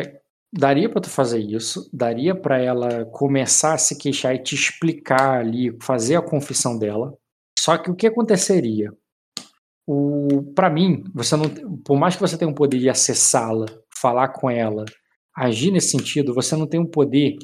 daria 0.51 0.89
para 0.89 1.01
tu 1.01 1.09
fazer 1.09 1.39
isso, 1.39 1.89
daria 1.93 2.35
para 2.35 2.59
ela 2.59 3.05
começar 3.05 3.73
a 3.73 3.77
se 3.77 3.97
queixar 3.97 4.35
e 4.35 4.43
te 4.43 4.55
explicar 4.55 5.39
ali, 5.39 5.75
fazer 5.81 6.15
a 6.15 6.21
confissão 6.21 6.77
dela. 6.77 7.17
Só 7.57 7.77
que 7.77 7.89
o 7.89 7.95
que 7.95 8.07
aconteceria? 8.07 8.91
O 9.85 10.43
para 10.55 10.69
mim, 10.69 11.03
você 11.13 11.37
não, 11.37 11.49
por 11.85 11.97
mais 11.97 12.15
que 12.15 12.21
você 12.21 12.37
tenha 12.37 12.49
um 12.49 12.53
poder 12.53 12.79
de 12.79 12.89
acessá-la, 12.89 13.67
falar 13.95 14.29
com 14.29 14.49
ela, 14.49 14.83
agir 15.35 15.71
nesse 15.71 15.91
sentido, 15.91 16.33
você 16.33 16.55
não 16.55 16.67
tem 16.67 16.79
um 16.79 16.85
poder 16.85 17.37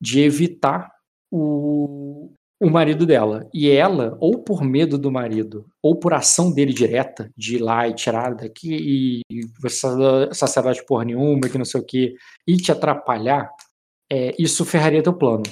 de 0.00 0.20
evitar 0.20 0.90
o, 1.30 2.32
o 2.60 2.70
marido 2.70 3.06
dela. 3.06 3.48
E 3.52 3.70
ela, 3.70 4.16
ou 4.20 4.38
por 4.42 4.62
medo 4.62 4.98
do 4.98 5.10
marido, 5.10 5.66
ou 5.82 5.96
por 5.96 6.14
ação 6.14 6.52
dele 6.52 6.72
direta, 6.72 7.30
de 7.36 7.56
ir 7.56 7.58
lá 7.58 7.86
e 7.88 7.94
tirar 7.94 8.34
daqui, 8.34 9.22
e 9.30 9.46
você 9.60 9.88
sacerdote 10.32 10.84
por 10.86 11.04
nenhuma, 11.04 11.48
que 11.48 11.58
não 11.58 11.64
sei 11.64 11.80
o 11.80 11.84
que, 11.84 12.14
e 12.46 12.56
te 12.56 12.72
atrapalhar, 12.72 13.50
é, 14.10 14.34
isso 14.38 14.64
ferraria 14.64 15.02
teu 15.02 15.12
plano. 15.12 15.44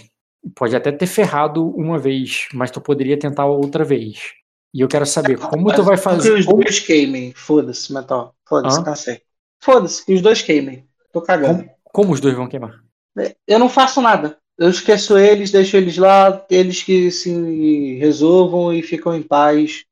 Pode 0.55 0.77
até 0.77 0.93
ter 0.93 1.07
ferrado 1.07 1.69
uma 1.77 1.99
vez, 1.99 2.49
mas 2.55 2.71
tu 2.71 2.81
poderia 2.81 3.19
tentar 3.19 3.47
outra 3.47 3.85
vez. 3.85 4.33
E 4.73 4.81
eu 4.81 4.89
quero 4.89 5.07
saber 5.07 5.39
como 5.39 5.75
tu 5.75 5.83
vai 5.83 5.97
fazer. 5.97 6.35
Que 6.35 6.41
os 6.41 6.47
dois 6.47 6.81
queimem. 6.81 7.33
Foda-se, 7.35 7.93
mental. 7.93 8.35
Foda-se, 8.47 8.85
cansei. 8.85 9.23
Foda-se, 9.59 10.05
que 10.05 10.15
os 10.15 10.21
dois 10.21 10.43
queimem. 10.43 10.87
Tô 11.13 11.21
cagando. 11.21 11.65
Como, 11.65 11.71
como 11.93 12.13
os 12.13 12.21
dois 12.21 12.35
vão 12.35 12.47
queimar? 12.47 12.86
Eu 13.47 13.59
não 13.59 13.69
faço 13.69 14.01
nada. 14.01 14.37
Eu 14.59 14.71
esqueço 14.71 15.19
eles, 15.19 15.51
deixo 15.51 15.77
eles 15.77 15.99
lá, 15.99 16.45
eles 16.51 16.83
que 16.83 17.11
se 17.11 17.99
resolvam 17.99 18.73
e 18.73 18.83
ficam 18.83 19.15
em 19.15 19.23
paz, 19.23 19.85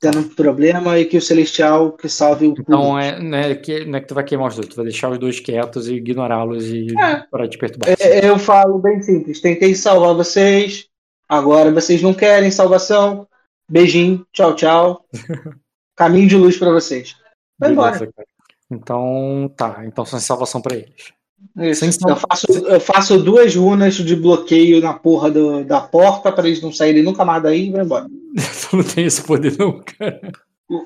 tendo 0.00 0.22
problema, 0.34 0.98
e 0.98 1.04
que 1.04 1.16
o 1.16 1.22
Celestial 1.22 1.92
que 1.92 2.08
salve 2.08 2.46
o 2.46 2.54
Então 2.56 2.98
é, 2.98 3.18
não, 3.20 3.38
é 3.38 3.54
que, 3.54 3.84
não 3.84 3.98
é 3.98 4.00
que 4.00 4.06
tu 4.06 4.14
vai 4.14 4.22
queimar 4.22 4.48
os 4.48 4.54
dois, 4.54 4.68
tu 4.68 4.76
vai 4.76 4.84
deixar 4.84 5.10
os 5.10 5.18
dois 5.18 5.40
quietos 5.40 5.88
e 5.88 5.94
ignorá-los 5.94 6.66
e 6.66 6.86
é. 6.96 7.24
parar 7.30 7.46
de 7.46 7.58
perturbar. 7.58 7.96
É, 7.98 8.28
eu 8.28 8.38
falo 8.38 8.78
bem 8.78 9.02
simples, 9.02 9.40
tentei 9.40 9.74
salvar 9.74 10.14
vocês, 10.14 10.86
agora 11.28 11.72
vocês 11.72 12.00
não 12.00 12.14
querem 12.14 12.50
salvação, 12.50 13.26
beijinho, 13.68 14.24
tchau, 14.32 14.54
tchau. 14.54 15.04
Caminho 15.96 16.28
de 16.28 16.36
luz 16.36 16.56
para 16.56 16.70
vocês. 16.70 17.16
Vai 17.58 17.70
Beleza, 17.70 18.04
embora. 18.04 18.26
Então, 18.70 19.52
tá, 19.56 19.82
então 19.84 20.04
são 20.04 20.18
salvação 20.18 20.60
para 20.60 20.76
eles. 20.76 21.12
Isso. 21.56 21.84
Eu, 21.84 22.16
faço, 22.16 22.46
eu 22.52 22.80
faço 22.80 23.18
duas 23.22 23.54
runas 23.54 23.94
de 23.94 24.16
bloqueio 24.16 24.80
na 24.80 24.94
porra 24.94 25.30
do, 25.30 25.64
da 25.64 25.80
porta 25.80 26.32
para 26.32 26.46
eles 26.46 26.60
não 26.60 26.72
saírem 26.72 27.02
nunca 27.02 27.24
mais 27.24 27.42
daí 27.42 27.68
e 27.68 27.70
vai 27.70 27.84
embora. 27.84 28.06
tu 28.70 28.76
não 28.76 28.84
tem 28.84 29.04
esse 29.04 29.22
poder, 29.22 29.56
não, 29.58 29.80
cara. 29.80 30.32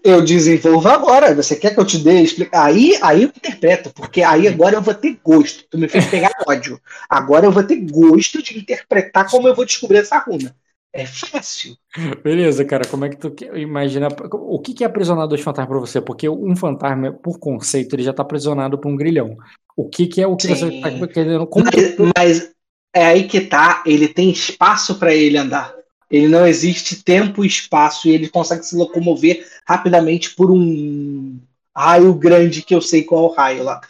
Eu 0.04 0.22
desenvolvo 0.22 0.88
agora. 0.88 1.34
Você 1.34 1.54
quer 1.54 1.72
que 1.72 1.80
eu 1.80 1.84
te 1.84 1.98
dê 1.98 2.20
explicar? 2.20 2.66
Aí, 2.66 2.98
aí 3.00 3.22
eu 3.22 3.28
interpreto, 3.28 3.90
porque 3.94 4.22
aí 4.22 4.48
agora 4.48 4.76
eu 4.76 4.82
vou 4.82 4.94
ter 4.94 5.18
gosto. 5.24 5.64
Tu 5.70 5.78
me 5.78 5.88
fez 5.88 6.06
pegar 6.06 6.32
ódio. 6.46 6.80
Agora 7.08 7.46
eu 7.46 7.52
vou 7.52 7.62
ter 7.62 7.76
gosto 7.76 8.42
de 8.42 8.58
interpretar 8.58 9.30
como 9.30 9.46
eu 9.46 9.54
vou 9.54 9.64
descobrir 9.64 9.98
essa 9.98 10.18
runa. 10.18 10.54
É 10.92 11.06
fácil. 11.06 11.76
Beleza, 12.24 12.64
cara. 12.64 12.86
Como 12.88 13.04
é 13.04 13.08
que 13.08 13.16
tu 13.16 13.32
imagina. 13.54 14.08
O 14.32 14.58
que 14.58 14.82
é 14.82 14.86
aprisionar 14.86 15.28
dois 15.28 15.40
fantasmas 15.40 15.68
pra 15.68 15.78
você? 15.78 16.00
Porque 16.00 16.28
um 16.28 16.56
fantasma, 16.56 17.12
por 17.12 17.38
conceito, 17.38 17.94
ele 17.94 18.02
já 18.02 18.12
tá 18.12 18.22
aprisionado 18.22 18.78
por 18.78 18.88
um 18.88 18.96
grilhão. 18.96 19.36
O 19.78 19.88
que, 19.88 20.08
que 20.08 20.20
é 20.20 20.26
o 20.26 20.34
que 20.34 20.48
Sim. 20.48 20.54
você 20.56 20.80
tá 20.80 21.06
querendo. 21.06 21.46
Como 21.46 21.64
mas, 21.64 21.94
tu... 21.94 22.10
mas 22.18 22.50
é 22.92 23.06
aí 23.06 23.28
que 23.28 23.40
tá. 23.40 23.80
Ele 23.86 24.08
tem 24.08 24.28
espaço 24.28 24.96
para 24.96 25.14
ele 25.14 25.38
andar. 25.38 25.72
Ele 26.10 26.26
não 26.26 26.44
existe 26.44 27.00
tempo 27.04 27.44
e 27.44 27.46
espaço 27.46 28.08
e 28.08 28.10
ele 28.10 28.28
consegue 28.28 28.64
se 28.64 28.74
locomover 28.74 29.46
rapidamente 29.64 30.34
por 30.34 30.50
um 30.50 31.38
raio 31.76 32.12
grande 32.14 32.60
que 32.60 32.74
eu 32.74 32.82
sei 32.82 33.04
qual 33.04 33.26
é 33.26 33.28
o 33.28 33.32
raio 33.32 33.62
lá. 33.62 33.80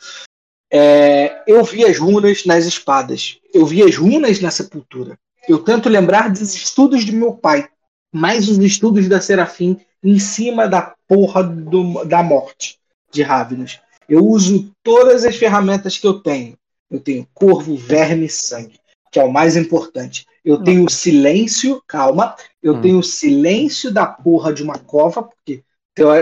É, 0.71 1.43
eu 1.47 1.65
vi 1.65 1.87
as 1.87 1.97
runas 1.97 2.45
nas 2.45 2.67
espadas. 2.67 3.39
Eu 3.55 3.65
vi 3.65 3.83
as 3.83 3.97
runas 3.97 4.43
na 4.43 4.51
sepultura. 4.51 5.19
Eu 5.49 5.61
tento 5.61 5.89
lembrar 5.89 6.29
dos 6.29 6.55
estudos 6.55 7.03
de 7.03 7.13
meu 7.13 7.33
pai, 7.33 7.67
mais 8.13 8.47
os 8.47 8.59
estudos 8.59 9.09
da 9.09 9.23
Serafim 9.23 9.81
em 10.05 10.19
cima 10.19 10.69
da 10.69 10.95
porra 11.09 11.43
do, 11.43 12.05
da 12.05 12.23
morte 12.23 12.79
de 13.11 13.23
Ravnas. 13.23 13.81
Eu 14.09 14.25
uso 14.25 14.71
todas 14.83 15.25
as 15.25 15.37
ferramentas 15.37 15.99
que 15.99 16.07
eu 16.07 16.15
tenho. 16.21 16.57
Eu 16.91 16.99
tenho 16.99 17.29
corvo, 17.35 17.77
verme 17.77 18.27
e 18.27 18.31
sangue, 18.31 18.81
que 19.13 19.21
é 19.21 19.23
o 19.23 19.31
mais 19.31 19.57
importante. 19.57 20.25
Eu 20.43 20.63
tenho 20.63 20.87
o 20.87 20.91
silêncio, 20.91 21.83
calma, 21.87 22.35
eu 22.63 22.75
hum. 22.75 22.81
tenho 22.81 22.99
o 22.99 23.03
silêncio 23.03 23.93
da 23.93 24.07
porra 24.07 24.53
de 24.53 24.63
uma 24.63 24.79
cova, 24.79 25.23
porque 25.23 25.63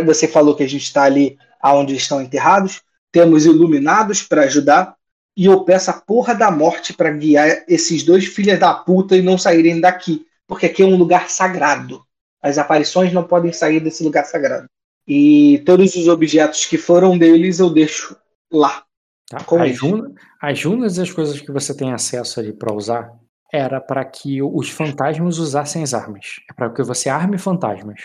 você 0.05 0.27
falou 0.27 0.57
que 0.57 0.65
a 0.65 0.69
gente 0.69 0.83
está 0.83 1.05
ali 1.05 1.39
aonde 1.61 1.95
estão 1.95 2.21
enterrados. 2.21 2.83
Temos 3.13 3.47
iluminados 3.47 4.23
para 4.23 4.43
ajudar 4.43 4.97
e 5.37 5.47
eu 5.47 5.63
peço 5.63 5.91
a 5.91 5.95
porra 5.95 6.35
da 6.35 6.51
morte 6.51 6.93
para 6.93 7.11
guiar 7.11 7.65
esses 7.69 8.03
dois 8.03 8.27
filhos 8.27 8.59
da 8.59 8.75
puta 8.75 9.17
e 9.17 9.23
não 9.23 9.37
saírem 9.37 9.81
daqui, 9.81 10.27
porque 10.47 10.67
aqui 10.67 10.83
é 10.83 10.87
um 10.87 10.97
lugar 10.97 11.29
sagrado. 11.31 12.03
As 12.43 12.59
aparições 12.59 13.13
não 13.13 13.23
podem 13.23 13.53
sair 13.53 13.81
desse 13.81 14.03
lugar 14.03 14.25
sagrado. 14.25 14.67
E 15.07 15.63
todos 15.65 15.95
os 15.95 16.09
objetos 16.09 16.67
que 16.67 16.77
foram 16.79 17.17
deles 17.17 17.59
eu 17.61 17.71
deixo 17.71 18.17
lá. 18.53 18.85
Tá? 19.29 19.39
As, 19.39 19.79
runa- 19.79 20.13
as 20.41 20.65
runas 20.65 20.97
e 20.99 21.03
as 21.03 21.11
coisas 21.11 21.41
que 21.41 21.51
você 21.53 21.77
tem 21.77 21.93
acesso 21.93 22.41
ali 22.41 22.53
para 22.53 22.75
usar 22.75 23.13
era 23.53 23.81
para 23.81 24.05
que 24.05 24.43
os 24.43 24.69
fantasmas 24.71 25.39
usassem 25.39 25.83
as 25.83 25.95
armas. 25.95 26.41
É 26.51 26.53
para 26.55 26.71
que 26.71 26.83
você 26.83 27.09
arme 27.09 27.39
fantasmas. 27.39 28.01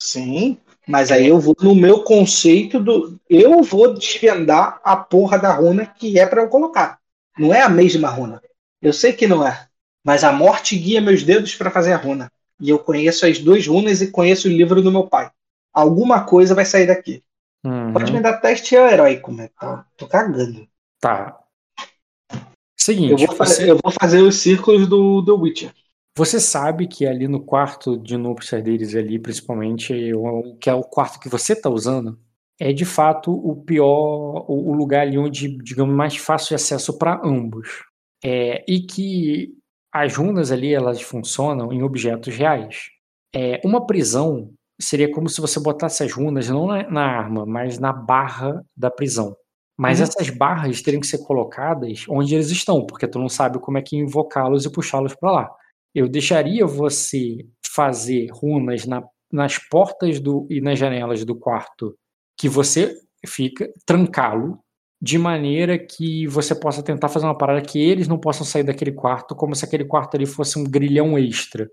Sim, 0.00 0.58
mas 0.86 1.12
aí 1.12 1.28
eu 1.28 1.38
vou 1.38 1.54
no 1.60 1.74
meu 1.74 2.02
conceito 2.02 2.80
do. 2.80 3.18
Eu 3.30 3.62
vou 3.62 3.94
desvendar 3.94 4.80
a 4.82 4.96
porra 4.96 5.38
da 5.38 5.52
runa 5.54 5.86
que 5.86 6.18
é 6.18 6.26
pra 6.26 6.42
eu 6.42 6.48
colocar. 6.48 6.98
Não 7.38 7.54
é 7.54 7.62
a 7.62 7.68
mesma 7.68 8.08
runa. 8.10 8.42
Eu 8.80 8.92
sei 8.92 9.12
que 9.12 9.26
não 9.26 9.46
é. 9.46 9.66
Mas 10.04 10.24
a 10.24 10.32
morte 10.32 10.76
guia 10.76 11.00
meus 11.00 11.22
dedos 11.22 11.54
pra 11.54 11.70
fazer 11.70 11.92
a 11.92 11.96
runa. 11.96 12.30
E 12.60 12.68
eu 12.68 12.78
conheço 12.78 13.24
as 13.24 13.38
duas 13.38 13.66
runas 13.66 14.02
e 14.02 14.10
conheço 14.10 14.48
o 14.48 14.50
livro 14.50 14.82
do 14.82 14.90
meu 14.90 15.06
pai. 15.06 15.30
Alguma 15.72 16.24
coisa 16.24 16.54
vai 16.54 16.64
sair 16.64 16.86
daqui. 16.86 17.22
Uhum. 17.64 17.92
Pode 17.92 18.12
me 18.12 18.20
dar 18.20 18.38
teste 18.38 18.74
heróico, 18.74 19.30
mas 19.32 19.50
tá, 19.58 19.86
tô 19.96 20.06
cagando. 20.06 20.66
Tá. 21.00 21.38
Eu 22.32 22.40
Seguinte, 22.76 23.26
vou, 23.26 23.36
fazer, 23.36 23.54
você, 23.54 23.70
eu 23.70 23.78
vou 23.82 23.92
fazer 23.92 24.20
os 24.20 24.36
círculos 24.36 24.88
do, 24.88 25.22
do 25.22 25.40
Witcher. 25.40 25.72
você 26.16 26.40
sabe 26.40 26.88
que 26.88 27.06
ali 27.06 27.28
no 27.28 27.40
quarto 27.40 27.96
de 27.96 28.16
núpcias 28.16 28.62
deles 28.62 28.94
ali, 28.96 29.20
principalmente, 29.20 30.12
o 30.14 30.56
que 30.56 30.68
é 30.68 30.74
o 30.74 30.82
quarto 30.82 31.20
que 31.20 31.28
você 31.28 31.54
tá 31.54 31.70
usando, 31.70 32.18
é 32.58 32.72
de 32.72 32.84
fato 32.84 33.32
o 33.32 33.62
pior, 33.62 34.44
o 34.48 34.70
o 34.70 34.74
lugar 34.74 35.02
ali 35.02 35.16
onde, 35.16 35.56
digamos, 35.58 35.94
mais 35.94 36.16
fácil 36.16 36.48
de 36.48 36.54
acesso 36.56 36.98
para 36.98 37.20
ambos. 37.24 37.84
É, 38.24 38.64
e 38.68 38.80
que 38.80 39.54
as 39.92 40.16
runas 40.16 40.50
ali, 40.50 40.72
elas 40.72 41.02
funcionam 41.02 41.72
em 41.72 41.82
objetos 41.82 42.34
reais. 42.34 42.90
É, 43.34 43.60
uma 43.64 43.86
prisão 43.86 44.52
seria 44.82 45.10
como 45.10 45.28
se 45.28 45.40
você 45.40 45.58
botasse 45.60 46.02
as 46.02 46.12
runas 46.12 46.48
não 46.48 46.66
na, 46.66 46.88
na 46.90 47.04
arma, 47.04 47.46
mas 47.46 47.78
na 47.78 47.92
barra 47.92 48.64
da 48.76 48.90
prisão. 48.90 49.36
Mas 49.78 49.98
Uhum. 49.98 50.04
essas 50.04 50.30
barras 50.30 50.82
teriam 50.82 51.00
que 51.00 51.06
ser 51.06 51.18
colocadas 51.24 52.04
onde 52.08 52.34
eles 52.34 52.50
estão, 52.50 52.84
porque 52.86 53.06
tu 53.08 53.18
não 53.18 53.28
sabe 53.28 53.58
como 53.58 53.78
é 53.78 53.82
que 53.82 53.96
invocá-los 53.96 54.64
e 54.64 54.70
puxá-los 54.70 55.14
para 55.14 55.30
lá. 55.32 55.50
Eu 55.94 56.08
deixaria 56.08 56.66
você 56.66 57.38
fazer 57.74 58.28
runas 58.32 58.84
na- 58.86 59.02
nas 59.32 59.56
portas 59.58 60.20
do, 60.20 60.46
e 60.50 60.60
nas 60.60 60.78
janelas 60.78 61.24
do 61.24 61.34
quarto 61.34 61.94
que 62.38 62.48
você 62.48 62.94
fica, 63.26 63.70
trancá-lo, 63.86 64.58
de 65.00 65.18
maneira 65.18 65.78
que 65.78 66.26
você 66.26 66.54
possa 66.54 66.82
tentar 66.82 67.08
fazer 67.08 67.26
uma 67.26 67.36
parada 67.36 67.60
que 67.62 67.78
eles 67.80 68.06
não 68.06 68.18
possam 68.18 68.44
sair 68.46 68.62
daquele 68.62 68.92
quarto, 68.92 69.34
como 69.34 69.54
se 69.54 69.64
aquele 69.64 69.84
quarto 69.84 70.14
ali 70.16 70.26
fosse 70.26 70.58
um 70.58 70.64
grilhão 70.64 71.18
extra. 71.18 71.68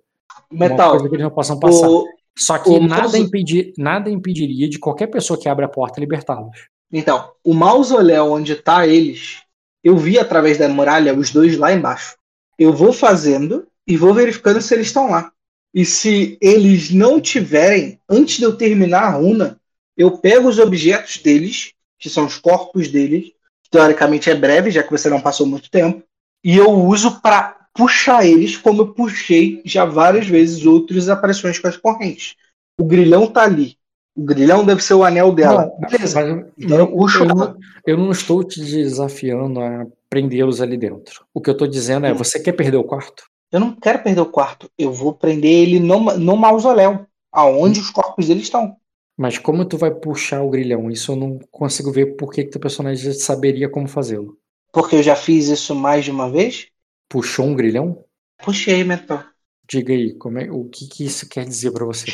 Uma 0.52 0.70
Metal. 0.70 0.92
coisa 0.92 1.10
que 1.10 1.16
eles 1.16 1.24
não 1.24 1.32
possam 1.32 1.60
passar. 1.60 1.88
O, 1.90 2.06
Só 2.38 2.58
que 2.58 2.70
o 2.70 2.82
nada, 2.82 3.18
impedir, 3.18 3.74
nada 3.78 4.10
impediria 4.10 4.70
de 4.70 4.80
qualquer 4.80 5.08
pessoa 5.08 5.40
que 5.40 5.50
abre 5.50 5.66
a 5.66 5.70
porta 5.70 6.00
libertá-los. 6.00 6.68
Então, 6.92 7.32
o 7.44 7.54
mausoléu 7.54 8.32
onde 8.32 8.56
tá 8.56 8.88
eles, 8.88 9.44
eu 9.84 9.98
vi 9.98 10.18
através 10.18 10.58
da 10.58 10.68
muralha 10.68 11.14
os 11.14 11.32
dois 11.32 11.58
lá 11.58 11.74
embaixo. 11.74 12.16
Eu 12.58 12.74
vou 12.74 12.92
fazendo 12.92 13.68
e 13.88 13.98
vou 13.98 14.14
verificando 14.14 14.62
se 14.62 14.74
eles 14.74 14.88
estão 14.88 15.10
lá. 15.10 15.32
E 15.74 15.86
se 15.86 16.38
eles 16.42 16.90
não 16.90 17.22
tiverem, 17.22 18.00
antes 18.10 18.38
de 18.38 18.44
eu 18.44 18.56
terminar 18.56 19.04
a 19.04 19.12
runa, 19.12 19.60
eu 19.96 20.18
pego 20.18 20.48
os 20.48 20.58
objetos 20.58 21.18
deles, 21.18 21.74
que 22.00 22.10
são 22.10 22.26
os 22.26 22.38
corpos 22.38 22.88
deles, 22.88 23.32
teoricamente 23.70 24.30
é 24.30 24.36
breve, 24.36 24.72
já 24.72 24.82
que 24.82 24.92
você 24.92 25.10
não 25.10 25.22
passou 25.22 25.46
muito 25.46 25.70
tempo, 25.70 26.04
e 26.44 26.58
eu 26.58 26.72
uso 26.72 27.22
para 27.22 27.59
puxar 27.80 28.26
eles 28.26 28.58
como 28.58 28.82
eu 28.82 28.94
puxei 28.94 29.62
já 29.66 29.86
várias 29.86 30.28
vezes 30.28 30.66
outras 30.66 31.10
aparições 31.10 31.58
com 31.60 31.68
as 31.68 31.78
correntes. 31.78 32.36
O 32.80 32.84
grilhão 32.84 33.28
tá 33.28 33.44
ali. 33.44 33.78
O 34.16 34.24
grilhão 34.24 34.66
deve 34.66 34.84
ser 34.84 34.96
o 34.96 35.04
anel 35.04 35.32
dela. 35.32 35.72
Não, 35.80 35.90
Beleza. 35.90 36.20
mas 36.20 36.30
eu- 36.30 36.52
Então 36.58 36.78
eu 36.78 36.86
eu, 37.20 37.26
não, 37.36 37.58
eu 37.88 37.98
não 37.98 38.12
estou 38.12 38.44
te 38.44 38.60
desafiando 38.60 39.62
a 39.62 39.86
prendê-los 40.10 40.62
ali 40.62 40.78
dentro. 40.78 41.24
O 41.34 41.40
que 41.42 41.50
eu 41.50 41.54
estou 41.54 41.68
dizendo 41.68 42.06
é: 42.06 42.12
Hum. 42.12 42.16
você 42.18 42.40
quer 42.40 42.54
perder 42.54 42.78
o 42.78 42.84
quarto? 42.84 43.24
Eu 43.52 43.60
não 43.60 43.74
quero 43.76 44.04
perder 44.04 44.22
o 44.22 44.26
quarto. 44.26 44.70
Eu 44.78 44.92
vou 44.92 45.14
prender 45.14 45.52
ele 45.52 45.80
no, 45.80 46.00
no 46.18 46.36
mausoléu, 46.36 47.06
aonde 47.32 47.80
os 47.80 47.90
corpos 47.90 48.28
dele 48.28 48.42
estão. 48.42 48.76
Mas 49.18 49.38
como 49.38 49.66
tu 49.66 49.78
vai 49.78 49.92
puxar 49.92 50.42
o 50.42 50.50
grilhão? 50.50 50.90
Isso 50.90 51.12
eu 51.12 51.16
não 51.16 51.40
consigo 51.52 51.92
ver 51.92 52.16
por 52.16 52.32
que 52.32 52.44
que 52.44 52.52
teu 52.52 52.62
personagem 52.62 53.12
saberia 53.14 53.68
como 53.70 53.88
fazê-lo. 53.88 54.38
Porque 54.72 54.96
eu 54.96 55.04
já 55.04 55.16
fiz 55.16 55.48
isso 55.48 55.74
mais 55.76 56.06
de 56.06 56.12
uma 56.12 56.30
vez. 56.30 56.68
Puxou 57.10 57.46
um 57.46 57.56
grilhão? 57.56 58.06
Puxei, 58.44 58.84
mentor. 58.84 59.26
Diga 59.68 59.94
aí, 59.94 60.14
como 60.14 60.40
é, 60.40 60.50
o 60.50 60.66
que, 60.66 60.88
que 60.88 61.04
isso 61.06 61.28
quer 61.28 61.46
dizer 61.46 61.72
pra 61.72 61.86
você? 61.86 62.06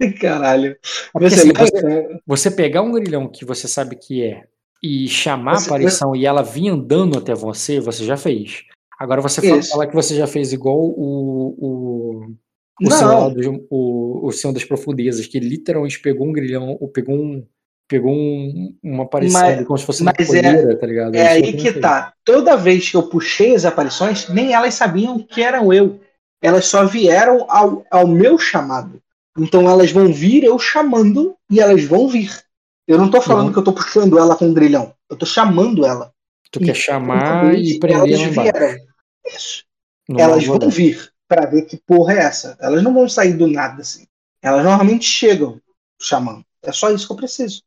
Caralho. 0.20 0.72
É 0.72 0.76
porque, 1.12 1.30
Você 1.30 1.40
assim, 1.40 1.52
você, 1.52 2.20
você 2.26 2.50
pegar 2.50 2.82
um 2.82 2.92
grilhão 2.92 3.28
que 3.28 3.44
você 3.44 3.68
sabe 3.68 3.96
que 3.96 4.24
é 4.24 4.44
e 4.82 5.06
chamar 5.08 5.56
Você- 5.56 5.64
a 5.64 5.66
aparição 5.66 6.16
e 6.16 6.26
ela 6.26 6.42
vir 6.42 6.68
andando 6.70 7.16
até 7.16 7.34
você, 7.34 7.78
você 7.78 8.04
já 8.04 8.16
fez. 8.16 8.64
Agora 8.98 9.20
você 9.20 9.40
fala, 9.40 9.62
falar 9.62 9.86
que 9.86 9.94
você 9.94 10.14
já 10.14 10.26
fez 10.26 10.52
igual 10.52 10.78
o, 10.78 11.56
o, 11.58 12.34
o, 12.80 12.90
senhor, 12.90 13.34
o, 13.70 14.26
o 14.28 14.32
Senhor 14.32 14.52
das 14.52 14.64
Profundezas, 14.64 15.26
que 15.26 15.40
literalmente 15.40 16.00
pegou 16.00 16.28
um 16.28 16.32
grilhão, 16.32 16.76
ou 16.80 16.88
pegou 16.88 17.16
um. 17.16 17.44
Pegou 17.88 18.10
um- 18.12 18.74
uma 18.82 19.04
aparição 19.04 19.40
Mas- 19.40 19.66
como 19.66 19.78
se 19.78 19.84
fosse 19.84 20.02
uma 20.02 20.14
mas 20.18 20.30
é- 20.32 20.42
colheira, 20.42 20.78
tá 20.78 20.86
ligado? 20.86 21.14
É 21.14 21.28
aí 21.28 21.52
que 21.52 21.70
não 21.72 21.80
tá. 21.80 22.12
Toda 22.24 22.56
vez 22.56 22.88
que 22.90 22.96
eu 22.96 23.02
puxei 23.04 23.54
as 23.54 23.64
aparições, 23.64 24.28
nem 24.28 24.52
elas 24.54 24.74
sabiam 24.74 25.18
que 25.18 25.42
eram 25.42 25.72
eu. 25.72 26.00
Elas 26.40 26.66
só 26.66 26.84
vieram 26.86 27.44
ao, 27.50 27.84
ao 27.90 28.06
meu 28.06 28.38
chamado. 28.38 29.00
Então 29.38 29.68
elas 29.68 29.90
vão 29.92 30.12
vir 30.12 30.44
eu 30.44 30.58
chamando 30.58 31.36
e 31.50 31.60
elas 31.60 31.84
vão 31.84 32.08
vir. 32.08 32.30
Eu 32.88 32.98
não 32.98 33.10
tô 33.10 33.20
falando 33.20 33.46
Uhum. 33.46 33.52
que 33.52 33.58
eu 33.58 33.64
tô 33.64 33.72
puxando 33.72 34.18
ela 34.18 34.36
com 34.36 34.46
um 34.46 34.54
grilhão. 34.54 34.92
Eu 35.08 35.16
tô 35.16 35.24
chamando 35.26 35.84
ela. 35.86 36.12
Tu 36.50 36.62
E 36.62 36.66
quer 36.66 36.74
chamar 36.74 37.54
e 37.54 37.78
prender 37.78 38.12
elas 38.20 38.34
vieram. 38.34 38.76
Isso. 39.26 39.64
no 40.08 40.18
elas 40.20 40.44
vão 40.44 40.58
vir 40.68 41.10
pra 41.28 41.46
ver 41.46 41.62
que 41.62 41.76
porra 41.86 42.14
é 42.14 42.18
essa. 42.18 42.56
Elas 42.60 42.82
não 42.82 42.92
vão 42.92 43.08
sair 43.08 43.34
do 43.34 43.46
nada 43.46 43.80
assim. 43.82 44.04
Elas 44.42 44.64
normalmente 44.64 45.04
chegam 45.04 45.60
chamando. 46.00 46.44
É 46.62 46.72
só 46.72 46.90
isso 46.90 47.06
que 47.06 47.12
eu 47.12 47.16
preciso. 47.16 47.62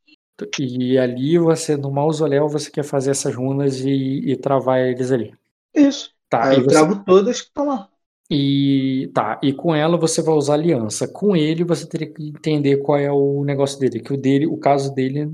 E 0.58 0.98
ali 0.98 1.38
você, 1.38 1.76
no 1.76 1.90
mausoléu, 1.90 2.48
você 2.48 2.70
quer 2.70 2.84
fazer 2.84 3.10
essas 3.10 3.34
runas 3.34 3.80
e, 3.80 3.90
e 4.30 4.36
travar 4.36 4.80
eles 4.80 5.10
ali. 5.10 5.34
Isso. 5.74 6.12
Tá, 6.28 6.48
Aí 6.48 6.56
e 6.56 6.60
eu 6.60 6.64
você- 6.64 6.70
trago 6.70 7.04
todas 7.04 7.40
que 7.40 7.46
estão 7.48 7.66
lá. 7.66 7.88
E 8.28 9.08
tá, 9.14 9.38
e 9.42 9.52
com 9.52 9.74
ela 9.74 9.96
você 9.96 10.20
vai 10.20 10.34
usar 10.34 10.54
aliança. 10.54 11.06
Com 11.06 11.36
ele 11.36 11.62
você 11.64 11.86
teria 11.88 12.12
que 12.12 12.28
entender 12.28 12.78
qual 12.78 12.98
é 12.98 13.10
o 13.10 13.44
negócio 13.44 13.78
dele, 13.78 14.00
que 14.00 14.12
o 14.12 14.16
dele, 14.16 14.46
o 14.46 14.58
caso 14.58 14.92
dele 14.92 15.32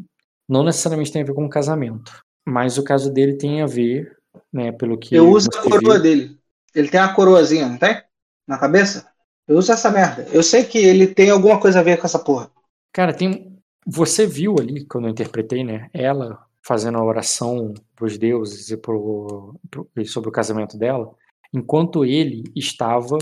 não 0.49 0.63
necessariamente 0.63 1.11
tem 1.11 1.23
a 1.23 1.25
ver 1.25 1.33
com 1.35 1.47
o 1.47 1.51
casamento, 1.51 2.13
mas 2.47 2.77
o 2.77 2.85
caso 2.85 3.11
dele 3.11 3.35
tem 3.39 3.63
a 3.63 3.67
ver, 3.67 4.15
né, 4.53 4.73
pelo 4.73 4.99
que 4.99 5.15
Eu 5.15 5.31
uso 5.31 5.49
a 5.55 5.63
coroa 5.63 5.99
viu. 5.99 6.03
dele. 6.03 6.39
Ele 6.75 6.89
tem 6.89 7.01
uma 7.01 7.15
coroazinha, 7.15 7.67
não 7.67 7.79
tem? 7.79 8.03
Na 8.47 8.59
cabeça? 8.59 9.09
Eu 9.49 9.57
uso 9.57 9.73
essa 9.73 9.91
merda. 9.91 10.27
Eu 10.31 10.43
sei 10.43 10.65
que 10.65 10.79
ele 10.79 11.07
tem 11.07 11.31
alguma 11.31 11.59
coisa 11.59 11.81
a 11.81 11.83
ver 11.83 11.99
com 11.99 12.07
essa 12.07 12.19
porra. 12.19 12.51
Cara, 12.93 13.13
tem 13.17 13.52
você 13.87 14.27
viu 14.27 14.57
ali 14.59 14.85
quando 14.85 15.07
eu 15.07 15.11
interpretei, 15.11 15.65
né, 15.65 15.91
ela 15.93 16.45
fazendo 16.63 16.99
a 16.99 17.05
oração 17.05 17.75
pros 17.97 18.17
deuses 18.17 18.71
e 18.71 18.77
pro, 18.77 19.55
pro- 19.71 19.89
sobre 20.07 20.29
o 20.29 20.33
casamento 20.33 20.79
dela, 20.79 21.13
enquanto 21.53 22.05
ele 22.05 22.45
estava 22.55 23.19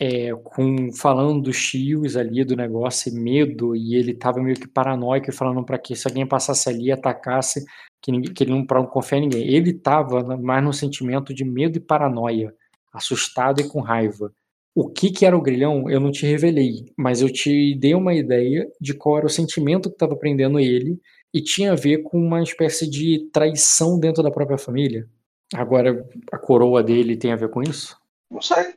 é, 0.00 0.32
com 0.34 0.92
falando 0.92 1.42
dos 1.42 1.58
tios 1.70 2.16
ali 2.16 2.44
do 2.44 2.56
negócio 2.56 3.10
e 3.10 3.14
medo 3.20 3.74
e 3.76 3.94
ele 3.96 4.14
tava 4.14 4.40
meio 4.40 4.56
que 4.56 4.68
paranoico 4.68 5.28
e 5.28 5.32
falando 5.32 5.64
para 5.64 5.78
que 5.78 5.94
se 5.96 6.06
alguém 6.08 6.26
passasse 6.26 6.68
ali 6.68 6.86
e 6.86 6.92
atacasse 6.92 7.64
que, 8.00 8.12
ninguém, 8.12 8.32
que 8.32 8.44
ele 8.44 8.52
não 8.52 8.64
para 8.64 8.78
não 8.80 8.86
confiar 8.86 9.18
em 9.18 9.22
ninguém. 9.22 9.46
Ele 9.48 9.72
tava 9.74 10.22
na- 10.22 10.36
mais 10.36 10.64
no 10.64 10.72
sentimento 10.72 11.34
de 11.34 11.44
medo 11.44 11.76
e 11.78 11.80
paranoia, 11.80 12.54
assustado 12.92 13.60
e 13.60 13.68
com 13.68 13.80
raiva. 13.80 14.32
O 14.78 14.88
que 14.88 15.10
que 15.10 15.26
era 15.26 15.36
o 15.36 15.42
grilhão, 15.42 15.90
eu 15.90 15.98
não 15.98 16.12
te 16.12 16.24
revelei, 16.24 16.86
mas 16.96 17.20
eu 17.20 17.28
te 17.32 17.74
dei 17.74 17.94
uma 17.94 18.14
ideia 18.14 18.70
de 18.80 18.94
qual 18.94 19.18
era 19.18 19.26
o 19.26 19.30
sentimento 19.30 19.88
que 19.88 19.96
estava 19.96 20.14
prendendo 20.14 20.60
ele 20.60 21.00
e 21.34 21.42
tinha 21.42 21.72
a 21.72 21.74
ver 21.74 22.04
com 22.04 22.16
uma 22.16 22.40
espécie 22.42 22.88
de 22.88 23.28
traição 23.32 23.98
dentro 23.98 24.22
da 24.22 24.30
própria 24.30 24.56
família. 24.56 25.08
Agora, 25.52 26.06
a 26.30 26.38
coroa 26.38 26.80
dele 26.80 27.16
tem 27.16 27.32
a 27.32 27.36
ver 27.36 27.48
com 27.48 27.60
isso? 27.60 27.98
Não 28.30 28.40
sei. 28.40 28.74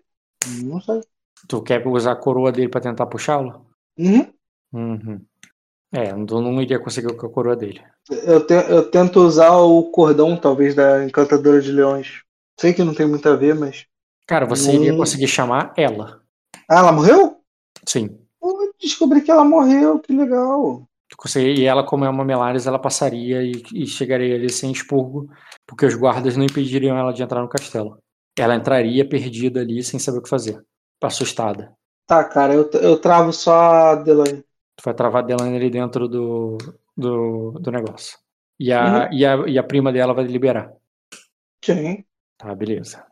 Não 0.64 0.82
sei. 0.82 1.02
Tu 1.48 1.62
quer 1.62 1.86
usar 1.88 2.14
a 2.14 2.16
coroa 2.16 2.52
dele 2.52 2.70
pra 2.70 2.82
tentar 2.82 3.06
puxá-lo? 3.06 3.68
Uhum. 3.96 4.26
Uhum. 4.74 5.22
É, 5.94 6.12
eu 6.12 6.18
não 6.18 6.62
iria 6.62 6.80
conseguir 6.80 7.16
com 7.16 7.28
a 7.28 7.30
coroa 7.30 7.56
dele. 7.56 7.82
Eu, 8.10 8.44
te- 8.46 8.54
eu 8.54 8.90
tento 8.90 9.20
usar 9.20 9.56
o 9.58 9.84
cordão, 9.92 10.36
talvez, 10.36 10.74
da 10.74 11.06
Encantadora 11.06 11.62
de 11.62 11.72
Leões. 11.72 12.24
Sei 12.60 12.74
que 12.74 12.84
não 12.84 12.96
tem 12.96 13.08
muito 13.08 13.28
a 13.30 13.36
ver, 13.36 13.54
mas. 13.54 13.86
Cara, 14.28 14.46
você 14.46 14.74
iria 14.74 14.94
Hum. 14.94 14.98
conseguir 14.98 15.28
chamar 15.28 15.74
ela. 15.78 16.22
Ah, 16.70 16.80
ela 16.80 16.92
morreu? 16.92 17.38
Sim. 17.86 18.18
Eu 18.42 18.74
descobri 18.82 19.22
que 19.22 19.32
ela 19.32 19.44
morreu, 19.44 20.00
que 20.00 20.14
legal. 20.14 20.88
E 21.36 21.66
ela, 21.66 21.84
como 21.84 22.06
é 22.06 22.10
uma 22.10 22.24
Melares, 22.24 22.66
ela 22.66 22.80
passaria 22.80 23.44
e, 23.44 23.52
e 23.74 23.86
chegaria 23.86 24.36
ali 24.36 24.50
sem 24.50 24.72
expurgo, 24.72 25.30
porque 25.68 25.86
os 25.86 25.94
guardas 25.94 26.38
não 26.38 26.46
impediriam 26.46 26.98
ela 26.98 27.12
de 27.12 27.22
entrar 27.22 27.42
no 27.42 27.50
castelo. 27.50 27.98
Ela 28.38 28.56
entraria 28.56 29.08
perdida 29.08 29.60
ali, 29.60 29.84
sem 29.84 30.00
saber 30.00 30.20
o 30.20 30.22
que 30.22 30.30
fazer. 30.30 30.64
Assustada. 31.02 31.74
Tá, 32.08 32.24
cara, 32.24 32.54
eu, 32.54 32.70
eu 32.74 32.98
travo 32.98 33.34
só 33.34 33.54
a 33.54 33.96
Delaney. 33.96 34.44
Tu 34.76 34.84
vai 34.84 34.94
travar 34.94 35.24
a 35.24 35.26
Delaney 35.26 35.58
ali 35.58 35.70
dentro 35.70 36.08
do, 36.08 36.58
do, 36.96 37.52
do 37.60 37.72
negócio. 37.72 38.18
E 38.60 38.72
a, 38.72 39.10
e, 39.12 39.26
a, 39.26 39.36
e 39.48 39.58
a 39.58 39.64
prima 39.64 39.92
dela 39.92 40.14
vai 40.14 40.24
liberar. 40.26 40.72
Sim. 41.64 42.06
Tá, 42.38 42.56
beleza. 42.56 43.06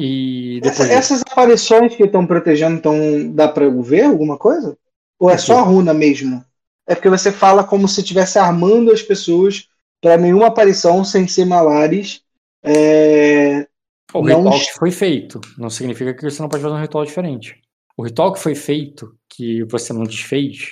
E 0.00 0.60
Essa- 0.62 0.84
depois. 0.84 0.90
essas 0.90 1.22
aparições 1.22 1.96
que 1.96 2.04
estão 2.04 2.24
protegendo, 2.24 2.76
então 2.76 2.94
dá 3.34 3.48
pra 3.48 3.64
eu 3.64 3.82
ver 3.82 4.04
alguma 4.04 4.38
coisa? 4.38 4.78
Ou 5.18 5.28
é 5.28 5.32
O 5.34 5.36
quê? 5.36 5.42
só 5.42 5.58
a 5.58 5.62
runa 5.62 5.92
mesmo? 5.92 6.44
É 6.86 6.94
porque 6.94 7.08
você 7.10 7.32
fala 7.32 7.64
como 7.64 7.88
se 7.88 8.00
estivesse 8.00 8.38
armando 8.38 8.92
as 8.92 9.02
pessoas 9.02 9.66
para 10.00 10.16
nenhuma 10.16 10.46
aparição 10.46 11.04
sem 11.04 11.26
ser 11.26 11.44
malares. 11.44 12.22
É, 12.62 13.66
O 14.14 14.22
não 14.22 14.44
ritual 14.44 14.60
que 14.60 14.72
foi 14.78 14.90
feito 14.92 15.40
não 15.58 15.68
significa 15.68 16.14
que 16.14 16.22
você 16.22 16.40
não 16.40 16.48
pode 16.48 16.62
fazer 16.62 16.74
um 16.74 16.80
ritual 16.80 17.04
diferente. 17.04 17.60
O 17.96 18.04
ritual 18.04 18.32
que 18.32 18.38
foi 18.40 18.54
feito, 18.54 19.12
que 19.28 19.64
você 19.64 19.92
não 19.92 20.04
desfez, 20.04 20.68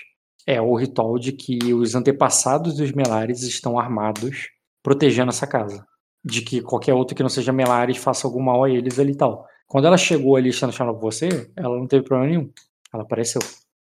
é 0.47 0.61
o 0.61 0.75
ritual 0.77 1.19
de 1.19 1.33
que 1.33 1.59
os 1.75 1.97
antepassados 1.97 2.77
dos 2.77 2.93
Melares 2.93 3.43
estão 3.43 3.77
armados, 3.79 4.49
protegendo 4.83 5.31
essa 5.31 5.47
casa. 5.49 5.85
De 6.27 6.43
que 6.43 6.61
qualquer 6.61 6.93
outro 6.95 7.15
que 7.17 7.23
não 7.23 7.31
seja 7.31 7.53
Melares 7.53 7.99
faça 7.99 8.27
algum 8.27 8.43
mal 8.43 8.65
a 8.65 8.71
eles 8.71 8.99
ali 8.99 9.13
e 9.13 9.17
tal. 9.17 9.47
Quando 9.69 9.87
ela 9.87 9.97
chegou 9.97 10.37
ali 10.37 10.53
sendo 10.53 10.73
chamada 10.73 10.99
por 10.99 11.13
você, 11.13 11.29
ela 11.57 11.77
não 11.77 11.87
teve 11.87 12.05
problema 12.05 12.31
nenhum. 12.31 12.51
Ela 12.93 13.05
apareceu. 13.05 13.41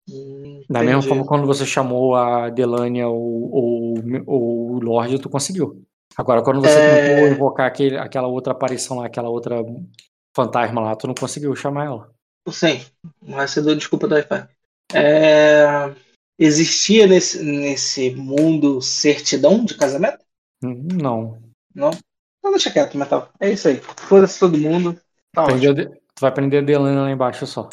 Hum, 0.09 0.63
Da 0.71 0.83
mesma 0.83 1.01
entendi. 1.01 1.09
forma, 1.09 1.27
quando 1.27 1.47
você 1.47 1.67
chamou 1.67 2.15
a 2.15 2.49
Delania 2.51 3.09
ou, 3.09 3.51
ou, 3.53 3.95
ou 4.27 4.71
o 4.77 4.81
Lorde, 4.81 5.19
tu 5.19 5.29
conseguiu. 5.29 5.83
Agora, 6.17 6.43
quando 6.43 6.61
você 6.61 6.81
É. 6.81 6.85
tentou 6.97 7.29
invocar 7.29 7.67
aquele, 7.67 7.97
aquela 7.97 8.29
outra 8.29 8.53
aparição 8.53 8.99
lá, 8.99 9.07
aquela 9.07 9.29
outra 9.29 9.57
fantasma 10.35 10.81
lá, 10.81 10.97
tu 10.97 11.07
não 11.07 11.15
conseguiu 11.15 11.55
chamar 11.57 11.87
ela. 11.87 12.11
Sim, 12.51 12.81
mas 13.21 13.51
você 13.51 13.63
deu 13.63 13.75
desculpa 13.77 14.07
do 14.09 14.15
Wi-Fi. 14.15 14.49
É, 14.95 15.95
Existia 16.39 17.07
nesse, 17.07 17.43
nesse 17.43 18.11
mundo 18.11 18.81
certidão 18.81 19.65
de 19.65 19.77
casamento? 19.77 20.25
Hum, 20.63 20.87
Não. 20.95 21.39
Não? 22.49 22.51
Então 22.51 22.53
deixa 22.53 22.71
quieto, 22.71 22.97
Metal. 22.97 23.29
É 23.41 23.51
isso 23.51 23.69
aí. 23.69 23.77
Foda-se 23.97 24.39
todo 24.41 24.57
mundo. 24.59 24.99
Tá 25.35 25.47
de- 25.47 25.87
Tu 25.87 26.21
vai 26.21 26.33
prender 26.33 26.63
a 26.63 26.67
Delania 26.67 27.01
lá 27.03 27.11
embaixo 27.11 27.47
só. 27.47 27.69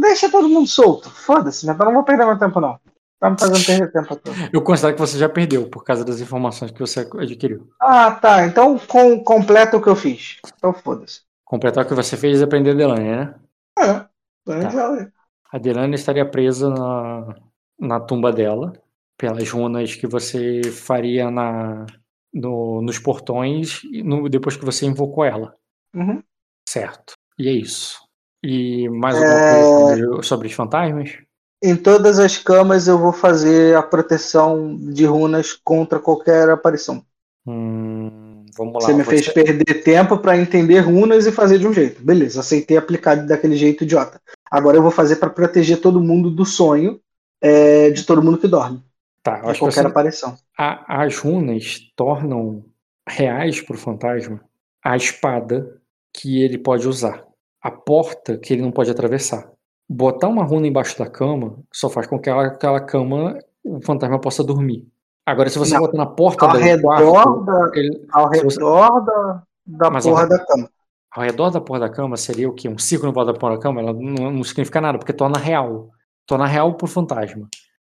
Deixa 0.00 0.30
todo 0.30 0.48
mundo 0.48 0.66
solto. 0.68 1.08
Foda-se, 1.10 1.66
Metal. 1.66 1.86
Não 1.86 1.94
vou 1.94 2.02
perder 2.04 2.24
meu 2.26 2.38
tempo, 2.38 2.60
não. 2.60 2.78
Tá 3.20 3.30
me 3.30 3.38
fazendo 3.38 3.64
perder 3.66 3.92
tempo 3.92 4.14
aqui. 4.14 4.30
Eu 4.52 4.62
considero 4.62 4.94
que 4.94 5.00
você 5.00 5.18
já 5.18 5.28
perdeu 5.28 5.68
por 5.68 5.82
causa 5.84 6.04
das 6.04 6.20
informações 6.20 6.70
que 6.70 6.78
você 6.80 7.00
adquiriu. 7.18 7.68
Ah, 7.80 8.12
tá. 8.12 8.46
Então 8.46 8.78
com, 8.78 9.22
completa 9.22 9.76
o 9.76 9.82
que 9.82 9.88
eu 9.88 9.96
fiz. 9.96 10.38
Então 10.56 10.72
foda-se. 10.72 11.22
Completar 11.44 11.84
o 11.84 11.88
que 11.88 11.94
você 11.94 12.16
fez 12.16 12.40
é 12.42 12.46
prender 12.46 12.74
a 12.74 12.76
né? 13.16 13.34
É. 13.78 14.06
Então, 14.42 14.60
Tá. 14.62 14.70
já- 14.70 15.08
A 15.52 15.58
Delania 15.58 15.94
estaria 15.94 16.24
presa 16.28 16.68
na, 16.70 17.34
na 17.78 18.00
tumba 18.00 18.30
dela, 18.32 18.72
pelas 19.16 19.48
runas 19.50 19.94
que 19.94 20.06
você 20.06 20.60
faria 20.70 21.30
na, 21.30 21.86
no- 22.32 22.82
nos 22.82 22.98
portões 22.98 23.80
no- 24.04 24.28
depois 24.28 24.56
que 24.56 24.64
você 24.64 24.86
invocou 24.86 25.24
ela. 25.24 25.54
Uhum. 25.94 26.22
Certo. 26.68 27.14
E 27.38 27.48
é 27.48 27.52
isso. 27.52 27.98
E 28.44 28.88
mais 28.88 29.16
É. 29.16 29.18
alguma 29.18 29.40
coisa 29.54 30.04
sobre, 30.06 30.26
sobre 30.26 30.46
os 30.48 30.52
fantasmas? 30.54 31.18
Em 31.62 31.74
todas 31.74 32.18
as 32.20 32.36
camas 32.38 32.86
eu 32.86 32.98
vou 32.98 33.12
fazer 33.12 33.76
a 33.76 33.82
proteção 33.82 34.76
de 34.76 35.04
runas 35.04 35.52
contra 35.64 35.98
qualquer 35.98 36.48
aparição. 36.50 37.02
Hum, 37.46 38.44
vamos 38.56 38.74
lá. 38.74 38.80
Você 38.80 38.92
me 38.92 39.02
fez 39.04 39.28
perder 39.28 39.82
tempo 39.82 40.18
pra 40.18 40.36
entender 40.36 40.80
runas 40.80 41.26
e 41.26 41.32
fazer 41.32 41.58
de 41.58 41.66
um 41.66 41.72
jeito. 41.72 42.00
Beleza, 42.02 42.40
aceitei 42.40 42.76
aplicar 42.76 43.14
daquele 43.16 43.56
jeito 43.56 43.84
idiota. 43.84 44.20
Agora 44.50 44.76
eu 44.76 44.82
vou 44.82 44.90
fazer 44.90 45.16
pra 45.16 45.30
proteger 45.30 45.80
todo 45.80 46.00
mundo 46.00 46.30
do 46.30 46.44
sonho 46.44 47.00
é, 47.42 47.90
de 47.90 48.04
todo 48.04 48.22
mundo 48.22 48.38
que 48.38 48.46
dorme. 48.46 48.82
Tá, 49.22 49.34
acho 49.42 49.52
que 49.54 49.58
qualquer 49.58 49.86
aparição. 49.86 50.36
a- 50.56 51.02
as 51.04 51.18
runas 51.18 51.78
tornam 51.96 52.64
reais 53.08 53.60
para 53.60 53.74
o 53.74 53.78
fantasma 53.78 54.40
a 54.84 54.96
espada 54.96 55.80
que 56.14 56.42
ele 56.42 56.56
pode 56.58 56.86
usar, 56.88 57.24
a 57.62 57.70
porta 57.70 58.38
que 58.38 58.52
ele 58.52 58.62
não 58.62 58.70
pode 58.70 58.90
atravessar. 58.90 59.50
Botar 59.88 60.28
uma 60.28 60.44
runa 60.44 60.66
embaixo 60.66 60.98
da 60.98 61.06
cama 61.08 61.58
só 61.72 61.88
faz 61.90 62.06
com 62.06 62.18
que 62.18 62.28
aquela, 62.30 62.46
aquela 62.46 62.80
cama 62.80 63.38
o 63.64 63.80
fantasma 63.82 64.18
possa 64.20 64.44
dormir. 64.44 64.86
Agora, 65.26 65.50
se 65.50 65.58
você 65.58 65.74
Não. 65.74 65.80
botar 65.80 65.96
na 65.98 66.06
porta 66.06 66.46
Ao 66.46 66.52
do 66.52 66.58
redor 66.58 66.96
quarto, 67.02 67.44
da, 67.44 67.70
ele- 67.74 68.06
ao 68.12 68.34
se 68.34 68.44
você- 68.44 68.58
redor 68.60 69.00
da, 69.04 69.42
da 69.66 69.90
Mas 69.90 70.06
ao 70.06 70.12
porra 70.12 70.22
redor- 70.24 70.38
da 70.38 70.46
cama. 70.46 70.70
ao 71.10 71.22
redor 71.22 71.50
da 71.50 71.60
porra 71.60 71.80
da 71.80 71.88
cama 71.90 72.16
seria 72.16 72.48
o 72.48 72.54
quê? 72.54 72.68
Um 72.68 72.78
círculo 72.78 73.10
em 73.10 73.14
volta 73.14 73.32
da 73.32 73.38
porra 73.38 73.56
da 73.56 73.62
cama? 73.62 73.80
Ela 73.80 73.92
não, 73.92 74.30
não 74.30 74.44
significa 74.44 74.80
nada, 74.80 74.96
porque 74.98 75.12
torna 75.12 75.38
real. 75.38 75.90
Torna 76.26 76.46
real 76.46 76.74
pro 76.74 76.86
fantasma. 76.86 77.48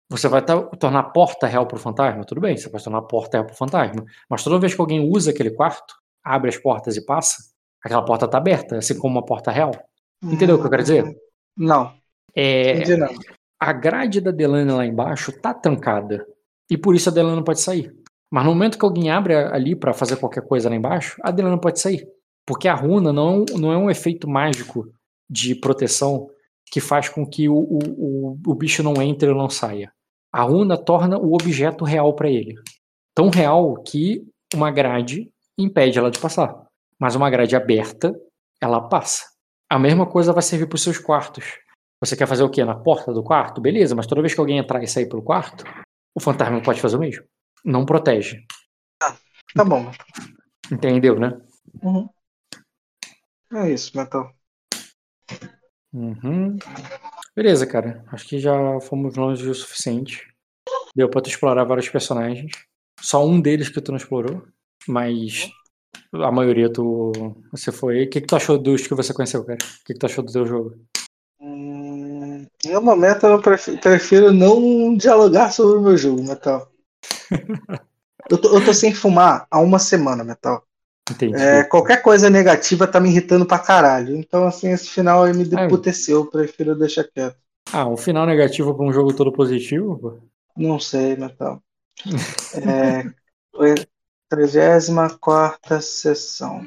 Você 0.09 0.29
vai 0.29 0.41
tornar 0.79 1.01
a 1.01 1.11
porta 1.11 1.47
real 1.47 1.67
pro 1.67 1.79
fantasma? 1.79 2.25
Tudo 2.25 2.41
bem, 2.41 2.57
você 2.57 2.69
pode 2.71 2.85
tornar 2.85 3.01
a 3.01 3.03
porta 3.03 3.39
real 3.39 3.47
pro 3.47 3.57
fantasma. 3.57 4.05
Mas 4.31 4.45
toda 4.45 4.59
vez 4.59 4.75
que 4.75 4.81
alguém 4.81 5.11
usa 5.11 5.31
aquele 5.33 5.51
quarto, 5.51 5.95
abre 6.25 6.49
as 6.49 6.57
portas 6.57 6.97
e 6.97 7.05
passa, 7.05 7.37
aquela 7.83 8.05
porta 8.05 8.29
tá 8.29 8.39
aberta, 8.39 8.77
assim 8.79 8.97
como 8.99 9.17
uma 9.17 9.25
porta 9.25 9.51
real. 9.51 9.73
Entendeu 10.23 10.57
o 10.57 10.61
que 10.61 10.67
eu 10.67 10.71
quero 10.71 10.83
dizer? 10.83 11.05
Não, 11.57 11.93
É, 12.35 12.75
entendi 12.77 12.97
não. 12.97 13.09
a 13.59 13.73
grade 13.73 14.21
da 14.21 14.31
Delana 14.31 14.77
lá 14.77 14.87
embaixo 14.87 15.33
tá 15.33 15.53
trancada. 15.53 16.25
E 16.71 16.77
por 16.77 16.95
isso 16.95 17.09
a 17.09 17.13
Delana 17.13 17.37
não 17.37 17.45
pode 17.45 17.61
sair. 17.61 17.93
Mas 18.31 18.45
no 18.45 18.51
momento 18.51 18.79
que 18.79 18.85
alguém 18.85 19.11
abre 19.11 19.35
ali 19.35 19.75
pra 19.75 19.95
fazer 19.95 20.17
qualquer 20.17 20.43
coisa 20.43 20.69
lá 20.69 20.75
embaixo, 20.77 21.17
a 21.23 21.31
Delana 21.31 21.59
pode 21.59 21.81
sair. 21.81 22.07
Porque 22.45 22.69
a 22.69 22.75
runa 22.75 23.13
não, 23.13 23.45
não 23.57 23.73
é 23.73 23.77
um 23.77 23.91
efeito 23.91 24.29
mágico 24.29 24.89
de 25.29 25.55
proteção 25.55 26.29
que 26.71 26.81
faz 26.81 27.09
com 27.09 27.25
que 27.25 27.49
o, 27.49 27.55
o, 27.57 27.79
o, 27.97 28.39
o 28.47 28.55
bicho 28.55 28.83
não 28.83 29.01
entre 29.01 29.29
ou 29.29 29.37
não 29.37 29.49
saia. 29.49 29.93
A 30.37 30.43
runa 30.43 30.77
torna 30.77 31.17
o 31.17 31.33
objeto 31.33 31.83
real 31.83 32.15
pra 32.15 32.29
ele. 32.29 32.55
Tão 33.15 33.31
real 33.31 33.83
que 33.83 34.23
uma 34.53 34.71
grade 34.71 35.31
impede 35.59 35.99
ela 35.99 36.11
de 36.11 36.19
passar. 36.19 36.55
Mas 37.01 37.15
uma 37.15 37.31
grade 37.31 37.57
aberta, 37.57 38.15
ela 38.61 38.87
passa. 38.87 39.25
A 39.67 39.79
mesma 39.79 40.05
coisa 40.05 40.35
vai 40.35 40.43
servir 40.43 40.67
para 40.67 40.77
os 40.77 40.83
seus 40.83 40.99
quartos. 40.99 41.59
Você 42.03 42.15
quer 42.15 42.27
fazer 42.27 42.43
o 42.43 42.51
quê? 42.51 42.63
Na 42.67 42.75
porta 42.75 43.15
do 43.15 43.23
quarto? 43.23 43.63
Beleza, 43.63 43.95
mas 43.95 44.07
toda 44.07 44.21
vez 44.21 44.35
que 44.35 44.41
alguém 44.41 44.59
entrar 44.59 44.83
e 44.83 44.87
sair 44.87 45.09
pelo 45.09 45.23
quarto, 45.23 45.65
o 46.15 46.21
fantasma 46.21 46.63
pode 46.63 46.83
fazer 46.83 46.97
o 46.97 47.01
mesmo. 47.01 47.25
Não 47.65 47.87
protege. 47.87 48.45
Tá 49.55 49.65
bom. 49.65 49.91
Entendeu, 50.71 51.19
né? 51.19 51.41
Uhum. 51.83 52.11
É 53.55 53.71
isso, 53.71 53.97
Metal. 53.97 54.31
Uhum. 55.95 56.59
Beleza, 57.37 57.67
cara. 57.67 58.03
Acho 58.11 58.27
que 58.27 58.39
já 58.39 58.81
fomos 58.81 59.15
longe 59.15 59.47
o 59.47 59.55
suficiente. 59.55 60.27
Deu 60.95 61.11
pra 61.11 61.21
tu 61.21 61.29
explorar 61.29 61.65
vários 61.65 61.89
personagens. 61.89 62.51
Só 62.99 63.27
um 63.27 63.39
deles 63.39 63.69
que 63.69 63.79
tu 63.81 63.93
não 63.93 63.99
explorou. 63.99 64.43
Mas 64.89 65.51
a 66.15 66.33
maioria 66.33 66.73
tu. 66.73 67.13
Você 67.53 67.71
foi. 67.71 68.05
O 68.05 68.11
que, 68.11 68.23
que 68.23 68.27
tu 68.27 68.37
achou 68.37 68.57
dos 68.57 68.87
que 68.87 68.95
você 68.95 69.13
conheceu, 69.13 69.45
cara? 69.45 69.59
O 69.63 69.85
que, 69.85 69.93
que 69.93 69.99
tu 69.99 70.07
achou 70.07 70.25
do 70.25 70.33
teu 70.33 70.47
jogo? 70.47 70.77
Hum, 71.39 72.47
no 72.65 72.81
momento 72.81 73.27
eu 73.27 73.43
prefiro, 73.43 73.79
prefiro 73.81 74.33
não 74.33 74.97
dialogar 74.97 75.53
sobre 75.53 75.77
o 75.77 75.83
meu 75.83 75.97
jogo, 75.99 76.23
Metal. 76.23 76.73
eu, 78.31 78.39
tô, 78.41 78.57
eu 78.57 78.65
tô 78.65 78.73
sem 78.73 78.95
fumar 78.95 79.47
há 79.51 79.61
uma 79.61 79.79
semana, 79.79 80.25
Metal. 80.25 80.65
Entendi. 81.11 81.41
É, 81.41 81.63
qualquer 81.65 82.03
coisa 82.03 82.29
negativa 82.29 82.87
tá 82.87 82.99
me 82.99 83.09
irritando 83.09 83.47
pra 83.47 83.59
caralho. 83.59 84.17
Então, 84.17 84.47
assim, 84.47 84.71
esse 84.71 84.89
final 84.89 85.23
aí 85.23 85.33
me 85.33 85.45
deputeceu. 85.45 86.19
Eu 86.19 86.27
prefiro 86.27 86.75
deixar 86.75 87.05
quieto. 87.05 87.37
Ah, 87.73 87.87
um 87.89 87.97
final 87.97 88.27
negativo 88.27 88.75
pra 88.75 88.85
um 88.85 88.93
jogo 88.93 89.15
todo 89.15 89.33
positivo? 89.33 89.99
pô? 89.99 90.19
Não 90.57 90.81
sei, 90.81 91.17
Metal. 91.17 91.63
É, 92.55 93.05
34 94.29 95.81
sessão. 95.81 96.67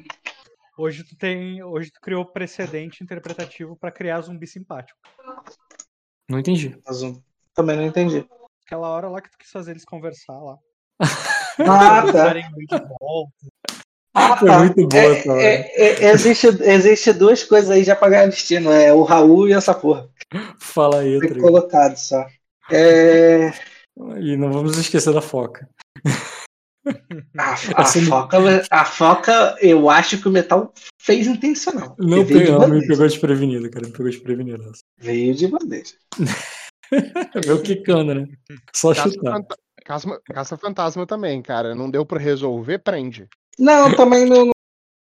Hoje 0.78 1.04
tu 1.04 1.16
tem. 1.16 1.62
Hoje 1.62 1.92
tu 1.92 2.00
criou 2.00 2.26
precedente 2.26 3.04
interpretativo 3.04 3.76
pra 3.76 3.92
criar 3.92 4.22
zumbi 4.22 4.48
simpático. 4.48 4.98
Não 6.30 6.40
entendi. 6.40 6.78
Também 7.54 7.76
não 7.76 7.86
entendi. 7.86 8.26
Aquela 8.66 8.88
hora 8.90 9.10
lá 9.10 9.22
que 9.22 9.30
tu 9.30 9.38
quis 9.38 9.52
fazer 9.52 9.72
eles 9.72 9.84
conversar 9.84 10.40
lá. 10.40 10.58
Ah, 11.00 12.04
tá. 12.12 12.34
Volta. 14.16 14.34
Ah, 14.34 14.38
Foi 14.38 14.48
tá. 14.50 14.60
muito 14.60 14.88
boa 14.88 15.04
É, 15.04 15.12
essa 15.20 15.32
hora. 15.32 15.42
é, 15.42 15.72
é, 16.06 16.12
existe, 16.12 16.48
existe 16.48 17.14
duas 17.14 17.44
coisas 17.44 17.70
aí 17.70 17.84
já 17.84 17.96
pra 17.96 18.10
ganhar 18.10 18.26
destino. 18.28 18.72
É 18.72 18.94
o 18.94 19.04
Raul 19.04 19.48
e 19.48 19.54
essa 19.54 19.74
porra. 19.74 20.10
Fala 20.60 21.00
aí, 21.02 21.18
Foi 21.20 21.28
Tri. 21.30 21.40
colocado 21.42 21.96
só. 21.96 22.26
É, 22.72 23.52
E 24.20 24.36
não 24.38 24.52
vamos 24.52 24.78
esquecer 24.78 25.14
da 25.14 25.22
foca. 25.22 25.68
a, 27.38 27.52
a 27.78 27.82
Essa 27.82 28.00
me- 28.00 28.06
foca, 28.08 28.38
a 28.72 28.86
foca, 28.86 29.56
eu 29.62 29.90
acho 29.90 30.20
que 30.22 30.28
o 30.28 30.32
metal 30.32 30.74
fez 31.02 31.28
intencional. 31.28 31.96
Não 32.00 32.26
pegou, 32.26 32.68
me 32.68 32.86
pegou 32.88 33.08
desprevenido, 33.08 33.70
cara. 33.70 33.86
Me 33.88 33.92
pegou 33.92 34.10
desprevenido. 34.10 34.72
Veio 35.00 35.34
de 35.36 35.48
bandeja. 35.48 35.94
Meu 37.46 37.62
quicando, 37.62 38.16
né? 38.16 38.28
Só 38.76 38.94
Caça, 38.94 39.10
chutar. 39.12 39.32
fanta- 39.34 39.56
caça- 39.86 40.22
caça 40.26 40.58
fantasma 40.58 41.06
também, 41.06 41.42
cara. 41.42 41.76
Não 41.76 41.90
deu 41.90 42.06
pra 42.06 42.20
resolver, 42.20 42.80
prende. 42.80 43.28
Não, 43.60 43.94
também 43.96 44.26
não, 44.26 44.50